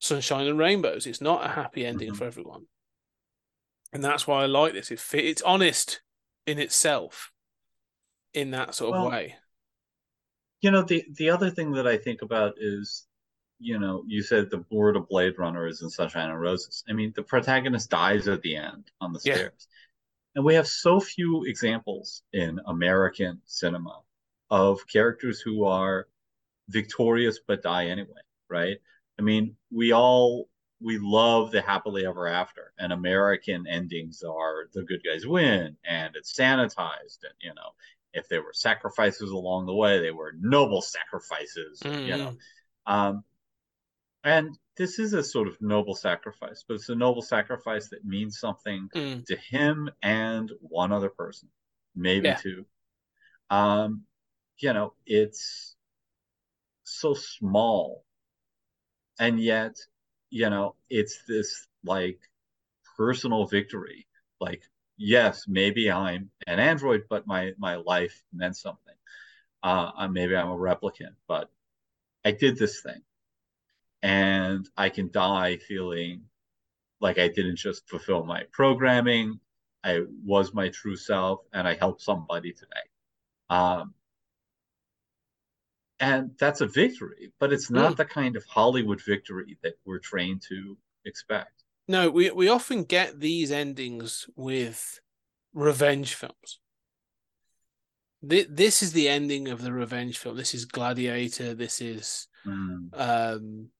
sunshine 0.00 0.46
and 0.46 0.58
rainbows. 0.58 1.06
It's 1.06 1.20
not 1.20 1.44
a 1.44 1.48
happy 1.48 1.86
ending 1.86 2.12
Mhm. 2.12 2.16
for 2.16 2.24
everyone, 2.24 2.66
and 3.92 4.02
that's 4.02 4.26
why 4.26 4.42
I 4.42 4.46
like 4.46 4.72
this. 4.72 4.90
It 4.90 5.00
fit, 5.00 5.24
it's 5.24 5.42
honest 5.42 6.02
in 6.46 6.58
itself, 6.58 7.30
in 8.40 8.50
that 8.52 8.74
sort 8.74 8.96
of 8.96 9.10
way. 9.10 9.36
You 10.60 10.70
know, 10.70 10.82
the 10.82 11.04
the 11.10 11.30
other 11.30 11.50
thing 11.50 11.72
that 11.72 11.86
I 11.86 11.96
think 11.96 12.22
about 12.22 12.54
is, 12.58 13.06
you 13.60 13.78
know, 13.78 14.04
you 14.06 14.22
said 14.22 14.50
the 14.50 14.58
board 14.58 14.96
of 14.96 15.08
Blade 15.08 15.38
Runner 15.38 15.66
is 15.66 15.82
in 15.82 15.90
Sunshine 15.90 16.30
and 16.30 16.40
Roses. 16.40 16.84
I 16.88 16.92
mean, 16.92 17.12
the 17.14 17.22
protagonist 17.22 17.90
dies 17.90 18.28
at 18.28 18.42
the 18.42 18.56
end 18.56 18.90
on 19.00 19.12
the 19.12 19.20
Yeah. 19.24 19.34
stairs. 19.34 19.68
And 20.36 20.44
we 20.44 20.54
have 20.54 20.68
so 20.68 21.00
few 21.00 21.44
examples 21.44 22.22
in 22.32 22.60
American 22.66 23.42
cinema 23.46 24.02
of 24.50 24.86
characters 24.88 25.40
who 25.40 25.64
are 25.64 26.08
victorious 26.68 27.40
but 27.46 27.62
die 27.62 27.86
anyway, 27.86 28.22
right? 28.48 28.78
I 29.18 29.22
mean, 29.22 29.56
we 29.70 29.92
all 29.92 30.48
we 30.80 30.98
love 30.98 31.50
the 31.50 31.60
happily 31.62 32.06
ever 32.06 32.28
after, 32.28 32.72
and 32.78 32.92
American 32.92 33.66
endings 33.66 34.22
are 34.22 34.68
the 34.74 34.84
good 34.84 35.02
guys 35.04 35.26
win, 35.26 35.76
and 35.84 36.16
it's 36.16 36.32
sanitized, 36.34 37.24
and 37.24 37.34
you 37.42 37.54
know, 37.54 37.70
if 38.12 38.28
there 38.28 38.42
were 38.42 38.52
sacrifices 38.54 39.30
along 39.30 39.66
the 39.66 39.74
way, 39.74 40.00
they 40.00 40.10
were 40.10 40.32
noble 40.40 40.82
sacrifices, 40.82 41.88
you 42.04 42.16
know. 42.18 42.34
Um, 42.86 43.24
and 44.24 44.56
this 44.76 44.98
is 44.98 45.12
a 45.14 45.22
sort 45.22 45.48
of 45.48 45.60
noble 45.60 45.94
sacrifice, 45.94 46.64
but 46.66 46.74
it's 46.74 46.88
a 46.88 46.94
noble 46.94 47.22
sacrifice 47.22 47.88
that 47.90 48.04
means 48.04 48.38
something 48.38 48.88
Mm. 48.94 49.24
to 49.26 49.36
him 49.36 49.90
and 50.02 50.50
one 50.60 50.92
other 50.92 51.10
person, 51.10 51.48
maybe 51.94 52.28
Yeah. 52.28 52.34
two. 52.34 52.66
Um, 53.50 54.04
you 54.58 54.72
know, 54.72 54.94
it's 55.06 55.76
so 56.84 57.14
small, 57.14 58.04
and 59.18 59.40
yet, 59.40 59.76
you 60.30 60.50
know, 60.50 60.74
it's 60.90 61.22
this 61.26 61.66
like 61.84 62.18
personal 62.96 63.46
victory. 63.46 64.06
Like, 64.40 64.62
yes, 64.98 65.44
maybe 65.48 65.90
I'm 65.90 66.30
an 66.46 66.60
android, 66.60 67.04
but 67.10 67.26
my 67.26 67.52
my 67.58 67.76
life 67.76 68.22
meant 68.32 68.56
something. 68.56 68.94
Uh, 69.62 69.92
uh, 69.96 70.08
maybe 70.08 70.36
I'm 70.36 70.50
a 70.50 70.56
replicant, 70.56 71.16
but 71.28 71.50
I 72.24 72.32
did 72.32 72.58
this 72.58 72.82
thing, 72.82 73.02
and 74.02 74.68
I 74.76 74.88
can 74.90 75.10
die 75.10 75.56
feeling 75.56 76.22
like 77.00 77.18
I 77.18 77.28
didn't 77.28 77.56
just 77.58 77.88
fulfill 77.88 78.24
my 78.24 78.44
programming. 78.52 79.40
I 79.84 80.02
was 80.24 80.54
my 80.54 80.70
true 80.70 80.96
self, 80.96 81.40
and 81.52 81.68
I 81.68 81.74
helped 81.74 82.02
somebody 82.02 82.52
today. 82.52 82.86
Um, 83.50 83.94
and 86.00 86.36
that's 86.38 86.60
a 86.60 86.66
victory, 86.66 87.32
but 87.38 87.52
it's 87.52 87.70
not 87.70 87.92
Mm. 87.92 87.96
the 87.96 88.04
kind 88.04 88.36
of 88.36 88.44
Hollywood 88.46 89.00
victory 89.00 89.58
that 89.62 89.74
we're 89.84 89.98
trained 90.00 90.42
to 90.48 90.76
expect. 91.04 91.64
No, 91.88 92.10
we 92.10 92.30
we 92.30 92.48
often 92.48 92.84
get 92.84 93.18
these 93.18 93.50
endings 93.50 94.26
with 94.36 95.00
revenge 95.54 96.14
films. 96.14 96.60
This, 98.20 98.82
is 98.82 98.92
the 98.92 99.08
ending 99.08 99.48
of 99.48 99.62
the 99.62 99.72
revenge 99.72 100.18
film. 100.18 100.36
This 100.36 100.54
is 100.54 100.64
Gladiator. 100.64 101.54
This 101.54 101.80
is 101.80 102.26
Mm. 102.46 102.88
um 102.92 103.70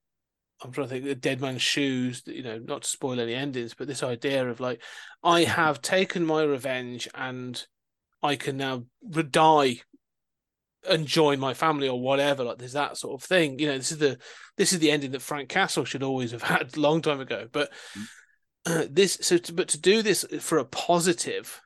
I'm 0.61 0.73
trying 0.73 0.89
to 0.89 0.93
think 0.93 1.05
the 1.05 1.15
Dead 1.15 1.41
Man's 1.41 1.63
Shoes, 1.63 2.23
you 2.27 2.43
know, 2.43 2.59
not 2.59 2.83
to 2.83 2.89
spoil 2.89 3.21
any 3.21 3.35
endings, 3.35 3.75
but 3.75 3.87
this 3.87 4.03
idea 4.03 4.49
of 4.49 4.59
like, 4.59 4.83
I 5.23 5.45
have 5.45 5.81
taken 5.81 6.27
my 6.27 6.43
revenge 6.43 7.09
and 7.15 7.65
I 8.25 8.35
can 8.35 8.57
now 8.57 8.85
die 9.31 9.83
and 10.89 11.07
join 11.07 11.39
my 11.39 11.55
family 11.55 11.89
or 11.89 12.01
whatever. 12.01 12.45
Like 12.45 12.59
there's 12.59 12.73
that 12.73 12.97
sort 12.97 13.21
of 13.21 13.27
thing. 13.27 13.59
You 13.59 13.69
know, 13.69 13.79
this 13.79 13.93
is 13.93 13.99
the 13.99 14.19
this 14.57 14.73
is 14.73 14.79
the 14.79 14.91
ending 14.91 15.13
that 15.13 15.23
Frank 15.23 15.49
Castle 15.49 15.85
should 15.85 16.03
always 16.03 16.33
have 16.33 16.43
had 16.45 16.77
a 16.77 16.81
long 16.81 17.03
time 17.03 17.21
ago. 17.21 17.49
But 17.51 17.71
mm. 17.97 18.05
uh, 18.67 18.87
this 18.91 19.19
so 19.21 19.39
to, 19.39 19.53
but 19.53 19.69
to 19.69 19.81
do 19.81 20.03
this 20.03 20.25
for 20.41 20.59
a 20.59 20.65
positive, 20.65 21.61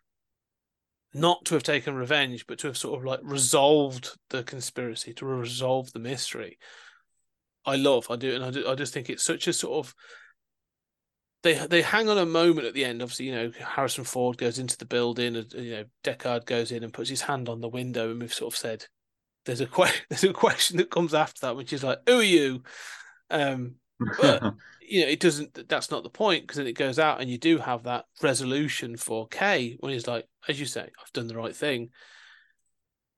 not 1.14 1.44
to 1.46 1.54
have 1.54 1.62
taken 1.62 1.94
revenge, 1.94 2.46
but 2.46 2.58
to 2.60 2.68
have 2.68 2.76
sort 2.76 2.98
of 2.98 3.04
like 3.04 3.20
resolved 3.22 4.16
the 4.30 4.42
conspiracy, 4.42 5.12
to 5.14 5.26
resolve 5.26 5.92
the 5.92 5.98
mystery. 5.98 6.58
I 7.64 7.76
love, 7.76 8.08
I 8.10 8.16
do, 8.16 8.34
and 8.34 8.44
I, 8.44 8.50
do, 8.50 8.68
I 8.68 8.74
just 8.74 8.92
think 8.92 9.08
it's 9.08 9.22
such 9.22 9.46
a 9.46 9.52
sort 9.52 9.86
of 9.86 9.94
they 11.42 11.54
they 11.66 11.82
hang 11.82 12.08
on 12.08 12.18
a 12.18 12.26
moment 12.26 12.66
at 12.66 12.74
the 12.74 12.84
end. 12.84 13.02
Obviously, 13.02 13.26
you 13.26 13.34
know 13.34 13.52
Harrison 13.60 14.04
Ford 14.04 14.38
goes 14.38 14.58
into 14.58 14.76
the 14.76 14.84
building, 14.84 15.36
and 15.36 15.52
you 15.52 15.72
know 15.72 15.84
Deckard 16.04 16.46
goes 16.46 16.72
in 16.72 16.84
and 16.84 16.92
puts 16.92 17.10
his 17.10 17.22
hand 17.22 17.48
on 17.48 17.60
the 17.60 17.68
window, 17.68 18.10
and 18.10 18.20
we've 18.20 18.32
sort 18.32 18.54
of 18.54 18.58
said 18.58 18.86
there's 19.44 19.60
a 19.60 19.66
que- 19.66 19.86
there's 20.08 20.24
a 20.24 20.32
question 20.32 20.76
that 20.78 20.90
comes 20.90 21.14
after 21.14 21.40
that, 21.42 21.56
which 21.56 21.72
is 21.72 21.84
like, 21.84 21.98
who 22.06 22.18
are 22.20 22.22
you? 22.22 22.62
Um, 23.30 23.76
But- 24.18 24.42
you 24.80 25.02
know, 25.02 25.08
it 25.08 25.20
doesn't. 25.20 25.68
That's 25.68 25.90
not 25.90 26.02
the 26.02 26.10
point 26.10 26.42
because 26.42 26.58
then 26.58 26.66
it 26.66 26.74
goes 26.76 26.98
out, 26.98 27.20
and 27.20 27.30
you 27.30 27.38
do 27.38 27.58
have 27.58 27.84
that 27.84 28.04
resolution 28.22 28.96
for 28.96 29.26
K 29.28 29.76
when 29.80 29.92
he's 29.92 30.06
like, 30.06 30.26
as 30.48 30.60
you 30.60 30.66
say, 30.66 30.82
I've 30.82 31.12
done 31.12 31.28
the 31.28 31.36
right 31.36 31.56
thing, 31.56 31.90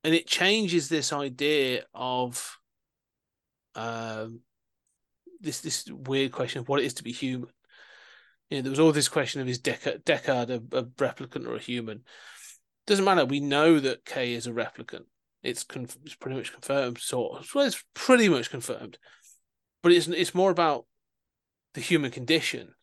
and 0.04 0.14
it 0.14 0.26
changes 0.26 0.88
this 0.88 1.12
idea 1.12 1.84
of 1.94 2.58
um 3.74 4.40
this 5.40 5.60
this 5.62 5.86
weird 5.90 6.30
question 6.30 6.60
of 6.60 6.68
what 6.68 6.80
it 6.80 6.86
is 6.86 6.94
to 6.94 7.02
be 7.02 7.12
human. 7.12 7.50
You 8.50 8.58
know, 8.58 8.62
there 8.62 8.70
was 8.70 8.78
all 8.78 8.92
this 8.92 9.08
question 9.08 9.40
of 9.40 9.48
is 9.48 9.60
Deckard, 9.60 10.04
Deckard 10.04 10.50
a, 10.50 10.78
a 10.78 10.84
replicant 10.84 11.48
or 11.48 11.56
a 11.56 11.60
human? 11.60 12.04
Doesn't 12.86 13.04
matter. 13.04 13.24
We 13.24 13.40
know 13.40 13.80
that 13.80 14.04
K 14.04 14.34
is 14.34 14.46
a 14.46 14.52
replicant. 14.52 15.06
It's, 15.44 15.62
conf- 15.62 15.98
it's 16.04 16.14
pretty 16.14 16.36
much 16.36 16.52
confirmed. 16.52 16.98
Sort 16.98 17.40
of. 17.40 17.54
Well, 17.54 17.66
it's 17.66 17.84
pretty 17.94 18.28
much 18.28 18.50
confirmed. 18.50 18.98
But 19.82 19.92
it's 19.92 20.08
it's 20.08 20.34
more 20.34 20.50
about 20.50 20.86
the 21.74 21.82
human 21.82 22.10
condition. 22.10 22.74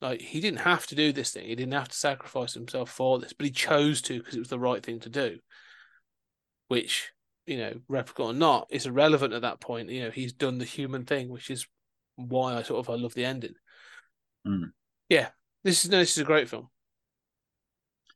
Like 0.00 0.20
he 0.20 0.40
didn't 0.40 0.60
have 0.60 0.86
to 0.88 0.94
do 0.96 1.12
this 1.12 1.30
thing. 1.30 1.46
He 1.46 1.54
didn't 1.54 1.74
have 1.74 1.88
to 1.88 1.96
sacrifice 1.96 2.54
himself 2.54 2.90
for 2.90 3.18
this, 3.20 3.32
but 3.32 3.44
he 3.44 3.52
chose 3.52 4.02
to 4.02 4.18
because 4.18 4.34
it 4.34 4.40
was 4.40 4.48
the 4.48 4.58
right 4.58 4.82
thing 4.82 4.98
to 5.00 5.08
do. 5.08 5.38
Which, 6.68 7.12
you 7.46 7.58
know, 7.58 7.74
replicant 7.88 8.24
or 8.24 8.32
not, 8.32 8.66
is 8.70 8.86
irrelevant 8.86 9.32
at 9.32 9.42
that 9.42 9.60
point. 9.60 9.90
You 9.90 10.04
know, 10.04 10.10
he's 10.10 10.32
done 10.32 10.58
the 10.58 10.64
human 10.64 11.04
thing, 11.04 11.28
which 11.28 11.50
is 11.50 11.66
why 12.16 12.56
I 12.56 12.62
sort 12.62 12.80
of 12.80 12.90
I 12.92 13.00
love 13.00 13.14
the 13.14 13.24
ending. 13.24 13.54
Mm. 14.46 14.72
Yeah, 15.08 15.28
this 15.62 15.84
is 15.84 15.90
no, 15.90 15.98
this 15.98 16.12
is 16.12 16.22
a 16.22 16.24
great 16.24 16.48
film. 16.48 16.68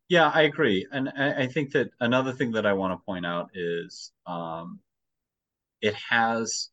Yeah, 0.09 0.31
I 0.32 0.43
agree. 0.43 0.86
And 0.90 1.09
I, 1.16 1.44
I 1.44 1.47
think 1.47 1.72
that 1.72 1.90
another 2.01 2.32
thing 2.32 2.52
that 2.52 2.66
I 2.66 2.74
want 2.74 2.98
to 2.98 3.05
point 3.05 3.26
out 3.26 3.51
is 3.55 4.12
um, 4.26 4.81
it 5.81 5.94
has 5.94 6.70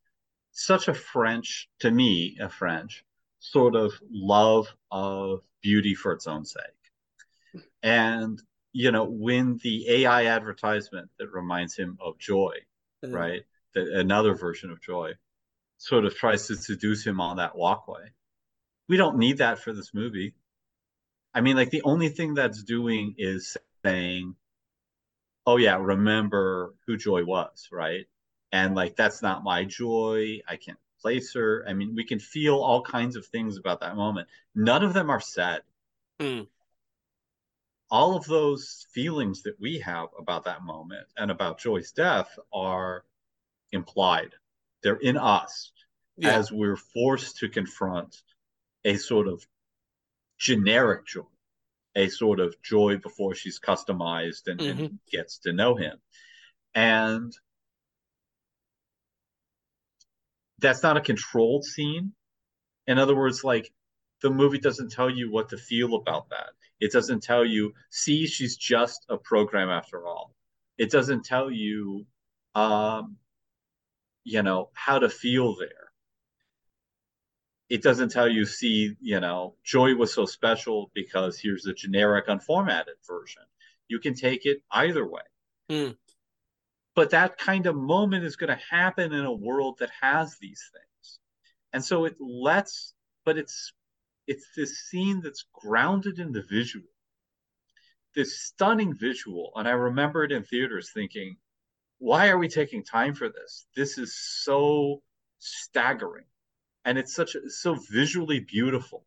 such 0.52 0.88
a 0.88 0.94
French, 0.94 1.70
to 1.80 1.90
me, 1.90 2.38
a 2.40 2.50
French 2.50 3.04
sort 3.40 3.76
of 3.76 3.94
love 4.12 4.68
of 4.92 5.42
beauty 5.62 5.96
for 5.96 6.12
its 6.12 6.28
own 6.28 6.46
sake. 6.46 6.64
And, 7.84 8.42
you 8.74 8.92
know, 8.92 9.06
when 9.06 9.58
the 9.64 9.90
AI 9.90 10.26
advertisement 10.26 11.10
that 11.18 11.32
reminds 11.32 11.76
him 11.76 11.98
of 12.00 12.18
joy, 12.20 12.54
Mm. 13.04 13.14
right? 13.16 13.42
The, 13.74 14.00
another 14.00 14.36
version 14.36 14.70
of 14.70 14.80
joy 14.82 15.14
sort 15.78 16.06
of 16.06 16.16
tries 16.16 16.48
to 16.48 16.56
seduce 16.56 17.06
him 17.06 17.20
on 17.20 17.38
that 17.38 17.56
walkway. 17.56 18.12
We 18.88 18.98
don't 18.98 19.18
need 19.18 19.40
that 19.40 19.60
for 19.60 19.74
this 19.74 19.94
movie. 19.94 20.36
I 21.34 21.42
mean, 21.42 21.56
like 21.56 21.70
the 21.70 21.84
only 21.84 22.10
thing 22.10 22.34
that's 22.34 22.64
doing 22.64 23.16
is 23.18 23.58
saying, 23.86 24.36
oh 25.46 25.58
yeah, 25.58 25.78
remember 25.78 26.74
who 26.86 26.98
Joy 26.98 27.24
was, 27.24 27.70
right? 27.72 28.06
And 28.52 28.76
like 28.76 28.96
that's 28.96 29.22
not 29.22 29.44
my 29.44 29.64
Joy. 29.64 30.42
I 30.48 30.58
can't 30.58 30.78
place 31.02 31.34
her. 31.34 31.66
I 31.68 31.74
mean, 31.74 31.96
we 31.96 32.04
can 32.06 32.20
feel 32.20 32.58
all 32.60 32.82
kinds 32.84 33.16
of 33.16 33.26
things 33.26 33.58
about 33.58 33.80
that 33.80 33.96
moment. 33.96 34.28
None 34.54 34.84
of 34.84 34.94
them 34.94 35.10
are 35.10 35.22
said. 35.22 35.62
Mm. 36.20 36.48
All 37.90 38.16
of 38.16 38.26
those 38.26 38.86
feelings 38.94 39.44
that 39.44 39.60
we 39.60 39.80
have 39.80 40.10
about 40.18 40.46
that 40.46 40.64
moment 40.64 41.08
and 41.18 41.32
about 41.32 41.60
Joy's 41.60 41.92
death 41.92 42.30
are 42.54 43.04
implied. 43.72 44.34
They're 44.84 44.96
in 44.96 45.18
us 45.18 45.72
Yeah. 46.18 46.38
as 46.38 46.52
we're 46.52 46.76
forced 46.78 47.38
to 47.38 47.50
confront 47.50 48.22
a 48.86 48.96
sort 48.98 49.28
of 49.28 49.46
generic 50.42 51.06
joy, 51.06 51.22
a 51.96 52.10
sort 52.10 52.40
of 52.40 52.56
joy 52.64 52.98
before 52.98 53.36
she's 53.36 53.60
customized 53.60 54.48
and, 54.48 54.60
and 54.60 55.00
gets 55.12 55.38
to 55.40 55.54
know 55.54 55.76
him. 55.76 55.98
And 56.74 57.32
that's 60.58 60.82
not 60.82 60.98
a 60.98 61.02
controlled 61.02 61.64
scene. 61.64 62.14
In 62.88 62.98
other 62.98 63.16
words, 63.16 63.44
like 63.44 63.72
the 64.24 64.32
movie 64.32 64.58
doesn't 64.60 64.92
tell 64.92 65.10
you 65.10 65.32
what 65.32 65.50
to 65.50 65.58
feel 65.58 65.94
about 65.94 66.30
that. 66.30 66.50
It 66.80 66.92
doesn't 66.92 67.22
tell 67.22 67.46
you, 67.46 67.74
see, 67.92 68.26
she's 68.26 68.58
just 68.58 69.06
a 69.10 69.18
program 69.18 69.70
after 69.70 70.08
all. 70.08 70.34
It 70.80 70.90
doesn't 70.90 71.24
tell 71.24 71.52
you, 71.52 72.08
um, 72.56 73.18
you 74.24 74.42
know, 74.42 74.70
how 74.74 74.98
to 74.98 75.10
feel 75.10 75.56
there. 75.56 75.81
It 77.72 77.82
doesn't 77.82 78.10
tell 78.10 78.28
you, 78.28 78.46
see, 78.46 78.98
you 79.00 79.22
know, 79.22 79.56
Joy 79.64 79.96
was 79.96 80.14
so 80.14 80.26
special 80.26 80.92
because 80.94 81.40
here's 81.40 81.64
the 81.64 81.74
generic 81.74 82.28
unformatted 82.28 83.00
version. 83.08 83.44
You 83.88 84.00
can 84.00 84.14
take 84.14 84.46
it 84.46 84.58
either 84.70 85.08
way. 85.08 85.22
Hmm. 85.70 85.92
But 86.96 87.12
that 87.12 87.38
kind 87.38 87.68
of 87.68 87.78
moment 87.78 88.26
is 88.26 88.36
going 88.36 88.50
to 88.50 88.60
happen 88.70 89.14
in 89.14 89.24
a 89.24 89.32
world 89.32 89.78
that 89.80 89.90
has 90.02 90.38
these 90.38 90.70
things. 90.74 91.20
And 91.72 91.82
so 91.82 92.04
it 92.04 92.18
lets, 92.20 92.94
but 93.24 93.38
it's 93.38 93.72
it's 94.28 94.48
this 94.54 94.90
scene 94.90 95.22
that's 95.22 95.46
grounded 95.54 96.20
in 96.20 96.34
the 96.34 96.44
visual, 96.44 96.92
this 98.16 98.42
stunning 98.42 98.94
visual. 98.94 99.54
And 99.56 99.66
I 99.66 99.72
remember 99.72 100.26
it 100.26 100.34
in 100.34 100.44
theaters 100.44 100.92
thinking, 100.94 101.38
why 102.00 102.28
are 102.28 102.38
we 102.38 102.50
taking 102.50 102.84
time 102.84 103.16
for 103.16 103.30
this? 103.30 103.66
This 103.78 103.98
is 103.98 104.14
so 104.44 105.04
staggering. 105.40 106.26
And 106.86 106.98
it's 106.98 107.14
such 107.14 107.36
a, 107.36 107.50
so 107.50 107.76
visually 107.76 108.40
beautiful. 108.40 109.06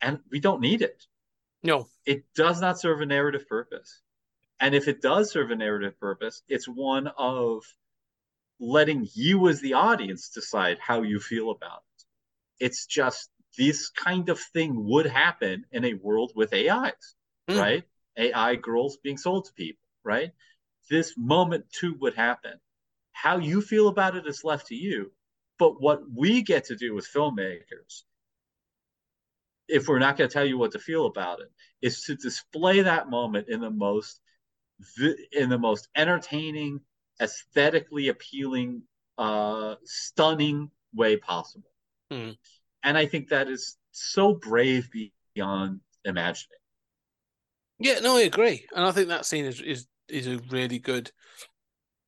And 0.00 0.20
we 0.30 0.40
don't 0.40 0.60
need 0.60 0.82
it. 0.82 1.04
No. 1.62 1.88
It 2.04 2.24
does 2.34 2.60
not 2.60 2.78
serve 2.78 3.00
a 3.00 3.06
narrative 3.06 3.48
purpose. 3.48 4.00
And 4.60 4.74
if 4.74 4.88
it 4.88 5.00
does 5.00 5.30
serve 5.30 5.50
a 5.50 5.56
narrative 5.56 5.98
purpose, 5.98 6.42
it's 6.48 6.66
one 6.66 7.08
of 7.18 7.62
letting 8.60 9.08
you 9.14 9.48
as 9.48 9.60
the 9.60 9.72
audience 9.74 10.28
decide 10.28 10.78
how 10.78 11.02
you 11.02 11.18
feel 11.18 11.50
about 11.50 11.82
it. 11.98 12.04
It's 12.66 12.86
just 12.86 13.30
this 13.56 13.88
kind 13.88 14.28
of 14.28 14.38
thing 14.38 14.84
would 14.88 15.06
happen 15.06 15.64
in 15.72 15.84
a 15.84 15.94
world 15.94 16.32
with 16.34 16.52
AIs, 16.52 17.14
Mm. 17.48 17.60
right? 17.60 17.84
AI 18.16 18.54
girls 18.56 18.96
being 18.98 19.18
sold 19.18 19.46
to 19.46 19.52
people, 19.54 19.86
right? 20.02 20.32
This 20.88 21.14
moment 21.16 21.70
too 21.70 21.94
would 22.00 22.14
happen. 22.14 22.60
How 23.12 23.38
you 23.38 23.60
feel 23.60 23.88
about 23.88 24.16
it 24.16 24.26
is 24.26 24.44
left 24.44 24.68
to 24.68 24.74
you. 24.74 25.12
But 25.58 25.80
what 25.80 26.02
we 26.14 26.42
get 26.42 26.64
to 26.66 26.76
do 26.76 26.96
as 26.98 27.06
filmmakers, 27.06 28.02
if 29.68 29.88
we're 29.88 29.98
not 29.98 30.16
going 30.16 30.28
to 30.28 30.32
tell 30.32 30.44
you 30.44 30.58
what 30.58 30.72
to 30.72 30.78
feel 30.78 31.06
about 31.06 31.40
it, 31.40 31.50
is 31.80 32.02
to 32.02 32.16
display 32.16 32.82
that 32.82 33.08
moment 33.08 33.48
in 33.48 33.60
the 33.60 33.70
most 33.70 34.20
in 35.32 35.48
the 35.48 35.58
most 35.58 35.88
entertaining, 35.94 36.80
aesthetically 37.20 38.08
appealing, 38.08 38.82
uh, 39.18 39.76
stunning 39.84 40.70
way 40.92 41.16
possible. 41.16 41.70
Mm. 42.12 42.36
And 42.82 42.98
I 42.98 43.06
think 43.06 43.28
that 43.28 43.48
is 43.48 43.76
so 43.92 44.34
brave 44.34 44.90
beyond 45.34 45.80
imagining. 46.04 46.58
Yeah, 47.78 48.00
no, 48.00 48.16
I 48.16 48.22
agree, 48.22 48.66
and 48.74 48.84
I 48.84 48.92
think 48.92 49.08
that 49.08 49.26
scene 49.26 49.44
is 49.44 49.60
is 49.60 49.86
is 50.08 50.26
a 50.26 50.38
really 50.50 50.78
good 50.78 51.10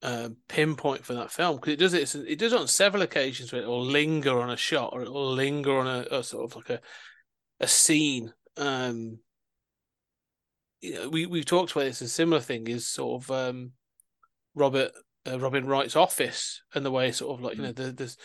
uh, 0.03 0.29
pinpoint 0.49 1.05
for 1.05 1.15
that 1.15 1.33
film 1.33 1.57
because 1.57 1.73
it 1.73 1.79
does 1.79 1.95
it. 1.95 2.15
It 2.29 2.39
does 2.39 2.53
it 2.53 2.61
on 2.61 2.69
several 2.69 3.03
occasions 3.03 3.53
where 3.53 3.63
it 3.63 3.69
will 3.69 3.85
linger 3.85 4.41
on 4.41 4.51
a 4.51 4.57
shot 4.57 4.91
or 4.93 5.03
it 5.03 5.13
will 5.13 5.33
linger 5.33 5.79
on 5.79 5.87
a, 5.87 6.19
a 6.19 6.23
sort 6.23 6.51
of 6.51 6.57
like 6.57 6.71
a 6.71 6.81
a 7.61 7.67
scene. 7.67 8.33
Um, 8.57 9.19
you 10.81 10.95
know, 10.95 11.09
we 11.09 11.27
we've 11.27 11.47
talked 11.47 11.73
about 11.73 11.85
this. 11.85 12.01
A 12.01 12.09
similar 12.09 12.41
thing 12.41 12.69
is 12.69 12.87
sort 12.87 13.23
of 13.23 13.31
um, 13.31 13.73
Robert 14.55 14.93
uh, 15.27 15.39
Robin 15.39 15.67
Wright's 15.67 15.97
office 15.97 16.63
and 16.75 16.85
the 16.85 16.91
way 16.91 17.13
sort 17.13 17.39
of 17.39 17.45
like 17.45 17.57
you 17.57 17.63
know 17.63 17.73
the, 17.73 17.93
there's 17.93 18.17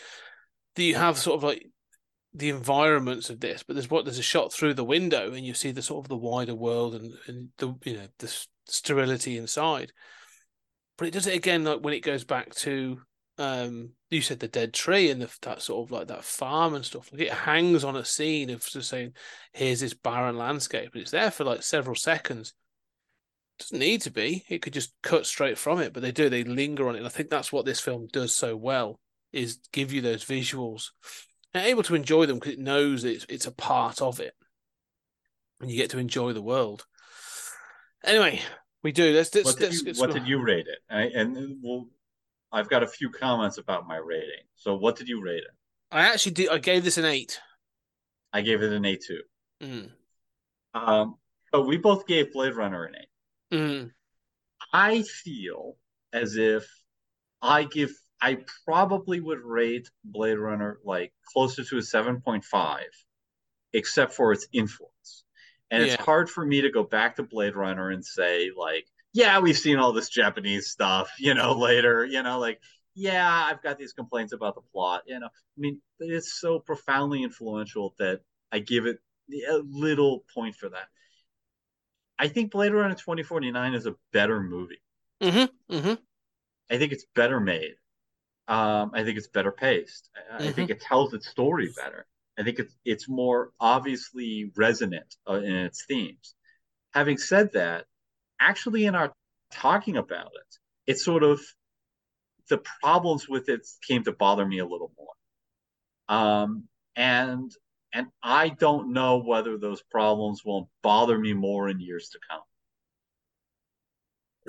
do 0.74 0.82
you 0.82 0.94
have 0.94 1.18
sort 1.18 1.36
of 1.36 1.44
like 1.44 1.66
the 2.34 2.48
environments 2.48 3.28
of 3.28 3.40
this, 3.40 3.62
but 3.62 3.74
there's 3.74 3.90
what 3.90 4.04
there's 4.04 4.18
a 4.18 4.22
shot 4.22 4.52
through 4.52 4.74
the 4.74 4.84
window 4.84 5.32
and 5.32 5.44
you 5.44 5.52
see 5.52 5.70
the 5.70 5.82
sort 5.82 6.04
of 6.04 6.08
the 6.08 6.16
wider 6.16 6.54
world 6.54 6.94
and, 6.94 7.12
and 7.26 7.48
the 7.58 7.74
you 7.84 7.94
know 7.94 8.06
the 8.18 8.46
sterility 8.66 9.36
inside. 9.36 9.92
But 11.02 11.08
it 11.08 11.14
does 11.14 11.26
it 11.26 11.34
again 11.34 11.64
like 11.64 11.80
when 11.80 11.94
it 11.94 12.04
goes 12.04 12.22
back 12.22 12.54
to 12.54 13.00
um 13.36 13.90
you 14.10 14.20
said 14.20 14.38
the 14.38 14.46
dead 14.46 14.72
tree 14.72 15.10
and 15.10 15.20
the, 15.20 15.36
that 15.42 15.60
sort 15.60 15.84
of 15.84 15.90
like 15.90 16.06
that 16.06 16.22
farm 16.22 16.74
and 16.74 16.84
stuff. 16.84 17.10
Like 17.10 17.22
it 17.22 17.32
hangs 17.32 17.82
on 17.82 17.96
a 17.96 18.04
scene 18.04 18.50
of 18.50 18.64
just 18.64 18.88
saying, 18.88 19.14
here's 19.52 19.80
this 19.80 19.94
barren 19.94 20.38
landscape, 20.38 20.90
and 20.92 21.02
it's 21.02 21.10
there 21.10 21.32
for 21.32 21.42
like 21.42 21.64
several 21.64 21.96
seconds. 21.96 22.54
doesn't 23.58 23.80
need 23.80 24.02
to 24.02 24.12
be. 24.12 24.44
It 24.48 24.62
could 24.62 24.74
just 24.74 24.92
cut 25.02 25.26
straight 25.26 25.58
from 25.58 25.80
it, 25.80 25.92
but 25.92 26.04
they 26.04 26.12
do. 26.12 26.28
They 26.28 26.44
linger 26.44 26.86
on 26.86 26.94
it. 26.94 26.98
And 26.98 27.06
I 27.08 27.10
think 27.10 27.30
that's 27.30 27.52
what 27.52 27.64
this 27.64 27.80
film 27.80 28.06
does 28.12 28.32
so 28.32 28.54
well 28.56 29.00
is 29.32 29.58
give 29.72 29.92
you 29.92 30.02
those 30.02 30.24
visuals 30.24 30.90
and 31.52 31.66
able 31.66 31.82
to 31.82 31.96
enjoy 31.96 32.26
them 32.26 32.38
because 32.38 32.52
it 32.52 32.60
knows 32.60 33.02
it's 33.02 33.26
it's 33.28 33.46
a 33.46 33.50
part 33.50 34.00
of 34.00 34.20
it, 34.20 34.34
and 35.60 35.68
you 35.68 35.76
get 35.76 35.90
to 35.90 35.98
enjoy 35.98 36.32
the 36.32 36.40
world. 36.40 36.86
Anyway, 38.04 38.40
we 38.82 38.92
do. 38.92 39.12
Let's, 39.12 39.34
let's, 39.34 39.46
What 39.46 39.58
did 39.58 39.72
you, 39.72 39.92
what 39.94 40.12
did 40.12 40.26
you 40.26 40.42
rate 40.42 40.66
it? 40.66 40.78
I, 40.90 41.02
and 41.02 41.58
well, 41.62 41.88
I've 42.50 42.68
got 42.68 42.82
a 42.82 42.86
few 42.86 43.10
comments 43.10 43.58
about 43.58 43.86
my 43.86 43.96
rating. 43.96 44.44
So 44.56 44.74
what 44.74 44.96
did 44.96 45.08
you 45.08 45.22
rate 45.22 45.42
it? 45.44 45.54
I 45.90 46.02
actually 46.02 46.32
did. 46.32 46.48
I 46.50 46.58
gave 46.58 46.84
this 46.84 46.98
an 46.98 47.04
eight. 47.04 47.40
I 48.32 48.40
gave 48.40 48.62
it 48.62 48.72
an 48.72 48.84
eight 48.84 49.04
too. 49.06 49.22
Mm. 49.62 49.90
Um, 50.74 51.16
but 51.50 51.66
we 51.66 51.76
both 51.76 52.06
gave 52.06 52.32
Blade 52.32 52.54
Runner 52.54 52.84
an 52.84 52.94
A. 52.94 53.54
Mm. 53.54 53.90
I 54.72 55.02
feel 55.02 55.76
as 56.12 56.36
if 56.36 56.66
I 57.42 57.64
give 57.64 57.92
I 58.20 58.38
probably 58.64 59.20
would 59.20 59.40
rate 59.40 59.90
Blade 60.04 60.38
Runner 60.38 60.78
like 60.84 61.12
closer 61.32 61.64
to 61.64 61.78
a 61.78 61.80
7.5 61.80 62.78
except 63.72 64.12
for 64.12 64.32
its 64.32 64.46
influence. 64.52 65.24
And 65.72 65.84
Yeah. 65.84 65.94
it's 65.94 66.04
hard 66.04 66.30
for 66.30 66.46
me 66.46 66.60
to 66.60 66.70
go 66.70 66.84
back 66.84 67.16
to 67.16 67.24
Blade 67.24 67.56
Runner 67.56 67.90
and 67.90 68.04
say 68.04 68.50
like, 68.56 68.86
yeah, 69.12 69.40
we've 69.40 69.58
seen 69.58 69.78
all 69.78 69.92
this 69.92 70.08
Japanese 70.10 70.68
stuff, 70.68 71.10
you 71.18 71.34
know, 71.34 71.52
later, 71.58 72.04
you 72.04 72.22
know, 72.22 72.38
like 72.38 72.60
yeah, 72.94 73.46
I've 73.50 73.62
got 73.62 73.78
these 73.78 73.94
complaints 73.94 74.34
about 74.34 74.54
the 74.54 74.60
plot, 74.72 75.02
you 75.06 75.18
know. 75.18 75.26
I 75.26 75.58
mean, 75.58 75.80
it's 75.98 76.34
so 76.38 76.60
profoundly 76.60 77.22
influential 77.24 77.94
that 77.98 78.20
I 78.52 78.60
give 78.60 78.86
it 78.86 78.98
a 79.50 79.56
little 79.64 80.24
point 80.34 80.56
for 80.56 80.68
that. 80.68 80.88
I 82.18 82.28
think 82.28 82.52
Blade 82.52 82.72
Runner 82.74 82.94
2049 82.94 83.74
is 83.74 83.86
a 83.86 83.96
better 84.12 84.40
movie. 84.42 84.82
Mm-hmm. 85.22 85.74
Mm-hmm. 85.74 85.94
I 86.70 86.78
think 86.78 86.92
it's 86.92 87.06
better 87.14 87.40
made. 87.40 87.74
Um, 88.48 88.90
I 88.92 89.04
think 89.04 89.18
it's 89.18 89.28
better 89.28 89.52
paced. 89.52 90.10
I, 90.30 90.48
I 90.48 90.52
think 90.52 90.70
it 90.70 90.80
tells 90.80 91.14
its 91.14 91.28
story 91.28 91.72
better. 91.74 92.06
I 92.38 92.42
think 92.42 92.58
it's 92.58 92.74
it's 92.84 93.08
more 93.08 93.50
obviously 93.60 94.52
resonant 94.56 95.14
uh, 95.28 95.34
in 95.34 95.54
its 95.54 95.84
themes. 95.86 96.34
Having 96.94 97.18
said 97.18 97.52
that, 97.52 97.84
actually, 98.40 98.86
in 98.86 98.94
our 98.94 99.12
talking 99.52 99.96
about 99.96 100.32
it, 100.34 100.56
it's 100.86 101.04
sort 101.04 101.22
of 101.22 101.40
the 102.48 102.62
problems 102.82 103.28
with 103.28 103.48
it 103.48 103.66
came 103.86 104.04
to 104.04 104.12
bother 104.12 104.46
me 104.46 104.58
a 104.58 104.66
little 104.66 104.92
more. 104.98 106.16
Um, 106.18 106.64
and 106.96 107.50
and 107.92 108.06
I 108.22 108.48
don't 108.48 108.92
know 108.92 109.18
whether 109.18 109.58
those 109.58 109.82
problems 109.82 110.42
won't 110.44 110.68
bother 110.82 111.18
me 111.18 111.34
more 111.34 111.68
in 111.68 111.80
years 111.80 112.08
to 112.10 112.18
come. 112.30 112.40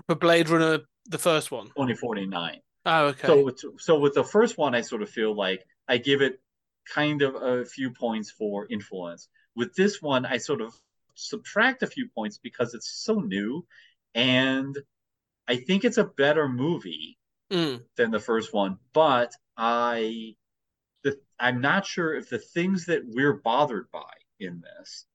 For 0.08 0.16
Blade 0.16 0.50
Runner, 0.50 0.80
the 1.06 1.18
first 1.18 1.52
one. 1.52 1.66
2049. 1.68 2.60
Oh, 2.86 3.06
okay. 3.08 3.28
So 3.28 3.44
with, 3.44 3.64
so 3.80 4.00
with 4.00 4.14
the 4.14 4.24
first 4.24 4.58
one, 4.58 4.76
I 4.76 4.82
sort 4.82 5.02
of 5.02 5.10
feel 5.10 5.36
like 5.36 5.64
I 5.88 5.98
give 5.98 6.22
it 6.22 6.42
kind 6.86 7.22
of 7.22 7.36
a 7.36 7.66
few 7.66 7.92
points 7.92 8.32
for 8.32 8.68
influence. 8.70 9.30
With 9.56 9.74
this 9.76 10.02
one, 10.02 10.26
I 10.26 10.38
sort 10.38 10.62
of 10.62 10.74
subtract 11.16 11.84
a 11.84 11.88
few 11.88 12.10
points 12.10 12.38
because 12.38 12.74
it's 12.74 12.92
so 13.04 13.16
new, 13.16 13.66
and 14.16 14.78
I 15.48 15.58
think 15.58 15.84
it's 15.86 15.98
a 15.98 16.06
better 16.06 16.48
movie 16.48 17.18
Mm. 17.52 17.86
than 17.98 18.12
the 18.12 18.20
first 18.20 18.54
one. 18.54 18.80
But 18.94 19.34
I, 19.58 20.36
the, 21.04 21.20
I'm 21.40 21.62
not 21.62 21.86
sure 21.86 22.16
if 22.16 22.30
the 22.30 22.40
things 22.40 22.86
that 22.88 23.04
we're 23.06 23.34
bothered 23.34 23.92
by 23.92 24.14
in 24.40 24.62
this 24.62 25.06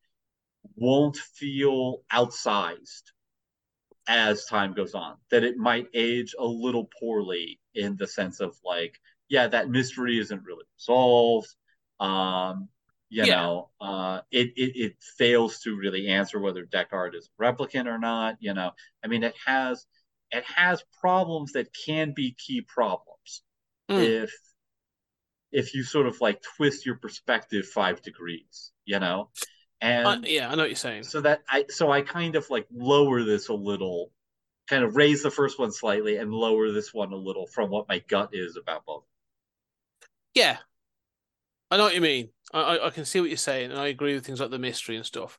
won't 0.77 1.17
feel 1.17 2.05
outsized 2.13 3.13
as 4.07 4.45
time 4.47 4.73
goes 4.73 4.95
on. 4.95 5.17
That 5.31 5.45
it 5.45 5.57
might 5.57 5.89
age 5.95 6.35
a 6.39 6.47
little 6.47 6.89
poorly 7.01 7.61
in 7.75 7.97
the 7.97 8.07
sense 8.07 8.41
of 8.41 8.57
like, 8.65 8.99
yeah, 9.29 9.49
that 9.49 9.71
mystery 9.71 10.19
isn't 10.19 10.45
really 10.45 10.65
resolved. 10.77 11.55
Um, 12.01 12.69
you 13.11 13.27
Yeah. 13.27 13.41
know, 13.41 13.71
uh, 13.81 14.21
it, 14.31 14.53
it 14.57 14.73
it 14.77 14.97
fails 15.19 15.61
to 15.61 15.77
really 15.77 16.09
answer 16.09 16.39
whether 16.41 16.65
Deckard 16.67 17.15
is 17.15 17.29
a 17.39 17.43
replicant 17.43 17.87
or 17.87 17.99
not. 17.99 18.37
You 18.41 18.55
know, 18.55 18.73
I 19.05 19.09
mean, 19.09 19.25
it 19.25 19.35
has 19.47 19.87
it 20.31 20.45
has 20.45 20.83
problems 21.01 21.53
that 21.53 21.69
can 21.87 22.13
be 22.15 22.33
key 22.39 22.61
problems 22.61 23.43
Mm. 23.91 23.99
if 23.99 24.33
if 25.53 25.75
you 25.75 25.83
sort 25.83 26.07
of 26.07 26.21
like 26.21 26.43
twist 26.57 26.85
your 26.87 26.97
perspective 26.97 27.67
five 27.67 28.03
degrees. 28.03 28.73
You 28.85 28.99
know, 29.01 29.31
and 29.81 30.25
I, 30.25 30.29
yeah, 30.29 30.49
I 30.49 30.55
know 30.55 30.63
what 30.63 30.71
you're 30.71 30.77
saying. 30.77 31.05
so 31.05 31.21
that 31.23 31.43
I 31.49 31.65
so 31.69 31.91
I 31.91 32.03
kind 32.03 32.37
of 32.37 32.49
like 32.51 32.67
lower 32.73 33.23
this 33.23 33.49
a 33.49 33.55
little, 33.55 34.13
kind 34.69 34.85
of 34.85 34.97
raise 34.97 35.23
the 35.23 35.31
first 35.31 35.59
one 35.59 35.73
slightly 35.73 36.17
and 36.17 36.33
lower 36.33 36.71
this 36.73 36.95
one 36.95 37.13
a 37.13 37.17
little 37.17 37.47
from 37.47 37.71
what 37.71 37.89
my 37.89 38.01
gut 38.01 38.31
is 38.33 38.57
about 38.57 38.85
both. 38.87 39.05
Yeah, 40.35 40.59
I 41.71 41.77
know 41.77 41.85
what 41.85 41.95
you 41.95 42.01
mean. 42.01 42.31
I, 42.53 42.61
I 42.61 42.87
I 42.87 42.91
can 42.91 43.05
see 43.05 43.21
what 43.21 43.31
you're 43.31 43.37
saying, 43.37 43.71
and 43.71 43.81
I 43.81 43.89
agree 43.89 44.15
with 44.15 44.25
things 44.25 44.41
like 44.41 44.51
the 44.51 44.59
mystery 44.59 44.97
and 44.97 45.05
stuff. 45.07 45.39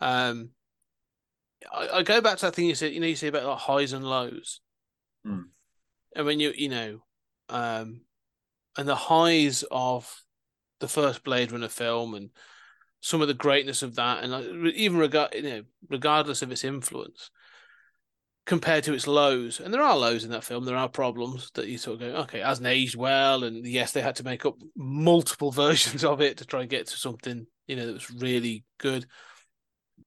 Um, 0.00 0.50
I, 1.72 1.88
I 1.88 2.02
go 2.02 2.20
back 2.20 2.38
to 2.38 2.46
that 2.46 2.54
thing 2.54 2.66
you 2.66 2.74
said. 2.74 2.92
You 2.92 3.00
know, 3.00 3.06
you 3.06 3.16
say 3.16 3.28
about 3.28 3.46
like 3.46 3.58
highs 3.58 3.92
and 3.92 4.04
lows, 4.04 4.60
Hmm. 5.24 5.42
and 6.14 6.26
when 6.26 6.40
you 6.40 6.52
you 6.56 6.68
know, 6.68 7.02
um, 7.48 8.02
and 8.76 8.88
the 8.88 8.96
highs 8.96 9.64
of 9.70 10.24
the 10.80 10.88
first 10.88 11.24
Blade 11.24 11.52
Runner 11.52 11.68
film 11.68 12.14
and 12.14 12.30
some 13.00 13.20
of 13.20 13.28
the 13.28 13.34
greatness 13.34 13.82
of 13.82 13.94
that, 13.96 14.22
and 14.24 14.32
like, 14.32 14.44
even 14.74 14.98
regard 14.98 15.34
you 15.34 15.42
know, 15.42 15.62
regardless 15.88 16.42
of 16.42 16.50
its 16.50 16.64
influence, 16.64 17.30
compared 18.48 18.82
to 18.82 18.94
its 18.94 19.06
lows, 19.06 19.60
and 19.60 19.72
there 19.72 19.82
are 19.82 19.96
lows 19.96 20.24
in 20.24 20.30
that 20.30 20.42
film. 20.42 20.64
There 20.64 20.76
are 20.76 20.88
problems 20.88 21.52
that 21.54 21.68
you 21.68 21.78
sort 21.78 21.94
of 21.94 22.00
go, 22.00 22.16
okay, 22.22 22.40
it 22.40 22.46
hasn't 22.46 22.66
aged 22.66 22.96
well, 22.96 23.44
and 23.44 23.64
yes, 23.64 23.92
they 23.92 24.00
had 24.00 24.16
to 24.16 24.24
make 24.24 24.44
up 24.44 24.56
multiple 24.74 25.52
versions 25.52 26.02
of 26.02 26.20
it 26.20 26.38
to 26.38 26.44
try 26.44 26.62
and 26.62 26.70
get 26.70 26.88
to 26.88 26.96
something 26.96 27.46
you 27.68 27.76
know 27.76 27.86
that 27.86 27.92
was 27.92 28.10
really 28.10 28.64
good. 28.78 29.06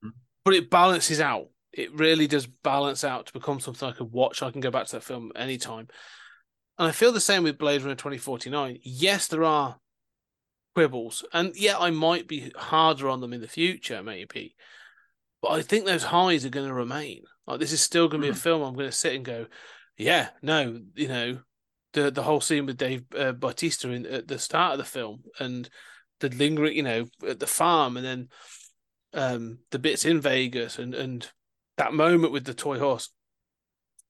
Mhm. 0.04 0.12
But 0.44 0.56
it 0.56 0.70
balances 0.70 1.22
out. 1.22 1.48
It 1.72 1.94
really 1.94 2.28
does 2.28 2.48
balance 2.48 3.06
out 3.06 3.28
to 3.28 3.34
become 3.34 3.62
something 3.62 3.88
I 3.88 3.94
could 3.94 4.12
watch. 4.12 4.42
I 4.42 4.52
can 4.52 4.60
go 4.60 4.72
back 4.72 4.88
to 4.88 4.94
that 4.94 5.04
film 5.04 5.32
anytime. 5.36 5.88
And 6.78 6.88
I 6.88 6.92
feel 6.92 7.14
the 7.14 7.22
same 7.22 7.44
with 7.44 7.60
Blade 7.60 7.84
Runner 7.84 7.96
2049. 7.96 8.80
Yes, 8.84 9.28
there 9.28 9.44
are 9.46 9.78
quibbles. 10.76 11.24
And 11.32 11.56
yeah, 11.56 11.78
I 11.78 11.92
might 11.92 12.28
be 12.28 12.52
harder 12.56 13.08
on 13.08 13.22
them 13.22 13.32
in 13.32 13.40
the 13.40 13.48
future, 13.48 14.04
maybe. 14.04 14.56
But 15.42 15.52
I 15.52 15.62
think 15.62 15.86
those 15.86 16.04
highs 16.04 16.46
are 16.46 16.50
going 16.50 16.68
to 16.68 16.74
remain. 16.74 17.24
Like 17.48 17.60
this 17.60 17.72
is 17.72 17.82
still 17.82 18.08
going 18.08 18.22
to 18.22 18.28
be 18.28 18.32
a 18.32 18.34
Mhm. 18.34 18.42
film 18.44 18.62
I'm 18.62 18.74
going 18.76 18.88
to 18.88 18.92
sit 18.92 19.16
and 19.16 19.26
go, 19.26 19.48
yeah, 19.98 20.30
no, 20.42 20.82
you 20.96 21.08
know, 21.08 21.42
the 21.94 22.12
the 22.12 22.24
whole 22.24 22.42
scene 22.42 22.66
with 22.66 22.78
Dave 22.78 23.04
uh, 23.16 23.34
Bautista 23.34 23.90
in 23.90 24.06
at 24.06 24.28
the 24.28 24.40
start 24.40 24.74
of 24.74 24.78
the 24.78 24.86
film 24.86 25.24
and 25.40 25.70
the 26.20 26.30
lingering, 26.30 26.76
you 26.78 26.84
know, 26.84 27.08
at 27.28 27.40
the 27.40 27.48
farm, 27.48 27.98
and 27.98 28.06
then 28.06 28.30
um 29.14 29.60
the 29.72 29.80
bits 29.80 30.06
in 30.06 30.22
Vegas 30.22 30.80
and 30.80 30.96
and 30.96 31.30
that 31.78 31.94
moment 31.94 32.32
with 32.32 32.46
the 32.46 32.54
toy 32.54 32.80
horse. 32.80 33.10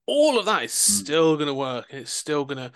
All 0.06 0.38
of 0.38 0.46
that 0.46 0.64
is 0.64 0.74
still 0.74 1.36
going 1.36 1.48
to 1.48 1.54
work, 1.54 1.88
and 1.90 2.02
it's 2.02 2.12
still 2.12 2.46
going 2.46 2.58
to 2.70 2.72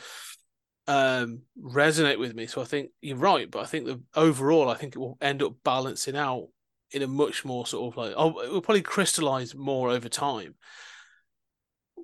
um 0.87 1.41
resonate 1.59 2.19
with 2.19 2.35
me. 2.35 2.47
So 2.47 2.61
I 2.61 2.65
think 2.65 2.91
you're 3.01 3.17
right, 3.17 3.49
but 3.49 3.61
I 3.61 3.65
think 3.65 3.85
the 3.85 4.01
overall, 4.15 4.69
I 4.69 4.75
think 4.75 4.95
it 4.95 4.99
will 4.99 5.17
end 5.21 5.43
up 5.43 5.55
balancing 5.63 6.15
out 6.15 6.47
in 6.95 7.03
a 7.03 7.07
much 7.07 7.43
more 7.43 7.67
sort 7.67 7.91
of 7.91 7.97
like 7.97 8.13
oh, 8.15 8.39
it 8.39 8.51
will 8.51 8.61
probably 8.61 8.81
crystallize 8.81 9.53
more 9.53 9.89
over 9.89 10.07
time. 10.07 10.55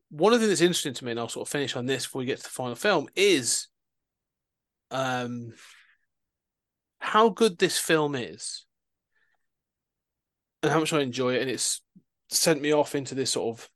One 0.10 0.34
of 0.34 0.42
the 0.42 0.48
things 0.48 0.60
that's 0.60 0.68
interesting 0.68 0.94
to 0.96 1.06
me, 1.06 1.12
and 1.12 1.20
I'll 1.20 1.30
sort 1.30 1.48
of 1.48 1.52
finish 1.52 1.78
on 1.78 1.86
this 1.86 2.06
before 2.06 2.20
we 2.20 2.26
get 2.26 2.38
to 2.38 2.44
the 2.44 2.50
final 2.50 2.76
film, 2.76 3.08
is 3.16 3.68
um 4.92 5.54
how 7.00 7.30
good 7.30 7.58
this 7.58 7.80
film 7.80 8.16
is 8.16 8.66
and 10.62 10.72
how 10.72 10.80
much 10.80 10.92
I 10.92 11.00
enjoy 11.00 11.36
it, 11.36 11.42
and 11.42 11.50
it's 11.50 11.82
sent 12.30 12.62
me 12.62 12.74
off 12.74 12.94
into 12.94 13.16
this 13.16 13.32
sort 13.32 13.58
of 13.58 13.70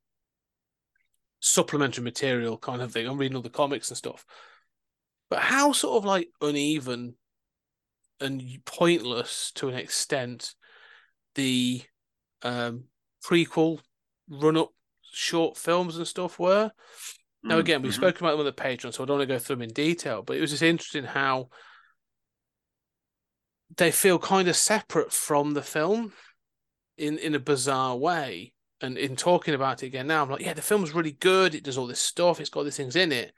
supplementary 1.40 2.04
material 2.04 2.58
kind 2.58 2.82
of 2.82 2.92
thing. 2.92 3.08
I'm 3.08 3.18
reading 3.18 3.38
all 3.38 3.42
the 3.42 3.50
comics 3.50 3.90
and 3.90 3.98
stuff, 3.98 4.26
but 5.30 5.40
how 5.40 5.72
sort 5.72 5.98
of 5.98 6.06
like 6.06 6.28
uneven 6.42 7.16
and 8.20 8.44
pointless 8.66 9.52
to 9.56 9.70
an 9.70 9.76
extent 9.76 10.54
the 11.36 11.84
um 12.42 12.86
prequel 13.24 13.80
run 14.30 14.58
up 14.58 14.72
short 15.12 15.58
films 15.58 15.98
and 15.98 16.08
stuff 16.08 16.40
were. 16.40 16.72
Now 17.44 17.60
again, 17.60 17.82
we've 17.82 17.92
Mhm. 17.92 17.96
spoken 17.96 18.26
about 18.26 18.32
them 18.32 18.40
on 18.40 18.46
the 18.46 18.52
Patreon, 18.52 18.94
so 18.94 19.04
I 19.04 19.06
don't 19.06 19.18
want 19.20 19.30
to 19.30 19.34
go 19.36 19.40
through 19.40 19.58
them 19.58 19.64
in 19.64 19.74
detail, 19.74 20.24
but 20.24 20.38
it 20.38 20.42
was 20.42 20.52
just 20.52 20.64
interesting 20.64 21.04
how 21.04 21.50
they 23.78 23.92
feel 23.92 24.20
kind 24.20 24.48
of 24.48 24.56
separate 24.56 25.12
from 25.12 25.54
the 25.54 25.62
film 25.62 26.14
in 26.98 27.18
in 27.18 27.36
a 27.36 27.40
bizarre 27.40 27.96
way. 27.96 28.54
And 28.82 28.98
in 28.98 29.16
talking 29.16 29.54
about 29.54 29.84
it 29.84 29.88
again 29.88 30.08
now, 30.08 30.24
I'm 30.24 30.30
like, 30.30 30.42
yeah, 30.42 30.54
the 30.54 30.62
film's 30.62 30.94
really 30.94 31.14
good. 31.14 31.56
It 31.56 31.64
does 31.64 31.78
all 31.78 31.88
this 31.88 32.02
stuff. 32.02 32.42
It's 32.42 32.50
got 32.50 32.64
these 32.64 32.76
things 32.76 32.96
in 32.96 33.12
it. 33.12 33.34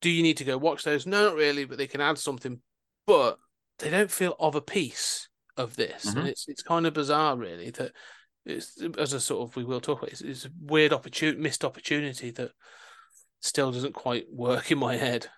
Do 0.00 0.10
you 0.10 0.22
need 0.22 0.38
to 0.38 0.44
go 0.44 0.56
watch 0.56 0.84
those? 0.84 1.06
No, 1.06 1.28
not 1.28 1.36
really, 1.36 1.64
but 1.64 1.76
they 1.76 1.86
can 1.86 2.00
add 2.00 2.18
something. 2.18 2.60
But 3.06 3.38
they 3.78 3.90
don't 3.90 4.10
feel 4.10 4.36
of 4.38 4.54
a 4.54 4.60
piece 4.60 5.27
of 5.58 5.76
this, 5.76 6.06
Mhm. 6.06 6.16
and 6.16 6.28
it's 6.28 6.48
it's 6.48 6.62
kind 6.62 6.86
of 6.86 6.94
bizarre, 6.94 7.36
really. 7.36 7.70
That 7.70 7.92
it's 8.46 8.80
as 8.96 9.12
a 9.12 9.20
sort 9.20 9.48
of 9.48 9.56
we 9.56 9.64
will 9.64 9.80
talk 9.80 9.98
about. 9.98 10.12
It's, 10.12 10.22
it's 10.22 10.46
a 10.46 10.50
weird 10.60 10.92
opportunity, 10.94 11.38
missed 11.38 11.64
opportunity 11.64 12.30
that 12.30 12.52
still 13.40 13.70
doesn't 13.70 13.92
quite 13.94 14.26
work 14.32 14.70
in 14.70 14.78
my 14.78 14.96
head. 14.96 15.28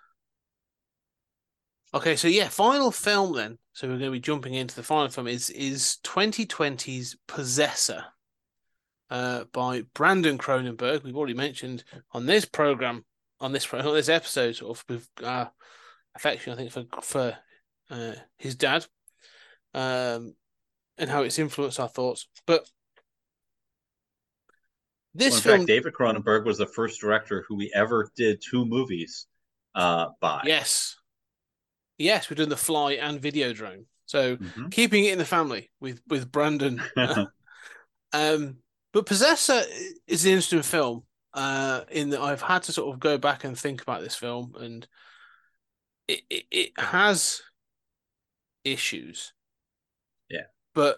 Okay, 1.93 2.15
so 2.15 2.27
yeah, 2.29 2.47
final 2.47 2.91
film 2.91 3.35
then. 3.35 3.57
So 3.73 3.87
we're 3.87 3.97
going 3.97 4.11
to 4.11 4.11
be 4.11 4.19
jumping 4.19 4.53
into 4.53 4.75
the 4.75 4.83
final 4.83 5.09
film 5.09 5.27
is 5.27 5.49
is 5.49 5.97
2020's 6.03 7.17
Possessor, 7.27 8.05
uh, 9.09 9.43
by 9.51 9.81
Brandon 9.93 10.37
Cronenberg. 10.37 11.03
We've 11.03 11.17
already 11.17 11.33
mentioned 11.33 11.83
on 12.13 12.25
this 12.25 12.45
program, 12.45 13.03
on 13.41 13.51
this 13.51 13.71
on 13.73 13.93
this 13.93 14.09
episode, 14.09 14.55
sort 14.55 14.77
of 14.77 14.85
with 14.87 15.09
uh, 15.21 15.47
affection, 16.15 16.53
I 16.53 16.55
think 16.55 16.71
for 16.71 16.85
for 17.01 17.37
uh, 17.89 18.13
his 18.37 18.55
dad, 18.55 18.85
um, 19.73 20.35
and 20.97 21.09
how 21.09 21.23
it's 21.23 21.39
influenced 21.39 21.79
our 21.79 21.89
thoughts. 21.89 22.27
But 22.47 22.69
this 25.13 25.31
Well, 25.31 25.37
in 25.37 25.43
film, 25.43 25.59
fact, 25.59 25.67
David 25.67 25.93
Cronenberg 25.93 26.45
was 26.45 26.57
the 26.57 26.65
first 26.67 26.99
director 27.01 27.45
who 27.47 27.55
we 27.55 27.71
ever 27.75 28.09
did 28.15 28.41
two 28.41 28.65
movies 28.65 29.27
uh, 29.75 30.09
by. 30.19 30.43
yes, 30.43 30.95
yes, 31.97 32.29
we're 32.29 32.35
doing 32.35 32.49
the 32.49 32.57
Fly 32.57 32.93
and 32.93 33.21
Videodrome. 33.21 33.85
So 34.05 34.39
Mhm. 34.39 34.71
keeping 34.71 35.05
it 35.05 35.13
in 35.13 35.19
the 35.19 35.25
family 35.25 35.71
with 35.79 36.01
with 36.07 36.31
Brandon. 36.31 36.81
um, 38.13 38.57
but 38.93 39.05
Possessor 39.05 39.63
is 40.07 40.25
an 40.25 40.31
interesting 40.31 40.61
film. 40.63 41.03
Uh, 41.33 41.85
in 41.91 42.09
that 42.09 42.19
I've 42.21 42.41
had 42.41 42.63
to 42.63 42.73
sort 42.73 42.93
of 42.93 42.99
go 42.99 43.17
back 43.17 43.45
and 43.45 43.57
think 43.57 43.81
about 43.81 44.01
this 44.01 44.15
film, 44.15 44.53
and 44.59 44.85
it 46.07 46.21
it, 46.29 46.43
it 46.51 46.71
has 46.77 47.41
issues. 48.63 49.33
But 50.73 50.97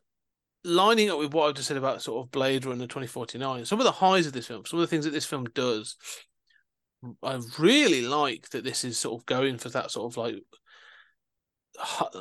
lining 0.64 1.10
up 1.10 1.20
with 1.20 1.34
what 1.34 1.48
I've 1.48 1.56
just 1.56 1.68
said 1.68 1.78
about 1.78 2.02
sort 2.02 2.26
of 2.26 2.32
Blade 2.32 2.66
Runner 2.66 2.86
2049, 2.86 3.66
some 3.66 3.80
of 3.80 3.86
the 3.86 3.92
highs 3.92 4.28
of 4.28 4.34
this 4.34 4.48
film, 4.48 4.66
some 4.66 4.80
of 4.80 4.82
the 4.82 4.88
things 4.88 5.06
that 5.06 5.12
this 5.12 5.26
film 5.26 5.46
does, 5.54 5.98
I 7.22 7.40
really 7.58 8.02
like 8.02 8.50
that 8.50 8.64
this 8.64 8.84
is 8.84 8.98
sort 8.98 9.20
of 9.20 9.26
going 9.26 9.58
for 9.58 9.70
that 9.70 9.92
sort 9.92 10.12
of 10.12 10.18
like 10.18 10.36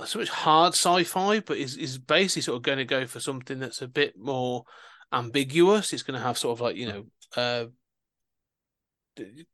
so 0.06 0.18
much 0.18 0.28
hard 0.28 0.72
sci-fi, 0.72 1.40
but 1.40 1.58
is 1.58 1.76
is 1.76 1.98
basically 1.98 2.42
sort 2.42 2.56
of 2.56 2.62
going 2.62 2.78
to 2.78 2.84
go 2.84 3.06
for 3.06 3.20
something 3.20 3.58
that's 3.58 3.82
a 3.82 3.88
bit 3.88 4.14
more 4.18 4.64
ambiguous. 5.12 5.92
It's 5.92 6.02
going 6.02 6.18
to 6.18 6.26
have 6.26 6.38
sort 6.38 6.56
of 6.56 6.60
like 6.60 6.76
you 6.76 6.86
know 6.86 7.04
uh 7.36 7.66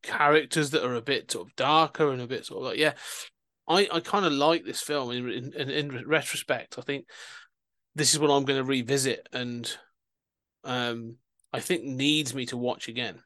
characters 0.02 0.70
that 0.70 0.86
are 0.86 0.94
a 0.94 1.02
bit 1.02 1.30
sort 1.32 1.48
of 1.48 1.56
darker 1.56 2.12
and 2.12 2.22
a 2.22 2.26
bit 2.26 2.46
sort 2.46 2.60
of 2.60 2.64
like 2.70 2.78
yeah. 2.78 2.92
I, 3.70 3.86
I 3.92 4.00
kind 4.00 4.24
of 4.24 4.32
like 4.32 4.64
this 4.64 4.80
film 4.80 5.10
in, 5.10 5.52
in 5.52 5.68
in 5.68 6.08
retrospect. 6.08 6.78
I 6.78 6.82
think 6.82 7.04
this 7.98 8.12
is 8.14 8.18
what 8.20 8.30
I'm 8.30 8.44
going 8.44 8.58
to 8.58 8.64
revisit 8.64 9.28
and 9.32 9.70
um 10.64 11.16
I 11.52 11.60
think 11.60 11.84
needs 11.84 12.34
me 12.34 12.46
to 12.46 12.56
watch 12.56 12.88
again. 12.88 13.22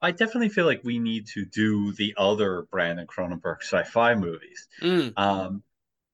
I 0.00 0.12
definitely 0.12 0.48
feel 0.50 0.66
like 0.66 0.84
we 0.84 0.98
need 0.98 1.26
to 1.28 1.44
do 1.44 1.92
the 1.92 2.14
other 2.16 2.62
Brandon 2.70 3.06
Cronenberg 3.06 3.62
sci-fi 3.62 4.14
movies. 4.14 4.68
Mm, 4.82 5.14
Um, 5.16 5.62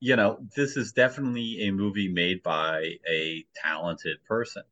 you 0.01 0.17
know, 0.17 0.39
this 0.57 0.77
is 0.77 0.93
definitely 0.93 1.63
a 1.69 1.71
movie 1.71 2.09
made 2.09 2.43
by 2.43 2.95
a 3.09 3.45
talented 3.55 4.23
person. 4.25 4.63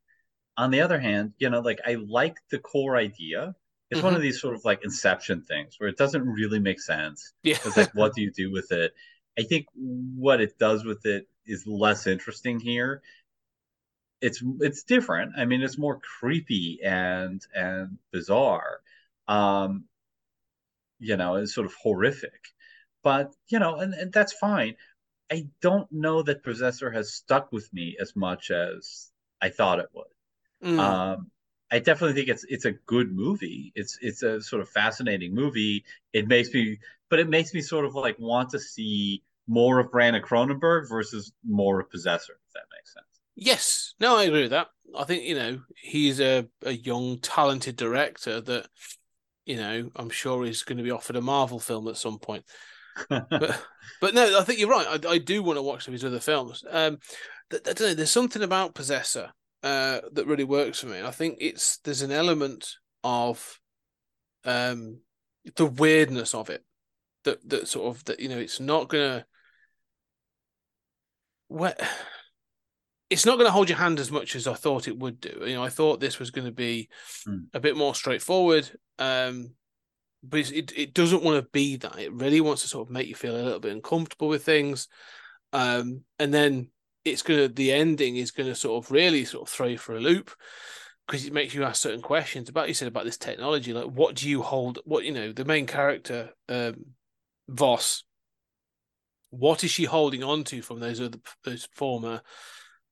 On 0.57 0.71
the 0.71 0.81
other 0.81 0.99
hand, 0.99 1.33
you 1.39 1.49
know, 1.49 1.61
like 1.61 1.79
I 1.85 1.95
like 1.95 2.37
the 2.51 2.59
core 2.59 2.97
idea. 2.97 3.55
It's 3.91 4.01
one 4.01 4.15
of 4.15 4.21
these 4.21 4.41
sort 4.41 4.55
of 4.55 4.65
like 4.65 4.83
inception 4.83 5.43
things 5.43 5.75
where 5.79 5.89
it 5.89 5.97
doesn't 5.97 6.25
really 6.27 6.59
make 6.59 6.81
sense. 6.81 7.33
yeah. 7.43 7.57
It's 7.63 7.77
like, 7.77 7.91
what 7.93 8.13
do 8.15 8.21
you 8.21 8.31
do 8.31 8.51
with 8.51 8.71
it? 8.71 8.93
I 9.39 9.43
think 9.43 9.67
what 9.75 10.41
it 10.41 10.57
does 10.59 10.85
with 10.85 11.05
it 11.05 11.27
is 11.45 11.67
less 11.67 12.07
interesting 12.07 12.59
here. 12.59 13.01
it's 14.23 14.41
it's 14.61 14.83
different. 14.83 15.33
I 15.37 15.45
mean, 15.45 15.61
it's 15.61 15.77
more 15.77 15.99
creepy 15.99 16.79
and 16.83 17.45
and 17.53 17.97
bizarre. 18.11 18.79
Um, 19.27 19.85
you 20.99 21.17
know, 21.17 21.35
it's 21.35 21.53
sort 21.53 21.67
of 21.67 21.73
horrific. 21.75 22.41
But, 23.03 23.33
you 23.49 23.59
know, 23.59 23.75
and, 23.77 23.93
and 23.93 24.13
that's 24.13 24.31
fine. 24.33 24.75
I 25.31 25.47
don't 25.61 25.91
know 25.91 26.21
that 26.23 26.43
Possessor 26.43 26.91
has 26.91 27.13
stuck 27.13 27.51
with 27.51 27.71
me 27.73 27.97
as 27.99 28.15
much 28.15 28.49
as 28.51 29.11
I 29.41 29.49
thought 29.49 29.79
it 29.79 29.89
would. 29.93 30.05
Mm. 30.63 30.79
Um, 30.79 31.31
I 31.71 31.79
definitely 31.79 32.13
think 32.15 32.29
it's 32.29 32.45
it's 32.47 32.65
a 32.65 32.71
good 32.71 33.11
movie. 33.11 33.73
It's 33.75 33.97
it's 34.01 34.23
a 34.23 34.41
sort 34.41 34.61
of 34.61 34.69
fascinating 34.69 35.35
movie. 35.35 35.83
It 36.13 36.27
makes 36.27 36.53
me, 36.53 36.79
but 37.09 37.19
it 37.19 37.27
makes 37.27 37.53
me 37.53 37.61
sort 37.61 37.85
of 37.85 37.95
like 37.95 38.17
want 38.19 38.51
to 38.51 38.59
see 38.59 39.23
more 39.47 39.79
of 39.79 39.91
Brandon 39.91 40.21
Cronenberg 40.21 40.89
versus 40.89 41.31
more 41.45 41.79
of 41.79 41.89
Possessor. 41.89 42.33
If 42.47 42.53
that 42.53 42.63
makes 42.75 42.93
sense. 42.93 43.05
Yes, 43.35 43.93
no, 43.99 44.17
I 44.17 44.23
agree 44.23 44.43
with 44.43 44.51
that. 44.51 44.67
I 44.97 45.05
think 45.05 45.23
you 45.23 45.35
know 45.35 45.59
he's 45.75 46.19
a, 46.19 46.47
a 46.63 46.71
young, 46.71 47.19
talented 47.19 47.75
director 47.75 48.41
that 48.41 48.67
you 49.45 49.57
know 49.57 49.89
I'm 49.95 50.09
sure 50.09 50.45
he's 50.45 50.63
going 50.63 50.77
to 50.77 50.83
be 50.83 50.91
offered 50.91 51.15
a 51.15 51.21
Marvel 51.21 51.59
film 51.59 51.87
at 51.87 51.97
some 51.97 52.19
point. 52.19 52.45
but 53.09 53.63
but 54.01 54.13
no, 54.13 54.39
I 54.39 54.43
think 54.43 54.59
you're 54.59 54.69
right. 54.69 55.05
I, 55.05 55.09
I 55.09 55.17
do 55.17 55.41
want 55.41 55.57
to 55.57 55.63
watch 55.63 55.85
some 55.85 55.93
of 55.93 55.99
his 55.99 56.05
other 56.05 56.19
films. 56.19 56.63
Um, 56.69 56.99
th- 57.49 57.63
I 57.65 57.73
don't 57.73 57.81
know. 57.81 57.93
There's 57.95 58.11
something 58.11 58.43
about 58.43 58.75
Possessor 58.75 59.31
uh, 59.63 60.01
that 60.11 60.27
really 60.27 60.43
works 60.43 60.79
for 60.79 60.87
me. 60.87 61.01
I 61.01 61.11
think 61.11 61.37
it's 61.41 61.77
there's 61.79 62.01
an 62.01 62.11
element 62.11 62.75
of 63.03 63.59
um 64.45 64.99
the 65.55 65.65
weirdness 65.65 66.33
of 66.33 66.49
it 66.49 66.63
that 67.23 67.49
that 67.49 67.67
sort 67.67 67.95
of 67.95 68.05
that 68.05 68.19
you 68.19 68.29
know 68.29 68.37
it's 68.37 68.59
not 68.59 68.89
gonna 68.89 69.25
what 71.53 71.79
it's 73.09 73.25
not 73.25 73.35
going 73.35 73.45
to 73.45 73.51
hold 73.51 73.69
your 73.69 73.77
hand 73.77 73.99
as 73.99 74.11
much 74.11 74.35
as 74.35 74.47
I 74.47 74.53
thought 74.55 74.87
it 74.87 74.97
would 74.97 75.21
do. 75.21 75.43
You 75.45 75.53
know, 75.53 75.63
I 75.63 75.69
thought 75.69 75.99
this 75.99 76.19
was 76.19 76.31
going 76.31 76.45
to 76.45 76.51
be 76.51 76.89
Hmm. 77.25 77.43
a 77.53 77.59
bit 77.59 77.77
more 77.77 77.93
straightforward, 77.93 78.69
um, 78.97 79.51
but 80.23 80.39
it's, 80.39 80.51
it 80.51 80.73
it 80.75 80.93
doesn't 80.93 81.23
want 81.23 81.43
to 81.43 81.49
be 81.51 81.77
that. 81.77 81.99
It 81.99 82.13
really 82.13 82.41
wants 82.41 82.63
to 82.63 82.67
sort 82.67 82.87
of 82.87 82.91
make 82.91 83.07
you 83.07 83.15
feel 83.15 83.35
a 83.35 83.43
little 83.43 83.59
bit 83.59 83.73
uncomfortable 83.73 84.29
with 84.29 84.43
things, 84.43 84.87
um, 85.51 86.01
and 86.17 86.33
then 86.33 86.69
it's 87.05 87.21
gonna 87.21 87.49
the 87.49 87.71
ending 87.71 88.15
is 88.15 88.31
going 88.31 88.49
to 88.49 88.55
sort 88.55 88.83
of 88.83 88.91
really 88.91 89.25
sort 89.25 89.47
of 89.47 89.53
throw 89.53 89.67
you 89.67 89.77
for 89.77 89.95
a 89.95 89.99
loop 89.99 90.31
because 91.05 91.25
it 91.25 91.33
makes 91.33 91.53
you 91.53 91.63
ask 91.63 91.81
certain 91.81 92.01
questions 92.01 92.49
about 92.49 92.67
you 92.67 92.73
said 92.73 92.87
about 92.87 93.03
this 93.05 93.17
technology, 93.17 93.73
like 93.73 93.85
what 93.85 94.15
do 94.15 94.29
you 94.29 94.41
hold? 94.41 94.79
What 94.85 95.03
you 95.03 95.11
know, 95.11 95.31
the 95.31 95.45
main 95.45 95.67
character, 95.67 96.31
um, 96.49 96.85
Vos. 97.47 98.03
What 99.33 99.63
is 99.63 99.71
she 99.71 99.85
holding 99.85 100.23
on 100.23 100.43
to 100.45 100.61
from 100.61 100.79
those 100.79 101.01
other 101.01 101.19
those 101.43 101.67
former 101.73 102.21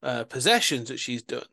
uh, 0.04 0.24
possessions 0.24 0.90
that 0.90 1.00
she's 1.00 1.24
done. 1.24 1.46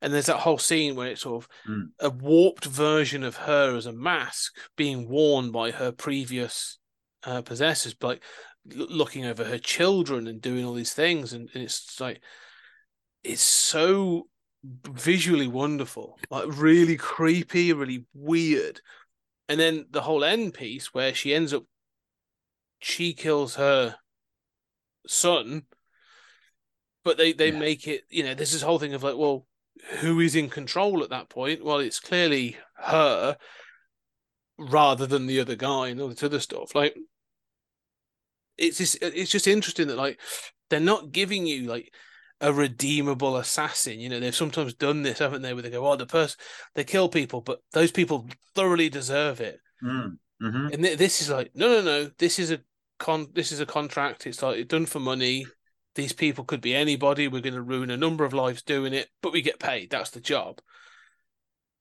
And 0.00 0.12
there's 0.12 0.26
that 0.26 0.40
whole 0.40 0.58
scene 0.58 0.94
where 0.94 1.08
it's 1.08 1.22
sort 1.22 1.44
of 1.44 1.48
Mm. 1.66 1.90
a 2.00 2.10
warped 2.10 2.64
version 2.64 3.22
of 3.22 3.36
her 3.36 3.76
as 3.76 3.86
a 3.86 3.92
mask 3.92 4.56
being 4.76 5.08
worn 5.08 5.50
by 5.52 5.70
her 5.70 5.92
previous 5.92 6.78
uh, 7.22 7.40
possessors, 7.42 7.94
but 7.94 8.08
like 8.08 8.22
looking 8.66 9.24
over 9.24 9.44
her 9.44 9.58
children 9.58 10.26
and 10.26 10.40
doing 10.40 10.64
all 10.64 10.74
these 10.74 10.92
things. 10.94 11.32
And, 11.32 11.48
and 11.54 11.62
it's 11.62 12.00
like, 12.00 12.20
it's 13.22 13.42
so 13.42 14.26
visually 14.62 15.48
wonderful, 15.48 16.18
like 16.30 16.46
really 16.48 16.96
creepy, 16.96 17.72
really 17.72 18.04
weird. 18.12 18.80
And 19.48 19.58
then 19.58 19.86
the 19.90 20.02
whole 20.02 20.24
end 20.24 20.54
piece 20.54 20.92
where 20.92 21.14
she 21.14 21.32
ends 21.32 21.54
up, 21.54 21.64
she 22.80 23.14
kills 23.14 23.54
her 23.54 23.96
son 25.06 25.64
but 27.04 27.16
they 27.16 27.32
they 27.32 27.50
Yeah. 27.50 27.58
make 27.58 27.86
it 27.88 28.04
you 28.10 28.22
know 28.22 28.34
there's 28.34 28.52
this 28.52 28.62
whole 28.62 28.78
thing 28.78 28.94
of 28.94 29.02
like 29.02 29.16
well 29.16 29.46
who 30.00 30.20
is 30.20 30.34
in 30.36 30.48
control 30.48 31.02
at 31.02 31.10
that 31.10 31.28
point 31.28 31.64
well 31.64 31.78
it's 31.78 32.00
clearly 32.00 32.56
her 32.76 33.36
rather 34.58 35.06
than 35.06 35.26
the 35.26 35.40
other 35.40 35.56
guy 35.56 35.88
and 35.88 36.00
all 36.00 36.08
this 36.08 36.22
other 36.22 36.40
stuff 36.40 36.74
like 36.74 36.96
it's 38.58 38.78
just 38.78 38.98
it's 39.02 39.30
just 39.30 39.46
interesting 39.48 39.88
that 39.88 39.96
like 39.96 40.20
they're 40.70 40.78
not 40.78 41.10
giving 41.10 41.46
you 41.46 41.62
like 41.64 41.92
a 42.40 42.52
redeemable 42.52 43.36
assassin 43.36 43.98
you 43.98 44.08
know 44.08 44.20
they've 44.20 44.34
sometimes 44.34 44.74
done 44.74 45.02
this 45.02 45.18
haven't 45.20 45.42
they 45.42 45.54
where 45.54 45.62
they 45.62 45.70
go 45.70 45.86
oh 45.90 45.96
the 45.96 46.06
person 46.06 46.38
they 46.74 46.84
kill 46.84 47.08
people 47.08 47.40
but 47.40 47.60
those 47.72 47.90
people 47.90 48.26
thoroughly 48.54 48.88
deserve 48.88 49.40
it 49.40 49.58
Mm. 49.82 50.18
hmm 50.40 50.68
and 50.72 50.82
th- 50.84 50.96
this 50.98 51.20
is 51.20 51.28
like 51.28 51.50
no 51.56 51.68
no 51.68 51.82
no 51.82 52.10
this 52.18 52.38
is 52.38 52.52
a 52.52 52.60
con 53.02 53.26
this 53.34 53.52
is 53.52 53.60
a 53.60 53.66
contract 53.66 54.26
it's 54.26 54.42
like 54.42 54.68
done 54.68 54.86
for 54.86 55.00
money. 55.00 55.44
These 55.94 56.14
people 56.14 56.44
could 56.44 56.62
be 56.62 56.74
anybody 56.74 57.28
we're 57.28 57.42
going 57.42 57.54
to 57.54 57.62
ruin 57.62 57.90
a 57.90 57.96
number 57.96 58.24
of 58.24 58.32
lives 58.32 58.62
doing 58.62 58.94
it 58.94 59.08
but 59.20 59.32
we 59.32 59.42
get 59.42 59.58
paid 59.58 59.90
that's 59.90 60.10
the 60.10 60.20
job. 60.20 60.60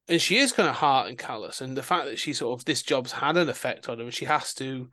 And 0.10 0.20
she 0.20 0.38
is 0.38 0.52
kind 0.52 0.68
of 0.68 0.76
hard 0.76 1.08
and 1.08 1.18
callous 1.18 1.62
and 1.62 1.78
the 1.78 1.84
fact 1.84 2.06
that 2.06 2.20
she 2.20 2.34
sort 2.34 2.60
of 2.60 2.66
this 2.66 2.82
job's 2.82 3.14
had 3.14 3.38
an 3.38 3.48
effect 3.48 3.88
on 3.88 4.00
her 4.00 4.04
and 4.06 4.14
she 4.14 4.26
has 4.26 4.54
to 4.56 4.90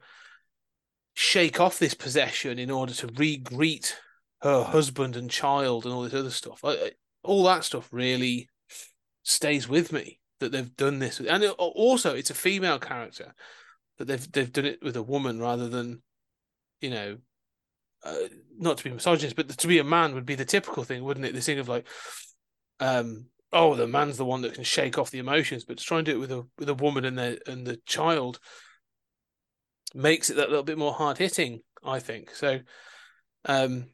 shake 1.15 1.59
off 1.59 1.79
this 1.81 1.95
possession 1.95 2.59
in 2.59 2.71
order 2.71 2.93
to 2.95 3.09
re-greet 3.17 3.97
her 4.43 4.63
husband 4.63 5.17
and 5.17 5.31
child 5.31 5.85
and 5.85 5.93
all 5.93 6.03
this 6.03 6.15
other 6.15 6.31
stuff. 6.31 6.63
All 7.25 7.45
that 7.45 7.65
stuff 7.65 7.89
really 7.91 8.49
stays 9.25 9.69
with 9.69 9.93
me 9.93 10.21
that 10.39 10.53
they've 10.53 10.77
done 10.77 11.01
this. 11.01 11.19
And 11.19 11.43
it, 11.43 11.51
also 11.51 12.15
it's 12.15 12.31
a 12.31 12.35
female 12.35 12.79
character 12.79 13.35
that 13.99 14.07
they've 14.07 14.33
they've 14.33 14.53
done 14.53 14.67
it 14.67 14.79
with 14.83 14.97
a 14.97 15.03
woman 15.03 15.41
rather 15.41 15.69
than 15.69 16.03
you 16.81 16.91
know 16.91 17.19
uh, 18.05 18.17
not 18.57 18.79
to 18.79 18.85
be 18.85 18.91
misogynist 18.91 19.37
but 19.37 19.49
to 19.49 19.67
be 19.67 19.79
a 19.79 19.85
man 19.85 20.15
would 20.15 20.27
be 20.27 20.35
the 20.35 20.45
typical 20.45 20.85
thing 20.85 21.03
wouldn't 21.03 21.27
it? 21.27 21.35
This 21.35 21.47
thing 21.47 21.59
of 21.59 21.69
like 21.69 21.87
um 22.81 23.27
oh 23.53 23.75
the 23.75 23.87
man's 23.87 24.17
the 24.17 24.25
one 24.25 24.43
that 24.43 24.55
can 24.55 24.65
shake 24.65 24.99
off 24.99 25.11
the 25.11 25.19
emotions 25.19 25.65
but 25.65 25.79
to 25.79 25.85
try 25.85 25.99
and 25.99 26.07
do 26.07 26.13
it 26.13 26.21
with 26.21 26.33
a 26.33 26.47
with 26.59 26.69
a 26.69 26.75
woman 26.75 27.05
and 27.05 27.19
the 27.19 27.41
and 27.47 27.67
the 27.67 27.79
child 27.87 28.39
makes 29.95 30.31
it 30.31 30.37
that 30.37 30.51
little 30.51 30.65
bit 30.65 30.79
more 30.79 30.93
hard 30.93 31.19
hitting 31.19 31.61
i 31.85 31.99
think. 31.99 32.35
So 32.35 32.61
um 33.47 33.87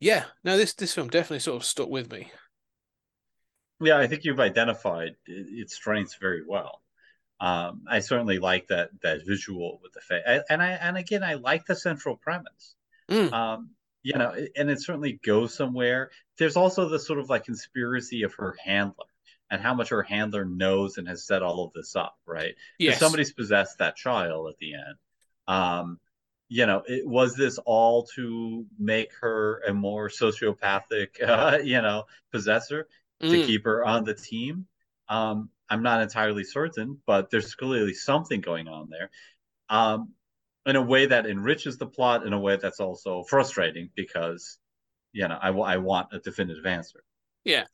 yeah 0.00 0.24
no 0.44 0.56
this 0.56 0.74
this 0.74 0.94
film 0.94 1.08
definitely 1.08 1.40
sort 1.40 1.56
of 1.56 1.64
stuck 1.66 1.88
with 1.88 2.10
me. 2.10 2.30
Yeah, 3.80 3.98
I 3.98 4.06
think 4.06 4.22
you've 4.22 4.38
identified 4.38 5.16
its 5.26 5.74
strengths 5.74 6.14
very 6.14 6.42
well. 6.46 6.81
Um, 7.42 7.82
I 7.90 8.00
certainly 8.00 8.38
like 8.38 8.68
that 8.68 8.90
that 9.02 9.26
visual 9.26 9.80
with 9.82 9.92
the 9.92 10.00
face, 10.00 10.22
and 10.48 10.62
I 10.62 10.70
and 10.72 10.96
again 10.96 11.24
I 11.24 11.34
like 11.34 11.66
the 11.66 11.74
central 11.76 12.16
premise. 12.16 12.76
Mm. 13.10 13.32
Um, 13.32 13.70
you 14.04 14.14
know, 14.14 14.32
and 14.56 14.70
it 14.70 14.80
certainly 14.80 15.20
goes 15.24 15.54
somewhere. 15.54 16.10
There's 16.38 16.56
also 16.56 16.88
the 16.88 16.98
sort 17.00 17.18
of 17.18 17.28
like 17.30 17.44
conspiracy 17.44 18.22
of 18.22 18.34
her 18.34 18.56
handler 18.64 19.06
and 19.50 19.60
how 19.60 19.74
much 19.74 19.90
her 19.90 20.02
handler 20.02 20.44
knows 20.44 20.98
and 20.98 21.08
has 21.08 21.26
set 21.26 21.42
all 21.42 21.64
of 21.64 21.72
this 21.74 21.96
up, 21.96 22.16
right? 22.26 22.54
Yes 22.78 22.98
somebody's 23.00 23.32
possessed 23.32 23.78
that 23.78 23.96
child 23.96 24.48
at 24.48 24.58
the 24.58 24.74
end. 24.74 24.96
Um, 25.48 25.98
you 26.48 26.66
know, 26.66 26.82
it, 26.86 27.06
was 27.06 27.34
this 27.36 27.58
all 27.64 28.06
to 28.14 28.66
make 28.78 29.12
her 29.20 29.62
a 29.66 29.74
more 29.74 30.08
sociopathic, 30.08 31.22
uh, 31.26 31.58
you 31.64 31.82
know, 31.82 32.04
possessor? 32.32 32.88
to 33.20 33.26
Mm. 33.28 33.46
keep 33.46 33.64
her 33.64 33.84
on 33.84 34.02
the 34.04 34.14
team. 34.14 34.66
Um, 35.12 35.50
I'm 35.68 35.82
not 35.82 36.00
entirely 36.00 36.42
certain, 36.42 36.98
but 37.06 37.30
there's 37.30 37.54
clearly 37.54 37.92
something 37.92 38.40
going 38.40 38.66
on 38.66 38.88
there. 38.88 39.10
Um, 39.68 40.12
in 40.64 40.76
a 40.76 40.82
way 40.82 41.06
that 41.06 41.26
enriches 41.26 41.76
the 41.76 41.86
plot, 41.86 42.26
in 42.26 42.32
a 42.32 42.40
way 42.40 42.56
that's 42.56 42.80
also 42.80 43.22
frustrating 43.28 43.90
because, 43.94 44.58
you 45.12 45.28
know, 45.28 45.38
I, 45.40 45.50
I 45.50 45.76
want 45.76 46.08
a 46.12 46.18
definitive 46.18 46.64
answer. 46.64 47.04
Yeah, 47.44 47.64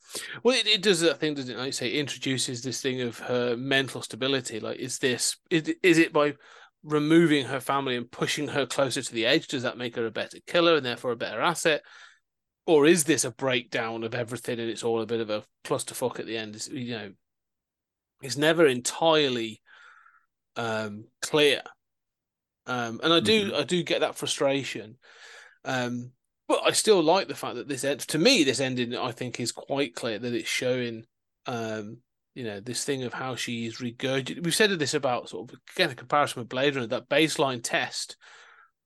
well, 0.42 0.56
it, 0.56 0.66
it 0.66 0.82
does 0.82 1.00
that 1.00 1.20
thing, 1.20 1.34
doesn't 1.34 1.54
it? 1.54 1.58
Like 1.58 1.66
you 1.66 1.72
say, 1.72 1.92
introduces 1.92 2.62
this 2.62 2.80
thing 2.80 3.02
of 3.02 3.18
her 3.18 3.56
mental 3.56 4.02
stability. 4.02 4.58
Like, 4.58 4.78
is 4.78 4.98
this 4.98 5.36
is, 5.50 5.72
is 5.82 5.98
it 5.98 6.12
by 6.12 6.34
removing 6.82 7.46
her 7.46 7.60
family 7.60 7.96
and 7.96 8.10
pushing 8.10 8.48
her 8.48 8.66
closer 8.66 9.02
to 9.02 9.12
the 9.12 9.26
edge? 9.26 9.46
Does 9.46 9.62
that 9.62 9.78
make 9.78 9.94
her 9.96 10.06
a 10.06 10.10
better 10.10 10.38
killer 10.46 10.76
and 10.76 10.86
therefore 10.86 11.12
a 11.12 11.16
better 11.16 11.40
asset? 11.40 11.82
Or 12.66 12.86
is 12.86 13.04
this 13.04 13.24
a 13.24 13.30
breakdown 13.30 14.04
of 14.04 14.14
everything 14.14 14.58
and 14.58 14.70
it's 14.70 14.84
all 14.84 15.00
a 15.00 15.06
bit 15.06 15.20
of 15.20 15.30
a 15.30 15.44
clusterfuck 15.64 16.18
at 16.18 16.26
the 16.26 16.36
end? 16.36 16.66
You 16.70 16.92
know, 16.92 17.12
it's 18.22 18.36
never 18.36 18.66
entirely 18.66 19.60
um, 20.56 21.04
clear. 21.22 21.62
Um, 22.66 23.00
and 23.02 23.12
I 23.12 23.20
do, 23.20 23.52
I 23.54 23.62
do 23.62 23.82
get 23.82 24.00
that 24.00 24.16
frustration. 24.16 24.96
Um, 25.64 26.12
but 26.48 26.60
I 26.64 26.72
still 26.72 27.02
like 27.02 27.28
the 27.28 27.34
fact 27.34 27.56
that 27.56 27.68
this 27.68 27.84
end, 27.84 28.00
to 28.00 28.18
me, 28.18 28.44
this 28.44 28.60
ending, 28.60 28.96
I 28.96 29.12
think, 29.12 29.38
is 29.38 29.52
quite 29.52 29.94
clear 29.94 30.18
that 30.18 30.34
it's 30.34 30.48
showing, 30.48 31.04
um, 31.46 31.98
you 32.34 32.44
know, 32.44 32.60
this 32.60 32.84
thing 32.84 33.02
of 33.04 33.12
how 33.12 33.36
she 33.36 33.66
is 33.66 33.78
regurgitating. 33.78 34.44
We've 34.44 34.54
said 34.54 34.70
this 34.70 34.94
about 34.94 35.28
sort 35.28 35.50
of 35.50 35.58
again 35.74 35.90
a 35.90 35.94
comparison 35.94 36.40
with 36.40 36.48
Blade 36.48 36.74
Runner, 36.74 36.86
that 36.88 37.08
baseline 37.08 37.60
test 37.62 38.16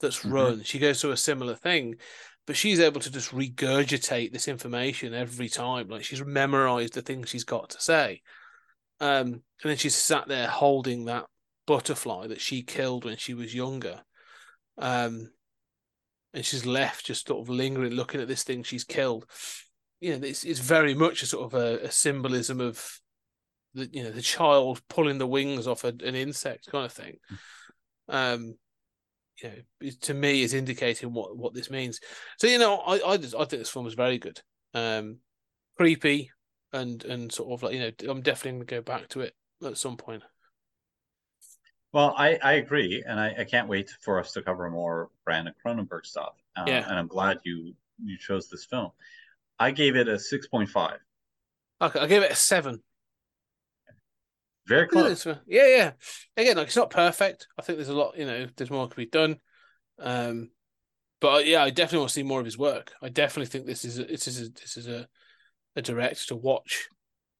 that's 0.00 0.20
Mhm. 0.20 0.32
run. 0.32 0.62
She 0.64 0.78
goes 0.78 1.00
through 1.00 1.12
a 1.12 1.16
similar 1.16 1.54
thing, 1.54 1.96
but 2.46 2.56
she's 2.56 2.80
able 2.80 3.00
to 3.00 3.10
just 3.10 3.30
regurgitate 3.30 4.32
this 4.32 4.48
information 4.48 5.14
every 5.14 5.48
time. 5.48 5.88
Like 5.88 6.04
she's 6.04 6.24
memorized 6.24 6.94
the 6.94 7.02
things 7.02 7.28
she's 7.30 7.44
got 7.44 7.70
to 7.70 7.80
say. 7.80 8.22
Um, 9.02 9.26
and 9.26 9.42
then 9.64 9.76
she's 9.76 9.96
sat 9.96 10.28
there 10.28 10.46
holding 10.46 11.06
that 11.06 11.26
butterfly 11.66 12.28
that 12.28 12.40
she 12.40 12.62
killed 12.62 13.04
when 13.04 13.16
she 13.16 13.34
was 13.34 13.52
younger. 13.52 14.00
Um, 14.78 15.32
and 16.32 16.44
she's 16.44 16.64
left 16.64 17.06
just 17.06 17.26
sort 17.26 17.42
of 17.42 17.48
lingering, 17.48 17.92
looking 17.92 18.20
at 18.20 18.28
this 18.28 18.44
thing 18.44 18.62
she's 18.62 18.84
killed. 18.84 19.26
you 20.00 20.16
know, 20.16 20.24
it's 20.24 20.44
it's 20.44 20.60
very 20.60 20.94
much 20.94 21.22
a 21.22 21.26
sort 21.26 21.52
of 21.52 21.60
a, 21.60 21.86
a 21.86 21.90
symbolism 21.90 22.60
of 22.60 23.00
the 23.74 23.88
you 23.92 24.04
know 24.04 24.12
the 24.12 24.22
child 24.22 24.80
pulling 24.88 25.18
the 25.18 25.26
wings 25.26 25.66
off 25.66 25.82
a, 25.82 25.88
an 25.88 26.14
insect 26.14 26.70
kind 26.70 26.86
of 26.86 26.92
thing. 26.92 27.16
Um, 28.08 28.54
you 29.42 29.48
know, 29.48 29.90
to 30.02 30.14
me, 30.14 30.42
is 30.42 30.54
indicating 30.54 31.12
what 31.12 31.36
what 31.36 31.54
this 31.54 31.70
means. 31.70 31.98
So 32.38 32.46
you 32.46 32.58
know, 32.58 32.76
I 32.78 33.00
I 33.02 33.16
just 33.16 33.34
I 33.34 33.44
think 33.46 33.62
this 33.62 33.70
film 33.70 33.88
is 33.88 33.94
very 33.94 34.18
good. 34.18 34.40
Um, 34.74 35.18
creepy 35.76 36.30
and 36.72 37.04
and 37.04 37.32
sort 37.32 37.50
of 37.52 37.62
like 37.62 37.74
you 37.74 37.80
know, 37.80 38.10
I'm 38.10 38.22
definitely 38.22 38.52
going 38.52 38.66
to 38.66 38.74
go 38.76 38.82
back 38.82 39.08
to 39.10 39.20
it 39.20 39.34
at 39.64 39.78
some 39.78 39.96
point. 39.96 40.22
Well, 41.92 42.14
I, 42.16 42.38
I 42.42 42.52
agree, 42.54 43.04
and 43.06 43.20
I, 43.20 43.34
I 43.40 43.44
can't 43.44 43.68
wait 43.68 43.90
for 44.00 44.18
us 44.18 44.32
to 44.32 44.42
cover 44.42 44.68
more 44.70 45.10
Brandon 45.24 45.54
Cronenberg 45.64 46.06
stuff. 46.06 46.34
Uh, 46.56 46.64
Yeah. 46.66 46.86
And 46.88 46.98
I'm 46.98 47.06
glad 47.06 47.38
you 47.44 47.74
you 48.02 48.16
chose 48.18 48.48
this 48.48 48.64
film. 48.64 48.90
I 49.58 49.70
gave 49.70 49.96
it 49.96 50.08
a 50.08 50.18
six 50.18 50.46
point 50.48 50.70
five. 50.70 50.98
Okay, 51.80 51.98
I 52.00 52.06
gave 52.06 52.22
it 52.22 52.30
a 52.32 52.34
seven. 52.34 52.82
Very 54.66 54.86
close. 54.86 55.26
Yeah, 55.26 55.66
yeah. 55.66 55.92
Again, 56.36 56.56
like 56.56 56.68
it's 56.68 56.76
not 56.76 56.90
perfect. 56.90 57.48
I 57.58 57.62
think 57.62 57.78
there's 57.78 57.88
a 57.88 57.96
lot, 57.96 58.16
you 58.16 58.24
know, 58.24 58.46
there's 58.56 58.70
more 58.70 58.88
to 58.88 58.96
be 58.96 59.06
done. 59.06 59.40
Um, 59.98 60.50
but 61.20 61.34
uh, 61.34 61.38
yeah, 61.40 61.64
I 61.64 61.70
definitely 61.70 62.00
want 62.00 62.10
to 62.10 62.14
see 62.14 62.22
more 62.22 62.40
of 62.40 62.46
his 62.46 62.58
work. 62.58 62.94
I 63.02 63.08
definitely 63.08 63.46
think 63.46 63.66
this 63.66 63.84
is 63.84 63.98
a, 63.98 64.04
this 64.04 64.28
is 64.28 64.40
a, 64.40 64.50
this 64.50 64.76
is 64.76 64.88
a, 64.88 65.08
a 65.76 65.82
director 65.82 66.26
to 66.28 66.36
watch. 66.36 66.88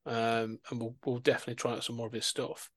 Um, 0.05 0.59
and 0.71 0.81
we'll 0.81 0.97
we'll 1.05 1.19
definitely 1.19 1.55
try 1.55 1.73
out 1.73 1.85
some 1.85 1.97
more 1.97 2.07
of 2.09 2.13
his 2.13 2.27
stuff. 2.27 2.71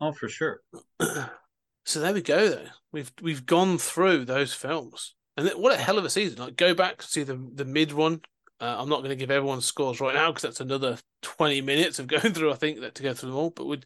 Oh, 0.00 0.12
for 0.12 0.28
sure. 0.28 0.60
so 1.84 2.00
there 2.00 2.14
we 2.14 2.22
go. 2.22 2.48
Though 2.48 2.66
we've 2.92 3.12
we've 3.20 3.44
gone 3.46 3.78
through 3.78 4.24
those 4.24 4.54
films, 4.54 5.14
and 5.36 5.48
what 5.50 5.72
a 5.74 5.76
hell 5.76 5.98
of 5.98 6.04
a 6.04 6.10
season! 6.10 6.38
Like 6.38 6.56
go 6.56 6.74
back 6.74 7.02
see 7.02 7.22
the 7.24 7.36
the 7.54 7.64
mid 7.64 7.92
one. 7.92 8.22
Uh, 8.58 8.76
I'm 8.78 8.88
not 8.88 9.00
going 9.00 9.10
to 9.10 9.16
give 9.16 9.30
everyone 9.30 9.60
scores 9.60 10.00
right 10.00 10.14
now 10.14 10.28
because 10.30 10.42
that's 10.42 10.60
another 10.60 10.96
20 11.20 11.60
minutes 11.60 11.98
of 11.98 12.06
going 12.08 12.32
through. 12.32 12.52
I 12.52 12.56
think 12.56 12.80
that 12.80 12.94
to 12.94 13.02
go 13.02 13.12
through 13.12 13.30
them 13.30 13.38
all, 13.38 13.50
but 13.50 13.66
we'd 13.66 13.84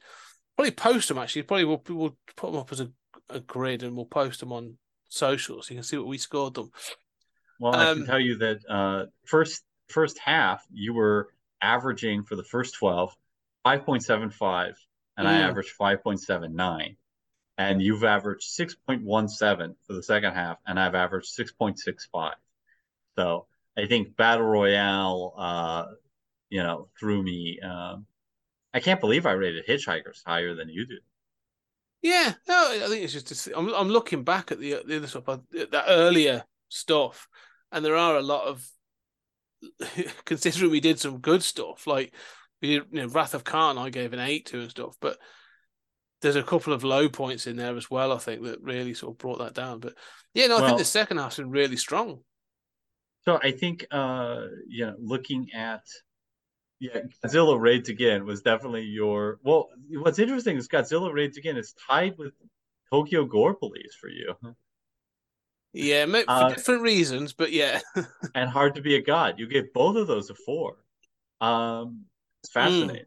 probably 0.56 0.70
post 0.70 1.08
them. 1.08 1.18
Actually, 1.18 1.42
probably 1.42 1.64
we'll, 1.64 1.82
we'll 1.88 2.16
put 2.36 2.52
them 2.52 2.60
up 2.60 2.70
as 2.70 2.80
a, 2.80 2.88
a 3.30 3.40
grid 3.40 3.82
and 3.82 3.96
we'll 3.96 4.04
post 4.06 4.38
them 4.38 4.52
on 4.52 4.78
social 5.08 5.60
so 5.60 5.74
you 5.74 5.78
can 5.78 5.82
see 5.82 5.96
what 5.98 6.06
we 6.06 6.18
scored 6.18 6.54
them. 6.54 6.70
Well, 7.58 7.74
I 7.74 7.90
Um, 7.90 7.98
can 7.98 8.06
tell 8.06 8.20
you 8.20 8.38
that 8.38 8.58
uh, 8.68 9.06
first 9.24 9.64
first 9.90 10.18
half 10.18 10.66
you 10.72 10.94
were 10.94 11.30
averaging 11.62 12.22
for 12.24 12.36
the 12.36 12.44
first 12.44 12.74
12 12.76 13.16
5.75 13.64 14.74
and 15.16 15.28
I 15.28 15.38
Mm. 15.38 15.48
averaged 15.48 15.70
5.79 15.72 16.96
and 17.58 17.82
you've 17.82 18.04
averaged 18.04 18.44
6.17 18.44 19.76
for 19.86 19.92
the 19.94 20.02
second 20.02 20.34
half 20.34 20.58
and 20.66 20.78
I've 20.80 20.94
averaged 20.94 21.28
6.65 21.28 22.34
so 23.16 23.46
I 23.78 23.86
think 23.86 24.16
battle 24.16 24.46
royale 24.46 25.34
uh, 25.38 25.86
you 26.50 26.62
know 26.62 26.88
threw 26.98 27.22
me 27.22 27.60
um, 27.60 28.06
I 28.74 28.80
can't 28.80 29.00
believe 29.00 29.26
I 29.26 29.32
rated 29.32 29.66
Hitchhikers 29.66 30.22
higher 30.26 30.54
than 30.54 30.68
you 30.70 30.86
did 30.86 31.00
Yeah, 32.02 32.34
no, 32.48 32.70
I 32.84 32.88
think 32.88 33.04
it's 33.04 33.12
just 33.12 33.48
I'm 33.54 33.68
I'm 33.74 33.88
looking 33.88 34.24
back 34.24 34.50
at 34.52 34.58
the 34.58 34.82
the 34.86 34.96
other 34.96 35.06
stuff, 35.06 35.28
uh, 35.28 35.38
that 35.52 35.84
earlier 35.88 36.44
stuff, 36.68 37.28
and 37.70 37.84
there 37.84 37.96
are 37.96 38.16
a 38.16 38.22
lot 38.22 38.46
of 38.46 38.66
considering 40.24 40.70
we 40.70 40.80
did 40.80 40.98
some 40.98 41.18
good 41.18 41.42
stuff, 41.42 41.86
like 41.86 42.14
we 42.62 42.68
did, 42.78 42.82
you 42.90 43.02
know, 43.02 43.08
Wrath 43.08 43.34
of 43.34 43.44
Khan, 43.44 43.78
I 43.78 43.90
gave 43.90 44.12
an 44.12 44.20
eight 44.20 44.46
to 44.46 44.60
and 44.60 44.70
stuff, 44.70 44.96
but 45.00 45.18
there's 46.22 46.36
a 46.36 46.42
couple 46.42 46.72
of 46.72 46.84
low 46.84 47.08
points 47.08 47.46
in 47.46 47.56
there 47.56 47.76
as 47.76 47.90
well. 47.90 48.12
I 48.12 48.18
think 48.18 48.42
that 48.44 48.60
really 48.60 48.94
sort 48.94 49.14
of 49.14 49.18
brought 49.18 49.38
that 49.38 49.54
down. 49.54 49.80
But 49.80 49.94
yeah, 50.34 50.46
no, 50.48 50.56
I 50.56 50.60
Well- 50.60 50.68
think 50.68 50.78
the 50.78 50.84
second 50.84 51.16
half's 51.18 51.36
been 51.36 51.50
really 51.50 51.76
strong. 51.76 52.20
So 53.24 53.38
I 53.42 53.52
think 53.52 53.86
uh 53.90 54.46
you 54.66 54.86
know 54.86 54.94
looking 54.98 55.48
at 55.52 55.82
yeah 56.78 57.00
Godzilla 57.22 57.60
Raids 57.60 57.90
Again 57.90 58.24
was 58.24 58.40
definitely 58.40 58.84
your 58.84 59.38
well 59.44 59.68
what's 59.90 60.18
interesting 60.18 60.56
is 60.56 60.68
Godzilla 60.68 61.12
Raids 61.12 61.36
Again 61.36 61.58
is 61.58 61.74
tied 61.86 62.16
with 62.16 62.32
Tokyo 62.90 63.26
Gore 63.26 63.54
Police 63.54 63.94
for 64.00 64.08
you 64.08 64.34
Yeah, 65.72 66.06
for 66.06 66.24
Uh, 66.28 66.48
different 66.50 66.82
reasons, 66.82 67.32
but 67.32 67.52
yeah, 67.52 67.80
and 68.34 68.50
Hard 68.50 68.74
to 68.74 68.82
Be 68.82 68.96
a 68.96 69.02
God. 69.02 69.38
You 69.38 69.46
gave 69.46 69.72
both 69.72 69.96
of 69.96 70.06
those 70.06 70.30
a 70.30 70.34
four. 70.34 70.76
Um 71.40 72.04
it's 72.42 72.52
fascinating. 72.52 73.06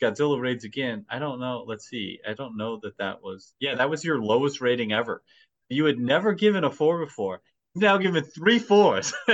Godzilla 0.00 0.40
Raids 0.40 0.64
Again. 0.64 1.04
I 1.08 1.18
don't 1.18 1.40
know. 1.40 1.64
Let's 1.66 1.88
see. 1.88 2.20
I 2.28 2.34
don't 2.34 2.56
know 2.56 2.78
that 2.82 2.96
that 2.98 3.22
was 3.22 3.54
yeah 3.60 3.74
that 3.76 3.90
was 3.90 4.04
your 4.04 4.20
lowest 4.20 4.60
rating 4.60 4.92
ever. 4.92 5.22
You 5.68 5.84
had 5.86 5.98
never 5.98 6.34
given 6.34 6.64
a 6.64 6.70
four 6.70 7.04
before. 7.04 7.40
You've 7.74 7.82
now 7.82 7.96
given 7.96 8.22
three 8.22 8.58
fours. 8.58 9.14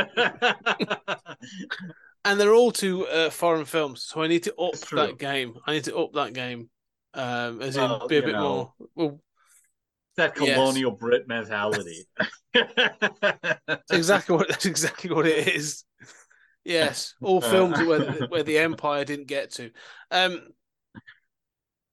and 2.24 2.38
they're 2.38 2.54
all 2.54 2.70
to 2.72 3.06
uh, 3.06 3.30
foreign 3.30 3.64
films, 3.64 4.02
so 4.02 4.22
I 4.22 4.28
need 4.28 4.44
to 4.44 4.54
up 4.56 4.74
that 4.92 5.18
game. 5.18 5.54
I 5.66 5.72
need 5.72 5.84
to 5.84 5.96
up 5.96 6.12
that 6.12 6.34
game, 6.34 6.70
um, 7.14 7.60
as 7.60 7.76
Well, 7.76 8.02
in 8.02 8.08
be 8.08 8.18
a 8.18 8.22
bit 8.22 8.32
know. 8.32 8.72
more. 8.78 8.88
Well, 8.94 9.20
that 10.18 10.36
Yes. 10.38 10.56
colonial 10.56 10.90
Brit 10.92 11.26
mentality. 11.26 12.06
That's 12.54 13.90
exactly 13.92 14.36
what 14.36 14.48
that's 14.48 14.66
exactly 14.66 15.10
what 15.10 15.26
it 15.26 15.48
is. 15.48 15.84
Yes, 16.64 17.14
all 17.22 17.38
Uh, 17.38 17.50
films 17.50 17.80
where 17.80 18.26
where 18.28 18.42
the 18.42 18.58
empire 18.58 19.04
didn't 19.04 19.26
get 19.28 19.52
to. 19.52 19.70
Um. 20.10 20.42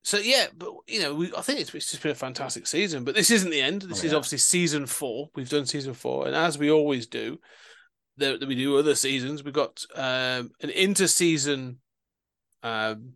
So 0.04 0.18
yeah, 0.20 0.48
but 0.56 0.72
you 0.88 1.00
know, 1.02 1.16
we 1.16 1.34
I 1.36 1.42
think 1.42 1.60
it's, 1.60 1.74
it's 1.74 1.90
just 1.90 2.04
been 2.04 2.12
a 2.12 2.16
fantastic 2.16 2.68
season. 2.68 3.04
But 3.04 3.16
this 3.16 3.32
isn't 3.32 3.50
the 3.50 3.62
end. 3.62 3.84
This 3.84 4.04
Oh, 4.04 4.06
is 4.08 4.12
yeah. 4.12 4.18
obviously 4.18 4.38
season 4.40 4.86
four. 4.86 5.30
We've 5.36 5.50
done 5.50 5.66
season 5.66 5.94
four, 5.94 6.28
and 6.28 6.36
as 6.36 6.58
we 6.60 6.70
always 6.70 7.08
do, 7.08 7.40
there 8.18 8.38
we 8.38 8.56
do 8.56 8.78
other 8.78 8.95
seasons. 8.95 9.44
We've 9.44 9.54
got 9.54 9.84
um 9.95 10.52
an 10.62 10.70
inter-season, 10.70 11.80
um, 12.62 13.14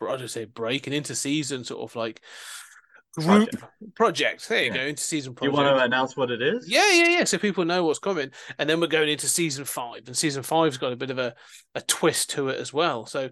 I 0.00 0.16
just 0.16 0.34
say 0.34 0.44
break, 0.46 0.86
an 0.86 0.92
inter-season 0.94 1.64
sort 1.64 1.82
of 1.82 1.96
like 1.96 2.22
group 3.14 3.48
project. 3.94 4.48
There 4.48 4.64
you 4.64 4.70
Yeah. 4.70 4.76
go, 4.76 4.82
inter-season 4.86 5.36
you 5.42 5.50
want 5.50 5.68
to 5.68 5.82
announce 5.84 6.16
what 6.16 6.30
it 6.30 6.40
is? 6.40 6.68
Yeah, 6.68 6.90
yeah, 6.92 7.08
yeah. 7.08 7.24
So 7.24 7.38
people 7.38 7.64
know 7.64 7.84
what's 7.84 7.98
coming, 7.98 8.30
and 8.58 8.68
then 8.68 8.80
we're 8.80 8.86
going 8.86 9.08
into 9.08 9.28
season 9.28 9.64
five, 9.64 10.02
and 10.06 10.16
season 10.16 10.42
five's 10.42 10.78
got 10.78 10.92
a 10.92 10.96
bit 10.96 11.10
of 11.10 11.18
a, 11.18 11.34
a 11.74 11.80
twist 11.82 12.30
to 12.30 12.48
it 12.48 12.58
as 12.58 12.72
well. 12.72 13.06
So, 13.06 13.30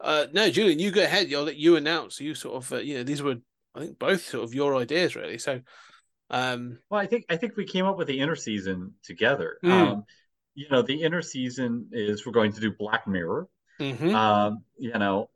uh, 0.00 0.26
no, 0.32 0.50
Julian, 0.50 0.78
you 0.78 0.90
go 0.90 1.02
ahead. 1.02 1.32
I'll 1.32 1.44
let 1.44 1.56
you 1.56 1.76
announce. 1.76 2.20
You 2.20 2.34
sort 2.34 2.56
of, 2.56 2.72
uh, 2.72 2.76
you 2.76 2.98
know, 2.98 3.04
these 3.04 3.22
were, 3.22 3.36
I 3.74 3.80
think, 3.80 3.98
both 3.98 4.22
sort 4.26 4.44
of 4.44 4.54
your 4.54 4.76
ideas, 4.76 5.16
really. 5.16 5.38
So, 5.38 5.60
um, 6.30 6.78
Well, 6.90 7.00
I 7.00 7.06
think 7.06 7.24
I 7.28 7.36
think 7.36 7.56
we 7.56 7.64
came 7.64 7.86
up 7.86 7.96
with 7.96 8.08
the 8.08 8.20
inner 8.20 8.36
season 8.36 8.94
together. 9.02 9.58
Mm. 9.64 9.70
Um, 9.70 10.04
you 10.54 10.68
know, 10.70 10.82
the 10.82 11.02
inner 11.02 11.22
season 11.22 11.88
is 11.92 12.26
we're 12.26 12.32
going 12.32 12.52
to 12.52 12.60
do 12.60 12.72
Black 12.78 13.06
Mirror. 13.06 13.48
Mhm. 13.82 14.14
Um, 14.14 14.64
you 14.78 14.92
know, 14.92 15.28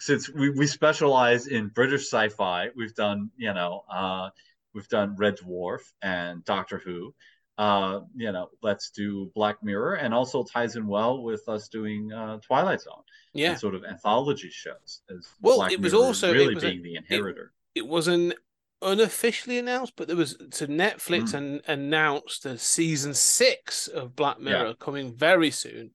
since 0.00 0.28
we, 0.30 0.50
we 0.50 0.66
specialize 0.66 1.46
in 1.46 1.68
British 1.68 2.02
sci-fi, 2.10 2.70
we've 2.76 2.94
done, 2.94 3.30
you 3.36 3.52
know, 3.54 3.84
uh, 3.90 4.30
we've 4.74 4.88
done 4.88 5.16
Red 5.16 5.36
Dwarf 5.38 5.80
and 6.02 6.44
Doctor 6.44 6.78
Who. 6.78 7.14
Uh, 7.56 8.00
you 8.16 8.32
know, 8.32 8.48
let's 8.62 8.90
do 8.90 9.30
Black 9.34 9.62
Mirror, 9.62 9.94
and 9.94 10.12
also 10.12 10.42
ties 10.42 10.74
in 10.74 10.88
well 10.88 11.22
with 11.22 11.48
us 11.48 11.68
doing 11.68 12.12
uh, 12.12 12.38
Twilight 12.40 12.80
Zone. 12.80 13.02
yeah, 13.32 13.50
and 13.50 13.58
sort 13.60 13.76
of 13.76 13.84
anthology 13.84 14.50
shows. 14.50 15.02
As 15.08 15.28
Well, 15.40 15.58
Black 15.58 15.70
it 15.72 15.80
was 15.80 15.92
Mirror 15.92 16.04
also- 16.04 16.32
really 16.32 16.54
was 16.54 16.64
a- 16.64 16.70
being 16.70 16.82
the 16.82 16.96
inheritor. 16.96 17.52
it 17.76 17.86
wasn't 17.86 18.34
unofficially 18.82 19.56
announced, 19.58 19.92
but 19.96 20.08
there 20.08 20.16
was 20.16 20.36
so 20.50 20.66
Netflix 20.66 21.30
Mm. 21.30 21.34
an, 21.34 21.60
announced 21.68 22.42
the 22.42 22.58
season 22.58 23.14
six 23.14 23.86
of 23.86 24.16
Black 24.16 24.36
Yeah. 24.38 24.44
Mirror 24.44 24.74
coming 24.74 25.14
very 25.14 25.52
soon. 25.52 25.92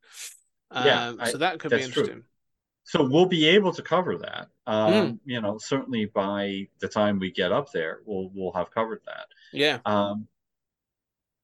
Um, 0.72 0.86
Yeah, 0.86 1.24
so 1.26 1.38
that 1.40 1.60
could 1.60 1.72
be 1.72 1.78
that's 1.78 1.90
true. 1.90 2.04
interesting. 2.04 2.24
So 2.84 3.04
we'll 3.04 3.28
be 3.28 3.46
able 3.48 3.72
to 3.74 3.82
cover 3.84 4.18
that. 4.18 4.48
Um, 4.66 4.94
Mm. 4.94 5.20
You 5.26 5.42
know, 5.42 5.58
certainly 5.60 6.06
by 6.06 6.68
the 6.80 6.88
time 6.88 7.20
we 7.20 7.32
get 7.32 7.52
up 7.52 7.72
there, 7.72 8.00
we'll 8.06 8.30
we'll 8.34 8.54
have 8.54 8.72
covered 8.72 9.02
that. 9.06 9.28
Yeah, 9.54 9.80
Um, 9.86 10.28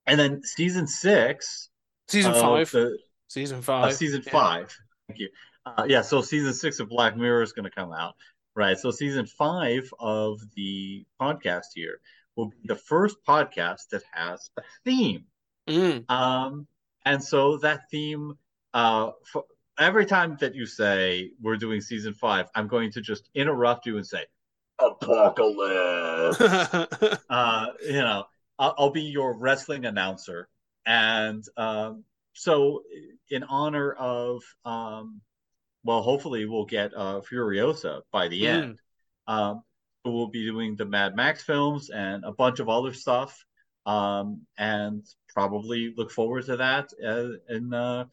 and 0.07 0.19
then 0.19 0.43
season 0.43 0.87
six, 0.87 1.69
season 2.07 2.31
of 2.33 2.41
five. 2.41 2.71
the- 2.71 2.97
season 3.27 3.59
uh, 3.59 3.61
five. 3.61 3.93
season 3.95 4.21
yeah. 4.25 4.31
five. 4.31 4.77
Thank 5.07 5.19
you. 5.19 5.29
Uh, 5.65 5.85
yeah, 5.87 6.01
so 6.01 6.21
season 6.21 6.53
six 6.53 6.79
of 6.79 6.89
Black 6.89 7.15
Mirror 7.17 7.41
is 7.41 7.51
going 7.51 7.63
to 7.65 7.71
come 7.75 7.91
out, 7.91 8.15
right? 8.55 8.77
So 8.77 8.91
season 8.91 9.25
five 9.25 9.89
of 9.99 10.39
the 10.55 11.05
podcast 11.19 11.73
here 11.73 11.99
will 12.35 12.49
be 12.49 12.57
the 12.65 12.75
first 12.75 13.17
podcast 13.27 13.89
that 13.91 14.03
has 14.13 14.49
a 14.57 14.61
theme. 14.83 15.25
Mm. 15.67 16.09
Um, 16.09 16.67
and 17.05 17.23
so 17.23 17.57
that 17.57 17.89
theme, 17.89 18.37
uh, 18.75 19.11
for, 19.23 19.45
every 19.79 20.05
time 20.05 20.37
that 20.41 20.53
you 20.53 20.67
say 20.67 21.31
we're 21.41 21.57
doing 21.57 21.81
season 21.81 22.13
five, 22.13 22.47
I'm 22.53 22.67
going 22.67 22.91
to 22.91 23.01
just 23.01 23.29
interrupt 23.33 23.87
you 23.87 23.97
and 23.97 24.05
say, 24.05 24.25
Apocalypse. 24.77 26.41
uh, 27.29 27.67
you 27.81 27.93
know, 27.93 28.25
I'll, 28.59 28.75
I'll 28.77 28.89
be 28.91 29.03
your 29.03 29.33
wrestling 29.37 29.85
announcer. 29.85 30.49
And 30.85 31.43
um, 31.57 32.03
so, 32.33 32.83
in 33.29 33.43
honor 33.43 33.93
of, 33.93 34.43
um, 34.65 35.21
well, 35.85 36.01
hopefully 36.01 36.45
we'll 36.45 36.65
get 36.65 36.91
uh, 36.93 37.21
Furiosa 37.21 38.01
by 38.11 38.27
the 38.27 38.43
Mm. 38.43 38.63
end. 38.63 38.79
Um, 39.27 39.63
we'll 40.03 40.27
be 40.27 40.45
doing 40.45 40.75
the 40.75 40.85
Mad 40.85 41.15
Max 41.15 41.41
films 41.43 41.89
and 41.89 42.25
a 42.25 42.31
bunch 42.33 42.59
of 42.59 42.67
other 42.69 42.93
stuff. 42.93 43.43
Um, 43.85 44.41
and 44.57 45.05
probably 45.29 45.93
look 45.95 46.11
forward 46.11 46.45
to 46.47 46.57
that 46.57 46.89
uh, 47.03 47.53
in 47.55 47.73
uh, 47.73 48.05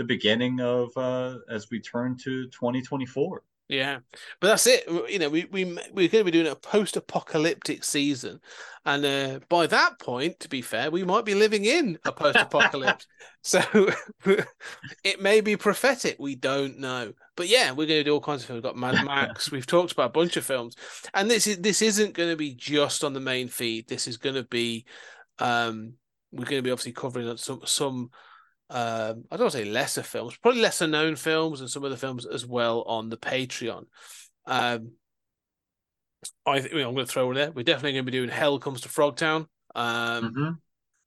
the 0.00 0.04
beginning 0.04 0.62
of 0.62 0.96
uh, 0.96 1.36
as 1.50 1.68
we 1.70 1.78
turn 1.78 2.16
to 2.16 2.46
2024. 2.46 3.42
Yeah, 3.68 3.98
but 4.40 4.48
that's 4.48 4.66
it. 4.66 4.84
You 5.10 5.18
know, 5.18 5.28
we 5.28 5.44
we 5.52 5.64
we're 5.92 6.08
going 6.08 6.24
to 6.24 6.24
be 6.24 6.30
doing 6.30 6.46
a 6.46 6.56
post-apocalyptic 6.56 7.84
season, 7.84 8.40
and 8.86 9.04
uh, 9.04 9.40
by 9.50 9.66
that 9.66 10.00
point, 10.00 10.40
to 10.40 10.48
be 10.48 10.62
fair, 10.62 10.90
we 10.90 11.04
might 11.04 11.26
be 11.26 11.34
living 11.34 11.66
in 11.66 11.98
a 12.06 12.12
post-apocalypse. 12.12 13.06
so 13.42 13.60
it 15.04 15.20
may 15.20 15.42
be 15.42 15.56
prophetic. 15.56 16.16
We 16.18 16.34
don't 16.34 16.78
know. 16.78 17.12
But 17.36 17.48
yeah, 17.48 17.70
we're 17.70 17.86
going 17.86 18.00
to 18.00 18.04
do 18.04 18.14
all 18.14 18.20
kinds 18.20 18.42
of 18.42 18.48
films. 18.48 18.56
We've 18.56 18.72
got 18.72 18.76
Mad 18.76 19.04
Max. 19.04 19.50
We've 19.52 19.66
talked 19.66 19.92
about 19.92 20.06
a 20.06 20.18
bunch 20.18 20.38
of 20.38 20.46
films, 20.46 20.74
and 21.12 21.30
this 21.30 21.46
is 21.46 21.58
this 21.58 21.82
isn't 21.82 22.14
going 22.14 22.30
to 22.30 22.36
be 22.36 22.54
just 22.54 23.04
on 23.04 23.12
the 23.12 23.20
main 23.20 23.48
feed. 23.48 23.86
This 23.86 24.08
is 24.08 24.16
going 24.16 24.34
to 24.34 24.44
be, 24.44 24.86
um, 25.38 25.92
we're 26.32 26.46
going 26.46 26.58
to 26.58 26.66
be 26.66 26.72
obviously 26.72 26.92
covering 26.92 27.36
some 27.36 27.60
some 27.66 28.10
um, 28.70 29.24
I 29.30 29.36
don't 29.36 29.40
want 29.40 29.52
to 29.52 29.58
say 29.58 29.64
lesser 29.64 30.02
films, 30.02 30.36
probably 30.36 30.60
lesser 30.60 30.86
known 30.86 31.16
films 31.16 31.60
and 31.60 31.68
some 31.68 31.84
of 31.84 31.90
the 31.90 31.96
films 31.96 32.24
as 32.24 32.46
well 32.46 32.82
on 32.82 33.08
the 33.08 33.16
Patreon. 33.16 33.84
Um, 34.46 34.92
I 36.46 36.60
think 36.60 36.74
I'm 36.74 36.94
going 36.94 36.96
to 36.96 37.06
throw 37.06 37.30
it 37.30 37.34
there. 37.34 37.50
We're 37.50 37.64
definitely 37.64 37.92
going 37.92 38.06
to 38.06 38.12
be 38.12 38.18
doing 38.18 38.30
Hell 38.30 38.58
Comes 38.58 38.82
to 38.82 38.88
Frogtown 38.88 39.46
um, 39.74 40.34
Mhm. 40.34 40.58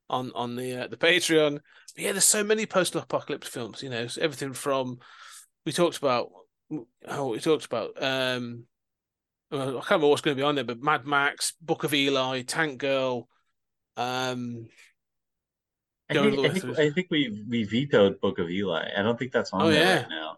on 0.09 0.31
on 0.35 0.55
the 0.55 0.83
uh, 0.83 0.87
the 0.87 0.97
Patreon. 0.97 1.59
But 1.95 2.03
yeah, 2.03 2.11
there's 2.11 2.25
so 2.25 2.43
many 2.43 2.65
post-apocalypse 2.65 3.47
films. 3.47 3.81
You 3.81 3.89
know, 3.89 4.07
so 4.07 4.21
everything 4.21 4.53
from 4.53 4.97
we 5.65 5.71
talked 5.71 5.97
about. 5.97 6.29
Oh, 7.07 7.29
we 7.29 7.39
talked 7.39 7.65
about. 7.65 8.01
Um, 8.01 8.65
I 9.51 9.57
can't 9.57 9.89
remember 9.91 10.07
what's 10.07 10.21
going 10.21 10.35
to 10.35 10.41
be 10.41 10.45
on 10.45 10.55
there, 10.55 10.63
but 10.63 10.81
Mad 10.81 11.05
Max, 11.05 11.53
Book 11.61 11.83
of 11.83 11.93
Eli, 11.93 12.41
Tank 12.41 12.79
Girl. 12.79 13.27
Um, 13.95 14.67
I 16.17 16.29
think, 16.31 16.45
I 16.45 16.49
think. 16.59 16.79
I 16.79 16.89
think 16.91 17.07
we 17.11 17.43
we 17.49 17.63
vetoed 17.63 18.19
Book 18.21 18.39
of 18.39 18.49
Eli. 18.49 18.89
I 18.97 19.01
don't 19.01 19.17
think 19.17 19.31
that's 19.31 19.51
on 19.53 19.61
Oh, 19.63 19.69
there 19.71 19.83
yeah. 19.83 19.99
right 20.01 20.09
now. 20.09 20.37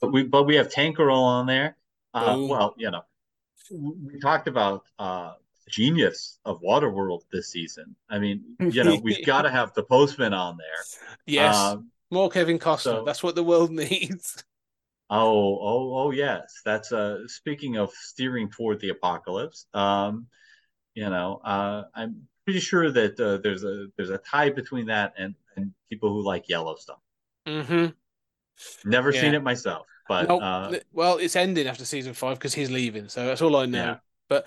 But 0.00 0.12
we 0.12 0.22
but 0.24 0.44
we 0.44 0.56
have 0.56 0.70
Tank 0.70 0.96
Girl 0.96 1.18
on 1.18 1.46
there. 1.46 1.76
Uh, 2.14 2.36
well, 2.48 2.74
you 2.78 2.90
know, 2.90 3.02
we 3.70 4.18
talked 4.20 4.48
about 4.48 4.84
uh, 4.98 5.32
genius 5.68 6.38
of 6.44 6.60
Waterworld 6.62 7.22
this 7.32 7.48
season. 7.48 7.94
I 8.08 8.18
mean, 8.18 8.56
you 8.60 8.82
know, 8.84 8.96
we've 9.02 9.24
got 9.34 9.42
to 9.42 9.50
have 9.50 9.74
the 9.74 9.82
Postman 9.82 10.32
on 10.32 10.56
there. 10.56 11.08
yes, 11.26 11.54
Um, 11.56 11.90
more 12.10 12.30
Kevin 12.30 12.58
Costner. 12.58 12.78
so- 12.80 13.04
That's 13.04 13.22
what 13.22 13.34
the 13.34 13.44
world 13.44 13.70
needs. 13.84 14.42
Oh, 15.08 15.58
oh, 15.60 15.98
oh, 15.98 16.10
yes. 16.10 16.60
That's 16.64 16.90
uh 16.90 17.28
speaking 17.28 17.76
of 17.76 17.92
steering 17.92 18.50
toward 18.50 18.80
the 18.80 18.88
apocalypse. 18.88 19.66
Um, 19.72 20.26
you 20.94 21.08
know, 21.08 21.40
uh 21.44 21.84
I'm 21.94 22.26
pretty 22.46 22.60
sure 22.60 22.90
that 22.90 23.20
uh, 23.20 23.36
there's 23.42 23.64
a 23.64 23.88
there's 23.96 24.10
a 24.10 24.18
tie 24.18 24.50
between 24.50 24.86
that 24.86 25.12
and 25.18 25.34
and 25.56 25.72
people 25.90 26.10
who 26.10 26.22
like 26.22 26.48
Yellowstone. 26.48 26.96
hmm 27.46 27.86
Never 28.86 29.12
seen 29.12 29.34
it 29.34 29.42
myself, 29.42 29.86
but 30.08 30.28
Nope. 30.28 30.42
uh 30.42 30.78
well, 30.92 31.18
it's 31.18 31.36
ending 31.36 31.66
after 31.66 31.84
season 31.84 32.14
five 32.14 32.38
because 32.38 32.54
he's 32.54 32.70
leaving, 32.70 33.08
so 33.08 33.26
that's 33.26 33.42
all 33.42 33.54
I 33.56 33.66
know. 33.66 33.78
Yeah. 33.84 33.96
But 34.30 34.46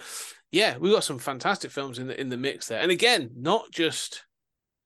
yeah, 0.52 0.78
we 0.78 0.90
got 0.90 1.04
some 1.04 1.20
fantastic 1.20 1.70
films 1.72 2.00
in 2.00 2.08
the 2.08 2.20
in 2.20 2.30
the 2.30 2.38
mix 2.38 2.68
there, 2.68 2.82
and 2.82 2.92
again, 2.92 3.30
not 3.36 3.70
just 3.72 4.26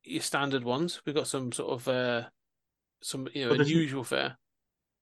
your 0.04 0.22
standard 0.22 0.66
ones. 0.66 1.02
We've 1.06 1.16
got 1.16 1.28
some 1.28 1.54
sort 1.54 1.72
of 1.72 1.88
uh 1.88 2.24
some 3.02 3.30
you 3.34 3.46
know 3.46 3.52
Well, 3.52 3.62
unusual 3.62 4.04
fare. 4.04 4.38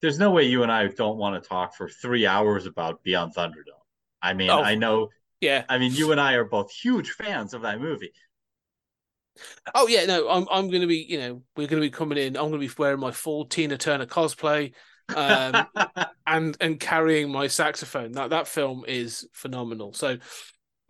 there's 0.03 0.19
no 0.19 0.29
way 0.31 0.43
you 0.43 0.61
and 0.63 0.71
I 0.71 0.87
don't 0.87 1.17
want 1.17 1.41
to 1.41 1.47
talk 1.49 1.73
for 1.75 1.89
three 1.89 2.27
hours 2.27 2.67
about 2.67 3.01
Beyond 3.03 3.33
Thunderdome. 3.33 3.81
I 4.21 4.33
mean, 4.33 4.51
Oh. 4.51 4.61
I 4.61 4.75
know 4.75 5.09
Yeah. 5.41 5.65
I 5.67 5.77
mean 5.77 5.93
you 5.93 6.11
and 6.11 6.21
I 6.21 6.33
are 6.33 6.45
both 6.45 6.71
huge 6.71 7.11
fans 7.11 7.53
of 7.53 7.63
that 7.63 7.81
movie. 7.81 8.13
Oh 9.75 9.87
yeah. 9.87 10.05
No, 10.05 10.29
I'm 10.29 10.47
I'm 10.49 10.69
gonna 10.69 10.87
be 10.87 11.05
you 11.07 11.19
know 11.19 11.41
we're 11.55 11.67
gonna 11.67 11.81
be 11.81 11.89
coming 11.89 12.17
in. 12.17 12.37
I'm 12.37 12.45
gonna 12.45 12.59
be 12.59 12.69
wearing 12.77 12.99
my 12.99 13.11
full 13.11 13.45
Tina 13.45 13.77
Turner 13.77 14.05
cosplay. 14.05 14.73
Um, 15.15 15.67
and 16.27 16.55
and 16.61 16.79
carrying 16.79 17.31
my 17.31 17.47
saxophone. 17.47 18.13
That 18.13 18.29
that 18.29 18.47
film 18.47 18.85
is 18.87 19.27
phenomenal. 19.33 19.93
So 19.93 20.17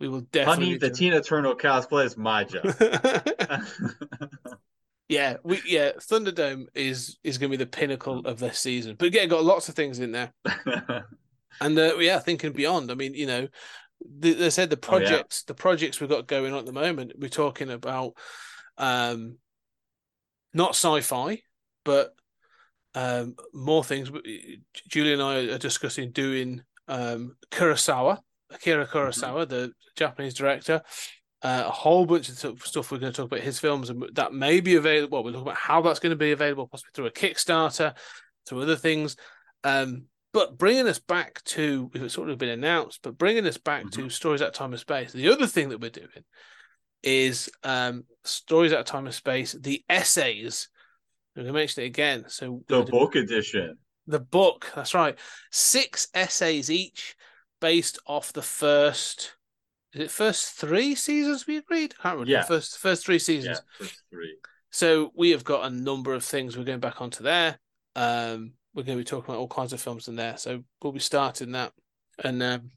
we 0.02 0.08
will 0.08 0.22
definitely. 0.32 0.66
Honey, 0.66 0.78
the 0.78 0.90
Tina 0.90 1.22
Turner 1.22 1.54
cosplay 1.54 2.04
is 2.04 2.16
my 2.16 2.42
job. 2.42 2.74
yeah, 5.08 5.36
we 5.44 5.60
yeah. 5.64 5.92
Thunderdome 5.92 6.66
is 6.74 7.18
is 7.22 7.38
going 7.38 7.52
to 7.52 7.56
be 7.56 7.64
the 7.64 7.70
pinnacle 7.70 8.18
of 8.26 8.40
this 8.40 8.58
season. 8.58 8.96
But 8.98 9.06
again, 9.06 9.28
got 9.28 9.44
lots 9.44 9.68
of 9.68 9.76
things 9.76 10.00
in 10.00 10.10
there, 10.10 10.32
and 11.60 11.78
uh, 11.78 11.96
yeah, 11.98 12.18
thinking 12.18 12.50
beyond. 12.50 12.90
I 12.90 12.94
mean, 12.94 13.14
you 13.14 13.26
know, 13.26 13.46
the, 14.18 14.32
they 14.34 14.50
said 14.50 14.70
the 14.70 14.76
Oh, 14.88 14.98
yeah. 14.98 15.06
projects, 15.08 15.42
the 15.44 15.54
projects 15.54 16.00
we've 16.00 16.10
got 16.10 16.26
going 16.26 16.52
on 16.52 16.60
at 16.60 16.66
the 16.66 16.72
moment. 16.72 17.12
We're 17.18 17.28
talking 17.28 17.70
about, 17.70 18.14
um, 18.78 19.38
not 20.54 20.70
sci-fi, 20.70 21.42
but 21.84 22.14
um, 22.94 23.36
more 23.54 23.82
things. 23.82 24.10
Julie 24.88 25.14
and 25.14 25.22
I 25.22 25.34
are 25.54 25.58
discussing 25.58 26.10
doing 26.12 26.62
um, 26.88 27.36
Kurosawa, 27.50 28.18
Akira 28.50 28.86
Kurosawa, 28.86 29.48
the 29.48 29.72
Japanese 29.96 30.34
director. 30.34 30.82
Uh, 31.42 31.64
a 31.66 31.70
whole 31.70 32.06
bunch 32.06 32.28
of 32.28 32.38
stuff- 32.38 32.64
stuff 32.64 32.92
we're 32.92 32.98
going 32.98 33.12
to 33.12 33.16
talk 33.16 33.26
about 33.26 33.40
his 33.40 33.58
films 33.58 33.90
and 33.90 34.04
that 34.12 34.32
may 34.32 34.60
be 34.60 34.76
available. 34.76 35.18
Well, 35.18 35.24
we're 35.24 35.32
talking 35.32 35.48
about 35.48 35.56
how 35.56 35.80
that's 35.82 35.98
going 35.98 36.10
to 36.10 36.16
be 36.16 36.30
available, 36.32 36.68
possibly 36.68 36.90
through 36.94 37.06
a 37.06 37.10
Kickstarter, 37.10 37.94
through 38.46 38.62
other 38.62 38.76
things. 38.76 39.16
Um, 39.64 40.04
but 40.32 40.56
bringing 40.58 40.88
us 40.88 40.98
back 40.98 41.42
to, 41.44 41.90
it's 41.94 42.14
sort 42.14 42.30
of 42.30 42.38
been 42.38 42.48
announced, 42.48 43.00
but 43.02 43.18
bringing 43.18 43.46
us 43.46 43.58
back 43.58 43.90
to 43.92 44.08
Stories 44.08 44.42
Out 44.42 44.48
of 44.48 44.54
Time 44.54 44.72
and 44.72 44.80
Space. 44.80 45.12
The 45.12 45.28
other 45.28 45.46
thing 45.46 45.68
that 45.70 45.80
we're 45.80 45.90
doing 45.90 46.08
is 47.02 47.50
um, 47.64 48.04
Stories 48.24 48.72
Out 48.72 48.80
of 48.80 48.86
Time 48.86 49.06
and 49.06 49.14
Space, 49.14 49.52
the 49.52 49.82
essays. 49.88 50.68
I'm 51.36 51.42
going 51.44 51.52
to 51.54 51.58
mention 51.58 51.82
it 51.82 51.86
again. 51.86 52.24
So 52.28 52.62
the 52.68 52.82
book 52.82 53.14
edition. 53.16 53.76
the 54.06 54.20
book. 54.20 54.70
That's 54.74 54.94
right. 54.94 55.18
Six 55.50 56.08
essays 56.14 56.70
each, 56.70 57.16
based 57.60 57.98
off 58.06 58.32
the 58.32 58.42
first. 58.42 59.34
Is 59.94 60.00
it 60.02 60.10
first 60.10 60.52
three 60.54 60.94
seasons? 60.94 61.46
We 61.46 61.58
agreed. 61.58 61.94
I 61.98 62.02
can't 62.02 62.14
remember. 62.14 62.30
Yeah. 62.32 62.40
The 62.42 62.46
first 62.46 62.78
first 62.78 63.04
three 63.04 63.16
Yeah, 63.16 63.18
seasons. 63.18 63.62
first 63.78 64.02
three. 64.10 64.36
So 64.70 65.10
we 65.14 65.30
have 65.30 65.44
got 65.44 65.64
a 65.66 65.70
number 65.70 66.14
of 66.14 66.24
things. 66.24 66.56
We're 66.56 66.64
going 66.64 66.80
back 66.80 67.02
onto 67.02 67.22
there. 67.22 67.58
Um, 67.94 68.52
we're 68.74 68.82
going 68.84 68.98
to 68.98 69.04
be 69.04 69.08
talking 69.08 69.32
about 69.32 69.40
all 69.40 69.48
kinds 69.48 69.72
of 69.72 69.80
films 69.80 70.08
in 70.08 70.16
there. 70.16 70.36
So 70.36 70.64
we'll 70.82 70.92
be 70.92 71.00
starting 71.00 71.52
that, 71.52 71.72
and 72.22 72.42
um, 72.42 72.70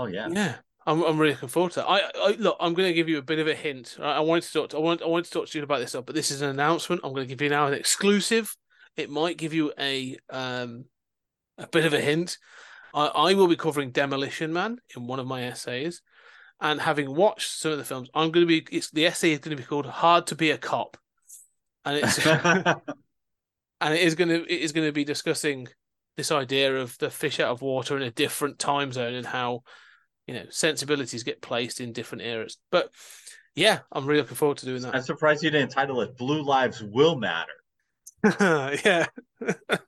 Oh 0.00 0.06
yeah. 0.06 0.28
yeah, 0.30 0.54
I'm 0.86 1.02
I'm 1.02 1.18
really 1.18 1.34
looking 1.34 1.50
forward 1.50 1.72
to 1.72 1.80
that. 1.80 1.86
I, 1.86 2.00
I 2.16 2.36
look, 2.38 2.56
I'm 2.58 2.72
going 2.72 2.88
to 2.88 2.94
give 2.94 3.08
you 3.08 3.18
a 3.18 3.22
bit 3.22 3.38
of 3.38 3.46
a 3.46 3.54
hint. 3.54 3.96
Right? 3.98 4.16
I 4.16 4.20
wanted 4.20 4.44
to 4.44 4.52
talk. 4.52 4.70
To, 4.70 4.78
I 4.78 4.80
want 4.80 5.02
I 5.02 5.06
wanted 5.06 5.26
to 5.26 5.30
talk 5.30 5.48
to 5.48 5.58
you 5.58 5.62
about 5.62 5.80
this 5.80 5.92
but 5.92 6.14
this 6.14 6.30
is 6.30 6.40
an 6.40 6.48
announcement. 6.48 7.02
I'm 7.04 7.12
going 7.12 7.26
to 7.26 7.34
give 7.34 7.42
you 7.42 7.50
now 7.50 7.66
an 7.66 7.74
exclusive. 7.74 8.56
It 8.96 9.10
might 9.10 9.36
give 9.36 9.52
you 9.52 9.74
a 9.78 10.16
um 10.30 10.86
a 11.58 11.66
bit 11.66 11.84
of 11.84 11.92
a 11.92 12.00
hint. 12.00 12.38
I, 12.94 13.06
I 13.06 13.34
will 13.34 13.46
be 13.46 13.56
covering 13.56 13.90
Demolition 13.90 14.54
Man 14.54 14.78
in 14.96 15.06
one 15.06 15.20
of 15.20 15.26
my 15.26 15.44
essays, 15.44 16.00
and 16.62 16.80
having 16.80 17.14
watched 17.14 17.50
some 17.50 17.72
of 17.72 17.78
the 17.78 17.84
films, 17.84 18.08
I'm 18.14 18.30
going 18.30 18.46
to 18.46 18.62
be. 18.62 18.66
It's 18.74 18.90
the 18.90 19.04
essay 19.04 19.32
is 19.32 19.40
going 19.40 19.54
to 19.54 19.62
be 19.62 19.66
called 19.66 19.84
"Hard 19.84 20.28
to 20.28 20.34
Be 20.34 20.50
a 20.50 20.56
Cop," 20.56 20.96
and 21.84 21.98
it's 21.98 22.16
and 23.80 23.94
it 23.94 24.00
is 24.00 24.14
going 24.14 24.28
to 24.28 24.42
it 24.42 24.60
is 24.60 24.72
going 24.72 24.86
to 24.86 24.92
be 24.92 25.04
discussing 25.04 25.68
this 26.16 26.32
idea 26.32 26.76
of 26.76 26.96
the 26.98 27.10
fish 27.10 27.40
out 27.40 27.50
of 27.50 27.62
water 27.62 27.96
in 27.96 28.02
a 28.02 28.10
different 28.10 28.58
time 28.58 28.92
zone 28.92 29.14
and 29.14 29.26
how 29.26 29.62
you 30.26 30.34
know 30.34 30.44
sensibilities 30.50 31.22
get 31.22 31.40
placed 31.42 31.80
in 31.80 31.92
different 31.92 32.22
eras. 32.22 32.58
But 32.70 32.90
yeah, 33.54 33.80
I'm 33.90 34.06
really 34.06 34.20
looking 34.20 34.36
forward 34.36 34.58
to 34.58 34.66
doing 34.66 34.82
that. 34.82 34.94
I'm 34.94 35.02
surprised 35.02 35.42
you 35.42 35.50
didn't 35.50 35.70
title 35.70 36.00
it 36.02 36.16
"Blue 36.16 36.42
Lives 36.42 36.82
Will 36.82 37.16
Matter." 37.16 37.52
yeah. 38.84 39.06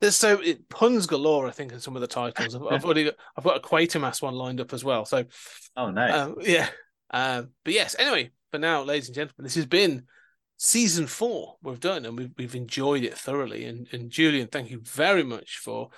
There's 0.00 0.16
so 0.16 0.40
it, 0.40 0.68
puns 0.68 1.06
galore, 1.06 1.46
I 1.46 1.52
think, 1.52 1.70
in 1.70 1.78
some 1.78 1.94
of 1.94 2.00
the 2.00 2.08
titles. 2.08 2.56
I've, 2.56 2.62
I've 2.62 2.84
already 2.84 3.04
got, 3.04 3.14
I've 3.36 3.44
got 3.44 3.56
a 3.56 3.60
Quatermass 3.60 4.20
one 4.20 4.34
lined 4.34 4.60
up 4.60 4.72
as 4.72 4.84
well. 4.84 5.04
So 5.04 5.24
Oh, 5.76 5.92
nice. 5.92 6.12
um, 6.12 6.34
yeah. 6.40 6.68
Um, 7.12 7.50
but 7.64 7.72
yes, 7.72 7.94
anyway, 7.96 8.32
for 8.50 8.58
now, 8.58 8.82
ladies 8.82 9.06
and 9.06 9.14
gentlemen, 9.14 9.44
this 9.44 9.54
has 9.54 9.66
been 9.66 10.06
season 10.64 11.08
four. 11.08 11.56
We've 11.60 11.80
done 11.80 12.06
and 12.06 12.16
we've 12.16 12.30
we've 12.38 12.54
enjoyed 12.54 13.02
it 13.02 13.18
thoroughly. 13.18 13.64
And 13.64 13.88
and 13.92 14.10
Julian, 14.10 14.46
thank 14.46 14.70
you 14.70 14.80
very 14.80 15.24
much 15.24 15.58
for 15.58 15.90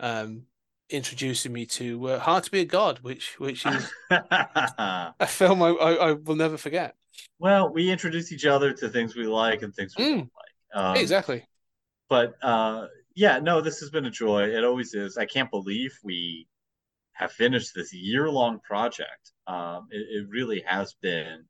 um 0.00 0.44
introducing 0.88 1.52
me 1.52 1.66
to 1.66 2.08
uh, 2.08 2.18
Hard 2.18 2.44
to 2.44 2.50
Be 2.50 2.60
a 2.60 2.64
God, 2.64 2.98
which 3.02 3.38
which 3.38 3.66
is 3.66 3.92
a 4.10 5.26
film 5.26 5.62
I, 5.62 5.68
I, 5.68 5.92
I 6.08 6.12
will 6.12 6.34
never 6.34 6.56
forget. 6.56 6.94
well, 7.38 7.70
we 7.72 7.90
introduce 7.90 8.32
each 8.32 8.46
other 8.46 8.72
to 8.72 8.88
things 8.88 9.14
we 9.14 9.26
like 9.26 9.62
and 9.62 9.74
things 9.74 9.94
we 9.96 10.04
Mm. 10.04 10.08
don't 10.16 10.18
like. 10.18 10.82
Um, 10.82 10.96
exactly. 10.96 11.44
But 12.08 12.34
uh, 12.42 12.86
yeah, 13.14 13.38
no, 13.38 13.60
this 13.60 13.80
has 13.80 13.90
been 13.90 14.06
a 14.06 14.10
joy. 14.10 14.44
It 14.44 14.64
always 14.64 14.94
is. 14.94 15.16
I 15.18 15.26
can't 15.26 15.50
believe 15.50 15.92
we 16.02 16.48
have 17.12 17.32
finished 17.32 17.72
this 17.74 17.92
year-long 17.92 18.60
project. 18.60 19.32
Um, 19.46 19.88
it, 19.90 19.98
it 20.10 20.26
really 20.30 20.62
has 20.66 20.94
been 21.02 21.44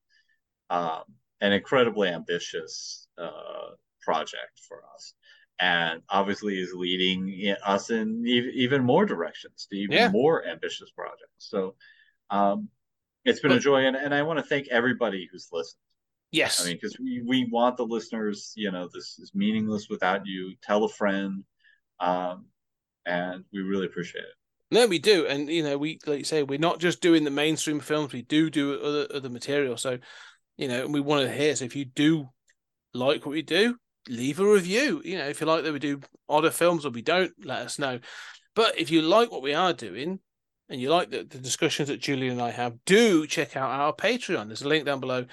um, 0.69 1.05
an 1.41 1.53
incredibly 1.53 2.09
ambitious 2.09 3.07
uh, 3.19 3.71
project 4.03 4.61
for 4.69 4.83
us, 4.95 5.15
and 5.59 6.03
obviously 6.09 6.59
is 6.59 6.73
leading 6.75 7.55
us 7.65 7.91
in 7.91 8.25
even 8.27 8.85
more 8.85 9.07
directions 9.07 9.67
to 9.71 9.77
even 9.77 9.97
Yeah. 9.97 10.09
more 10.11 10.47
ambitious 10.47 10.91
projects. 10.91 11.39
So 11.39 11.75
um, 12.31 12.69
it's 13.25 13.41
been 13.41 13.53
a 13.53 13.61
joy, 13.61 13.87
and, 13.87 13.97
and 13.97 14.15
I 14.15 14.23
want 14.23 14.39
to 14.39 14.45
thank 14.45 14.69
everybody 14.69 15.29
who's 15.31 15.49
listened. 15.53 15.81
Yes. 16.33 16.63
I 16.63 16.69
mean, 16.69 16.77
because 16.77 16.97
we, 16.99 17.23
we 17.27 17.49
want 17.51 17.77
the 17.77 17.85
listeners, 17.85 18.53
you 18.57 18.71
know, 18.71 18.89
this 18.93 19.19
is 19.19 19.33
meaningless 19.35 19.89
without 19.91 20.27
you. 20.27 20.55
Tell 20.63 20.85
a 20.85 20.89
friend. 20.89 21.45
Um, 21.99 22.47
and 23.05 23.45
we 23.53 23.61
really 23.61 23.87
appreciate 23.87 24.23
it. 24.23 24.35
No, 24.73 24.87
we 24.87 25.01
do, 25.01 25.27
and 25.27 25.51
you 25.51 25.65
know, 25.65 25.77
we 25.77 25.99
like 26.07 26.19
you 26.19 26.25
say, 26.25 26.45
we're 26.45 26.59
not 26.59 26.79
just 26.79 27.01
doing 27.01 27.25
the 27.25 27.31
mainstream 27.31 27.81
films. 27.81 28.13
We 28.13 28.23
do 28.23 28.49
do 28.49 28.81
other 28.81 29.09
other 29.13 29.29
material. 29.29 29.77
So, 29.77 29.99
you 30.61 30.69
know, 30.69 30.85
and 30.85 30.93
we 30.93 31.01
want 31.01 31.27
to 31.27 31.33
hear. 31.33 31.57
So, 31.57 31.65
if 31.65 31.75
you 31.75 31.87
do 31.87 32.29
like 32.93 33.25
what 33.25 33.33
we 33.33 33.41
do, 33.41 33.77
leave 34.09 34.41
a 34.41 34.47
review. 34.47 35.01
You 35.03 35.17
know, 35.17 35.27
if 35.27 35.41
you 35.41 35.47
like 35.47 35.65
that 35.65 35.73
we 35.73 35.79
do 35.79 36.01
odder 36.29 36.51
films 36.51 36.85
or 36.85 36.91
we 36.91 37.01
don't, 37.01 37.33
let 37.43 37.63
us 37.63 37.79
know. 37.79 37.99
But 38.55 38.79
if 38.79 38.91
you 38.91 39.01
like 39.01 39.33
what 39.33 39.43
we 39.43 39.55
are 39.55 39.73
doing, 39.73 40.21
and 40.69 40.79
you 40.79 40.91
like 40.91 41.11
the, 41.11 41.25
the 41.25 41.39
discussions 41.39 41.89
that 41.89 42.03
Julian 42.03 42.33
and 42.33 42.43
I 42.43 42.51
have, 42.51 42.75
do 42.85 43.27
check 43.27 43.57
out 43.57 43.71
our 43.71 43.95
Patreon. 43.95 44.49
There's 44.49 44.61
a 44.61 44.69
link 44.69 44.85
down 44.85 45.01
below, 45.01 45.25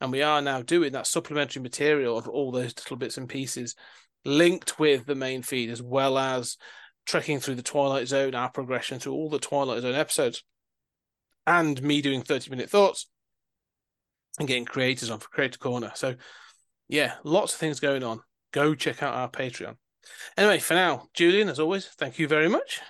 and 0.00 0.12
we 0.12 0.22
are 0.22 0.40
now 0.40 0.62
doing 0.62 0.92
that 0.92 1.08
supplementary 1.08 1.62
material 1.62 2.16
of 2.16 2.28
all 2.28 2.52
those 2.52 2.76
little 2.76 2.96
bits 2.96 3.18
and 3.18 3.28
pieces 3.28 3.74
linked 4.24 4.78
with 4.78 5.04
the 5.06 5.16
main 5.16 5.42
feed, 5.42 5.68
as 5.68 5.82
well 5.82 6.16
as 6.16 6.58
trekking 7.06 7.40
through 7.40 7.56
the 7.56 7.62
Twilight 7.62 8.06
Zone, 8.06 8.36
our 8.36 8.50
progression 8.50 9.00
through 9.00 9.14
all 9.14 9.30
the 9.30 9.40
Twilight 9.40 9.82
Zone 9.82 9.96
episodes, 9.96 10.44
and 11.44 11.82
me 11.82 12.00
doing 12.00 12.22
30 12.22 12.50
minute 12.50 12.70
thoughts 12.70 13.08
and 14.38 14.48
getting 14.48 14.64
creators 14.64 15.10
on 15.10 15.18
for 15.18 15.28
Creator 15.28 15.58
Corner. 15.58 15.92
So, 15.94 16.14
yeah, 16.88 17.14
lots 17.24 17.54
of 17.54 17.60
things 17.60 17.80
going 17.80 18.02
on. 18.02 18.20
Go 18.52 18.74
check 18.74 19.02
out 19.02 19.14
our 19.14 19.28
Patreon. 19.28 19.76
Anyway, 20.36 20.58
for 20.58 20.74
now, 20.74 21.08
Julian, 21.14 21.48
as 21.48 21.58
always, 21.58 21.86
thank 21.86 22.18
you 22.18 22.28
very 22.28 22.48
much. 22.48 22.80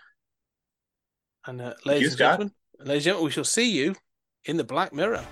And 1.47 1.61
uh, 1.61 1.75
ladies 1.85 2.03
you, 2.03 2.09
and 2.09 2.19
gentlemen, 2.19 2.53
ladies 2.79 2.95
and 2.95 3.05
gentlemen, 3.05 3.25
we 3.27 3.31
shall 3.31 3.45
see 3.45 3.71
you 3.71 3.95
in 4.45 4.57
the 4.57 4.65
Black 4.65 4.93
Mirror. 4.93 5.25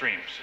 Streams. 0.00 0.40